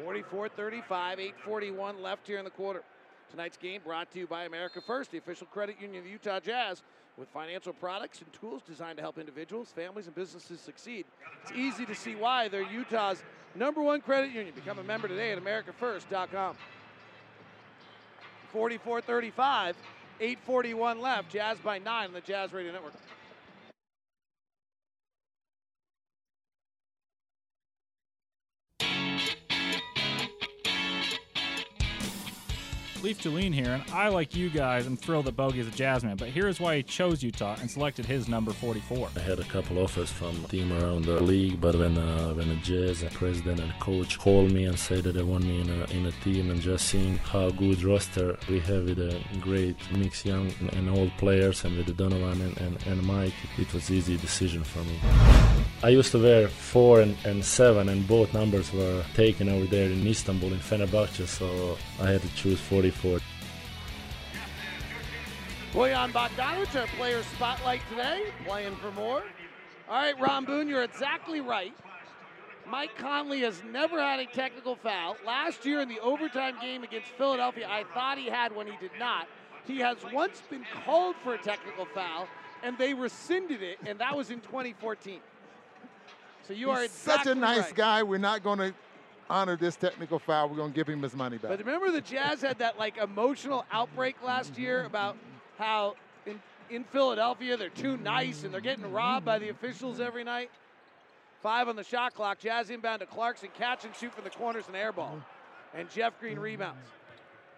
44 0.04 0.50
35, 0.50 1.20
841 1.20 2.02
left 2.02 2.28
here 2.28 2.38
in 2.38 2.44
the 2.44 2.52
quarter. 2.52 2.84
Tonight's 3.32 3.58
game 3.58 3.82
brought 3.84 4.12
to 4.12 4.20
you 4.20 4.28
by 4.28 4.46
America 4.46 4.82
First, 4.82 5.12
the 5.12 5.18
official 5.18 5.48
credit 5.48 5.76
union 5.80 6.00
of 6.00 6.06
the 6.06 6.12
Utah 6.12 6.40
Jazz, 6.40 6.82
with 7.18 7.30
financial 7.30 7.74
products 7.74 8.22
and 8.22 8.32
tools 8.34 8.62
designed 8.68 8.98
to 8.98 9.02
help 9.02 9.18
individuals, 9.18 9.72
families, 9.76 10.08
and 10.08 10.16
businesses 10.16 10.60
succeed. 10.60 11.06
It's 11.44 11.52
easy 11.54 11.86
to 11.86 11.96
see 11.96 12.16
why 12.16 12.48
they're 12.48 12.70
Utah's 12.70 13.24
number 13.56 13.82
one 13.82 14.02
credit 14.02 14.32
union. 14.32 14.54
Become 14.54 14.80
a 14.80 14.84
member 14.84 15.08
today 15.08 15.32
at 15.32 15.44
AmericaFirst.com. 15.44 16.56
44 18.52 19.02
35, 19.02 19.76
841 20.20 21.02
left. 21.02 21.32
Jazz 21.32 21.58
by 21.60 21.78
nine 21.80 22.08
on 22.08 22.14
the 22.14 22.22
Jazz 22.22 22.54
Radio 22.54 22.72
Network. 22.72 22.94
Leaf 33.06 33.20
Julien 33.20 33.54
here, 33.54 33.72
and 33.72 33.84
I, 33.94 34.08
like 34.08 34.36
you 34.36 34.50
guys, 34.50 34.88
am 34.88 34.98
thrilled 34.98 35.26
that 35.26 35.36
Bogey 35.36 35.60
is 35.60 35.68
a 35.68 35.70
Jazzman, 35.70 36.18
but 36.18 36.30
here's 36.30 36.60
why 36.60 36.78
he 36.78 36.82
chose 36.82 37.22
Utah 37.22 37.56
and 37.62 37.70
selected 37.70 38.04
his 38.04 38.28
number 38.28 38.52
44. 38.52 39.10
I 39.16 39.20
had 39.20 39.38
a 39.38 39.44
couple 39.44 39.78
offers 39.78 40.12
from 40.12 40.44
team 40.46 40.74
around 40.74 41.06
the 41.06 41.22
league, 41.22 41.62
but 41.62 41.76
when 41.76 42.00
uh, 42.00 42.34
when 42.34 42.50
the 42.50 42.56
Jazz 42.56 43.06
president 43.14 43.60
and 43.60 43.72
coach 43.80 44.18
called 44.18 44.52
me 44.52 44.66
and 44.66 44.80
said 44.80 45.04
that 45.04 45.12
they 45.12 45.22
want 45.22 45.44
me 45.44 45.62
in 45.62 45.70
a, 45.70 45.84
in 45.92 46.08
a 46.08 46.12
team 46.24 46.50
and 46.50 46.60
just 46.60 46.88
seeing 46.88 47.20
how 47.20 47.52
good 47.52 47.84
roster 47.84 48.40
we 48.50 48.60
have 48.62 48.86
with 48.86 48.98
a 48.98 49.22
great 49.40 49.78
mix 49.92 50.26
young 50.26 50.52
and 50.72 50.90
old 50.90 51.16
players 51.20 51.64
and 51.64 51.78
with 51.78 51.96
Donovan 51.96 52.42
and, 52.42 52.58
and, 52.58 52.88
and 52.88 53.04
Mike, 53.04 53.36
it 53.60 53.72
was 53.72 53.92
easy 53.92 54.18
decision 54.18 54.64
for 54.64 54.80
me. 54.80 55.00
I 55.86 55.90
used 55.90 56.12
to 56.14 56.18
wear 56.18 56.48
four 56.48 57.02
and, 57.02 57.16
and 57.26 57.46
seven, 57.46 57.90
and 57.90 58.08
both 58.08 58.34
numbers 58.34 58.74
were 58.74 59.04
taken 59.14 59.48
over 59.48 59.68
there 59.68 59.86
in 59.86 60.08
Istanbul 60.08 60.52
in 60.52 60.58
Fenerbahce, 60.58 61.28
so 61.28 61.78
I 62.02 62.10
had 62.10 62.24
to 62.24 62.36
choose 62.36 62.60
44. 62.60 63.20
Bojan 65.74 66.12
Bogdanovic, 66.12 66.76
our 66.76 66.88
player 66.98 67.22
spotlight 67.36 67.82
today, 67.92 68.24
playing 68.48 68.76
for 68.78 68.90
more. 68.94 69.22
All 69.88 70.02
right, 70.02 70.20
Ron 70.20 70.46
Boone, 70.46 70.68
you're 70.68 70.82
exactly 70.82 71.40
right. 71.40 71.76
Mike 72.68 72.98
Conley 72.98 73.42
has 73.42 73.62
never 73.72 74.02
had 74.02 74.20
a 74.20 74.26
technical 74.26 74.76
foul. 74.76 75.18
Last 75.24 75.68
year 75.68 75.82
in 75.82 75.88
the 75.88 76.00
overtime 76.00 76.56
game 76.60 76.82
against 76.84 77.10
Philadelphia, 77.10 77.68
I 77.70 77.84
thought 77.94 78.18
he 78.18 78.26
had 78.26 78.56
one, 78.56 78.66
he 78.66 78.78
did 78.78 78.98
not. 78.98 79.28
He 79.68 79.78
has 79.82 79.98
once 80.12 80.42
been 80.50 80.66
called 80.84 81.16
for 81.24 81.36
a 81.36 81.38
technical 81.38 81.86
foul, 81.86 82.28
and 82.64 82.76
they 82.80 82.96
rescinded 82.96 83.62
it, 83.62 83.78
and 83.86 84.00
that 84.00 84.18
was 84.18 84.32
in 84.32 84.40
2014. 84.42 85.20
So 86.48 86.54
you 86.54 86.70
He's 86.70 86.78
are 86.78 86.84
exactly 86.84 87.24
such 87.24 87.38
a 87.38 87.40
nice 87.40 87.58
right. 87.58 87.76
guy. 87.76 88.04
We're 88.04 88.18
not 88.18 88.44
going 88.44 88.60
to 88.60 88.74
honor 89.30 89.56
this 89.56 89.76
technical 89.76 90.20
foul. 90.20 90.50
We're 90.50 90.58
going 90.58 90.72
to 90.72 90.76
give 90.76 90.88
him 90.88 91.02
his 91.02 91.16
money 91.16 91.38
back. 91.38 91.50
But 91.50 91.60
remember 91.60 91.92
the 91.92 92.02
Jazz 92.02 92.42
had 92.42 92.60
that 92.60 92.78
like 92.78 92.98
emotional 92.98 93.66
outbreak 93.72 94.22
last 94.24 94.58
year 94.58 94.86
about 94.86 95.18
how 95.58 95.96
in, 96.26 96.40
in 96.70 96.84
Philadelphia 96.84 97.58
they're 97.58 97.70
too 97.70 97.98
nice 97.98 98.44
and 98.44 98.54
they're 98.54 98.62
getting 98.62 98.92
robbed 98.92 99.26
by 99.26 99.40
the 99.40 99.50
officials 99.50 100.00
every 100.00 100.24
night. 100.24 100.52
Five 101.42 101.68
on 101.68 101.76
the 101.76 101.84
shot 101.84 102.14
clock. 102.14 102.40
Jazz 102.40 102.70
inbound 102.70 103.00
to 103.02 103.06
Clarkson, 103.06 103.50
catch 103.58 103.86
and 103.86 103.96
shoot 103.96 104.14
from 104.14 104.24
the 104.24 104.30
corners 104.30 104.66
and 104.68 104.76
air 104.76 104.92
ball. 104.92 105.20
And 105.74 105.90
Jeff 105.90 106.20
Green 106.20 106.40
rebounds. 106.40 106.88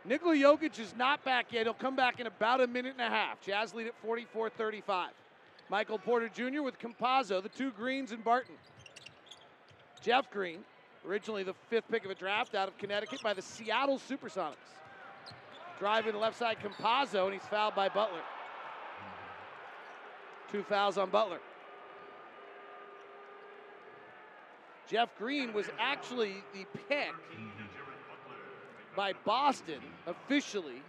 Nikola 0.05 0.35
Jokic 0.35 0.79
is 0.79 0.93
not 0.97 1.23
back 1.25 1.47
yet. 1.51 1.65
He'll 1.65 1.73
come 1.73 1.95
back 1.95 2.19
in 2.19 2.27
about 2.27 2.61
a 2.61 2.67
minute 2.67 2.93
and 2.97 3.05
a 3.05 3.13
half. 3.13 3.41
Jazz 3.41 3.73
lead 3.73 3.87
at 3.87 3.95
44 4.01 4.49
35. 4.49 5.11
Michael 5.69 5.99
Porter 5.99 6.29
Jr. 6.29 6.61
with 6.61 6.79
Campazzo, 6.79 7.43
the 7.43 7.49
two 7.49 7.71
Greens 7.71 8.11
and 8.11 8.23
Barton. 8.23 8.55
Jeff 10.07 10.31
Green, 10.31 10.59
originally 11.05 11.43
the 11.43 11.53
fifth 11.69 11.83
pick 11.91 12.05
of 12.05 12.11
a 12.11 12.15
draft 12.15 12.55
out 12.55 12.69
of 12.69 12.77
Connecticut 12.77 13.21
by 13.21 13.33
the 13.33 13.41
Seattle 13.41 13.99
Supersonics. 13.99 14.55
Driving 15.79 16.13
the 16.13 16.17
left 16.17 16.39
side, 16.39 16.55
Campazzo, 16.63 17.25
and 17.25 17.33
he's 17.33 17.43
fouled 17.43 17.75
by 17.75 17.89
Butler. 17.89 18.21
Two 20.49 20.63
fouls 20.63 20.97
on 20.97 21.09
Butler. 21.09 21.39
Jeff 24.89 25.09
Green 25.17 25.51
was 25.51 25.65
actually 25.77 26.41
the 26.53 26.65
pick 26.87 27.11
by 28.95 29.11
Boston 29.25 29.81
officially 30.05 30.81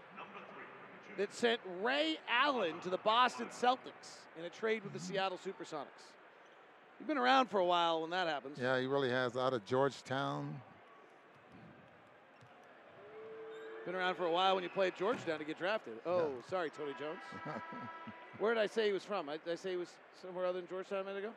that 1.16 1.34
sent 1.34 1.60
Ray 1.82 2.18
Allen 2.30 2.78
to 2.84 2.88
the 2.88 2.98
Boston 2.98 3.48
Celtics 3.48 4.28
in 4.38 4.44
a 4.44 4.48
trade 4.48 4.84
with 4.84 4.92
the 4.92 5.00
Seattle 5.00 5.40
Supersonics. 5.44 6.17
You've 6.98 7.08
been 7.08 7.18
around 7.18 7.48
for 7.48 7.58
a 7.60 7.64
while 7.64 8.02
when 8.02 8.10
that 8.10 8.26
happens. 8.26 8.58
Yeah, 8.60 8.78
he 8.80 8.86
really 8.86 9.10
has. 9.10 9.36
Out 9.36 9.52
of 9.52 9.64
Georgetown. 9.64 10.60
Been 13.86 13.94
around 13.94 14.16
for 14.16 14.26
a 14.26 14.30
while 14.30 14.54
when 14.54 14.64
you 14.64 14.70
played 14.70 14.94
Georgetown 14.98 15.38
to 15.38 15.44
get 15.44 15.58
drafted. 15.58 15.94
Oh, 16.04 16.30
sorry, 16.50 16.70
Tony 16.76 16.92
Jones. 16.98 17.18
Where 18.38 18.52
did 18.54 18.60
I 18.62 18.66
say 18.66 18.86
he 18.86 18.92
was 18.92 19.04
from? 19.04 19.28
I- 19.28 19.38
Did 19.38 19.52
I 19.52 19.54
say 19.54 19.70
he 19.70 19.76
was 19.76 19.88
somewhere 20.20 20.44
other 20.44 20.60
than 20.60 20.68
Georgetown 20.68 21.00
a 21.00 21.04
minute 21.04 21.18
ago? 21.20 21.30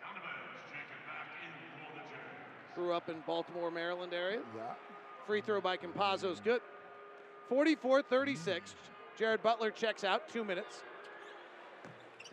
Donovan's 0.00 0.26
checking 0.72 1.06
back 1.06 1.28
in 1.40 1.86
for 1.86 1.94
the 1.94 2.00
church. 2.00 2.74
Grew 2.74 2.92
up 2.92 3.08
in 3.08 3.16
Baltimore, 3.26 3.70
Maryland 3.70 4.12
area. 4.12 4.40
Yeah. 4.56 4.62
Free 5.26 5.40
throw 5.40 5.60
by 5.60 5.76
Campazzo 5.76 6.32
is 6.32 6.40
good. 6.40 6.60
44 7.48 8.02
36. 8.02 8.74
Jared 9.16 9.42
Butler 9.42 9.70
checks 9.70 10.02
out, 10.02 10.28
two 10.28 10.44
minutes. 10.44 10.82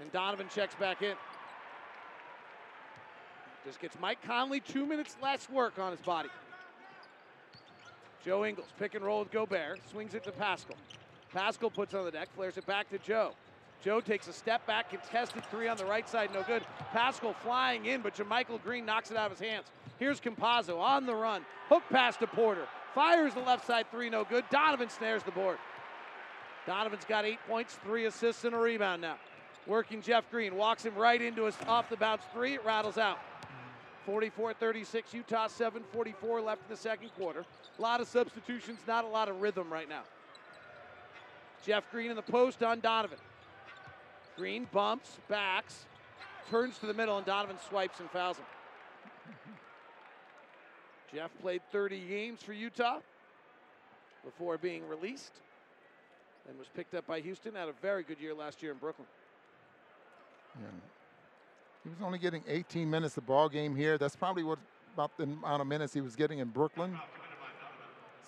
And 0.02 0.12
Donovan 0.12 0.48
checks 0.54 0.74
back 0.76 1.02
in. 1.04 1.14
Just 3.66 3.80
gets 3.80 3.98
Mike 4.00 4.20
Conley 4.26 4.60
two 4.60 4.86
minutes 4.86 5.16
less 5.22 5.50
work 5.50 5.78
on 5.78 5.92
his 5.92 6.02
body. 6.02 6.30
Joe 8.26 8.46
Ingles, 8.46 8.68
pick 8.80 8.96
and 8.96 9.04
roll 9.04 9.20
with 9.20 9.32
Gobert, 9.32 9.80
swings 9.90 10.14
it 10.14 10.24
to 10.24 10.32
Paschall. 10.32 10.76
Paschall 11.34 11.74
puts 11.74 11.94
on 11.94 12.06
the 12.06 12.12
deck, 12.12 12.30
flares 12.36 12.58
it 12.58 12.66
back 12.66 12.90
to 12.90 12.98
Joe. 13.00 13.32
Joe 13.84 14.00
takes 14.00 14.28
a 14.28 14.34
step 14.34 14.66
back, 14.68 14.92
contested 14.92 15.44
three 15.46 15.68
on 15.68 15.78
the 15.78 15.86
right 15.86 16.08
side, 16.08 16.32
no 16.34 16.44
good. 16.44 16.64
Paschall 16.94 17.36
flying 17.38 17.88
in, 17.88 18.02
but 18.02 18.16
JaMychal 18.16 18.62
Green 18.64 18.86
knocks 18.86 19.10
it 19.10 19.18
out 19.18 19.32
of 19.32 19.40
his 19.40 19.48
hands. 19.48 19.66
Here's 19.98 20.20
Campazzo 20.20 20.80
on 20.80 21.06
the 21.08 21.16
run, 21.16 21.44
hook 21.68 21.84
pass 21.90 22.16
to 22.18 22.28
Porter, 22.28 22.68
fires 22.94 23.34
the 23.34 23.40
left 23.40 23.66
side 23.66 23.90
three, 23.90 24.10
no 24.10 24.24
good. 24.24 24.44
Donovan 24.52 24.90
snares 24.90 25.24
the 25.24 25.32
board. 25.32 25.58
Donovan's 26.68 27.06
got 27.06 27.26
eight 27.26 27.40
points, 27.48 27.80
three 27.84 28.06
assists, 28.06 28.44
and 28.44 28.54
a 28.54 28.58
rebound 28.58 29.02
now. 29.02 29.16
Working 29.66 30.02
Jeff 30.02 30.30
Green, 30.30 30.56
walks 30.56 30.86
him 30.86 30.96
right 30.96 31.22
into 31.22 31.46
his 31.46 31.56
off 31.68 31.90
the 31.90 31.98
bounce 31.98 32.24
three, 32.34 32.56
it 32.56 32.66
rattles 32.66 33.00
out. 33.00 33.18
44 34.06 34.54
36, 34.54 35.14
Utah 35.14 35.48
7 35.48 35.84
44 35.92 36.42
left 36.42 36.62
in 36.68 36.76
the 36.76 36.82
second 36.82 37.10
quarter. 37.18 37.46
A 37.78 37.82
lot 37.82 38.02
of 38.02 38.08
substitutions, 38.08 38.80
not 38.88 39.04
a 39.04 39.08
lot 39.08 39.30
of 39.30 39.42
rhythm 39.42 39.72
right 39.72 39.88
now. 39.88 40.04
Jeff 41.66 41.84
Green 41.92 42.10
in 42.10 42.16
the 42.16 42.22
post 42.22 42.64
on 42.64 42.80
Donovan. 42.80 43.20
Green 44.36 44.68
bumps, 44.72 45.18
backs, 45.28 45.86
turns 46.50 46.78
to 46.80 46.88
the 46.88 46.94
middle, 46.94 47.18
and 47.18 47.26
Donovan 47.26 47.58
swipes 47.70 48.00
and 48.00 48.10
fouls 48.10 48.38
him. 48.38 48.46
Jeff 51.14 51.30
played 51.42 51.62
30 51.72 52.00
games 52.08 52.42
for 52.42 52.54
Utah 52.54 53.00
before 54.24 54.58
being 54.58 54.88
released 54.88 55.34
and 56.48 56.58
was 56.58 56.68
picked 56.76 56.96
up 56.96 57.06
by 57.06 57.20
Houston. 57.20 57.54
Had 57.56 57.68
a 57.68 57.74
very 57.82 58.04
good 58.04 58.20
year 58.20 58.34
last 58.34 58.64
year 58.64 58.72
in 58.72 58.78
Brooklyn. 58.78 59.08
Yeah. 60.60 60.68
He 61.84 61.90
was 61.90 62.00
only 62.04 62.20
getting 62.20 62.44
18 62.48 62.90
minutes 62.90 63.18
a 63.18 63.22
ball 63.22 63.50
game 63.50 63.76
here. 63.76 63.98
That's 63.98 64.16
probably 64.16 64.44
what 64.44 64.60
about 64.94 65.18
the 65.18 65.24
amount 65.24 65.62
of 65.62 65.68
minutes 65.68 65.94
he 65.94 66.02
was 66.02 66.16
getting 66.16 66.40
in 66.40 66.50
Brooklyn. 66.50 66.98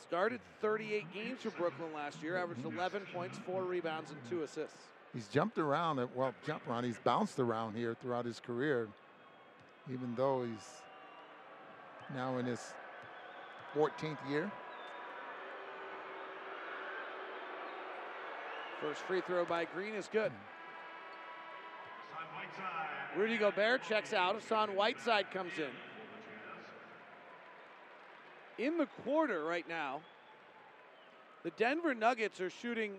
Started 0.02 0.42
38 0.62 1.14
games 1.14 1.42
for 1.42 1.52
Brooklyn 1.52 1.94
last 1.94 2.22
year, 2.22 2.38
averaged 2.38 2.66
11 2.66 3.04
points, 3.14 3.38
four 3.46 3.64
rebounds, 3.64 4.12
and 4.12 4.20
two 4.30 4.44
assists. 4.44 4.84
He's 5.14 5.28
jumped 5.28 5.58
around. 5.58 6.00
At, 6.00 6.16
well, 6.16 6.34
jump 6.46 6.68
around. 6.68 6.84
He's 6.86 6.98
bounced 6.98 7.40
around 7.40 7.76
here 7.76 7.96
throughout 8.02 8.26
his 8.26 8.40
career, 8.40 8.88
even 9.92 10.14
though 10.16 10.44
he's 10.44 10.82
now 12.16 12.38
in 12.38 12.46
his 12.46 12.74
14th 13.76 14.18
year. 14.30 14.52
First 18.82 19.02
free 19.02 19.22
throw 19.22 19.46
by 19.46 19.66
Green 19.66 19.94
is 19.94 20.10
good. 20.12 20.32
Hmm. 20.32 20.63
Rudy 23.16 23.38
Gobert 23.38 23.84
checks 23.88 24.14
out. 24.14 24.36
Hassan 24.36 24.70
Whiteside 24.70 25.30
comes 25.32 25.52
in. 25.58 25.70
In 28.64 28.78
the 28.78 28.88
quarter 29.04 29.44
right 29.44 29.68
now, 29.68 30.02
the 31.44 31.52
Denver 31.52 31.94
Nuggets 31.94 32.40
are 32.40 32.50
shooting 32.50 32.94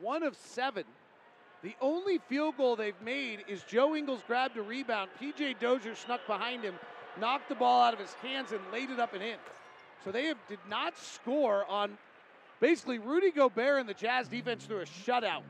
one 0.00 0.22
of 0.22 0.36
seven. 0.36 0.84
The 1.62 1.74
only 1.80 2.18
field 2.28 2.56
goal 2.56 2.76
they've 2.76 3.00
made 3.02 3.44
is 3.48 3.62
Joe 3.64 3.96
Ingles 3.96 4.22
grabbed 4.26 4.56
a 4.56 4.62
rebound. 4.62 5.10
PJ 5.20 5.58
Dozier 5.58 5.94
snuck 5.94 6.26
behind 6.26 6.62
him, 6.62 6.74
knocked 7.20 7.48
the 7.48 7.54
ball 7.54 7.82
out 7.82 7.94
of 7.94 8.00
his 8.00 8.12
hands, 8.14 8.52
and 8.52 8.60
laid 8.72 8.90
it 8.90 9.00
up 9.00 9.12
and 9.12 9.22
in. 9.22 9.36
So 10.04 10.12
they 10.12 10.26
have, 10.26 10.38
did 10.48 10.60
not 10.68 10.96
score 10.96 11.64
on 11.68 11.98
basically 12.60 12.98
Rudy 12.98 13.30
Gobert 13.30 13.80
and 13.80 13.88
the 13.88 13.94
Jazz 13.94 14.28
defense 14.28 14.64
threw 14.64 14.80
a 14.80 14.84
shutout 14.84 15.42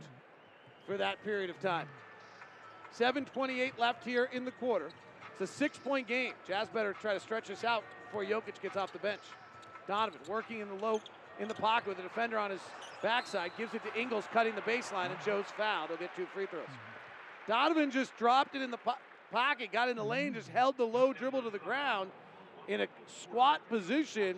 for 0.87 0.97
that 0.97 1.23
period 1.25 1.51
of 1.51 1.61
time. 1.61 1.87
7.28 2.99 3.79
left 3.79 4.05
here 4.05 4.29
in 4.33 4.45
the 4.45 4.51
quarter. 4.53 4.91
It's 5.33 5.51
a 5.51 5.55
six 5.55 5.79
point 5.79 6.09
game. 6.09 6.33
Jazz 6.47 6.69
better 6.69 6.93
try 6.93 7.15
to 7.15 7.21
stretch 7.21 7.49
this 7.49 7.65
out 7.65 7.85
before 8.07 8.25
Jokic 8.25 8.61
gets 8.61 8.77
off 8.77 8.93
the 8.93 8.99
bench. 8.99 9.21
Donovan 9.87 10.21
working 10.29 10.61
in 10.61 10.69
the 10.69 10.75
low 10.75 11.01
in 11.39 11.49
the 11.49 11.55
pocket 11.55 11.89
with 11.89 11.99
a 12.01 12.03
defender 12.03 12.39
on 12.39 12.51
his 12.51 12.61
backside, 13.03 13.53
gives 13.57 13.73
it 13.75 13.83
to 13.85 14.01
Ingles 14.01 14.25
cutting 14.33 14.55
the 14.55 14.61
baseline, 14.63 15.11
and 15.11 15.21
Joe's 15.25 15.47
foul. 15.57 15.87
He'll 15.87 15.97
get 15.97 16.15
two 16.17 16.27
free 16.35 16.47
throws. 16.47 16.67
Donovan 17.47 17.91
just 17.91 18.17
dropped 18.17 18.55
it 18.55 18.63
in 18.63 18.71
the 18.71 18.77
po- 18.77 18.99
pocket, 19.31 19.73
got 19.73 19.89
in 19.89 19.97
the 19.97 20.05
lane, 20.05 20.35
just 20.35 20.49
held 20.49 20.77
the 20.77 20.85
low 20.85 21.13
dribble 21.13 21.43
to 21.43 21.51
the 21.51 21.59
ground 21.59 22.11
in 22.67 22.81
a 22.81 22.87
squat 23.07 23.61
position. 23.69 24.37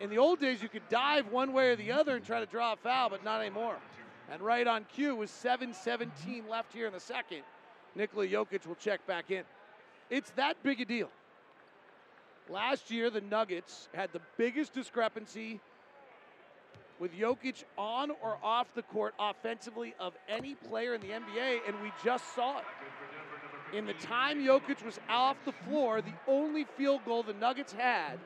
In 0.00 0.10
the 0.10 0.18
old 0.18 0.40
days, 0.40 0.62
you 0.62 0.68
could 0.68 0.86
dive 0.88 1.28
one 1.28 1.52
way 1.52 1.70
or 1.70 1.76
the 1.76 1.92
other 1.92 2.16
and 2.16 2.24
try 2.24 2.40
to 2.40 2.46
draw 2.46 2.74
a 2.74 2.76
foul, 2.76 3.08
but 3.08 3.24
not 3.24 3.40
anymore. 3.40 3.76
And 4.30 4.42
right 4.42 4.66
on 4.66 4.84
cue 4.94 5.14
was 5.14 5.30
7-17 5.30 5.74
mm-hmm. 5.74 6.48
left 6.48 6.72
here 6.72 6.86
in 6.86 6.92
the 6.92 7.00
second. 7.00 7.42
Nikola 7.94 8.26
Jokic 8.26 8.66
will 8.66 8.74
check 8.74 9.06
back 9.06 9.30
in. 9.30 9.44
It's 10.10 10.30
that 10.32 10.62
big 10.62 10.80
a 10.80 10.84
deal. 10.84 11.08
Last 12.48 12.90
year, 12.90 13.10
the 13.10 13.22
Nuggets 13.22 13.88
had 13.94 14.12
the 14.12 14.20
biggest 14.36 14.74
discrepancy 14.74 15.60
with 16.98 17.12
Jokic 17.12 17.64
on 17.76 18.10
or 18.22 18.38
off 18.42 18.66
the 18.74 18.82
court 18.82 19.14
offensively 19.18 19.94
of 19.98 20.14
any 20.28 20.54
player 20.54 20.94
in 20.94 21.00
the 21.00 21.08
NBA, 21.08 21.58
and 21.66 21.80
we 21.82 21.90
just 22.04 22.34
saw 22.34 22.58
it. 22.58 22.64
In 23.76 23.84
the 23.84 23.94
time 23.94 24.44
Jokic 24.44 24.84
was 24.84 25.00
off 25.08 25.36
the 25.44 25.52
floor, 25.52 26.00
the 26.00 26.12
only 26.28 26.66
field 26.76 27.00
goal 27.04 27.22
the 27.22 27.34
Nuggets 27.34 27.72
had 27.72 28.18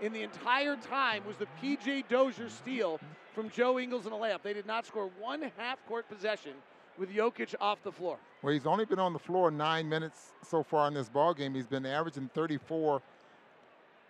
in 0.00 0.12
the 0.12 0.22
entire 0.22 0.76
time 0.76 1.22
was 1.26 1.36
the 1.36 1.46
PJ 1.62 2.08
Dozier 2.08 2.48
steal 2.48 3.00
from 3.34 3.50
Joe 3.50 3.78
Ingles 3.78 4.06
in 4.06 4.12
a 4.12 4.16
layup. 4.16 4.42
They 4.42 4.52
did 4.52 4.66
not 4.66 4.86
score 4.86 5.10
one 5.20 5.50
half 5.56 5.78
court 5.86 6.08
possession 6.08 6.52
with 6.98 7.10
Jokic 7.10 7.54
off 7.60 7.82
the 7.82 7.92
floor. 7.92 8.18
Well, 8.42 8.52
he's 8.52 8.66
only 8.66 8.84
been 8.84 8.98
on 8.98 9.12
the 9.12 9.18
floor 9.18 9.50
nine 9.50 9.88
minutes 9.88 10.32
so 10.42 10.62
far 10.62 10.88
in 10.88 10.94
this 10.94 11.08
ball 11.08 11.34
game. 11.34 11.54
He's 11.54 11.66
been 11.66 11.86
averaging 11.86 12.30
34 12.34 13.02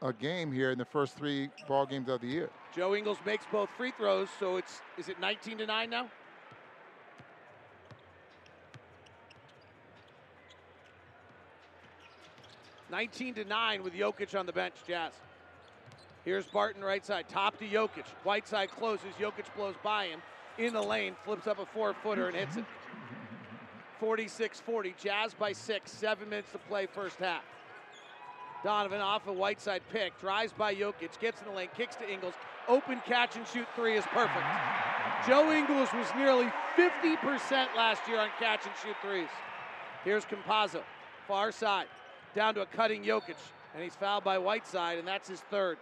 a 0.03 0.13
game 0.13 0.53
here 0.53 0.71
in 0.71 0.79
the 0.79 0.85
first 0.85 1.17
three 1.17 1.49
ball 1.67 1.87
games 1.87 2.09
of 2.09 2.21
the 2.21 2.27
year. 2.27 2.51
Joe 2.75 2.95
Ingles 2.95 3.19
makes 3.25 3.45
both 3.51 3.71
free 3.77 3.93
throws, 3.97 4.29
so 4.39 4.57
it's 4.57 4.83
is 4.99 5.09
it 5.09 5.19
19 5.19 5.59
to 5.59 5.67
9 5.67 5.91
now? 5.91 6.09
Nineteen 12.89 13.35
to 13.35 13.45
nine 13.45 13.83
with 13.83 13.95
Jokic 13.95 14.39
on 14.39 14.47
the 14.47 14.53
bench, 14.53 14.75
Jazz. 14.87 15.13
Here's 16.27 16.45
Barton 16.45 16.83
right 16.83 17.07
side, 17.07 17.29
top 17.29 17.57
to 17.61 17.65
Jokic. 17.65 18.05
Whiteside 18.25 18.73
closes, 18.73 19.15
Jokic 19.17 19.45
blows 19.57 19.77
by 19.85 20.07
him 20.07 20.21
in 20.59 20.73
the 20.73 20.83
lane, 20.83 21.15
flips 21.25 21.47
up 21.47 21.61
a 21.61 21.67
four 21.67 21.95
footer 22.03 22.27
and 22.27 22.37
hits 22.37 22.57
it. 22.57 22.65
46 24.01 24.59
40, 24.59 24.95
Jazz 25.01 25.35
by 25.35 25.53
six, 25.53 25.93
seven 25.93 26.29
minutes 26.29 26.51
to 26.51 26.59
play 26.59 26.87
first 26.87 27.19
half. 27.19 27.45
Donovan 28.65 29.01
off 29.01 29.29
a 29.29 29.33
Whiteside 29.33 29.83
pick, 29.93 30.19
drives 30.21 30.53
by 30.53 30.75
Jokic, 30.75 31.17
gets 31.21 31.41
in 31.41 31.47
the 31.47 31.55
lane, 31.55 31.69
kicks 31.77 31.95
to 31.95 32.11
Ingles. 32.11 32.35
Open 32.67 33.01
catch 33.07 33.37
and 33.37 33.47
shoot 33.47 33.69
three 33.77 33.97
is 33.97 34.05
perfect. 34.07 34.45
Joe 35.29 35.53
Ingles 35.53 35.91
was 35.95 36.09
nearly 36.17 36.53
50% 36.77 37.69
last 37.77 38.03
year 38.09 38.19
on 38.19 38.31
catch 38.41 38.67
and 38.67 38.75
shoot 38.83 38.97
threes. 39.01 39.29
Here's 40.03 40.25
Campazzo, 40.25 40.83
far 41.29 41.53
side, 41.53 41.87
down 42.35 42.55
to 42.57 42.63
a 42.63 42.67
cutting 42.67 43.05
Jokic, 43.05 43.37
and 43.75 43.85
he's 43.85 43.95
fouled 43.95 44.25
by 44.25 44.39
Whiteside, 44.39 44.99
and 44.99 45.07
that's 45.07 45.29
his 45.29 45.41
third. 45.43 45.79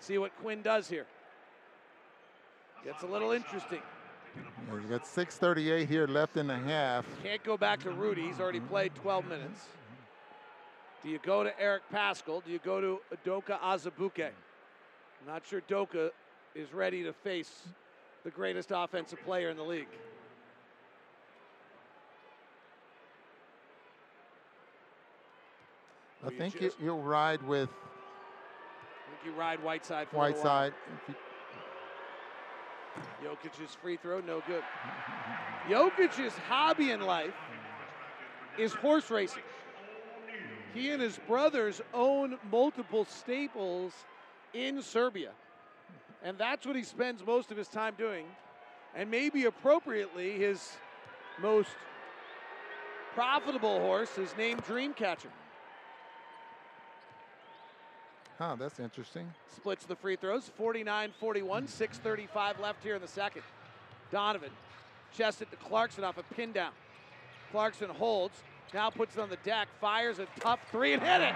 See 0.00 0.18
what 0.18 0.36
Quin 0.40 0.62
does 0.62 0.88
here. 0.88 1.06
Gets 2.84 3.02
a 3.02 3.06
little 3.06 3.30
interesting. 3.32 3.82
We 4.72 4.80
got 4.88 5.06
6:38 5.06 5.86
here 5.88 6.06
left 6.06 6.36
in 6.36 6.46
the 6.46 6.56
half. 6.56 7.04
Can't 7.22 7.42
go 7.44 7.56
back 7.56 7.80
to 7.80 7.90
Rudy. 7.90 8.22
He's 8.22 8.40
already 8.40 8.60
played 8.60 8.94
12 8.94 9.26
minutes. 9.26 9.66
Do 11.02 11.10
you 11.10 11.18
go 11.18 11.44
to 11.44 11.58
Eric 11.60 11.82
Paschall? 11.92 12.42
Do 12.44 12.50
you 12.50 12.58
go 12.58 12.80
to 12.80 13.00
Doka 13.24 13.58
Azubuike? 13.62 14.26
I'm 14.26 15.26
not 15.26 15.46
sure 15.46 15.60
Doka 15.62 16.12
is 16.54 16.72
ready 16.72 17.02
to 17.02 17.12
face 17.12 17.62
the 18.24 18.30
greatest 18.30 18.70
offensive 18.74 19.20
player 19.24 19.50
in 19.50 19.56
the 19.56 19.62
league. 19.62 19.88
I 26.22 26.28
think 26.28 26.32
you 26.32 26.38
think 26.38 26.54
just- 26.60 26.78
he- 26.78 26.84
he'll 26.84 27.02
ride 27.02 27.42
with 27.42 27.70
think 29.20 29.34
you 29.34 29.38
ride 29.38 29.62
Whiteside 29.62 30.08
for 30.08 30.16
Whiteside. 30.16 30.72
a 30.72 31.12
while. 33.22 33.36
Jokic's 33.36 33.74
free 33.74 33.96
throw, 33.96 34.20
no 34.20 34.42
good. 34.46 34.62
Jokic's 35.68 36.36
hobby 36.48 36.90
in 36.90 37.00
life 37.00 37.34
is 38.58 38.72
horse 38.72 39.10
racing. 39.10 39.42
He 40.74 40.90
and 40.90 41.02
his 41.02 41.18
brothers 41.26 41.80
own 41.92 42.38
multiple 42.50 43.04
staples 43.04 43.92
in 44.54 44.82
Serbia. 44.82 45.32
And 46.22 46.36
that's 46.38 46.66
what 46.66 46.76
he 46.76 46.82
spends 46.82 47.24
most 47.24 47.50
of 47.50 47.56
his 47.56 47.68
time 47.68 47.94
doing. 47.96 48.26
And 48.94 49.10
maybe 49.10 49.44
appropriately, 49.46 50.32
his 50.32 50.76
most 51.40 51.70
profitable 53.14 53.80
horse 53.80 54.18
is 54.18 54.34
named 54.36 54.64
Dreamcatcher. 54.64 55.30
Huh, 58.40 58.56
that's 58.58 58.80
interesting. 58.80 59.30
Splits 59.54 59.84
the 59.84 59.94
free 59.94 60.16
throws, 60.16 60.50
49 60.56 61.12
41, 61.20 61.66
6.35 61.66 62.58
left 62.58 62.82
here 62.82 62.94
in 62.94 63.02
the 63.02 63.06
second. 63.06 63.42
Donovan 64.10 64.48
chest 65.14 65.42
it 65.42 65.50
to 65.50 65.58
Clarkson 65.58 66.04
off 66.04 66.16
a 66.16 66.22
pin 66.34 66.50
down. 66.50 66.72
Clarkson 67.52 67.90
holds, 67.90 68.38
now 68.72 68.88
puts 68.88 69.14
it 69.14 69.20
on 69.20 69.28
the 69.28 69.36
deck, 69.44 69.68
fires 69.78 70.20
a 70.20 70.26
tough 70.38 70.58
three 70.70 70.94
and 70.94 71.02
hit 71.02 71.20
it. 71.20 71.34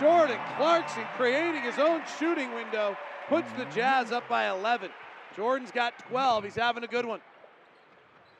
Jordan 0.00 0.38
Clarkson 0.56 1.04
creating 1.18 1.60
his 1.60 1.78
own 1.78 2.00
shooting 2.18 2.54
window, 2.54 2.96
puts 3.28 3.52
the 3.58 3.66
Jazz 3.66 4.10
up 4.10 4.26
by 4.26 4.48
11. 4.48 4.90
Jordan's 5.36 5.70
got 5.70 5.98
12, 6.08 6.44
he's 6.44 6.54
having 6.54 6.84
a 6.84 6.88
good 6.88 7.04
one. 7.04 7.20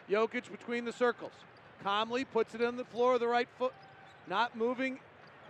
Jokic 0.08 0.50
between 0.50 0.86
the 0.86 0.92
circles. 0.92 1.32
Calmly 1.82 2.24
puts 2.24 2.54
it 2.54 2.62
on 2.62 2.78
the 2.78 2.84
floor 2.84 3.12
of 3.12 3.20
the 3.20 3.28
right 3.28 3.48
foot, 3.58 3.74
not 4.26 4.56
moving 4.56 4.98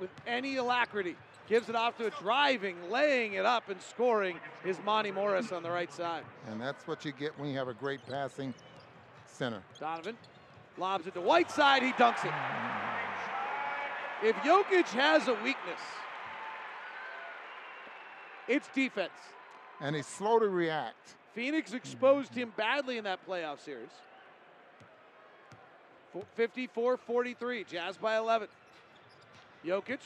with 0.00 0.10
any 0.26 0.56
alacrity. 0.56 1.14
Gives 1.50 1.68
it 1.68 1.74
off 1.74 1.96
to 1.96 2.06
a 2.06 2.10
driving, 2.10 2.76
laying 2.92 3.32
it 3.32 3.44
up 3.44 3.68
and 3.70 3.82
scoring 3.82 4.38
is 4.64 4.78
Monte 4.84 5.10
Morris 5.10 5.50
on 5.50 5.64
the 5.64 5.70
right 5.70 5.92
side. 5.92 6.22
And 6.48 6.60
that's 6.60 6.86
what 6.86 7.04
you 7.04 7.10
get 7.10 7.36
when 7.40 7.50
you 7.50 7.58
have 7.58 7.66
a 7.66 7.74
great 7.74 7.98
passing 8.08 8.54
center. 9.26 9.60
Donovan 9.80 10.16
lobs 10.78 11.08
it 11.08 11.14
to 11.14 11.20
Whiteside, 11.20 11.82
he 11.82 11.90
dunks 11.94 12.24
it. 12.24 12.32
If 14.22 14.36
Jokic 14.36 14.86
has 14.90 15.26
a 15.26 15.34
weakness, 15.34 15.80
it's 18.46 18.68
defense. 18.68 19.10
And 19.80 19.96
he's 19.96 20.06
slow 20.06 20.38
to 20.38 20.48
react. 20.48 21.16
Phoenix 21.34 21.72
exposed 21.72 22.32
him 22.32 22.52
badly 22.56 22.96
in 22.96 23.02
that 23.04 23.26
playoff 23.26 23.58
series. 23.58 23.90
54 26.36 26.96
43, 26.96 27.64
Jazz 27.64 27.96
by 27.96 28.18
11. 28.18 28.46
Jokic, 29.64 29.98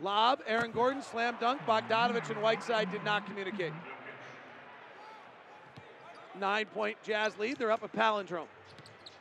lob, 0.00 0.40
Aaron 0.46 0.70
Gordon, 0.72 1.02
slam 1.02 1.36
dunk. 1.40 1.60
Bogdanovic 1.66 2.30
and 2.30 2.42
Whiteside 2.42 2.90
did 2.90 3.04
not 3.04 3.26
communicate. 3.26 3.72
Nine 6.38 6.66
point 6.66 6.96
Jazz 7.02 7.38
lead. 7.38 7.56
They're 7.56 7.72
up 7.72 7.82
a 7.82 7.88
palindrome. 7.88 8.46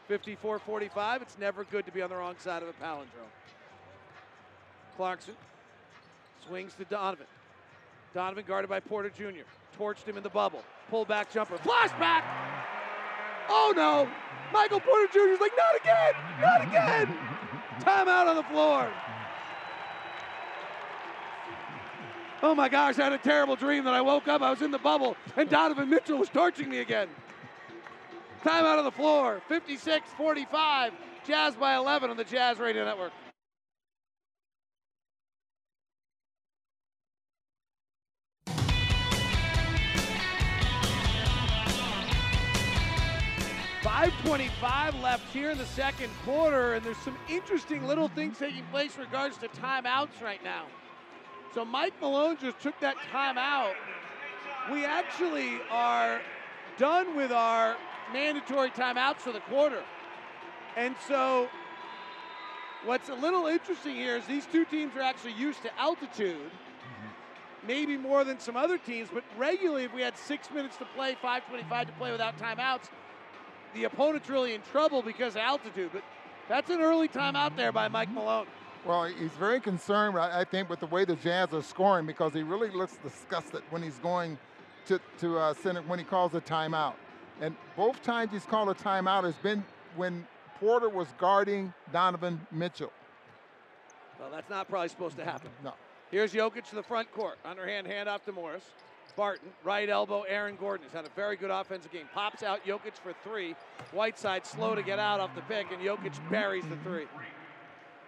54 0.08 0.60
45. 0.60 1.22
It's 1.22 1.38
never 1.38 1.64
good 1.64 1.86
to 1.86 1.92
be 1.92 2.02
on 2.02 2.10
the 2.10 2.16
wrong 2.16 2.36
side 2.40 2.62
of 2.62 2.70
a 2.70 2.74
palindrome. 2.74 3.32
Clarkson 4.96 5.36
swings 6.48 6.74
to 6.76 6.86
Donovan. 6.86 7.28
Donovan 8.14 8.46
guarded 8.48 8.70
by 8.70 8.80
Porter 8.80 9.10
Jr. 9.10 9.44
Torched 9.78 10.06
him 10.06 10.18
in 10.18 10.24
the 10.24 10.30
bubble. 10.30 10.64
Pull 10.90 11.06
back 11.06 11.32
jumper. 11.32 11.58
Flashback! 11.58 12.24
Oh 13.50 13.74
no! 13.76 14.10
Michael 14.54 14.80
Porter 14.80 15.12
Jr. 15.12 15.34
is 15.34 15.40
like, 15.42 15.52
not 15.58 15.76
again! 15.76 16.14
Not 16.40 16.64
again! 16.64 17.18
Timeout 17.82 18.28
on 18.28 18.36
the 18.36 18.44
floor. 18.44 18.90
Oh 22.46 22.54
my 22.54 22.70
gosh, 22.70 23.00
I 23.00 23.06
had 23.06 23.14
a 23.14 23.18
terrible 23.18 23.56
dream 23.56 23.86
that 23.86 23.96
I 23.96 24.02
woke 24.02 24.28
up, 24.28 24.44
I 24.44 24.52
was 24.52 24.62
in 24.62 24.70
the 24.70 24.78
bubble, 24.78 25.18
and 25.36 25.50
Donovan 25.50 25.90
Mitchell 25.90 26.20
was 26.20 26.30
torching 26.30 26.70
me 26.70 26.78
again. 26.78 27.08
Time 28.44 28.66
out 28.66 28.78
of 28.78 28.86
the 28.86 28.92
floor. 28.92 29.42
56 29.48 30.08
45. 30.16 30.94
Jazz 31.26 31.56
by 31.56 31.76
11 31.76 32.12
on 32.12 32.18
the 32.18 32.24
Jazz 32.24 32.60
Radio 32.60 32.86
Network. 32.86 33.14
Five 43.82 44.14
twenty-five 44.24 44.94
left 45.02 45.34
here 45.34 45.50
in 45.50 45.58
the 45.58 45.66
second 45.66 46.12
quarter, 46.24 46.76
and 46.76 46.86
there's 46.86 46.98
some 46.98 47.18
interesting 47.28 47.88
little 47.88 48.10
things 48.10 48.38
taking 48.38 48.64
place 48.66 48.96
in 48.98 49.02
regards 49.02 49.36
to 49.38 49.48
timeouts 49.48 50.22
right 50.22 50.44
now. 50.44 50.66
So 51.56 51.66
Mike 51.66 51.94
Malone 52.02 52.38
just 52.40 52.60
took 52.60 52.80
that 52.82 52.98
timeout. 53.12 53.74
We 54.72 54.86
actually 54.86 55.60
are 55.72 56.22
done 56.78 57.16
with 57.16 57.32
our 57.32 57.78
mandatory 58.14 58.70
timeouts 58.70 59.18
for 59.18 59.32
the 59.32 59.40
quarter. 59.40 59.82
And 60.76 60.96
so 61.08 61.50
What's 62.86 63.10
a 63.10 63.16
little 63.16 63.48
interesting 63.48 63.96
here 63.96 64.16
is 64.16 64.28
these 64.28 64.46
two 64.46 64.64
teams 64.64 64.96
are 64.96 65.02
actually 65.02 65.34
used 65.34 65.64
to 65.64 65.80
altitude, 65.80 66.38
mm-hmm. 66.38 67.68
maybe 67.68 67.98
more 67.98 68.24
than 68.24 68.40
some 68.40 68.56
other 68.56 68.78
teams, 68.78 69.10
but 69.12 69.24
regularly, 69.38 69.86
if 69.86 69.94
we 69.94 70.04
had 70.04 70.16
six 70.16 70.52
minutes 70.52 70.78
to 70.78 70.86
play, 70.96 71.18
5.25 71.24 71.88
to 71.88 71.92
play 71.94 72.12
without 72.12 72.38
timeouts, 72.38 72.90
the 73.74 73.86
opponent's 73.86 74.30
really 74.30 74.54
in 74.54 74.62
trouble 74.72 75.02
because 75.02 75.34
of 75.34 75.42
altitude. 75.42 75.90
But 75.94 76.04
that's 76.48 76.70
an 76.70 76.80
early 76.80 77.08
timeout 77.08 77.34
mm-hmm. 77.34 77.58
there 77.58 77.72
by 77.72 77.88
Mike 77.88 78.12
Malone. 78.12 78.46
Well, 78.86 79.06
he's 79.06 79.32
very 79.32 79.60
concerned, 79.60 80.18
I 80.18 80.44
think, 80.44 80.70
with 80.70 80.80
the 80.80 80.86
way 80.86 81.06
the 81.06 81.16
Jazz 81.16 81.54
are 81.54 81.64
scoring 81.64 82.06
because 82.06 82.34
he 82.34 82.44
really 82.44 82.70
looks 82.70 82.98
disgusted 82.98 83.64
when 83.72 83.82
he's 83.82 83.98
going 83.98 84.38
to, 84.86 85.00
to 85.20 85.40
uh, 85.40 85.54
center 85.56 85.82
when 85.84 85.98
he 85.98 86.06
calls 86.06 86.36
a 86.36 86.42
timeout. 86.42 86.94
And 87.42 87.56
both 87.76 88.02
times 88.04 88.32
he's 88.32 88.46
called 88.46 88.70
a 88.70 88.76
timeout 88.76 89.24
has 89.24 89.36
been 89.36 89.64
when 89.96 90.28
Porter 90.60 90.90
was 90.90 91.08
guarding 91.18 91.74
Donovan 91.92 92.40
Mitchell. 92.52 92.92
Well, 94.20 94.30
that's 94.32 94.50
not 94.52 94.70
probably 94.70 94.90
supposed 94.90 95.18
to 95.18 95.26
happen. 95.26 95.50
No. 95.64 95.74
Here's 96.12 96.32
Jokic 96.32 96.70
to 96.70 96.76
the 96.76 96.84
front 96.84 97.12
court. 97.12 97.38
Underhand 97.44 97.88
handoff 97.88 98.24
to 98.26 98.32
Morris. 98.32 98.64
Barton, 99.16 99.50
right 99.64 99.90
elbow, 99.90 100.24
Aaron 100.24 100.58
Gordon 100.58 100.86
has 100.86 100.94
had 100.94 101.06
a 101.06 101.16
very 101.16 101.38
good 101.38 101.50
offensive 101.50 101.92
game. 101.92 102.08
Pops 102.14 102.44
out 102.44 102.66
Jokic 102.66 102.96
for 103.02 103.14
three. 103.24 103.56
Whiteside 103.92 104.46
slow 104.46 104.76
to 104.76 104.84
get 104.84 105.00
out 105.00 105.20
off 105.20 105.34
the 105.36 105.42
pick, 105.42 105.72
and 105.72 105.82
Jokic 105.82 106.14
buries 106.30 106.66
the 106.66 106.76
three. 106.78 107.06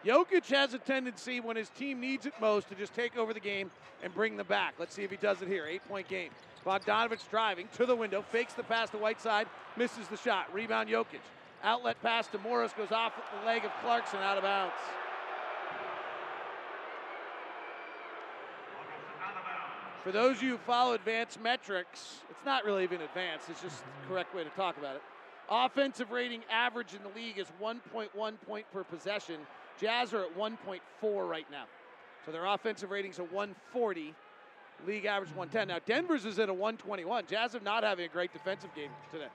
Jokic 0.06 0.48
has 0.50 0.74
a 0.74 0.78
tendency 0.78 1.40
when 1.40 1.56
his 1.56 1.70
team 1.70 2.00
needs 2.00 2.26
it 2.26 2.34
most 2.40 2.70
to 2.70 2.76
just 2.76 2.94
take 2.94 3.18
over 3.18 3.34
the 3.34 3.40
game 3.40 3.72
and 4.04 4.14
bring 4.14 4.38
them 4.38 4.48
back. 4.48 4.76
Let's 4.80 4.94
see 4.94 5.04
if 5.04 5.12
he 5.12 5.18
does 5.18 5.42
it 5.42 5.48
here. 5.48 5.66
Eight 5.66 5.88
point 5.88 6.08
game. 6.08 6.30
Bogdanovic 6.66 7.28
driving 7.30 7.68
to 7.78 7.86
the 7.86 7.96
window, 7.96 8.22
fakes 8.22 8.54
the 8.54 8.64
pass 8.64 8.90
to 8.90 8.98
Whiteside, 8.98 9.48
misses 9.78 10.08
the 10.08 10.18
shot. 10.18 10.54
Rebound 10.54 10.90
Jokic. 10.90 11.22
Outlet 11.64 12.02
pass 12.04 12.28
to 12.28 12.38
Morris 12.38 12.74
goes 12.74 12.92
off 12.92 13.14
the 13.40 13.46
leg 13.46 13.66
of 13.66 13.72
Clarkson 13.82 14.20
out 14.20 14.38
of 14.38 14.44
bounds. 14.44 14.74
For 20.04 20.12
those 20.12 20.38
of 20.38 20.44
you 20.44 20.52
who 20.52 20.58
follow 20.60 20.94
advanced 20.94 21.42
metrics, 21.42 22.22
it's 22.30 22.46
not 22.46 22.64
really 22.64 22.84
even 22.84 23.02
advanced, 23.02 23.50
it's 23.50 23.62
just 23.62 23.80
the 23.80 24.08
correct 24.08 24.34
way 24.34 24.44
to 24.44 24.50
talk 24.52 24.78
about 24.78 24.96
it. 24.96 25.02
Offensive 25.50 26.12
rating 26.12 26.42
average 26.50 26.94
in 26.94 27.00
the 27.04 27.10
league 27.20 27.38
is 27.38 27.48
1.1 27.62 28.34
point 28.46 28.66
per 28.72 28.84
possession. 28.84 29.38
Jazz 29.80 30.14
are 30.14 30.24
at 30.24 30.38
1.4 30.38 31.30
right 31.30 31.50
now. 31.52 31.66
So 32.26 32.32
their 32.32 32.46
offensive 32.46 32.92
ratings 32.92 33.20
are 33.20 33.24
140. 33.24 34.14
League 34.86 35.06
average 35.06 35.30
110. 35.32 35.68
Now 35.70 35.80
Denver's 35.86 36.26
is 36.26 36.38
at 36.40 36.50
a 36.50 36.54
121. 36.54 37.26
Jazz 37.28 37.56
are 37.56 37.60
not 37.62 37.84
having 37.84 38.06
a 38.06 38.08
great 38.08 38.32
defensive 38.32 38.74
game 38.76 38.92
today. 39.12 39.30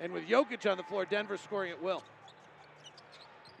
And 0.00 0.12
with 0.12 0.26
Jokic 0.26 0.70
on 0.70 0.76
the 0.76 0.82
floor, 0.84 1.04
Denver's 1.04 1.40
scoring 1.40 1.72
at 1.72 1.82
will. 1.82 2.02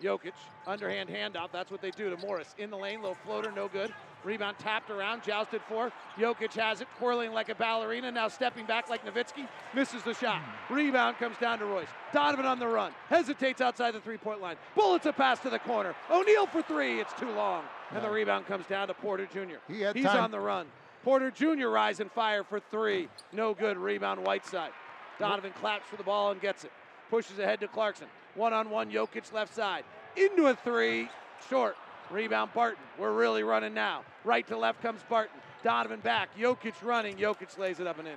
Jokic, 0.04 0.32
underhand 0.66 1.08
handoff. 1.08 1.50
That's 1.50 1.70
what 1.70 1.80
they 1.80 1.90
do 1.90 2.10
to 2.10 2.16
Morris. 2.18 2.54
In 2.58 2.70
the 2.70 2.76
lane, 2.76 3.02
low 3.02 3.14
floater, 3.24 3.50
no 3.50 3.68
good. 3.68 3.92
Rebound 4.22 4.58
tapped 4.58 4.90
around, 4.90 5.22
jousted 5.22 5.62
for. 5.68 5.90
Jokic 6.18 6.52
has 6.54 6.80
it, 6.82 6.88
twirling 6.98 7.32
like 7.32 7.48
a 7.48 7.54
ballerina, 7.54 8.10
now 8.12 8.28
stepping 8.28 8.66
back 8.66 8.88
like 8.90 9.04
Nowitzki. 9.04 9.48
Misses 9.74 10.02
the 10.02 10.14
shot. 10.14 10.42
Rebound 10.70 11.16
comes 11.18 11.36
down 11.38 11.58
to 11.58 11.64
Royce. 11.64 11.88
Donovan 12.12 12.44
on 12.46 12.58
the 12.58 12.66
run. 12.68 12.92
Hesitates 13.08 13.60
outside 13.60 13.92
the 13.92 14.00
three 14.00 14.18
point 14.18 14.40
line. 14.42 14.56
Bullets 14.74 15.06
a 15.06 15.12
pass 15.12 15.40
to 15.40 15.50
the 15.50 15.58
corner. 15.58 15.94
O'Neale 16.10 16.46
for 16.46 16.62
three. 16.62 17.00
It's 17.00 17.12
too 17.18 17.30
long. 17.30 17.64
And 17.90 18.04
the 18.04 18.10
rebound 18.10 18.46
comes 18.46 18.66
down 18.66 18.88
to 18.88 18.94
Porter 18.94 19.26
Jr. 19.32 19.56
He 19.68 19.80
had 19.80 19.96
He's 19.96 20.04
time- 20.04 20.24
on 20.24 20.30
the 20.30 20.40
run. 20.40 20.66
Porter 21.02 21.30
Jr. 21.30 21.68
rise 21.68 22.00
and 22.00 22.10
fire 22.10 22.42
for 22.44 22.60
three. 22.60 23.08
No 23.32 23.52
good. 23.52 23.76
Rebound 23.76 24.24
Whiteside. 24.24 24.72
Donovan 25.18 25.52
claps 25.60 25.86
for 25.86 25.96
the 25.96 26.02
ball 26.02 26.30
and 26.30 26.40
gets 26.40 26.64
it. 26.64 26.72
Pushes 27.10 27.38
ahead 27.38 27.60
to 27.60 27.68
Clarkson. 27.68 28.08
One 28.34 28.52
on 28.52 28.70
one, 28.70 28.90
Jokic 28.90 29.32
left 29.32 29.54
side. 29.54 29.84
Into 30.16 30.46
a 30.46 30.54
three. 30.54 31.08
Short. 31.48 31.76
Rebound 32.10 32.52
Barton. 32.52 32.82
We're 32.98 33.12
really 33.12 33.42
running 33.42 33.74
now. 33.74 34.02
Right 34.24 34.46
to 34.48 34.56
left 34.56 34.82
comes 34.82 35.00
Barton. 35.08 35.36
Donovan 35.62 36.00
back. 36.00 36.30
Jokic 36.38 36.74
running. 36.82 37.16
Jokic 37.16 37.56
lays 37.58 37.80
it 37.80 37.86
up 37.86 37.98
and 37.98 38.08
in. 38.08 38.14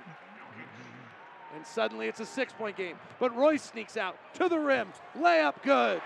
And 1.56 1.66
suddenly 1.66 2.08
it's 2.08 2.20
a 2.20 2.26
six 2.26 2.52
point 2.52 2.76
game. 2.76 2.96
But 3.18 3.34
Royce 3.34 3.62
sneaks 3.62 3.96
out 3.96 4.16
to 4.34 4.48
the 4.48 4.58
rim. 4.58 4.88
Layup 5.16 5.62
good. 5.62 6.02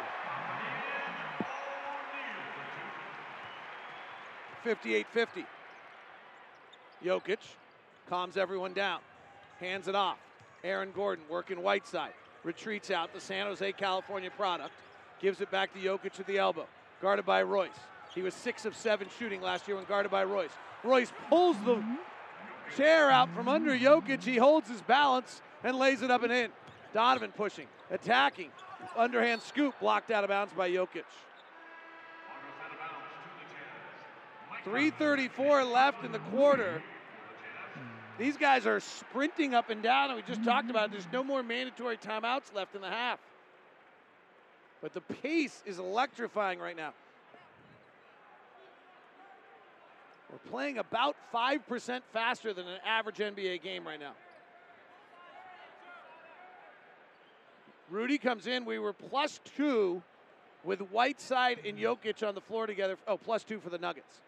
58 4.62 5.06
50. 5.08 5.44
Jokic 7.04 7.38
calms 8.08 8.36
everyone 8.36 8.72
down, 8.72 9.00
hands 9.58 9.88
it 9.88 9.94
off. 9.94 10.18
Aaron 10.62 10.92
Gordon 10.94 11.24
working 11.28 11.62
Whiteside, 11.62 12.12
retreats 12.44 12.90
out 12.90 13.12
the 13.12 13.20
San 13.20 13.46
Jose, 13.46 13.72
California 13.72 14.30
product, 14.30 14.72
gives 15.20 15.40
it 15.40 15.50
back 15.50 15.72
to 15.74 15.78
Jokic 15.78 16.12
to 16.14 16.24
the 16.24 16.38
elbow, 16.38 16.66
guarded 17.00 17.24
by 17.24 17.42
Royce. 17.42 17.70
He 18.14 18.22
was 18.22 18.34
six 18.34 18.64
of 18.64 18.76
seven 18.76 19.08
shooting 19.18 19.40
last 19.40 19.66
year 19.66 19.76
when 19.76 19.86
guarded 19.86 20.10
by 20.10 20.24
Royce. 20.24 20.50
Royce 20.84 21.12
pulls 21.28 21.56
the 21.64 21.82
chair 22.76 23.10
out 23.10 23.32
from 23.34 23.48
under 23.48 23.76
Jokic. 23.76 24.22
He 24.22 24.36
holds 24.36 24.68
his 24.68 24.82
balance 24.82 25.40
and 25.64 25.78
lays 25.78 26.02
it 26.02 26.10
up 26.10 26.22
and 26.22 26.32
in. 26.32 26.50
Donovan 26.92 27.32
pushing, 27.32 27.66
attacking, 27.90 28.50
underhand 28.96 29.40
scoop 29.42 29.74
blocked 29.80 30.10
out 30.10 30.24
of 30.24 30.28
bounds 30.28 30.52
by 30.52 30.70
Jokic. 30.70 31.04
334 34.64 35.64
left 35.64 36.04
in 36.04 36.12
the 36.12 36.18
quarter. 36.18 36.82
These 38.22 38.36
guys 38.36 38.68
are 38.68 38.78
sprinting 38.78 39.52
up 39.52 39.68
and 39.68 39.82
down, 39.82 40.10
and 40.10 40.16
we 40.16 40.22
just 40.22 40.44
talked 40.44 40.70
about 40.70 40.84
it. 40.84 40.92
There's 40.92 41.12
no 41.12 41.24
more 41.24 41.42
mandatory 41.42 41.96
timeouts 41.96 42.54
left 42.54 42.76
in 42.76 42.80
the 42.80 42.86
half. 42.86 43.18
But 44.80 44.92
the 44.92 45.00
pace 45.00 45.60
is 45.66 45.80
electrifying 45.80 46.60
right 46.60 46.76
now. 46.76 46.92
We're 50.30 50.50
playing 50.50 50.78
about 50.78 51.16
5% 51.34 52.02
faster 52.12 52.54
than 52.54 52.68
an 52.68 52.78
average 52.86 53.16
NBA 53.16 53.60
game 53.60 53.84
right 53.84 53.98
now. 53.98 54.12
Rudy 57.90 58.18
comes 58.18 58.46
in. 58.46 58.64
We 58.64 58.78
were 58.78 58.92
plus 58.92 59.40
two 59.56 60.00
with 60.62 60.78
Whiteside 60.78 61.58
and 61.66 61.76
Jokic 61.76 62.24
on 62.26 62.36
the 62.36 62.40
floor 62.40 62.68
together. 62.68 62.96
Oh, 63.08 63.16
plus 63.16 63.42
two 63.42 63.58
for 63.58 63.68
the 63.68 63.78
Nuggets. 63.78 64.20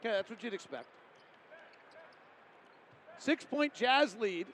Okay, 0.00 0.12
that's 0.12 0.28
what 0.28 0.42
you'd 0.44 0.52
expect. 0.52 0.84
Six 3.18 3.44
point 3.44 3.74
Jazz 3.74 4.16
lead. 4.16 4.46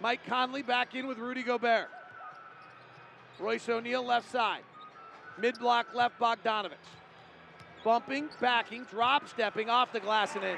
Mike 0.00 0.20
Conley 0.26 0.62
back 0.62 0.94
in 0.94 1.06
with 1.06 1.18
Rudy 1.18 1.42
Gobert. 1.42 1.88
Royce 3.38 3.68
O'Neale 3.68 4.04
left 4.04 4.30
side. 4.30 4.62
Mid 5.38 5.58
block 5.58 5.86
left 5.94 6.18
Bogdanovic. 6.18 6.72
Bumping, 7.84 8.28
backing, 8.40 8.84
drop 8.84 9.28
stepping 9.28 9.70
off 9.70 9.92
the 9.92 10.00
glass 10.00 10.34
and 10.34 10.44
in. 10.44 10.56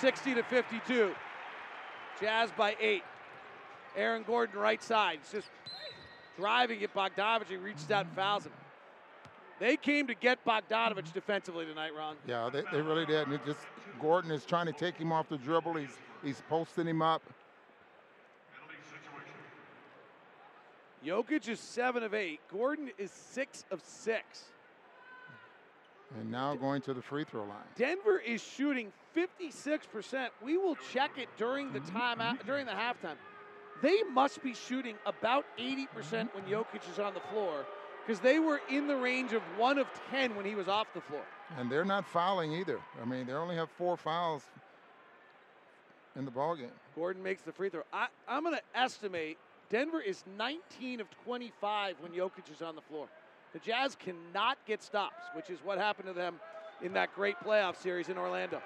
60 0.00 0.34
to 0.34 0.42
52. 0.42 1.14
Jazz 2.20 2.50
by 2.56 2.76
eight. 2.80 3.02
Aaron 3.96 4.22
Gordon 4.24 4.58
right 4.58 4.82
side. 4.82 5.20
He's 5.22 5.32
just 5.32 5.50
driving 6.36 6.82
at 6.82 6.94
Bogdanovic. 6.94 7.48
He 7.48 7.56
reaches 7.56 7.90
out 7.90 8.06
and 8.06 8.14
fouls 8.14 8.44
him. 8.44 8.52
They 9.60 9.76
came 9.76 10.06
to 10.08 10.14
get 10.14 10.44
Bogdanovic 10.44 11.12
defensively 11.12 11.64
tonight, 11.64 11.92
Ron. 11.96 12.16
Yeah, 12.26 12.50
they, 12.52 12.62
they 12.72 12.80
really 12.80 13.06
did. 13.06 13.26
And 13.26 13.34
it 13.34 13.44
just 13.46 13.60
Gordon 14.00 14.30
is 14.30 14.44
trying 14.44 14.66
to 14.66 14.72
take 14.72 14.96
him 14.96 15.12
off 15.12 15.28
the 15.28 15.38
dribble. 15.38 15.74
He's 15.74 15.96
he's 16.22 16.42
posting 16.48 16.86
him 16.86 17.02
up. 17.02 17.22
Jokic 21.04 21.48
is 21.48 21.60
seven 21.60 22.02
of 22.02 22.14
eight. 22.14 22.40
Gordon 22.50 22.90
is 22.96 23.10
six 23.10 23.64
of 23.70 23.82
six. 23.84 24.44
And 26.18 26.30
now 26.30 26.54
going 26.54 26.80
to 26.82 26.94
the 26.94 27.02
free 27.02 27.24
throw 27.24 27.42
line. 27.42 27.58
Denver 27.76 28.18
is 28.18 28.42
shooting 28.42 28.92
56%. 29.16 30.28
We 30.42 30.56
will 30.56 30.76
check 30.92 31.12
it 31.18 31.28
during 31.36 31.72
the 31.72 31.80
time 31.80 32.38
during 32.46 32.66
the 32.66 32.72
halftime. 32.72 33.16
They 33.82 34.02
must 34.04 34.42
be 34.42 34.54
shooting 34.54 34.94
about 35.04 35.44
80% 35.58 36.32
when 36.34 36.44
Jokic 36.44 36.90
is 36.90 36.98
on 36.98 37.12
the 37.12 37.20
floor 37.20 37.66
because 38.04 38.20
they 38.20 38.38
were 38.38 38.60
in 38.70 38.86
the 38.86 38.96
range 38.96 39.32
of 39.32 39.42
one 39.56 39.78
of 39.78 39.86
10 40.10 40.34
when 40.36 40.44
he 40.44 40.54
was 40.54 40.68
off 40.68 40.86
the 40.94 41.00
floor. 41.00 41.22
And 41.58 41.70
they're 41.70 41.84
not 41.84 42.06
fouling 42.06 42.52
either. 42.52 42.80
I 43.00 43.04
mean, 43.04 43.26
they 43.26 43.32
only 43.32 43.56
have 43.56 43.70
four 43.70 43.96
fouls 43.96 44.42
in 46.16 46.24
the 46.24 46.30
ball 46.30 46.54
game. 46.54 46.70
Gordon 46.94 47.22
makes 47.22 47.42
the 47.42 47.52
free 47.52 47.70
throw. 47.70 47.82
I, 47.92 48.08
I'm 48.28 48.42
going 48.42 48.54
to 48.54 48.78
estimate 48.78 49.38
Denver 49.70 50.00
is 50.00 50.22
19 50.36 51.00
of 51.00 51.10
25 51.24 51.96
when 52.00 52.12
Jokic 52.12 52.50
is 52.52 52.62
on 52.62 52.74
the 52.74 52.82
floor. 52.82 53.08
The 53.52 53.58
Jazz 53.58 53.96
cannot 53.96 54.58
get 54.66 54.82
stops, 54.82 55.24
which 55.34 55.48
is 55.48 55.58
what 55.64 55.78
happened 55.78 56.08
to 56.08 56.12
them 56.12 56.40
in 56.82 56.92
that 56.94 57.14
great 57.14 57.36
playoff 57.44 57.80
series 57.80 58.08
in 58.08 58.18
Orlando. 58.18 58.60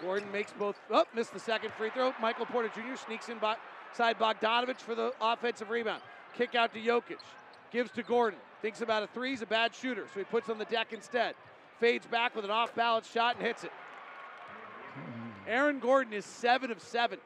Gordon 0.00 0.30
makes 0.32 0.52
both. 0.52 0.80
Oh, 0.90 1.04
missed 1.14 1.32
the 1.32 1.38
second 1.38 1.72
free 1.74 1.90
throw. 1.90 2.12
Michael 2.20 2.46
Porter 2.46 2.68
Jr. 2.74 2.96
sneaks 2.96 3.28
in 3.28 3.38
by, 3.38 3.56
side 3.92 4.18
Bogdanovic 4.18 4.78
for 4.78 4.94
the 4.94 5.12
offensive 5.20 5.70
rebound. 5.70 6.02
Kick 6.36 6.54
out 6.54 6.72
to 6.74 6.80
Jokic. 6.80 7.18
Gives 7.70 7.90
to 7.92 8.02
Gordon. 8.02 8.38
Thinks 8.60 8.80
about 8.80 9.02
a 9.02 9.06
three. 9.08 9.30
He's 9.30 9.42
a 9.42 9.46
bad 9.46 9.74
shooter, 9.74 10.06
so 10.12 10.20
he 10.20 10.24
puts 10.24 10.48
on 10.48 10.58
the 10.58 10.64
deck 10.66 10.92
instead. 10.92 11.34
Fades 11.80 12.06
back 12.06 12.36
with 12.36 12.44
an 12.44 12.50
off 12.50 12.74
balance 12.74 13.10
shot 13.10 13.36
and 13.36 13.46
hits 13.46 13.64
it. 13.64 13.72
Aaron 15.46 15.80
Gordon 15.80 16.12
is 16.12 16.24
seven 16.24 16.70
of 16.70 16.80
seven. 16.80 17.18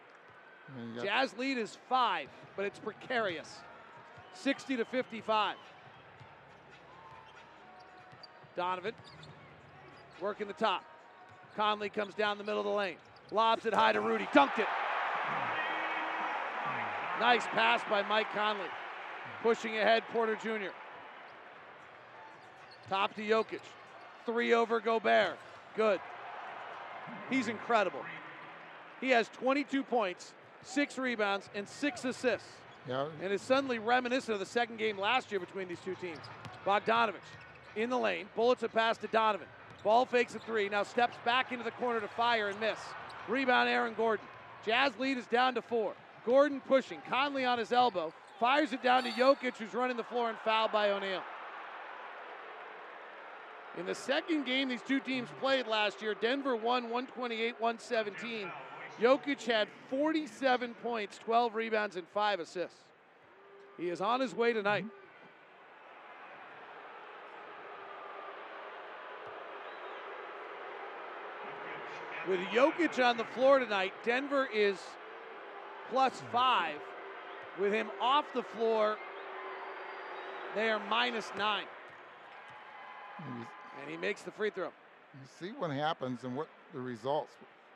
Jazz 1.02 1.36
lead 1.36 1.58
is 1.58 1.76
five, 1.88 2.28
but 2.56 2.64
it's 2.64 2.78
precarious. 2.78 3.58
60 4.34 4.78
to 4.78 4.84
55. 4.84 5.56
Donovan 8.56 8.94
working 10.20 10.46
the 10.46 10.54
top. 10.54 10.84
Conley 11.56 11.88
comes 11.88 12.14
down 12.14 12.38
the 12.38 12.44
middle 12.44 12.60
of 12.60 12.66
the 12.66 12.72
lane. 12.72 12.96
Lobs 13.30 13.66
it 13.66 13.74
high 13.74 13.92
to 13.92 14.00
Rudy. 14.00 14.24
Dunked 14.26 14.58
it. 14.58 14.66
Nice 17.20 17.46
pass 17.48 17.82
by 17.88 18.02
Mike 18.02 18.30
Conley. 18.34 18.66
Pushing 19.42 19.76
ahead, 19.76 20.02
Porter 20.12 20.36
Jr. 20.36 20.70
Top 22.88 23.14
to 23.16 23.22
Jokic. 23.22 23.60
Three 24.24 24.54
over 24.54 24.80
Gobert. 24.80 25.38
Good. 25.76 26.00
He's 27.30 27.48
incredible. 27.48 28.00
He 29.00 29.10
has 29.10 29.28
22 29.28 29.82
points, 29.82 30.32
six 30.62 30.98
rebounds, 30.98 31.48
and 31.54 31.68
six 31.68 32.04
assists. 32.04 32.48
Yeah. 32.88 33.06
And 33.22 33.32
is 33.32 33.42
suddenly 33.42 33.78
reminiscent 33.78 34.34
of 34.34 34.40
the 34.40 34.46
second 34.46 34.78
game 34.78 34.98
last 34.98 35.30
year 35.30 35.40
between 35.40 35.68
these 35.68 35.80
two 35.84 35.94
teams. 35.96 36.20
Bogdanovic 36.64 37.14
in 37.76 37.90
the 37.90 37.98
lane, 37.98 38.26
bullets 38.34 38.62
a 38.62 38.68
pass 38.68 38.96
to 38.98 39.06
Donovan. 39.08 39.46
Ball 39.84 40.06
fakes 40.06 40.34
a 40.34 40.38
three, 40.38 40.68
now 40.68 40.82
steps 40.82 41.16
back 41.24 41.52
into 41.52 41.62
the 41.62 41.70
corner 41.72 42.00
to 42.00 42.08
fire 42.08 42.48
and 42.48 42.58
miss. 42.58 42.78
Rebound, 43.28 43.68
Aaron 43.68 43.94
Gordon. 43.94 44.26
Jazz 44.64 44.92
lead 44.98 45.18
is 45.18 45.26
down 45.26 45.54
to 45.54 45.62
four. 45.62 45.92
Gordon 46.24 46.60
pushing, 46.60 47.00
Conley 47.08 47.44
on 47.44 47.58
his 47.58 47.70
elbow, 47.70 48.12
fires 48.38 48.72
it 48.72 48.82
down 48.82 49.04
to 49.04 49.10
Jokic, 49.10 49.56
who's 49.56 49.74
running 49.74 49.96
the 49.96 50.04
floor 50.04 50.28
and 50.28 50.38
fouled 50.38 50.72
by 50.72 50.90
O'Neale. 50.90 51.22
In 53.78 53.84
the 53.84 53.94
second 53.94 54.46
game 54.46 54.68
these 54.68 54.82
two 54.82 55.00
teams 55.00 55.28
played 55.40 55.66
last 55.66 56.00
year, 56.00 56.14
Denver 56.14 56.56
won 56.56 56.84
128 56.84 57.60
117. 57.60 58.50
Jokic 59.00 59.44
had 59.44 59.68
47 59.90 60.74
points, 60.82 61.18
12 61.18 61.54
rebounds, 61.54 61.96
and 61.96 62.08
5 62.08 62.40
assists. 62.40 62.78
He 63.76 63.90
is 63.90 64.00
on 64.00 64.20
his 64.20 64.34
way 64.34 64.54
tonight. 64.54 64.86
With 72.26 72.40
Jokic 72.46 73.04
on 73.04 73.18
the 73.18 73.24
floor 73.24 73.58
tonight, 73.58 73.92
Denver 74.04 74.48
is 74.52 74.78
plus 75.90 76.22
five. 76.32 76.74
With 77.60 77.72
him 77.72 77.90
off 78.00 78.26
the 78.34 78.42
floor, 78.42 78.96
they 80.54 80.68
are 80.68 80.80
minus 80.90 81.30
nine. 81.38 81.64
And 83.18 83.90
he 83.90 83.96
makes 83.96 84.22
the 84.22 84.30
free 84.30 84.50
throw. 84.50 84.66
You 84.66 85.28
see 85.40 85.52
what 85.58 85.70
happens 85.70 86.24
and 86.24 86.36
what 86.36 86.48
the 86.74 86.80
results. 86.80 87.32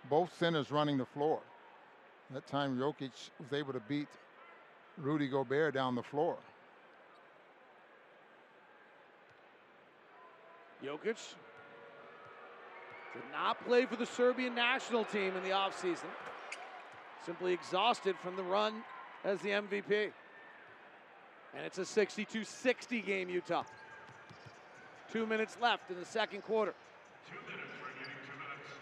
Both 0.08 0.36
centers 0.38 0.70
running 0.70 0.98
the 0.98 1.06
floor. 1.06 1.40
That 2.32 2.46
time 2.46 2.78
Jokic 2.78 3.30
was 3.38 3.52
able 3.52 3.72
to 3.72 3.80
beat 3.80 4.08
Rudy 4.98 5.28
Gobert 5.28 5.74
down 5.74 5.94
the 5.94 6.02
floor. 6.02 6.36
Jokic 10.84 11.34
did 13.14 13.22
not 13.32 13.62
play 13.66 13.86
for 13.86 13.96
the 13.96 14.06
Serbian 14.06 14.54
national 14.54 15.04
team 15.04 15.36
in 15.36 15.42
the 15.42 15.50
offseason. 15.50 16.08
Simply 17.24 17.52
exhausted 17.52 18.16
from 18.22 18.36
the 18.36 18.42
run 18.42 18.82
as 19.24 19.40
the 19.40 19.50
MVP. 19.50 20.10
And 21.56 21.66
it's 21.66 21.78
a 21.78 21.84
62 21.84 22.44
60 22.44 23.00
game, 23.02 23.28
Utah. 23.28 23.64
Two 25.12 25.26
minutes 25.26 25.56
left 25.60 25.90
in 25.90 25.98
the 25.98 26.06
second 26.06 26.42
quarter. 26.42 26.74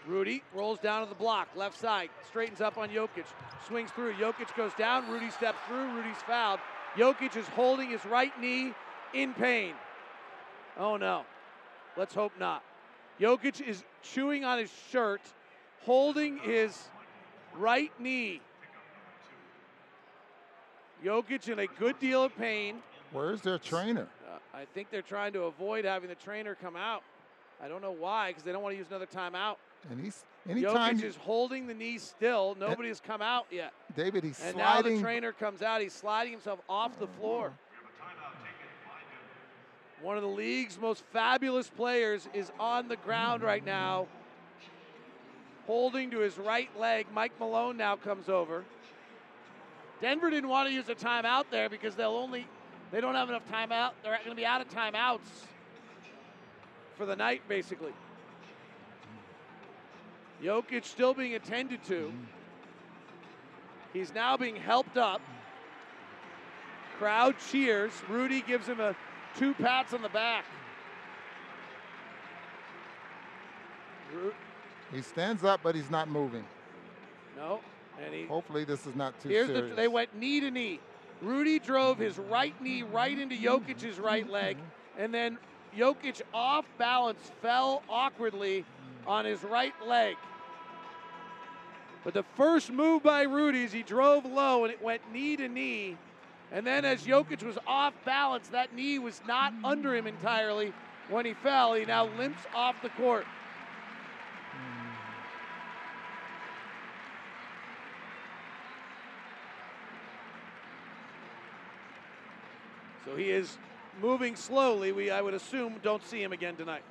Rudy 0.07 0.43
rolls 0.53 0.79
down 0.79 1.03
to 1.03 1.09
the 1.09 1.15
block, 1.15 1.49
left 1.55 1.77
side, 1.77 2.09
straightens 2.27 2.61
up 2.61 2.77
on 2.77 2.89
Jokic, 2.89 3.25
swings 3.67 3.91
through. 3.91 4.13
Jokic 4.13 4.55
goes 4.55 4.73
down, 4.73 5.09
Rudy 5.09 5.29
steps 5.29 5.57
through, 5.67 5.93
Rudy's 5.93 6.21
fouled. 6.25 6.59
Jokic 6.95 7.35
is 7.35 7.47
holding 7.49 7.89
his 7.89 8.03
right 8.05 8.31
knee 8.41 8.73
in 9.13 9.33
pain. 9.33 9.73
Oh 10.77 10.97
no, 10.97 11.25
let's 11.97 12.15
hope 12.15 12.31
not. 12.39 12.63
Jokic 13.19 13.61
is 13.61 13.83
chewing 14.01 14.43
on 14.43 14.57
his 14.57 14.71
shirt, 14.91 15.21
holding 15.81 16.39
his 16.39 16.75
right 17.55 17.91
knee. 17.99 18.41
Jokic 21.03 21.47
in 21.47 21.59
a 21.59 21.67
good 21.67 21.99
deal 21.99 22.23
of 22.23 22.35
pain. 22.37 22.77
Where's 23.11 23.41
their 23.41 23.57
trainer? 23.57 24.07
Uh, 24.27 24.37
I 24.53 24.65
think 24.73 24.89
they're 24.91 25.01
trying 25.01 25.33
to 25.33 25.43
avoid 25.43 25.85
having 25.85 26.09
the 26.09 26.15
trainer 26.15 26.55
come 26.55 26.75
out. 26.75 27.03
I 27.61 27.67
don't 27.67 27.81
know 27.81 27.91
why, 27.91 28.29
because 28.29 28.43
they 28.43 28.51
don't 28.51 28.61
want 28.63 28.73
to 28.73 28.77
use 28.77 28.87
another 28.89 29.05
timeout. 29.07 29.55
And 29.89 29.99
he's 29.99 30.23
anytime 30.47 30.97
Jokic 30.97 31.03
is 31.03 31.15
holding 31.15 31.67
the 31.67 31.73
knee 31.73 31.97
still. 31.97 32.55
Nobody 32.59 32.89
has 32.89 32.99
come 32.99 33.21
out 33.21 33.45
yet. 33.51 33.73
David, 33.95 34.23
he's 34.23 34.37
sliding. 34.37 34.59
and 34.59 34.65
now 34.65 34.81
the 34.81 34.99
trainer 35.01 35.31
comes 35.31 35.61
out. 35.61 35.81
He's 35.81 35.93
sliding 35.93 36.31
himself 36.33 36.59
off 36.69 36.99
the 36.99 37.07
floor. 37.07 37.53
One 40.01 40.15
of 40.15 40.23
the 40.23 40.29
league's 40.29 40.79
most 40.79 41.03
fabulous 41.11 41.69
players 41.69 42.29
is 42.33 42.51
on 42.57 42.87
the 42.87 42.95
ground 42.97 43.43
right 43.43 43.65
now, 43.65 44.07
holding 45.67 46.11
to 46.11 46.19
his 46.19 46.37
right 46.37 46.69
leg. 46.79 47.07
Mike 47.13 47.33
Malone 47.39 47.75
now 47.75 47.97
comes 47.97 48.29
over. 48.29 48.63
Denver 50.01 50.29
didn't 50.29 50.49
want 50.49 50.69
to 50.69 50.73
use 50.73 50.87
a 50.89 50.95
timeout 50.95 51.45
there 51.51 51.69
because 51.69 51.95
they'll 51.95 52.11
only 52.11 52.47
they 52.91 53.01
don't 53.01 53.15
have 53.15 53.29
enough 53.29 53.47
timeout. 53.51 53.91
They're 54.01 54.17
going 54.17 54.29
to 54.29 54.35
be 54.35 54.45
out 54.45 54.61
of 54.61 54.69
timeouts 54.69 55.19
for 56.95 57.05
the 57.05 57.15
night, 57.15 57.41
basically. 57.47 57.93
Jokic 60.43 60.85
still 60.85 61.13
being 61.13 61.35
attended 61.35 61.83
to. 61.85 62.11
He's 63.93 64.13
now 64.13 64.37
being 64.37 64.55
helped 64.55 64.97
up. 64.97 65.21
Crowd 66.97 67.35
cheers. 67.51 67.91
Rudy 68.07 68.41
gives 68.41 68.67
him 68.67 68.79
a 68.79 68.95
two 69.37 69.53
pats 69.53 69.93
on 69.93 70.01
the 70.01 70.09
back. 70.09 70.45
He 74.91 75.01
stands 75.01 75.43
up, 75.43 75.61
but 75.61 75.75
he's 75.75 75.89
not 75.91 76.09
moving. 76.09 76.43
No, 77.37 77.61
he 78.11 78.25
Hopefully, 78.25 78.63
this 78.63 78.85
is 78.85 78.95
not 78.95 79.19
too 79.21 79.29
Here's 79.29 79.47
the, 79.47 79.55
serious. 79.55 79.75
they 79.75 79.87
went 79.87 80.15
knee 80.15 80.39
to 80.39 80.51
knee. 80.51 80.79
Rudy 81.21 81.59
drove 81.59 81.97
his 81.97 82.17
right 82.17 82.59
knee 82.61 82.83
right 82.83 83.17
into 83.17 83.35
Jokic's 83.35 83.99
right 83.99 84.29
leg, 84.29 84.57
mm-hmm. 84.57 85.01
and 85.01 85.13
then 85.13 85.37
Jokic 85.77 86.21
off 86.33 86.65
balance 86.77 87.31
fell 87.41 87.83
awkwardly 87.89 88.65
on 89.05 89.25
his 89.25 89.43
right 89.43 89.73
leg. 89.85 90.15
But 92.03 92.13
the 92.13 92.23
first 92.35 92.71
move 92.71 93.03
by 93.03 93.23
Rudy 93.23 93.63
is 93.63 93.71
he 93.71 93.83
drove 93.83 94.25
low 94.25 94.63
and 94.63 94.73
it 94.73 94.81
went 94.81 95.01
knee 95.11 95.35
to 95.37 95.47
knee. 95.47 95.97
And 96.51 96.65
then 96.65 96.85
as 96.85 97.03
Jokic 97.03 97.43
was 97.43 97.57
off 97.67 97.93
balance, 98.05 98.47
that 98.49 98.73
knee 98.73 98.99
was 98.99 99.21
not 99.27 99.53
under 99.63 99.95
him 99.95 100.07
entirely 100.07 100.73
when 101.09 101.25
he 101.25 101.33
fell. 101.33 101.73
He 101.73 101.85
now 101.85 102.07
limps 102.17 102.41
off 102.55 102.81
the 102.81 102.89
court. 102.89 103.25
So 113.09 113.15
he 113.15 113.31
is 113.31 113.57
moving 114.01 114.35
slowly. 114.35 114.91
We, 114.91 115.09
I 115.09 115.21
would 115.21 115.33
assume, 115.33 115.75
don't 115.81 116.05
see 116.05 116.21
him 116.21 116.31
again 116.31 116.55
tonight, 116.55 116.83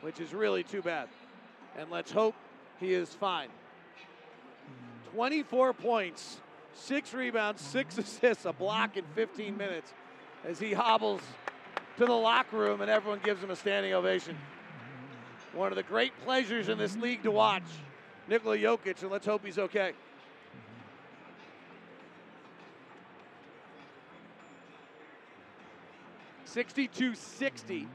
which 0.00 0.20
is 0.20 0.34
really 0.34 0.64
too 0.64 0.82
bad. 0.82 1.08
And 1.78 1.90
let's 1.90 2.10
hope 2.10 2.34
he 2.80 2.92
is 2.92 3.14
fine. 3.14 3.48
24 5.14 5.72
points, 5.74 6.40
six 6.74 7.14
rebounds, 7.14 7.62
six 7.62 7.98
assists, 7.98 8.46
a 8.46 8.52
block 8.52 8.96
in 8.96 9.04
15 9.14 9.56
minutes 9.56 9.92
as 10.44 10.58
he 10.58 10.72
hobbles 10.72 11.20
to 11.98 12.06
the 12.06 12.12
locker 12.12 12.56
room 12.56 12.80
and 12.80 12.90
everyone 12.90 13.20
gives 13.22 13.42
him 13.42 13.50
a 13.50 13.56
standing 13.56 13.92
ovation. 13.92 14.36
One 15.52 15.70
of 15.70 15.76
the 15.76 15.82
great 15.82 16.12
pleasures 16.24 16.68
in 16.68 16.78
this 16.78 16.96
league 16.96 17.22
to 17.24 17.30
watch, 17.30 17.64
Nikola 18.28 18.56
Jokic, 18.56 19.02
and 19.02 19.10
let's 19.10 19.26
hope 19.26 19.44
he's 19.44 19.58
okay. 19.58 19.92
Sixty-two 26.50 27.14
sixty. 27.14 27.86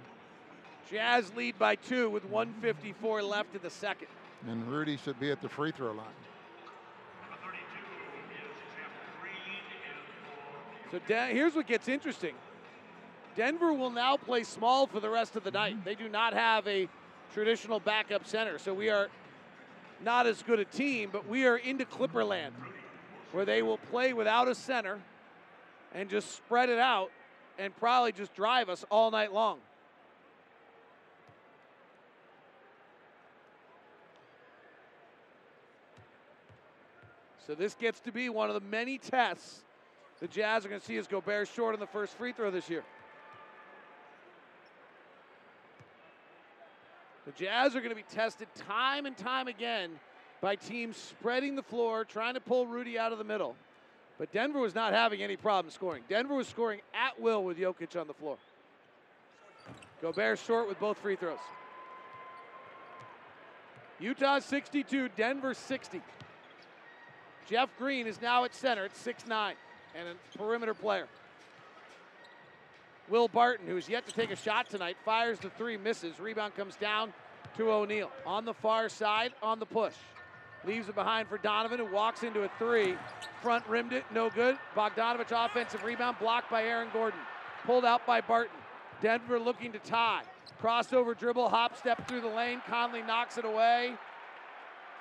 Jazz 0.89 1.33
lead 1.35 1.59
by 1.59 1.75
two 1.75 2.09
with 2.09 2.23
154 2.25 3.21
left 3.21 3.53
in 3.53 3.61
the 3.61 3.69
second. 3.69 4.07
and 4.47 4.65
Rudy 4.67 4.97
should 4.97 5.19
be 5.19 5.29
at 5.29 5.41
the 5.41 5.49
free 5.49 5.71
throw 5.71 5.91
line. 5.91 6.05
So 10.91 10.99
De- 11.07 11.27
here's 11.27 11.55
what 11.55 11.67
gets 11.67 11.89
interesting. 11.89 12.35
Denver 13.35 13.73
will 13.73 13.89
now 13.89 14.15
play 14.15 14.43
small 14.43 14.87
for 14.87 14.99
the 15.01 15.09
rest 15.09 15.35
of 15.35 15.43
the 15.43 15.51
night. 15.51 15.83
They 15.83 15.95
do 15.95 16.07
not 16.07 16.33
have 16.33 16.65
a 16.67 16.87
traditional 17.33 17.81
backup 17.81 18.25
center, 18.25 18.57
so 18.57 18.73
we 18.73 18.89
are 18.89 19.09
not 20.03 20.27
as 20.27 20.41
good 20.43 20.59
a 20.59 20.65
team, 20.65 21.09
but 21.11 21.27
we 21.27 21.45
are 21.45 21.57
into 21.57 21.83
Clipperland, 21.83 22.51
where 23.33 23.43
they 23.43 23.61
will 23.63 23.79
play 23.79 24.13
without 24.13 24.47
a 24.47 24.55
center 24.55 24.99
and 25.93 26.09
just 26.09 26.33
spread 26.35 26.69
it 26.69 26.79
out 26.79 27.11
and 27.57 27.75
probably 27.77 28.11
just 28.11 28.33
drive 28.33 28.69
us 28.69 28.85
all 28.89 29.11
night 29.11 29.33
long. 29.33 29.59
So 37.47 37.53
this 37.53 37.75
gets 37.75 37.99
to 38.01 38.11
be 38.11 38.29
one 38.29 38.49
of 38.49 38.55
the 38.55 38.69
many 38.69 38.97
tests 38.97 39.61
the 40.19 40.27
Jazz 40.27 40.65
are 40.65 40.69
going 40.69 40.79
to 40.79 40.85
see 40.85 40.95
is 40.95 41.07
Gobert 41.07 41.49
short 41.49 41.73
on 41.73 41.79
the 41.79 41.87
first 41.87 42.13
free 42.13 42.31
throw 42.31 42.49
this 42.49 42.69
year. 42.69 42.83
The 47.25 47.31
Jazz 47.33 47.75
are 47.75 47.79
going 47.79 47.89
to 47.89 47.95
be 47.95 48.05
tested 48.09 48.47
time 48.55 49.05
and 49.05 49.17
time 49.17 49.47
again 49.47 49.91
by 50.41 50.55
teams 50.55 50.95
spreading 50.95 51.55
the 51.55 51.63
floor, 51.63 52.05
trying 52.05 52.35
to 52.35 52.39
pull 52.39 52.65
Rudy 52.65 52.97
out 52.97 53.11
of 53.11 53.17
the 53.17 53.23
middle. 53.23 53.55
But 54.17 54.31
Denver 54.31 54.59
was 54.59 54.73
not 54.73 54.93
having 54.93 55.21
any 55.21 55.35
problem 55.35 55.71
scoring. 55.71 56.03
Denver 56.07 56.35
was 56.35 56.47
scoring 56.47 56.81
at 56.93 57.19
will 57.19 57.43
with 57.43 57.57
Jokic 57.57 57.99
on 57.99 58.07
the 58.07 58.13
floor. 58.13 58.37
Gobert 60.01 60.39
short 60.39 60.67
with 60.67 60.79
both 60.79 60.97
free 60.99 61.15
throws. 61.15 61.39
Utah 63.99 64.39
62, 64.39 65.09
Denver 65.15 65.53
60. 65.53 66.01
Jeff 67.49 67.69
Green 67.77 68.07
is 68.07 68.21
now 68.21 68.43
at 68.43 68.53
center 68.53 68.85
at 68.85 68.93
6'9 68.93 69.53
and 69.95 70.07
a 70.07 70.37
perimeter 70.37 70.73
player. 70.73 71.07
Will 73.07 73.27
Barton, 73.27 73.67
who 73.67 73.77
is 73.77 73.87
yet 73.87 74.05
to 74.07 74.13
take 74.13 74.31
a 74.31 74.35
shot 74.35 74.69
tonight, 74.69 74.97
fires 75.05 75.39
the 75.39 75.49
three, 75.51 75.77
misses. 75.77 76.19
Rebound 76.19 76.55
comes 76.55 76.75
down 76.75 77.13
to 77.57 77.71
O'Neale. 77.71 78.11
On 78.25 78.45
the 78.45 78.53
far 78.53 78.89
side, 78.89 79.31
on 79.43 79.59
the 79.59 79.65
push. 79.65 79.93
Leaves 80.65 80.89
it 80.89 80.95
behind 80.95 81.27
for 81.27 81.37
Donovan, 81.37 81.79
who 81.79 81.85
walks 81.85 82.23
into 82.23 82.43
a 82.43 82.49
three. 82.57 82.95
Front 83.41 83.67
rimmed 83.67 83.93
it, 83.93 84.03
no 84.11 84.29
good. 84.29 84.57
Bogdanovic 84.75 85.31
offensive 85.31 85.83
rebound 85.83 86.17
blocked 86.19 86.49
by 86.49 86.63
Aaron 86.63 86.87
Gordon. 86.91 87.19
Pulled 87.65 87.85
out 87.85 88.05
by 88.05 88.21
Barton. 88.21 88.57
Denver 89.01 89.39
looking 89.39 89.71
to 89.73 89.79
tie. 89.79 90.23
Crossover 90.61 91.17
dribble, 91.17 91.49
hop 91.49 91.77
step 91.77 92.07
through 92.07 92.21
the 92.21 92.27
lane. 92.27 92.61
Conley 92.67 93.01
knocks 93.01 93.37
it 93.37 93.45
away. 93.45 93.93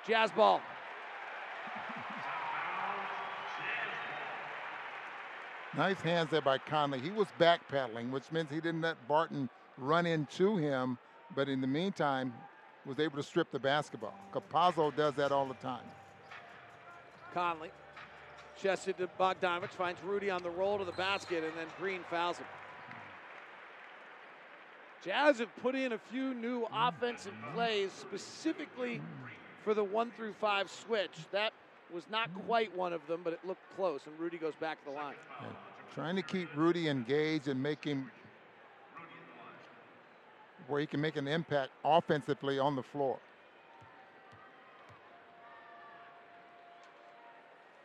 Jazz 0.07 0.31
ball. 0.31 0.61
Nice 5.75 5.99
hands 6.01 6.29
there 6.29 6.41
by 6.41 6.57
Conley. 6.57 6.99
He 6.99 7.11
was 7.11 7.27
backpedaling, 7.39 8.09
which 8.11 8.31
means 8.31 8.49
he 8.49 8.61
didn't 8.61 8.81
let 8.81 8.95
Barton 9.07 9.49
run 9.77 10.05
into 10.05 10.55
him, 10.55 10.97
but 11.35 11.49
in 11.49 11.59
the 11.59 11.67
meantime, 11.67 12.33
was 12.85 12.99
able 12.99 13.17
to 13.17 13.23
strip 13.23 13.51
the 13.51 13.59
basketball. 13.59 14.13
Campazzo 14.33 14.95
does 14.95 15.15
that 15.15 15.31
all 15.31 15.45
the 15.45 15.55
time. 15.55 15.83
Conley. 17.33 17.71
Chested 18.61 18.97
to 18.97 19.09
Bogdanovic, 19.19 19.69
finds 19.69 20.01
Rudy 20.01 20.29
on 20.29 20.41
the 20.41 20.49
roll 20.49 20.77
to 20.77 20.85
the 20.85 20.93
basket, 20.93 21.43
and 21.43 21.53
then 21.57 21.67
Green 21.77 22.01
fouls 22.09 22.37
him. 22.37 22.45
Jazz 25.03 25.39
have 25.39 25.55
put 25.61 25.75
in 25.75 25.91
a 25.91 25.97
few 25.97 26.33
new 26.33 26.65
offensive 26.73 27.33
plays 27.53 27.91
specifically 27.91 29.01
for 29.63 29.73
the 29.73 29.83
one 29.83 30.11
through 30.11 30.33
five 30.33 30.71
switch. 30.71 31.11
That 31.31 31.53
was 31.93 32.05
not 32.09 32.29
quite 32.47 32.75
one 32.75 32.93
of 32.93 33.05
them, 33.07 33.21
but 33.23 33.33
it 33.33 33.39
looked 33.45 33.61
close, 33.75 34.01
and 34.07 34.17
Rudy 34.17 34.37
goes 34.37 34.55
back 34.59 34.79
to 34.85 34.91
the 34.91 34.95
line. 34.95 35.15
Yeah. 35.41 35.47
Trying 35.93 36.15
to 36.15 36.23
keep 36.23 36.49
Rudy 36.55 36.87
engaged 36.87 37.47
and 37.47 37.61
make 37.61 37.83
him 37.83 38.09
where 40.67 40.79
he 40.79 40.87
can 40.87 41.01
make 41.01 41.15
an 41.15 41.27
impact 41.27 41.71
offensively 41.83 42.59
on 42.59 42.75
the 42.75 42.83
floor. 42.83 43.17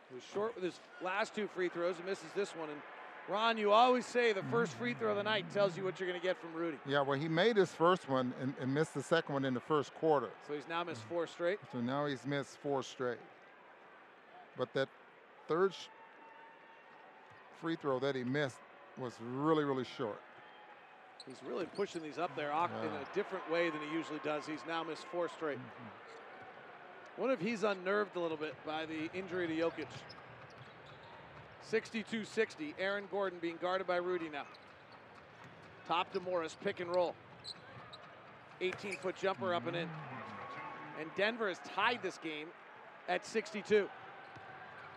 He 0.09 0.15
was 0.15 0.23
short 0.33 0.55
with 0.55 0.63
his 0.63 0.79
last 1.01 1.33
two 1.33 1.47
free 1.47 1.69
throws 1.69 1.95
and 1.97 2.05
misses 2.05 2.25
this 2.35 2.51
one. 2.51 2.69
And 2.69 2.79
Ron, 3.29 3.57
you 3.57 3.71
always 3.71 4.05
say 4.05 4.33
the 4.33 4.43
first 4.43 4.73
free 4.73 4.93
throw 4.93 5.11
of 5.11 5.17
the 5.17 5.23
night 5.23 5.45
tells 5.53 5.77
you 5.77 5.83
what 5.83 5.99
you're 5.99 6.09
going 6.09 6.19
to 6.19 6.25
get 6.25 6.37
from 6.41 6.53
Rudy. 6.53 6.77
Yeah, 6.85 7.01
well, 7.01 7.17
he 7.17 7.29
made 7.29 7.55
his 7.55 7.71
first 7.71 8.09
one 8.09 8.33
and, 8.41 8.53
and 8.59 8.73
missed 8.73 8.93
the 8.93 9.03
second 9.03 9.33
one 9.33 9.45
in 9.45 9.53
the 9.53 9.59
first 9.59 9.93
quarter. 9.95 10.29
So 10.47 10.53
he's 10.53 10.67
now 10.67 10.83
missed 10.83 11.03
four 11.03 11.27
straight? 11.27 11.59
So 11.71 11.79
now 11.79 12.07
he's 12.07 12.25
missed 12.25 12.57
four 12.61 12.83
straight. 12.83 13.19
But 14.57 14.73
that 14.73 14.89
third 15.47 15.73
free 17.61 17.77
throw 17.77 17.99
that 17.99 18.15
he 18.15 18.23
missed 18.23 18.57
was 18.97 19.13
really, 19.21 19.63
really 19.63 19.85
short. 19.97 20.19
He's 21.27 21.37
really 21.47 21.65
pushing 21.75 22.01
these 22.01 22.17
up 22.17 22.35
there 22.35 22.49
yeah. 22.49 22.67
in 22.81 22.87
a 22.87 23.15
different 23.15 23.49
way 23.51 23.69
than 23.69 23.79
he 23.81 23.95
usually 23.95 24.19
does. 24.23 24.45
He's 24.45 24.63
now 24.67 24.83
missed 24.83 25.05
four 25.05 25.29
straight. 25.29 25.57
Mm-hmm. 25.57 27.21
What 27.21 27.29
if 27.31 27.39
he's 27.39 27.63
unnerved 27.63 28.15
a 28.15 28.19
little 28.19 28.37
bit 28.37 28.55
by 28.65 28.85
the 28.85 29.09
injury 29.13 29.47
to 29.47 29.55
Jokic? 29.55 29.87
62 31.63 32.25
60. 32.25 32.75
Aaron 32.79 33.05
Gordon 33.11 33.39
being 33.39 33.57
guarded 33.61 33.87
by 33.87 33.97
Rudy 33.97 34.29
now. 34.29 34.45
Top 35.87 36.11
to 36.13 36.19
Morris, 36.19 36.57
pick 36.63 36.79
and 36.79 36.93
roll. 36.93 37.15
18 38.61 38.93
foot 38.97 39.15
jumper 39.15 39.53
up 39.53 39.67
and 39.67 39.75
in. 39.75 39.89
And 40.99 41.09
Denver 41.15 41.47
has 41.47 41.59
tied 41.75 42.01
this 42.01 42.17
game 42.17 42.47
at 43.07 43.25
62. 43.25 43.89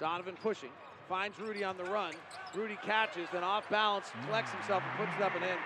Donovan 0.00 0.36
pushing, 0.42 0.70
finds 1.08 1.38
Rudy 1.38 1.64
on 1.64 1.76
the 1.76 1.84
run. 1.84 2.14
Rudy 2.54 2.78
catches, 2.84 3.28
then 3.32 3.42
off 3.42 3.68
balance, 3.70 4.10
collects 4.26 4.52
himself 4.52 4.82
and 4.82 5.06
puts 5.06 5.16
it 5.18 5.22
up 5.22 5.34
and 5.34 5.44
in. 5.44 5.56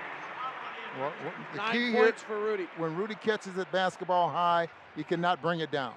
Well, 0.98 1.12
the 1.52 1.56
Nine 1.58 1.72
key 1.72 1.92
points 1.92 2.22
here, 2.22 2.28
for 2.28 2.40
Rudy. 2.40 2.66
When 2.76 2.96
Rudy 2.96 3.14
catches 3.14 3.56
it 3.56 3.70
basketball 3.70 4.28
high, 4.28 4.68
he 4.96 5.04
cannot 5.04 5.40
bring 5.40 5.60
it 5.60 5.70
down. 5.70 5.94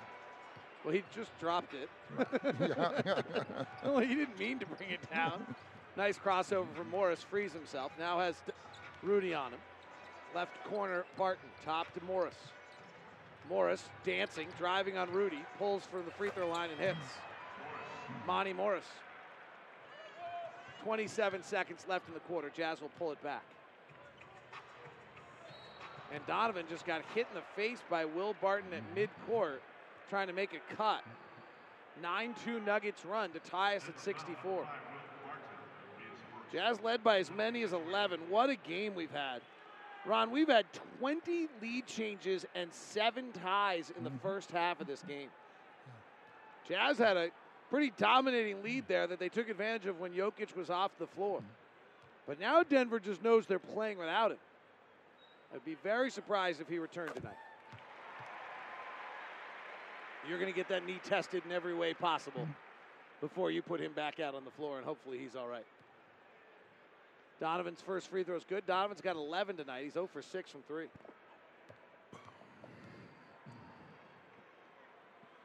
Well, 0.84 0.94
he 0.94 1.04
just 1.16 1.32
dropped 1.40 1.74
it. 1.74 1.90
well, 3.84 4.00
he 4.00 4.16
didn't 4.16 4.38
mean 4.38 4.60
to 4.60 4.66
bring 4.66 4.90
it 4.92 5.00
down. 5.12 5.56
nice 5.98 6.18
crossover 6.18 6.72
from 6.76 6.90
Morris, 6.90 7.24
frees 7.24 7.54
himself. 7.54 7.92
Now 8.00 8.20
has 8.20 8.36
Rudy 9.02 9.34
on 9.34 9.52
him. 9.52 9.60
Left 10.36 10.64
corner, 10.66 11.06
Barton. 11.18 11.50
Top 11.66 11.92
to 11.96 12.04
Morris. 12.04 12.36
Morris 13.50 13.90
dancing, 14.06 14.48
driving 14.58 14.98
on 14.98 15.12
Rudy, 15.12 15.40
pulls 15.58 15.84
from 15.86 16.06
the 16.06 16.12
free 16.12 16.30
throw 16.30 16.48
line 16.48 16.70
and 16.70 16.80
hits. 16.80 16.98
Monte 18.28 18.54
Morris. 18.54 18.86
27 20.84 21.44
seconds 21.44 21.86
left 21.88 22.08
in 22.08 22.14
the 22.14 22.20
quarter. 22.22 22.52
Jazz 22.56 22.82
will 22.82 22.92
pull 22.98 23.12
it 23.12 23.22
back. 23.24 23.44
And 26.14 26.26
Donovan 26.28 26.66
just 26.70 26.86
got 26.86 27.02
hit 27.16 27.28
in 27.30 27.36
the 27.36 27.62
face 27.62 27.80
by 27.90 28.06
Will 28.06 28.36
Barton 28.42 28.72
at 28.74 28.84
midcourt 28.96 29.60
trying 30.10 30.28
to 30.28 30.34
make 30.34 30.52
a 30.54 30.76
cut. 30.76 31.04
9 32.02 32.36
2 32.46 32.60
Nuggets 32.62 33.06
run 33.06 33.32
to 33.32 33.40
tie 33.40 33.78
us 33.78 33.84
at 33.88 34.00
64. 34.00 34.68
Jazz 36.52 36.82
led 36.82 37.04
by 37.04 37.20
as 37.20 37.32
many 37.32 37.64
as 37.64 37.72
11. 37.72 38.20
What 38.30 38.50
a 38.50 38.56
game 38.56 38.94
we've 38.94 39.12
had. 39.12 39.42
Ron, 40.06 40.32
we've 40.32 40.50
had 40.50 40.66
20 41.00 41.48
lead 41.62 41.86
changes 41.86 42.46
and 42.56 42.74
seven 42.74 43.32
ties 43.32 43.92
in 43.96 44.04
the 44.04 44.10
mm-hmm. 44.10 44.20
first 44.20 44.52
half 44.52 44.82
of 44.82 44.88
this 44.88 45.04
game. 45.08 45.30
Jazz 46.68 46.98
had 46.98 47.18
a 47.18 47.30
pretty 47.70 47.94
dominating 47.98 48.64
lead 48.64 48.86
there 48.88 49.08
that 49.08 49.20
they 49.20 49.30
took 49.30 49.50
advantage 49.50 49.86
of 49.86 50.00
when 50.00 50.12
Jokic 50.12 50.56
was 50.56 50.70
off 50.70 50.92
the 50.98 51.08
floor. 51.08 51.38
Mm-hmm. 51.38 51.48
But 52.28 52.40
now 52.40 52.64
Denver 52.64 53.00
just 53.00 53.24
knows 53.24 53.46
they're 53.46 53.60
playing 53.60 53.98
without 53.98 54.32
him. 54.32 54.38
I'd 55.54 55.66
be 55.66 55.76
very 55.84 56.10
surprised 56.10 56.62
if 56.62 56.68
he 56.68 56.80
returned 56.80 57.14
tonight. 57.16 57.38
You're 60.28 60.40
going 60.40 60.52
to 60.52 60.56
get 60.56 60.70
that 60.70 60.86
knee 60.86 61.00
tested 61.04 61.44
in 61.46 61.52
every 61.52 61.74
way 61.74 61.94
possible 61.94 62.48
before 63.20 63.52
you 63.52 63.62
put 63.62 63.82
him 63.82 63.92
back 63.94 64.20
out 64.20 64.36
on 64.36 64.46
the 64.46 64.52
floor, 64.52 64.78
and 64.78 64.86
hopefully 64.86 65.18
he's 65.18 65.36
all 65.36 65.48
right. 65.48 65.66
Donovan's 67.40 67.82
first 67.82 68.10
free 68.10 68.24
throw 68.24 68.36
is 68.36 68.44
good. 68.44 68.66
Donovan's 68.66 69.02
got 69.02 69.16
11 69.16 69.58
tonight. 69.58 69.84
He's 69.84 69.94
0 69.94 70.08
for 70.08 70.22
6 70.22 70.52
from 70.52 70.62
3. 70.68 70.86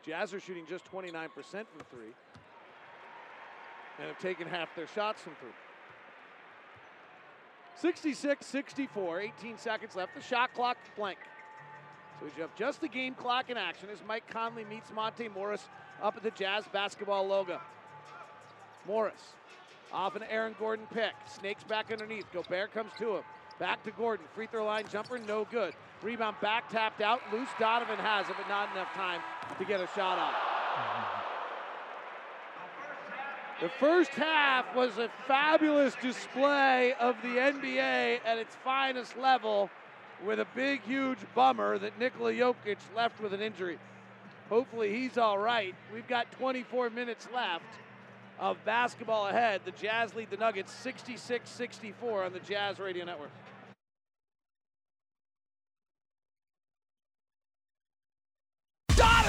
Jazz 0.05 0.33
are 0.35 0.41
shooting 0.41 0.67
just 0.69 0.85
29% 0.85 1.11
from 1.11 1.65
3 1.91 2.01
and 3.99 4.09
have 4.09 4.19
taken 4.21 4.47
half 4.47 4.69
their 4.77 4.87
shots 4.87 5.21
from 5.23 5.33
3. 5.41 5.49
66 7.81 8.47
64, 8.47 9.21
18 9.21 9.59
seconds 9.59 9.97
left. 9.97 10.15
The 10.15 10.23
shot 10.23 10.55
clock 10.55 10.77
blank. 10.97 11.19
So 12.19 12.27
we 12.27 12.41
have 12.41 12.55
just 12.57 12.81
the 12.81 12.89
game 12.89 13.15
clock 13.15 13.51
in 13.51 13.57
action 13.57 13.89
as 13.93 13.99
Mike 14.07 14.27
Conley 14.31 14.65
meets 14.65 14.91
Monte 14.93 15.29
Morris 15.29 15.69
up 16.03 16.17
at 16.17 16.23
the 16.23 16.31
Jazz 16.31 16.65
basketball 16.73 17.27
logo. 17.27 17.61
Morris 18.87 19.35
off 19.93 20.17
an 20.17 20.23
Aaron 20.31 20.55
Gordon 20.59 20.87
pick. 20.93 21.13
Snakes 21.27 21.65
back 21.65 21.93
underneath. 21.93 22.25
Gobert 22.33 22.73
comes 22.73 22.93
to 22.99 23.17
him. 23.17 23.23
Back 23.59 23.83
to 23.85 23.91
Gordon. 23.91 24.27
Free 24.35 24.47
throw 24.47 24.65
line 24.65 24.85
jumper, 24.91 25.19
no 25.19 25.47
good. 25.51 25.75
Rebound 26.03 26.37
back 26.41 26.71
tapped 26.71 27.01
out. 27.01 27.21
Loose 27.33 27.49
Donovan 27.59 27.99
has 27.99 28.29
it, 28.29 28.37
but 28.37 28.49
not 28.49 28.71
enough 28.73 28.93
time 28.95 29.21
to 29.59 29.65
get 29.65 29.81
a 29.81 29.89
shot 29.95 30.19
off. 30.19 30.56
The 33.61 33.71
first 33.81 34.11
half 34.11 34.77
was 34.77 34.99
a 34.99 35.09
fabulous 35.27 35.95
display 36.03 36.93
of 37.01 37.17
the 37.23 37.29
NBA 37.29 38.21
at 38.23 38.37
its 38.37 38.55
finest 38.57 39.17
level 39.17 39.71
with 40.27 40.41
a 40.41 40.47
big, 40.55 40.83
huge 40.83 41.19
bummer 41.35 41.79
that 41.79 41.99
Nikola 41.99 42.33
Jokic 42.33 42.77
left 42.95 43.19
with 43.19 43.33
an 43.33 43.41
injury. 43.41 43.79
Hopefully 44.51 44.93
he's 44.95 45.17
all 45.17 45.39
right. 45.39 45.75
We've 45.93 46.07
got 46.07 46.31
24 46.33 46.91
minutes 46.91 47.29
left 47.35 47.65
of 48.39 48.63
basketball 48.67 49.29
ahead. 49.29 49.63
The 49.65 49.71
Jazz 49.71 50.15
lead 50.15 50.29
the 50.29 50.37
Nuggets 50.37 50.73
66 50.73 51.49
64 51.49 52.25
on 52.25 52.33
the 52.35 52.41
Jazz 52.41 52.79
Radio 52.79 53.07
Network. 53.07 53.31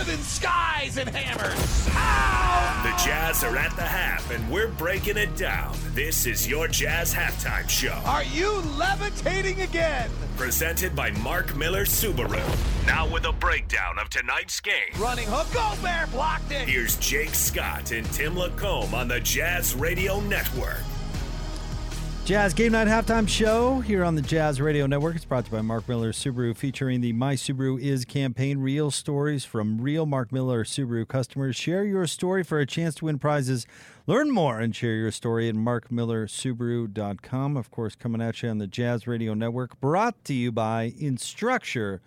Donovan 0.07 0.23
skies 0.23 0.97
and 0.97 1.09
hammers. 1.09 1.87
How 1.89 2.81
The 2.83 3.03
Jazz 3.03 3.43
are 3.43 3.57
at 3.57 3.75
the 3.75 3.81
half, 3.81 4.31
and 4.31 4.49
we're 4.49 4.69
breaking 4.69 5.17
it 5.17 5.35
down. 5.35 5.75
This 5.93 6.25
is 6.25 6.47
your 6.47 6.69
Jazz 6.69 7.13
halftime 7.13 7.67
show. 7.67 7.99
Are 8.05 8.23
you 8.23 8.61
levitating 8.77 9.59
again? 9.61 10.09
Presented 10.37 10.95
by 10.95 11.11
Mark 11.11 11.57
Miller 11.57 11.83
Subaru. 11.83 12.41
Now 12.85 13.05
with 13.05 13.25
a 13.25 13.33
breakdown 13.33 13.99
of 13.99 14.09
tonight's 14.09 14.61
game. 14.61 14.73
Running 14.97 15.27
hook, 15.27 15.47
Gobert 15.53 16.09
blocked 16.11 16.53
it. 16.53 16.69
Here's 16.69 16.95
Jake 16.97 17.35
Scott 17.35 17.91
and 17.91 18.05
Tim 18.13 18.37
Lacombe 18.37 18.93
on 18.93 19.09
the 19.09 19.19
Jazz 19.19 19.75
Radio 19.75 20.21
Network. 20.21 20.83
Jazz 22.27 22.53
Game 22.53 22.73
Night 22.73 22.89
Halftime 22.89 23.25
Show 23.25 23.79
here 23.79 24.03
on 24.03 24.15
the 24.15 24.21
Jazz 24.21 24.59
Radio 24.59 24.85
Network. 24.85 25.15
It's 25.15 25.23
brought 25.23 25.45
to 25.45 25.51
you 25.51 25.57
by 25.59 25.61
Mark 25.61 25.87
Miller 25.87 26.11
Subaru, 26.11 26.57
featuring 26.57 26.99
the 26.99 27.13
My 27.13 27.35
Subaru 27.35 27.79
Is 27.79 28.03
campaign. 28.03 28.57
Real 28.57 28.91
stories 28.91 29.45
from 29.45 29.79
real 29.79 30.05
Mark 30.05 30.33
Miller 30.33 30.65
Subaru 30.65 31.07
customers. 31.07 31.55
Share 31.55 31.85
your 31.85 32.05
story 32.05 32.43
for 32.43 32.59
a 32.59 32.65
chance 32.65 32.95
to 32.95 33.05
win 33.05 33.17
prizes. 33.17 33.65
Learn 34.07 34.29
more 34.29 34.59
and 34.59 34.75
share 34.75 34.95
your 34.95 35.11
story 35.11 35.47
at 35.47 35.55
markmillersubaru.com. 35.55 37.55
Of 37.55 37.71
course, 37.71 37.95
coming 37.95 38.21
at 38.21 38.43
you 38.43 38.49
on 38.49 38.57
the 38.57 38.67
Jazz 38.67 39.07
Radio 39.07 39.33
Network, 39.33 39.79
brought 39.79 40.21
to 40.25 40.33
you 40.33 40.51
by 40.51 40.91
Instructure 40.99 42.01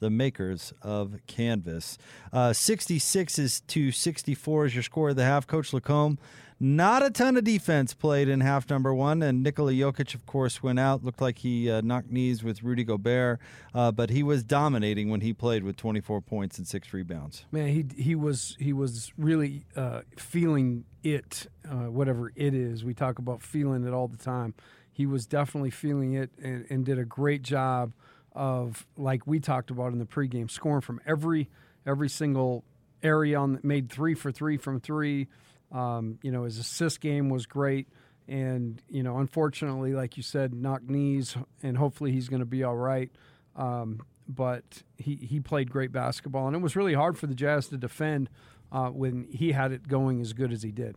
the 0.00 0.10
makers 0.10 0.74
of 0.82 1.18
Canvas. 1.26 1.96
Uh, 2.30 2.52
66 2.52 3.38
is 3.38 3.62
to 3.68 3.90
64 3.90 4.66
is 4.66 4.74
your 4.74 4.82
score 4.82 5.08
of 5.10 5.16
the 5.16 5.24
half. 5.24 5.46
Coach 5.46 5.72
Lacombe, 5.72 6.18
not 6.62 7.02
a 7.02 7.10
ton 7.10 7.36
of 7.36 7.42
defense 7.42 7.92
played 7.92 8.28
in 8.28 8.40
half 8.40 8.70
number 8.70 8.94
one, 8.94 9.20
and 9.20 9.42
Nikola 9.42 9.72
Jokic, 9.72 10.14
of 10.14 10.24
course, 10.26 10.62
went 10.62 10.78
out. 10.78 11.02
Looked 11.02 11.20
like 11.20 11.38
he 11.38 11.68
uh, 11.68 11.80
knocked 11.80 12.12
knees 12.12 12.44
with 12.44 12.62
Rudy 12.62 12.84
Gobert, 12.84 13.40
uh, 13.74 13.90
but 13.90 14.10
he 14.10 14.22
was 14.22 14.44
dominating 14.44 15.10
when 15.10 15.22
he 15.22 15.32
played 15.32 15.64
with 15.64 15.76
24 15.76 16.20
points 16.20 16.58
and 16.58 16.68
six 16.68 16.92
rebounds. 16.92 17.46
Man, 17.50 17.66
he 17.66 17.84
he 18.00 18.14
was 18.14 18.56
he 18.60 18.72
was 18.72 19.12
really 19.18 19.64
uh, 19.74 20.02
feeling 20.16 20.84
it, 21.02 21.48
uh, 21.68 21.90
whatever 21.90 22.32
it 22.36 22.54
is. 22.54 22.84
We 22.84 22.94
talk 22.94 23.18
about 23.18 23.42
feeling 23.42 23.84
it 23.84 23.92
all 23.92 24.06
the 24.06 24.16
time. 24.16 24.54
He 24.92 25.04
was 25.04 25.26
definitely 25.26 25.70
feeling 25.70 26.12
it 26.12 26.30
and, 26.40 26.64
and 26.70 26.84
did 26.84 26.96
a 26.96 27.04
great 27.04 27.42
job 27.42 27.92
of 28.34 28.86
like 28.96 29.26
we 29.26 29.40
talked 29.40 29.72
about 29.72 29.92
in 29.92 29.98
the 29.98 30.06
pregame, 30.06 30.48
scoring 30.48 30.80
from 30.80 31.00
every 31.04 31.50
every 31.84 32.08
single 32.08 32.62
area 33.02 33.36
on 33.36 33.58
made 33.64 33.90
three 33.90 34.14
for 34.14 34.30
three 34.30 34.56
from 34.56 34.78
three. 34.78 35.26
Um, 35.72 36.18
you 36.22 36.30
know, 36.30 36.44
his 36.44 36.58
assist 36.58 37.00
game 37.00 37.28
was 37.28 37.46
great. 37.46 37.88
And, 38.28 38.80
you 38.88 39.02
know, 39.02 39.18
unfortunately, 39.18 39.94
like 39.94 40.16
you 40.16 40.22
said, 40.22 40.54
knock 40.54 40.82
knees, 40.82 41.36
and 41.62 41.76
hopefully 41.76 42.12
he's 42.12 42.28
going 42.28 42.40
to 42.40 42.46
be 42.46 42.62
all 42.62 42.76
right. 42.76 43.10
Um, 43.56 44.00
but 44.28 44.82
he, 44.96 45.16
he 45.16 45.40
played 45.40 45.70
great 45.70 45.92
basketball, 45.92 46.46
and 46.46 46.54
it 46.54 46.62
was 46.62 46.76
really 46.76 46.94
hard 46.94 47.18
for 47.18 47.26
the 47.26 47.34
Jazz 47.34 47.68
to 47.68 47.76
defend 47.76 48.30
uh, 48.70 48.88
when 48.88 49.26
he 49.30 49.52
had 49.52 49.72
it 49.72 49.88
going 49.88 50.20
as 50.20 50.32
good 50.32 50.52
as 50.52 50.62
he 50.62 50.70
did. 50.70 50.96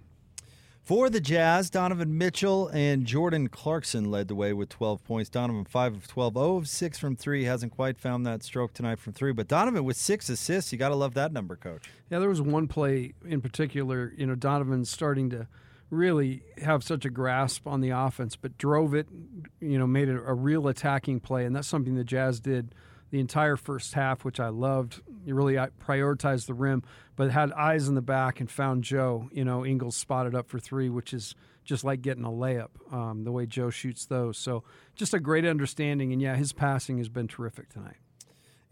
For 0.85 1.09
the 1.09 1.19
Jazz, 1.19 1.71
Donovan 1.71 2.15
Mitchell 2.15 2.67
and 2.67 3.07
Jordan 3.07 3.47
Clarkson 3.47 4.11
led 4.11 4.27
the 4.27 4.35
way 4.35 4.53
with 4.53 4.69
12 4.69 5.03
points. 5.03 5.31
Donovan 5.31 5.65
5 5.65 5.95
of 5.95 6.07
12, 6.07 6.35
0 6.35 6.57
of 6.57 6.69
6 6.69 6.99
from 6.99 7.15
3. 7.15 7.43
Hasn't 7.45 7.71
quite 7.71 7.97
found 7.97 8.23
that 8.27 8.43
stroke 8.43 8.71
tonight 8.71 8.99
from 8.99 9.13
3. 9.13 9.31
But 9.31 9.47
Donovan 9.47 9.83
with 9.83 9.97
6 9.97 10.29
assists. 10.29 10.71
You 10.71 10.77
got 10.77 10.89
to 10.89 10.95
love 10.95 11.15
that 11.15 11.33
number, 11.33 11.55
coach. 11.55 11.89
Yeah, 12.11 12.19
there 12.19 12.29
was 12.29 12.39
one 12.39 12.67
play 12.67 13.13
in 13.25 13.41
particular. 13.41 14.13
You 14.15 14.27
know, 14.27 14.35
Donovan's 14.35 14.91
starting 14.91 15.31
to 15.31 15.47
really 15.89 16.43
have 16.61 16.83
such 16.83 17.03
a 17.03 17.09
grasp 17.09 17.65
on 17.65 17.81
the 17.81 17.89
offense, 17.89 18.35
but 18.35 18.55
drove 18.59 18.93
it, 18.93 19.07
you 19.59 19.79
know, 19.79 19.87
made 19.87 20.07
it 20.07 20.21
a 20.23 20.35
real 20.35 20.67
attacking 20.67 21.19
play. 21.19 21.45
And 21.45 21.55
that's 21.55 21.67
something 21.67 21.95
the 21.95 22.03
Jazz 22.03 22.39
did 22.39 22.75
the 23.11 23.19
entire 23.19 23.55
first 23.55 23.93
half, 23.93 24.25
which 24.25 24.39
I 24.39 24.49
loved. 24.49 25.01
You 25.25 25.35
really 25.35 25.55
prioritized 25.55 26.47
the 26.47 26.53
rim, 26.53 26.83
but 27.15 27.31
had 27.31 27.51
eyes 27.51 27.87
in 27.87 27.95
the 27.95 28.01
back 28.01 28.39
and 28.39 28.49
found 28.49 28.83
Joe. 28.83 29.29
You 29.31 29.45
know, 29.45 29.65
Ingles 29.65 29.95
spotted 29.95 30.35
up 30.35 30.49
for 30.49 30.59
three, 30.59 30.89
which 30.89 31.13
is 31.13 31.35
just 31.63 31.83
like 31.83 32.01
getting 32.01 32.23
a 32.23 32.29
layup, 32.29 32.69
um, 32.93 33.23
the 33.23 33.31
way 33.31 33.45
Joe 33.45 33.69
shoots 33.69 34.05
those. 34.05 34.37
So 34.37 34.63
just 34.95 35.13
a 35.13 35.19
great 35.19 35.45
understanding. 35.45 36.13
And 36.13 36.21
yeah, 36.21 36.35
his 36.35 36.53
passing 36.53 36.97
has 36.99 37.09
been 37.09 37.27
terrific 37.27 37.69
tonight. 37.69 37.97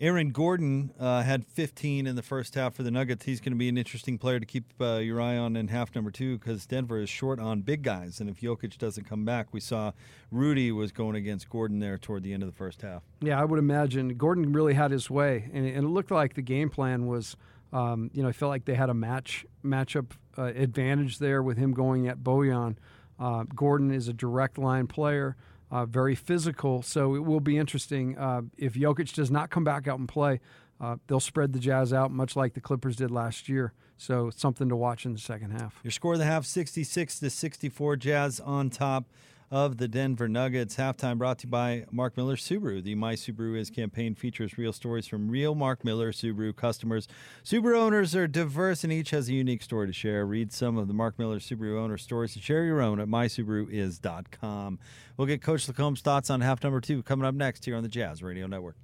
Aaron 0.04 0.32
Gordon 0.32 0.92
uh, 1.00 1.22
had 1.22 1.46
15 1.46 2.08
in 2.08 2.18
the 2.18 2.22
first 2.22 2.56
half 2.56 2.74
for 2.74 2.84
the 2.84 2.92
Nuggets. 2.92 3.24
He's 3.24 3.40
going 3.40 3.54
to 3.54 3.58
be 3.58 3.70
an 3.70 3.78
interesting 3.78 4.18
player 4.18 4.38
to 4.38 4.46
keep 4.46 4.66
uh, 4.82 4.96
your 4.96 5.22
eye 5.22 5.38
on 5.38 5.56
in 5.56 5.70
half 5.70 5.96
number 5.96 6.12
two 6.12 6.38
because 6.38 6.66
Denver 6.66 7.00
is 7.00 7.10
short 7.10 7.40
on 7.40 7.62
big 7.62 7.84
guys. 7.84 8.20
And 8.20 8.30
if 8.30 8.42
Jokic 8.42 8.78
doesn't 8.78 9.06
come 9.06 9.24
back, 9.24 9.48
we 9.54 9.62
saw 9.62 9.94
Rudy 10.30 10.74
was 10.74 10.92
going 10.92 11.16
against 11.16 11.50
Gordon 11.50 11.80
there 11.80 11.98
toward 11.98 12.24
the 12.24 12.34
end 12.34 12.44
of 12.44 12.50
the 12.50 12.56
first 12.56 12.82
half. 12.82 13.02
Yeah, 13.22 13.40
I 13.40 13.46
would 13.46 13.60
imagine 13.60 14.18
Gordon 14.18 14.52
really 14.52 14.74
had 14.74 14.92
his 14.92 15.10
way, 15.10 15.50
and, 15.54 15.66
it 15.66 15.82
looked 15.84 16.12
like 16.12 16.34
the 16.34 16.42
game 16.42 16.70
plan 16.70 17.08
was. 17.08 17.38
Um, 17.72 18.12
you 18.14 18.22
know, 18.22 18.30
I 18.30 18.34
felt 18.34 18.50
like 18.50 18.66
they 18.66 18.76
had 18.76 18.90
a 18.90 18.94
match 18.94 19.46
matchup 19.66 20.12
uh, 20.38 20.44
advantage 20.44 21.18
there 21.18 21.42
with 21.42 21.58
him 21.58 21.72
going 21.72 22.10
at 22.10 22.20
Bojan. 22.20 22.76
Uh, 23.18 23.46
Gordon 23.56 23.90
is 23.90 24.10
a 24.10 24.14
direct 24.14 24.58
line 24.58 24.86
player 24.86 25.38
uh, 25.74 25.86
very 25.86 26.16
physical. 26.16 26.82
So 26.84 27.16
it 27.16 27.26
will 27.26 27.40
be 27.42 27.58
interesting 27.58 28.18
uh, 28.18 28.42
if 28.58 28.76
Jokic 28.76 29.14
does 29.14 29.32
not 29.32 29.50
come 29.50 29.64
back 29.64 29.88
out 29.88 30.00
and 30.00 30.08
play. 30.08 30.40
Uh, 30.80 30.98
they'll 31.08 31.20
spread 31.20 31.54
the 31.54 31.60
Jazz 31.60 31.94
out 31.94 32.12
much 32.12 32.36
like 32.36 32.54
the 32.54 32.62
Clippers 32.62 32.96
did 32.96 33.12
last 33.12 33.48
year. 33.48 33.74
So 33.98 34.30
something 34.30 34.70
to 34.70 34.76
watch 34.76 35.06
in 35.06 35.14
the 35.14 35.20
second 35.20 35.52
half. 35.52 35.80
Your 35.84 35.92
score 35.92 36.14
of 36.14 36.20
the 36.20 36.26
half: 36.26 36.46
sixty-six 36.46 37.20
to 37.20 37.30
sixty-four. 37.30 37.96
Jazz 37.96 38.40
on 38.40 38.70
top 38.70 39.06
of 39.52 39.78
the 39.78 39.88
Denver 39.88 40.28
Nuggets. 40.28 40.76
Halftime 40.76 41.18
brought 41.18 41.40
to 41.40 41.48
you 41.48 41.52
by 41.52 41.86
Mark 41.92 42.18
Miller 42.18 42.36
Subaru. 42.36 42.84
The 42.84 42.96
My 42.96 43.16
Subaru 43.16 43.58
Is 43.58 43.70
campaign 43.70 44.16
features 44.16 44.58
real 44.58 44.74
stories 44.74 45.08
from 45.08 45.30
real 45.30 45.56
Mark 45.56 45.84
Miller 45.84 46.12
Subaru 46.12 46.56
customers. 46.56 47.08
Subaru 47.44 47.78
owners 47.78 48.16
are 48.16 48.28
diverse 48.28 48.84
and 48.84 48.92
each 48.92 49.12
has 49.12 49.30
a 49.30 49.34
unique 49.34 49.62
story 49.62 49.88
to 49.88 49.94
share. 49.94 50.26
Read 50.26 50.52
some 50.52 50.78
of 50.78 50.88
the 50.88 50.94
Mark 50.94 51.18
Miller 51.20 51.40
Subaru 51.40 51.80
owner 51.80 51.98
stories 51.98 52.36
and 52.36 52.44
share 52.44 52.66
your 52.66 52.82
own 52.82 53.00
at 53.00 53.08
mysubaruis.com. 53.08 54.80
We'll 55.18 55.28
get 55.28 55.42
Coach 55.42 55.68
Lacombe's 55.68 56.02
thoughts 56.02 56.30
on 56.30 56.42
half 56.42 56.64
number 56.64 56.82
two 56.82 57.04
coming 57.04 57.26
up 57.26 57.36
next 57.36 57.66
here 57.66 57.76
on 57.76 57.84
the 57.84 57.90
Jazz 57.90 58.24
Radio 58.24 58.48
Network. 58.48 58.76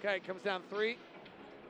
Okay, 0.00 0.20
comes 0.20 0.42
down 0.42 0.62
three, 0.70 0.96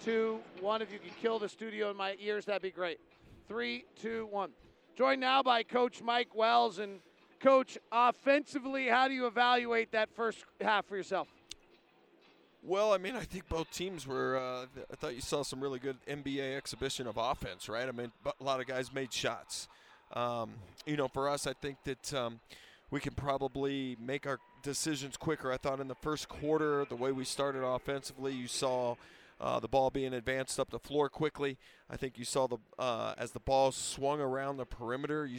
two, 0.04 0.40
one. 0.60 0.82
If 0.82 0.92
you 0.92 0.98
could 0.98 1.16
kill 1.20 1.38
the 1.38 1.48
studio 1.48 1.90
in 1.90 1.96
my 1.96 2.16
ears, 2.20 2.44
that'd 2.44 2.62
be 2.62 2.70
great. 2.70 2.98
Three, 3.46 3.84
two, 4.00 4.26
one. 4.30 4.50
Joined 4.96 5.20
now 5.20 5.42
by 5.42 5.62
Coach 5.62 6.02
Mike 6.02 6.34
Wells. 6.34 6.78
And, 6.78 7.00
Coach, 7.40 7.78
offensively, 7.92 8.88
how 8.88 9.08
do 9.08 9.14
you 9.14 9.26
evaluate 9.26 9.92
that 9.92 10.08
first 10.14 10.44
half 10.60 10.86
for 10.86 10.96
yourself? 10.96 11.28
Well, 12.62 12.92
I 12.92 12.98
mean, 12.98 13.14
I 13.14 13.20
think 13.20 13.48
both 13.48 13.70
teams 13.70 14.06
were. 14.06 14.36
Uh, 14.36 14.66
I 14.92 14.96
thought 14.96 15.14
you 15.14 15.20
saw 15.20 15.42
some 15.42 15.60
really 15.60 15.78
good 15.78 15.96
NBA 16.08 16.56
exhibition 16.56 17.06
of 17.06 17.16
offense, 17.16 17.68
right? 17.68 17.88
I 17.88 17.92
mean, 17.92 18.12
a 18.26 18.44
lot 18.44 18.60
of 18.60 18.66
guys 18.66 18.92
made 18.92 19.12
shots. 19.12 19.68
Um, 20.12 20.54
you 20.84 20.96
know, 20.96 21.08
for 21.08 21.28
us, 21.28 21.46
I 21.46 21.52
think 21.52 21.78
that 21.84 22.12
um, 22.14 22.40
we 22.90 23.00
can 23.00 23.14
probably 23.14 23.96
make 24.00 24.26
our 24.26 24.38
decisions 24.62 25.16
quicker. 25.16 25.52
I 25.52 25.56
thought 25.56 25.80
in 25.80 25.88
the 25.88 25.94
first 25.94 26.28
quarter, 26.28 26.84
the 26.86 26.96
way 26.96 27.12
we 27.12 27.24
started 27.24 27.62
offensively, 27.62 28.32
you 28.34 28.48
saw 28.48 28.96
uh, 29.40 29.60
the 29.60 29.68
ball 29.68 29.90
being 29.90 30.14
advanced 30.14 30.58
up 30.58 30.70
the 30.70 30.78
floor 30.78 31.08
quickly. 31.08 31.56
I 31.88 31.96
think 31.96 32.18
you 32.18 32.24
saw 32.24 32.46
the 32.46 32.58
uh, 32.78 33.14
as 33.16 33.32
the 33.32 33.40
ball 33.40 33.72
swung 33.72 34.20
around 34.20 34.56
the 34.56 34.66
perimeter. 34.66 35.26
You 35.26 35.38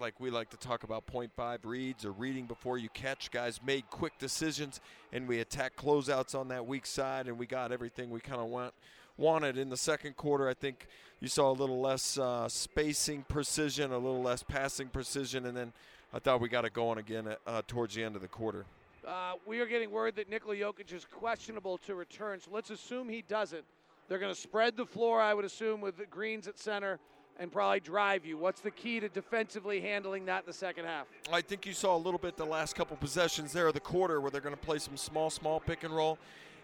like 0.00 0.20
we 0.20 0.30
like 0.30 0.50
to 0.50 0.56
talk 0.56 0.84
about 0.84 1.04
five 1.36 1.64
reads 1.64 2.04
or 2.04 2.12
reading 2.12 2.46
before 2.46 2.78
you 2.78 2.88
catch. 2.90 3.30
Guys 3.30 3.60
made 3.64 3.90
quick 3.90 4.18
decisions, 4.18 4.80
and 5.12 5.28
we 5.28 5.40
attacked 5.40 5.76
closeouts 5.76 6.34
on 6.34 6.48
that 6.48 6.66
weak 6.66 6.86
side, 6.86 7.26
and 7.26 7.38
we 7.38 7.46
got 7.46 7.72
everything 7.72 8.10
we 8.10 8.20
kind 8.20 8.40
of 8.40 8.48
want 8.48 8.74
wanted 9.16 9.58
in 9.58 9.68
the 9.68 9.76
second 9.76 10.16
quarter. 10.16 10.48
I 10.48 10.54
think 10.54 10.86
you 11.20 11.28
saw 11.28 11.50
a 11.50 11.52
little 11.52 11.80
less 11.80 12.16
uh, 12.18 12.48
spacing 12.48 13.24
precision, 13.28 13.92
a 13.92 13.98
little 13.98 14.22
less 14.22 14.42
passing 14.42 14.88
precision, 14.88 15.46
and 15.46 15.56
then 15.56 15.72
I 16.12 16.20
thought 16.20 16.40
we 16.40 16.48
got 16.48 16.64
it 16.64 16.72
going 16.72 16.98
again 16.98 17.34
uh, 17.46 17.62
towards 17.66 17.94
the 17.94 18.04
end 18.04 18.16
of 18.16 18.22
the 18.22 18.28
quarter. 18.28 18.64
Uh, 19.06 19.32
we 19.46 19.60
are 19.60 19.66
getting 19.66 19.90
word 19.90 20.16
that 20.16 20.28
Nikola 20.28 20.56
Jokic 20.56 20.92
is 20.92 21.04
questionable 21.04 21.78
to 21.78 21.94
return, 21.94 22.40
so 22.40 22.50
let's 22.52 22.70
assume 22.70 23.08
he 23.08 23.22
doesn't. 23.22 23.64
They're 24.08 24.18
going 24.18 24.34
to 24.34 24.40
spread 24.40 24.76
the 24.76 24.86
floor, 24.86 25.20
I 25.20 25.34
would 25.34 25.44
assume, 25.44 25.80
with 25.80 25.96
the 25.96 26.06
Greens 26.06 26.48
at 26.48 26.58
center 26.58 26.98
and 27.38 27.52
probably 27.52 27.80
drive 27.80 28.26
you. 28.26 28.36
What's 28.36 28.60
the 28.60 28.70
key 28.70 29.00
to 29.00 29.08
defensively 29.08 29.80
handling 29.80 30.24
that 30.26 30.40
in 30.40 30.46
the 30.46 30.52
second 30.52 30.86
half? 30.86 31.06
I 31.32 31.40
think 31.40 31.66
you 31.66 31.72
saw 31.72 31.96
a 31.96 31.98
little 31.98 32.18
bit 32.18 32.36
the 32.36 32.44
last 32.44 32.74
couple 32.74 32.96
possessions 32.96 33.52
there 33.52 33.68
of 33.68 33.74
the 33.74 33.80
quarter 33.80 34.20
where 34.20 34.30
they're 34.30 34.40
going 34.40 34.54
to 34.54 34.60
play 34.60 34.78
some 34.78 34.96
small, 34.96 35.30
small 35.30 35.60
pick 35.60 35.84
and 35.84 35.94
roll, 35.94 36.18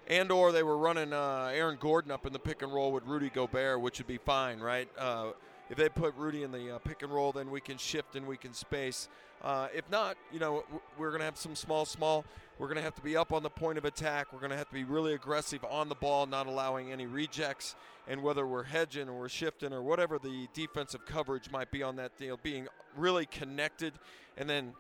and 0.09 0.33
or 0.33 0.51
they 0.51 0.63
were 0.63 0.77
running 0.77 1.13
uh, 1.13 1.53
Aaron 1.55 1.77
Gordon 1.79 2.11
up 2.11 2.27
in 2.27 2.33
the 2.33 2.39
pick 2.39 2.63
and 2.63 2.73
roll 2.73 2.91
with 2.91 3.05
Rudy 3.05 3.31
Gobert, 3.31 3.81
which 3.81 3.99
would 3.99 4.09
be 4.09 4.19
fine, 4.19 4.59
right? 4.59 4.89
Uh, 4.99 5.31
if 5.71 5.77
they 5.77 5.89
put 5.89 6.15
Rudy 6.17 6.43
in 6.43 6.53
the 6.53 6.77
uh, 6.77 6.79
pick 6.79 7.03
and 7.03 7.13
roll, 7.13 7.33
then 7.33 7.51
we 7.51 7.61
can 7.61 7.79
shift 7.79 8.17
and 8.17 8.27
we 8.27 8.37
can 8.37 8.53
space. 8.53 9.09
Uh, 9.43 9.69
if 9.75 9.89
not, 9.91 10.17
you 10.33 10.39
know, 10.39 10.65
we're 10.99 11.11
going 11.11 11.21
to 11.21 11.25
have 11.25 11.37
some 11.37 11.55
small, 11.55 11.85
small. 11.85 12.25
We're 12.59 12.67
going 12.67 12.77
to 12.77 12.83
have 12.83 12.95
to 12.95 13.03
be 13.03 13.17
up 13.17 13.33
on 13.33 13.43
the 13.43 13.51
point 13.51 13.79
of 13.79 13.85
attack. 13.85 14.33
We're 14.33 14.39
going 14.39 14.53
to 14.53 14.57
have 14.57 14.69
to 14.69 14.75
be 14.75 14.85
really 14.85 15.15
aggressive 15.15 15.65
on 15.69 15.89
the 15.89 15.95
ball, 15.95 16.27
not 16.27 16.47
allowing 16.47 16.93
any 16.93 17.07
rejects. 17.07 17.75
And 18.07 18.23
whether 18.23 18.47
we're 18.47 18.65
hedging 18.65 19.09
or 19.09 19.19
we're 19.19 19.29
shifting 19.29 19.73
or 19.73 19.83
whatever 19.83 20.19
the 20.19 20.49
defensive 20.55 21.05
coverage 21.07 21.51
might 21.51 21.71
be 21.71 21.83
on 21.83 21.97
that 21.97 22.17
deal, 22.19 22.39
being 22.43 22.69
really 22.97 23.27
connected 23.27 23.95
and 24.37 24.49
then, 24.49 24.73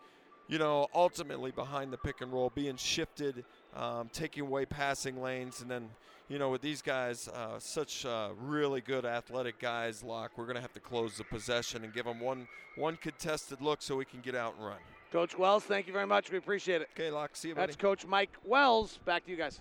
you 0.48 0.59
know, 0.59 0.89
ultimately 0.94 1.51
behind 1.51 1.93
the 1.93 1.97
pick 1.98 2.20
and 2.20 2.32
roll, 2.32 2.51
being 2.55 2.77
shifted 2.77 3.44
um, 3.77 4.09
taking 4.12 4.44
away 4.44 4.66
passing 4.66 5.20
lanes, 5.20 5.61
and 5.61 5.70
then 5.70 5.89
you 6.28 6.38
know 6.38 6.51
with 6.51 6.62
these 6.62 6.82
guys, 6.82 7.28
uh, 7.28 7.59
such 7.59 8.05
uh, 8.06 8.30
really 8.40 8.80
good 8.80 9.05
athletic 9.05 9.59
guys, 9.59 10.02
Locke, 10.02 10.32
we're 10.36 10.44
going 10.46 10.56
to 10.56 10.62
have 10.62 10.72
to 10.72 10.80
close 10.80 11.16
the 11.16 11.24
possession 11.24 11.84
and 11.84 11.92
give 11.92 12.05
them 12.05 12.20
one 12.20 12.48
one 12.76 12.96
contested 12.96 13.60
look 13.60 13.82
so 13.82 13.96
we 13.96 14.05
can 14.05 14.20
get 14.20 14.34
out 14.34 14.55
and 14.56 14.66
run. 14.66 14.78
Coach 15.12 15.38
Wells, 15.38 15.62
thank 15.62 15.86
you 15.86 15.92
very 15.92 16.06
much. 16.06 16.30
We 16.30 16.38
appreciate 16.38 16.82
it. 16.82 16.88
Okay, 16.94 17.10
Locke. 17.10 17.36
See 17.36 17.48
you, 17.48 17.55
That's. 17.55 17.76
Coach 17.76 18.05
Mike 18.06 18.32
Wells. 18.44 18.98
Back 19.05 19.24
to 19.26 19.30
you 19.30 19.36
guys. 19.36 19.60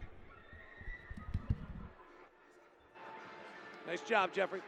Nice 3.85 4.01
job, 4.01 4.31
Jeffrey. 4.33 4.61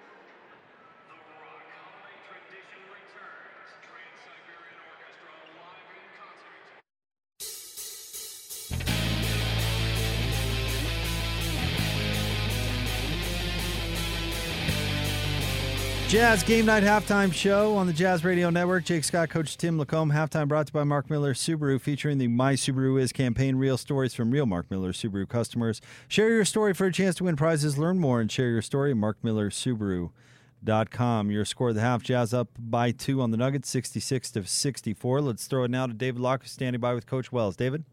Jazz 16.15 16.43
Game 16.43 16.65
Night 16.65 16.83
Halftime 16.83 17.33
Show 17.33 17.75
on 17.75 17.87
the 17.87 17.93
Jazz 17.93 18.23
Radio 18.23 18.49
Network. 18.49 18.85
Jake 18.85 19.03
Scott, 19.03 19.29
Coach 19.29 19.57
Tim 19.57 19.77
Lacombe. 19.77 20.13
Halftime 20.13 20.47
brought 20.47 20.67
to 20.67 20.71
you 20.71 20.79
by 20.79 20.85
Mark 20.85 21.09
Miller 21.09 21.33
Subaru, 21.33 21.77
featuring 21.77 22.19
the 22.19 22.29
My 22.29 22.53
Subaru 22.53 22.97
Is 22.97 23.11
campaign. 23.11 23.57
Real 23.57 23.77
stories 23.77 24.13
from 24.13 24.31
real 24.31 24.45
Mark 24.45 24.71
Miller 24.71 24.93
Subaru 24.93 25.27
customers. 25.27 25.81
Share 26.07 26.29
your 26.29 26.45
story 26.45 26.73
for 26.73 26.87
a 26.87 26.93
chance 26.93 27.15
to 27.15 27.25
win 27.25 27.35
prizes. 27.35 27.77
Learn 27.77 27.99
more 27.99 28.21
and 28.21 28.31
share 28.31 28.47
your 28.47 28.61
story 28.61 28.91
at 28.91 28.97
markmillersubaru.com. 28.97 31.31
Your 31.31 31.43
score 31.43 31.69
of 31.69 31.75
the 31.75 31.81
half, 31.81 32.01
Jazz 32.01 32.33
up 32.33 32.47
by 32.57 32.91
two 32.91 33.21
on 33.21 33.31
the 33.31 33.37
Nuggets, 33.37 33.69
66 33.69 34.31
to 34.31 34.45
64. 34.45 35.19
Let's 35.19 35.47
throw 35.47 35.65
it 35.65 35.71
now 35.71 35.85
to 35.85 35.93
David 35.93 36.21
Locke, 36.21 36.45
standing 36.45 36.79
by 36.79 36.93
with 36.93 37.05
Coach 37.05 37.33
Wells. 37.33 37.57
David? 37.57 37.83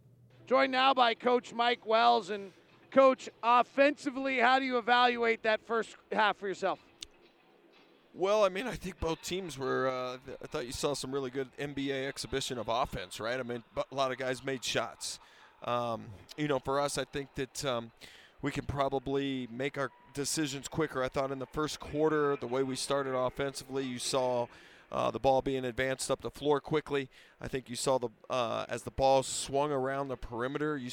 Joined 0.47 0.70
now 0.70 0.94
by 0.94 1.15
Coach 1.15 1.53
Mike 1.53 1.85
Wells. 1.85 2.31
And, 2.31 2.53
Coach, 2.93 3.28
offensively, 3.43 4.39
how 4.39 4.61
do 4.61 4.65
you 4.65 4.78
evaluate 4.78 5.43
that 5.43 5.66
first 5.66 5.97
half 6.12 6.36
for 6.36 6.47
yourself? 6.47 6.78
Well, 8.14 8.44
I 8.44 8.51
mean, 8.51 8.66
I 8.66 8.72
think 8.72 9.01
both 9.01 9.22
teams 9.22 9.56
were. 9.56 9.89
Uh, 9.89 10.18
I 10.43 10.47
thought 10.47 10.66
you 10.66 10.72
saw 10.72 10.93
some 10.93 11.12
really 11.12 11.30
good 11.30 11.48
NBA 11.59 12.06
exhibition 12.06 12.59
of 12.59 12.68
offense, 12.68 13.18
right? 13.18 13.40
I 13.40 13.43
mean, 13.43 13.62
a 13.76 13.94
lot 13.94 14.12
of 14.12 14.18
guys 14.18 14.44
made 14.44 14.62
shots. 14.62 15.18
Um, 15.64 16.05
you 16.36 16.47
know, 16.47 16.59
for 16.59 16.78
us, 16.78 16.98
I 16.98 17.05
think 17.05 17.34
that 17.36 17.64
um, 17.64 17.90
we 18.43 18.51
can 18.51 18.66
probably 18.66 19.48
make 19.51 19.78
our 19.78 19.90
decisions 20.12 20.68
quicker. 20.68 21.02
I 21.02 21.09
thought 21.09 21.30
in 21.30 21.39
the 21.39 21.47
first 21.47 21.80
quarter, 21.80 22.36
the 22.36 22.47
way 22.47 22.62
we 22.62 22.76
started 22.76 23.16
offensively, 23.16 23.84
you 23.84 23.98
saw 23.98 24.47
uh, 24.90 25.10
the 25.10 25.18
ball 25.18 25.40
being 25.40 25.64
advanced 25.64 26.10
up 26.10 26.20
the 26.20 26.30
floor 26.30 26.60
quickly. 26.60 27.09
I 27.40 27.48
think 27.48 27.70
you 27.70 27.76
saw 27.76 27.98
the 27.98 28.10
uh, 28.28 28.66
as 28.68 28.82
the 28.82 28.90
ball 28.90 29.22
swung 29.22 29.72
around 29.72 30.09
the 30.09 30.16
perimeter, 30.18 30.76
you 30.76 30.90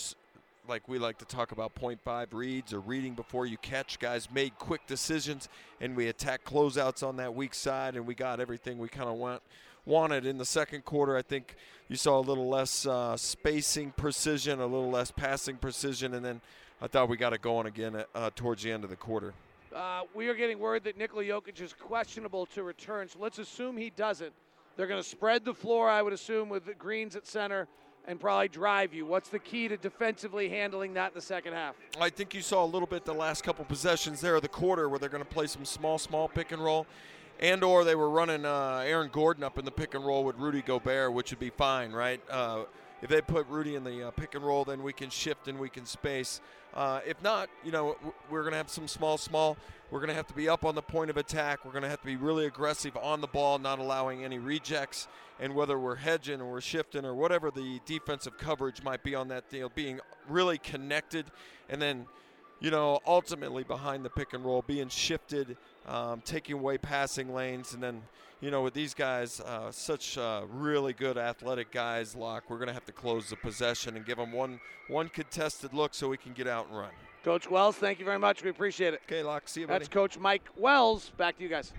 like 0.69 0.87
we 0.87 0.99
like 0.99 1.17
to 1.17 1.25
talk 1.25 1.51
about 1.51 1.73
0.5 1.73 2.27
reads 2.31 2.73
or 2.73 2.79
reading 2.79 3.15
before 3.15 3.47
you 3.47 3.57
catch. 3.57 3.97
Guys 3.97 4.29
made 4.31 4.57
quick 4.59 4.85
decisions, 4.85 5.49
and 5.81 5.97
we 5.97 6.07
attacked 6.07 6.45
closeouts 6.45 7.05
on 7.05 7.17
that 7.17 7.33
weak 7.33 7.55
side, 7.55 7.95
and 7.95 8.05
we 8.05 8.13
got 8.13 8.39
everything 8.39 8.77
we 8.77 8.87
kind 8.87 9.09
of 9.09 9.15
want 9.15 9.41
wanted 9.85 10.27
in 10.27 10.37
the 10.37 10.45
second 10.45 10.85
quarter. 10.85 11.17
I 11.17 11.23
think 11.23 11.55
you 11.87 11.95
saw 11.95 12.19
a 12.19 12.21
little 12.21 12.47
less 12.47 12.85
uh, 12.85 13.17
spacing 13.17 13.91
precision, 13.97 14.59
a 14.59 14.65
little 14.65 14.91
less 14.91 15.09
passing 15.09 15.57
precision, 15.57 16.13
and 16.13 16.23
then 16.23 16.39
I 16.79 16.87
thought 16.87 17.09
we 17.09 17.17
got 17.17 17.33
it 17.33 17.41
going 17.41 17.65
again 17.65 18.03
uh, 18.13 18.29
towards 18.35 18.61
the 18.61 18.71
end 18.71 18.83
of 18.83 18.91
the 18.91 18.95
quarter. 18.95 19.33
Uh, 19.75 20.01
we 20.13 20.27
are 20.27 20.35
getting 20.35 20.59
word 20.59 20.83
that 20.83 20.97
Nikola 20.97 21.23
Jokic 21.23 21.59
is 21.61 21.73
questionable 21.73 22.45
to 22.47 22.61
return, 22.61 23.09
so 23.09 23.17
let's 23.19 23.39
assume 23.39 23.75
he 23.75 23.89
doesn't. 23.89 24.33
They're 24.77 24.87
going 24.87 25.01
to 25.01 25.07
spread 25.07 25.43
the 25.43 25.53
floor, 25.53 25.89
I 25.89 26.03
would 26.03 26.13
assume, 26.13 26.47
with 26.47 26.65
the 26.65 26.75
Greens 26.75 27.15
at 27.15 27.25
center 27.25 27.67
and 28.09 28.19
probably 28.19 28.47
drive 28.47 28.91
you. 28.91 29.05
What's 29.05 29.29
the 29.29 29.37
key 29.37 29.67
to 29.67 29.77
defensively 29.77 30.49
handling 30.49 30.95
that 30.95 31.11
in 31.11 31.13
the 31.13 31.21
second 31.21 31.53
half? 31.53 31.75
I 32.01 32.09
think 32.09 32.33
you 32.33 32.41
saw 32.41 32.65
a 32.65 32.65
little 32.65 32.87
bit 32.87 33.05
the 33.05 33.13
last 33.13 33.43
couple 33.43 33.63
possessions 33.65 34.19
there 34.19 34.35
of 34.35 34.41
the 34.41 34.47
quarter 34.47 34.89
where 34.89 34.97
they're 34.97 35.09
going 35.09 35.23
to 35.23 35.29
play 35.29 35.45
some 35.45 35.63
small, 35.63 35.99
small 35.99 36.27
pick 36.27 36.51
and 36.51 36.61
roll. 36.61 36.87
And 37.39 37.63
or 37.63 37.83
they 37.83 37.93
were 37.93 38.09
running 38.09 38.45
uh, 38.45 38.83
Aaron 38.83 39.11
Gordon 39.13 39.43
up 39.43 39.59
in 39.59 39.63
the 39.63 39.71
pick 39.71 39.93
and 39.93 40.03
roll 40.03 40.23
with 40.23 40.37
Rudy 40.37 40.63
Gobert, 40.63 41.13
which 41.13 41.29
would 41.29 41.39
be 41.39 41.51
fine, 41.51 41.91
right? 41.91 42.19
Uh, 42.29 42.63
if 43.03 43.09
they 43.09 43.21
put 43.21 43.47
Rudy 43.47 43.75
in 43.75 43.83
the 43.83 44.07
uh, 44.07 44.11
pick 44.11 44.33
and 44.33 44.43
roll, 44.43 44.65
then 44.65 44.81
we 44.81 44.91
can 44.91 45.11
shift 45.11 45.47
and 45.47 45.59
we 45.59 45.69
can 45.69 45.85
space. 45.85 46.41
Uh, 46.73 47.01
if 47.05 47.21
not, 47.21 47.47
you 47.63 47.71
know, 47.71 47.95
we're 48.29 48.41
going 48.41 48.51
to 48.51 48.57
have 48.57 48.71
some 48.71 48.87
small, 48.87 49.19
small. 49.19 49.55
We're 49.91 49.99
going 49.99 50.09
to 50.09 50.15
have 50.15 50.27
to 50.27 50.35
be 50.35 50.47
up 50.47 50.65
on 50.65 50.75
the 50.75 50.81
point 50.81 51.09
of 51.09 51.17
attack. 51.17 51.65
We're 51.65 51.71
going 51.71 51.83
to 51.83 51.89
have 51.89 52.01
to 52.01 52.05
be 52.05 52.15
really 52.15 52.45
aggressive 52.45 52.95
on 52.97 53.21
the 53.21 53.27
ball, 53.27 53.57
not 53.57 53.79
allowing 53.79 54.23
any 54.23 54.37
rejects. 54.37 55.07
And 55.39 55.55
whether 55.55 55.79
we're 55.79 55.95
hedging 55.95 56.41
or 56.41 56.51
we're 56.51 56.61
shifting 56.61 57.05
or 57.05 57.15
whatever 57.15 57.49
the 57.49 57.79
defensive 57.85 58.37
coverage 58.37 58.83
might 58.83 59.03
be 59.03 59.15
on 59.15 59.29
that 59.29 59.49
deal, 59.49 59.69
being 59.73 59.99
really 60.27 60.57
connected, 60.57 61.25
and 61.69 61.81
then, 61.81 62.05
you 62.59 62.69
know, 62.69 62.99
ultimately 63.07 63.63
behind 63.63 64.05
the 64.05 64.09
pick 64.09 64.33
and 64.33 64.45
roll, 64.45 64.63
being 64.67 64.89
shifted, 64.89 65.57
um, 65.87 66.21
taking 66.23 66.55
away 66.55 66.77
passing 66.77 67.33
lanes, 67.33 67.73
and 67.73 67.81
then 67.81 68.01
you 68.41 68.51
know, 68.51 68.61
with 68.61 68.73
these 68.73 68.93
guys, 68.93 69.41
uh, 69.41 69.69
such 69.69 70.17
uh, 70.17 70.43
really 70.49 70.93
good 70.93 71.17
athletic 71.17 71.71
guys, 71.71 72.15
Locke, 72.15 72.45
we're 72.49 72.57
going 72.57 72.69
to 72.69 72.73
have 72.73 72.85
to 72.85 72.93
close 72.93 73.29
the 73.29 73.35
possession 73.35 73.97
and 73.97 74.05
give 74.05 74.17
them 74.17 74.31
one 74.31 74.61
one 74.87 75.09
contested 75.09 75.73
look 75.73 75.93
so 75.93 76.07
we 76.07 76.17
can 76.17 76.31
get 76.33 76.47
out 76.47 76.67
and 76.67 76.77
run. 76.77 76.91
Coach 77.23 77.49
Wells, 77.49 77.75
thank 77.75 77.99
you 77.99 78.05
very 78.05 78.19
much. 78.19 78.43
We 78.43 78.49
appreciate 78.49 78.93
it. 78.93 79.01
Okay, 79.05 79.23
Locke, 79.23 79.47
see 79.47 79.61
you, 79.61 79.67
buddy. 79.67 79.79
That's 79.79 79.89
Coach 79.89 80.17
Mike 80.17 80.43
Wells. 80.55 81.11
Back 81.17 81.37
to 81.37 81.43
you 81.43 81.49
guys. 81.49 81.73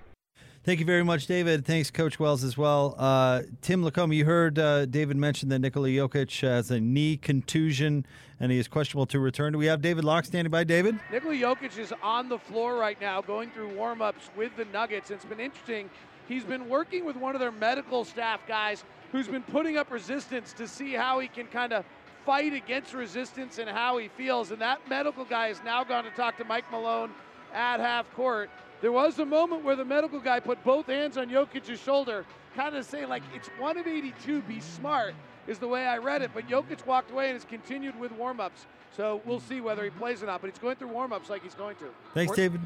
Thank 0.63 0.79
you 0.79 0.85
very 0.85 1.03
much, 1.03 1.27
David. 1.27 1.65
Thanks, 1.65 1.91
Coach 1.91 2.21
Wells, 2.21 2.45
as 2.45 2.59
well. 2.59 2.95
Uh, 2.99 3.43
Tim 3.63 3.83
Lacombe, 3.83 4.13
you 4.13 4.27
heard 4.27 4.59
uh, 4.59 4.85
David 4.85 5.17
mention 5.17 5.49
that 5.49 5.61
Nikola 5.61 5.89
Jokic 5.89 6.41
has 6.43 6.71
a 6.71 6.79
knee 6.79 7.17
contusion 7.17 8.05
and 8.39 8.53
he 8.53 8.59
is 8.59 8.69
questionable 8.69 9.07
to 9.07 9.19
return. 9.21 9.53
Do 9.53 9.59
we 9.59 9.67
have 9.67 9.81
David 9.81 10.05
Locke 10.05 10.27
standing 10.27 10.51
by? 10.51 10.65
David? 10.65 11.01
Nikola 11.11 11.35
Jokic 11.35 11.79
is 11.79 11.95
on 12.03 12.29
the 12.29 12.39
floor 12.39 12.77
right 12.77 13.01
now 13.01 13.23
going 13.23 13.51
through 13.51 13.75
warm 13.75 14.03
ups 14.03 14.29
with 14.37 14.55
the 14.57 14.67
Nuggets. 14.67 15.11
It's 15.11 15.25
been 15.25 15.41
interesting 15.41 15.89
He's 16.31 16.45
been 16.45 16.69
working 16.69 17.05
with 17.05 17.17
one 17.17 17.35
of 17.35 17.41
their 17.41 17.51
medical 17.51 18.05
staff 18.05 18.47
guys 18.47 18.85
who's 19.11 19.27
been 19.27 19.43
putting 19.43 19.77
up 19.77 19.91
resistance 19.91 20.53
to 20.53 20.69
see 20.69 20.93
how 20.93 21.19
he 21.19 21.27
can 21.27 21.49
kind 21.49 21.73
of 21.73 21.85
fight 22.31 22.53
against 22.53 22.95
resistance 22.95 23.59
and 23.59 23.69
how 23.69 23.99
he 23.99 24.07
feels. 24.07 24.53
And 24.53 24.61
that 24.61 24.89
medical 24.89 25.25
guy 25.25 25.49
has 25.49 25.61
now 25.65 25.83
gone 25.83 26.05
to 26.05 26.11
talk 26.11 26.37
to 26.37 26.45
Mike 26.45 26.71
Malone 26.71 27.11
at 27.53 27.81
half 27.81 28.09
court. 28.15 28.51
There 28.81 28.93
was 28.93 29.19
a 29.19 29.27
moment 29.27 29.65
where 29.65 29.75
the 29.75 29.85
medical 29.85 30.21
guy 30.21 30.39
put 30.39 30.63
both 30.63 30.87
hands 30.87 31.19
on 31.19 31.29
Jokic's 31.29 31.81
shoulder, 31.81 32.25
kind 32.55 32.77
of 32.77 32.85
saying, 32.85 33.09
like, 33.09 33.25
it's 33.35 33.49
one 33.59 33.77
of 33.77 33.89
82, 33.89 34.43
be 34.43 34.61
smart, 34.61 35.15
is 35.49 35.59
the 35.59 35.67
way 35.67 35.89
I 35.89 35.99
read 35.99 36.23
it. 36.23 36.31
But 36.33 36.47
Jokic 36.47 36.87
walked 36.87 37.11
away 37.11 37.31
and 37.31 37.33
has 37.33 37.45
continued 37.45 37.99
with 37.99 38.13
warm 38.13 38.39
ups. 38.39 38.67
So 38.97 39.21
we'll 39.25 39.41
see 39.41 39.61
whether 39.61 39.83
he 39.83 39.91
plays 39.91 40.23
or 40.23 40.27
not. 40.27 40.41
But 40.41 40.51
he's 40.51 40.59
going 40.61 40.77
through 40.77 40.89
warm 40.89 41.13
ups 41.13 41.31
like 41.31 41.43
he's 41.43 41.55
going 41.55 41.75
to. 41.79 41.87
Thanks, 42.15 42.37
David. 42.37 42.61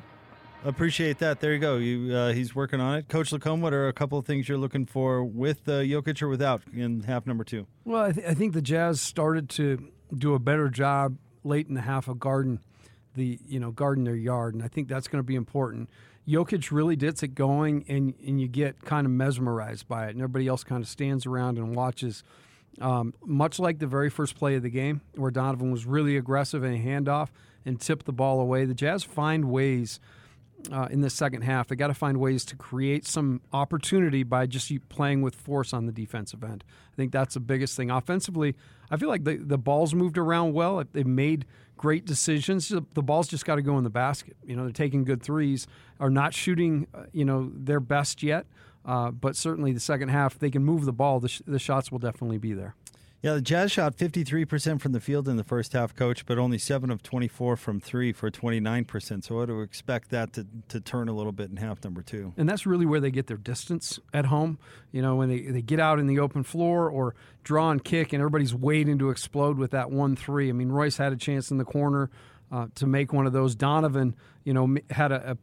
Appreciate 0.65 1.19
that. 1.19 1.41
There 1.41 1.53
you 1.53 1.59
go. 1.59 1.77
You 1.77 2.15
uh, 2.15 2.33
he's 2.33 2.55
working 2.55 2.81
on 2.81 2.95
it. 2.95 3.09
Coach 3.11 3.33
Lacombe, 3.33 3.61
what 3.61 3.75
are 3.75 3.87
a 3.89 3.93
couple 3.93 4.19
of 4.19 4.25
things 4.25 4.49
you're 4.49 4.57
looking 4.57 4.87
for 4.87 5.23
with 5.23 5.69
uh, 5.69 5.83
Jokic 5.83 6.23
or 6.23 6.29
without 6.29 6.63
in 6.73 7.03
half 7.03 7.27
number 7.27 7.45
two? 7.45 7.67
Well, 7.85 8.05
I, 8.05 8.13
th- 8.13 8.27
I, 8.27 8.33
think 8.33 8.55
the 8.55 8.63
Jazz 8.63 8.99
started 8.99 9.51
to 9.51 9.91
do 10.17 10.33
a 10.33 10.39
better 10.39 10.71
job 10.71 11.19
late 11.43 11.69
in 11.69 11.75
the 11.75 11.83
half 11.83 12.09
of 12.09 12.19
garden, 12.19 12.61
the 13.15 13.39
you 13.47 13.61
know 13.61 13.73
garden 13.73 14.05
their 14.05 14.17
yard, 14.17 14.55
and 14.55 14.65
I 14.65 14.69
think 14.69 14.89
that's 14.89 15.07
going 15.07 15.19
to 15.19 15.27
be 15.27 15.35
important. 15.35 15.91
Jokic 16.27 16.73
really 16.73 16.97
gets 16.97 17.23
it 17.23 17.35
going, 17.35 17.85
and 17.87 18.15
and 18.27 18.41
you 18.41 18.49
get 18.49 18.83
kind 18.87 19.05
of 19.07 19.13
mesmerized 19.13 19.87
by 19.87 20.07
it, 20.07 20.11
and 20.13 20.21
everybody 20.21 20.49
else 20.49 20.65
kind 20.65 20.83
of 20.83 20.89
stands 20.89 21.27
around 21.27 21.59
and 21.59 21.77
watches. 21.77 22.25
Um, 22.81 23.13
much 23.23 23.59
like 23.59 23.81
the 23.81 23.87
very 23.87 24.09
first 24.09 24.35
play 24.35 24.55
of 24.55 24.63
the 24.63 24.71
game, 24.71 25.03
where 25.15 25.31
Donovan 25.31 25.71
was 25.71 25.85
really 25.85 26.17
aggressive 26.17 26.65
in 26.65 26.73
a 26.73 26.79
handoff 26.79 27.29
and 27.67 27.79
tipped 27.79 28.07
the 28.07 28.13
ball 28.13 28.41
away, 28.41 28.65
the 28.65 28.75
Jazz 28.75 29.05
find 29.05 29.45
ways 29.45 30.01
uh, 30.73 30.89
in 30.91 31.01
the 31.01 31.11
second 31.11 31.43
half. 31.43 31.69
They 31.69 31.77
got 31.77 31.89
to 31.89 31.95
find 31.95 32.19
ways 32.19 32.45
to 32.47 32.57
create 32.57 33.07
some 33.07 33.41
opportunity 33.53 34.23
by 34.23 34.47
just 34.47 34.73
playing 34.89 35.23
with 35.23 35.35
force 35.35 35.73
on 35.73 35.87
the 35.87 35.93
defensive 35.93 36.43
end. 36.43 36.65
I 36.93 36.97
think 36.97 37.13
that's 37.13 37.35
the 37.35 37.41
biggest 37.41 37.77
thing. 37.77 37.91
Offensively, 37.91 38.55
I 38.91 38.97
feel 38.97 39.09
like 39.09 39.25
the, 39.25 39.37
the 39.37 39.59
ball's 39.59 39.95
moved 39.95 40.19
around 40.19 40.53
well. 40.53 40.83
They've 40.93 41.07
made 41.07 41.45
great 41.77 42.05
decisions. 42.05 42.69
The 42.69 43.03
ball's 43.03 43.29
just 43.29 43.45
got 43.45 43.57
to 43.57 43.63
go 43.63 43.77
in 43.79 43.85
the 43.85 43.91
basket. 43.91 44.37
You 44.45 44.57
know, 44.57 44.63
they're 44.63 44.73
taking 44.73 45.05
good 45.05 45.23
threes, 45.23 45.67
are 46.01 46.11
not 46.11 46.35
shooting, 46.35 46.87
uh, 46.95 47.05
you 47.13 47.25
know, 47.25 47.51
their 47.55 47.81
best 47.81 48.23
yet. 48.23 48.47
Uh, 48.85 49.11
but 49.11 49.35
certainly 49.35 49.73
the 49.73 49.81
second 49.81 50.11
half, 50.11 50.39
they 50.39 50.51
can 50.51 50.65
move 50.65 50.85
the 50.85 50.93
ball. 50.93 51.19
The, 51.19 51.29
sh- 51.29 51.43
the 51.47 51.59
shots 51.59 51.91
will 51.91 51.99
definitely 51.99 52.39
be 52.39 52.53
there. 52.53 52.75
Yeah, 53.25 53.33
the 53.33 53.41
Jazz 53.41 53.73
shot 53.73 53.97
53% 53.97 54.83
from 54.83 54.93
the 54.93 55.01
field 55.01 55.29
in 55.29 55.39
the 55.39 55.45
first 55.45 55.73
half, 55.73 55.97
coach, 55.97 56.27
but 56.27 56.37
only 56.37 56.59
7 56.59 56.91
of 56.91 57.03
24 57.03 57.57
from 57.57 57.81
three 57.81 58.13
for 58.13 58.31
29%. 58.31 59.25
So 59.25 59.41
I 59.41 59.47
would 59.47 59.63
expect 59.63 60.11
that 60.11 60.35
to, 60.35 60.47
to 60.69 60.79
turn 60.79 61.09
a 61.09 61.15
little 61.15 61.33
bit 61.33 61.49
in 61.49 61.57
half 61.57 61.83
number 61.83 62.03
two. 62.03 62.35
And 62.37 62.47
that's 62.47 62.67
really 62.67 62.85
where 62.85 63.01
they 63.01 63.11
get 63.11 63.27
their 63.27 63.39
distance 63.39 63.99
at 64.13 64.27
home. 64.27 64.59
You 64.93 65.01
know, 65.01 65.17
when 65.17 65.31
they, 65.31 65.41
they 65.41 65.63
get 65.63 65.81
out 65.81 65.99
in 65.99 66.07
the 66.07 66.19
open 66.19 66.43
floor 66.43 66.91
or 66.91 67.15
draw 67.45 67.71
and 67.71 67.83
kick, 67.83 68.13
and 68.13 68.21
everybody's 68.21 68.55
waiting 68.55 68.99
to 68.99 69.09
explode 69.09 69.57
with 69.57 69.71
that 69.71 69.91
1 69.91 70.17
3. 70.17 70.51
I 70.51 70.53
mean, 70.53 70.69
Royce 70.69 70.99
had 70.99 71.15
a 71.15 71.17
chance 71.17 71.51
in 71.51 71.57
the 71.57 71.65
corner 71.65 72.11
uh, 72.53 72.67
to 72.77 72.87
make 72.87 73.13
one 73.13 73.27
of 73.27 73.33
those. 73.33 73.55
Donovan, 73.55 74.15
you 74.45 74.55
know, 74.55 74.77
had 74.91 75.13
a, 75.13 75.33
a 75.33 75.37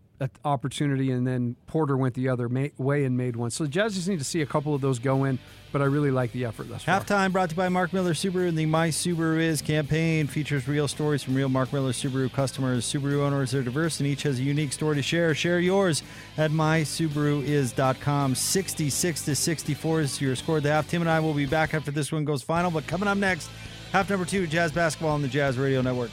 opportunity, 0.45 1.11
and 1.11 1.26
then 1.26 1.56
Porter 1.68 1.98
went 1.98 2.14
the 2.14 2.30
other 2.30 2.48
ma- 2.48 2.68
way 2.78 3.06
and 3.06 3.18
made 3.18 3.36
one. 3.36 3.49
So 3.49 3.64
the 3.64 3.69
Jazz 3.69 3.95
just 3.95 4.07
need 4.07 4.19
to 4.19 4.26
see 4.26 4.41
a 4.41 4.45
couple 4.45 4.76
of 4.76 4.82
those 4.82 4.99
go 4.99 5.23
in, 5.23 5.40
but 5.72 5.82
I 5.82 5.86
really 5.86 6.11
like 6.11 6.32
the 6.32 6.45
effort 6.45 6.69
thus 6.69 6.84
far. 6.84 6.99
Halftime 6.99 7.32
brought 7.32 7.49
to 7.49 7.56
you 7.56 7.57
by 7.57 7.69
Mark 7.69 7.91
Miller 7.94 8.14
Subaru 8.14 8.48
and 8.48 8.57
the 8.57 8.65
My 8.65 8.90
Subaru 8.90 9.40
Is 9.40 9.61
campaign 9.61 10.28
features 10.28 10.68
real 10.68 10.88
stories 10.88 11.23
from 11.23 11.36
real 11.36 11.49
Mark 11.49 11.73
Miller 11.73 11.91
Subaru 11.91 12.32
customers. 12.32 12.86
Subaru 12.86 13.22
owners 13.22 13.56
are 13.56 13.64
diverse 13.64 13.99
and 13.99 14.07
each 14.07 14.23
has 14.23 14.40
a 14.40 14.44
unique 14.44 14.73
story 14.73 14.95
to 14.95 15.02
share. 15.02 15.34
Share 15.34 15.60
yours 15.60 16.03
at 16.38 16.52
mysubaruis.com. 16.52 18.36
66 18.36 19.26
to 19.26 19.36
64 19.36 20.02
is 20.02 20.22
your 20.22 20.36
score 20.36 20.61
the 20.61 20.69
half. 20.69 20.88
Tim 20.88 21.02
and 21.02 21.10
I 21.10 21.19
will 21.19 21.34
be 21.34 21.45
back 21.45 21.73
after 21.73 21.91
this 21.91 22.11
one 22.11 22.26
goes 22.26 22.44
final, 22.44 22.69
but 22.69 22.86
coming 22.86 23.07
up 23.07 23.18
next, 23.18 23.49
half 23.91 24.10
number 24.10 24.26
two, 24.26 24.45
Jazz 24.48 24.72
basketball 24.72 25.11
on 25.11 25.22
the 25.22 25.28
Jazz 25.28 25.57
Radio 25.57 25.82
Network. 25.82 26.11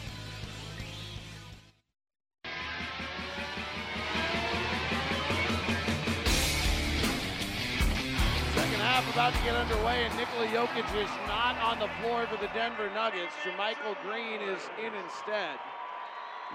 About 9.18 9.34
to 9.34 9.42
get 9.42 9.56
underway, 9.56 10.04
and 10.04 10.16
Nikola 10.16 10.46
Jokic 10.46 10.86
is 10.94 11.10
not 11.26 11.58
on 11.58 11.80
the 11.80 11.88
floor 12.00 12.24
for 12.28 12.36
the 12.36 12.48
Denver 12.54 12.88
Nuggets. 12.94 13.34
JaMychal 13.44 14.00
Green 14.04 14.40
is 14.40 14.60
in 14.78 14.94
instead. 14.94 15.58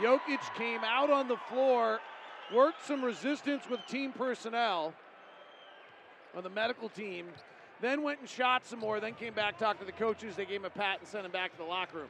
Jokic 0.01 0.39
came 0.55 0.79
out 0.81 1.09
on 1.09 1.27
the 1.27 1.35
floor, 1.35 1.99
worked 2.55 2.85
some 2.85 3.03
resistance 3.03 3.63
with 3.69 3.85
team 3.85 4.13
personnel 4.13 4.93
on 6.37 6.43
the 6.43 6.49
medical 6.49 6.87
team, 6.87 7.25
then 7.81 8.01
went 8.01 8.21
and 8.21 8.29
shot 8.29 8.65
some 8.65 8.79
more, 8.79 9.01
then 9.01 9.13
came 9.13 9.33
back, 9.33 9.57
talked 9.57 9.81
to 9.81 9.85
the 9.85 9.91
coaches. 9.91 10.37
They 10.37 10.45
gave 10.45 10.61
him 10.61 10.65
a 10.65 10.69
pat 10.69 10.99
and 10.99 11.07
sent 11.09 11.25
him 11.25 11.33
back 11.33 11.51
to 11.51 11.57
the 11.57 11.65
locker 11.65 11.97
room. 11.97 12.09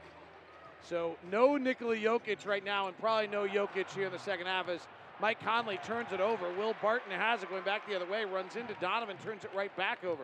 So 0.83 1.15
no 1.31 1.57
Nikola 1.57 1.95
Jokic 1.95 2.45
right 2.45 2.63
now, 2.63 2.87
and 2.87 2.95
probably 2.99 3.25
no 3.25 3.47
Jokic 3.47 3.91
here 3.95 4.05
in 4.05 4.11
the 4.11 4.19
second 4.19 4.45
half 4.45 4.69
as 4.69 4.81
Mike 5.19 5.43
Conley 5.43 5.79
turns 5.83 6.11
it 6.11 6.21
over. 6.21 6.53
Will 6.53 6.75
Barton 6.79 7.11
has 7.11 7.41
it 7.41 7.49
going 7.49 7.63
back 7.63 7.87
the 7.87 7.95
other 7.95 8.05
way, 8.05 8.23
runs 8.23 8.55
into 8.55 8.75
Donovan, 8.75 9.17
turns 9.25 9.43
it 9.43 9.49
right 9.55 9.75
back 9.75 10.03
over. 10.03 10.23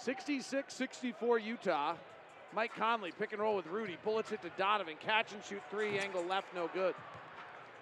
66 0.00 0.72
64 0.72 1.38
Utah. 1.38 1.94
Mike 2.54 2.72
Conley 2.74 3.12
pick 3.18 3.32
and 3.32 3.40
roll 3.40 3.56
with 3.56 3.66
Rudy. 3.66 3.96
Bullets 4.02 4.32
it 4.32 4.42
to 4.42 4.50
Donovan. 4.56 4.94
Catch 4.98 5.32
and 5.32 5.44
shoot 5.44 5.62
three. 5.70 5.98
Angle 5.98 6.24
left, 6.24 6.46
no 6.54 6.68
good. 6.72 6.94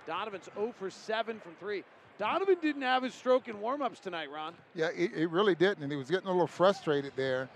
Donovan's 0.06 0.48
0 0.54 0.74
for 0.78 0.90
7 0.90 1.38
from 1.40 1.52
three. 1.60 1.84
Donovan 2.18 2.56
didn't 2.60 2.82
have 2.82 3.02
his 3.02 3.14
stroke 3.14 3.46
in 3.46 3.56
warmups 3.56 4.00
tonight, 4.00 4.30
Ron. 4.32 4.54
Yeah, 4.74 4.88
he, 4.94 5.08
he, 5.08 5.26
really 5.26 5.54
didn't, 5.54 5.82
and 5.82 5.92
he 5.92 5.96
was 5.96 6.10
getting 6.10 6.26
a 6.26 6.32
little 6.32 6.46
frustrated 6.48 7.12
there. 7.14 7.48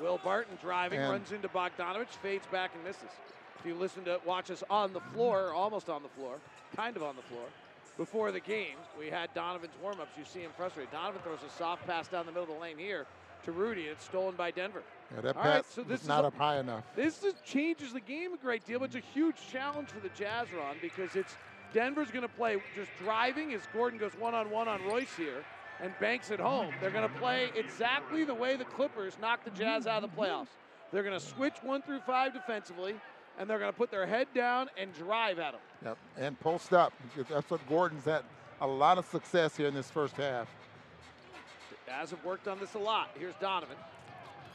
Will 0.00 0.20
Barton 0.22 0.58
driving, 0.60 0.98
and 0.98 1.10
runs 1.10 1.32
into 1.32 1.48
Bogdanovic, 1.48 2.08
fades 2.08 2.46
back 2.48 2.72
and 2.74 2.84
misses. 2.84 3.10
If 3.58 3.64
you 3.64 3.74
listen 3.74 4.04
to 4.04 4.20
watch 4.26 4.50
us 4.50 4.62
on 4.68 4.92
the 4.92 5.00
floor, 5.00 5.52
almost 5.54 5.88
on 5.88 6.02
the 6.02 6.08
floor, 6.10 6.36
kind 6.76 6.96
of 6.96 7.02
on 7.02 7.16
the 7.16 7.22
floor, 7.22 7.44
before 7.96 8.32
the 8.32 8.40
game, 8.40 8.76
we 8.98 9.08
had 9.08 9.32
Donovan's 9.34 9.72
warmups. 9.82 10.18
You 10.18 10.24
see 10.24 10.40
him 10.40 10.50
frustrated. 10.56 10.92
Donovan 10.92 11.22
throws 11.22 11.38
a 11.46 11.50
soft 11.56 11.86
pass 11.86 12.08
down 12.08 12.26
the 12.26 12.32
middle 12.32 12.52
of 12.52 12.54
the 12.56 12.60
lane 12.60 12.76
here 12.76 13.06
to 13.44 13.52
Rudy. 13.52 13.82
It's 13.82 14.04
stolen 14.04 14.34
by 14.36 14.50
Denver. 14.50 14.82
Yeah, 15.14 15.20
that 15.20 15.34
pass 15.34 15.46
right, 15.46 15.64
so 15.66 15.82
this 15.82 16.02
is 16.02 16.08
not 16.08 16.24
a, 16.24 16.28
up 16.28 16.36
high 16.36 16.58
enough. 16.58 16.84
This 16.96 17.22
is, 17.22 17.34
changes 17.44 17.92
the 17.92 18.00
game 18.00 18.32
a 18.34 18.36
great 18.36 18.66
deal, 18.66 18.80
but 18.80 18.86
it's 18.86 18.96
a 18.96 19.12
huge 19.12 19.36
challenge 19.50 19.88
for 19.88 20.00
the 20.00 20.10
Jazz, 20.10 20.48
Ron, 20.56 20.76
because 20.80 21.14
it's 21.14 21.36
Denver's 21.72 22.10
going 22.10 22.22
to 22.22 22.34
play 22.34 22.56
just 22.74 22.90
driving 22.98 23.52
as 23.52 23.62
Gordon 23.72 23.98
goes 23.98 24.12
one 24.18 24.34
on 24.34 24.50
one 24.50 24.68
on 24.68 24.82
Royce 24.84 25.14
here 25.16 25.44
and 25.80 25.92
banks 26.00 26.30
it 26.30 26.40
home. 26.40 26.72
They're 26.80 26.90
going 26.90 27.08
to 27.08 27.18
play 27.18 27.50
exactly 27.56 28.24
the 28.24 28.34
way 28.34 28.56
the 28.56 28.64
Clippers 28.64 29.14
knocked 29.20 29.44
the 29.44 29.50
Jazz 29.50 29.86
out 29.86 30.02
of 30.02 30.10
the 30.10 30.16
playoffs. 30.16 30.48
They're 30.92 31.02
going 31.02 31.18
to 31.18 31.24
switch 31.24 31.54
one 31.62 31.82
through 31.82 32.00
five 32.00 32.32
defensively, 32.32 32.94
and 33.38 33.50
they're 33.50 33.58
going 33.58 33.72
to 33.72 33.76
put 33.76 33.90
their 33.90 34.06
head 34.06 34.28
down 34.34 34.68
and 34.78 34.92
drive 34.94 35.38
at 35.38 35.52
them. 35.52 35.60
Yep, 35.84 35.98
and 36.18 36.40
post 36.40 36.72
up. 36.72 36.92
That's 37.28 37.50
what 37.50 37.66
Gordon's 37.68 38.04
had 38.04 38.22
a 38.60 38.66
lot 38.66 38.98
of 38.98 39.04
success 39.06 39.56
here 39.56 39.66
in 39.66 39.74
this 39.74 39.90
first 39.90 40.16
half. 40.16 40.48
Jazz 41.86 42.10
have 42.10 42.24
worked 42.24 42.48
on 42.48 42.58
this 42.58 42.74
a 42.74 42.78
lot. 42.78 43.10
Here's 43.18 43.34
Donovan. 43.36 43.76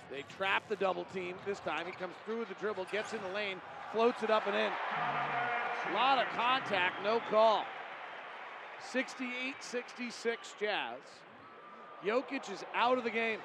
They 0.10 0.24
trap 0.38 0.64
the 0.68 0.76
double 0.76 1.06
team 1.06 1.36
this 1.46 1.60
time. 1.60 1.86
He 1.86 1.92
comes 1.92 2.16
through 2.26 2.40
with 2.40 2.50
the 2.50 2.56
dribble, 2.56 2.88
gets 2.92 3.14
in 3.14 3.22
the 3.22 3.36
lane, 3.36 3.62
floats 3.92 4.24
it 4.24 4.32
up 4.32 4.48
and 4.48 4.56
in. 4.56 4.72
A 5.92 5.94
lot 5.94 6.18
of 6.18 6.26
contact, 6.36 7.04
no 7.04 7.22
call. 7.30 7.64
68 8.92 9.56
66 9.60 10.56
Jazz. 10.60 10.98
Jokic 12.04 12.52
is 12.52 12.64
out 12.74 12.98
of 12.98 13.04
the 13.04 13.10
game 13.10 13.40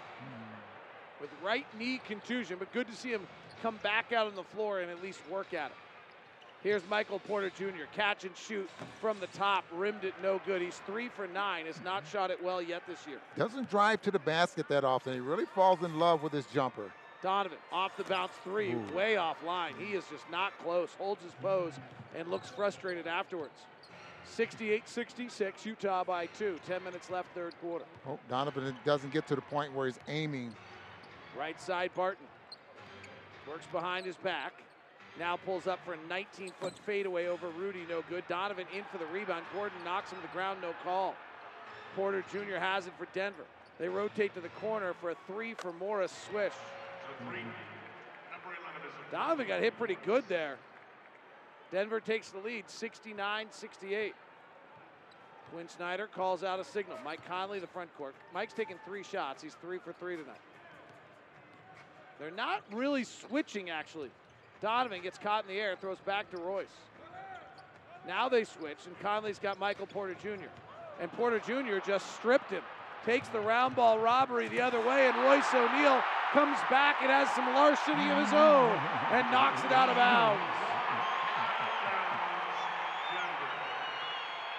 with 1.20 1.30
right 1.42 1.66
knee 1.78 2.00
contusion, 2.06 2.56
but 2.58 2.72
good 2.72 2.86
to 2.86 2.94
see 2.94 3.10
him 3.10 3.26
come 3.62 3.78
back 3.82 4.12
out 4.12 4.26
on 4.26 4.34
the 4.34 4.44
floor 4.44 4.80
and 4.80 4.90
at 4.90 5.02
least 5.02 5.20
work 5.30 5.52
at 5.52 5.70
it. 5.70 5.76
Here's 6.64 6.82
Michael 6.88 7.18
Porter 7.18 7.50
Jr. 7.50 7.84
Catch 7.94 8.24
and 8.24 8.34
shoot 8.34 8.70
from 8.98 9.20
the 9.20 9.26
top. 9.28 9.66
Rimmed 9.70 10.02
it 10.02 10.14
no 10.22 10.40
good. 10.46 10.62
He's 10.62 10.80
three 10.86 11.10
for 11.10 11.26
nine. 11.26 11.66
Has 11.66 11.78
not 11.84 12.04
shot 12.10 12.30
it 12.30 12.42
well 12.42 12.62
yet 12.62 12.82
this 12.88 13.06
year. 13.06 13.18
Doesn't 13.36 13.68
drive 13.68 14.00
to 14.00 14.10
the 14.10 14.18
basket 14.18 14.66
that 14.70 14.82
often. 14.82 15.12
He 15.12 15.20
really 15.20 15.44
falls 15.44 15.82
in 15.82 15.98
love 15.98 16.22
with 16.22 16.32
his 16.32 16.46
jumper. 16.46 16.90
Donovan 17.22 17.58
off 17.70 17.94
the 17.98 18.04
bounce 18.04 18.32
three, 18.42 18.72
Ooh. 18.72 18.96
way 18.96 19.16
off 19.16 19.44
line. 19.44 19.74
He 19.78 19.92
is 19.92 20.04
just 20.10 20.28
not 20.30 20.52
close. 20.62 20.88
Holds 20.96 21.22
his 21.22 21.34
pose 21.42 21.74
and 22.16 22.30
looks 22.30 22.48
frustrated 22.48 23.06
afterwards. 23.06 23.52
68 24.24 24.88
66, 24.88 25.66
Utah 25.66 26.02
by 26.02 26.26
two. 26.38 26.58
10 26.66 26.82
minutes 26.82 27.10
left, 27.10 27.28
third 27.34 27.52
quarter. 27.60 27.84
Oh, 28.08 28.18
Donovan 28.30 28.74
doesn't 28.86 29.12
get 29.12 29.26
to 29.28 29.34
the 29.34 29.42
point 29.42 29.74
where 29.74 29.86
he's 29.86 30.00
aiming. 30.08 30.54
Right 31.38 31.60
side, 31.60 31.90
Barton. 31.94 32.26
Works 33.46 33.66
behind 33.70 34.06
his 34.06 34.16
back. 34.16 34.54
Now 35.18 35.36
pulls 35.36 35.66
up 35.66 35.78
for 35.84 35.94
a 35.94 35.98
19 36.08 36.50
foot 36.60 36.76
fadeaway 36.84 37.26
over 37.26 37.48
Rudy, 37.50 37.84
no 37.88 38.02
good. 38.08 38.24
Donovan 38.28 38.66
in 38.74 38.82
for 38.90 38.98
the 38.98 39.06
rebound. 39.06 39.44
Gordon 39.54 39.78
knocks 39.84 40.10
him 40.10 40.18
to 40.18 40.22
the 40.22 40.32
ground, 40.32 40.60
no 40.60 40.72
call. 40.82 41.14
Porter 41.94 42.24
Jr. 42.32 42.56
has 42.58 42.86
it 42.86 42.92
for 42.98 43.06
Denver. 43.14 43.44
They 43.78 43.88
rotate 43.88 44.34
to 44.34 44.40
the 44.40 44.48
corner 44.48 44.94
for 45.00 45.10
a 45.10 45.16
three 45.26 45.54
for 45.54 45.72
Morris 45.72 46.12
swish. 46.30 46.52
Donovan 49.12 49.46
got 49.46 49.60
hit 49.60 49.78
pretty 49.78 49.98
good 50.04 50.24
there. 50.28 50.56
Denver 51.70 52.00
takes 52.00 52.30
the 52.30 52.38
lead 52.38 52.68
69 52.68 53.46
68. 53.50 54.14
Quin 55.52 55.68
Snyder 55.68 56.08
calls 56.08 56.42
out 56.42 56.58
a 56.58 56.64
signal. 56.64 56.98
Mike 57.04 57.24
Conley, 57.28 57.60
the 57.60 57.66
front 57.66 57.94
court. 57.96 58.14
Mike's 58.32 58.54
taking 58.54 58.76
three 58.84 59.04
shots. 59.04 59.42
He's 59.42 59.54
three 59.54 59.78
for 59.78 59.92
three 59.92 60.16
tonight. 60.16 60.40
They're 62.18 62.30
not 62.30 62.62
really 62.72 63.04
switching, 63.04 63.70
actually. 63.70 64.10
Donovan 64.64 65.02
gets 65.02 65.18
caught 65.18 65.44
in 65.44 65.54
the 65.54 65.60
air, 65.60 65.76
throws 65.78 65.98
back 66.06 66.30
to 66.30 66.38
Royce. 66.38 66.64
Now 68.08 68.30
they 68.30 68.44
switch, 68.44 68.78
and 68.86 68.98
Conley's 69.00 69.38
got 69.38 69.58
Michael 69.58 69.86
Porter 69.86 70.14
Jr. 70.14 70.48
And 70.98 71.12
Porter 71.12 71.38
Jr. 71.38 71.86
just 71.86 72.16
stripped 72.16 72.50
him. 72.50 72.62
Takes 73.04 73.28
the 73.28 73.40
round 73.40 73.76
ball 73.76 73.98
robbery 73.98 74.48
the 74.48 74.62
other 74.62 74.80
way, 74.80 75.06
and 75.06 75.16
Royce 75.18 75.52
O'Neale 75.52 76.02
comes 76.32 76.56
back 76.70 76.96
and 77.02 77.10
has 77.10 77.28
some 77.36 77.44
larceny 77.52 78.10
of 78.10 78.24
his 78.24 78.32
own 78.32 78.72
and 79.12 79.30
knocks 79.30 79.62
it 79.64 79.70
out 79.70 79.90
of 79.90 79.96
bounds. 79.96 80.40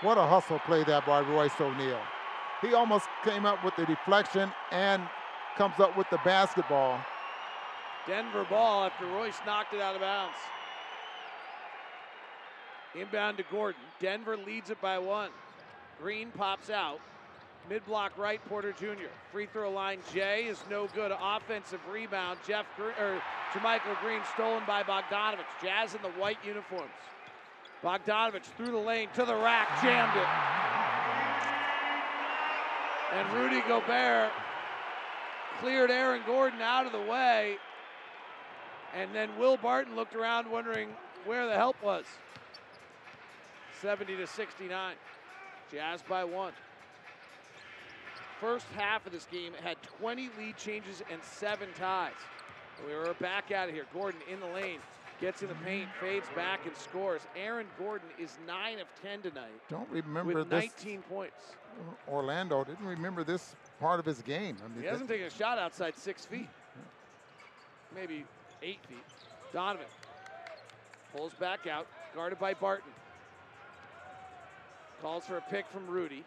What 0.02 0.20
a 0.20 0.28
hustle 0.28 0.60
play 0.60 0.84
that 0.84 1.08
by 1.08 1.22
Royce 1.22 1.60
O'Neale. 1.60 2.04
He 2.62 2.76
almost 2.76 3.08
came 3.24 3.48
up 3.48 3.64
with 3.66 3.76
the 3.76 3.88
deflection 3.88 4.54
and 4.70 5.02
comes 5.58 5.80
up 5.80 5.98
with 5.98 6.08
the 6.12 6.20
basketball. 6.24 7.00
Denver 8.08 8.46
ball 8.50 8.86
after 8.86 9.06
Royce 9.06 9.38
knocked 9.46 9.74
it 9.74 9.82
out 9.82 9.96
of 9.96 10.02
bounds. 10.02 10.36
Inbound 12.94 13.38
to 13.38 13.44
Gordon. 13.52 13.82
Denver 14.00 14.38
leads 14.38 14.70
it 14.70 14.80
by 14.82 15.00
one. 15.00 15.32
Green 16.00 16.30
pops 16.32 16.70
out. 16.70 17.00
Mid 17.70 17.84
block 17.86 18.16
right, 18.18 18.40
Porter 18.48 18.74
Jr. 18.74 19.10
Free 19.32 19.48
throw 19.48 19.72
line, 19.72 20.00
Jay 20.14 20.46
is 20.46 20.60
no 20.70 20.88
good. 20.94 21.12
Offensive 21.20 21.80
rebound, 21.92 22.38
Jeff 22.48 22.66
Green, 22.78 22.94
or 23.00 23.20
JaMychal 23.54 24.00
Green 24.02 24.22
stolen 24.34 24.64
by 24.68 24.84
Bogdanovic. 24.84 25.46
Jazz 25.64 25.96
in 25.96 26.02
the 26.04 26.12
white 26.12 26.38
uniforms. 26.46 26.92
Bogdanovic 27.84 28.44
through 28.56 28.72
the 28.72 28.78
lane 28.78 29.10
to 29.16 29.26
the 29.26 29.36
rack, 29.36 29.68
jammed 29.82 30.16
it. 30.16 30.28
And 33.14 33.34
Rudy 33.34 33.62
Gobert 33.68 34.32
cleared 35.60 35.90
Aaron 35.90 36.22
Gordon 36.28 36.62
out 36.62 36.86
of 36.86 36.92
the 36.92 37.02
way. 37.02 37.58
And 38.96 39.14
then 39.14 39.30
Will 39.38 39.58
Barton 39.58 39.96
looked 39.96 40.16
around 40.16 40.50
wondering 40.50 40.90
where 41.26 41.46
the 41.46 41.54
help 41.54 41.76
was. 41.84 42.06
70 43.82 44.16
to 44.16 44.26
69. 44.26 44.96
Jazz 45.72 46.02
by 46.08 46.24
one. 46.24 46.54
First 48.40 48.66
half 48.76 49.06
of 49.06 49.12
this 49.12 49.26
game 49.32 49.52
had 49.62 49.78
20 50.00 50.30
lead 50.40 50.58
changes 50.58 51.04
and 51.12 51.22
seven 51.22 51.68
ties. 51.78 52.14
We 52.88 52.94
were 52.94 53.14
back 53.16 53.52
out 53.52 53.68
of 53.68 53.76
here. 53.76 53.86
Gordon 53.94 54.22
in 54.32 54.40
the 54.40 54.48
lane, 54.48 54.80
gets 55.20 55.42
in 55.42 55.50
the 55.50 55.56
paint, 55.56 55.90
fades 56.00 56.28
back 56.36 56.66
and 56.66 56.76
scores. 56.76 57.22
Aaron 57.36 57.68
Gordon 57.78 58.08
is 58.20 58.38
9 58.48 58.80
of 58.80 58.88
10 59.02 59.22
tonight. 59.22 59.52
Don't 59.70 59.90
remember 59.90 60.34
with 60.34 60.52
19 60.52 61.02
points. 61.04 61.56
Orlando 62.08 62.64
didn't 62.64 62.86
remember 62.86 63.24
this 63.24 63.56
part 63.80 64.00
of 64.00 64.06
his 64.06 64.22
game. 64.22 64.58
I 64.64 64.68
mean, 64.70 64.82
he 64.82 64.88
hasn't 64.88 65.10
taken 65.10 65.28
a 65.28 65.30
shot 65.30 65.58
outside 65.58 65.98
six 65.98 66.26
feet. 66.26 66.50
Maybe 67.94 68.26
eight 68.66 68.80
feet. 68.88 68.98
Donovan 69.54 69.88
Pulls 71.16 71.34
back 71.36 71.66
out, 71.66 71.88
guarded 72.14 72.40
by 72.40 72.54
Barton. 72.54 72.92
Calls 75.02 75.26
for 75.26 75.38
a 75.38 75.42
pick 75.42 75.66
from 75.72 75.88
Rudy. 75.88 76.26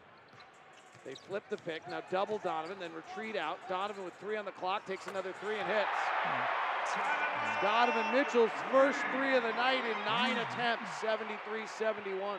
They 1.05 1.15
flip 1.15 1.43
the 1.51 1.59
pick. 1.59 1.89
Now 1.91 2.03
double 2.11 2.39
Donovan, 2.39 2.79
then 2.81 2.91
retreat 2.95 3.37
out. 3.37 3.59
Donovan 3.69 4.05
with 4.05 4.15
three 4.21 4.37
on 4.37 4.47
the 4.47 4.53
clock 4.53 4.87
takes 4.87 5.07
another 5.07 5.35
three 5.43 5.59
and 5.59 5.69
hits. 5.69 5.89
Donovan 7.61 8.15
Mitchell's 8.15 8.51
first 8.73 8.99
three 9.15 9.37
of 9.37 9.43
the 9.43 9.53
night 9.53 9.85
in 9.85 10.05
nine 10.07 10.39
attempts, 10.39 10.89
73 11.01 11.67
71. 11.67 12.39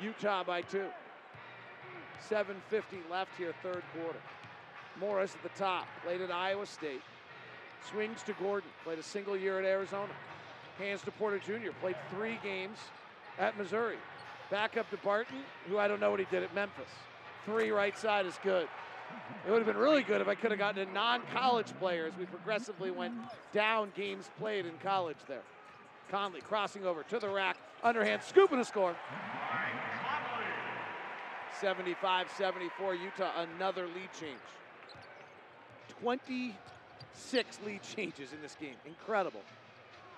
Utah 0.00 0.44
by 0.44 0.62
two. 0.62 0.86
7.50 2.30 3.10
left 3.10 3.30
here, 3.36 3.54
third 3.62 3.82
quarter. 3.92 4.18
Morris 4.98 5.34
at 5.34 5.42
the 5.42 5.58
top, 5.58 5.86
played 6.02 6.22
at 6.22 6.30
Iowa 6.30 6.64
State. 6.64 7.02
Swings 7.90 8.22
to 8.24 8.32
Gordon, 8.34 8.68
played 8.84 8.98
a 8.98 9.02
single 9.02 9.36
year 9.36 9.58
at 9.58 9.64
Arizona. 9.64 10.12
Hands 10.78 11.00
to 11.02 11.10
Porter 11.12 11.38
Jr., 11.38 11.70
played 11.80 11.96
three 12.10 12.38
games 12.42 12.78
at 13.38 13.56
Missouri. 13.56 13.96
Back 14.50 14.76
up 14.76 14.90
to 14.90 14.96
Barton, 14.98 15.38
who 15.68 15.78
I 15.78 15.88
don't 15.88 16.00
know 16.00 16.10
what 16.10 16.20
he 16.20 16.26
did 16.30 16.42
at 16.42 16.54
Memphis. 16.54 16.88
Three 17.44 17.70
right 17.70 17.96
side 17.96 18.26
is 18.26 18.38
good. 18.42 18.68
It 19.46 19.50
would 19.50 19.58
have 19.58 19.66
been 19.66 19.76
really 19.76 20.02
good 20.02 20.20
if 20.20 20.28
I 20.28 20.34
could 20.34 20.50
have 20.50 20.58
gotten 20.58 20.88
a 20.88 20.92
non-college 20.92 21.72
player 21.78 22.06
as 22.06 22.18
we 22.18 22.26
progressively 22.26 22.90
went 22.90 23.14
down 23.52 23.92
games 23.96 24.30
played 24.38 24.66
in 24.66 24.72
college 24.82 25.18
there. 25.28 25.42
Conley 26.10 26.40
crossing 26.40 26.84
over 26.84 27.02
to 27.04 27.18
the 27.18 27.28
rack, 27.28 27.56
underhand 27.82 28.22
scoop 28.22 28.52
and 28.52 28.60
a 28.60 28.64
score. 28.64 28.94
75-74 31.60 33.02
Utah, 33.02 33.30
another 33.54 33.86
lead 33.86 34.10
change. 34.18 34.38
26 37.30 37.58
lead 37.66 37.80
changes 37.82 38.32
in 38.32 38.40
this 38.40 38.56
game. 38.60 38.74
Incredible. 38.84 39.40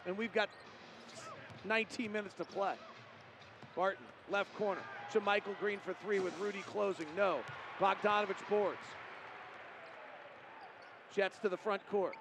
And 0.07 0.17
we've 0.17 0.33
got 0.33 0.49
19 1.65 2.13
minutes 2.13 2.35
to 2.35 2.45
play. 2.45 2.75
Barton, 3.75 4.05
left 4.31 4.55
corner. 4.57 4.81
To 5.13 5.21
Michael 5.21 5.55
Green 5.59 5.79
for 5.85 5.95
three 5.95 6.19
with 6.19 6.39
Rudy 6.39 6.63
closing. 6.67 7.07
No. 7.17 7.39
Bogdanovic 7.81 8.37
boards. 8.51 8.79
Jets 11.15 11.39
to 11.39 11.49
the 11.49 11.57
front 11.57 11.87
court. 11.91 12.15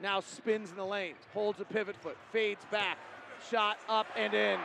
Now 0.00 0.20
spins 0.20 0.70
in 0.70 0.76
the 0.76 0.84
lane. 0.84 1.14
Holds 1.32 1.60
a 1.60 1.64
pivot 1.64 1.96
foot. 1.96 2.16
Fades 2.32 2.64
back. 2.70 2.98
Shot 3.50 3.78
up 3.88 4.06
and 4.16 4.32
in. 4.32 4.58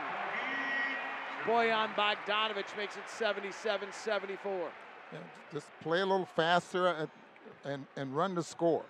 Bojan 1.44 1.94
Bogdanovic 1.94 2.76
makes 2.76 2.96
it 2.96 3.08
77 3.08 3.88
74. 3.92 4.70
Yeah, 5.12 5.18
just 5.52 5.66
play 5.80 6.02
a 6.02 6.06
little 6.06 6.26
faster 6.36 6.88
and, 6.88 7.08
and, 7.64 7.86
and 7.96 8.16
run 8.16 8.34
the 8.34 8.42
score. 8.42 8.84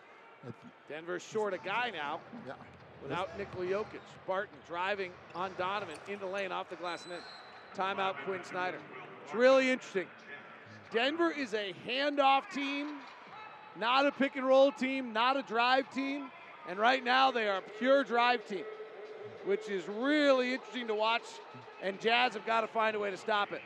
Denver's 0.88 1.22
short 1.22 1.54
a 1.54 1.58
guy 1.58 1.90
now. 1.90 2.20
Yeah. 2.46 2.54
Without 3.02 3.38
Nikola 3.38 3.66
Jokic. 3.66 4.00
Barton 4.26 4.56
driving 4.66 5.12
on 5.34 5.52
Donovan 5.56 5.96
into 6.08 6.26
lane 6.26 6.52
off 6.52 6.68
the 6.68 6.76
glass 6.76 7.04
and 7.04 7.12
in. 7.12 7.20
Timeout 7.76 8.16
Quin 8.24 8.44
Snyder. 8.44 8.78
It's 9.24 9.34
really 9.34 9.70
interesting. 9.70 10.06
Denver 10.92 11.30
is 11.30 11.54
a 11.54 11.72
handoff 11.86 12.42
team, 12.52 12.96
not 13.78 14.06
a 14.06 14.10
pick 14.10 14.34
and 14.34 14.44
roll 14.44 14.72
team, 14.72 15.12
not 15.12 15.36
a 15.36 15.42
drive 15.42 15.92
team. 15.94 16.30
And 16.68 16.78
right 16.78 17.02
now 17.02 17.30
they 17.30 17.48
are 17.48 17.58
a 17.58 17.62
pure 17.78 18.04
drive 18.04 18.46
team, 18.46 18.64
which 19.44 19.68
is 19.68 19.88
really 19.88 20.52
interesting 20.54 20.88
to 20.88 20.94
watch. 20.94 21.22
And 21.82 22.00
Jazz 22.00 22.34
have 22.34 22.44
got 22.44 22.62
to 22.62 22.66
find 22.66 22.96
a 22.96 22.98
way 22.98 23.10
to 23.10 23.16
stop 23.16 23.52
it. 23.52 23.62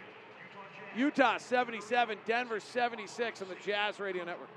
Utah 0.96 1.38
77, 1.38 2.18
Denver 2.26 2.60
76 2.60 3.42
on 3.42 3.48
the 3.48 3.56
Jazz 3.66 3.98
Radio 3.98 4.24
Network. 4.24 4.51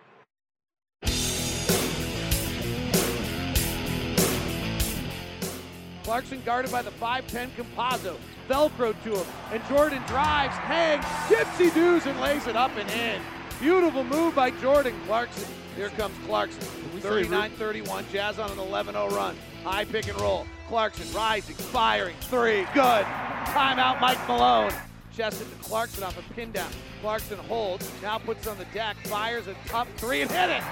Clarkson 6.08 6.42
guarded 6.46 6.72
by 6.72 6.82
the 6.82 6.92
5'10 6.92 7.50
Campazzo. 7.50 8.16
Velcro 8.48 8.96
to 9.04 9.18
him. 9.18 9.28
And 9.52 9.62
Jordan 9.66 10.02
drives, 10.08 10.56
hangs, 10.56 11.04
gypsy 11.28 11.74
doos, 11.74 12.06
and 12.06 12.18
lays 12.22 12.48
it 12.48 12.56
up 12.56 12.72
and 12.78 12.90
in. 12.92 13.22
Beautiful 13.60 14.06
move 14.06 14.34
by 14.34 14.52
Jordan 14.52 14.96
Clarkson. 15.06 15.44
Here 15.76 15.90
comes 15.90 16.16
Clarkson. 16.26 16.62
39 17.02 17.52
31. 17.52 18.06
Jazz 18.10 18.40
on 18.40 18.50
an 18.52 18.58
11 18.58 18.94
0 18.94 19.10
run. 19.10 19.36
High 19.66 19.84
pick 19.84 20.08
and 20.08 20.18
roll. 20.22 20.48
Clarkson 20.70 21.14
rising, 21.14 21.56
firing. 21.56 22.16
Three. 22.22 22.66
Good. 22.74 23.06
Timeout, 23.48 24.00
Mike 24.00 24.26
Malone. 24.30 24.72
Chested 25.14 25.46
to 25.50 25.70
Clarkson 25.70 26.06
off 26.06 26.18
a 26.18 26.34
pin 26.34 26.54
down. 26.54 26.72
Clarkson 27.02 27.38
holds, 27.38 27.92
now 28.02 28.18
puts 28.18 28.48
on 28.48 28.58
the 28.58 28.66
deck, 28.74 28.96
fires 29.08 29.48
a 29.48 29.56
tough 29.66 29.90
three 29.98 30.22
and 30.22 30.32
hit 30.32 30.52
it. 30.52 30.64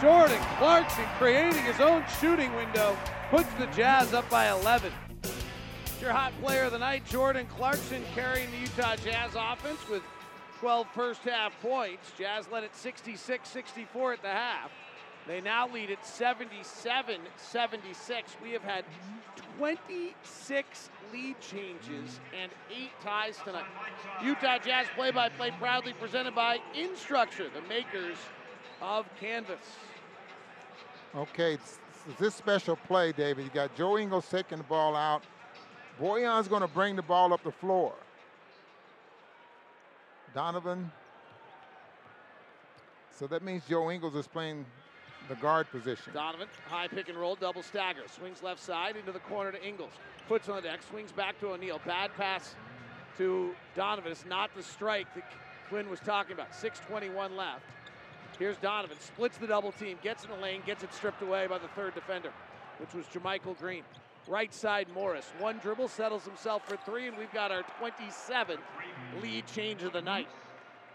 Jordan 0.00 0.40
Clarkson 0.56 1.04
creating 1.18 1.64
his 1.64 1.80
own 1.80 2.02
shooting 2.18 2.54
window, 2.54 2.96
puts 3.30 3.52
the 3.54 3.66
Jazz 3.66 4.12
up 4.12 4.28
by 4.28 4.50
11. 4.50 4.92
Your 6.00 6.10
hot 6.10 6.32
player 6.42 6.64
of 6.64 6.72
the 6.72 6.78
night, 6.78 7.06
Jordan 7.06 7.46
Clarkson, 7.46 8.02
carrying 8.12 8.50
the 8.50 8.56
Utah 8.56 8.96
Jazz 8.96 9.36
offense 9.36 9.78
with 9.88 10.02
12 10.58 10.88
first 10.92 11.20
half 11.22 11.52
points. 11.62 12.10
Jazz 12.18 12.48
led 12.50 12.64
at 12.64 12.74
66 12.74 13.48
64 13.48 14.14
at 14.14 14.22
the 14.22 14.28
half. 14.28 14.72
They 15.28 15.40
now 15.40 15.68
lead 15.68 15.92
at 15.92 16.04
77 16.04 17.20
76. 17.36 18.36
We 18.42 18.50
have 18.50 18.64
had 18.64 18.84
26 19.58 20.90
lead 21.12 21.36
changes 21.40 22.18
and 22.40 22.50
eight 22.76 22.90
ties 23.00 23.36
tonight. 23.44 23.62
Utah 24.24 24.58
Jazz 24.58 24.88
play 24.96 25.12
by 25.12 25.28
play 25.28 25.52
proudly 25.52 25.92
presented 25.92 26.34
by 26.34 26.58
Instructure, 26.74 27.52
the 27.52 27.62
makers 27.68 28.16
of 28.82 29.06
Canvas. 29.20 29.60
Okay, 31.14 31.58
this 32.18 32.34
special 32.34 32.76
play, 32.76 33.12
David. 33.12 33.44
You 33.44 33.50
got 33.50 33.74
Joe 33.76 33.98
Ingles 33.98 34.28
taking 34.30 34.58
the 34.58 34.64
ball 34.64 34.96
out. 34.96 35.22
Bojan's 36.00 36.48
going 36.48 36.62
to 36.62 36.68
bring 36.68 36.96
the 36.96 37.02
ball 37.02 37.32
up 37.32 37.42
the 37.42 37.52
floor. 37.52 37.92
Donovan. 40.34 40.90
So 43.16 43.26
that 43.26 43.42
means 43.42 43.62
Joe 43.68 43.90
Ingles 43.90 44.14
is 44.14 44.26
playing 44.26 44.64
the 45.28 45.34
guard 45.36 45.70
position. 45.70 46.12
Donovan, 46.14 46.48
high 46.68 46.88
pick 46.88 47.08
and 47.08 47.18
roll, 47.18 47.36
double 47.36 47.62
stagger. 47.62 48.02
Swings 48.16 48.42
left 48.42 48.60
side 48.60 48.96
into 48.96 49.12
the 49.12 49.18
corner 49.20 49.52
to 49.52 49.62
Ingles. 49.62 49.92
Puts 50.28 50.48
on 50.48 50.56
the 50.56 50.62
deck, 50.62 50.80
swings 50.88 51.12
back 51.12 51.38
to 51.40 51.48
O'Neale. 51.48 51.80
Bad 51.84 52.10
pass 52.16 52.54
to 53.18 53.54
Donovan. 53.76 54.12
It's 54.12 54.24
not 54.24 54.50
the 54.56 54.62
strike 54.62 55.12
that 55.14 55.24
Quin 55.68 55.90
was 55.90 56.00
talking 56.00 56.32
about. 56.32 56.52
6.21 56.52 57.36
left. 57.36 57.64
Here's 58.40 58.56
Donovan, 58.56 58.96
splits 58.98 59.36
the 59.36 59.46
double 59.46 59.70
team, 59.72 59.98
gets 60.02 60.24
in 60.24 60.30
the 60.30 60.36
lane, 60.36 60.62
gets 60.64 60.82
it 60.82 60.94
stripped 60.94 61.20
away 61.20 61.46
by 61.46 61.58
the 61.58 61.68
third 61.68 61.94
defender, 61.94 62.32
which 62.78 62.94
was 62.94 63.04
JaMychal 63.08 63.58
Green. 63.58 63.82
Right 64.26 64.52
side 64.54 64.88
Morris. 64.94 65.30
One 65.38 65.58
dribble 65.58 65.88
settles 65.88 66.24
himself 66.24 66.66
for 66.66 66.78
three, 66.78 67.06
and 67.06 67.18
we've 67.18 67.32
got 67.34 67.52
our 67.52 67.64
27th 67.78 68.56
lead 69.22 69.46
change 69.46 69.82
of 69.82 69.92
the 69.92 70.00
night. 70.00 70.26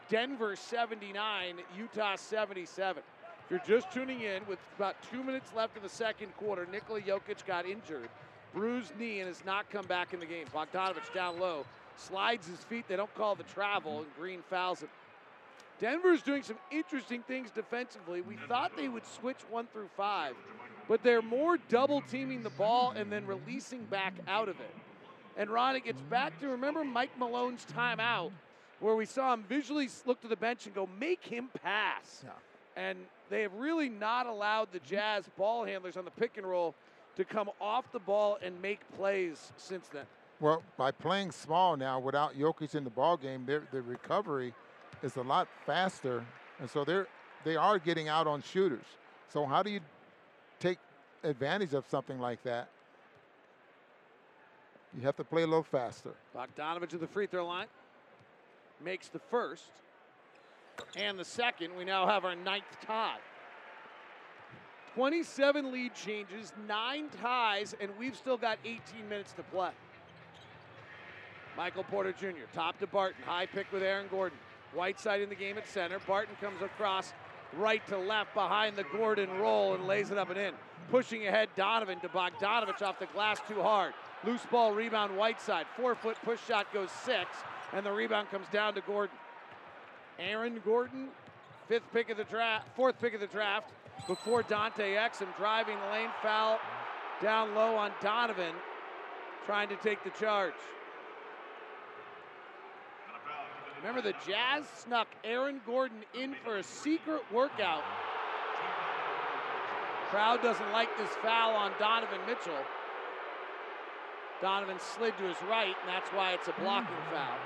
Denver 0.09 0.55
79, 0.55 1.57
Utah 1.77 2.15
77. 2.15 3.03
If 3.45 3.51
you're 3.51 3.77
just 3.79 3.93
tuning 3.93 4.21
in, 4.21 4.41
with 4.47 4.57
about 4.75 4.95
two 5.11 5.23
minutes 5.23 5.51
left 5.55 5.77
in 5.77 5.83
the 5.83 5.89
second 5.89 6.35
quarter, 6.37 6.67
Nikola 6.71 7.01
Jokic 7.01 7.45
got 7.45 7.67
injured, 7.67 8.09
bruised 8.55 8.97
knee, 8.97 9.19
and 9.19 9.27
has 9.27 9.45
not 9.45 9.69
come 9.69 9.85
back 9.85 10.15
in 10.15 10.19
the 10.19 10.25
game. 10.25 10.47
Bogdanovic 10.51 11.13
down 11.13 11.39
low, 11.39 11.63
slides 11.95 12.47
his 12.47 12.63
feet. 12.63 12.87
They 12.87 12.95
don't 12.95 13.13
call 13.13 13.35
the 13.35 13.43
travel, 13.43 13.99
and 13.99 14.07
Green 14.17 14.41
fouls 14.49 14.81
him. 14.81 14.89
Denver's 15.79 16.21
doing 16.21 16.43
some 16.43 16.57
interesting 16.71 17.21
things 17.23 17.51
defensively. 17.51 18.21
We 18.21 18.37
thought 18.47 18.71
they 18.77 18.87
would 18.87 19.05
switch 19.05 19.39
one 19.49 19.67
through 19.73 19.89
five, 19.97 20.35
but 20.87 21.03
they're 21.03 21.21
more 21.21 21.57
double 21.69 22.01
teaming 22.01 22.43
the 22.43 22.49
ball 22.51 22.93
and 22.95 23.11
then 23.11 23.25
releasing 23.25 23.83
back 23.85 24.13
out 24.27 24.47
of 24.47 24.59
it. 24.59 24.75
And 25.37 25.49
Ron, 25.49 25.75
it 25.75 25.83
gets 25.83 26.01
back 26.01 26.39
to 26.39 26.47
remember 26.47 26.85
Mike 26.85 27.17
Malone's 27.19 27.65
timeout 27.65 28.31
where 28.79 28.95
we 28.95 29.05
saw 29.05 29.33
him 29.33 29.43
visually 29.47 29.89
look 30.05 30.21
to 30.21 30.27
the 30.27 30.35
bench 30.35 30.65
and 30.65 30.75
go, 30.75 30.87
make 30.99 31.23
him 31.23 31.49
pass. 31.61 32.23
Yeah. 32.23 32.31
And 32.77 32.99
they 33.29 33.41
have 33.41 33.53
really 33.53 33.89
not 33.89 34.27
allowed 34.27 34.71
the 34.71 34.79
Jazz 34.79 35.29
ball 35.37 35.65
handlers 35.65 35.97
on 35.97 36.05
the 36.05 36.11
pick 36.11 36.37
and 36.37 36.45
roll 36.45 36.75
to 37.15 37.23
come 37.23 37.49
off 37.61 37.91
the 37.91 37.99
ball 37.99 38.37
and 38.41 38.61
make 38.61 38.79
plays 38.97 39.51
since 39.57 39.87
then. 39.87 40.05
Well, 40.39 40.63
by 40.77 40.91
playing 40.91 41.31
small 41.31 41.77
now 41.77 41.99
without 41.99 42.37
Jokic 42.37 42.75
in 42.75 42.83
the 42.83 42.89
ball 42.89 43.15
game, 43.15 43.45
their 43.45 43.63
the 43.71 43.81
recovery 43.81 44.53
is 45.03 45.15
a 45.17 45.21
lot 45.21 45.47
faster, 45.65 46.23
and 46.59 46.69
so 46.69 46.83
they're 46.83 47.07
they 47.43 47.55
are 47.55 47.77
getting 47.77 48.09
out 48.09 48.27
on 48.27 48.41
shooters. 48.41 48.85
So 49.31 49.45
how 49.45 49.61
do 49.61 49.69
you 49.69 49.79
take 50.59 50.79
advantage 51.23 51.73
of 51.73 51.85
something 51.89 52.19
like 52.19 52.41
that? 52.43 52.69
You 54.95 55.01
have 55.03 55.15
to 55.17 55.23
play 55.23 55.43
a 55.43 55.47
little 55.47 55.63
faster. 55.63 56.11
Bogdanovic 56.35 56.89
to 56.89 56.97
the 56.97 57.07
free 57.07 57.27
throw 57.27 57.45
line 57.45 57.67
makes 58.83 59.09
the 59.09 59.19
first 59.19 59.65
and 60.95 61.19
the 61.19 61.25
second. 61.25 61.75
We 61.75 61.85
now 61.85 62.07
have 62.07 62.25
our 62.25 62.35
ninth 62.35 62.63
tie. 62.85 63.17
27 64.95 65.71
lead 65.73 65.93
changes, 65.93 66.53
nine 66.67 67.09
ties, 67.21 67.75
and 67.81 67.91
we've 67.99 68.15
still 68.15 68.37
got 68.37 68.57
18 68.63 69.07
minutes 69.09 69.33
to 69.33 69.43
play. 69.43 69.71
Michael 71.57 71.83
Porter 71.83 72.13
Jr., 72.13 72.47
top 72.53 72.79
to 72.79 72.87
Barton, 72.87 73.21
high 73.25 73.45
pick 73.45 73.71
with 73.73 73.83
Aaron 73.83 74.07
Gordon. 74.09 74.37
Whiteside 74.75 75.21
in 75.21 75.29
the 75.29 75.35
game 75.35 75.57
at 75.57 75.67
center. 75.67 75.99
Barton 75.99 76.35
comes 76.41 76.61
across 76.61 77.13
right 77.57 77.85
to 77.87 77.97
left 77.97 78.33
behind 78.33 78.75
the 78.75 78.85
Gordon 78.91 79.29
roll 79.39 79.73
and 79.73 79.87
lays 79.87 80.11
it 80.11 80.17
up 80.17 80.29
and 80.29 80.37
in. 80.37 80.53
pushing 80.91 81.27
ahead 81.27 81.49
Donovan 81.55 81.99
to 82.01 82.09
Bogdanovic 82.09 82.81
off 82.81 82.99
the 82.99 83.07
glass 83.07 83.39
too 83.47 83.61
hard. 83.61 83.93
Loose 84.23 84.45
ball 84.51 84.71
rebound 84.71 85.15
Whiteside. 85.15 85.65
Four 85.75 85.95
foot 85.95 86.17
push 86.23 86.39
shot 86.47 86.71
goes 86.73 86.91
six, 86.91 87.25
and 87.73 87.85
the 87.85 87.91
rebound 87.91 88.29
comes 88.29 88.47
down 88.51 88.73
to 88.75 88.81
Gordon. 88.81 89.15
Aaron 90.19 90.61
Gordon, 90.63 91.09
fifth 91.67 91.91
pick 91.91 92.09
of 92.09 92.17
the 92.17 92.23
draft, 92.23 92.67
fourth 92.75 92.99
pick 92.99 93.13
of 93.13 93.19
the 93.19 93.27
draft, 93.27 93.71
before 94.07 94.43
Dante 94.43 94.95
Exum 94.95 95.35
driving 95.37 95.77
the 95.79 95.91
lane 95.91 96.09
foul 96.21 96.59
down 97.21 97.55
low 97.55 97.75
on 97.75 97.91
Donovan, 98.01 98.53
trying 99.45 99.69
to 99.69 99.75
take 99.77 100.03
the 100.03 100.09
charge. 100.11 100.53
Remember, 103.85 104.01
the 104.01 104.17
Jazz 104.25 104.65
snuck 104.75 105.07
Aaron 105.23 105.61
Gordon 105.63 105.99
in 106.19 106.33
for 106.43 106.57
a 106.57 106.63
secret 106.63 107.21
workout. 107.31 107.83
Crowd 110.09 110.41
doesn't 110.41 110.71
like 110.71 110.89
this 110.97 111.11
foul 111.21 111.55
on 111.55 111.71
Donovan 111.77 112.17
Mitchell. 112.25 112.57
Donovan 114.41 114.79
slid 114.79 115.15
to 115.19 115.25
his 115.25 115.37
right, 115.47 115.75
and 115.79 115.87
that's 115.87 116.09
why 116.09 116.33
it's 116.33 116.47
a 116.47 116.53
blocking 116.53 116.95
mm. 116.95 117.13
foul. 117.13 117.37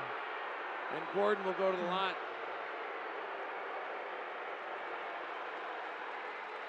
And 0.95 1.03
Gordon 1.13 1.43
will 1.43 1.53
go 1.53 1.71
to 1.71 1.77
the 1.77 1.83
line. 1.83 2.15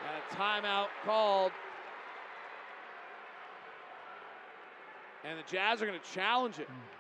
And 0.08 0.16
a 0.18 0.34
timeout 0.34 0.88
called. 1.04 1.52
And 5.24 5.38
the 5.38 5.44
Jazz 5.48 5.80
are 5.80 5.86
going 5.86 6.00
to 6.00 6.12
challenge 6.12 6.58
it. 6.58 6.68
Mm. 6.68 6.99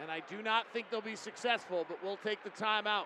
And 0.00 0.10
I 0.10 0.20
do 0.28 0.42
not 0.42 0.66
think 0.72 0.90
they'll 0.90 1.00
be 1.00 1.16
successful, 1.16 1.86
but 1.88 1.98
we'll 2.02 2.18
take 2.18 2.42
the 2.44 2.50
timeout. 2.50 3.04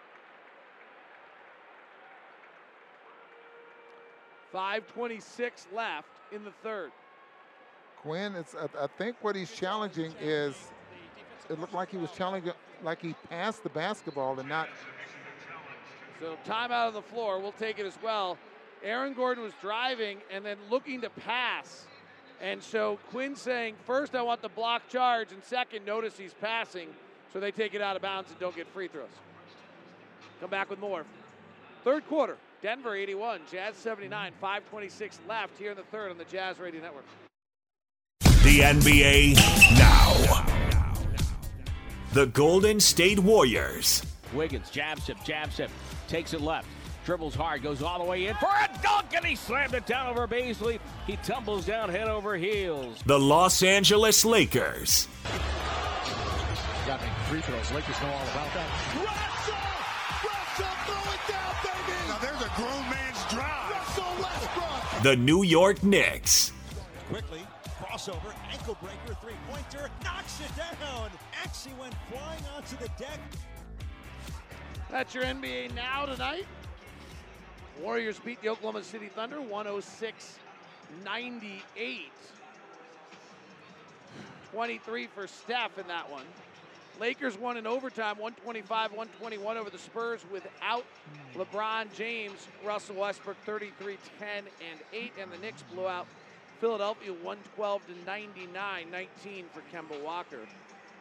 526 4.53 5.69
left 5.75 6.09
in 6.33 6.45
the 6.45 6.51
third. 6.63 6.91
Quin, 7.99 8.35
it's 8.35 8.55
I, 8.55 8.85
I 8.85 8.87
think 8.99 9.17
what 9.21 9.37
he's 9.37 9.53
challenging 9.53 10.13
is 10.21 10.57
it 11.49 11.61
looked 11.61 11.75
like 11.75 11.91
he 11.91 11.99
was 11.99 12.11
challenging 12.13 12.53
like 12.83 13.01
he 13.03 13.15
passed 13.29 13.63
the 13.63 13.69
basketball 13.69 14.39
and 14.41 14.49
not 14.49 14.69
So 16.21 16.37
timeout 16.47 16.89
on 16.89 16.95
the 16.95 17.03
floor. 17.03 17.39
We'll 17.39 17.53
take 17.53 17.79
it 17.79 17.87
as 17.87 17.99
well. 18.03 18.39
Aaron 18.83 19.13
Gordon 19.13 19.45
was 19.45 19.53
driving 19.61 20.19
and 20.31 20.45
then 20.45 20.57
looking 20.71 21.01
to 21.03 21.11
pass. 21.11 21.87
And 22.41 22.63
so 22.63 22.99
Quin 23.11 23.37
saying, 23.37 23.75
first, 23.87 24.15
I 24.15 24.23
want 24.23 24.41
the 24.41 24.49
block 24.49 24.89
charge, 24.89 25.33
and 25.33 25.45
second, 25.45 25.85
notice 25.85 26.17
he's 26.17 26.33
passing. 26.35 26.89
So 27.33 27.39
they 27.39 27.51
take 27.51 27.75
it 27.75 27.83
out 27.83 27.97
of 27.97 28.03
bounds 28.03 28.31
and 28.31 28.41
don't 28.41 28.57
get 28.57 28.67
free 28.69 28.89
throws. 28.89 29.09
Come 30.41 30.51
back 30.51 30.71
with 30.71 30.81
more. 30.81 31.05
Third 31.85 32.07
quarter, 32.09 32.37
Denver 32.63 32.95
81, 32.95 33.43
Jazz 33.51 33.77
79, 33.77 34.33
526 34.41 35.21
left 35.29 35.59
here 35.59 35.71
in 35.71 35.77
the 35.77 35.83
third 35.85 36.11
on 36.11 36.19
the 36.19 36.25
Jazz 36.25 36.59
Radio 36.59 36.81
Network. 36.81 37.05
The 38.21 38.61
NBA 38.61 39.37
now. 39.79 40.47
The 42.15 42.27
Golden 42.27 42.81
State 42.81 43.19
Warriors. 43.19 44.05
Wiggins 44.33 44.71
jabs 44.71 45.07
him, 45.07 45.17
jabs 45.25 45.59
him, 45.59 45.71
takes 46.09 46.33
it 46.35 46.41
left, 46.41 46.67
dribbles 47.05 47.35
hard, 47.35 47.63
goes 47.63 47.83
all 47.83 47.99
the 47.99 48.05
way 48.05 48.27
in 48.27 48.35
for 48.37 48.47
a 48.49 48.69
dunk, 48.83 49.15
and 49.15 49.25
he 49.25 49.35
slammed 49.35 49.75
it 49.75 49.87
down 49.87 50.07
over 50.09 50.27
Bazley. 50.27 50.79
He 51.07 51.17
tumbles 51.17 51.67
down 51.67 51.89
head 51.89 52.09
over 52.09 52.37
heels. 52.37 52.99
The 53.07 53.19
Los 53.19 53.63
Angeles 53.63 54.25
Lakers. 54.25 55.09
Got 56.87 57.03
me 57.03 57.09
free 57.29 57.41
throws. 57.41 57.71
Lakers 57.73 58.01
know 58.01 58.09
all 58.09 58.23
about 58.23 58.53
that. 58.55 58.69
Russell! 58.97 59.55
Russell, 60.29 60.75
throw 60.87 61.13
it 61.13 61.21
down, 61.29 61.55
baby! 61.63 61.99
Now 62.09 62.19
there's 62.19 62.43
a 62.43 62.51
grown 62.57 62.91
man's 62.91 63.25
drive. 63.31 63.71
Russell 63.71 64.05
Westbrook. 64.23 65.03
The 65.03 65.17
New 65.17 65.43
York 65.45 65.83
Knicks. 65.83 66.53
Quickly, 67.09 67.41
crossover, 67.83 68.35
ankle 68.51 68.77
breaker, 68.83 69.19
three 69.21 69.35
pointer, 69.49 69.91
knocks 70.03 70.41
it 70.41 70.57
down. 70.57 71.11
Actually 71.43 71.75
went 71.81 71.95
flying 72.11 72.43
onto 72.57 72.77
the 72.77 72.89
deck. 72.99 73.21
That's 74.91 75.15
your 75.15 75.25
NBA 75.25 75.75
now 75.75 76.07
tonight. 76.07 76.47
Warriors 77.81 78.19
beat 78.19 78.43
the 78.43 78.49
Oklahoma 78.51 78.85
City 78.85 79.09
Thunder 79.09 79.41
106 79.41 80.39
98. 81.05 82.11
23 84.53 85.07
for 85.07 85.27
Steph 85.27 85.79
in 85.79 85.87
that 85.87 86.11
one. 86.11 86.25
Lakers 87.01 87.39
won 87.39 87.57
in 87.57 87.67
overtime 87.67 88.19
125 88.19 88.93
121 88.93 89.57
over 89.57 89.71
the 89.71 89.79
Spurs 89.79 90.21
without 90.31 90.85
LeBron 91.35 91.87
James. 91.95 92.47
Russell 92.65 92.97
Westbrook 92.97 93.37
33 93.47 93.97
10 94.19 94.29
and 94.39 94.81
8. 94.93 95.13
And 95.19 95.33
the 95.33 95.39
Knicks 95.39 95.63
blew 95.73 95.89
out 95.89 96.07
Philadelphia 96.61 97.13
112 97.13 97.87
to 97.87 98.05
99 98.05 98.91
19 98.91 99.45
for 99.55 99.63
Kemba 99.75 100.03
Walker. 100.03 100.41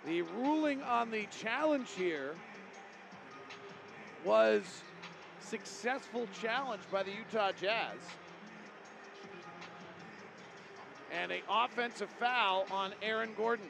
The 0.05 0.21
ruling 0.21 0.81
on 0.83 1.11
the 1.11 1.27
challenge 1.41 1.89
here 1.97 2.35
was 4.23 4.63
successful 5.41 6.27
challenge 6.41 6.81
by 6.91 7.03
the 7.03 7.11
Utah 7.11 7.51
Jazz. 7.51 7.97
And 11.11 11.31
an 11.31 11.41
offensive 11.49 12.09
foul 12.19 12.67
on 12.71 12.93
Aaron 13.01 13.31
Gordon. 13.35 13.69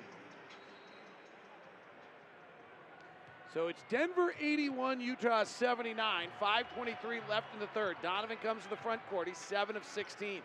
So 3.54 3.68
it's 3.68 3.82
Denver 3.90 4.36
81, 4.40 5.02
Utah 5.02 5.44
79. 5.44 6.28
5.23 6.40 7.30
left 7.30 7.54
in 7.54 7.60
the 7.60 7.68
third. 7.68 7.96
Donovan 8.04 8.38
comes 8.44 8.64
to 8.64 8.70
the 8.70 8.76
front 8.76 9.02
court. 9.10 9.28
He's 9.28 9.38
7 9.38 9.76
of 9.76 9.84
16. 9.84 10.42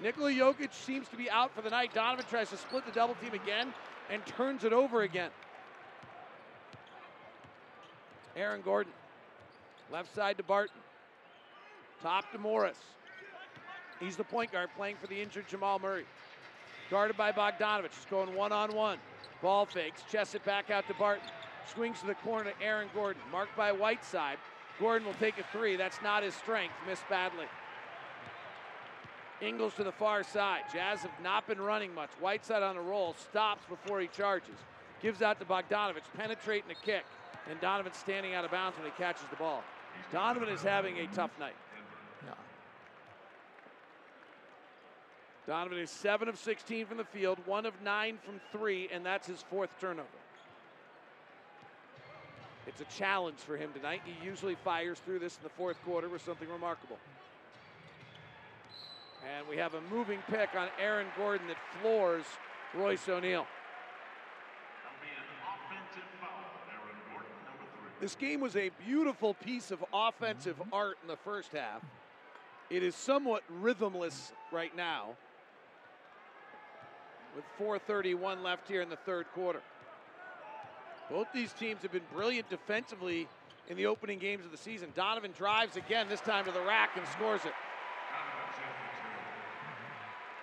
Nikola 0.00 0.30
Jokic 0.30 0.72
seems 0.72 1.08
to 1.08 1.16
be 1.16 1.28
out 1.30 1.54
for 1.54 1.62
the 1.62 1.70
night. 1.70 1.92
Donovan 1.94 2.24
tries 2.28 2.50
to 2.50 2.56
split 2.56 2.84
the 2.86 2.92
double 2.92 3.14
team 3.16 3.32
again 3.32 3.72
and 4.10 4.24
turns 4.26 4.62
it 4.62 4.72
over 4.72 5.02
again. 5.02 5.30
Aaron 8.36 8.60
Gordon. 8.60 8.92
Left 9.92 10.14
side 10.14 10.36
to 10.38 10.42
Barton. 10.42 10.80
Top 12.02 12.30
to 12.32 12.38
Morris. 12.38 12.78
He's 14.00 14.16
the 14.16 14.24
point 14.24 14.52
guard 14.52 14.68
playing 14.76 14.96
for 15.00 15.06
the 15.06 15.20
injured 15.20 15.48
Jamal 15.48 15.78
Murray. 15.78 16.04
Guarded 16.90 17.16
by 17.16 17.32
Bogdanovic. 17.32 17.94
He's 17.94 18.06
going 18.10 18.34
one 18.34 18.52
on 18.52 18.74
one. 18.74 18.98
Ball 19.42 19.66
fakes. 19.66 20.02
Chests 20.10 20.34
it 20.34 20.44
back 20.44 20.70
out 20.70 20.86
to 20.88 20.94
Barton. 20.94 21.26
Swings 21.72 22.00
to 22.00 22.06
the 22.06 22.14
corner 22.16 22.50
to 22.50 22.64
Aaron 22.64 22.88
Gordon. 22.94 23.22
Marked 23.32 23.56
by 23.56 23.72
Whiteside. 23.72 24.38
Gordon 24.78 25.06
will 25.06 25.14
take 25.14 25.38
a 25.38 25.44
three. 25.52 25.76
That's 25.76 26.00
not 26.02 26.22
his 26.22 26.34
strength. 26.34 26.74
Missed 26.86 27.08
badly. 27.08 27.46
Ingles 29.40 29.74
to 29.74 29.84
the 29.84 29.92
far 29.92 30.22
side. 30.22 30.62
Jazz 30.72 31.00
have 31.00 31.20
not 31.22 31.46
been 31.46 31.60
running 31.60 31.94
much. 31.94 32.10
Whiteside 32.20 32.62
on 32.62 32.76
a 32.76 32.82
roll. 32.82 33.14
Stops 33.14 33.64
before 33.68 34.00
he 34.00 34.08
charges. 34.08 34.56
Gives 35.02 35.22
out 35.22 35.38
to 35.40 35.46
Bogdanovic. 35.46 36.02
Penetrating 36.16 36.70
a 36.70 36.86
kick. 36.86 37.04
And 37.50 37.60
Donovan 37.60 37.92
standing 37.92 38.34
out 38.34 38.44
of 38.44 38.50
bounds 38.50 38.76
when 38.78 38.86
he 38.86 38.96
catches 38.96 39.26
the 39.30 39.36
ball. 39.36 39.62
Donovan 40.12 40.48
is 40.48 40.62
having 40.62 40.98
a 40.98 41.06
tough 41.08 41.30
night. 41.38 41.56
Yeah. 42.24 42.34
Donovan 45.46 45.78
is 45.78 45.90
7 45.90 46.28
of 46.28 46.38
16 46.38 46.86
from 46.86 46.96
the 46.98 47.04
field, 47.04 47.38
1 47.44 47.66
of 47.66 47.74
9 47.82 48.18
from 48.24 48.40
3, 48.52 48.88
and 48.92 49.04
that's 49.04 49.26
his 49.26 49.42
fourth 49.42 49.70
turnover. 49.80 50.08
It's 52.66 52.80
a 52.80 52.98
challenge 52.98 53.38
for 53.38 53.56
him 53.56 53.72
tonight. 53.72 54.02
He 54.04 54.26
usually 54.26 54.56
fires 54.64 54.98
through 55.04 55.20
this 55.20 55.36
in 55.36 55.44
the 55.44 55.50
fourth 55.50 55.76
quarter 55.84 56.08
with 56.08 56.24
something 56.24 56.48
remarkable. 56.48 56.98
And 59.36 59.46
we 59.48 59.56
have 59.56 59.74
a 59.74 59.80
moving 59.90 60.18
pick 60.28 60.50
on 60.56 60.68
Aaron 60.80 61.06
Gordon 61.16 61.46
that 61.48 61.56
floors 61.80 62.24
Royce 62.74 63.08
O'Neale. 63.08 63.46
This 68.00 68.14
game 68.14 68.40
was 68.40 68.56
a 68.56 68.70
beautiful 68.86 69.34
piece 69.34 69.70
of 69.70 69.84
offensive 69.92 70.58
mm-hmm. 70.58 70.74
art 70.74 70.98
in 71.02 71.08
the 71.08 71.16
first 71.16 71.52
half. 71.52 71.82
It 72.68 72.82
is 72.82 72.94
somewhat 72.94 73.42
rhythmless 73.62 74.32
right 74.52 74.76
now 74.76 75.10
with 77.34 77.44
4.31 77.60 78.42
left 78.42 78.68
here 78.68 78.82
in 78.82 78.88
the 78.88 78.96
third 78.96 79.26
quarter. 79.34 79.60
Both 81.10 81.28
these 81.32 81.52
teams 81.52 81.82
have 81.82 81.92
been 81.92 82.02
brilliant 82.12 82.50
defensively 82.50 83.28
in 83.68 83.76
the 83.76 83.86
opening 83.86 84.18
games 84.18 84.44
of 84.44 84.50
the 84.50 84.56
season. 84.56 84.88
Donovan 84.94 85.32
drives 85.36 85.76
again, 85.76 86.06
this 86.08 86.20
time 86.20 86.44
to 86.46 86.52
the 86.52 86.60
rack, 86.60 86.90
and 86.96 87.06
scores 87.08 87.44
it. 87.44 87.52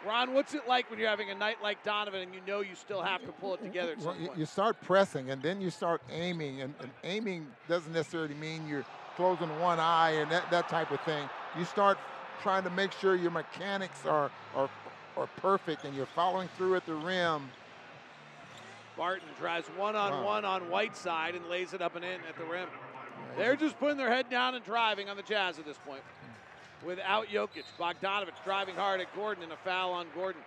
Ron, 0.06 0.34
what's 0.34 0.54
it 0.54 0.68
like 0.68 0.90
when 0.90 1.00
you're 1.00 1.10
having 1.10 1.30
a 1.30 1.36
night 1.36 1.58
like 1.64 1.84
Donovan 1.84 2.22
and 2.22 2.34
you 2.34 2.42
know 2.46 2.62
you 2.62 2.76
still 2.76 3.02
have 3.02 3.22
to 3.26 3.32
pull 3.34 3.56
it 3.56 3.64
together 3.64 3.96
Well, 4.04 4.16
you, 4.20 4.30
you 4.38 4.46
start 4.46 4.82
pressing 4.82 5.32
and 5.32 5.42
then 5.42 5.62
you 5.62 5.70
start 5.70 6.02
aiming, 6.12 6.62
and, 6.62 6.74
and 6.80 6.92
aiming 7.04 7.48
doesn't 7.68 7.94
necessarily 7.94 8.36
mean 8.36 8.68
you're 8.68 8.86
closing 9.16 9.50
one 9.60 9.80
eye 9.80 10.12
and 10.12 10.32
that, 10.32 10.50
that 10.52 10.68
type 10.70 10.92
of 10.92 11.00
thing. 11.02 11.30
You 11.58 11.66
start 11.66 11.98
trying 12.42 12.64
to 12.64 12.70
make 12.72 12.92
sure 12.92 13.16
your 13.16 13.32
mechanics 13.32 14.06
are, 14.06 14.32
are, 14.56 14.70
are 15.16 15.28
perfect 15.38 15.86
and 15.86 15.96
you're 15.96 16.06
following 16.08 16.50
through 16.58 16.76
at 16.76 16.86
the 16.86 16.96
rim. 16.96 17.50
Barton 18.98 19.28
drives 19.40 19.68
one 19.70 19.96
on 19.96 20.24
one 20.24 20.46
on 20.46 20.70
Whiteside 20.70 21.36
and 21.36 21.48
lays 21.48 21.74
it 21.74 21.82
up 21.82 21.96
and 21.96 22.06
in 22.06 22.20
at 22.30 22.38
the 22.38 22.46
rim. 22.46 22.68
They're 23.38 23.56
just 23.56 23.80
putting 23.80 23.98
their 23.98 24.10
head 24.10 24.30
down 24.30 24.54
and 24.56 24.64
driving 24.64 25.10
on 25.10 25.18
the 25.18 25.24
Jazz 25.24 25.58
at 25.58 25.66
this 25.66 25.78
point. 25.86 26.02
Without 26.86 27.28
Jokic. 27.28 27.64
Bogdanovic 27.80 28.34
driving 28.44 28.76
hard 28.76 29.02
at 29.02 29.14
Gordon 29.16 29.44
and 29.44 29.54
a 29.54 29.58
foul 29.58 29.94
on 29.94 30.08
Gordon. 30.16 30.42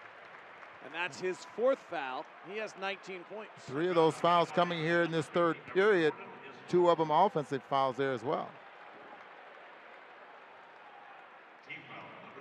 And 0.85 0.95
that's 0.95 1.21
his 1.21 1.39
fourth 1.57 1.79
foul. 1.91 2.25
He 2.51 2.59
has 2.59 2.75
19 2.81 3.21
points. 3.33 3.51
Three 3.67 3.89
of 3.89 3.95
those 3.95 4.15
fouls 4.15 4.51
coming 4.51 4.79
here 4.79 5.03
in 5.03 5.11
this 5.11 5.27
third 5.27 5.57
period. 5.75 6.13
Two 6.69 6.91
of 6.91 6.99
them 6.99 7.11
offensive 7.11 7.63
fouls 7.65 7.97
there 7.97 8.13
as 8.13 8.23
well. 8.23 8.49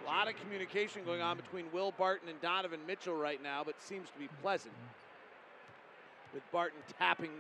A 0.04 0.06
lot 0.06 0.28
of 0.28 0.36
communication 0.40 1.04
going 1.04 1.22
on 1.22 1.38
between 1.38 1.66
Will 1.72 1.92
Barton 1.92 2.30
and 2.30 2.40
Donovan 2.42 2.80
Mitchell 2.86 3.16
right 3.16 3.42
now, 3.42 3.64
but 3.64 3.82
seems 3.82 4.10
to 4.12 4.20
be 4.20 4.30
pleasant. 4.42 4.74
With 6.34 6.44
Barton 6.52 6.80
tapping 7.00 7.32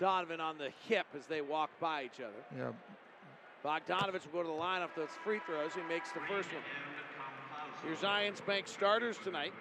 Donovan 0.00 0.40
on 0.40 0.58
the 0.58 0.70
hip 0.88 1.06
as 1.16 1.26
they 1.26 1.40
walk 1.40 1.70
by 1.80 2.04
each 2.04 2.20
other. 2.20 2.34
Yeah. 2.56 2.70
Bogdanovic 3.64 4.24
will 4.26 4.32
go 4.32 4.42
to 4.42 4.48
the 4.48 4.54
line 4.54 4.82
off 4.82 4.94
those 4.94 5.08
free 5.24 5.40
throws. 5.46 5.72
He 5.74 5.82
makes 5.88 6.12
the 6.12 6.20
first 6.20 6.48
one. 6.52 6.62
Your 7.86 7.96
Zions 7.96 8.44
Bank 8.46 8.68
starters 8.68 9.18
tonight. 9.22 9.52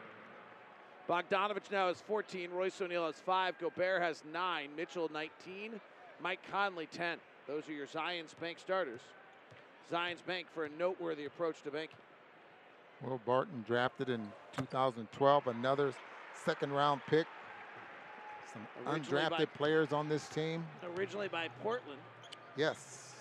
Bogdanovic 1.10 1.72
now 1.72 1.88
has 1.88 2.02
14. 2.02 2.52
Royce 2.52 2.80
O'Neale 2.82 3.06
has 3.08 3.16
5. 3.16 3.60
Gobert 3.60 4.02
has 4.02 4.24
9. 4.32 4.70
Mitchell 4.76 5.10
19. 5.14 5.80
Mike 6.22 6.40
Conley 6.52 6.88
10. 6.88 7.18
Those 7.48 7.68
are 7.70 7.74
your 7.74 7.88
Zions 7.88 8.38
Bank 8.40 8.60
starters. 8.60 9.02
Zions 9.92 10.24
Bank 10.26 10.48
for 10.54 10.66
a 10.66 10.70
noteworthy 10.78 11.26
approach 11.26 11.62
to 11.64 11.72
banking. 11.72 11.98
Will 13.02 13.22
Barton 13.26 13.64
drafted 13.68 14.10
in 14.10 14.28
2012, 14.58 15.48
another 15.48 15.94
second 16.44 16.74
round 16.74 17.00
pick. 17.08 17.28
Some 18.52 18.68
Originally 18.88 19.22
undrafted 19.24 19.38
by- 19.38 19.46
players 19.46 19.94
on 19.94 20.10
this 20.10 20.28
team. 20.28 20.66
Originally 20.98 21.28
by 21.28 21.48
Portland. 21.62 22.00
Yes. 22.56 23.14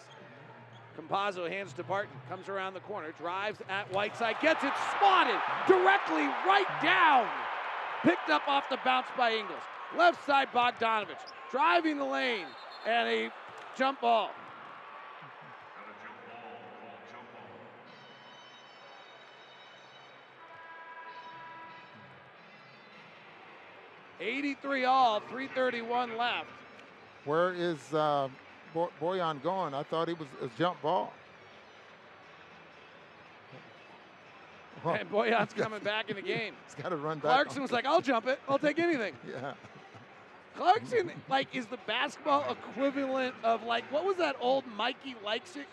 Campazzo 0.97 1.49
hands 1.49 1.73
to 1.75 1.85
Barton, 1.85 2.17
comes 2.29 2.49
around 2.49 2.75
the 2.75 2.81
corner, 2.81 3.13
drives 3.19 3.59
at 3.69 3.91
Whiteside, 3.93 4.37
gets 4.41 4.65
it 4.65 4.73
swatted 4.99 5.37
directly 5.69 6.25
right 6.47 6.67
down. 6.83 7.29
Picked 8.03 8.31
up 8.31 8.47
off 8.49 8.69
the 8.71 8.79
bounce 8.85 9.09
by 9.17 9.33
Ingles. 9.33 9.59
Left 9.97 10.25
side 10.27 10.49
Bogdanovic, 10.53 11.17
driving 11.51 11.99
the 11.99 12.05
lane, 12.05 12.47
and 12.87 13.09
a 13.09 13.31
jump 13.77 14.01
ball. 14.01 14.31
Eighty-three 24.19 24.85
all, 24.85 25.21
331 25.21 26.17
left. 26.17 26.47
Where 27.27 27.53
is 27.53 27.93
uh, 27.93 28.29
Bo- 28.77 28.91
Bojan 29.01 29.43
going? 29.43 29.73
I 29.73 29.83
thought 29.85 30.07
he 30.07 30.13
was 30.13 30.29
a 30.43 30.49
jump 30.59 30.83
ball. 30.83 31.11
And 34.85 35.11
Bojan's 35.11 35.53
coming 35.57 35.81
back 35.81 36.11
in 36.11 36.17
the 36.17 36.23
game. 36.23 36.53
He's 36.67 36.75
got 36.81 36.91
to 36.91 36.97
run 36.97 37.17
back. 37.19 37.33
Clarkson 37.33 37.63
was 37.63 37.73
like, 37.73 37.87
I'll 37.87 38.03
jump 38.03 38.27
it. 38.27 38.39
I'll 38.49 38.59
take 38.59 38.79
anything. 38.79 39.15
Yeah. 39.29 39.55
Clarkson, 40.57 41.13
like, 41.29 41.55
is 41.55 41.67
the 41.67 41.77
basketball 41.87 42.51
equivalent 42.51 43.35
of 43.45 43.63
like 43.65 43.85
what 43.93 44.05
was 44.07 44.17
that 44.17 44.37
old 44.41 44.65
Mikey 44.75 45.15
Likes 45.23 45.55
It 45.57 45.67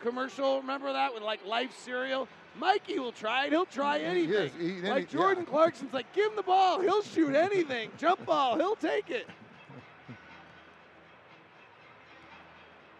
commercial? 0.00 0.58
Remember 0.62 0.90
that 0.90 1.12
with 1.12 1.22
like 1.22 1.44
Life 1.46 1.76
cereal? 1.78 2.26
Mikey 2.58 2.98
will 2.98 3.12
try 3.12 3.44
it. 3.46 3.50
He'll 3.52 3.66
try 3.66 3.98
He 3.98 4.04
anything. 4.06 4.34
is. 4.34 4.52
He- 4.58 4.80
like 4.88 4.90
any- 4.92 5.04
Jordan 5.06 5.44
Clarkson's 5.44 5.92
like, 5.92 6.10
give 6.14 6.30
him 6.30 6.36
the 6.36 6.42
ball. 6.42 6.80
He'll 6.80 7.02
shoot 7.02 7.34
anything. 7.34 7.90
Jump 7.98 8.24
ball. 8.24 8.56
He'll 8.56 8.74
take 8.76 9.10
it. 9.10 9.26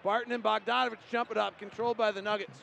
Barton 0.03 0.33
and 0.33 0.43
Bogdanovic 0.43 0.99
jump 1.11 1.31
it 1.31 1.37
up, 1.37 1.59
controlled 1.59 1.97
by 1.97 2.11
the 2.11 2.23
Nuggets. 2.23 2.59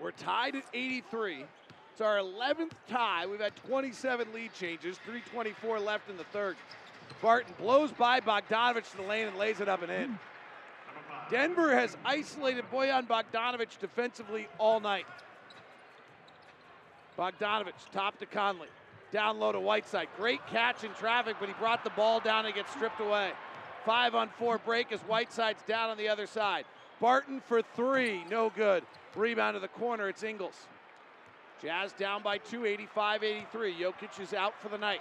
We're 0.00 0.10
tied 0.12 0.56
at 0.56 0.64
83. 0.74 1.44
It's 1.92 2.00
our 2.00 2.18
11th 2.18 2.72
tie. 2.88 3.26
We've 3.26 3.40
had 3.40 3.54
27 3.56 4.32
lead 4.34 4.52
changes, 4.52 4.98
324 5.04 5.80
left 5.80 6.10
in 6.10 6.16
the 6.16 6.24
third. 6.24 6.56
Barton 7.22 7.54
blows 7.58 7.92
by 7.92 8.20
Bogdanovic 8.20 8.90
to 8.90 8.96
the 8.96 9.04
lane 9.04 9.28
and 9.28 9.38
lays 9.38 9.60
it 9.60 9.68
up 9.68 9.82
and 9.82 9.90
in. 9.90 10.18
Denver 11.30 11.74
has 11.74 11.96
isolated 12.04 12.64
Bojan 12.70 13.06
Bogdanovic 13.06 13.78
defensively 13.78 14.48
all 14.58 14.80
night. 14.80 15.06
Bogdanovic, 17.18 17.72
top 17.92 18.18
to 18.18 18.26
Conley. 18.26 18.68
Down 19.12 19.38
low 19.38 19.52
to 19.52 19.60
Whiteside. 19.60 20.08
Great 20.16 20.44
catch 20.48 20.82
in 20.82 20.92
traffic, 20.94 21.36
but 21.38 21.48
he 21.48 21.54
brought 21.54 21.84
the 21.84 21.90
ball 21.90 22.20
down 22.20 22.44
and 22.46 22.54
gets 22.54 22.72
stripped 22.72 23.00
away. 23.00 23.30
Five 23.84 24.14
on 24.14 24.30
four 24.38 24.58
break 24.58 24.92
as 24.92 25.00
Whiteside's 25.00 25.62
down 25.62 25.90
on 25.90 25.98
the 25.98 26.08
other 26.08 26.26
side. 26.26 26.64
Barton 27.00 27.40
for 27.40 27.60
three, 27.60 28.24
no 28.30 28.50
good. 28.50 28.82
Rebound 29.14 29.54
to 29.54 29.60
the 29.60 29.68
corner, 29.68 30.08
it's 30.08 30.22
Ingles. 30.22 30.66
Jazz 31.60 31.92
down 31.92 32.22
by 32.22 32.38
two, 32.38 32.64
85 32.64 33.22
83. 33.22 33.74
Jokic 33.74 34.20
is 34.20 34.34
out 34.34 34.54
for 34.60 34.68
the 34.68 34.78
night. 34.78 35.00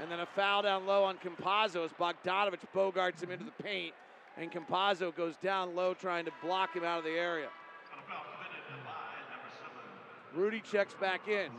And 0.00 0.10
then 0.10 0.20
a 0.20 0.26
foul 0.26 0.62
down 0.62 0.86
low 0.86 1.04
on 1.04 1.16
Campazzo 1.16 1.84
as 1.84 1.90
Bogdanovic 1.92 2.60
bogarts 2.74 3.22
him 3.22 3.30
into 3.30 3.44
the 3.44 3.62
paint. 3.62 3.94
And 4.36 4.52
Campazzo 4.52 5.14
goes 5.14 5.36
down 5.36 5.74
low 5.74 5.94
trying 5.94 6.26
to 6.26 6.32
block 6.42 6.74
him 6.74 6.84
out 6.84 6.98
of 6.98 7.04
the 7.04 7.10
area. 7.10 7.48
Rudy 10.34 10.60
checks 10.60 10.94
back 10.94 11.28
in. 11.28 11.50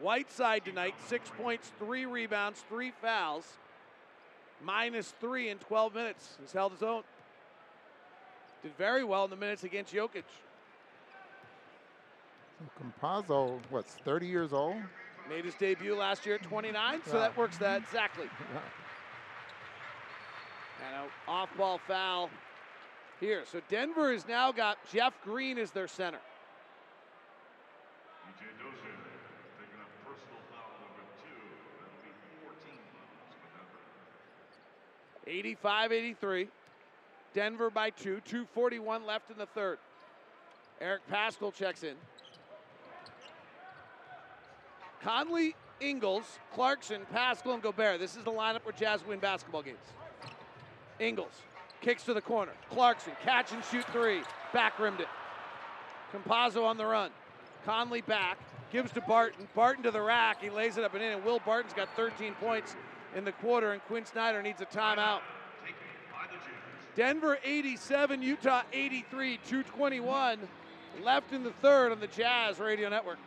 Whiteside 0.00 0.64
tonight, 0.64 0.94
six 1.06 1.30
points, 1.36 1.70
three 1.78 2.06
rebounds, 2.06 2.64
three 2.68 2.92
fouls, 3.02 3.58
minus 4.64 5.12
three 5.20 5.48
in 5.50 5.58
12 5.58 5.94
minutes. 5.94 6.36
He's 6.40 6.52
held 6.52 6.72
his 6.72 6.82
own. 6.82 7.02
Did 8.62 8.76
very 8.76 9.04
well 9.04 9.24
in 9.24 9.30
the 9.30 9.36
minutes 9.36 9.64
against 9.64 9.92
Jokic. 9.94 10.24
Campazzo, 12.80 13.58
what's 13.70 13.92
30 14.04 14.26
years 14.26 14.52
old? 14.52 14.76
Made 15.28 15.44
his 15.44 15.54
debut 15.54 15.94
last 15.94 16.24
year 16.24 16.36
at 16.36 16.42
29, 16.42 17.00
so 17.04 17.14
Yeah. 17.14 17.18
that 17.20 17.36
works 17.36 17.58
that 17.58 17.82
exactly. 17.82 18.28
And 20.86 21.04
an 21.04 21.10
off 21.26 21.48
ball 21.56 21.78
foul 21.88 22.30
here. 23.18 23.44
So 23.50 23.60
Denver 23.68 24.12
has 24.12 24.28
now 24.28 24.52
got 24.52 24.78
Jeff 24.92 25.14
Green 25.24 25.58
as 25.58 25.70
their 25.70 25.88
center. 25.88 26.20
85 35.26 35.92
83. 35.92 36.48
Denver 37.34 37.70
by 37.70 37.90
two. 37.90 38.20
241 38.24 39.04
left 39.04 39.30
in 39.30 39.38
the 39.38 39.46
third. 39.46 39.78
Eric 40.80 41.02
Paschall 41.10 41.54
checks 41.54 41.82
in. 41.82 41.94
Conley, 45.02 45.54
Ingles, 45.80 46.38
Clarkson, 46.54 47.02
Paschall, 47.14 47.54
and 47.54 47.62
Gobert. 47.62 48.00
This 48.00 48.16
is 48.16 48.24
the 48.24 48.30
lineup 48.30 48.64
where 48.64 48.72
Jazz 48.72 49.06
win 49.06 49.18
basketball 49.18 49.62
games. 49.62 49.78
Ingles 50.98 51.42
kicks 51.80 52.02
to 52.04 52.14
the 52.14 52.20
corner. 52.20 52.52
Clarkson, 52.70 53.12
catch 53.22 53.52
and 53.52 53.62
shoot 53.70 53.84
three. 53.92 54.22
Back 54.52 54.78
rimmed 54.78 55.00
it. 55.00 55.08
Campazzo 56.12 56.64
on 56.64 56.76
the 56.76 56.86
run. 56.86 57.10
Conley 57.64 58.00
back, 58.00 58.38
gives 58.72 58.92
to 58.92 59.00
Barton. 59.02 59.46
Barton 59.54 59.82
to 59.84 59.90
the 59.90 60.00
rack. 60.00 60.42
He 60.42 60.50
lays 60.50 60.78
it 60.78 60.84
up 60.84 60.94
and 60.94 61.02
in. 61.02 61.12
And 61.12 61.24
Will 61.24 61.40
Barton's 61.44 61.74
got 61.74 61.88
13 61.96 62.34
points 62.34 62.76
in 63.16 63.24
the 63.24 63.32
quarter, 63.32 63.72
and 63.72 63.82
Quin 63.82 64.04
Snyder 64.04 64.42
needs 64.42 64.60
a 64.60 64.66
timeout. 64.66 65.20
Denver 66.94 67.38
87, 67.42 68.22
Utah 68.22 68.62
83, 68.72 69.38
221 69.48 70.38
left 71.02 71.32
in 71.32 71.42
the 71.42 71.50
third 71.50 71.92
on 71.92 72.00
the 72.00 72.06
Jazz 72.06 72.58
Radio 72.58 72.88
Network. 72.88 73.18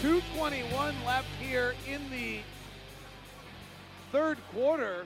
Two 0.00 0.22
twenty-one 0.34 0.94
left 1.04 1.28
here 1.38 1.74
in 1.86 2.00
the 2.10 2.38
third 4.12 4.38
quarter. 4.54 5.04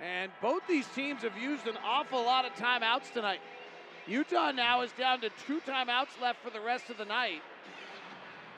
And 0.00 0.32
both 0.40 0.66
these 0.66 0.86
teams 0.88 1.22
have 1.22 1.36
used 1.36 1.66
an 1.66 1.76
awful 1.84 2.22
lot 2.24 2.46
of 2.46 2.52
timeouts 2.54 3.12
tonight. 3.12 3.40
Utah 4.06 4.50
now 4.50 4.80
is 4.80 4.90
down 4.92 5.20
to 5.20 5.30
two 5.46 5.60
timeouts 5.60 6.20
left 6.20 6.42
for 6.42 6.50
the 6.50 6.60
rest 6.60 6.88
of 6.88 6.96
the 6.96 7.04
night. 7.04 7.42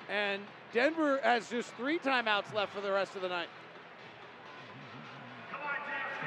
And 0.08 0.42
Denver 0.72 1.20
has 1.22 1.50
just 1.50 1.74
three 1.74 1.98
timeouts 1.98 2.54
left 2.54 2.72
for 2.72 2.80
the 2.80 2.92
rest 2.92 3.16
of 3.16 3.22
the 3.22 3.28
night. 3.28 3.48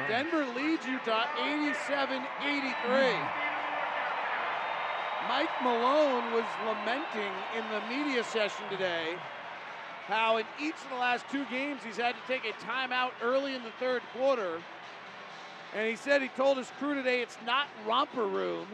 Denver 0.10 0.46
leads 0.54 0.86
Utah 0.86 1.26
87 1.42 2.22
83. 2.44 3.16
Mike 5.30 5.50
Malone 5.64 6.34
was 6.34 6.46
lamenting 6.68 7.32
in 7.58 7.64
the 7.72 7.82
media 7.88 8.24
session 8.24 8.66
today 8.70 9.16
how 10.08 10.38
in 10.38 10.46
each 10.62 10.76
of 10.84 10.90
the 10.92 10.96
last 10.96 11.26
two 11.32 11.46
games 11.46 11.82
he's 11.84 11.98
had 11.98 12.14
to 12.14 12.22
take 12.28 12.46
a 12.46 12.54
timeout 12.64 13.12
early 13.24 13.56
in 13.56 13.64
the 13.64 13.72
third 13.80 14.04
quarter. 14.16 14.62
And 15.76 15.90
he 15.90 15.98
said 15.98 16.22
he 16.22 16.30
told 16.30 16.58
his 16.58 16.72
crew 16.80 16.96
today 16.96 17.22
it's 17.22 17.38
not 17.46 17.68
romper 17.86 18.26
room. 18.26 18.66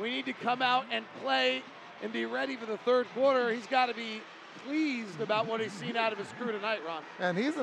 We 0.00 0.10
need 0.10 0.26
to 0.26 0.32
come 0.32 0.62
out 0.62 0.86
and 0.92 1.04
play 1.22 1.62
and 2.02 2.12
be 2.12 2.24
ready 2.24 2.56
for 2.56 2.66
the 2.66 2.76
third 2.78 3.06
quarter, 3.14 3.52
he's 3.52 3.66
got 3.66 3.86
to 3.86 3.94
be 3.94 4.20
pleased 4.64 5.20
about 5.20 5.46
what 5.46 5.60
he's 5.60 5.72
seen 5.72 5.96
out 5.96 6.12
of 6.12 6.18
his 6.18 6.28
crew 6.38 6.52
tonight, 6.52 6.80
Ron. 6.86 7.02
And 7.18 7.36
he's 7.36 7.54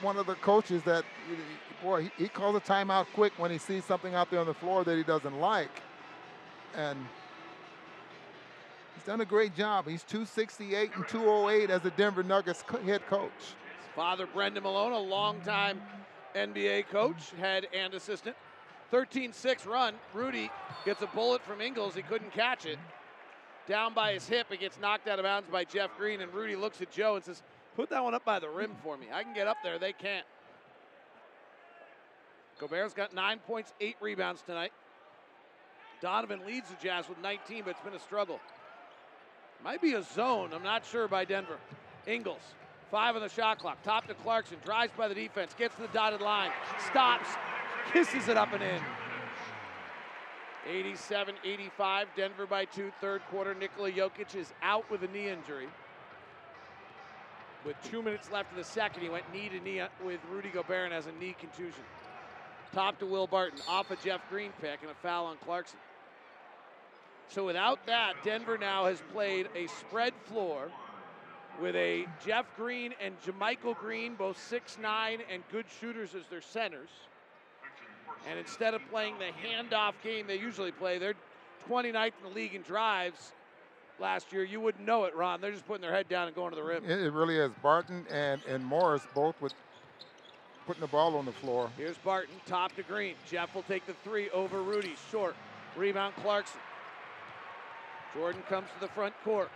one 0.00 0.16
of 0.16 0.26
the 0.26 0.34
coaches 0.36 0.82
that, 0.84 1.04
boy, 1.82 2.02
he, 2.16 2.24
he 2.24 2.28
calls 2.28 2.56
a 2.56 2.60
timeout 2.60 3.06
quick 3.14 3.32
when 3.36 3.50
he 3.50 3.58
sees 3.58 3.84
something 3.84 4.14
out 4.14 4.30
there 4.30 4.40
on 4.40 4.46
the 4.46 4.54
floor 4.54 4.84
that 4.84 4.96
he 4.96 5.02
doesn't 5.02 5.38
like. 5.38 5.82
And 6.76 6.98
he's 8.94 9.04
done 9.04 9.20
a 9.20 9.24
great 9.24 9.56
job. 9.56 9.88
He's 9.88 10.04
268 10.04 10.90
and 10.94 11.08
208 11.08 11.70
as 11.70 11.84
a 11.84 11.90
Denver 11.90 12.22
Nuggets 12.22 12.62
head 12.84 13.06
coach. 13.08 13.30
His 13.38 13.94
father, 13.94 14.26
Brendan 14.32 14.62
Malone, 14.62 14.92
a 14.92 14.98
longtime 14.98 15.80
NBA 16.34 16.88
coach, 16.88 17.30
head 17.38 17.66
and 17.74 17.94
assistant. 17.94 18.36
13 18.90 19.32
6 19.32 19.66
run. 19.66 19.94
Rudy 20.12 20.50
gets 20.84 21.02
a 21.02 21.06
bullet 21.08 21.42
from 21.42 21.60
Ingles. 21.60 21.94
He 21.94 22.02
couldn't 22.02 22.32
catch 22.32 22.66
it. 22.66 22.78
Down 23.66 23.94
by 23.94 24.14
his 24.14 24.26
hip, 24.26 24.48
it 24.50 24.60
gets 24.60 24.80
knocked 24.80 25.06
out 25.06 25.18
of 25.18 25.24
bounds 25.24 25.48
by 25.48 25.64
Jeff 25.64 25.96
Green, 25.96 26.20
and 26.20 26.32
Rudy 26.34 26.56
looks 26.56 26.80
at 26.80 26.90
Joe 26.90 27.16
and 27.16 27.24
says, 27.24 27.42
Put 27.76 27.90
that 27.90 28.02
one 28.02 28.14
up 28.14 28.24
by 28.24 28.38
the 28.40 28.48
rim 28.48 28.72
for 28.82 28.96
me. 28.96 29.06
I 29.12 29.22
can 29.22 29.32
get 29.32 29.46
up 29.46 29.58
there. 29.62 29.78
They 29.78 29.92
can't. 29.92 30.26
Gobert's 32.58 32.94
got 32.94 33.14
nine 33.14 33.38
points, 33.38 33.72
eight 33.80 33.96
rebounds 34.00 34.42
tonight. 34.42 34.72
Donovan 36.02 36.40
leads 36.46 36.68
the 36.68 36.76
Jazz 36.82 37.08
with 37.08 37.18
19, 37.22 37.62
but 37.64 37.70
it's 37.70 37.80
been 37.80 37.94
a 37.94 38.00
struggle. 38.00 38.40
Might 39.62 39.80
be 39.80 39.94
a 39.94 40.02
zone. 40.02 40.50
I'm 40.52 40.62
not 40.62 40.84
sure 40.84 41.06
by 41.06 41.24
Denver. 41.24 41.58
Ingles, 42.06 42.42
five 42.90 43.16
on 43.16 43.22
the 43.22 43.28
shot 43.28 43.58
clock. 43.58 43.82
Top 43.82 44.06
to 44.08 44.14
Clarkson. 44.14 44.58
Drives 44.64 44.92
by 44.96 45.08
the 45.08 45.14
defense. 45.14 45.54
Gets 45.56 45.76
to 45.76 45.82
the 45.82 45.88
dotted 45.88 46.20
line. 46.20 46.50
Stops. 46.90 47.28
Kisses 47.92 48.28
it 48.28 48.36
up 48.36 48.52
and 48.52 48.62
in. 48.62 48.80
87 50.68 51.34
85. 51.44 52.08
Denver 52.16 52.46
by 52.46 52.64
two. 52.64 52.92
Third 53.00 53.22
quarter. 53.30 53.54
Nikola 53.54 53.90
Jokic 53.90 54.34
is 54.34 54.52
out 54.62 54.90
with 54.90 55.02
a 55.02 55.08
knee 55.08 55.28
injury. 55.28 55.68
With 57.64 57.76
two 57.90 58.02
minutes 58.02 58.30
left 58.30 58.50
in 58.52 58.58
the 58.58 58.64
second, 58.64 59.02
he 59.02 59.08
went 59.08 59.30
knee 59.32 59.50
to 59.50 59.60
knee 59.60 59.82
with 60.04 60.20
Rudy 60.30 60.48
Gobert 60.48 60.86
and 60.86 60.94
has 60.94 61.06
a 61.06 61.12
knee 61.12 61.36
contusion. 61.38 61.84
Top 62.72 62.98
to 63.00 63.06
Will 63.06 63.26
Barton. 63.26 63.60
Off 63.68 63.90
a 63.90 63.96
Jeff 63.96 64.20
Green 64.30 64.52
pick 64.60 64.80
and 64.82 64.90
a 64.90 64.94
foul 65.02 65.26
on 65.26 65.36
Clarkson. 65.44 65.78
So 67.28 67.46
without 67.46 67.86
that, 67.86 68.14
Denver 68.24 68.58
now 68.58 68.86
has 68.86 69.02
played 69.12 69.48
a 69.54 69.66
spread 69.68 70.14
floor 70.24 70.70
with 71.60 71.76
a 71.76 72.06
Jeff 72.24 72.46
Green 72.56 72.94
and 73.00 73.14
JaMychal 73.22 73.76
Green, 73.78 74.14
both 74.14 74.36
6'9 74.50 75.18
and 75.30 75.42
good 75.52 75.66
shooters 75.80 76.14
as 76.14 76.22
their 76.30 76.40
centers. 76.40 76.88
And 78.28 78.38
instead 78.38 78.74
of 78.74 78.82
playing 78.90 79.14
the 79.18 79.30
handoff 79.46 79.94
game 80.02 80.26
they 80.26 80.38
usually 80.38 80.72
play, 80.72 80.98
they're 80.98 81.14
29th 81.68 82.06
in 82.06 82.12
the 82.28 82.34
league 82.34 82.54
in 82.54 82.62
drives 82.62 83.32
last 83.98 84.32
year. 84.32 84.44
You 84.44 84.60
wouldn't 84.60 84.84
know 84.84 85.04
it, 85.04 85.14
Ron. 85.14 85.40
They're 85.40 85.52
just 85.52 85.66
putting 85.66 85.82
their 85.82 85.92
head 85.92 86.08
down 86.08 86.26
and 86.26 86.34
going 86.34 86.50
to 86.50 86.56
the 86.56 86.62
rim. 86.62 86.84
It, 86.84 87.12
really 87.12 87.36
is. 87.36 87.50
Barton 87.62 88.06
and, 88.10 88.40
and 88.48 88.64
Morris 88.64 89.02
both 89.14 89.40
with 89.40 89.52
putting 90.66 90.80
the 90.80 90.88
ball 90.88 91.16
on 91.16 91.24
the 91.24 91.32
floor. 91.32 91.70
Here's 91.76 91.96
Barton, 91.98 92.34
top 92.46 92.74
to 92.76 92.82
Green. 92.82 93.14
Jeff 93.30 93.54
will 93.54 93.62
take 93.62 93.86
the 93.86 93.94
three 94.04 94.30
over 94.30 94.62
Rudy. 94.62 94.94
Short. 95.10 95.36
Rebound 95.76 96.14
Clarkson. 96.16 96.60
Jordan 98.14 98.42
comes 98.48 98.66
to 98.74 98.80
the 98.80 98.92
front 98.92 99.14
court. 99.22 99.50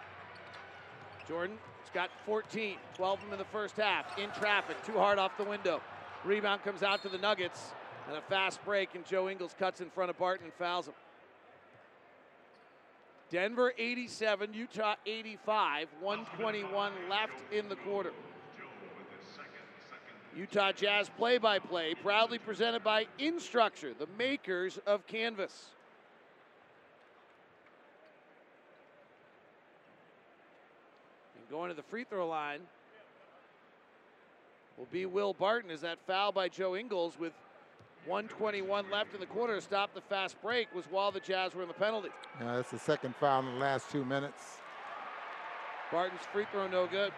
Jordan's 1.27 1.59
got 1.95 2.11
14, 2.27 2.77
12 2.97 3.19
of 3.19 3.25
them 3.25 3.33
in 3.33 3.39
the 3.39 3.45
first 3.47 3.77
half. 3.77 4.19
In 4.19 4.31
traffic, 4.31 4.77
too 4.85 4.99
hard 4.99 5.19
off 5.19 5.39
the 5.39 5.45
window. 5.45 5.81
Rebound 6.25 6.63
comes 6.65 6.83
out 6.83 7.03
to 7.03 7.09
the 7.09 7.19
Nuggets, 7.19 7.73
and 8.09 8.17
a 8.17 8.21
fast 8.23 8.63
break, 8.65 8.95
and 8.95 9.07
Joe 9.07 9.31
Ingles 9.31 9.55
cuts 9.59 9.81
in 9.81 9.89
front 9.91 10.11
of 10.11 10.19
Barton 10.19 10.47
and 10.47 10.55
fouls 10.55 10.89
him. 10.89 10.95
Denver 13.31 13.73
87, 13.79 14.53
Utah 14.53 14.97
85, 15.07 15.89
121 16.01 16.93
left 17.09 17.33
in 17.53 17.69
the 17.69 17.77
quarter. 17.77 18.13
Utah 20.37 20.73
Jazz 20.73 21.09
play 21.17 21.39
by 21.39 21.61
play, 21.61 21.95
proudly 21.95 22.39
presented 22.39 22.83
by 22.83 23.07
Instructure, 23.21 23.97
the 23.97 24.09
makers 24.19 24.79
of 24.85 25.07
Canvas. 25.07 25.74
And 31.45 31.51
going 31.51 31.69
to 31.69 31.77
the 31.77 31.83
free 31.83 32.05
throw 32.05 32.27
line 32.27 32.61
will 34.79 34.89
be 34.91 35.05
Will 35.05 35.35
Barton 35.35 35.71
as 35.71 35.83
that 35.83 35.99
foul 36.07 36.33
by 36.33 36.49
Joe 36.49 36.75
Ingles 36.75 37.19
with 37.19 37.35
121 38.07 38.91
left 38.91 39.13
in 39.15 39.21
the 39.21 39.27
quarter 39.27 39.57
to 39.57 39.61
stop 39.61 39.93
the 39.95 40.01
fast 40.01 40.41
break 40.43 40.75
was 40.75 40.87
while 40.87 41.13
the 41.13 41.21
Jazz 41.21 41.55
were 41.55 41.61
in 41.63 41.69
the 41.69 41.75
penalty. 41.75 42.09
Yeah, 42.41 42.57
that's 42.57 42.71
the 42.71 42.79
second 42.79 43.15
foul 43.17 43.41
in 43.41 43.47
the 43.47 43.61
last 43.61 43.91
two 43.91 44.07
minutes. 44.07 44.57
Barton's 45.93 46.23
free 46.33 46.47
throw 46.51 46.67
no 46.67 46.87
good. 46.87 47.13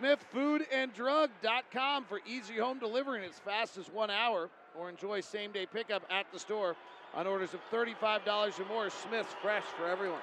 SmithFoodAndDrug.com 0.00 2.04
for 2.04 2.20
easy 2.26 2.58
home 2.58 2.78
delivery 2.78 3.18
in 3.18 3.24
as 3.24 3.40
fast 3.40 3.76
as 3.76 3.86
one 3.86 4.10
hour, 4.10 4.50
or 4.78 4.88
enjoy 4.88 5.20
same 5.20 5.50
day 5.50 5.66
pickup 5.66 6.04
at 6.10 6.30
the 6.32 6.38
store 6.38 6.76
on 7.14 7.26
orders 7.26 7.54
of 7.54 7.60
$35 7.72 8.60
or 8.60 8.64
more. 8.66 8.88
Smith's 8.90 9.34
fresh 9.42 9.64
for 9.76 9.88
everyone. 9.88 10.20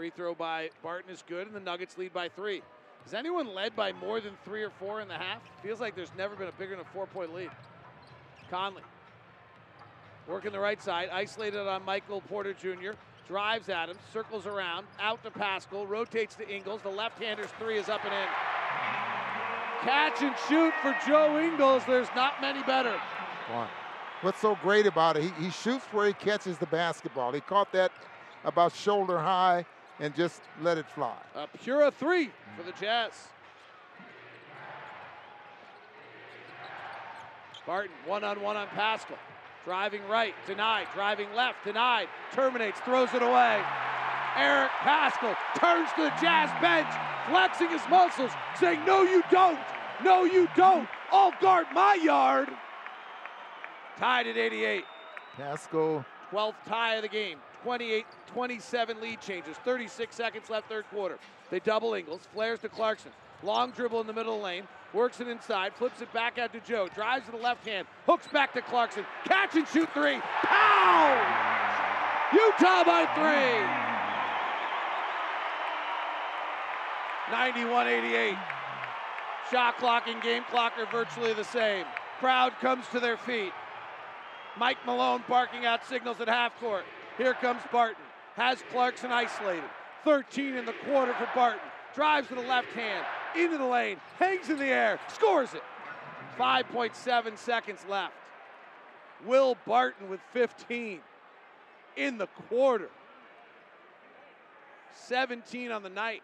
Free 0.00 0.08
throw 0.08 0.34
by 0.34 0.70
Barton 0.82 1.12
is 1.12 1.22
good, 1.28 1.46
and 1.46 1.54
the 1.54 1.60
Nuggets 1.60 1.98
lead 1.98 2.14
by 2.14 2.30
three. 2.30 2.62
Has 3.04 3.12
anyone 3.12 3.54
led 3.54 3.76
by 3.76 3.92
more 3.92 4.18
than 4.18 4.32
three 4.46 4.62
or 4.62 4.70
four 4.70 5.02
in 5.02 5.08
the 5.08 5.14
half? 5.14 5.42
Feels 5.62 5.78
like 5.78 5.94
there's 5.94 6.12
never 6.16 6.34
been 6.34 6.48
a 6.48 6.52
bigger 6.52 6.70
than 6.70 6.80
a 6.80 6.88
four 6.94 7.06
point 7.06 7.34
lead. 7.34 7.50
Conley 8.48 8.80
working 10.26 10.52
the 10.52 10.58
right 10.58 10.82
side, 10.82 11.10
isolated 11.12 11.68
on 11.68 11.84
Michael 11.84 12.22
Porter 12.22 12.54
Jr. 12.54 12.92
Drives 13.28 13.68
at 13.68 13.90
him, 13.90 13.98
circles 14.10 14.46
around, 14.46 14.86
out 15.00 15.22
to 15.22 15.30
Paschall, 15.30 15.86
rotates 15.86 16.34
to 16.36 16.48
Ingles. 16.48 16.80
The 16.80 16.88
left-hander's 16.88 17.50
three 17.58 17.76
is 17.76 17.90
up 17.90 18.02
and 18.02 18.14
in. 18.14 18.28
Catch 19.82 20.22
and 20.22 20.34
shoot 20.48 20.72
for 20.80 20.96
Joe 21.06 21.38
Ingles. 21.38 21.82
There's 21.86 22.08
not 22.16 22.40
many 22.40 22.62
better. 22.62 22.98
What's 24.22 24.40
so 24.40 24.56
great 24.62 24.86
about 24.86 25.18
it, 25.18 25.24
he, 25.24 25.44
he 25.44 25.50
shoots 25.50 25.84
where 25.92 26.06
he 26.06 26.14
catches 26.14 26.56
the 26.56 26.64
basketball. 26.68 27.32
He 27.32 27.42
caught 27.42 27.70
that 27.72 27.92
about 28.44 28.74
shoulder 28.74 29.18
high 29.18 29.66
and 30.00 30.14
just 30.14 30.40
let 30.62 30.78
it 30.78 30.86
fly. 30.88 31.16
A 31.34 31.46
pure 31.62 31.90
three 31.90 32.30
for 32.56 32.62
the 32.62 32.72
Jazz. 32.72 33.12
Barton 37.66 37.92
one 38.04 38.24
on 38.24 38.40
one 38.40 38.56
on 38.56 38.66
Paschall. 38.68 39.18
Driving 39.64 40.00
right, 40.08 40.34
denied. 40.46 40.88
Driving 40.94 41.28
left, 41.36 41.62
denied. 41.64 42.08
Terminates, 42.32 42.80
throws 42.80 43.12
it 43.14 43.22
away. 43.22 43.62
Eric 44.36 44.70
Paschall 44.80 45.36
turns 45.56 45.90
to 45.92 46.02
the 46.02 46.12
Jazz 46.20 46.50
bench, 46.60 46.88
flexing 47.28 47.68
his 47.68 47.82
muscles, 47.90 48.30
saying, 48.58 48.84
No, 48.86 49.02
you 49.02 49.22
don't. 49.30 49.58
No, 50.02 50.24
you 50.24 50.48
don't. 50.56 50.88
I'll 51.12 51.34
guard 51.40 51.66
my 51.74 51.94
yard. 51.94 52.48
Tied 53.98 54.26
at 54.26 54.36
88. 54.36 54.84
Paschall. 55.36 56.04
12th 56.32 56.54
tie 56.66 56.94
of 56.94 57.02
the 57.02 57.08
game. 57.08 57.38
28 57.62 58.06
27 58.26 59.00
lead 59.00 59.20
changes. 59.20 59.56
36 59.64 60.14
seconds 60.14 60.50
left, 60.50 60.68
third 60.68 60.84
quarter. 60.90 61.18
They 61.50 61.60
double 61.60 61.94
Ingles, 61.94 62.22
flares 62.32 62.60
to 62.60 62.68
Clarkson. 62.68 63.10
Long 63.42 63.70
dribble 63.70 64.00
in 64.00 64.06
the 64.06 64.12
middle 64.12 64.40
lane, 64.40 64.64
works 64.92 65.20
it 65.20 65.28
inside, 65.28 65.74
flips 65.74 66.00
it 66.00 66.12
back 66.12 66.38
out 66.38 66.52
to 66.52 66.60
Joe, 66.60 66.88
drives 66.94 67.26
to 67.26 67.32
the 67.32 67.38
left 67.38 67.66
hand, 67.66 67.86
hooks 68.06 68.28
back 68.28 68.52
to 68.54 68.62
Clarkson. 68.62 69.04
Catch 69.24 69.56
and 69.56 69.66
shoot 69.68 69.88
three. 69.94 70.18
Pow! 70.42 71.50
Utah 72.32 72.84
by 72.84 73.06
three. 73.14 73.90
91 77.32 77.88
88. 77.88 78.34
Shot 79.50 79.78
clock 79.78 80.06
and 80.06 80.22
game 80.22 80.44
clock 80.50 80.74
are 80.78 80.86
virtually 80.86 81.32
the 81.32 81.44
same. 81.44 81.84
Crowd 82.18 82.52
comes 82.60 82.86
to 82.88 83.00
their 83.00 83.16
feet. 83.16 83.52
Mike 84.58 84.78
Malone 84.84 85.24
barking 85.28 85.64
out 85.64 85.84
signals 85.86 86.20
at 86.20 86.28
half 86.28 86.58
court. 86.60 86.84
Here 87.20 87.34
comes 87.34 87.60
Barton. 87.70 88.02
Has 88.36 88.64
Clarkson 88.72 89.12
isolated. 89.12 89.68
13 90.04 90.54
in 90.54 90.64
the 90.64 90.72
quarter 90.86 91.12
for 91.12 91.28
Barton. 91.34 91.60
Drives 91.94 92.28
to 92.28 92.34
the 92.34 92.40
left 92.40 92.72
hand. 92.72 93.04
Into 93.36 93.58
the 93.58 93.66
lane. 93.66 93.98
Hangs 94.18 94.48
in 94.48 94.56
the 94.56 94.64
air. 94.64 94.98
Scores 95.08 95.52
it. 95.52 95.62
5.7 96.38 97.36
seconds 97.36 97.84
left. 97.90 98.14
Will 99.26 99.54
Barton 99.66 100.08
with 100.08 100.20
15 100.32 101.00
in 101.98 102.16
the 102.16 102.26
quarter. 102.48 102.88
17 104.94 105.70
on 105.70 105.82
the 105.82 105.90
night. 105.90 106.22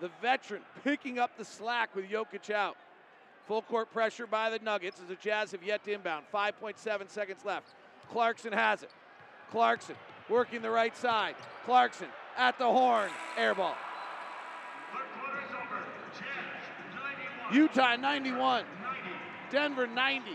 The 0.00 0.10
veteran 0.20 0.62
picking 0.84 1.18
up 1.18 1.36
the 1.36 1.44
slack 1.44 1.96
with 1.96 2.08
Jokic 2.08 2.48
out. 2.54 2.76
Full 3.48 3.62
court 3.62 3.92
pressure 3.92 4.28
by 4.28 4.50
the 4.50 4.60
Nuggets 4.60 5.00
as 5.00 5.08
the 5.08 5.16
Jazz 5.16 5.50
have 5.50 5.64
yet 5.64 5.82
to 5.82 5.92
inbound. 5.94 6.26
5.7 6.32 7.10
seconds 7.10 7.44
left. 7.44 7.74
Clarkson 8.08 8.52
has 8.52 8.84
it. 8.84 8.90
Clarkson 9.52 9.96
working 10.30 10.62
the 10.62 10.70
right 10.70 10.96
side. 10.96 11.34
Clarkson 11.66 12.08
at 12.38 12.58
the 12.58 12.64
horn. 12.64 13.10
Air 13.36 13.54
ball. 13.54 13.74
Utah 17.52 17.96
91. 17.96 18.64
Denver 19.50 19.86
90. 19.86 20.30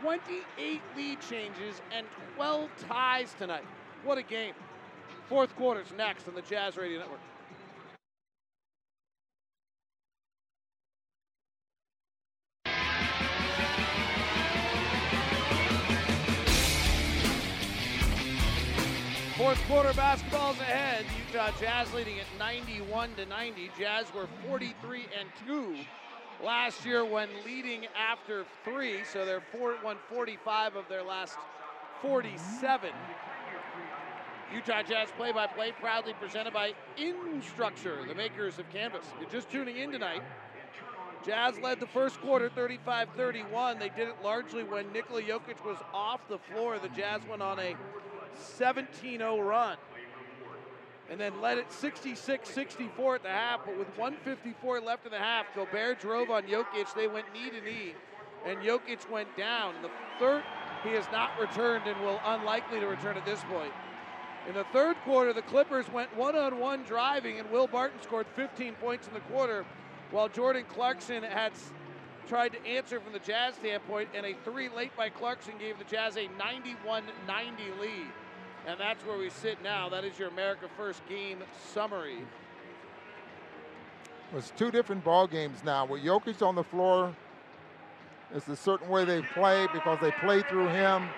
28 0.00 0.80
lead 0.96 1.20
changes 1.20 1.82
and 1.90 2.06
12 2.36 2.70
ties 2.88 3.34
tonight. 3.36 3.64
What 4.04 4.16
a 4.18 4.22
game. 4.22 4.54
Fourth 5.28 5.54
quarter's 5.56 5.92
next 5.96 6.28
on 6.28 6.36
the 6.36 6.42
Jazz 6.42 6.76
Radio 6.76 7.00
Network. 7.00 7.20
Fourth 19.52 19.68
quarter 19.68 19.92
basketball's 19.92 20.58
ahead. 20.60 21.04
Utah 21.30 21.50
Jazz 21.60 21.92
leading 21.92 22.18
at 22.18 22.24
91 22.38 23.14
to 23.16 23.26
90. 23.26 23.70
Jazz 23.78 24.06
were 24.14 24.26
43 24.48 25.04
and 25.20 25.28
2 25.46 25.76
last 26.42 26.86
year 26.86 27.04
when 27.04 27.28
leading 27.44 27.86
after 27.94 28.46
three, 28.64 29.00
so 29.04 29.26
they're 29.26 29.42
4, 29.52 29.76
won 29.84 29.98
45 30.08 30.76
of 30.76 30.88
their 30.88 31.02
last 31.02 31.36
47. 32.00 32.92
Utah 34.54 34.82
Jazz 34.82 35.10
play 35.18 35.32
by 35.32 35.46
play 35.46 35.72
proudly 35.78 36.14
presented 36.18 36.54
by 36.54 36.72
Instructure, 36.96 38.08
the 38.08 38.14
makers 38.14 38.58
of 38.58 38.66
Canvas. 38.70 39.04
You're 39.20 39.28
just 39.28 39.50
tuning 39.50 39.76
in 39.76 39.92
tonight. 39.92 40.22
Jazz 41.26 41.58
led 41.58 41.78
the 41.78 41.86
first 41.88 42.18
quarter 42.22 42.48
35 42.48 43.08
31. 43.18 43.78
They 43.78 43.90
did 43.90 44.08
it 44.08 44.16
largely 44.24 44.64
when 44.64 44.90
Nikola 44.92 45.20
Jokic 45.20 45.62
was 45.62 45.76
off 45.92 46.26
the 46.30 46.38
floor. 46.38 46.78
The 46.78 46.88
Jazz 46.88 47.20
went 47.28 47.42
on 47.42 47.58
a 47.58 47.76
17 48.38 49.18
0 49.18 49.40
run 49.40 49.76
and 51.12 51.20
then 51.20 51.42
led 51.42 51.58
it 51.58 51.70
66 51.70 52.48
64 52.48 53.16
at 53.16 53.22
the 53.22 53.28
half. 53.28 53.60
But 53.66 53.78
with 53.78 53.88
154 53.98 54.80
left 54.80 55.04
in 55.04 55.12
the 55.12 55.18
half, 55.18 55.44
Gobert 55.54 56.00
drove 56.00 56.30
on 56.30 56.44
Jokic. 56.44 56.94
They 56.94 57.06
went 57.06 57.26
knee 57.34 57.50
to 57.50 57.60
knee, 57.60 57.94
and 58.46 58.58
Jokic 58.60 59.08
went 59.10 59.36
down. 59.36 59.76
In 59.76 59.82
the 59.82 59.90
third, 60.18 60.42
he 60.82 60.88
has 60.90 61.04
not 61.12 61.38
returned 61.38 61.86
and 61.86 62.00
will 62.00 62.18
unlikely 62.24 62.80
to 62.80 62.86
return 62.86 63.18
at 63.18 63.26
this 63.26 63.40
point. 63.44 63.72
In 64.48 64.54
the 64.54 64.64
third 64.72 64.96
quarter, 65.04 65.34
the 65.34 65.42
Clippers 65.42 65.88
went 65.92 66.16
one 66.16 66.34
on 66.34 66.58
one 66.58 66.82
driving, 66.84 67.38
and 67.38 67.50
Will 67.50 67.66
Barton 67.66 68.00
scored 68.02 68.26
15 68.34 68.74
points 68.76 69.06
in 69.06 69.12
the 69.12 69.20
quarter, 69.20 69.66
while 70.10 70.30
Jordan 70.30 70.64
Clarkson 70.66 71.22
had 71.22 71.52
tried 72.26 72.52
to 72.52 72.66
answer 72.66 73.00
from 73.00 73.12
the 73.12 73.18
Jazz 73.18 73.54
standpoint, 73.56 74.08
and 74.14 74.24
a 74.24 74.34
three 74.44 74.70
late 74.70 74.96
by 74.96 75.10
Clarkson 75.10 75.54
gave 75.58 75.78
the 75.78 75.84
Jazz 75.84 76.16
a 76.16 76.26
91 76.38 77.04
90 77.26 77.62
lead. 77.80 78.06
And 78.66 78.78
that's 78.78 79.04
where 79.04 79.18
we 79.18 79.30
sit 79.30 79.62
now. 79.62 79.88
That 79.88 80.04
is 80.04 80.18
your 80.18 80.28
America 80.28 80.68
First 80.76 81.06
game 81.08 81.38
summary. 81.72 82.18
It's 84.36 84.52
two 84.56 84.70
different 84.70 85.04
ball 85.04 85.26
games 85.26 85.62
now. 85.64 85.84
With 85.84 86.02
Jokic 86.02 86.46
on 86.46 86.54
the 86.54 86.64
floor, 86.64 87.14
it's 88.34 88.48
a 88.48 88.56
certain 88.56 88.88
way 88.88 89.04
they 89.04 89.20
play 89.34 89.66
because 89.72 89.98
they 90.00 90.10
play 90.12 90.42
through 90.42 90.68
him. 90.68 91.08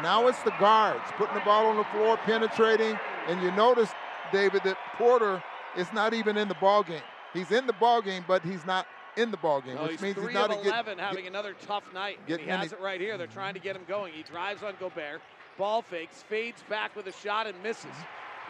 Now 0.00 0.28
it's 0.28 0.40
the 0.42 0.52
guards 0.60 1.02
putting 1.16 1.34
the 1.34 1.40
ball 1.40 1.66
on 1.66 1.76
the 1.76 1.84
floor, 1.84 2.16
penetrating, 2.18 2.98
and 3.28 3.42
you 3.42 3.50
notice, 3.52 3.90
David, 4.32 4.62
that 4.64 4.78
Porter 4.96 5.42
is 5.76 5.92
not 5.92 6.14
even 6.14 6.36
in 6.36 6.48
the 6.48 6.54
ball 6.54 6.82
game. 6.82 7.02
He's 7.34 7.50
in 7.50 7.66
the 7.66 7.72
ball 7.74 8.00
game, 8.00 8.24
but 8.28 8.42
he's 8.42 8.64
not 8.64 8.86
in 9.16 9.30
the 9.30 9.36
ball 9.36 9.60
game, 9.60 9.74
no, 9.74 9.82
which 9.82 9.92
he's 9.92 10.02
means 10.02 10.16
he's 10.16 10.32
not 10.32 10.50
of 10.50 10.64
11 10.64 10.96
get, 10.96 11.04
having 11.04 11.24
get, 11.24 11.30
another 11.30 11.54
tough 11.66 11.84
night. 11.92 12.18
get 12.26 12.40
he 12.40 12.46
has 12.46 12.72
it 12.72 12.80
right 12.80 13.00
here. 13.00 13.18
They're 13.18 13.26
trying 13.26 13.54
to 13.54 13.60
get 13.60 13.76
him 13.76 13.82
going. 13.86 14.12
He 14.14 14.22
drives 14.22 14.62
on 14.62 14.74
Gobert, 14.80 15.20
ball 15.58 15.82
fakes, 15.82 16.22
fades 16.22 16.62
back 16.68 16.94
with 16.96 17.06
a 17.06 17.12
shot 17.12 17.46
and 17.46 17.60
misses. 17.62 17.94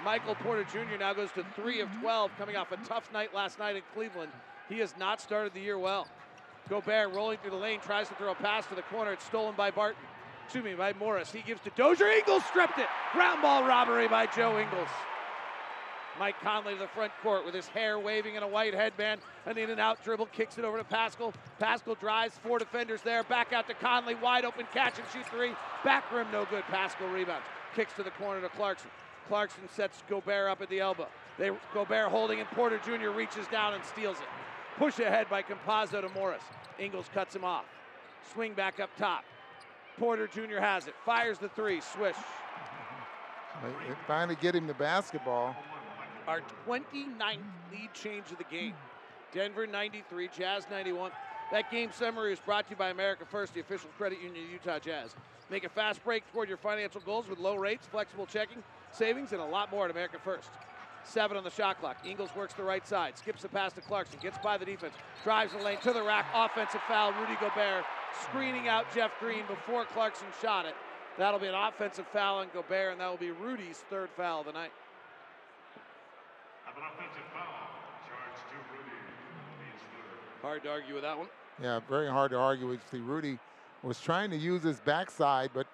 Michael 0.04 0.34
Porter 0.36 0.64
Jr. 0.64 0.98
now 0.98 1.12
goes 1.12 1.30
to 1.32 1.44
three 1.54 1.80
of 1.80 1.88
12, 2.00 2.30
coming 2.38 2.56
off 2.56 2.72
a 2.72 2.76
tough 2.78 3.12
night 3.12 3.34
last 3.34 3.58
night 3.58 3.76
in 3.76 3.82
Cleveland. 3.94 4.32
He 4.68 4.78
has 4.78 4.94
not 4.98 5.20
started 5.20 5.54
the 5.54 5.60
year 5.60 5.78
well. 5.78 6.08
Gobert 6.68 7.12
rolling 7.12 7.38
through 7.38 7.50
the 7.50 7.56
lane, 7.56 7.80
tries 7.80 8.08
to 8.08 8.14
throw 8.14 8.32
a 8.32 8.34
pass 8.34 8.66
to 8.66 8.74
the 8.74 8.82
corner. 8.82 9.12
It's 9.12 9.24
stolen 9.24 9.54
by 9.56 9.70
Barton. 9.70 10.02
Excuse 10.44 10.64
me, 10.64 10.74
by 10.74 10.92
Morris. 10.94 11.30
He 11.30 11.40
gives 11.42 11.60
to 11.62 11.70
Dozier. 11.70 12.08
Ingles 12.08 12.44
stripped 12.46 12.78
it. 12.78 12.86
Ground 13.12 13.42
ball 13.42 13.66
robbery 13.66 14.08
by 14.08 14.26
Joe 14.26 14.58
Ingles. 14.58 14.88
Mike 16.18 16.38
Conley 16.40 16.74
to 16.74 16.78
the 16.78 16.88
front 16.88 17.12
court 17.22 17.44
with 17.44 17.54
his 17.54 17.68
hair 17.68 17.98
waving 17.98 18.34
in 18.34 18.42
a 18.42 18.48
white 18.48 18.74
headband. 18.74 19.20
An 19.46 19.58
in 19.58 19.70
and 19.70 19.80
out 19.80 20.02
dribble, 20.04 20.26
kicks 20.26 20.58
it 20.58 20.64
over 20.64 20.78
to 20.78 20.84
Paschall. 20.84 21.32
Paschall 21.60 21.98
drives, 21.98 22.38
four 22.42 22.58
defenders 22.58 23.02
there. 23.02 23.22
Back 23.24 23.52
out 23.52 23.66
to 23.68 23.74
Conley, 23.74 24.14
wide 24.14 24.44
open 24.44 24.66
catch 24.72 24.98
and 24.98 25.06
shoot 25.12 25.26
three. 25.26 25.52
Back 25.84 26.10
rim, 26.12 26.26
no 26.32 26.46
good. 26.50 26.64
Paschall 26.64 27.12
rebounds. 27.12 27.46
Kicks 27.74 27.94
to 27.94 28.02
the 28.02 28.10
corner 28.12 28.40
to 28.40 28.48
Clarkson. 28.50 28.90
Clarkson 29.28 29.68
sets 29.68 30.02
Gobert 30.08 30.50
up 30.50 30.60
at 30.60 30.68
the 30.68 30.80
elbow. 30.80 31.06
They 31.38 31.50
Gobert 31.72 32.08
holding 32.08 32.40
and 32.40 32.48
Porter 32.50 32.78
Jr. 32.84 33.10
reaches 33.10 33.46
down 33.46 33.74
and 33.74 33.84
steals 33.84 34.18
it. 34.18 34.26
Push 34.78 34.98
ahead 34.98 35.28
by 35.30 35.42
Campazzo 35.42 36.00
to 36.00 36.08
Morris. 36.10 36.42
Ingles 36.78 37.06
cuts 37.14 37.34
him 37.34 37.44
off. 37.44 37.64
Swing 38.32 38.52
back 38.52 38.80
up 38.80 38.90
top. 38.96 39.24
Porter 39.98 40.26
Jr. 40.26 40.58
has 40.58 40.86
it. 40.86 40.94
Fires 41.04 41.38
the 41.38 41.48
three. 41.50 41.80
Swish. 41.80 42.16
They 43.62 43.94
finally 44.06 44.36
get 44.40 44.54
him 44.54 44.66
the 44.66 44.74
basketball. 44.74 45.54
Our 46.26 46.40
29th 46.66 47.38
lead 47.70 47.92
change 47.94 48.30
of 48.30 48.38
the 48.38 48.44
game. 48.44 48.74
Denver 49.32 49.66
93, 49.66 50.28
Jazz 50.36 50.66
91. 50.70 51.10
That 51.50 51.70
game 51.70 51.90
summary 51.92 52.32
is 52.32 52.40
brought 52.40 52.66
to 52.66 52.70
you 52.70 52.76
by 52.76 52.90
America 52.90 53.24
First, 53.30 53.54
the 53.54 53.60
official 53.60 53.90
credit 53.98 54.20
union 54.22 54.44
of 54.44 54.50
Utah 54.50 54.78
Jazz. 54.78 55.14
Make 55.50 55.64
a 55.64 55.68
fast 55.68 56.02
break 56.04 56.22
toward 56.32 56.48
your 56.48 56.58
financial 56.58 57.00
goals 57.00 57.28
with 57.28 57.38
low 57.38 57.56
rates, 57.56 57.86
flexible 57.86 58.26
checking, 58.26 58.62
savings, 58.90 59.32
and 59.32 59.40
a 59.40 59.44
lot 59.44 59.70
more 59.70 59.84
at 59.84 59.90
America 59.90 60.18
First. 60.22 60.50
Seven 61.04 61.36
on 61.36 61.44
the 61.44 61.50
shot 61.50 61.80
clock. 61.80 61.96
Ingles 62.06 62.30
works 62.36 62.54
the 62.54 62.62
right 62.62 62.86
side, 62.86 63.18
skips 63.18 63.42
the 63.42 63.48
pass 63.48 63.72
to 63.72 63.80
Clarkson, 63.80 64.18
gets 64.22 64.38
by 64.38 64.56
the 64.56 64.64
defense, 64.64 64.94
drives 65.24 65.52
the 65.52 65.58
lane 65.58 65.78
to 65.82 65.92
the 65.92 66.02
rack, 66.02 66.26
offensive 66.34 66.80
foul. 66.86 67.12
Rudy 67.12 67.34
Gobert 67.40 67.84
screening 68.22 68.68
out 68.68 68.86
Jeff 68.94 69.10
Green 69.18 69.44
before 69.46 69.84
Clarkson 69.84 70.28
shot 70.40 70.64
it. 70.64 70.74
That'll 71.18 71.40
be 71.40 71.48
an 71.48 71.54
offensive 71.54 72.06
foul 72.12 72.38
on 72.38 72.48
Gobert, 72.54 72.92
and 72.92 73.00
that 73.00 73.10
will 73.10 73.16
be 73.16 73.30
Rudy's 73.30 73.78
third 73.90 74.10
foul 74.16 74.40
of 74.40 74.46
the 74.46 74.52
night. 74.52 74.70
Hard 80.42 80.62
to 80.64 80.70
argue 80.70 80.94
with 80.94 81.04
that 81.04 81.16
one. 81.16 81.28
Yeah, 81.62 81.80
very 81.88 82.08
hard 82.08 82.32
to 82.32 82.36
argue 82.36 82.68
with. 82.68 82.80
See, 82.90 82.98
Rudy 82.98 83.38
was 83.82 84.00
trying 84.00 84.30
to 84.30 84.36
use 84.36 84.62
his 84.62 84.80
backside, 84.80 85.50
but 85.54 85.66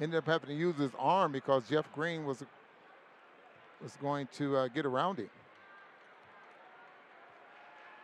ended 0.00 0.18
up 0.18 0.26
having 0.26 0.48
to 0.48 0.54
use 0.54 0.76
his 0.76 0.92
arm 0.98 1.32
because 1.32 1.68
Jeff 1.68 1.92
Green 1.92 2.24
was 2.24 2.44
was 3.82 3.96
going 4.00 4.28
to 4.34 4.56
uh, 4.56 4.68
get 4.68 4.86
around 4.86 5.18
him. 5.18 5.30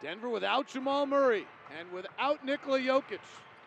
Denver 0.03 0.29
without 0.29 0.67
Jamal 0.67 1.07
Murray 1.07 1.47
and 1.79 1.91
without 1.93 2.45
Nikola 2.45 2.81
Jokic. 2.81 3.21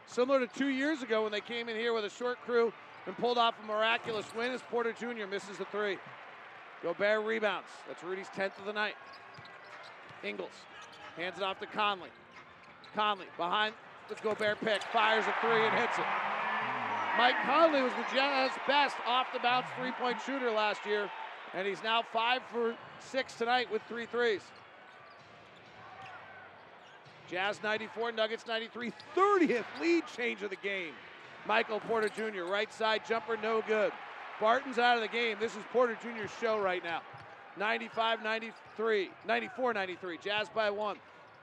Similar 0.05 0.39
to 0.39 0.47
two 0.47 0.69
years 0.69 1.01
ago 1.01 1.23
when 1.23 1.31
they 1.31 1.41
came 1.41 1.69
in 1.69 1.75
here 1.75 1.93
with 1.93 2.05
a 2.05 2.09
short 2.09 2.39
crew 2.45 2.73
and 3.05 3.17
pulled 3.17 3.37
off 3.37 3.55
a 3.63 3.65
miraculous 3.65 4.25
win 4.35 4.51
as 4.51 4.61
Porter 4.69 4.93
Jr. 4.93 5.27
misses 5.29 5.57
the 5.57 5.65
three. 5.65 5.97
Gobert 6.81 7.25
rebounds. 7.25 7.67
That's 7.87 8.03
Rudy's 8.03 8.27
10th 8.27 8.57
of 8.59 8.65
the 8.65 8.73
night. 8.73 8.95
Ingles 10.23 10.49
hands 11.15 11.37
it 11.37 11.43
off 11.43 11.59
to 11.59 11.65
Conley. 11.67 12.09
Conley 12.95 13.25
behind 13.37 13.73
the 14.07 14.15
Gobert 14.15 14.59
pick, 14.61 14.81
fires 14.91 15.25
a 15.27 15.33
three 15.41 15.65
and 15.65 15.77
hits 15.77 15.97
it. 15.97 16.05
Mike 17.17 17.35
Conley 17.45 17.81
was 17.81 17.91
the 17.93 18.15
Jazz 18.15 18.51
best 18.67 18.95
off 19.05 19.27
the 19.33 19.39
bounce 19.39 19.67
three 19.77 19.91
point 19.91 20.17
shooter 20.25 20.51
last 20.51 20.85
year, 20.85 21.09
and 21.53 21.67
he's 21.67 21.83
now 21.83 22.01
five 22.01 22.41
for 22.51 22.75
six 22.99 23.35
tonight 23.35 23.71
with 23.71 23.81
three 23.83 24.05
threes. 24.05 24.41
Jazz 27.29 27.61
94, 27.61 28.13
Nuggets 28.13 28.47
93, 28.47 28.91
30th 29.15 29.65
lead 29.79 30.03
change 30.15 30.41
of 30.41 30.49
the 30.49 30.55
game. 30.57 30.93
Michael 31.45 31.79
Porter 31.81 32.09
Jr., 32.09 32.43
right 32.43 32.73
side 32.73 33.01
jumper, 33.07 33.37
no 33.37 33.61
good. 33.67 33.91
Barton's 34.39 34.77
out 34.77 34.95
of 34.95 35.01
the 35.01 35.09
game. 35.09 35.37
This 35.39 35.55
is 35.55 35.63
Porter 35.73 35.97
Jr.'s 36.01 36.31
show 36.39 36.59
right 36.59 36.83
now. 36.83 37.01
95 37.57 38.23
93, 38.23 39.09
94 39.27 39.73
93. 39.73 40.17
Jazz 40.23 40.47
by 40.53 40.69
one. 40.69 40.97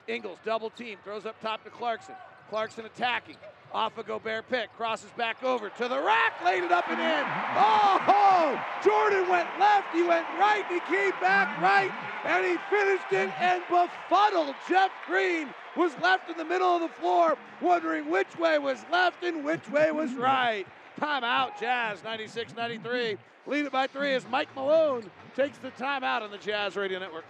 Ingles 0.09 0.39
double 0.45 0.71
team, 0.71 0.99
throws 1.05 1.27
up 1.27 1.39
top 1.41 1.63
to 1.65 1.71
Clarkson. 1.71 2.15
Clarkson 2.49 2.87
attacking. 2.87 3.37
Off 3.75 3.99
a 3.99 4.03
Gobert 4.03 4.49
pick, 4.49 4.73
crosses 4.77 5.11
back 5.19 5.43
over 5.43 5.69
to 5.69 5.89
the 5.89 6.01
rack, 6.01 6.33
laid 6.45 6.63
it 6.63 6.71
up 6.71 6.89
and 6.89 7.01
in. 7.01 7.25
Oh, 7.57 8.63
Jordan 8.83 9.29
went 9.29 9.49
left, 9.59 9.93
he 9.93 10.03
went 10.03 10.25
right, 10.39 10.65
he 10.69 10.79
came 10.89 11.11
back 11.21 11.61
right, 11.61 11.91
and 12.25 12.47
he 12.47 12.57
finished 12.71 13.05
it 13.11 13.29
and 13.41 13.63
befuddled 13.69 14.55
Jeff 14.69 14.93
Green 15.07 15.49
was 15.77 15.93
left 16.01 16.31
in 16.31 16.39
the 16.39 16.45
middle 16.45 16.77
of 16.77 16.81
the 16.81 16.89
floor, 17.01 17.37
wondering 17.61 18.09
which 18.09 18.39
way 18.39 18.59
was 18.59 18.79
left 18.91 19.25
and 19.25 19.45
which 19.45 19.69
way 19.69 19.91
was 19.91 20.15
right. 20.15 20.67
Timeout, 21.01 21.59
Jazz 21.61 22.03
96 22.03 22.55
93. 22.57 23.17
Lead 23.47 23.67
it 23.67 23.73
by 23.73 23.87
three 23.87 24.13
as 24.15 24.27
Mike 24.31 24.49
Malone 24.57 25.11
takes 25.35 25.59
the 25.59 25.71
timeout 25.73 26.23
on 26.23 26.31
the 26.31 26.39
Jazz 26.39 26.77
Radio 26.77 26.99
Network. 26.99 27.25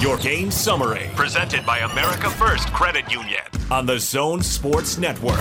Your 0.00 0.16
game 0.16 0.50
summary, 0.50 1.10
presented 1.14 1.66
by 1.66 1.80
America 1.80 2.30
First 2.30 2.72
Credit 2.72 3.12
Union 3.12 3.42
on 3.70 3.84
the 3.84 3.98
Zone 3.98 4.42
Sports 4.42 4.96
Network. 4.96 5.38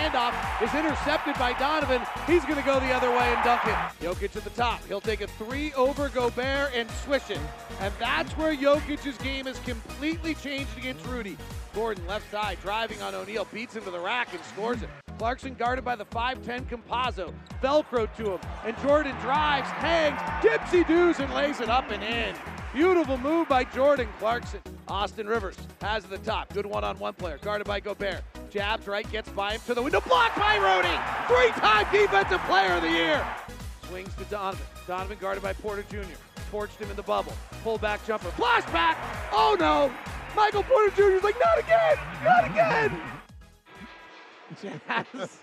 Handoff 0.00 0.62
is 0.62 0.72
intercepted 0.74 1.34
by 1.34 1.52
Donovan. 1.58 2.00
He's 2.26 2.42
going 2.46 2.56
to 2.56 2.62
go 2.62 2.80
the 2.80 2.90
other 2.90 3.10
way 3.10 3.34
and 3.34 3.44
dunk 3.44 3.60
it. 3.66 3.74
Jokic 4.02 4.34
at 4.34 4.44
the 4.44 4.50
top. 4.50 4.82
He'll 4.86 4.98
take 4.98 5.20
a 5.20 5.26
three 5.26 5.74
over 5.74 6.08
Gobert 6.08 6.72
and 6.74 6.90
swish 7.04 7.28
it. 7.28 7.38
And 7.80 7.92
that's 7.98 8.32
where 8.32 8.56
Jokic's 8.56 9.18
game 9.18 9.44
has 9.44 9.58
completely 9.58 10.34
changed 10.34 10.70
against 10.78 11.04
Rudy. 11.04 11.36
Gordon 11.74 12.06
left 12.06 12.30
side, 12.30 12.56
driving 12.62 13.02
on 13.02 13.14
O'Neale, 13.14 13.46
beats 13.52 13.76
him 13.76 13.84
to 13.84 13.90
the 13.90 14.00
rack 14.00 14.32
and 14.32 14.42
scores 14.46 14.82
it. 14.82 14.88
Clarkson 15.20 15.52
guarded 15.52 15.84
by 15.84 15.96
the 15.96 16.06
5'10 16.06 16.64
Campazzo. 16.64 17.34
Velcro 17.62 18.08
to 18.16 18.32
him, 18.32 18.40
and 18.64 18.74
Jordan 18.78 19.14
drives, 19.20 19.68
hangs, 19.68 20.18
dipsy 20.42 20.82
doos, 20.88 21.20
and 21.20 21.30
lays 21.34 21.60
it 21.60 21.68
up 21.68 21.90
and 21.90 22.02
in. 22.02 22.34
Beautiful 22.72 23.18
move 23.18 23.46
by 23.46 23.64
Jordan 23.64 24.08
Clarkson. 24.18 24.60
Austin 24.88 25.26
Rivers 25.26 25.58
has 25.82 26.04
the 26.04 26.16
top. 26.16 26.50
Good 26.54 26.64
one 26.64 26.84
on 26.84 26.98
one 26.98 27.12
player, 27.12 27.36
guarded 27.42 27.66
by 27.66 27.80
Gobert. 27.80 28.22
Jabs 28.48 28.86
right, 28.86 29.06
gets 29.12 29.28
by 29.28 29.52
him 29.52 29.60
to 29.66 29.74
the 29.74 29.82
window, 29.82 30.00
blocked 30.00 30.38
by 30.38 30.56
Rudy. 30.56 30.88
Three 31.28 31.50
time 31.60 31.86
defensive 31.92 32.40
player 32.44 32.72
of 32.72 32.82
the 32.82 32.88
year. 32.88 33.22
Swings 33.90 34.14
to 34.14 34.24
Donovan. 34.24 34.64
Donovan 34.86 35.18
guarded 35.20 35.42
by 35.42 35.52
Porter 35.52 35.84
Jr. 35.90 36.16
Torched 36.50 36.78
him 36.78 36.88
in 36.88 36.96
the 36.96 37.02
bubble. 37.02 37.34
Pull 37.62 37.76
back 37.76 38.06
jumper. 38.06 38.30
Flash 38.30 38.64
back. 38.72 38.96
Oh 39.34 39.54
no. 39.60 39.92
Michael 40.34 40.62
Porter 40.62 40.96
Jr. 40.96 41.16
is 41.16 41.22
like, 41.22 41.36
not 41.44 41.58
again. 41.58 41.98
Not 42.24 42.50
again. 42.50 43.19
Jazz 44.62 45.38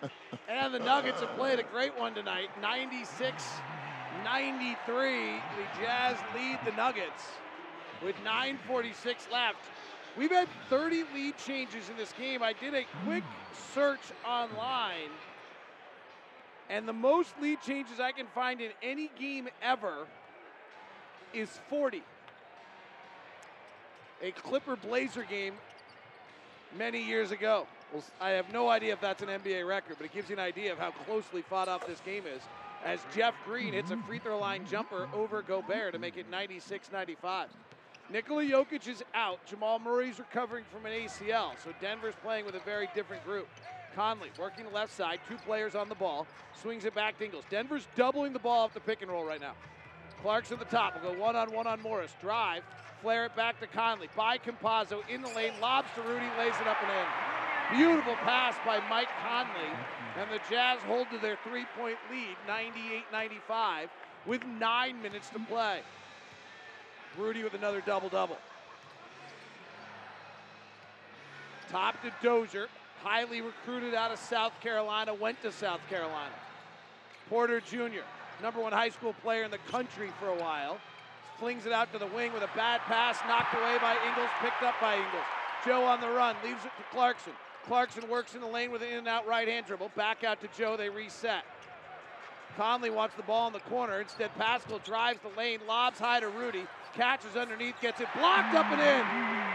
and 0.49 0.73
the 0.73 0.79
Nuggets 0.79 1.21
have 1.21 1.35
played 1.37 1.59
a 1.59 1.63
great 1.63 1.97
one 1.97 2.13
tonight. 2.13 2.49
96 2.61 3.43
93. 4.23 5.35
The 5.35 5.81
Jazz 5.81 6.17
lead 6.35 6.59
the 6.65 6.71
Nuggets 6.71 7.23
with 8.03 8.15
9.46 8.25 9.31
left. 9.31 9.59
We've 10.17 10.31
had 10.31 10.47
30 10.69 11.03
lead 11.13 11.37
changes 11.37 11.89
in 11.89 11.97
this 11.97 12.13
game. 12.13 12.41
I 12.41 12.53
did 12.53 12.73
a 12.73 12.83
quick 13.05 13.23
search 13.73 14.01
online, 14.27 15.11
and 16.69 16.87
the 16.87 16.93
most 16.93 17.33
lead 17.39 17.61
changes 17.61 17.99
I 17.99 18.11
can 18.11 18.25
find 18.33 18.59
in 18.59 18.71
any 18.81 19.11
game 19.19 19.47
ever 19.61 20.07
is 21.33 21.49
40. 21.69 22.01
A 24.23 24.31
Clipper 24.31 24.75
Blazer 24.75 25.23
game 25.23 25.53
many 26.77 27.03
years 27.03 27.31
ago. 27.31 27.67
Well, 27.93 28.03
I 28.19 28.31
have 28.31 28.51
no 28.51 28.69
idea 28.69 28.93
if 28.93 29.01
that's 29.01 29.21
an 29.21 29.29
NBA 29.29 29.67
record, 29.67 29.95
but 29.97 30.05
it 30.05 30.13
gives 30.13 30.29
you 30.29 30.35
an 30.35 30.41
idea 30.41 30.71
of 30.71 30.79
how 30.79 30.91
closely 30.91 31.41
fought 31.41 31.67
up 31.67 31.87
this 31.87 32.01
game 32.01 32.23
is. 32.25 32.41
As 32.83 32.99
Jeff 33.15 33.33
Green 33.45 33.73
hits 33.73 33.91
a 33.91 33.95
mm-hmm. 33.95 34.07
free 34.07 34.19
throw 34.19 34.39
line 34.39 34.65
jumper 34.69 35.07
over 35.13 35.41
Gobert 35.41 35.93
to 35.93 35.99
make 35.99 36.17
it 36.17 36.29
96 36.29 36.91
95. 36.91 37.49
Nikola 38.09 38.43
Jokic 38.43 38.87
is 38.87 39.03
out. 39.13 39.39
Jamal 39.45 39.79
Murray's 39.79 40.19
recovering 40.19 40.63
from 40.71 40.85
an 40.85 40.93
ACL, 40.93 41.51
so 41.61 41.73
Denver's 41.81 42.15
playing 42.23 42.45
with 42.45 42.55
a 42.55 42.61
very 42.61 42.87
different 42.95 43.23
group. 43.25 43.47
Conley 43.95 44.29
working 44.39 44.63
the 44.63 44.71
left 44.71 44.95
side, 44.95 45.19
two 45.27 45.37
players 45.37 45.75
on 45.75 45.89
the 45.89 45.95
ball, 45.95 46.27
swings 46.61 46.85
it 46.85 46.93
back 46.93 47.17
to 47.17 47.25
Ingles. 47.25 47.43
Denver's 47.49 47.87
doubling 47.95 48.31
the 48.31 48.39
ball 48.39 48.65
off 48.65 48.73
the 48.73 48.79
pick 48.79 49.01
and 49.01 49.11
roll 49.11 49.25
right 49.25 49.41
now. 49.41 49.53
Clark's 50.27 50.51
at 50.51 50.59
the 50.59 50.65
top. 50.65 51.01
Will 51.01 51.13
go 51.13 51.19
one 51.21 51.37
on 51.37 51.53
one 51.53 51.67
on 51.67 51.81
Morris. 51.81 52.11
Drive, 52.19 52.61
flare 53.01 53.27
it 53.27 53.35
back 53.37 53.61
to 53.61 53.67
Conley. 53.67 54.09
By 54.13 54.37
Campazzo 54.37 54.99
in 55.07 55.21
the 55.21 55.29
lane, 55.29 55.53
lobs 55.61 55.87
to 55.95 56.01
Rudy, 56.01 56.25
lays 56.37 56.53
it 56.59 56.67
up 56.67 56.75
and 56.83 56.91
in. 56.91 57.77
Beautiful 57.77 58.13
pass 58.15 58.53
by 58.65 58.81
Mike 58.89 59.07
Conley. 59.23 59.71
And 60.17 60.29
the 60.29 60.41
Jazz 60.49 60.81
hold 60.81 61.09
to 61.11 61.17
their 61.19 61.37
three 61.45 61.65
point 61.79 61.95
lead, 62.11 62.35
98 62.45 63.03
95, 63.09 63.89
with 64.25 64.45
nine 64.45 65.01
minutes 65.01 65.29
to 65.29 65.39
play. 65.39 65.79
Rudy 67.17 67.41
with 67.41 67.53
another 67.53 67.79
double 67.79 68.09
double. 68.09 68.37
Top 71.71 72.01
to 72.01 72.11
Dozier, 72.21 72.67
highly 73.01 73.39
recruited 73.39 73.93
out 73.93 74.11
of 74.11 74.19
South 74.19 74.59
Carolina, 74.59 75.13
went 75.13 75.41
to 75.43 75.53
South 75.53 75.79
Carolina. 75.89 76.35
Porter 77.29 77.61
Jr., 77.61 78.03
number 78.41 78.61
one 78.61 78.73
high 78.73 78.89
school 78.89 79.13
player 79.21 79.43
in 79.43 79.51
the 79.51 79.57
country 79.69 80.11
for 80.19 80.29
a 80.29 80.35
while, 80.35 80.77
flings 81.39 81.65
it 81.65 81.71
out 81.71 81.91
to 81.93 81.99
the 81.99 82.07
wing 82.07 82.33
with 82.33 82.43
a 82.43 82.49
bad 82.55 82.81
pass, 82.81 83.17
knocked 83.27 83.53
away 83.53 83.77
by 83.79 83.95
Ingles, 84.07 84.29
picked 84.41 84.63
up 84.63 84.75
by 84.81 84.95
Ingles. 84.95 85.23
Joe 85.65 85.83
on 85.83 86.01
the 86.01 86.09
run, 86.09 86.35
leaves 86.43 86.63
it 86.65 86.71
to 86.77 86.83
Clarkson. 86.91 87.33
Clarkson 87.65 88.07
works 88.09 88.35
in 88.35 88.41
the 88.41 88.47
lane 88.47 88.71
with 88.71 88.81
an 88.81 88.89
in 88.89 88.97
and 88.99 89.07
out 89.07 89.27
right 89.27 89.47
hand 89.47 89.65
dribble. 89.65 89.91
Back 89.95 90.23
out 90.23 90.39
to 90.41 90.47
Joe, 90.57 90.77
they 90.77 90.89
reset. 90.89 91.43
Conley 92.55 92.89
wants 92.89 93.15
the 93.15 93.23
ball 93.23 93.47
in 93.47 93.53
the 93.53 93.59
corner. 93.59 94.01
Instead, 94.01 94.31
Paschall 94.35 94.83
drives 94.83 95.19
the 95.21 95.37
lane, 95.37 95.59
lobs 95.67 95.99
high 95.99 96.19
to 96.19 96.29
Rudy, 96.29 96.65
catches 96.95 97.35
underneath, 97.35 97.75
gets 97.81 98.01
it 98.01 98.07
blocked 98.15 98.55
up 98.55 98.65
and 98.71 98.81
in. 98.81 99.46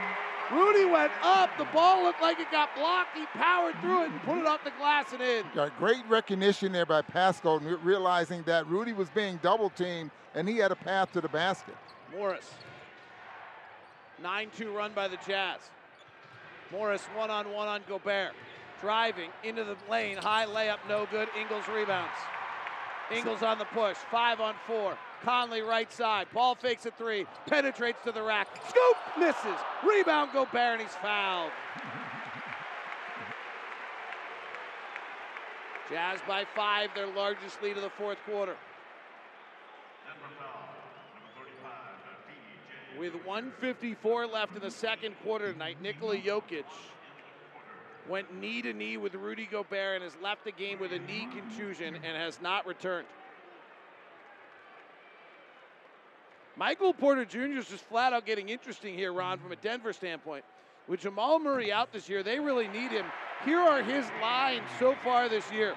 Rudy 0.52 0.84
went 0.84 1.12
up. 1.22 1.50
The 1.56 1.64
ball 1.66 2.02
looked 2.02 2.20
like 2.20 2.38
it 2.38 2.50
got 2.50 2.74
blocked. 2.76 3.16
He 3.16 3.24
powered 3.26 3.74
through 3.80 4.04
it 4.04 4.10
and 4.10 4.22
put 4.22 4.38
it 4.38 4.46
off 4.46 4.62
the 4.64 4.72
glass 4.78 5.12
and 5.12 5.22
in. 5.22 5.44
Got 5.54 5.76
great 5.78 6.04
recognition 6.08 6.72
there 6.72 6.86
by 6.86 7.02
Paschall, 7.02 7.78
realizing 7.82 8.42
that 8.42 8.66
Rudy 8.66 8.92
was 8.92 9.08
being 9.10 9.38
double 9.42 9.70
teamed 9.70 10.10
and 10.34 10.48
he 10.48 10.58
had 10.58 10.70
a 10.70 10.76
path 10.76 11.12
to 11.12 11.20
the 11.20 11.28
basket. 11.28 11.76
Morris. 12.14 12.50
9 14.22 14.50
2 14.56 14.70
run 14.70 14.92
by 14.92 15.08
the 15.08 15.18
Jazz. 15.26 15.70
Morris 16.70 17.02
one 17.16 17.30
on 17.30 17.50
one 17.52 17.68
on 17.68 17.82
Gobert. 17.88 18.32
Driving 18.80 19.30
into 19.44 19.64
the 19.64 19.76
lane. 19.90 20.16
High 20.16 20.46
layup, 20.46 20.78
no 20.88 21.06
good. 21.10 21.28
Ingles 21.38 21.64
rebounds. 21.68 22.10
Ingles 23.10 23.42
on 23.42 23.58
the 23.58 23.64
push. 23.66 23.96
Five 24.10 24.40
on 24.40 24.54
four. 24.66 24.96
Conley 25.22 25.62
right 25.62 25.92
side. 25.92 26.26
Paul 26.32 26.54
fakes 26.54 26.86
a 26.86 26.90
three. 26.90 27.26
Penetrates 27.46 28.02
to 28.04 28.12
the 28.12 28.22
rack. 28.22 28.48
Scoop 28.68 28.96
misses. 29.18 29.60
Rebound 29.86 30.30
Gobert 30.32 30.80
and 30.80 30.82
he's 30.82 30.94
fouled. 30.96 31.52
Jazz 35.90 36.20
by 36.26 36.44
five, 36.56 36.90
their 36.94 37.06
largest 37.06 37.62
lead 37.62 37.76
of 37.76 37.82
the 37.82 37.90
fourth 37.90 38.18
quarter. 38.24 38.56
With 42.98 43.14
154 43.24 44.26
left 44.26 44.54
in 44.54 44.62
the 44.62 44.70
second 44.70 45.14
quarter 45.22 45.52
tonight, 45.52 45.78
Nikola 45.82 46.16
Jokic 46.16 46.64
went 48.08 48.34
knee 48.34 48.62
to 48.62 48.72
knee 48.72 48.96
with 48.96 49.14
Rudy 49.14 49.46
Gobert 49.50 49.96
and 49.96 50.04
has 50.04 50.16
left 50.22 50.44
the 50.44 50.52
game 50.52 50.78
with 50.78 50.92
a 50.92 50.98
knee 50.98 51.28
contusion 51.34 51.94
and 51.94 52.16
has 52.16 52.40
not 52.40 52.66
returned. 52.66 53.06
Michael 56.56 56.92
Porter 56.92 57.24
Jr. 57.24 57.58
is 57.58 57.68
just 57.68 57.84
flat 57.84 58.12
out 58.12 58.26
getting 58.26 58.48
interesting 58.48 58.94
here, 58.94 59.12
Ron, 59.12 59.38
from 59.38 59.52
a 59.52 59.56
Denver 59.56 59.92
standpoint. 59.92 60.44
With 60.88 61.00
Jamal 61.00 61.38
Murray 61.38 61.72
out 61.72 61.92
this 61.92 62.08
year, 62.08 62.22
they 62.22 62.38
really 62.38 62.68
need 62.68 62.90
him. 62.90 63.06
Here 63.44 63.60
are 63.60 63.82
his 63.82 64.04
lines 64.20 64.64
so 64.78 64.94
far 65.02 65.28
this 65.28 65.50
year. 65.50 65.74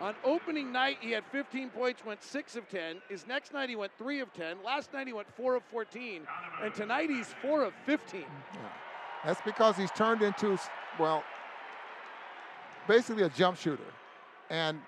On 0.00 0.14
opening 0.22 0.70
night, 0.70 0.98
he 1.00 1.10
had 1.10 1.24
15 1.32 1.70
points, 1.70 2.04
went 2.04 2.22
6 2.22 2.56
of 2.56 2.68
10. 2.68 3.02
His 3.08 3.26
next 3.26 3.52
night, 3.52 3.68
he 3.68 3.74
went 3.74 3.90
3 3.98 4.20
of 4.20 4.32
10. 4.32 4.58
Last 4.64 4.92
night, 4.92 5.06
he 5.06 5.12
went 5.12 5.26
4 5.36 5.56
of 5.56 5.64
14. 5.72 6.22
And 6.62 6.74
tonight, 6.74 7.10
he's 7.10 7.34
4 7.42 7.64
of 7.64 7.72
15. 7.86 8.24
That's 9.24 9.40
because 9.40 9.76
he's 9.76 9.90
turned 9.90 10.22
into, 10.22 10.56
well, 11.00 11.24
basically 12.86 13.24
a 13.24 13.28
jump 13.30 13.58
shooter. 13.58 13.82
And 14.50 14.80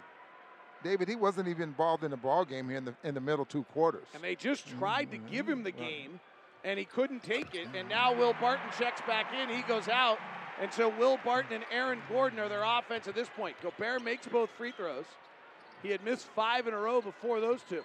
David, 0.83 1.09
he 1.09 1.17
wasn't 1.17 1.49
even 1.49 1.62
involved 1.62 2.05
in 2.05 2.10
the 2.10 2.17
ball 2.17 2.44
game 2.44 2.68
here 2.68 2.78
in 2.78 2.84
the 2.84 2.94
in 3.05 3.15
the 3.15 3.20
middle 3.20 3.44
two 3.44 3.65
quarters. 3.65 4.07
And 4.15 4.23
they 4.23 4.34
just 4.34 4.67
tried 4.78 5.10
to 5.10 5.18
give 5.18 5.49
him 5.49 5.62
the 5.62 5.73
mm-hmm. 5.73 5.81
game, 5.81 6.20
and 6.65 6.78
he 6.78 6.84
couldn't 6.84 7.23
take 7.23 7.55
it. 7.55 7.68
And 7.75 7.89
now 7.89 8.15
Will 8.15 8.34
Barton 8.41 8.67
checks 8.78 9.00
back 9.07 9.33
in. 9.34 9.55
He 9.55 9.62
goes 9.62 9.89
out. 9.89 10.18
And 10.60 10.70
so 10.73 10.91
Will 10.91 11.18
Barton 11.25 11.55
and 11.55 11.65
Aaron 11.73 12.02
Gordon 12.10 12.39
are 12.39 12.49
their 12.49 12.62
offense 12.62 13.09
at 13.09 13.15
this 13.15 13.31
point. 13.34 13.57
Gobert 13.62 14.05
makes 14.05 14.26
both 14.26 14.50
free 14.50 14.73
throws. 14.73 15.07
He 15.83 15.89
had 15.89 16.05
missed 16.05 16.26
five 16.26 16.67
in 16.67 16.75
a 16.75 16.78
row 16.78 17.00
before 17.00 17.41
those 17.41 17.60
two. 17.67 17.83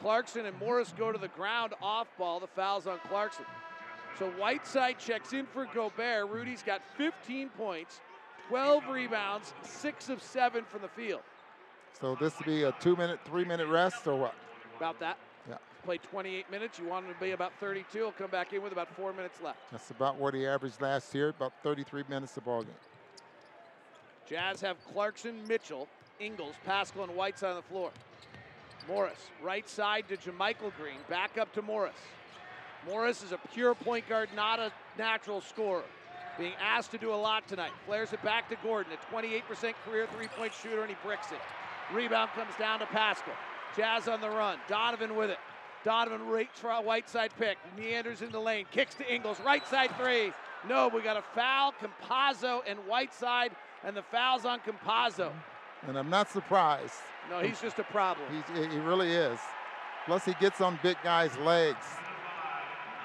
Clarkson 0.00 0.46
and 0.46 0.58
Morris 0.58 0.92
go 0.98 1.12
to 1.12 1.18
the 1.18 1.28
ground 1.28 1.74
off 1.80 2.08
ball. 2.18 2.40
The 2.40 2.48
foul's 2.48 2.88
on 2.88 2.98
Clarkson. 3.08 3.44
So 4.18 4.28
Whiteside 4.32 4.98
checks 4.98 5.32
in 5.32 5.46
for 5.46 5.66
Gobert. 5.72 6.28
Rudy's 6.28 6.62
got 6.62 6.82
15 6.96 7.48
points, 7.50 8.00
12 8.48 8.88
rebounds, 8.88 9.54
six 9.62 10.08
of 10.08 10.20
seven 10.20 10.64
from 10.64 10.82
the 10.82 10.88
field. 10.88 11.20
So 11.98 12.14
this 12.14 12.38
will 12.38 12.46
be 12.46 12.62
a 12.64 12.72
two-minute, 12.80 13.20
three-minute 13.24 13.68
rest, 13.68 14.06
or 14.06 14.16
what? 14.16 14.34
About 14.76 14.98
that. 15.00 15.18
Yeah. 15.48 15.56
Played 15.84 16.02
28 16.02 16.50
minutes. 16.50 16.78
You 16.78 16.86
want 16.86 17.06
him 17.06 17.14
to 17.14 17.20
be 17.20 17.32
about 17.32 17.52
32. 17.60 17.98
He'll 17.98 18.12
come 18.12 18.30
back 18.30 18.52
in 18.52 18.62
with 18.62 18.72
about 18.72 18.88
four 18.94 19.12
minutes 19.12 19.40
left. 19.42 19.58
That's 19.70 19.90
about 19.90 20.16
what 20.16 20.34
he 20.34 20.46
averaged 20.46 20.80
last 20.80 21.14
year, 21.14 21.28
about 21.30 21.52
33 21.62 22.04
minutes 22.08 22.36
a 22.36 22.40
ball 22.40 22.62
game. 22.62 22.72
Jazz 24.28 24.60
have 24.60 24.76
Clarkson, 24.92 25.46
Mitchell, 25.48 25.88
Ingles, 26.20 26.54
Paschall, 26.66 27.04
and 27.04 27.16
Whites 27.16 27.42
on 27.42 27.56
the 27.56 27.62
floor. 27.62 27.90
Morris, 28.88 29.18
right 29.42 29.68
side 29.68 30.04
to 30.08 30.16
JaMychal 30.16 30.72
Green, 30.78 30.98
back 31.08 31.36
up 31.38 31.52
to 31.54 31.62
Morris. 31.62 31.96
Morris 32.86 33.22
is 33.22 33.32
a 33.32 33.38
pure 33.52 33.74
point 33.74 34.08
guard, 34.08 34.28
not 34.34 34.58
a 34.58 34.72
natural 34.96 35.40
scorer. 35.40 35.84
Being 36.38 36.54
asked 36.60 36.92
to 36.92 36.98
do 36.98 37.12
a 37.12 37.16
lot 37.16 37.46
tonight. 37.48 37.72
Flares 37.86 38.12
it 38.12 38.22
back 38.22 38.48
to 38.48 38.56
Gordon, 38.62 38.92
a 38.92 39.14
28% 39.14 39.74
career 39.84 40.06
three 40.16 40.28
point 40.28 40.52
shooter, 40.54 40.80
and 40.80 40.88
he 40.88 40.96
bricks 41.04 41.30
it. 41.32 41.40
Rebound 41.94 42.30
comes 42.34 42.54
down 42.58 42.80
to 42.80 42.86
Paschall. 42.86 43.36
Jazz 43.76 44.08
on 44.08 44.20
the 44.20 44.28
run. 44.28 44.58
Donovan 44.68 45.16
with 45.16 45.30
it. 45.30 45.38
Donovan 45.84 46.26
right 46.26 46.48
Whiteside 46.84 47.32
pick. 47.38 47.56
Meanders 47.76 48.22
in 48.22 48.30
the 48.30 48.40
lane. 48.40 48.66
Kicks 48.70 48.94
to 48.96 49.12
Ingles. 49.12 49.38
Right 49.44 49.66
side 49.66 49.90
three. 49.98 50.32
No, 50.68 50.88
we 50.88 51.00
got 51.00 51.16
a 51.16 51.22
foul. 51.34 51.72
Campazzo 51.72 52.60
and 52.66 52.78
Whiteside, 52.80 53.52
and 53.84 53.96
the 53.96 54.02
foul's 54.02 54.44
on 54.44 54.60
Campazzo. 54.60 55.32
And 55.86 55.96
I'm 55.96 56.10
not 56.10 56.30
surprised. 56.30 56.94
No, 57.30 57.40
he's 57.40 57.60
just 57.60 57.78
a 57.78 57.84
problem. 57.84 58.26
He's, 58.30 58.72
he 58.72 58.78
really 58.78 59.12
is. 59.12 59.38
Plus, 60.04 60.24
he 60.24 60.34
gets 60.34 60.60
on 60.60 60.78
big 60.82 60.96
guys' 61.02 61.36
legs. 61.38 61.86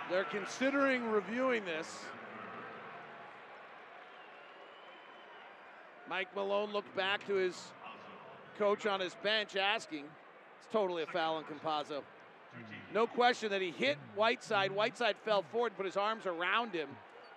They're 0.09 0.25
considering 0.25 1.09
reviewing 1.09 1.63
this. 1.65 2.05
Mike 6.09 6.35
Malone 6.35 6.71
looked 6.71 6.95
back 6.95 7.25
to 7.27 7.35
his 7.35 7.71
coach 8.57 8.85
on 8.85 8.99
his 8.99 9.15
bench 9.23 9.55
asking. 9.55 10.05
It's 10.59 10.71
totally 10.71 11.03
a 11.03 11.07
foul 11.07 11.35
on 11.35 11.43
Campazzo. 11.43 12.01
No 12.93 13.05
question 13.07 13.49
that 13.49 13.61
he 13.61 13.71
hit 13.71 13.97
Whiteside. 14.15 14.71
Whiteside 14.71 15.17
fell 15.25 15.43
forward, 15.51 15.73
and 15.73 15.77
put 15.77 15.85
his 15.85 15.97
arms 15.97 16.25
around 16.25 16.73
him, 16.73 16.87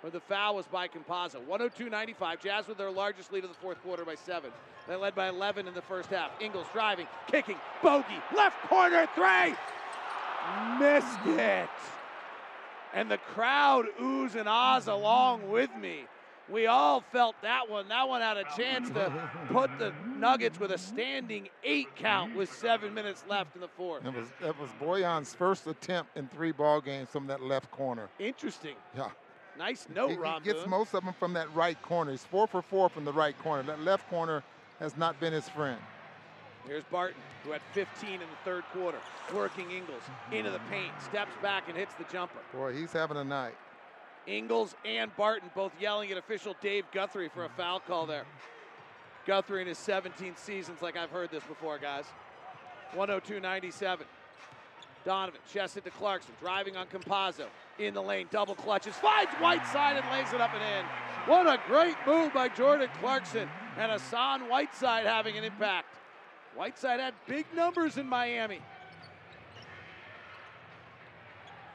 but 0.03 0.13
the 0.13 0.21
foul 0.21 0.55
was 0.55 0.67
by 0.67 0.87
Campazzo. 0.87 1.45
102-95. 1.47 2.41
Jazz 2.41 2.69
with 2.69 2.79
their 2.79 2.91
largest 2.91 3.33
lead 3.33 3.45
of 3.45 3.51
the 3.51 3.57
fourth 3.57 3.83
quarter 3.83 4.05
by 4.05 4.15
seven. 4.15 4.51
They 4.87 4.95
led 4.95 5.15
by 5.15 5.29
11 5.29 5.67
in 5.67 5.75
the 5.75 5.83
first 5.83 6.11
half. 6.11 6.31
Ingles 6.41 6.67
driving, 6.73 7.09
kicking, 7.27 7.57
bogey, 7.83 8.07
left 8.37 8.61
corner 8.69 9.09
three. 9.15 9.55
Missed 10.79 11.27
it. 11.27 11.69
And 12.95 13.11
the 13.11 13.19
crowd 13.19 13.87
oohs 14.01 14.35
and 14.35 14.49
ahs 14.49 14.87
along 14.87 15.51
with 15.51 15.71
me. 15.77 16.05
We 16.51 16.67
all 16.67 17.01
felt 17.12 17.36
that 17.43 17.68
one. 17.68 17.89
That 17.89 18.09
one 18.09 18.20
had 18.23 18.36
a 18.39 18.44
chance 18.57 18.89
to 18.91 19.31
put 19.49 19.70
the 19.78 19.93
Nuggets 20.17 20.59
with 20.59 20.73
a 20.73 20.78
standing 20.78 21.49
eight 21.62 21.94
count 21.97 22.35
with 22.35 22.51
seven 22.52 22.94
minutes 22.94 23.25
left 23.28 23.55
in 23.55 23.60
the 23.60 23.68
fourth. 23.68 24.02
That 24.05 24.15
was 24.15 24.28
that 24.41 24.59
was 24.59 24.70
Bojan's 24.81 25.35
first 25.35 25.67
attempt 25.67 26.17
in 26.17 26.28
three 26.28 26.52
ball 26.52 26.81
games 26.81 27.10
from 27.10 27.27
that 27.27 27.43
left 27.43 27.70
corner. 27.70 28.09
Interesting. 28.18 28.77
Yeah. 28.97 29.10
Nice 29.59 29.86
note, 29.93 30.17
Ron. 30.18 30.41
he 30.41 30.47
gets 30.47 30.60
Boone. 30.62 30.70
most 30.70 30.94
of 30.94 31.05
them 31.05 31.12
from 31.18 31.33
that 31.35 31.52
right 31.55 31.81
corner. 31.83 32.12
He's 32.12 32.25
four 32.25 32.47
for 32.47 32.62
four 32.62 32.89
from 32.89 33.05
the 33.05 33.12
right 33.12 33.36
corner. 33.39 33.62
That 33.65 33.81
left 33.81 34.09
corner 34.09 34.43
has 34.78 34.97
not 34.97 35.18
been 35.18 35.33
his 35.33 35.49
friend. 35.49 35.81
Here's 36.67 36.85
Barton, 36.85 37.20
who 37.44 37.51
had 37.51 37.62
15 37.73 38.15
in 38.15 38.20
the 38.20 38.27
third 38.44 38.62
quarter, 38.73 38.99
working 39.35 39.70
Ingles 39.70 40.02
into 40.31 40.51
the 40.51 40.60
paint, 40.70 40.93
steps 41.02 41.33
back 41.43 41.65
and 41.68 41.77
hits 41.77 41.94
the 41.94 42.05
jumper. 42.12 42.39
Boy, 42.52 42.75
he's 42.75 42.93
having 42.93 43.17
a 43.17 43.25
night. 43.25 43.55
Ingles 44.28 44.74
and 44.84 45.15
Barton 45.16 45.50
both 45.55 45.73
yelling 45.81 46.12
at 46.12 46.18
official 46.18 46.55
Dave 46.60 46.84
Guthrie 46.92 47.31
for 47.31 47.44
a 47.44 47.48
foul 47.48 47.81
call 47.81 48.07
there. 48.07 48.26
Guthrie 49.26 49.62
in 49.62 49.66
his 49.66 49.78
17th 49.78 50.39
seasons, 50.39 50.82
like 50.82 50.97
I've 50.97 51.10
heard 51.10 51.31
this 51.31 51.42
before, 51.44 51.78
guys. 51.78 52.05
102.97. 52.94 54.00
Donovan 55.05 55.40
chests 55.52 55.76
it 55.76 55.84
to 55.84 55.90
Clarkson, 55.90 56.34
driving 56.40 56.76
on 56.76 56.86
Campazzo. 56.86 57.47
In 57.78 57.94
the 57.94 58.02
lane, 58.02 58.26
double 58.31 58.55
clutches, 58.55 58.94
finds 58.97 59.32
Whiteside 59.34 59.97
and 59.97 60.05
lays 60.10 60.32
it 60.32 60.40
up 60.40 60.50
and 60.52 60.62
in. 60.62 60.84
What 61.26 61.47
a 61.47 61.60
great 61.66 61.97
move 62.07 62.34
by 62.34 62.48
Jordan 62.48 62.89
Clarkson 63.00 63.48
and 63.78 63.92
Hassan 63.92 64.48
Whiteside 64.48 65.07
having 65.07 65.36
an 65.36 65.44
impact. 65.44 65.94
Whiteside 66.55 67.00
had 67.00 67.15
big 67.26 67.47
numbers 67.55 67.97
in 67.97 68.07
Miami. 68.07 68.60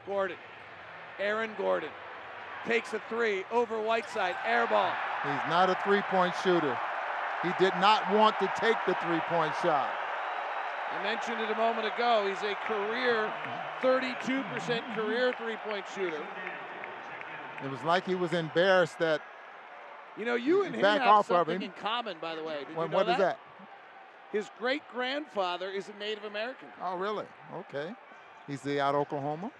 Gordon, 0.06 0.36
Aaron 1.18 1.50
Gordon, 1.56 1.88
takes 2.66 2.92
a 2.94 3.00
three 3.08 3.44
over 3.50 3.80
Whiteside, 3.80 4.36
air 4.46 4.66
ball. 4.66 4.92
He's 5.22 5.50
not 5.50 5.70
a 5.70 5.76
three-point 5.84 6.34
shooter. 6.42 6.76
He 7.42 7.50
did 7.58 7.74
not 7.76 8.10
want 8.12 8.38
to 8.40 8.50
take 8.56 8.76
the 8.86 8.94
three-point 8.94 9.52
shot. 9.62 9.90
I 10.92 11.02
mentioned 11.02 11.40
it 11.40 11.50
a 11.50 11.56
moment 11.56 11.86
ago. 11.86 12.26
He's 12.28 12.42
a 12.42 12.54
career 12.66 13.32
32% 13.82 14.94
career 14.94 15.34
three-point 15.38 15.84
shooter. 15.94 16.22
It 17.62 17.70
was 17.70 17.82
like 17.82 18.06
he 18.06 18.14
was 18.14 18.32
embarrassed 18.32 18.98
that 18.98 19.20
You 20.16 20.24
know, 20.24 20.36
you 20.36 20.64
and 20.64 20.74
him 20.74 20.82
back 20.82 21.00
have 21.02 21.26
something 21.26 21.60
in 21.60 21.72
common, 21.72 22.16
by 22.20 22.34
the 22.34 22.44
way. 22.44 22.64
Did 22.64 22.76
What- 22.76 22.84
you 22.84 22.88
know 22.90 22.96
what 22.98 23.08
is 23.08 23.16
that? 23.18 23.38
His 24.30 24.50
great 24.58 24.82
grandfather 24.88 25.70
is 25.70 25.88
a 25.88 25.92
Native 25.94 26.24
American. 26.24 26.68
Oh, 26.82 26.96
really? 26.96 27.26
Okay. 27.54 27.94
He's 28.46 28.62
the 28.62 28.80
out 28.80 28.94
Oklahoma. 28.94 29.50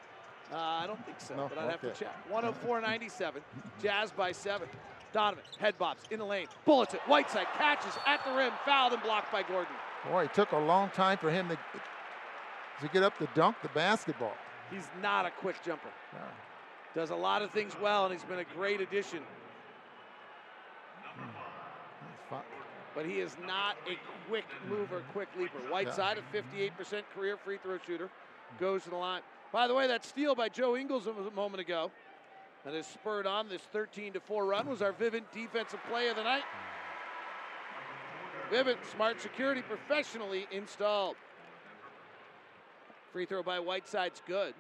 Uh, 0.55 0.57
I 0.57 0.87
don't 0.87 1.05
think 1.05 1.21
so, 1.21 1.35
No? 1.35 1.49
but 1.49 1.59
I'd 1.59 1.71
have 1.71 1.81
to 1.81 1.89
Okay. 1.89 2.05
check. 2.05 2.29
104.97. 2.31 3.43
Jazz 3.83 4.13
by 4.13 4.31
seven. 4.31 4.69
Donovan, 5.13 5.45
head 5.59 5.77
bobs 5.79 6.05
in 6.11 6.19
the 6.21 6.25
lane. 6.25 6.47
Bullets 6.65 6.95
it. 6.95 7.01
Whiteside 7.07 7.47
catches 7.57 7.93
at 8.07 8.25
the 8.25 8.33
rim, 8.33 8.53
fouled 8.65 8.93
and 8.93 9.03
blocked 9.03 9.33
by 9.33 9.43
Gordon. 9.43 9.75
Boy, 10.09 10.25
it 10.25 10.35
took 10.35 10.53
a 10.53 10.59
long 10.59 10.91
time 10.91 11.19
for 11.19 11.31
him 11.31 11.49
to 11.49 11.59
to 12.81 12.89
get 12.89 13.03
up 13.03 13.17
to 13.19 13.29
dunk 13.35 13.57
the 13.63 13.69
basketball. 13.69 14.35
He's 14.71 14.89
not 15.01 15.27
a 15.27 15.31
quick 15.31 15.57
jumper. 15.65 15.89
Does 16.95 17.11
a 17.11 17.17
lot 17.17 17.43
of 17.43 17.51
things 17.53 17.77
well, 17.81 18.05
and 18.05 18.13
he's 18.13 18.25
been 18.25 18.41
a 18.41 18.45
great 18.45 18.81
addition. 18.81 19.25
But 22.95 23.07
he 23.07 23.21
is 23.21 23.37
not 23.45 23.77
a 23.89 23.99
quick 24.29 24.45
mover, 24.69 25.03
quick 25.13 25.29
leaper. 25.37 25.59
Whiteside, 25.71 26.19
a 26.19 26.23
58% 26.37 27.03
career 27.15 27.37
free 27.37 27.59
throw 27.59 27.79
shooter, 27.79 28.09
goes 28.61 28.85
to 28.85 28.91
the 28.91 28.97
line. 28.97 29.23
By 29.55 29.69
the 29.69 29.75
way, 29.75 29.87
that 29.87 30.05
steal 30.05 30.35
by 30.35 30.49
Joe 30.49 30.77
Ingles 30.77 31.07
a 31.07 31.31
moment 31.31 31.61
ago 31.61 31.93
that 32.65 32.75
has 32.75 32.89
spurred 32.89 33.25
on 33.25 33.49
this 33.49 33.63
13 33.73 34.15
to 34.15 34.21
4 34.21 34.47
run 34.47 34.67
was 34.67 34.83
our 34.83 34.93
Vivint 34.93 35.23
defensive 35.33 35.79
play 35.89 36.09
of 36.09 36.17
the 36.17 36.25
night. 36.25 36.43
Vivint 38.51 38.79
smart 38.91 39.21
security 39.21 39.63
professionally 39.63 40.49
installed. 40.51 41.15
Free 43.13 43.27
throw 43.27 43.45
by 43.45 43.61
Whiteside's 43.61 44.21
good. 44.27 44.55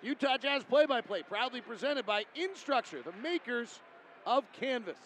Utah 0.00 0.38
Jazz 0.38 0.62
play 0.62 0.86
by 0.86 1.00
play, 1.00 1.24
proudly 1.24 1.60
presented 1.60 2.06
by 2.06 2.24
Instructure, 2.36 3.02
the 3.02 3.12
makers 3.20 3.80
of 4.26 4.44
Canvas. 4.52 4.98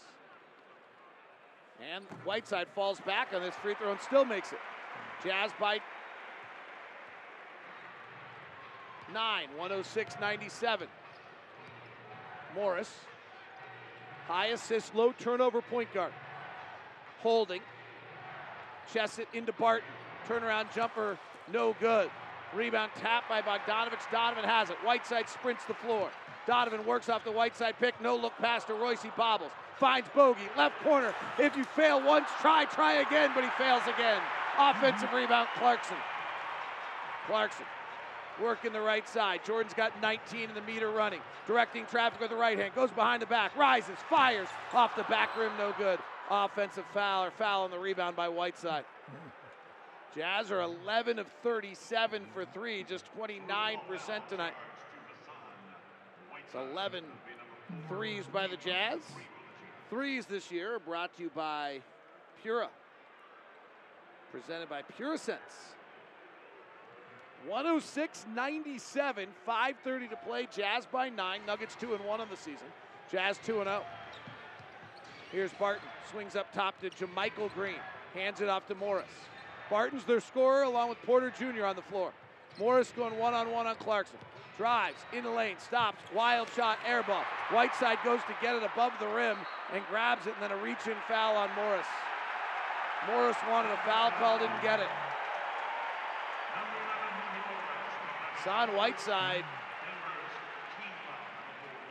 And 1.95 2.05
Whiteside 2.27 2.69
falls 2.75 3.01
back 3.01 3.33
on 3.33 3.41
this 3.41 3.55
free 3.63 3.75
throw 3.75 3.91
and 3.91 4.01
still 4.03 4.27
makes 4.27 4.53
it. 4.53 4.59
Jazz 5.25 5.51
by 5.59 5.79
nine, 9.15 9.49
106 9.57 10.17
97. 10.21 10.89
Morris, 12.55 12.93
high 14.27 14.47
assist, 14.47 14.95
low 14.95 15.13
turnover 15.13 15.63
point 15.63 15.93
guard. 15.95 16.13
Holding, 17.21 17.63
chests 18.93 19.19
it 19.19 19.29
into 19.33 19.53
Barton. 19.53 19.89
Turnaround 20.29 20.75
jumper, 20.75 21.19
no 21.53 21.75
good. 21.81 22.11
Rebound 22.55 22.93
tap 22.97 23.29
by 23.29 23.41
Bogdanovic. 23.43 24.11
Donovan 24.13 24.45
has 24.45 24.71
it. 24.71 24.77
Whiteside 24.85 25.29
sprints 25.29 25.65
the 25.65 25.75
floor. 25.75 26.11
Donovan 26.47 26.85
works 26.87 27.09
off 27.09 27.25
the 27.25 27.33
Whiteside 27.33 27.79
pick. 27.81 28.01
No 28.01 28.17
look 28.17 28.37
pass 28.39 28.65
to 28.65 28.75
Royce. 28.75 29.03
He 29.03 29.11
bobbles. 29.17 29.51
Finds 29.79 30.09
Bogey. 30.15 30.49
Left 30.57 30.79
corner. 30.83 31.15
If 31.39 31.57
you 31.57 31.65
fail 31.65 32.01
once, 32.05 32.29
try, 32.41 32.65
try 32.67 32.95
again, 32.95 33.33
but 33.35 33.43
he 33.43 33.51
fails 33.59 33.83
again. 33.93 34.21
Offensive 34.59 35.13
rebound, 35.13 35.49
Clarkson. 35.57 35.97
Clarkson 37.27 37.65
working 38.43 38.73
the 38.73 38.81
right 38.81 39.09
side. 39.09 39.45
Jordan's 39.45 39.75
got 39.75 40.01
19 40.01 40.49
in 40.49 40.55
the 40.55 40.63
meter 40.63 40.91
running. 40.91 41.21
Directing 41.47 41.87
traffic 41.87 42.21
with 42.21 42.31
the 42.31 42.37
right 42.37 42.59
hand. 42.59 42.75
Goes 42.75 42.91
behind 42.91 43.23
the 43.23 43.27
back. 43.27 43.57
Rises. 43.57 43.97
Fires. 44.09 44.49
Off 44.73 44.97
the 44.97 45.05
back 45.05 45.37
rim. 45.37 45.53
No 45.59 45.75
good. 45.79 45.99
Offensive 46.31 46.85
foul 46.93 47.25
or 47.27 47.31
foul 47.31 47.65
on 47.65 47.71
the 47.71 47.79
rebound 47.79 48.17
by 48.17 48.29
Whiteside. 48.29 48.85
Jazz 50.15 50.53
are 50.53 50.61
11 50.61 51.19
of 51.19 51.27
37 51.43 52.23
for 52.33 52.45
three, 52.45 52.85
just 52.85 53.05
29% 53.19 54.29
tonight. 54.29 54.55
It's 56.47 56.55
11 56.55 57.03
threes 57.89 58.25
by 58.33 58.47
the 58.47 58.57
Jazz. 58.57 59.01
Threes 59.91 60.27
this 60.27 60.53
year 60.53 60.77
are 60.77 60.79
brought 60.79 61.17
to 61.17 61.25
you 61.25 61.31
by 61.35 61.81
Pura. 62.43 62.69
Presented 64.31 64.69
by 64.69 64.83
PuraSense. 67.49 68.25
106-97, 68.35 69.27
5:30 69.47 70.11
to 70.11 70.17
play. 70.17 70.49
Jazz 70.55 70.87
by 70.87 71.09
nine. 71.09 71.41
Nuggets 71.47 71.77
two 71.79 71.95
and 71.95 72.05
one 72.05 72.21
on 72.21 72.29
the 72.29 72.37
season. 72.37 72.67
Jazz 73.11 73.39
two 73.45 73.61
and 73.61 73.69
zero. 73.69 73.85
Here's 75.33 75.53
Barton. 75.53 75.89
Swings 76.11 76.37
up 76.37 76.53
top 76.53 76.79
to 76.81 76.91
JaMychal 76.91 77.53
Green. 77.55 77.81
Hands 78.15 78.41
it 78.41 78.49
off 78.49 78.67
to 78.69 78.75
Morris. 78.75 79.07
Barton's 79.71 80.05
their 80.05 80.21
scorer 80.21 80.63
along 80.63 80.91
with 80.91 81.03
Porter 81.03 81.31
Jr. 81.31 81.65
on 81.65 81.77
the 81.77 81.83
floor. 81.83 82.13
Morris 82.59 82.93
going 82.95 83.19
one 83.19 83.35
on 83.35 83.51
one 83.51 83.67
on 83.67 83.75
Clarkson. 83.77 84.19
Drives 84.57 84.99
in 85.13 85.25
the 85.25 85.31
lane, 85.31 85.57
stops, 85.59 86.01
wild 86.15 86.49
shot, 86.55 86.79
air 86.87 87.03
ball. 87.03 87.25
Whiteside 87.51 87.99
goes 88.05 88.21
to 88.29 88.37
get 88.41 88.55
it 88.55 88.63
above 88.63 88.93
the 89.01 89.09
rim 89.09 89.37
and 89.73 89.83
grabs 89.91 90.29
it, 90.29 90.35
and 90.35 90.43
then 90.43 90.57
a 90.57 90.63
reach 90.63 90.87
in 90.87 90.95
foul 91.09 91.37
on 91.37 91.51
Morris. 91.57 91.87
Morris 93.09 93.37
wanted 93.51 93.73
a 93.73 93.77
foul 93.79 94.13
call, 94.13 94.39
didn't 94.39 94.63
get 94.63 94.79
it. 94.79 94.87
Son 98.45 98.77
Whiteside, 98.77 99.45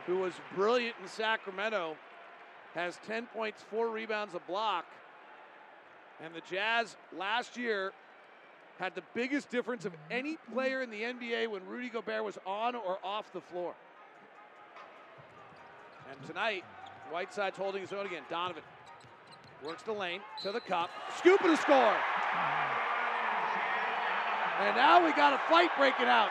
who 0.06 0.18
was 0.18 0.34
brilliant 0.54 0.94
in 1.02 1.08
Sacramento, 1.08 1.96
has 2.74 2.96
10 3.08 3.26
points, 3.26 3.64
four 3.70 3.88
rebounds, 3.88 4.34
a 4.34 4.38
block. 4.38 4.84
And 6.22 6.32
the 6.32 6.42
Jazz 6.48 6.96
last 7.18 7.56
year 7.56 7.92
had 8.78 8.94
the 8.94 9.02
biggest 9.14 9.50
difference 9.50 9.84
of 9.84 9.94
any 10.12 10.38
player 10.52 10.82
in 10.82 10.90
the 10.90 11.02
NBA 11.02 11.48
when 11.48 11.66
Rudy 11.66 11.88
Gobert 11.88 12.22
was 12.24 12.38
on 12.46 12.76
or 12.76 12.98
off 13.02 13.32
the 13.32 13.40
floor. 13.40 13.74
And 16.10 16.28
tonight, 16.28 16.64
Whiteside's 17.10 17.58
holding 17.58 17.80
his 17.80 17.92
own 17.92 18.06
again. 18.06 18.22
Donovan 18.30 18.62
works 19.64 19.82
the 19.82 19.92
lane 19.92 20.20
to 20.42 20.52
the 20.52 20.60
cup, 20.60 20.90
scoop 21.18 21.40
and 21.40 21.52
a 21.52 21.56
score. 21.56 21.96
And 24.60 24.76
now 24.76 25.04
we 25.04 25.12
got 25.12 25.32
a 25.32 25.38
fight 25.50 25.70
breaking 25.76 26.06
out. 26.06 26.30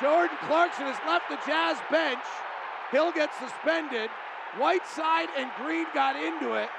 Jordan 0.00 0.36
Clarkson 0.46 0.86
has 0.86 0.98
left 1.06 1.28
the 1.28 1.38
Jazz 1.46 1.76
bench. 1.90 2.22
He'll 2.90 3.12
get 3.12 3.30
suspended. 3.34 4.10
Whiteside 4.56 5.28
and 5.36 5.50
Green 5.58 5.86
got 5.92 6.16
into 6.16 6.54
it. 6.54 6.70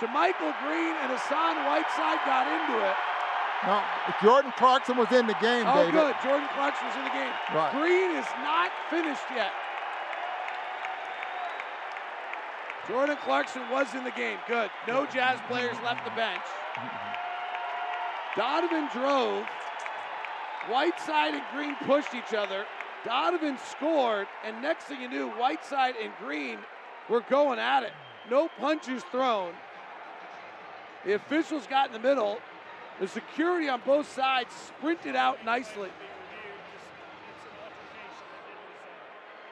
To 0.00 0.06
Michael 0.08 0.54
Green 0.62 0.94
and 1.02 1.10
Hassan 1.10 1.56
Whiteside 1.66 2.20
got 2.28 2.46
into 2.46 2.76
it. 2.84 2.96
No, 3.66 3.82
Jordan 4.22 4.52
Clarkson 4.56 4.96
was 4.96 5.10
in 5.10 5.26
the 5.26 5.34
game, 5.42 5.66
oh, 5.66 5.82
David. 5.82 5.92
good. 5.92 6.14
Jordan 6.22 6.48
Clarkson 6.54 6.86
was 6.86 6.94
in 6.94 7.04
the 7.04 7.10
game. 7.10 7.34
Right. 7.50 7.72
Green 7.74 8.10
is 8.14 8.28
not 8.46 8.70
finished 8.88 9.26
yet. 9.34 9.50
Jordan 12.86 13.16
Clarkson 13.24 13.62
was 13.70 13.92
in 13.94 14.04
the 14.04 14.12
game. 14.12 14.38
Good. 14.46 14.70
No 14.86 15.06
Jazz 15.06 15.40
players 15.48 15.76
left 15.82 16.04
the 16.04 16.12
bench. 16.12 16.44
Donovan 18.36 18.88
drove. 18.92 19.44
Whiteside 20.70 21.34
and 21.34 21.42
Green 21.52 21.74
pushed 21.86 22.14
each 22.14 22.34
other. 22.34 22.64
Donovan 23.04 23.58
scored, 23.70 24.26
and 24.44 24.60
next 24.60 24.84
thing 24.84 25.00
you 25.00 25.08
knew, 25.08 25.28
Whiteside 25.30 25.94
and 26.02 26.12
Green 26.18 26.58
were 27.08 27.22
going 27.22 27.58
at 27.58 27.84
it. 27.84 27.92
No 28.30 28.48
punches 28.58 29.02
thrown. 29.10 29.52
The 31.04 31.14
officials 31.14 31.66
got 31.66 31.86
in 31.86 31.92
the 31.92 32.06
middle. 32.06 32.38
The 33.00 33.08
security 33.08 33.68
on 33.68 33.80
both 33.86 34.12
sides 34.12 34.52
sprinted 34.52 35.16
out 35.16 35.44
nicely. 35.44 35.90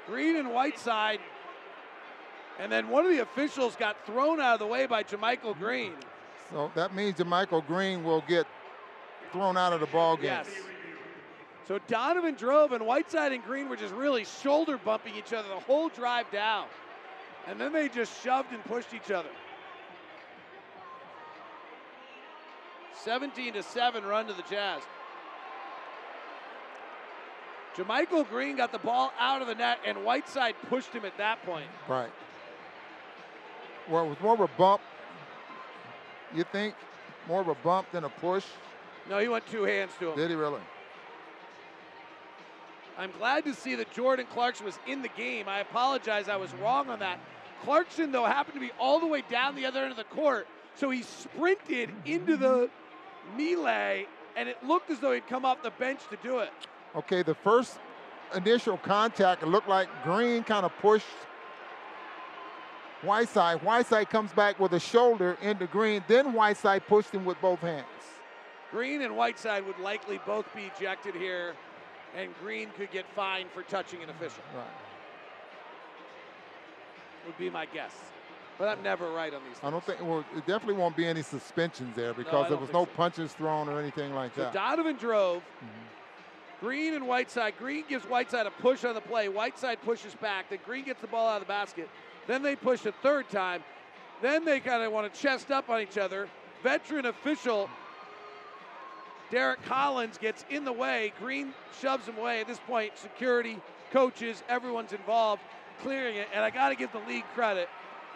Green 0.07 0.37
and 0.37 0.51
Whiteside. 0.53 1.21
And 2.59 2.71
then 2.71 2.89
one 2.89 3.05
of 3.05 3.11
the 3.11 3.21
officials 3.21 3.77
got 3.77 4.05
thrown 4.07 4.41
out 4.41 4.55
of 4.55 4.59
the 4.61 4.67
way 4.67 4.87
by 4.87 5.03
JaMychal 5.03 5.59
Green. 5.59 5.93
So 6.51 6.71
that 6.75 6.95
means 6.95 7.17
JaMychal 7.17 7.67
Green 7.67 8.03
will 8.03 8.25
get 8.27 8.47
thrown 9.33 9.57
out 9.57 9.73
of 9.73 9.81
the 9.81 9.87
ball 9.87 10.17
game. 10.17 10.25
Yes. 10.25 10.49
So 11.67 11.81
Donovan 11.89 12.35
drove, 12.35 12.73
and 12.73 12.87
Whiteside 12.87 13.33
and 13.33 13.45
Green 13.45 13.69
were 13.69 13.77
just 13.77 13.95
really 13.95 14.25
shoulder 14.25 14.79
bumping 14.79 15.15
each 15.17 15.33
other 15.33 15.49
the 15.49 15.61
whole 15.61 15.89
drive 15.89 16.31
down. 16.31 16.67
And 17.49 17.61
then 17.61 17.73
they 17.73 17.89
just 17.89 18.23
shoved 18.23 18.53
and 18.53 18.65
pushed 18.65 18.95
each 18.95 19.11
other. 19.11 19.29
17 23.05 23.55
to 23.55 23.63
7 23.63 24.05
run 24.05 24.27
to 24.27 24.33
the 24.33 24.43
Jazz. 24.49 24.83
JaMychal 27.77 28.29
Green 28.29 28.57
got 28.57 28.73
the 28.73 28.79
ball 28.79 29.13
out 29.19 29.43
of 29.43 29.49
the 29.49 29.55
net, 29.55 29.79
and 29.87 29.99
Whiteside 29.99 30.55
pushed 30.69 30.93
him 30.93 31.05
at 31.05 31.17
that 31.19 31.45
point. 31.45 31.67
Right. 31.89 32.11
Well, 33.89 34.07
it 34.07 34.09
was 34.09 34.21
more 34.21 34.35
of 34.35 34.41
a 34.41 34.49
bump. 34.57 34.81
You 36.35 36.45
think 36.45 36.75
more 37.29 37.41
of 37.41 37.49
a 37.49 37.55
bump 37.57 37.91
than 37.93 38.05
a 38.05 38.09
push? 38.09 38.45
No, 39.09 39.19
he 39.19 39.29
went 39.29 39.47
two 39.51 39.65
hands 39.65 39.93
to 40.01 40.11
him. 40.11 40.17
Did 40.17 40.31
he 40.31 40.37
really? 40.37 40.61
I'm 42.99 43.13
glad 43.19 43.45
to 43.45 43.55
see 43.55 43.75
that 43.77 43.93
Jordan 43.93 44.27
Clarkson 44.33 44.65
was 44.65 44.79
in 44.87 45.03
the 45.03 45.09
game. 45.09 45.49
I 45.49 45.61
apologize, 45.61 46.29
I 46.29 46.37
was 46.37 46.53
wrong 46.55 46.89
on 46.89 47.01
that. 47.01 47.19
Clarkson, 47.63 48.13
though, 48.13 48.25
happened 48.25 48.55
to 48.55 48.61
be 48.61 48.73
all 48.79 49.01
the 49.01 49.07
way 49.07 49.23
down 49.31 49.55
the 49.55 49.67
other 49.67 49.83
end 49.83 49.91
of 49.91 49.97
the 49.97 50.05
court, 50.05 50.47
so 50.75 50.91
he 50.91 51.03
sprinted 51.03 51.91
into 52.05 52.37
the 52.37 52.71
melee, 53.37 54.07
and 54.37 54.49
it 54.49 54.63
looked 54.65 54.91
as 54.91 55.01
though 55.01 55.13
he'd 55.13 55.27
come 55.27 55.45
off 55.45 55.63
the 55.63 55.71
bench 55.73 56.01
to 56.11 56.17
do 56.23 56.39
it. 56.39 56.51
Okay, 56.95 57.23
the 57.23 57.35
first 57.35 57.79
initial 58.35 58.79
contact, 58.79 59.43
it 59.43 59.47
looked 59.47 59.69
like 59.69 59.89
Green 60.03 60.43
kind 60.43 60.65
of 60.65 60.73
pushed 60.79 61.07
Whiteside. 63.03 63.63
Whiteside 63.63 64.11
comes 64.11 64.33
back 64.33 64.59
with 64.59 64.73
a 64.73 64.81
shoulder 64.81 65.37
into 65.43 65.67
Green. 65.67 66.03
Then 66.09 66.33
Whiteside 66.33 66.87
pushed 66.87 67.13
him 67.13 67.25
with 67.25 67.41
both 67.41 67.61
hands. 67.61 67.87
Green 68.71 69.03
and 69.03 69.17
Whiteside 69.17 69.65
would 69.67 69.79
likely 69.79 70.19
both 70.27 70.53
be 70.55 70.71
ejected 70.77 71.15
here, 71.15 71.55
and 72.17 72.31
Green 72.41 72.71
could 72.77 72.91
get 72.91 73.05
fined 73.15 73.51
for 73.53 73.63
touching 73.63 74.03
an 74.03 74.11
official. 74.11 74.43
Right. 74.55 74.65
Would 77.27 77.39
be 77.39 77.51
my 77.51 77.67
guess. 77.67 77.93
But 78.59 78.69
I'm 78.69 78.83
never 78.83 79.11
right 79.13 79.35
on 79.35 79.43
these. 79.45 79.59
Things. 79.59 79.65
I 79.65 79.71
don't 79.71 79.85
think. 79.85 80.01
Well, 80.01 80.25
it 80.35 80.47
definitely 80.47 80.81
won't 80.81 80.97
be 80.97 81.07
any 81.07 81.23
suspensions 81.23 81.95
there 81.95 82.15
because 82.15 82.45
no, 82.45 82.49
there 82.49 82.59
was 82.59 82.73
no 82.73 82.85
so. 82.85 82.91
punches 82.97 83.33
thrown 83.35 83.69
or 83.69 83.79
anything 83.79 84.15
like 84.15 84.35
so 84.35 84.43
that. 84.43 84.55
Donovan 84.55 84.97
drove. 84.97 85.43
Mm-hmm. 85.43 86.65
Green 86.65 86.95
and 86.95 87.07
Whiteside. 87.07 87.55
Green 87.59 87.85
gives 87.87 88.07
Whiteside 88.07 88.47
a 88.47 88.51
push 88.51 88.83
on 88.85 88.95
the 88.95 89.01
play. 89.03 89.29
Whiteside 89.29 89.83
pushes 89.83 90.15
back. 90.15 90.49
Then 90.49 90.61
Green 90.65 90.87
gets 90.87 91.03
the 91.03 91.07
ball 91.07 91.29
out 91.29 91.43
of 91.43 91.47
the 91.47 91.53
basket. 91.53 91.91
Then 92.27 92.43
they 92.43 92.57
push 92.57 92.87
a 92.87 92.93
third 92.93 93.29
time. 93.29 93.63
Then 94.23 94.47
they 94.47 94.61
kind 94.61 94.83
of 94.83 94.91
want 94.91 95.13
to 95.13 95.21
chest 95.21 95.51
up 95.51 95.69
on 95.69 95.83
each 95.83 95.99
other. 95.99 96.29
Veteran 96.63 97.05
official 97.05 97.69
Derrick 99.31 99.63
Collins 99.65 100.19
gets 100.19 100.45
in 100.51 100.65
the 100.65 100.73
way. 100.73 101.13
Green 101.19 101.53
shoves 101.81 102.07
him 102.07 102.17
away. 102.19 102.41
At 102.41 102.47
this 102.47 102.61
point, 102.67 102.97
security, 102.97 103.59
coaches, 103.93 104.43
everyone's 104.49 104.93
involved, 104.93 105.43
clearing 105.83 106.17
it. 106.17 106.29
And 106.33 106.45
I 106.45 106.51
got 106.51 106.69
to 106.69 106.77
give 106.77 106.93
the 106.93 107.03
league 107.09 107.25
credit. 107.35 107.69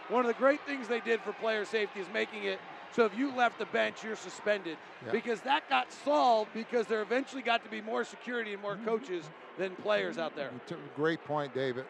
One 0.09 0.21
of 0.21 0.27
the 0.27 0.39
great 0.39 0.61
things 0.67 0.89
they 0.89 1.01
did 1.01 1.21
for 1.21 1.33
player 1.33 1.65
safety 1.65 2.01
is 2.01 2.07
making 2.13 2.45
it 2.45 2.59
so 2.93 3.05
if 3.05 3.17
you 3.17 3.35
left 3.35 3.59
the 3.59 3.67
bench, 3.67 4.03
you're 4.03 4.17
suspended. 4.17 4.77
Yeah. 5.05 5.13
Because 5.13 5.41
that 5.43 5.69
got 5.69 5.93
solved 5.93 6.53
because 6.53 6.87
there 6.87 7.03
eventually 7.03 7.43
got 7.43 7.63
to 7.65 7.71
be 7.71 7.81
more 7.81 8.05
security 8.05 8.53
and 8.53 8.61
more 8.61 8.79
coaches 8.85 9.25
than 9.59 9.77
players 9.77 10.19
out 10.19 10.35
there. 10.35 10.51
Great 10.97 11.25
point, 11.25 11.55
David. 11.55 11.85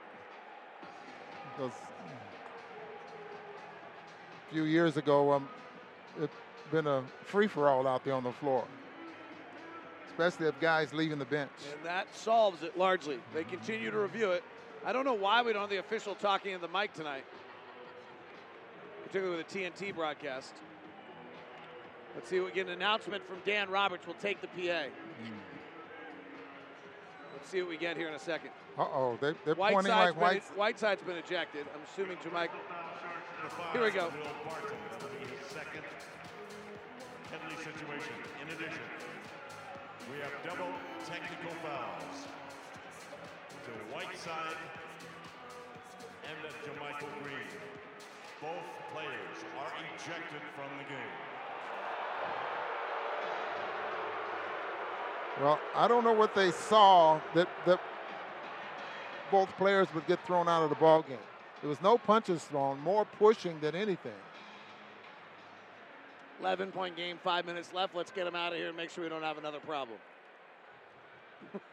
Because 1.57 1.73
a 4.51 4.53
few 4.53 4.65
years 4.65 4.97
ago, 4.97 5.33
um, 5.33 5.49
it's 6.21 6.35
been 6.71 6.87
a 6.87 7.03
free 7.25 7.47
for 7.47 7.69
all 7.69 7.87
out 7.87 8.05
there 8.05 8.15
on 8.15 8.25
the 8.25 8.33
floor, 8.33 8.65
especially 10.21 10.49
if 10.49 10.61
guys 10.61 10.93
leaving 10.93 11.19
the 11.19 11.25
bench. 11.25 11.51
And 11.73 11.85
that 11.85 12.15
solves 12.15 12.63
it 12.63 12.77
largely. 12.77 13.19
They 13.35 13.45
continue 13.45 13.91
to 13.91 13.99
review 13.99 14.33
it. 14.33 14.45
I 14.85 14.93
don't 14.93 15.05
know 15.05 15.15
why 15.15 15.43
we 15.43 15.53
don't 15.53 15.63
have 15.63 15.71
the 15.71 15.79
official 15.79 16.15
talking 16.15 16.53
in 16.53 16.61
the 16.61 16.69
mic 16.69 16.93
tonight, 16.95 17.25
particularly 19.05 19.39
with 19.39 19.55
a 19.55 19.59
TNT 19.59 19.95
broadcast. 19.95 20.55
Let's 22.15 22.29
see 22.29 22.37
if 22.37 22.45
we 22.45 22.51
get 22.51 22.67
an 22.67 22.73
announcement 22.73 23.27
from 23.27 23.37
Dan 23.45 23.71
Roberts. 23.71 24.07
We'll 24.07 24.17
take 24.17 24.41
the 24.41 24.49
PA. 24.49 24.87
Let's 27.33 27.49
see 27.51 27.61
what 27.61 27.71
we 27.71 27.77
get 27.77 27.97
here 27.97 28.09
in 28.09 28.15
a 28.15 28.19
second. 28.19 28.51
Uh 28.79 28.83
oh, 28.83 29.19
they, 29.21 29.33
they're 29.45 29.55
Whiteside's 29.55 29.75
pointing 29.75 29.93
like 29.93 30.15
been, 30.15 30.23
White. 30.23 30.43
Whiteside's 30.57 31.03
been 31.03 31.17
ejected. 31.17 31.67
I'm 31.75 31.81
assuming 31.93 32.17
JaMychal. 32.19 32.51
Here 33.73 33.83
we 33.83 33.91
go. 33.91 34.11
Second 35.49 35.83
Headley 37.31 37.57
situation. 37.57 38.15
In 38.43 38.49
addition, 38.55 38.83
we 40.13 40.19
have 40.19 40.33
double 40.45 40.73
technical 41.07 41.55
fouls 41.63 42.27
to 43.65 43.71
Whiteside 43.95 44.57
and 46.25 46.37
JaMychal 46.65 47.23
Green. 47.23 47.47
Both 48.41 48.67
players 48.93 49.39
are 49.59 49.73
ejected 49.95 50.43
from 50.57 50.71
the 50.79 50.85
game. 50.85 51.17
Well, 55.41 55.61
I 55.75 55.87
don't 55.87 56.05
know 56.05 56.13
what 56.13 56.35
they 56.35 56.51
saw 56.51 57.21
that 57.35 57.49
that 57.67 57.81
both 59.31 59.49
players 59.57 59.87
would 59.95 60.07
get 60.07 60.25
thrown 60.27 60.49
out 60.49 60.65
of 60.65 60.71
the 60.71 60.77
ball 60.77 61.03
game. 61.03 61.19
There 61.61 61.69
was 61.69 61.81
no 61.81 61.99
punches 61.99 62.43
thrown, 62.45 62.81
more 62.81 63.05
pushing 63.05 63.61
than 63.61 63.75
anything. 63.77 64.13
11 66.41 66.73
point 66.73 66.97
game, 66.97 67.19
five 67.23 67.45
minutes 67.47 67.73
left. 67.73 67.95
Let's 67.95 68.11
get 68.11 68.27
him 68.27 68.35
out 68.35 68.53
of 68.53 68.59
here 68.59 68.69
and 68.69 68.77
make 68.77 68.91
sure 68.91 69.05
we 69.05 69.11
don't 69.11 69.23
have 69.23 69.39
another 69.39 69.61
problem. 69.61 69.99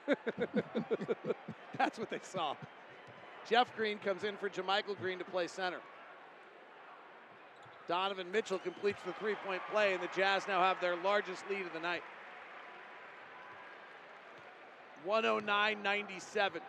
That's 1.77 1.97
what 1.97 2.09
they 2.09 2.19
saw. 2.21 2.55
Jeff 3.49 3.73
Green 3.75 3.97
comes 3.99 4.23
in 4.23 4.35
for 4.37 4.49
JaMychal 4.49 4.97
Green 4.99 5.19
to 5.19 5.25
play 5.25 5.47
center. 5.47 5.79
Donovan 7.87 8.29
Mitchell 8.31 8.59
completes 8.59 8.99
the 9.05 9.13
three 9.13 9.35
point 9.45 9.61
play, 9.71 9.93
and 9.93 10.03
the 10.03 10.09
Jazz 10.15 10.47
now 10.47 10.61
have 10.61 10.81
their 10.81 10.97
largest 10.97 11.49
lead 11.49 11.65
of 11.65 11.73
the 11.73 11.79
night. 11.79 12.03
109 15.05 15.81
97. 15.81 16.61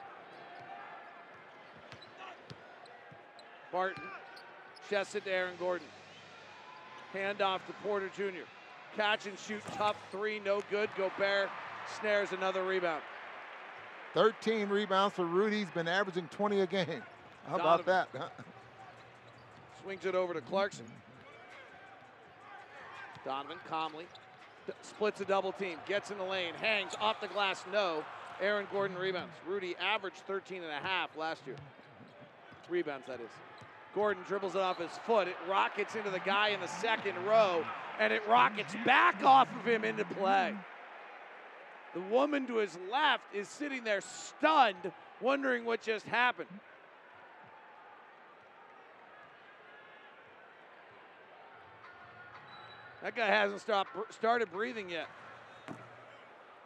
Barton 3.73 4.03
to 4.89 5.23
Aaron 5.27 5.55
Gordon. 5.59 5.87
Handoff 7.15 7.65
to 7.67 7.73
Porter 7.83 8.11
Jr. 8.17 8.45
Catch 8.97 9.27
and 9.27 9.39
shoot, 9.39 9.63
tough 9.75 9.97
three, 10.11 10.41
no 10.41 10.63
good. 10.71 10.91
Gobert 10.97 11.51
snares 12.01 12.33
another 12.33 12.65
rebound. 12.65 13.03
13 14.15 14.69
rebounds 14.69 15.15
for 15.15 15.25
Rudy. 15.25 15.59
He's 15.59 15.71
been 15.71 15.89
averaging 15.89 16.29
20 16.29 16.61
a 16.61 16.67
game. 16.67 17.03
How 17.49 17.57
about 17.57 17.85
that? 17.87 18.09
Swings 19.83 20.05
it 20.05 20.15
over 20.15 20.35
to 20.35 20.41
Clarkson. 20.41 20.87
Donovan 23.25 23.59
calmly 23.69 24.07
splits 24.83 25.21
a 25.21 25.25
double 25.25 25.53
team, 25.53 25.79
gets 25.87 26.11
in 26.11 26.19
the 26.19 26.25
lane, 26.25 26.55
hangs 26.55 26.93
off 27.01 27.21
the 27.21 27.29
glass, 27.29 27.65
no. 27.73 28.05
Aaron 28.41 28.67
Gordon 28.73 28.97
rebounds. 28.97 29.35
Rudy 29.47 29.75
averaged 29.81 30.19
13 30.27 30.63
and 30.63 30.71
a 30.71 30.87
half 30.87 31.17
last 31.17 31.43
year. 31.47 31.57
Rebounds, 32.69 33.07
that 33.07 33.21
is. 33.21 33.31
Gordon 33.99 34.23
dribbles 34.29 34.55
it 34.55 34.61
off 34.61 34.79
his 34.79 34.97
foot. 35.07 35.27
It 35.27 35.35
rockets 35.49 35.97
into 35.97 36.09
the 36.11 36.21
guy 36.21 36.51
in 36.51 36.61
the 36.61 36.69
second 36.69 37.17
row, 37.27 37.65
and 37.99 38.13
it 38.13 38.23
rockets 38.29 38.73
back 38.87 39.25
off 39.25 39.49
of 39.59 39.67
him 39.67 39.83
into 39.85 40.05
play. 40.05 40.55
The 41.95 42.01
woman 42.03 42.47
to 42.47 42.59
his 42.59 42.79
left 42.93 43.25
is 43.35 43.49
sitting 43.49 43.83
there 43.83 44.01
stunned, 44.01 44.93
wondering 45.21 45.65
what 45.65 45.83
just 45.83 46.07
happened. 46.07 46.49
That 53.03 53.17
guy 53.17 53.27
hasn't 53.27 53.63
stopped, 53.63 53.91
started 54.15 54.53
breathing 54.53 54.91
yet. 54.91 55.09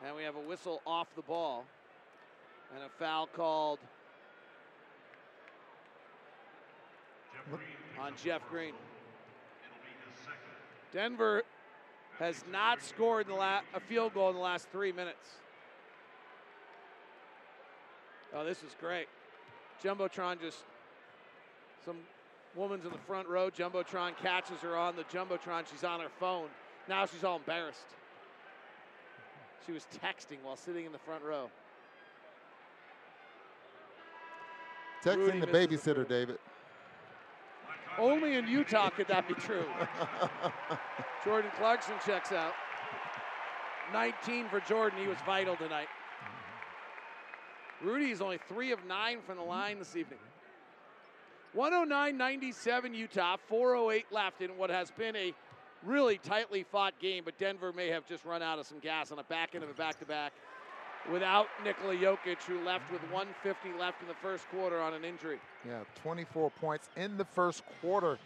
And 0.04 0.14
we 0.14 0.22
have 0.24 0.36
a 0.36 0.40
whistle 0.40 0.82
off 0.86 1.06
the 1.16 1.22
ball 1.22 1.64
and 2.74 2.84
a 2.84 2.90
foul 2.98 3.26
called 3.26 3.78
on 7.98 8.12
Jeff 8.22 8.48
Green. 8.48 8.74
Denver 10.92 11.42
has 12.18 12.44
not 12.50 12.82
scored 12.82 13.26
the 13.26 13.34
la- 13.34 13.62
a 13.74 13.80
field 13.80 14.14
goal 14.14 14.28
in 14.28 14.34
the 14.34 14.40
last 14.40 14.68
three 14.70 14.92
minutes. 14.92 15.36
Oh, 18.34 18.44
this 18.44 18.62
is 18.62 18.76
great. 18.80 19.08
Jumbotron 19.82 20.40
just, 20.40 20.64
some 21.84 21.96
woman's 22.54 22.84
in 22.84 22.92
the 22.92 22.98
front 22.98 23.28
row. 23.28 23.50
Jumbotron 23.50 24.16
catches 24.16 24.60
her 24.60 24.76
on 24.76 24.96
the 24.96 25.04
Jumbotron. 25.04 25.64
She's 25.70 25.84
on 25.84 26.00
her 26.00 26.10
phone. 26.20 26.48
Now 26.88 27.06
she's 27.06 27.24
all 27.24 27.36
embarrassed. 27.36 27.86
She 29.66 29.72
was 29.72 29.86
texting 30.02 30.42
while 30.42 30.56
sitting 30.56 30.86
in 30.86 30.92
the 30.92 30.98
front 30.98 31.22
row. 31.22 31.50
Texting 35.04 35.16
Rudy 35.16 35.40
the 35.40 35.46
babysitter, 35.46 36.08
David. 36.08 36.38
Only 37.98 38.36
in 38.36 38.48
Utah 38.48 38.90
could 38.90 39.08
that 39.08 39.28
be 39.28 39.34
true. 39.34 39.66
Jordan 41.24 41.50
Clarkson 41.56 41.94
checks 42.04 42.32
out. 42.32 42.52
19 43.92 44.48
for 44.48 44.60
Jordan. 44.60 44.98
He 45.00 45.06
was 45.06 45.18
vital 45.26 45.56
tonight. 45.56 45.88
Rudy 47.82 48.10
is 48.10 48.20
only 48.20 48.38
three 48.48 48.72
of 48.72 48.84
nine 48.86 49.18
from 49.26 49.36
the 49.36 49.42
line 49.42 49.78
this 49.78 49.96
evening. 49.96 50.18
109 51.54 52.16
97 52.16 52.94
Utah, 52.94 53.36
408 53.48 54.06
left 54.10 54.40
in 54.40 54.56
what 54.56 54.70
has 54.70 54.90
been 54.90 55.14
a 55.16 55.34
really 55.84 56.16
tightly 56.18 56.62
fought 56.62 56.98
game, 56.98 57.24
but 57.24 57.36
Denver 57.38 57.72
may 57.72 57.88
have 57.88 58.06
just 58.06 58.24
run 58.24 58.40
out 58.42 58.58
of 58.58 58.66
some 58.66 58.78
gas 58.78 59.10
on 59.10 59.18
the 59.18 59.24
back 59.24 59.54
end 59.54 59.62
of 59.62 59.68
a 59.68 59.74
back 59.74 59.98
to 59.98 60.06
back 60.06 60.32
without 61.10 61.46
Nikola 61.64 61.94
Jokic, 61.96 62.42
who 62.46 62.62
left 62.64 62.90
with 62.92 63.00
150 63.10 63.78
left 63.78 64.00
in 64.02 64.08
the 64.08 64.14
first 64.14 64.48
quarter 64.50 64.80
on 64.80 64.94
an 64.94 65.04
injury. 65.04 65.38
Yeah, 65.66 65.80
24 66.02 66.50
points 66.60 66.88
in 66.96 67.16
the 67.16 67.24
first 67.24 67.62
quarter. 67.80 68.18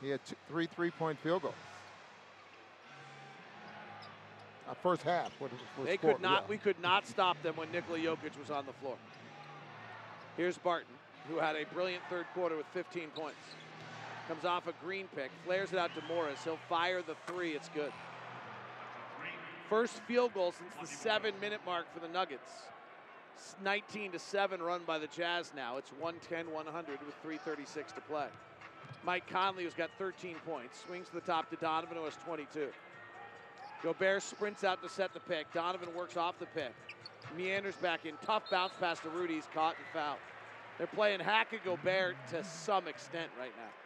He 0.00 0.10
had 0.10 0.24
two, 0.26 0.34
three 0.48 0.66
three-point 0.66 1.18
field 1.20 1.42
goals. 1.42 1.54
Uh, 4.68 4.74
first 4.82 5.02
half. 5.02 5.30
What 5.38 5.50
first 5.50 5.86
They 5.86 5.96
quarter, 5.96 6.16
could 6.16 6.22
not. 6.22 6.42
yeah. 6.42 6.48
We 6.50 6.56
could 6.58 6.80
not 6.80 7.06
stop 7.06 7.40
them 7.42 7.54
when 7.56 7.70
Nikola 7.70 7.98
Jokic 7.98 8.38
was 8.38 8.50
on 8.50 8.66
the 8.66 8.72
floor. 8.74 8.96
Here's 10.36 10.58
Barton, 10.58 10.94
who 11.28 11.38
had 11.38 11.54
a 11.56 11.64
brilliant 11.74 12.02
third 12.10 12.26
quarter 12.34 12.56
with 12.56 12.66
15 12.74 13.08
points. 13.14 13.36
Comes 14.26 14.44
off 14.46 14.66
a 14.66 14.72
green 14.82 15.06
pick, 15.14 15.30
flares 15.44 15.72
it 15.74 15.78
out 15.78 15.90
to 15.94 16.02
Morris. 16.08 16.42
He'll 16.44 16.58
fire 16.68 17.02
the 17.02 17.14
three. 17.26 17.52
It's 17.52 17.68
good. 17.74 17.92
First 19.68 19.94
field 20.00 20.34
goal 20.34 20.52
since 20.52 20.74
the 20.80 20.86
seven-minute 20.86 21.60
mark 21.64 21.86
for 21.94 22.00
the 22.00 22.12
Nuggets. 22.12 22.50
It's 23.36 23.56
19 23.64 24.12
to 24.12 24.18
seven, 24.18 24.62
run 24.62 24.82
by 24.86 24.98
the 24.98 25.06
Jazz. 25.06 25.52
Now 25.56 25.78
it's 25.78 25.90
110-100 26.02 27.04
with 27.04 27.14
3:36 27.22 27.92
to 27.92 28.00
play. 28.02 28.26
Mike 29.04 29.26
Conley, 29.28 29.64
who's 29.64 29.74
got 29.74 29.90
13 29.98 30.36
points, 30.46 30.84
swings 30.86 31.08
to 31.08 31.14
the 31.14 31.20
top 31.20 31.50
to 31.50 31.56
Donovan, 31.56 31.96
who 31.96 32.04
has 32.04 32.16
22. 32.24 32.68
Gobert 33.82 34.22
sprints 34.22 34.64
out 34.64 34.82
to 34.82 34.88
set 34.88 35.12
the 35.12 35.20
pick. 35.20 35.52
Donovan 35.52 35.94
works 35.94 36.16
off 36.16 36.38
the 36.38 36.46
pick. 36.46 36.72
Meanders 37.36 37.76
back 37.76 38.06
in. 38.06 38.14
Tough 38.24 38.50
bounce 38.50 38.72
pass 38.80 39.00
to 39.00 39.10
Rudy. 39.10 39.34
He's 39.34 39.48
caught 39.54 39.76
and 39.76 39.86
fouled. 39.92 40.18
They're 40.78 40.86
playing 40.86 41.20
hack 41.20 41.52
and 41.52 41.62
Gobert 41.64 42.16
to 42.30 42.42
some 42.44 42.88
extent 42.88 43.30
right 43.38 43.52
now. 43.56 43.83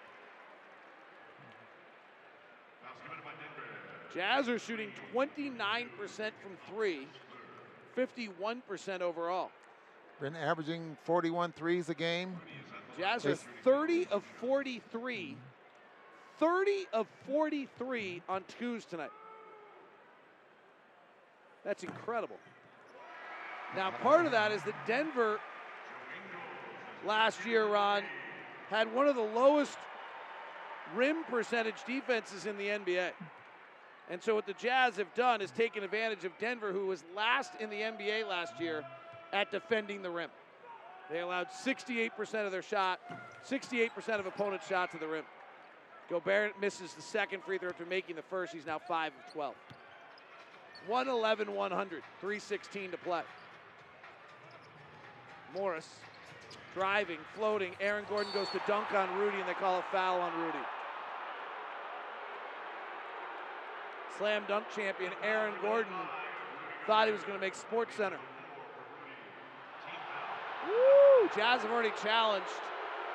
Jazz 4.15 4.49
are 4.49 4.59
shooting 4.59 4.91
29% 5.15 5.87
from 6.17 6.57
three, 6.75 7.07
51% 7.97 9.01
overall. 9.01 9.51
Been 10.21 10.35
averaging 10.35 10.97
41 11.05 11.53
threes 11.53 11.89
a 11.89 11.95
game. 11.95 12.37
Jazz 12.99 13.27
are 13.27 13.37
30 13.63 14.07
of 14.07 14.25
43. 14.41 15.37
30 16.39 16.87
of 16.93 17.07
43 17.27 18.23
on 18.29 18.45
twos 18.59 18.85
tonight. 18.85 19.11
That's 21.65 21.85
incredible. 21.85 22.37
Now, 23.77 23.91
part 23.91 24.25
of 24.25 24.33
that 24.33 24.53
is 24.53 24.63
that 24.63 24.75
Denver 24.87 25.39
last 27.07 27.45
year, 27.45 27.67
Ron, 27.67 28.03
had 28.71 28.93
one 28.95 29.07
of 29.07 29.17
the 29.17 29.23
lowest 29.23 29.77
rim 30.95 31.25
percentage 31.25 31.85
defenses 31.87 32.47
in 32.47 32.57
the 32.57 32.69
NBA. 32.69 33.11
And 34.11 34.23
so, 34.23 34.35
what 34.35 34.47
the 34.47 34.55
Jazz 34.55 34.97
have 34.97 35.13
done 35.15 35.43
is 35.43 35.51
taken 35.51 35.85
advantage 35.85 36.25
of 36.25 36.33
Denver, 36.39 36.73
who 36.73 36.87
was 36.87 37.05
last 37.15 37.53
in 37.61 37.69
the 37.69 37.77
NBA 37.77 38.27
last 38.27 38.59
year 38.59 38.83
at 39.33 39.51
defending 39.51 40.03
the 40.03 40.11
rim. 40.11 40.31
They 41.11 41.21
allowed 41.21 41.49
68% 41.49 42.47
of 42.47 42.53
their 42.53 42.63
shot, 42.63 43.01
68% 43.49 44.19
of 44.19 44.27
opponent 44.27 44.63
shots 44.69 44.93
to 44.93 44.99
the 44.99 45.07
rim. 45.07 45.25
Gobert 46.09 46.59
misses 46.61 46.95
the 46.95 47.03
second 47.03 47.43
free 47.45 47.59
throw 47.59 47.69
after 47.69 47.85
making 47.85 48.17
the 48.17 48.23
first. 48.23 48.53
He's 48.53 48.67
now 48.67 48.79
5 48.79 49.13
of 49.27 49.33
12. 49.33 49.55
111 50.87 51.53
100, 51.53 52.03
316 52.21 52.91
to 52.91 52.97
play. 52.99 53.23
Morris 55.55 55.89
driving, 56.75 57.19
floating. 57.35 57.73
Aaron 57.81 58.05
Gordon 58.09 58.33
goes 58.33 58.49
to 58.51 58.61
dunk 58.67 58.93
on 58.93 59.19
Rudy, 59.19 59.39
and 59.39 59.49
they 59.49 59.55
call 59.55 59.79
a 59.79 59.85
foul 59.91 60.21
on 60.21 60.33
Rudy. 60.41 60.59
Slam 64.19 64.43
dunk 64.49 64.65
champion 64.75 65.13
Aaron 65.23 65.55
Gordon 65.63 65.93
thought 66.87 67.07
he 67.07 67.13
was 67.13 67.23
going 67.23 67.35
to 67.35 67.41
make 67.41 67.55
Sports 67.55 67.95
Center. 67.95 68.19
Woo! 70.67 71.29
Jazz 71.37 71.63
have 71.63 71.71
already 71.71 71.93
challenged, 72.03 72.47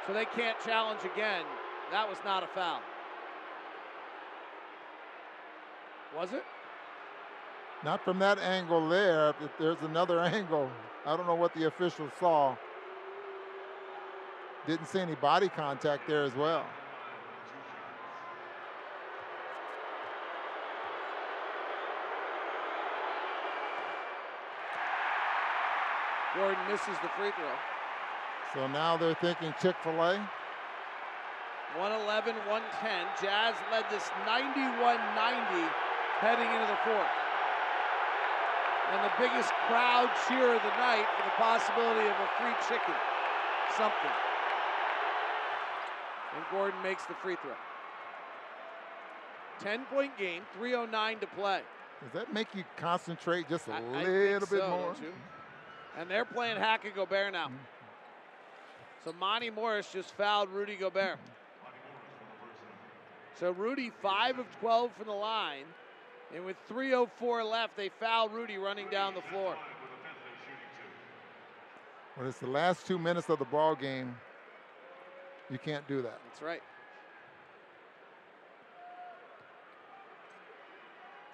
so 0.08 0.14
they 0.14 0.26
can't 0.26 0.58
challenge 0.66 1.02
again. 1.14 1.44
That 1.92 2.08
was 2.08 2.18
not 2.24 2.44
a 2.44 2.48
foul. 2.48 2.80
Was 6.16 6.32
it? 6.32 6.44
Not 7.84 8.04
from 8.06 8.20
that 8.20 8.40
angle 8.40 8.88
there. 8.88 9.34
but 9.40 9.52
There's 9.60 9.82
another 9.82 10.20
angle. 10.24 10.70
I 11.06 11.18
don't 11.18 11.28
know 11.28 11.36
what 11.36 11.54
the 11.54 11.66
officials 11.66 12.12
saw. 12.20 12.56
Didn't 14.66 14.88
see 14.88 15.00
any 15.00 15.16
body 15.16 15.50
contact 15.50 16.08
there 16.08 16.24
as 16.24 16.34
well. 16.36 16.66
Gordon 26.36 26.60
misses 26.68 26.98
the 27.02 27.10
free 27.18 27.32
throw. 27.38 27.54
So 28.54 28.68
now 28.68 28.98
they're 28.98 29.16
thinking 29.16 29.54
Chick 29.62 29.76
fil 29.84 29.94
A. 30.02 30.18
111 31.78 32.36
110. 32.46 33.06
Jazz 33.22 33.56
led 33.72 33.86
this 33.90 34.10
91 34.26 34.78
90 34.78 35.70
heading 36.22 36.46
into 36.46 36.68
the 36.70 36.80
fourth. 36.86 37.14
And 38.94 39.02
the 39.02 39.14
biggest 39.18 39.50
crowd 39.66 40.10
cheer 40.28 40.54
of 40.54 40.62
the 40.62 40.76
night 40.78 41.06
for 41.18 41.24
the 41.26 41.36
possibility 41.38 42.06
of 42.06 42.14
a 42.18 42.30
free 42.38 42.54
chicken. 42.70 42.94
Something. 43.78 44.14
And 46.36 46.46
Gordon 46.52 46.82
makes 46.84 47.06
the 47.06 47.16
free 47.16 47.38
throw. 47.42 47.58
10 49.60 49.86
point 49.86 50.16
game, 50.18 50.44
309 50.58 51.20
to 51.20 51.28
play. 51.28 51.62
Does 52.04 52.12
that 52.14 52.34
make 52.34 52.54
you 52.54 52.64
concentrate 52.78 53.48
just 53.50 53.68
a 53.68 53.74
I- 53.74 53.78
I 53.78 53.82
little 54.04 54.40
think 54.40 54.50
bit 54.52 54.60
so, 54.60 54.68
more? 54.70 54.96
And 55.98 56.10
they're 56.10 56.26
playing 56.26 56.58
hack 56.58 56.86
and 56.86 56.94
Gobert 56.94 57.34
now. 57.34 57.52
So 59.04 59.14
Monte 59.20 59.50
Morris 59.50 59.92
just 59.92 60.16
fouled 60.16 60.50
Rudy 60.50 60.76
Gobert. 60.76 61.20
So 63.40 63.52
Rudy 63.52 63.92
5 64.02 64.40
of 64.40 64.46
12 64.60 64.92
from 64.94 65.08
the 65.08 65.14
line. 65.14 65.66
And 66.34 66.46
with 66.46 66.58
3.04 66.70 67.50
left, 67.50 67.78
they 67.78 67.90
foul 67.90 68.30
Rudy 68.30 68.58
running 68.58 68.90
down 68.90 69.14
the 69.14 69.22
floor. 69.22 69.56
When 72.16 72.28
it's 72.28 72.40
the 72.40 72.48
last 72.48 72.88
two 72.88 72.98
minutes 72.98 73.30
of 73.30 73.40
the 73.40 73.46
ball 73.46 73.76
game, 73.76 74.16
you 75.50 75.58
can't 75.58 75.88
do 75.88 76.02
that. 76.02 76.20
That's 76.30 76.42
right. 76.42 76.62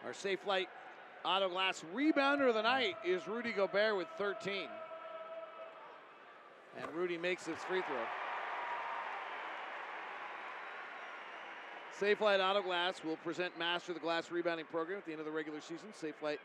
Our 0.05 0.11
Safelite 0.11 0.67
auto 1.25 1.49
glass 1.49 1.83
rebounder 1.95 2.49
of 2.49 2.56
the 2.56 2.61
night 2.61 2.95
is 3.06 3.27
Rudy 3.27 3.51
Gobert 3.51 3.95
with 3.98 4.07
13. 4.17 4.67
And 6.81 6.91
Rudy 6.93 7.17
makes 7.17 7.45
his 7.45 7.57
free 7.57 7.81
throw. 7.81 7.98
Safelite 11.99 12.39
AutoGlass 12.39 13.03
will 13.03 13.17
present 13.17 13.57
Master 13.59 13.93
the 13.93 13.99
Glass 13.99 14.31
Rebounding 14.31 14.65
Program 14.67 14.99
at 14.99 15.06
the 15.06 15.11
end 15.11 15.19
of 15.19 15.25
the 15.25 15.31
regular 15.31 15.59
season. 15.59 15.89
Safelite 16.01 16.39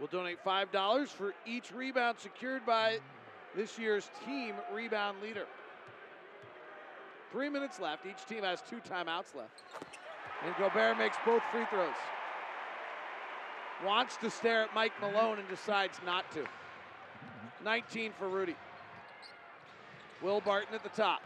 will 0.00 0.08
donate 0.08 0.44
$5 0.44 1.08
for 1.08 1.34
each 1.46 1.72
rebound 1.72 2.18
secured 2.18 2.66
by 2.66 2.98
this 3.54 3.78
year's 3.78 4.10
team 4.26 4.54
rebound 4.72 5.18
leader. 5.22 5.46
Three 7.30 7.48
minutes 7.48 7.78
left. 7.78 8.04
Each 8.06 8.26
team 8.28 8.42
has 8.42 8.60
two 8.68 8.78
timeouts 8.78 9.36
left. 9.36 9.62
And 10.44 10.54
Gobert 10.58 10.98
makes 10.98 11.16
both 11.24 11.42
free 11.52 11.64
throws. 11.70 11.94
Wants 13.84 14.16
to 14.18 14.30
stare 14.30 14.62
at 14.62 14.74
Mike 14.74 14.92
Malone 15.00 15.38
and 15.38 15.48
decides 15.48 15.98
not 16.06 16.30
to. 16.32 16.44
19 17.64 18.12
for 18.18 18.28
Rudy. 18.28 18.56
Will 20.22 20.40
Barton 20.40 20.74
at 20.74 20.82
the 20.82 20.88
top. 20.90 21.22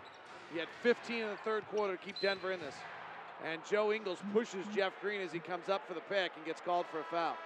He 0.53 0.59
had 0.59 0.69
15 0.83 1.17
in 1.17 1.29
the 1.29 1.37
third 1.45 1.67
quarter 1.69 1.97
to 1.97 2.03
keep 2.03 2.19
Denver 2.21 2.53
in 2.53 2.61
this. 2.61 2.75
And 3.45 3.61
Joe 3.69 3.93
Ingles 3.93 4.19
pushes 4.33 4.65
Jeff 4.75 4.93
Green 5.03 5.21
as 5.21 5.33
he 5.33 5.39
comes 5.39 5.69
up 5.69 5.87
for 5.87 5.95
the 5.95 6.01
pick 6.01 6.33
and 6.37 6.45
gets 6.47 6.61
called 6.61 6.87
for 6.91 7.01
a 7.01 7.05
foul. 7.05 7.37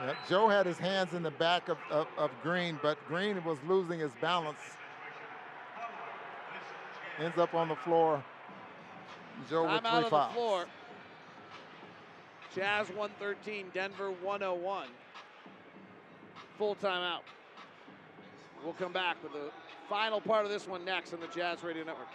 Yeah, 0.00 0.14
Joe 0.28 0.48
had 0.48 0.66
his 0.66 0.78
hands 0.78 1.14
in 1.14 1.22
the 1.22 1.30
back 1.30 1.68
of, 1.68 1.78
of, 1.90 2.06
of 2.18 2.30
Green, 2.42 2.78
but 2.82 2.98
Green 3.06 3.42
was 3.44 3.58
losing 3.66 4.00
his 4.00 4.12
balance. 4.20 4.58
Ends 7.18 7.38
up 7.38 7.54
on 7.54 7.68
the 7.68 7.76
floor. 7.76 8.22
Joe 9.48 9.64
Time 9.66 9.82
with 9.82 9.92
three 10.02 10.10
fouls. 10.10 10.66
Jazz 12.54 12.88
113, 12.88 13.66
Denver 13.72 14.10
101. 14.10 14.88
Full 16.58 16.74
timeout. 16.76 17.20
We'll 18.62 18.74
come 18.74 18.92
back 18.92 19.16
with 19.22 19.32
the 19.32 19.50
final 19.88 20.20
part 20.20 20.44
of 20.44 20.50
this 20.50 20.68
one 20.68 20.84
next 20.84 21.14
on 21.14 21.20
the 21.20 21.28
Jazz 21.28 21.64
Radio 21.64 21.84
Network. 21.84 22.08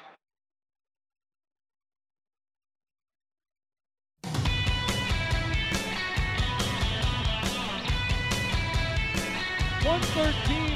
One 9.83 10.01
thirteen, 10.01 10.66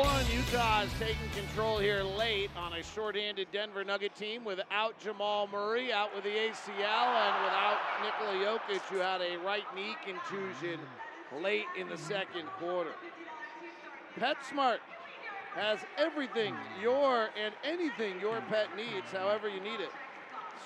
101. 0.00 0.38
Utah 0.38 0.82
is 0.82 0.92
taking 0.98 1.28
control 1.34 1.78
here 1.78 2.02
late 2.02 2.50
on 2.56 2.72
a 2.72 2.82
short-handed 2.82 3.48
Denver 3.52 3.84
Nugget 3.84 4.14
team 4.14 4.44
without 4.44 4.98
Jamal 4.98 5.46
Murray, 5.48 5.92
out 5.92 6.14
with 6.14 6.24
the 6.24 6.30
ACL, 6.30 6.78
and 6.78 7.44
without 7.44 7.78
Nikola 8.02 8.34
Jokic, 8.44 8.80
who 8.88 8.96
had 8.96 9.20
a 9.20 9.36
right 9.44 9.64
knee 9.74 9.94
contusion 10.04 10.80
late 11.42 11.66
in 11.78 11.88
the 11.88 11.98
second 11.98 12.46
quarter. 12.58 12.92
PetSmart 14.18 14.78
has 15.54 15.80
everything 15.98 16.54
your 16.80 17.28
and 17.42 17.52
anything 17.62 18.18
your 18.20 18.40
pet 18.48 18.68
needs, 18.76 19.10
however 19.12 19.48
you 19.48 19.60
need 19.60 19.80
it. 19.80 19.90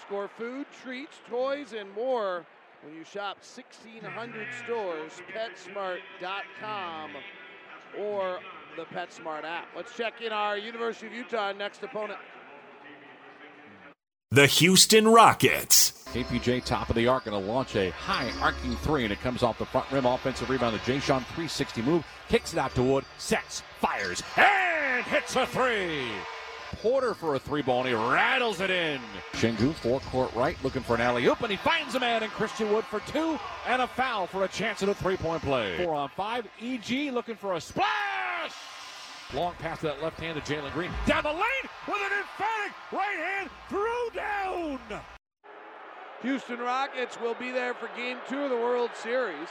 Score 0.06 0.28
food, 0.28 0.66
treats, 0.82 1.16
toys, 1.28 1.72
and 1.72 1.92
more 1.92 2.46
when 2.82 2.94
you 2.94 3.02
shop 3.02 3.38
1,600 3.38 4.46
stores, 4.62 5.12
PetSmart.com, 5.34 7.10
or 7.98 8.38
the 8.76 8.84
PetSmart 8.84 9.44
app. 9.44 9.68
Let's 9.76 9.96
check 9.96 10.20
in 10.20 10.32
our 10.32 10.58
University 10.58 11.06
of 11.06 11.12
Utah 11.12 11.52
next 11.52 11.82
opponent. 11.82 12.18
The 14.30 14.46
Houston 14.46 15.06
Rockets. 15.06 16.04
KPJ 16.12 16.64
top 16.64 16.90
of 16.90 16.96
the 16.96 17.06
arc 17.06 17.24
going 17.24 17.40
to 17.40 17.52
launch 17.52 17.76
a 17.76 17.90
high 17.90 18.30
arcing 18.40 18.76
three, 18.76 19.04
and 19.04 19.12
it 19.12 19.20
comes 19.20 19.42
off 19.42 19.58
the 19.58 19.66
front 19.66 19.90
rim. 19.92 20.06
Offensive 20.06 20.50
rebound 20.50 20.78
to 20.78 20.92
Jae'Sean, 20.92 21.20
360 21.20 21.82
move, 21.82 22.06
kicks 22.28 22.52
it 22.52 22.58
out 22.58 22.74
to 22.74 22.82
Wood, 22.82 23.04
sets, 23.18 23.62
fires, 23.80 24.22
and 24.36 25.04
hits 25.04 25.36
a 25.36 25.46
three. 25.46 26.08
Porter 26.76 27.14
for 27.14 27.34
a 27.34 27.38
three 27.38 27.62
ball, 27.62 27.80
and 27.80 27.88
he 27.88 27.94
rattles 27.94 28.60
it 28.60 28.70
in. 28.70 29.00
Sengun, 29.32 29.74
forecourt 29.74 30.34
right, 30.34 30.56
looking 30.62 30.82
for 30.82 30.94
an 30.94 31.00
alley 31.00 31.26
oop, 31.26 31.40
and 31.40 31.50
he 31.50 31.56
finds 31.56 31.94
a 31.94 32.00
man, 32.00 32.22
in 32.22 32.30
Christian 32.30 32.72
Wood 32.72 32.84
for 32.84 33.00
two, 33.00 33.38
and 33.66 33.82
a 33.82 33.86
foul 33.86 34.26
for 34.26 34.44
a 34.44 34.48
chance 34.48 34.82
at 34.82 34.88
a 34.88 34.94
three 34.94 35.16
point 35.16 35.42
play. 35.42 35.76
Four 35.84 35.94
on 35.94 36.08
five. 36.10 36.46
EG 36.60 37.12
looking 37.12 37.36
for 37.36 37.54
a 37.54 37.60
splash. 37.60 37.88
Long 39.32 39.54
pass 39.58 39.80
to 39.80 39.86
that 39.86 40.02
left 40.02 40.20
hand 40.20 40.42
to 40.42 40.52
Jalen 40.52 40.72
Green. 40.72 40.90
Down 41.06 41.22
the 41.22 41.30
lane 41.30 41.68
with 41.88 41.96
an 41.96 42.18
emphatic 42.18 42.72
right 42.92 43.18
hand 43.18 43.50
through 43.68 44.10
down. 44.14 44.80
Houston 46.22 46.58
Rockets 46.58 47.20
will 47.20 47.34
be 47.34 47.50
there 47.50 47.74
for 47.74 47.88
game 47.96 48.18
two 48.28 48.40
of 48.40 48.50
the 48.50 48.56
World 48.56 48.90
Series. 49.02 49.48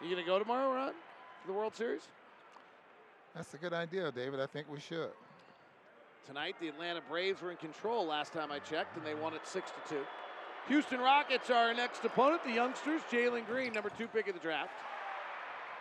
You 0.00 0.10
going 0.10 0.22
to 0.22 0.28
go 0.28 0.38
tomorrow, 0.38 0.74
Ron, 0.74 0.92
for 1.42 1.48
the 1.48 1.52
World 1.52 1.74
Series? 1.74 2.02
That's 3.34 3.52
a 3.54 3.58
good 3.58 3.72
idea, 3.72 4.12
David. 4.12 4.40
I 4.40 4.46
think 4.46 4.66
we 4.70 4.80
should. 4.80 5.10
Tonight, 6.26 6.56
the 6.60 6.68
Atlanta 6.68 7.00
Braves 7.08 7.40
were 7.40 7.50
in 7.50 7.56
control 7.56 8.06
last 8.06 8.32
time 8.32 8.52
I 8.52 8.58
checked, 8.58 8.96
and 8.96 9.06
they 9.06 9.14
won 9.14 9.34
it 9.34 9.46
6 9.46 9.70
to 9.70 9.94
2. 9.94 10.00
Houston 10.68 11.00
Rockets 11.00 11.48
are 11.48 11.68
our 11.68 11.74
next 11.74 12.04
opponent, 12.04 12.44
the 12.44 12.52
youngsters, 12.52 13.00
Jalen 13.10 13.46
Green, 13.46 13.72
number 13.72 13.90
two 13.96 14.06
pick 14.06 14.28
of 14.28 14.34
the 14.34 14.40
draft. 14.40 14.70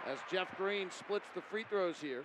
As 0.06 0.18
Jeff 0.32 0.48
Green 0.56 0.90
splits 0.92 1.26
the 1.36 1.42
free 1.42 1.66
throws 1.70 1.98
here. 2.00 2.24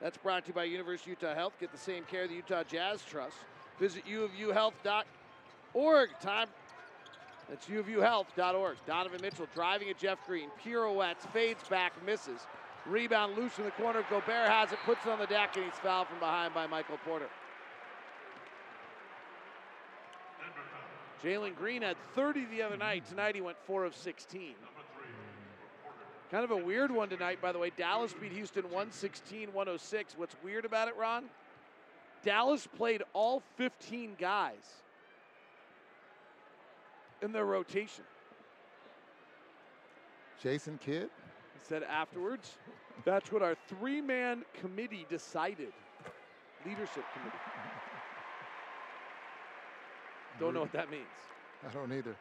That's 0.00 0.18
brought 0.18 0.44
to 0.46 0.48
you 0.48 0.54
by 0.54 0.64
University 0.64 1.12
of 1.12 1.22
Utah 1.22 1.36
Health. 1.36 1.52
Get 1.60 1.70
the 1.70 1.78
same 1.78 2.02
care 2.04 2.26
the 2.26 2.34
Utah 2.34 2.64
Jazz 2.64 3.04
trust. 3.08 3.36
Visit 3.78 4.04
uofuhealth.org. 4.06 6.08
Time. 6.20 6.48
That's 7.48 7.66
uofuhealth.org. 7.66 8.76
Donovan 8.86 9.20
Mitchell 9.22 9.46
driving 9.54 9.88
at 9.88 9.98
Jeff 9.98 10.18
Green. 10.26 10.48
Pirouettes, 10.64 11.24
fades 11.32 11.62
back, 11.68 11.92
misses. 12.04 12.40
Rebound 12.86 13.36
loose 13.36 13.58
in 13.58 13.64
the 13.64 13.70
corner. 13.70 14.04
Gobert 14.10 14.48
has 14.48 14.72
it, 14.72 14.78
puts 14.84 15.06
it 15.06 15.10
on 15.10 15.18
the 15.18 15.26
deck, 15.26 15.56
and 15.56 15.64
he's 15.64 15.74
fouled 15.74 16.08
from 16.08 16.18
behind 16.18 16.52
by 16.52 16.66
Michael 16.66 16.98
Porter. 17.04 17.28
Jalen 21.22 21.56
Green 21.56 21.80
had 21.80 21.96
30 22.14 22.44
the 22.46 22.60
other 22.60 22.76
night. 22.76 23.06
Tonight 23.08 23.34
he 23.34 23.40
went 23.40 23.56
4 23.66 23.84
of 23.84 23.96
16. 23.96 24.54
Kind 26.30 26.44
of 26.44 26.50
a 26.50 26.56
weird 26.56 26.90
one 26.90 27.08
tonight, 27.08 27.40
by 27.40 27.52
the 27.52 27.58
way. 27.58 27.70
Dallas 27.76 28.14
beat 28.20 28.32
Houston 28.32 28.64
116 28.64 29.52
106. 29.52 30.18
What's 30.18 30.36
weird 30.42 30.64
about 30.64 30.88
it, 30.88 30.96
Ron? 30.96 31.24
Dallas 32.22 32.66
played 32.66 33.02
all 33.12 33.42
15 33.56 34.16
guys 34.18 34.82
in 37.22 37.32
their 37.32 37.44
rotation. 37.44 38.04
Jason 40.42 40.78
Kidd? 40.84 41.08
Said 41.68 41.82
afterwards, 41.82 42.52
that's 43.04 43.32
what 43.32 43.42
our 43.42 43.56
three 43.68 44.00
man 44.00 44.44
committee 44.60 45.06
decided. 45.08 45.72
Leadership 46.66 47.04
committee. 47.14 47.38
Don't 50.38 50.52
know 50.52 50.60
what 50.60 50.72
that 50.72 50.90
means. 50.90 51.04
I 51.68 51.72
don't 51.72 51.92
either. 51.92 52.14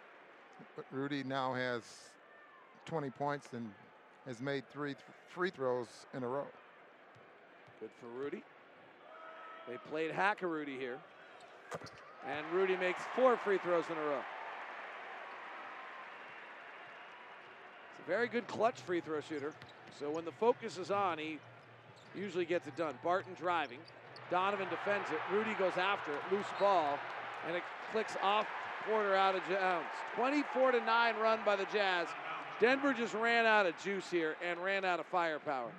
But 0.76 0.86
Rudy 0.92 1.24
now 1.24 1.54
has 1.54 1.84
20 2.86 3.10
points 3.12 3.48
and 3.54 3.70
has 4.28 4.42
made 4.42 4.64
three 4.72 4.94
th- 4.94 5.04
free 5.28 5.50
throws 5.50 5.88
in 6.14 6.24
a 6.24 6.28
row. 6.28 6.46
Good 7.80 7.90
for 8.00 8.08
Rudy. 8.08 8.44
They 9.68 9.76
played 9.90 10.12
hack 10.12 10.42
a 10.42 10.48
Rudy 10.48 10.78
here. 10.78 10.98
And 12.30 12.46
Rudy 12.54 12.78
makes 12.78 13.02
four 13.16 13.36
free 13.38 13.58
throws 13.58 13.84
in 13.90 13.98
a 13.98 14.06
row. 14.06 14.20
It's 14.20 14.22
a 17.80 17.92
very 18.08 18.28
good 18.28 18.48
clutch 18.48 18.80
free 18.82 19.02
throw 19.02 19.22
shooter. 19.22 19.54
So 20.00 20.10
when 20.10 20.26
the 20.26 20.32
focus 20.32 20.78
is 20.78 20.92
on, 20.92 21.18
he 21.18 21.40
usually 22.16 22.46
gets 22.46 22.68
it 22.68 22.76
done. 22.76 22.96
Barton 23.04 23.34
driving. 23.40 23.80
Donovan 24.30 24.68
defends 24.70 25.10
it. 25.12 25.20
Rudy 25.34 25.54
goes 25.56 25.78
after 25.78 26.12
it. 26.12 26.20
Loose 26.32 26.46
ball. 26.60 26.98
And 27.48 27.56
it 27.56 27.64
clicks 27.92 28.16
off 28.22 28.48
Porter 28.88 29.16
out 29.16 29.36
of 29.36 29.42
bounds. 29.50 29.88
24 30.16 30.72
to 30.74 30.80
9 30.80 31.16
run 31.22 31.40
by 31.46 31.56
the 31.56 31.68
Jazz. 31.72 32.08
Denver 32.60 32.94
just 32.94 33.14
ran 33.14 33.46
out 33.46 33.66
of 33.66 33.78
juice 33.84 34.10
here 34.10 34.36
and 34.46 34.60
ran 34.60 34.86
out 34.86 35.00
of 35.00 35.06
firepower. 35.08 35.72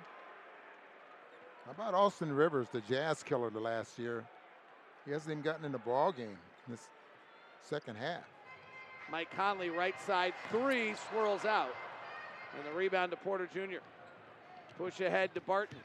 How 1.65 1.71
about 1.71 1.93
Austin 1.93 2.31
Rivers, 2.31 2.67
the 2.71 2.81
Jazz 2.81 3.23
killer 3.23 3.49
the 3.49 3.59
last 3.59 3.97
year? 3.97 4.23
He 5.05 5.11
hasn't 5.11 5.31
even 5.31 5.43
gotten 5.43 5.65
in 5.65 5.71
the 5.71 5.79
ball 5.79 6.11
game 6.11 6.37
in 6.67 6.71
this 6.71 6.87
second 7.61 7.97
half. 7.97 8.23
Mike 9.11 9.29
Conley, 9.35 9.69
right 9.69 9.99
side 10.01 10.33
three, 10.49 10.95
swirls 11.09 11.45
out. 11.45 11.69
And 12.57 12.65
the 12.65 12.77
rebound 12.77 13.11
to 13.11 13.17
Porter 13.17 13.49
Jr. 13.53 13.79
Push 14.77 15.01
ahead 15.01 15.33
to 15.35 15.41
Barton. 15.41 15.77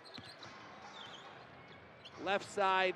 Left 2.24 2.50
side, 2.52 2.94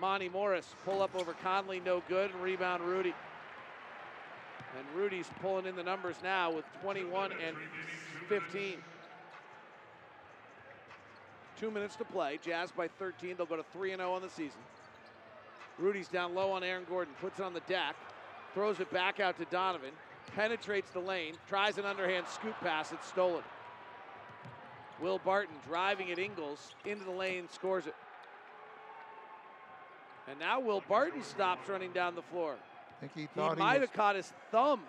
Monte 0.00 0.28
Morris. 0.28 0.74
Pull 0.84 1.02
up 1.02 1.14
over 1.14 1.32
Conley, 1.42 1.80
no 1.80 2.02
good. 2.08 2.32
And 2.32 2.42
rebound 2.42 2.82
Rudy. 2.82 3.14
And 4.76 4.86
Rudy's 4.96 5.28
pulling 5.40 5.66
in 5.66 5.76
the 5.76 5.82
numbers 5.82 6.16
now 6.22 6.50
with 6.50 6.64
21 6.82 7.32
and 7.32 7.56
15. 8.28 8.78
Two 11.60 11.70
minutes 11.70 11.94
to 11.96 12.04
play. 12.04 12.38
Jazz 12.42 12.72
by 12.72 12.88
13. 12.88 13.36
They'll 13.36 13.46
go 13.46 13.56
to 13.56 13.64
3 13.72 13.90
0 13.90 14.12
on 14.12 14.22
the 14.22 14.28
season. 14.28 14.60
Rudy's 15.78 16.08
down 16.08 16.34
low 16.34 16.50
on 16.50 16.64
Aaron 16.64 16.84
Gordon. 16.88 17.14
Puts 17.20 17.38
it 17.38 17.44
on 17.44 17.54
the 17.54 17.60
deck. 17.60 17.94
Throws 18.54 18.80
it 18.80 18.90
back 18.90 19.20
out 19.20 19.38
to 19.38 19.44
Donovan. 19.46 19.92
Penetrates 20.34 20.90
the 20.90 21.00
lane. 21.00 21.34
Tries 21.48 21.78
an 21.78 21.84
underhand 21.84 22.26
scoop 22.28 22.54
pass. 22.60 22.92
It's 22.92 23.06
stolen. 23.06 23.42
Will 25.00 25.18
Barton 25.18 25.56
driving 25.66 26.10
at 26.10 26.18
Ingles 26.18 26.74
into 26.84 27.04
the 27.04 27.10
lane, 27.10 27.48
scores 27.50 27.86
it. 27.86 27.94
And 30.28 30.38
now 30.38 30.60
Will 30.60 30.82
Barton 30.88 31.22
stops 31.22 31.68
running 31.68 31.92
down 31.92 32.14
the 32.14 32.22
floor. 32.22 32.54
I 32.98 33.00
think 33.00 33.12
he 33.14 33.26
thought 33.34 33.56
he, 33.56 33.58
might 33.58 33.80
was, 33.80 33.88
have 33.88 33.92
caught 33.92 34.16
his 34.16 34.32
thumb. 34.52 34.80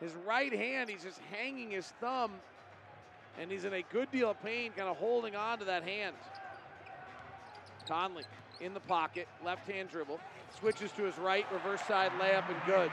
His 0.00 0.14
right 0.26 0.52
hand, 0.52 0.88
he's 0.88 1.02
just 1.02 1.20
hanging 1.30 1.70
his 1.70 1.92
thumb, 2.00 2.32
and 3.38 3.50
he's 3.50 3.66
in 3.66 3.74
a 3.74 3.82
good 3.92 4.10
deal 4.10 4.30
of 4.30 4.42
pain, 4.42 4.72
kind 4.74 4.88
of 4.88 4.96
holding 4.96 5.36
on 5.36 5.58
to 5.58 5.66
that 5.66 5.82
hand. 5.82 6.16
Conley 7.86 8.24
in 8.60 8.72
the 8.72 8.80
pocket, 8.80 9.28
left 9.44 9.68
hand 9.68 9.90
dribble, 9.90 10.18
switches 10.58 10.90
to 10.92 11.02
his 11.04 11.18
right, 11.18 11.44
reverse 11.52 11.82
side 11.82 12.12
layup, 12.18 12.48
and 12.48 12.58
good. 12.66 12.90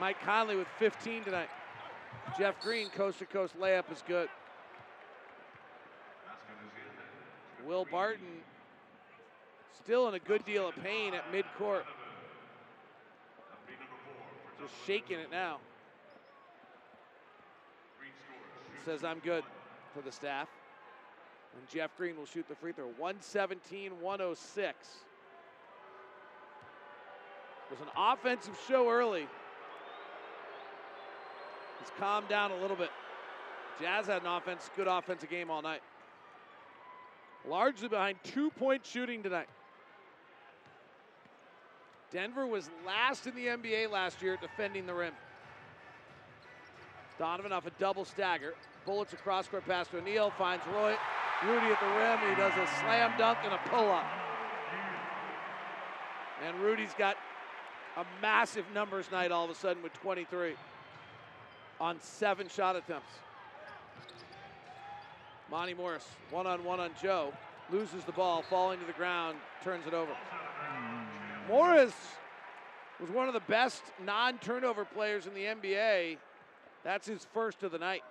Mike 0.00 0.20
Conley 0.24 0.56
with 0.56 0.68
15 0.78 1.24
tonight. 1.24 1.48
Jeff 2.38 2.60
Green, 2.60 2.88
coast 2.90 3.18
to 3.18 3.26
coast 3.26 3.58
layup 3.58 3.90
is 3.90 4.02
good. 4.06 4.28
Will 7.66 7.86
Barton 7.90 8.42
still 9.82 10.08
in 10.08 10.14
a 10.14 10.18
good 10.18 10.44
deal 10.44 10.68
of 10.68 10.76
pain 10.82 11.14
at 11.14 11.24
midcourt. 11.32 11.82
Just 14.60 14.74
shaking 14.86 15.18
it 15.18 15.30
now. 15.30 15.58
Says 18.84 19.04
I'm 19.04 19.18
good 19.18 19.44
for 19.94 20.02
the 20.02 20.12
staff. 20.12 20.48
And 21.56 21.68
Jeff 21.68 21.96
Green 21.96 22.16
will 22.16 22.26
shoot 22.26 22.46
the 22.48 22.54
free 22.54 22.72
throw. 22.72 22.86
117 22.98 24.00
106. 24.00 24.88
It 27.70 27.78
was 27.78 27.80
an 27.80 27.92
offensive 27.96 28.58
show 28.68 28.88
early. 28.88 29.26
It's 31.80 31.92
calmed 31.98 32.28
down 32.28 32.50
a 32.50 32.56
little 32.56 32.76
bit. 32.76 32.90
Jazz 33.80 34.06
had 34.06 34.22
an 34.22 34.28
offense, 34.28 34.68
good 34.76 34.88
offensive 34.88 35.30
game 35.30 35.50
all 35.50 35.62
night. 35.62 35.82
Largely 37.46 37.88
behind 37.88 38.18
two 38.24 38.50
point 38.50 38.84
shooting 38.84 39.22
tonight. 39.22 39.48
Denver 42.10 42.46
was 42.46 42.70
last 42.86 43.26
in 43.26 43.34
the 43.34 43.46
NBA 43.46 43.90
last 43.90 44.22
year 44.22 44.36
defending 44.40 44.86
the 44.86 44.94
rim. 44.94 45.12
Donovan 47.18 47.52
off 47.52 47.66
a 47.66 47.70
double 47.78 48.04
stagger. 48.04 48.54
Bullets 48.86 49.12
across 49.12 49.46
court 49.46 49.66
pass 49.66 49.88
to 49.88 49.98
O'Neale. 49.98 50.30
Finds 50.30 50.64
Roy. 50.68 50.96
Rudy 51.44 51.66
at 51.66 51.80
the 51.80 51.86
rim. 51.86 52.30
He 52.30 52.40
does 52.40 52.52
a 52.52 52.66
slam 52.80 53.12
dunk 53.18 53.38
and 53.44 53.52
a 53.52 53.58
pull 53.68 53.90
up. 53.90 54.06
And 56.46 56.56
Rudy's 56.60 56.94
got 56.96 57.16
a 57.96 58.04
massive 58.22 58.64
numbers 58.72 59.10
night 59.10 59.32
all 59.32 59.44
of 59.44 59.50
a 59.50 59.54
sudden 59.54 59.82
with 59.82 59.92
23 59.94 60.54
on 61.80 62.00
seven 62.00 62.48
shot 62.48 62.76
attempts. 62.76 63.12
Monte 65.50 65.74
Morris, 65.74 66.06
one 66.30 66.46
on 66.46 66.62
one 66.64 66.80
on 66.80 66.90
Joe, 67.00 67.32
loses 67.70 68.04
the 68.04 68.12
ball, 68.12 68.42
falling 68.42 68.78
to 68.80 68.86
the 68.86 68.92
ground, 68.92 69.38
turns 69.64 69.86
it 69.86 69.94
over. 69.94 70.12
Morris 71.48 71.94
was 73.00 73.10
one 73.10 73.28
of 73.28 73.34
the 73.34 73.40
best 73.40 73.82
non 74.04 74.38
turnover 74.38 74.84
players 74.84 75.26
in 75.26 75.34
the 75.34 75.44
NBA. 75.44 76.18
That's 76.84 77.06
his 77.06 77.26
first 77.32 77.62
of 77.62 77.72
the 77.72 77.78
night. 77.78 78.02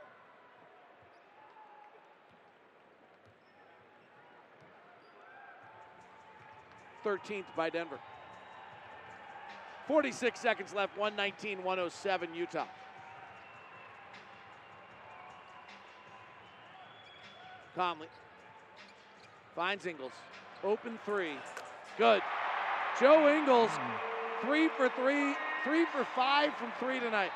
Thirteenth 7.03 7.47
by 7.55 7.69
Denver. 7.69 7.99
46 9.87 10.37
seconds 10.37 10.73
left, 10.73 10.97
119 10.97 11.63
107 11.63 12.35
Utah. 12.35 12.65
Conley 17.77 18.07
finds 19.55 19.85
Ingles. 19.85 20.11
Open 20.63 20.97
three. 21.05 21.35
Good. 21.95 22.23
Joe 22.99 23.29
Ingles, 23.29 23.69
three 24.43 24.67
for 24.69 24.89
three, 24.89 25.35
three 25.63 25.85
for 25.85 26.03
five 26.15 26.55
from 26.55 26.71
three 26.79 26.99
tonight. 26.99 27.29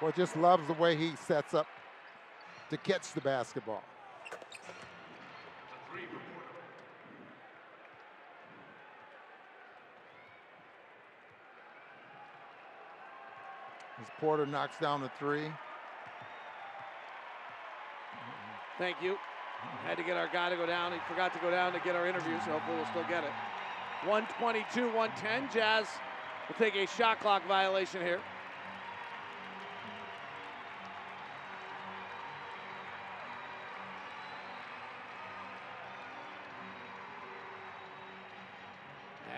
Boy, 0.00 0.12
just 0.12 0.36
loves 0.36 0.64
the 0.68 0.74
way 0.74 0.94
he 0.94 1.16
sets 1.16 1.54
up 1.54 1.66
to 2.70 2.76
catch 2.76 3.12
the 3.14 3.20
basketball. 3.20 3.82
As 14.00 14.06
Porter 14.20 14.46
knocks 14.46 14.78
down 14.78 15.00
the 15.00 15.10
three. 15.18 15.48
Thank 18.78 19.00
you. 19.00 19.16
Had 19.84 19.96
to 19.98 20.02
get 20.02 20.16
our 20.16 20.28
guy 20.28 20.50
to 20.50 20.56
go 20.56 20.66
down. 20.66 20.92
He 20.92 20.98
forgot 21.08 21.32
to 21.32 21.38
go 21.38 21.50
down 21.50 21.72
to 21.72 21.80
get 21.80 21.94
our 21.94 22.06
interview, 22.06 22.36
so 22.44 22.52
hopefully 22.52 22.76
we'll 22.76 22.86
still 22.86 23.04
get 23.04 23.24
it. 23.24 23.30
122, 24.06 24.86
110. 24.86 25.48
Jazz 25.54 25.86
will 26.48 26.56
take 26.56 26.74
a 26.74 26.86
shot 26.86 27.20
clock 27.20 27.46
violation 27.46 28.02
here. 28.02 28.20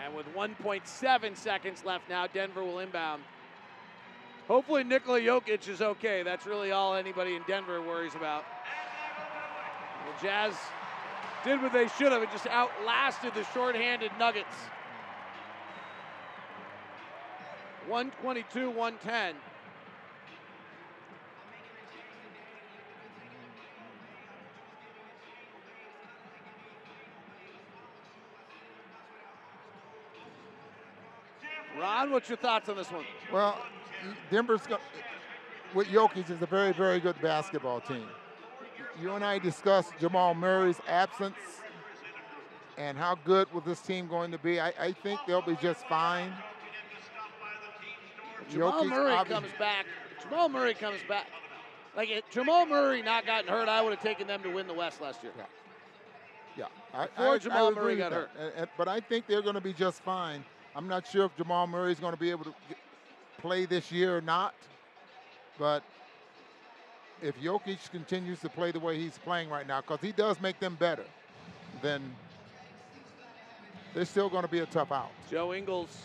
And 0.03 0.15
with 0.15 0.25
1.7 0.35 1.37
seconds 1.37 1.85
left 1.85 2.09
now, 2.09 2.27
Denver 2.27 2.63
will 2.63 2.79
inbound. 2.79 3.21
Hopefully 4.47 4.83
Nikola 4.83 5.19
Jokic 5.19 5.67
is 5.67 5.81
okay. 5.81 6.23
That's 6.23 6.45
really 6.45 6.71
all 6.71 6.95
anybody 6.95 7.35
in 7.35 7.43
Denver 7.47 7.81
worries 7.81 8.15
about. 8.15 8.43
Jazz 10.21 10.55
did 11.43 11.61
what 11.61 11.73
they 11.73 11.87
should 11.97 12.11
have 12.11 12.21
and 12.21 12.31
just 12.31 12.47
outlasted 12.47 13.33
the 13.33 13.43
shorthanded 13.53 14.11
Nuggets. 14.19 14.55
122 17.87 18.69
110. 18.69 19.35
Ron, 31.79 32.11
what's 32.11 32.27
your 32.27 32.37
thoughts 32.37 32.69
on 32.69 32.75
this 32.75 32.91
one? 32.91 33.05
Well, 33.31 33.57
Denver's 34.31 34.65
got, 34.65 34.81
with 35.73 35.87
Jokic 35.87 36.29
is 36.29 36.41
a 36.41 36.45
very, 36.45 36.73
very 36.73 36.99
good 36.99 37.21
basketball 37.21 37.81
team. 37.81 38.07
You 39.01 39.13
and 39.13 39.23
I 39.23 39.37
discussed 39.39 39.93
Jamal 39.99 40.33
Murray's 40.33 40.79
absence 40.87 41.35
and 42.77 42.97
how 42.97 43.15
good 43.25 43.51
was 43.53 43.63
this 43.63 43.79
team 43.81 44.07
going 44.07 44.31
to 44.31 44.37
be. 44.37 44.59
I, 44.59 44.73
I 44.79 44.91
think 44.91 45.19
they'll 45.27 45.41
be 45.41 45.55
just 45.55 45.85
fine. 45.87 46.33
Jamal 48.49 48.83
Jokic 48.83 48.89
Murray 48.89 49.11
obvi- 49.13 49.27
comes 49.29 49.47
back. 49.59 49.85
Jamal 50.23 50.49
Murray 50.49 50.73
comes 50.73 50.99
back. 51.07 51.27
Like 51.95 52.09
if 52.09 52.29
Jamal 52.29 52.65
Murray 52.65 53.01
not 53.01 53.25
gotten 53.25 53.49
hurt, 53.49 53.67
I 53.67 53.81
would 53.81 53.93
have 53.93 54.01
taken 54.03 54.27
them 54.27 54.41
to 54.43 54.49
win 54.49 54.67
the 54.67 54.73
West 54.73 55.01
last 55.01 55.21
year. 55.23 55.33
Yeah, 56.55 56.65
I, 56.93 57.05
Before 57.07 57.33
I, 57.33 57.37
Jamal 57.37 57.67
I 57.67 57.71
Murray 57.71 57.95
got 57.97 58.11
hurt. 58.13 58.29
And- 58.39 58.53
and- 58.55 58.69
but 58.77 58.87
I 58.87 58.99
think 58.99 59.27
they're 59.27 59.41
going 59.41 59.55
to 59.55 59.61
be 59.61 59.73
just 59.73 60.01
fine. 60.01 60.43
I'm 60.75 60.87
not 60.87 61.07
sure 61.07 61.25
if 61.25 61.35
Jamal 61.37 61.67
Murray 61.67 61.91
is 61.91 61.99
going 61.99 62.13
to 62.13 62.19
be 62.19 62.29
able 62.31 62.45
to 62.45 62.53
get, 62.69 62.77
play 63.39 63.65
this 63.65 63.91
year 63.91 64.15
or 64.17 64.21
not. 64.21 64.53
But 65.59 65.83
if 67.21 67.39
Jokic 67.41 67.91
continues 67.91 68.39
to 68.41 68.49
play 68.49 68.71
the 68.71 68.79
way 68.79 68.97
he's 68.99 69.17
playing 69.17 69.49
right 69.49 69.67
now, 69.67 69.81
because 69.81 69.99
he 70.01 70.11
does 70.11 70.39
make 70.41 70.59
them 70.59 70.75
better, 70.75 71.05
then 71.81 72.01
they're 73.93 74.05
still 74.05 74.29
going 74.29 74.43
to 74.43 74.49
be 74.49 74.59
a 74.59 74.65
tough 74.65 74.91
out. 74.91 75.09
Joe 75.29 75.53
Ingles. 75.53 75.95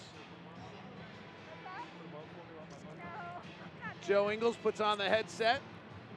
Joe 4.06 4.30
Ingles 4.30 4.56
puts 4.56 4.80
on 4.80 4.98
the 4.98 5.08
headset, 5.08 5.60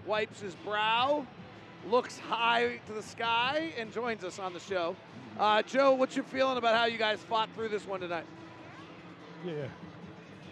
wipes 0.05 0.41
his 0.41 0.55
brow, 0.55 1.25
looks 1.87 2.17
high 2.17 2.79
to 2.87 2.93
the 2.93 3.03
sky, 3.03 3.73
and 3.77 3.91
joins 3.93 4.23
us 4.23 4.39
on 4.39 4.53
the 4.53 4.59
show. 4.59 4.95
Uh, 5.37 5.61
Joe, 5.61 5.93
what's 5.93 6.15
your 6.15 6.25
feeling 6.25 6.57
about 6.57 6.75
how 6.75 6.85
you 6.85 6.97
guys 6.97 7.19
fought 7.19 7.49
through 7.53 7.69
this 7.69 7.85
one 7.85 7.99
tonight? 7.99 8.25
Yeah. 9.45 9.67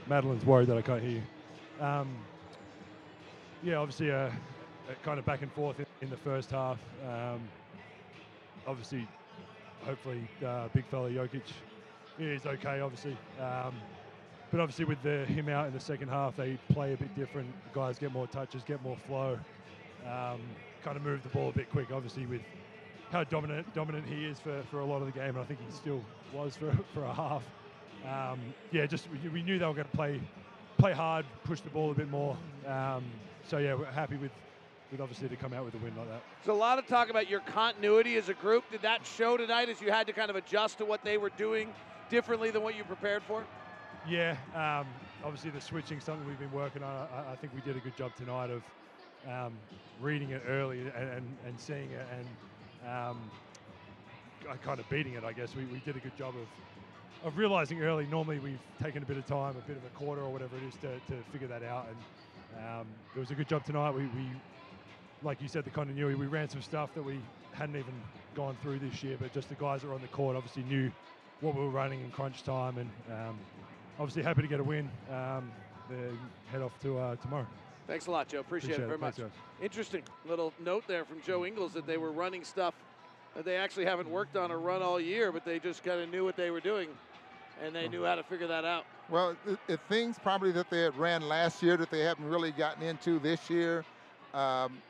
Madeline's 0.07 0.45
worried 0.45 0.67
that 0.67 0.77
I 0.77 0.81
can't 0.81 1.01
hear 1.01 1.21
you. 1.21 1.83
Um, 1.83 2.15
yeah, 3.63 3.75
obviously, 3.75 4.11
uh, 4.11 4.15
uh, 4.15 4.29
kind 5.03 5.19
of 5.19 5.25
back 5.25 5.41
and 5.41 5.51
forth 5.53 5.79
in, 5.79 5.85
in 6.01 6.09
the 6.09 6.17
first 6.17 6.51
half. 6.51 6.77
Um, 7.07 7.41
obviously, 8.67 9.07
hopefully, 9.85 10.27
uh, 10.45 10.67
big 10.73 10.85
fella 10.87 11.09
Jokic 11.09 11.43
is 12.19 12.45
okay, 12.45 12.81
obviously. 12.81 13.17
Um, 13.39 13.73
but 14.51 14.59
obviously, 14.59 14.85
with 14.85 15.01
the, 15.01 15.25
him 15.25 15.49
out 15.49 15.67
in 15.67 15.73
the 15.73 15.79
second 15.79 16.09
half, 16.09 16.35
they 16.35 16.57
play 16.71 16.93
a 16.93 16.97
bit 16.97 17.15
different. 17.15 17.47
Guys 17.73 17.97
get 17.97 18.11
more 18.11 18.27
touches, 18.27 18.63
get 18.63 18.83
more 18.83 18.97
flow, 19.07 19.39
um, 20.05 20.41
kind 20.83 20.97
of 20.97 21.01
move 21.01 21.23
the 21.23 21.29
ball 21.29 21.49
a 21.49 21.53
bit 21.53 21.69
quick, 21.71 21.87
obviously, 21.91 22.25
with 22.25 22.41
how 23.11 23.23
dominant 23.23 23.73
dominant 23.73 24.05
he 24.07 24.25
is 24.25 24.39
for, 24.39 24.61
for 24.69 24.81
a 24.81 24.85
lot 24.85 25.01
of 25.01 25.05
the 25.05 25.13
game. 25.13 25.29
And 25.29 25.39
I 25.39 25.43
think 25.43 25.59
he 25.65 25.71
still 25.73 26.01
was 26.33 26.55
for, 26.57 26.77
for 26.93 27.05
a 27.05 27.13
half. 27.13 27.43
Um, 28.05 28.39
yeah, 28.71 28.85
just 28.85 29.07
we, 29.23 29.29
we 29.29 29.41
knew 29.41 29.57
they 29.57 29.65
were 29.65 29.73
going 29.73 29.87
to 29.89 29.97
play 29.97 30.19
play 30.77 30.91
hard, 30.91 31.25
push 31.45 31.61
the 31.61 31.69
ball 31.69 31.91
a 31.91 31.93
bit 31.93 32.09
more. 32.09 32.37
Um, 32.67 33.05
so 33.47 33.57
yeah, 33.57 33.73
we're 33.73 33.85
happy 33.85 34.17
with 34.17 34.31
with 34.91 35.01
obviously 35.01 35.27
to 35.27 35.35
come 35.35 35.53
out 35.53 35.65
with 35.65 35.73
a 35.73 35.77
win 35.77 35.95
like 35.97 36.07
that. 36.07 36.21
There's 36.43 36.55
a 36.55 36.59
lot 36.59 36.77
of 36.77 36.85
talk 36.85 37.09
about 37.09 37.27
your 37.27 37.39
continuity 37.39 38.15
as 38.15 38.29
a 38.29 38.35
group. 38.35 38.63
Did 38.71 38.83
that 38.83 39.05
show 39.05 39.37
tonight 39.37 39.69
as 39.69 39.81
you 39.81 39.91
had 39.91 40.05
to 40.05 40.13
kind 40.13 40.29
of 40.29 40.35
adjust 40.35 40.77
to 40.77 40.85
what 40.85 41.03
they 41.03 41.17
were 41.17 41.31
doing 41.31 41.73
differently 42.09 42.51
than 42.51 42.61
what 42.61 42.75
you 42.75 42.83
prepared 42.83 43.23
for? 43.23 43.43
Yeah, 44.07 44.35
um, 44.53 44.85
obviously 45.23 45.49
the 45.49 45.61
switching 45.61 45.99
something 45.99 46.27
we've 46.27 46.39
been 46.39 46.51
working 46.51 46.83
on. 46.83 47.07
I, 47.11 47.31
I 47.31 47.35
think 47.37 47.53
we 47.55 47.61
did 47.61 47.75
a 47.75 47.79
good 47.79 47.97
job 47.97 48.15
tonight 48.15 48.51
of 48.51 48.61
um, 49.27 49.53
reading 49.99 50.29
it 50.29 50.43
early 50.47 50.81
and, 50.81 50.89
and, 50.89 51.37
and 51.47 51.59
seeing 51.59 51.89
it 51.89 52.05
and 52.11 52.89
um, 52.91 53.31
kind 54.63 54.79
of 54.79 54.87
beating 54.89 55.13
it. 55.13 55.23
I 55.23 55.33
guess 55.33 55.55
we, 55.55 55.65
we 55.65 55.79
did 55.79 55.95
a 55.95 55.99
good 55.99 56.15
job 56.17 56.35
of 56.35 56.47
of 57.23 57.37
realizing 57.37 57.81
early. 57.81 58.05
Normally 58.05 58.39
we've 58.39 58.59
taken 58.81 59.01
a 59.01 59.05
bit 59.05 59.17
of 59.17 59.25
time, 59.25 59.55
a 59.55 59.67
bit 59.67 59.77
of 59.77 59.85
a 59.85 59.97
quarter 59.97 60.21
or 60.21 60.29
whatever 60.29 60.55
it 60.57 60.67
is 60.67 60.73
to, 60.81 60.89
to 61.13 61.23
figure 61.31 61.47
that 61.47 61.63
out. 61.63 61.87
And 61.87 61.95
um, 62.57 62.87
it 63.15 63.19
was 63.19 63.31
a 63.31 63.35
good 63.35 63.47
job 63.47 63.65
tonight. 63.65 63.91
We, 63.91 64.03
we 64.03 64.27
like 65.23 65.41
you 65.41 65.47
said, 65.47 65.63
the 65.63 65.69
continuity. 65.69 66.15
We 66.15 66.27
ran 66.27 66.49
some 66.49 66.61
stuff 66.61 66.93
that 66.95 67.03
we 67.03 67.19
hadn't 67.53 67.75
even 67.75 67.93
gone 68.35 68.57
through 68.61 68.79
this 68.79 69.03
year, 69.03 69.17
but 69.19 69.33
just 69.33 69.49
the 69.49 69.55
guys 69.55 69.81
that 69.81 69.87
were 69.87 69.93
on 69.93 70.01
the 70.01 70.07
court 70.07 70.35
obviously 70.35 70.63
knew 70.63 70.91
what 71.41 71.55
we 71.55 71.61
were 71.61 71.69
running 71.69 72.01
in 72.01 72.11
crunch 72.11 72.43
time, 72.43 72.77
and 72.77 72.89
um, 73.11 73.37
obviously 73.99 74.23
happy 74.23 74.41
to 74.41 74.47
get 74.47 74.59
a 74.59 74.63
win. 74.63 74.89
Um, 75.11 75.51
head 76.51 76.61
off 76.61 76.79
to 76.81 76.97
uh, 76.97 77.15
tomorrow. 77.17 77.45
Thanks 77.87 78.07
a 78.07 78.11
lot, 78.11 78.29
Joe. 78.29 78.39
Appreciate, 78.39 78.71
Appreciate 78.71 78.85
it 78.85 78.87
very 78.87 78.97
much. 78.97 79.15
Thanks, 79.15 79.35
Interesting 79.61 80.03
little 80.27 80.53
note 80.63 80.85
there 80.87 81.05
from 81.05 81.21
Joe 81.21 81.45
Ingles 81.45 81.73
that 81.73 81.85
they 81.85 81.97
were 81.97 82.11
running 82.11 82.43
stuff 82.43 82.73
that 83.35 83.45
they 83.45 83.57
actually 83.57 83.85
haven't 83.85 84.09
worked 84.09 84.35
on 84.35 84.51
or 84.51 84.59
run 84.59 84.81
all 84.81 84.99
year, 84.99 85.31
but 85.31 85.43
they 85.45 85.59
just 85.59 85.83
kind 85.83 85.99
of 85.99 86.09
knew 86.09 86.23
what 86.23 86.35
they 86.35 86.51
were 86.51 86.59
doing, 86.59 86.89
and 87.63 87.75
they 87.75 87.87
knew 87.87 88.03
how 88.03 88.15
to 88.15 88.23
figure 88.23 88.47
that 88.47 88.65
out. 88.65 88.85
Well, 89.09 89.35
it, 89.67 89.79
things 89.89 90.17
probably 90.21 90.51
that 90.53 90.69
they 90.69 90.81
had 90.81 90.97
ran 90.97 91.27
last 91.27 91.61
year 91.61 91.77
that 91.77 91.91
they 91.91 92.01
haven't 92.01 92.25
really 92.25 92.51
gotten 92.51 92.83
into 92.83 93.19
this 93.19 93.49
year. 93.49 93.83
Um, 94.33 94.81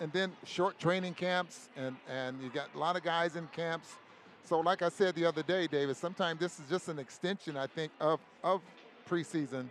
and 0.00 0.12
then 0.12 0.32
short 0.44 0.78
training 0.78 1.14
camps, 1.14 1.68
and, 1.76 1.96
and 2.08 2.40
you 2.42 2.50
got 2.50 2.68
a 2.74 2.78
lot 2.78 2.96
of 2.96 3.02
guys 3.02 3.36
in 3.36 3.46
camps. 3.48 3.96
So, 4.44 4.60
like 4.60 4.82
I 4.82 4.88
said 4.88 5.14
the 5.14 5.24
other 5.24 5.42
day, 5.42 5.66
David, 5.66 5.96
sometimes 5.96 6.40
this 6.40 6.58
is 6.58 6.66
just 6.68 6.88
an 6.88 6.98
extension, 6.98 7.56
I 7.56 7.68
think, 7.68 7.92
of, 8.00 8.18
of 8.42 8.60
preseason 9.08 9.68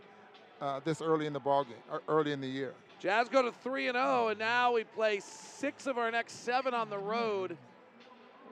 uh, 0.62 0.80
this 0.84 1.02
early 1.02 1.28
in 1.28 1.34
the 1.34 1.40
ball 1.40 1.66
game, 1.66 2.00
early 2.08 2.32
in 2.32 2.40
the 2.40 2.48
year. 2.48 2.74
Jazz 3.00 3.28
go 3.30 3.42
to 3.42 3.52
3 3.52 3.90
and 3.90 3.96
0, 3.96 4.30
and 4.30 4.40
now 4.40 4.74
we 4.74 4.84
play 4.84 5.20
six 5.20 5.88
of 5.88 5.98
our 5.98 6.12
next 6.12 6.46
seven 6.46 6.74
on 6.74 6.90
the 6.90 6.98
road. 6.98 7.58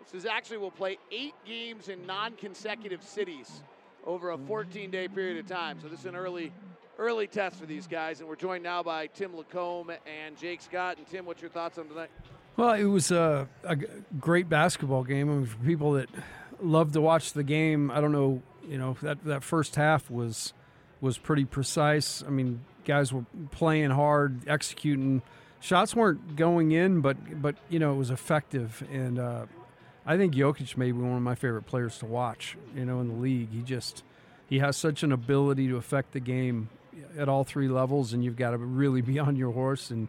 This 0.04 0.24
is 0.24 0.26
actually, 0.26 0.58
we'll 0.58 0.72
play 0.72 0.98
eight 1.12 1.36
games 1.46 1.88
in 1.88 2.06
non 2.06 2.34
consecutive 2.34 3.04
cities 3.04 3.62
over 4.06 4.32
a 4.32 4.38
14 4.38 4.92
day 4.92 5.08
period 5.08 5.38
of 5.38 5.48
time. 5.48 5.80
So, 5.82 5.88
this 5.88 6.02
is 6.02 6.06
an 6.06 6.16
early 6.16 6.52
early 6.98 7.28
test 7.28 7.56
for 7.56 7.66
these 7.66 7.88
guys, 7.88 8.20
and 8.20 8.28
we're 8.28 8.36
joined 8.36 8.64
now 8.64 8.84
by 8.84 9.08
Tim 9.08 9.36
Lacombe 9.36 9.92
and 10.06 10.38
Jake 10.38 10.62
Scott. 10.62 10.98
And 10.98 11.08
Tim, 11.08 11.26
what's 11.26 11.42
your 11.42 11.50
thoughts 11.50 11.78
on 11.78 11.88
tonight? 11.88 12.10
Well, 12.58 12.74
it 12.74 12.84
was 12.84 13.10
a, 13.10 13.48
a 13.64 13.78
great 14.20 14.50
basketball 14.50 15.06
game. 15.06 15.30
I 15.30 15.34
mean, 15.36 15.46
for 15.46 15.58
people 15.60 15.94
that 15.94 16.10
love 16.62 16.92
to 16.92 17.02
watch 17.02 17.32
the 17.32 17.44
game, 17.44 17.90
I 17.90 18.02
don't 18.02 18.12
know, 18.12 18.42
you 18.68 18.78
know, 18.78 18.98
that 19.02 19.24
that 19.24 19.44
first 19.44 19.76
half 19.76 20.12
was 20.12 20.54
was 21.02 21.18
pretty 21.18 21.46
precise. 21.46 22.22
I 22.26 22.30
mean, 22.30 22.60
guys 22.84 23.14
were 23.14 23.26
playing 23.52 23.92
hard, 23.92 24.48
executing. 24.48 25.22
Shots 25.62 25.96
weren't 25.96 26.36
going 26.36 26.72
in, 26.72 27.02
but 27.02 27.42
but 27.42 27.56
you 27.70 27.80
know 27.80 27.94
it 27.94 27.98
was 27.98 28.12
effective, 28.12 28.86
and 28.92 29.20
uh, 29.20 29.46
I 30.10 30.18
think 30.18 30.34
Jokic 30.34 30.76
may 30.76 30.88
be 30.92 30.98
one 30.98 31.18
of 31.18 31.22
my 31.22 31.36
favorite 31.36 31.68
players 31.68 32.00
to 32.00 32.08
watch. 32.08 32.58
You 32.76 32.84
know, 32.84 33.00
in 33.00 33.10
the 33.10 33.14
league, 33.14 33.50
he 33.52 33.62
just 33.62 34.04
he 34.50 34.58
has 34.58 34.76
such 34.76 35.04
an 35.04 35.12
ability 35.12 35.68
to 35.68 35.78
affect 35.78 36.14
the 36.14 36.20
game 36.20 36.70
at 37.16 37.30
all 37.30 37.44
three 37.44 37.68
levels, 37.68 38.12
and 38.12 38.26
you've 38.26 38.36
got 38.36 38.50
to 38.52 38.58
really 38.58 39.02
be 39.02 39.20
on 39.20 39.36
your 39.36 39.52
horse. 39.52 39.92
And 39.92 40.08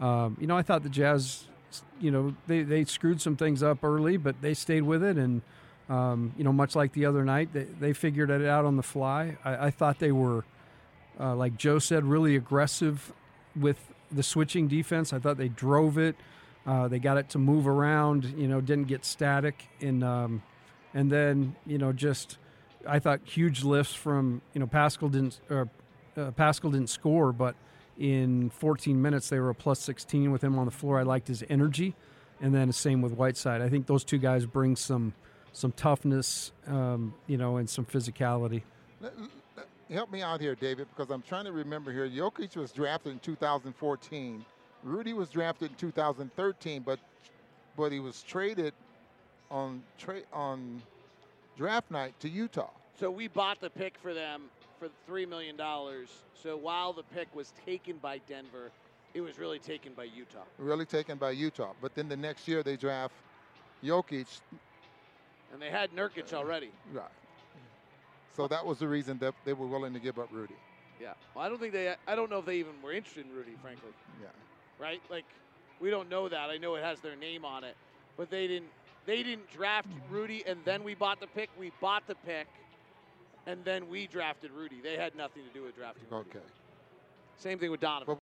um, 0.00 0.36
you 0.38 0.46
know, 0.46 0.54
I 0.54 0.60
thought 0.60 0.82
the 0.82 0.90
Jazz, 0.90 1.44
you 1.98 2.10
know, 2.10 2.36
they 2.46 2.62
they 2.62 2.84
screwed 2.84 3.22
some 3.22 3.36
things 3.36 3.62
up 3.62 3.82
early, 3.82 4.18
but 4.18 4.42
they 4.42 4.52
stayed 4.52 4.82
with 4.82 5.02
it, 5.02 5.16
and 5.16 5.40
um, 5.88 6.34
you 6.36 6.44
know, 6.44 6.52
much 6.52 6.76
like 6.76 6.92
the 6.92 7.06
other 7.06 7.24
night, 7.24 7.54
they 7.54 7.64
they 7.64 7.94
figured 7.94 8.28
it 8.28 8.44
out 8.44 8.66
on 8.66 8.76
the 8.76 8.82
fly. 8.82 9.38
I, 9.46 9.68
I 9.68 9.70
thought 9.70 9.98
they 9.98 10.12
were, 10.12 10.44
uh, 11.18 11.34
like 11.34 11.56
Joe 11.56 11.78
said, 11.78 12.04
really 12.04 12.36
aggressive 12.36 13.14
with 13.56 13.78
the 14.12 14.22
switching 14.22 14.68
defense. 14.68 15.14
I 15.14 15.18
thought 15.18 15.38
they 15.38 15.48
drove 15.48 15.96
it. 15.96 16.16
Uh, 16.68 16.86
they 16.86 16.98
got 16.98 17.16
it 17.16 17.30
to 17.30 17.38
move 17.38 17.66
around. 17.66 18.26
You 18.36 18.46
know, 18.46 18.60
didn't 18.60 18.88
get 18.88 19.06
static, 19.06 19.66
and 19.80 20.04
um, 20.04 20.42
and 20.92 21.10
then 21.10 21.56
you 21.66 21.78
know 21.78 21.92
just. 21.92 22.36
I 22.86 23.00
thought 23.00 23.20
huge 23.24 23.64
lifts 23.64 23.94
from 23.94 24.42
you 24.52 24.60
know 24.60 24.66
Paschall 24.66 25.10
didn't 25.10 25.40
or 25.48 25.68
uh, 26.16 26.30
Paschall 26.32 26.72
didn't 26.72 26.90
score, 26.90 27.32
but 27.32 27.54
in 27.98 28.50
14 28.50 29.00
minutes 29.00 29.30
they 29.30 29.38
were 29.40 29.50
a 29.50 29.54
plus 29.54 29.80
16 29.80 30.30
with 30.30 30.44
him 30.44 30.58
on 30.58 30.66
the 30.66 30.70
floor. 30.70 30.98
I 30.98 31.02
liked 31.02 31.26
his 31.26 31.42
energy, 31.48 31.94
and 32.40 32.54
then 32.54 32.66
the 32.66 32.74
same 32.74 33.00
with 33.00 33.12
Whiteside. 33.12 33.62
I 33.62 33.70
think 33.70 33.86
those 33.86 34.04
two 34.04 34.18
guys 34.18 34.44
bring 34.44 34.76
some 34.76 35.14
some 35.52 35.72
toughness, 35.72 36.52
um, 36.66 37.14
you 37.26 37.38
know, 37.38 37.56
and 37.56 37.68
some 37.68 37.86
physicality. 37.86 38.62
Help 39.90 40.12
me 40.12 40.20
out 40.20 40.38
here, 40.42 40.54
David, 40.54 40.86
because 40.94 41.10
I'm 41.10 41.22
trying 41.22 41.46
to 41.46 41.52
remember 41.52 41.90
here. 41.92 42.06
Jokic 42.06 42.56
was 42.56 42.72
drafted 42.72 43.12
in 43.12 43.18
2014. 43.20 44.44
Rudy 44.88 45.12
was 45.12 45.28
drafted 45.28 45.70
in 45.70 45.76
2013, 45.76 46.82
but 46.82 46.98
but 47.76 47.92
he 47.92 48.00
was 48.00 48.22
traded 48.22 48.74
on 49.50 49.82
tra- 49.98 50.22
on 50.32 50.82
draft 51.56 51.90
night 51.90 52.18
to 52.20 52.28
Utah. 52.28 52.70
So 52.98 53.10
we 53.10 53.28
bought 53.28 53.60
the 53.60 53.70
pick 53.70 53.96
for 53.98 54.12
them 54.12 54.44
for 54.78 54.88
three 55.06 55.26
million 55.26 55.56
dollars. 55.56 56.08
So 56.34 56.56
while 56.56 56.92
the 56.92 57.04
pick 57.14 57.32
was 57.34 57.52
taken 57.64 57.98
by 57.98 58.18
Denver, 58.28 58.70
it 59.14 59.20
was 59.20 59.38
really 59.38 59.58
taken 59.58 59.92
by 59.92 60.04
Utah. 60.04 60.44
Really 60.58 60.86
taken 60.86 61.18
by 61.18 61.30
Utah. 61.30 61.72
But 61.80 61.94
then 61.94 62.08
the 62.08 62.16
next 62.16 62.48
year 62.48 62.62
they 62.62 62.76
draft 62.76 63.14
Jokic. 63.84 64.40
And 65.52 65.62
they 65.62 65.70
had 65.70 65.90
Nurkic 65.92 66.32
already. 66.32 66.70
Right. 66.92 67.08
So 68.36 68.46
that 68.48 68.64
was 68.64 68.78
the 68.78 68.86
reason 68.88 69.18
that 69.18 69.34
they 69.44 69.52
were 69.52 69.66
willing 69.66 69.92
to 69.94 69.98
give 70.00 70.18
up 70.18 70.28
Rudy. 70.30 70.54
Yeah. 71.00 71.14
Well, 71.34 71.44
I 71.44 71.48
don't 71.48 71.60
think 71.60 71.72
they. 71.72 71.94
I 72.06 72.14
don't 72.14 72.30
know 72.30 72.38
if 72.38 72.46
they 72.46 72.56
even 72.56 72.72
were 72.82 72.92
interested 72.92 73.24
in 73.26 73.32
Rudy, 73.32 73.52
frankly. 73.62 73.90
Yeah. 74.20 74.28
Right. 74.78 75.02
Like, 75.10 75.24
we 75.80 75.90
don't 75.90 76.08
know 76.08 76.28
that. 76.28 76.50
I 76.50 76.56
know 76.56 76.74
it 76.74 76.84
has 76.84 77.00
their 77.00 77.16
name 77.16 77.44
on 77.44 77.64
it, 77.64 77.76
but 78.16 78.30
they 78.30 78.46
didn't. 78.46 78.70
They 79.06 79.22
didn't 79.22 79.50
draft 79.50 79.88
Rudy, 80.10 80.44
and 80.46 80.58
then 80.66 80.84
we 80.84 80.94
bought 80.94 81.18
the 81.18 81.28
pick. 81.28 81.48
We 81.58 81.72
bought 81.80 82.06
the 82.06 82.14
pick 82.14 82.46
and 83.48 83.64
then 83.64 83.88
we 83.88 84.06
drafted 84.06 84.50
Rudy. 84.52 84.80
They 84.82 84.96
had 84.96 85.16
nothing 85.16 85.42
to 85.42 85.52
do 85.58 85.64
with 85.64 85.74
drafting. 85.74 86.04
Rudy. 86.10 86.28
Okay. 86.30 86.46
Same 87.38 87.58
thing 87.58 87.70
with 87.70 87.80
Donovan. 87.80 88.14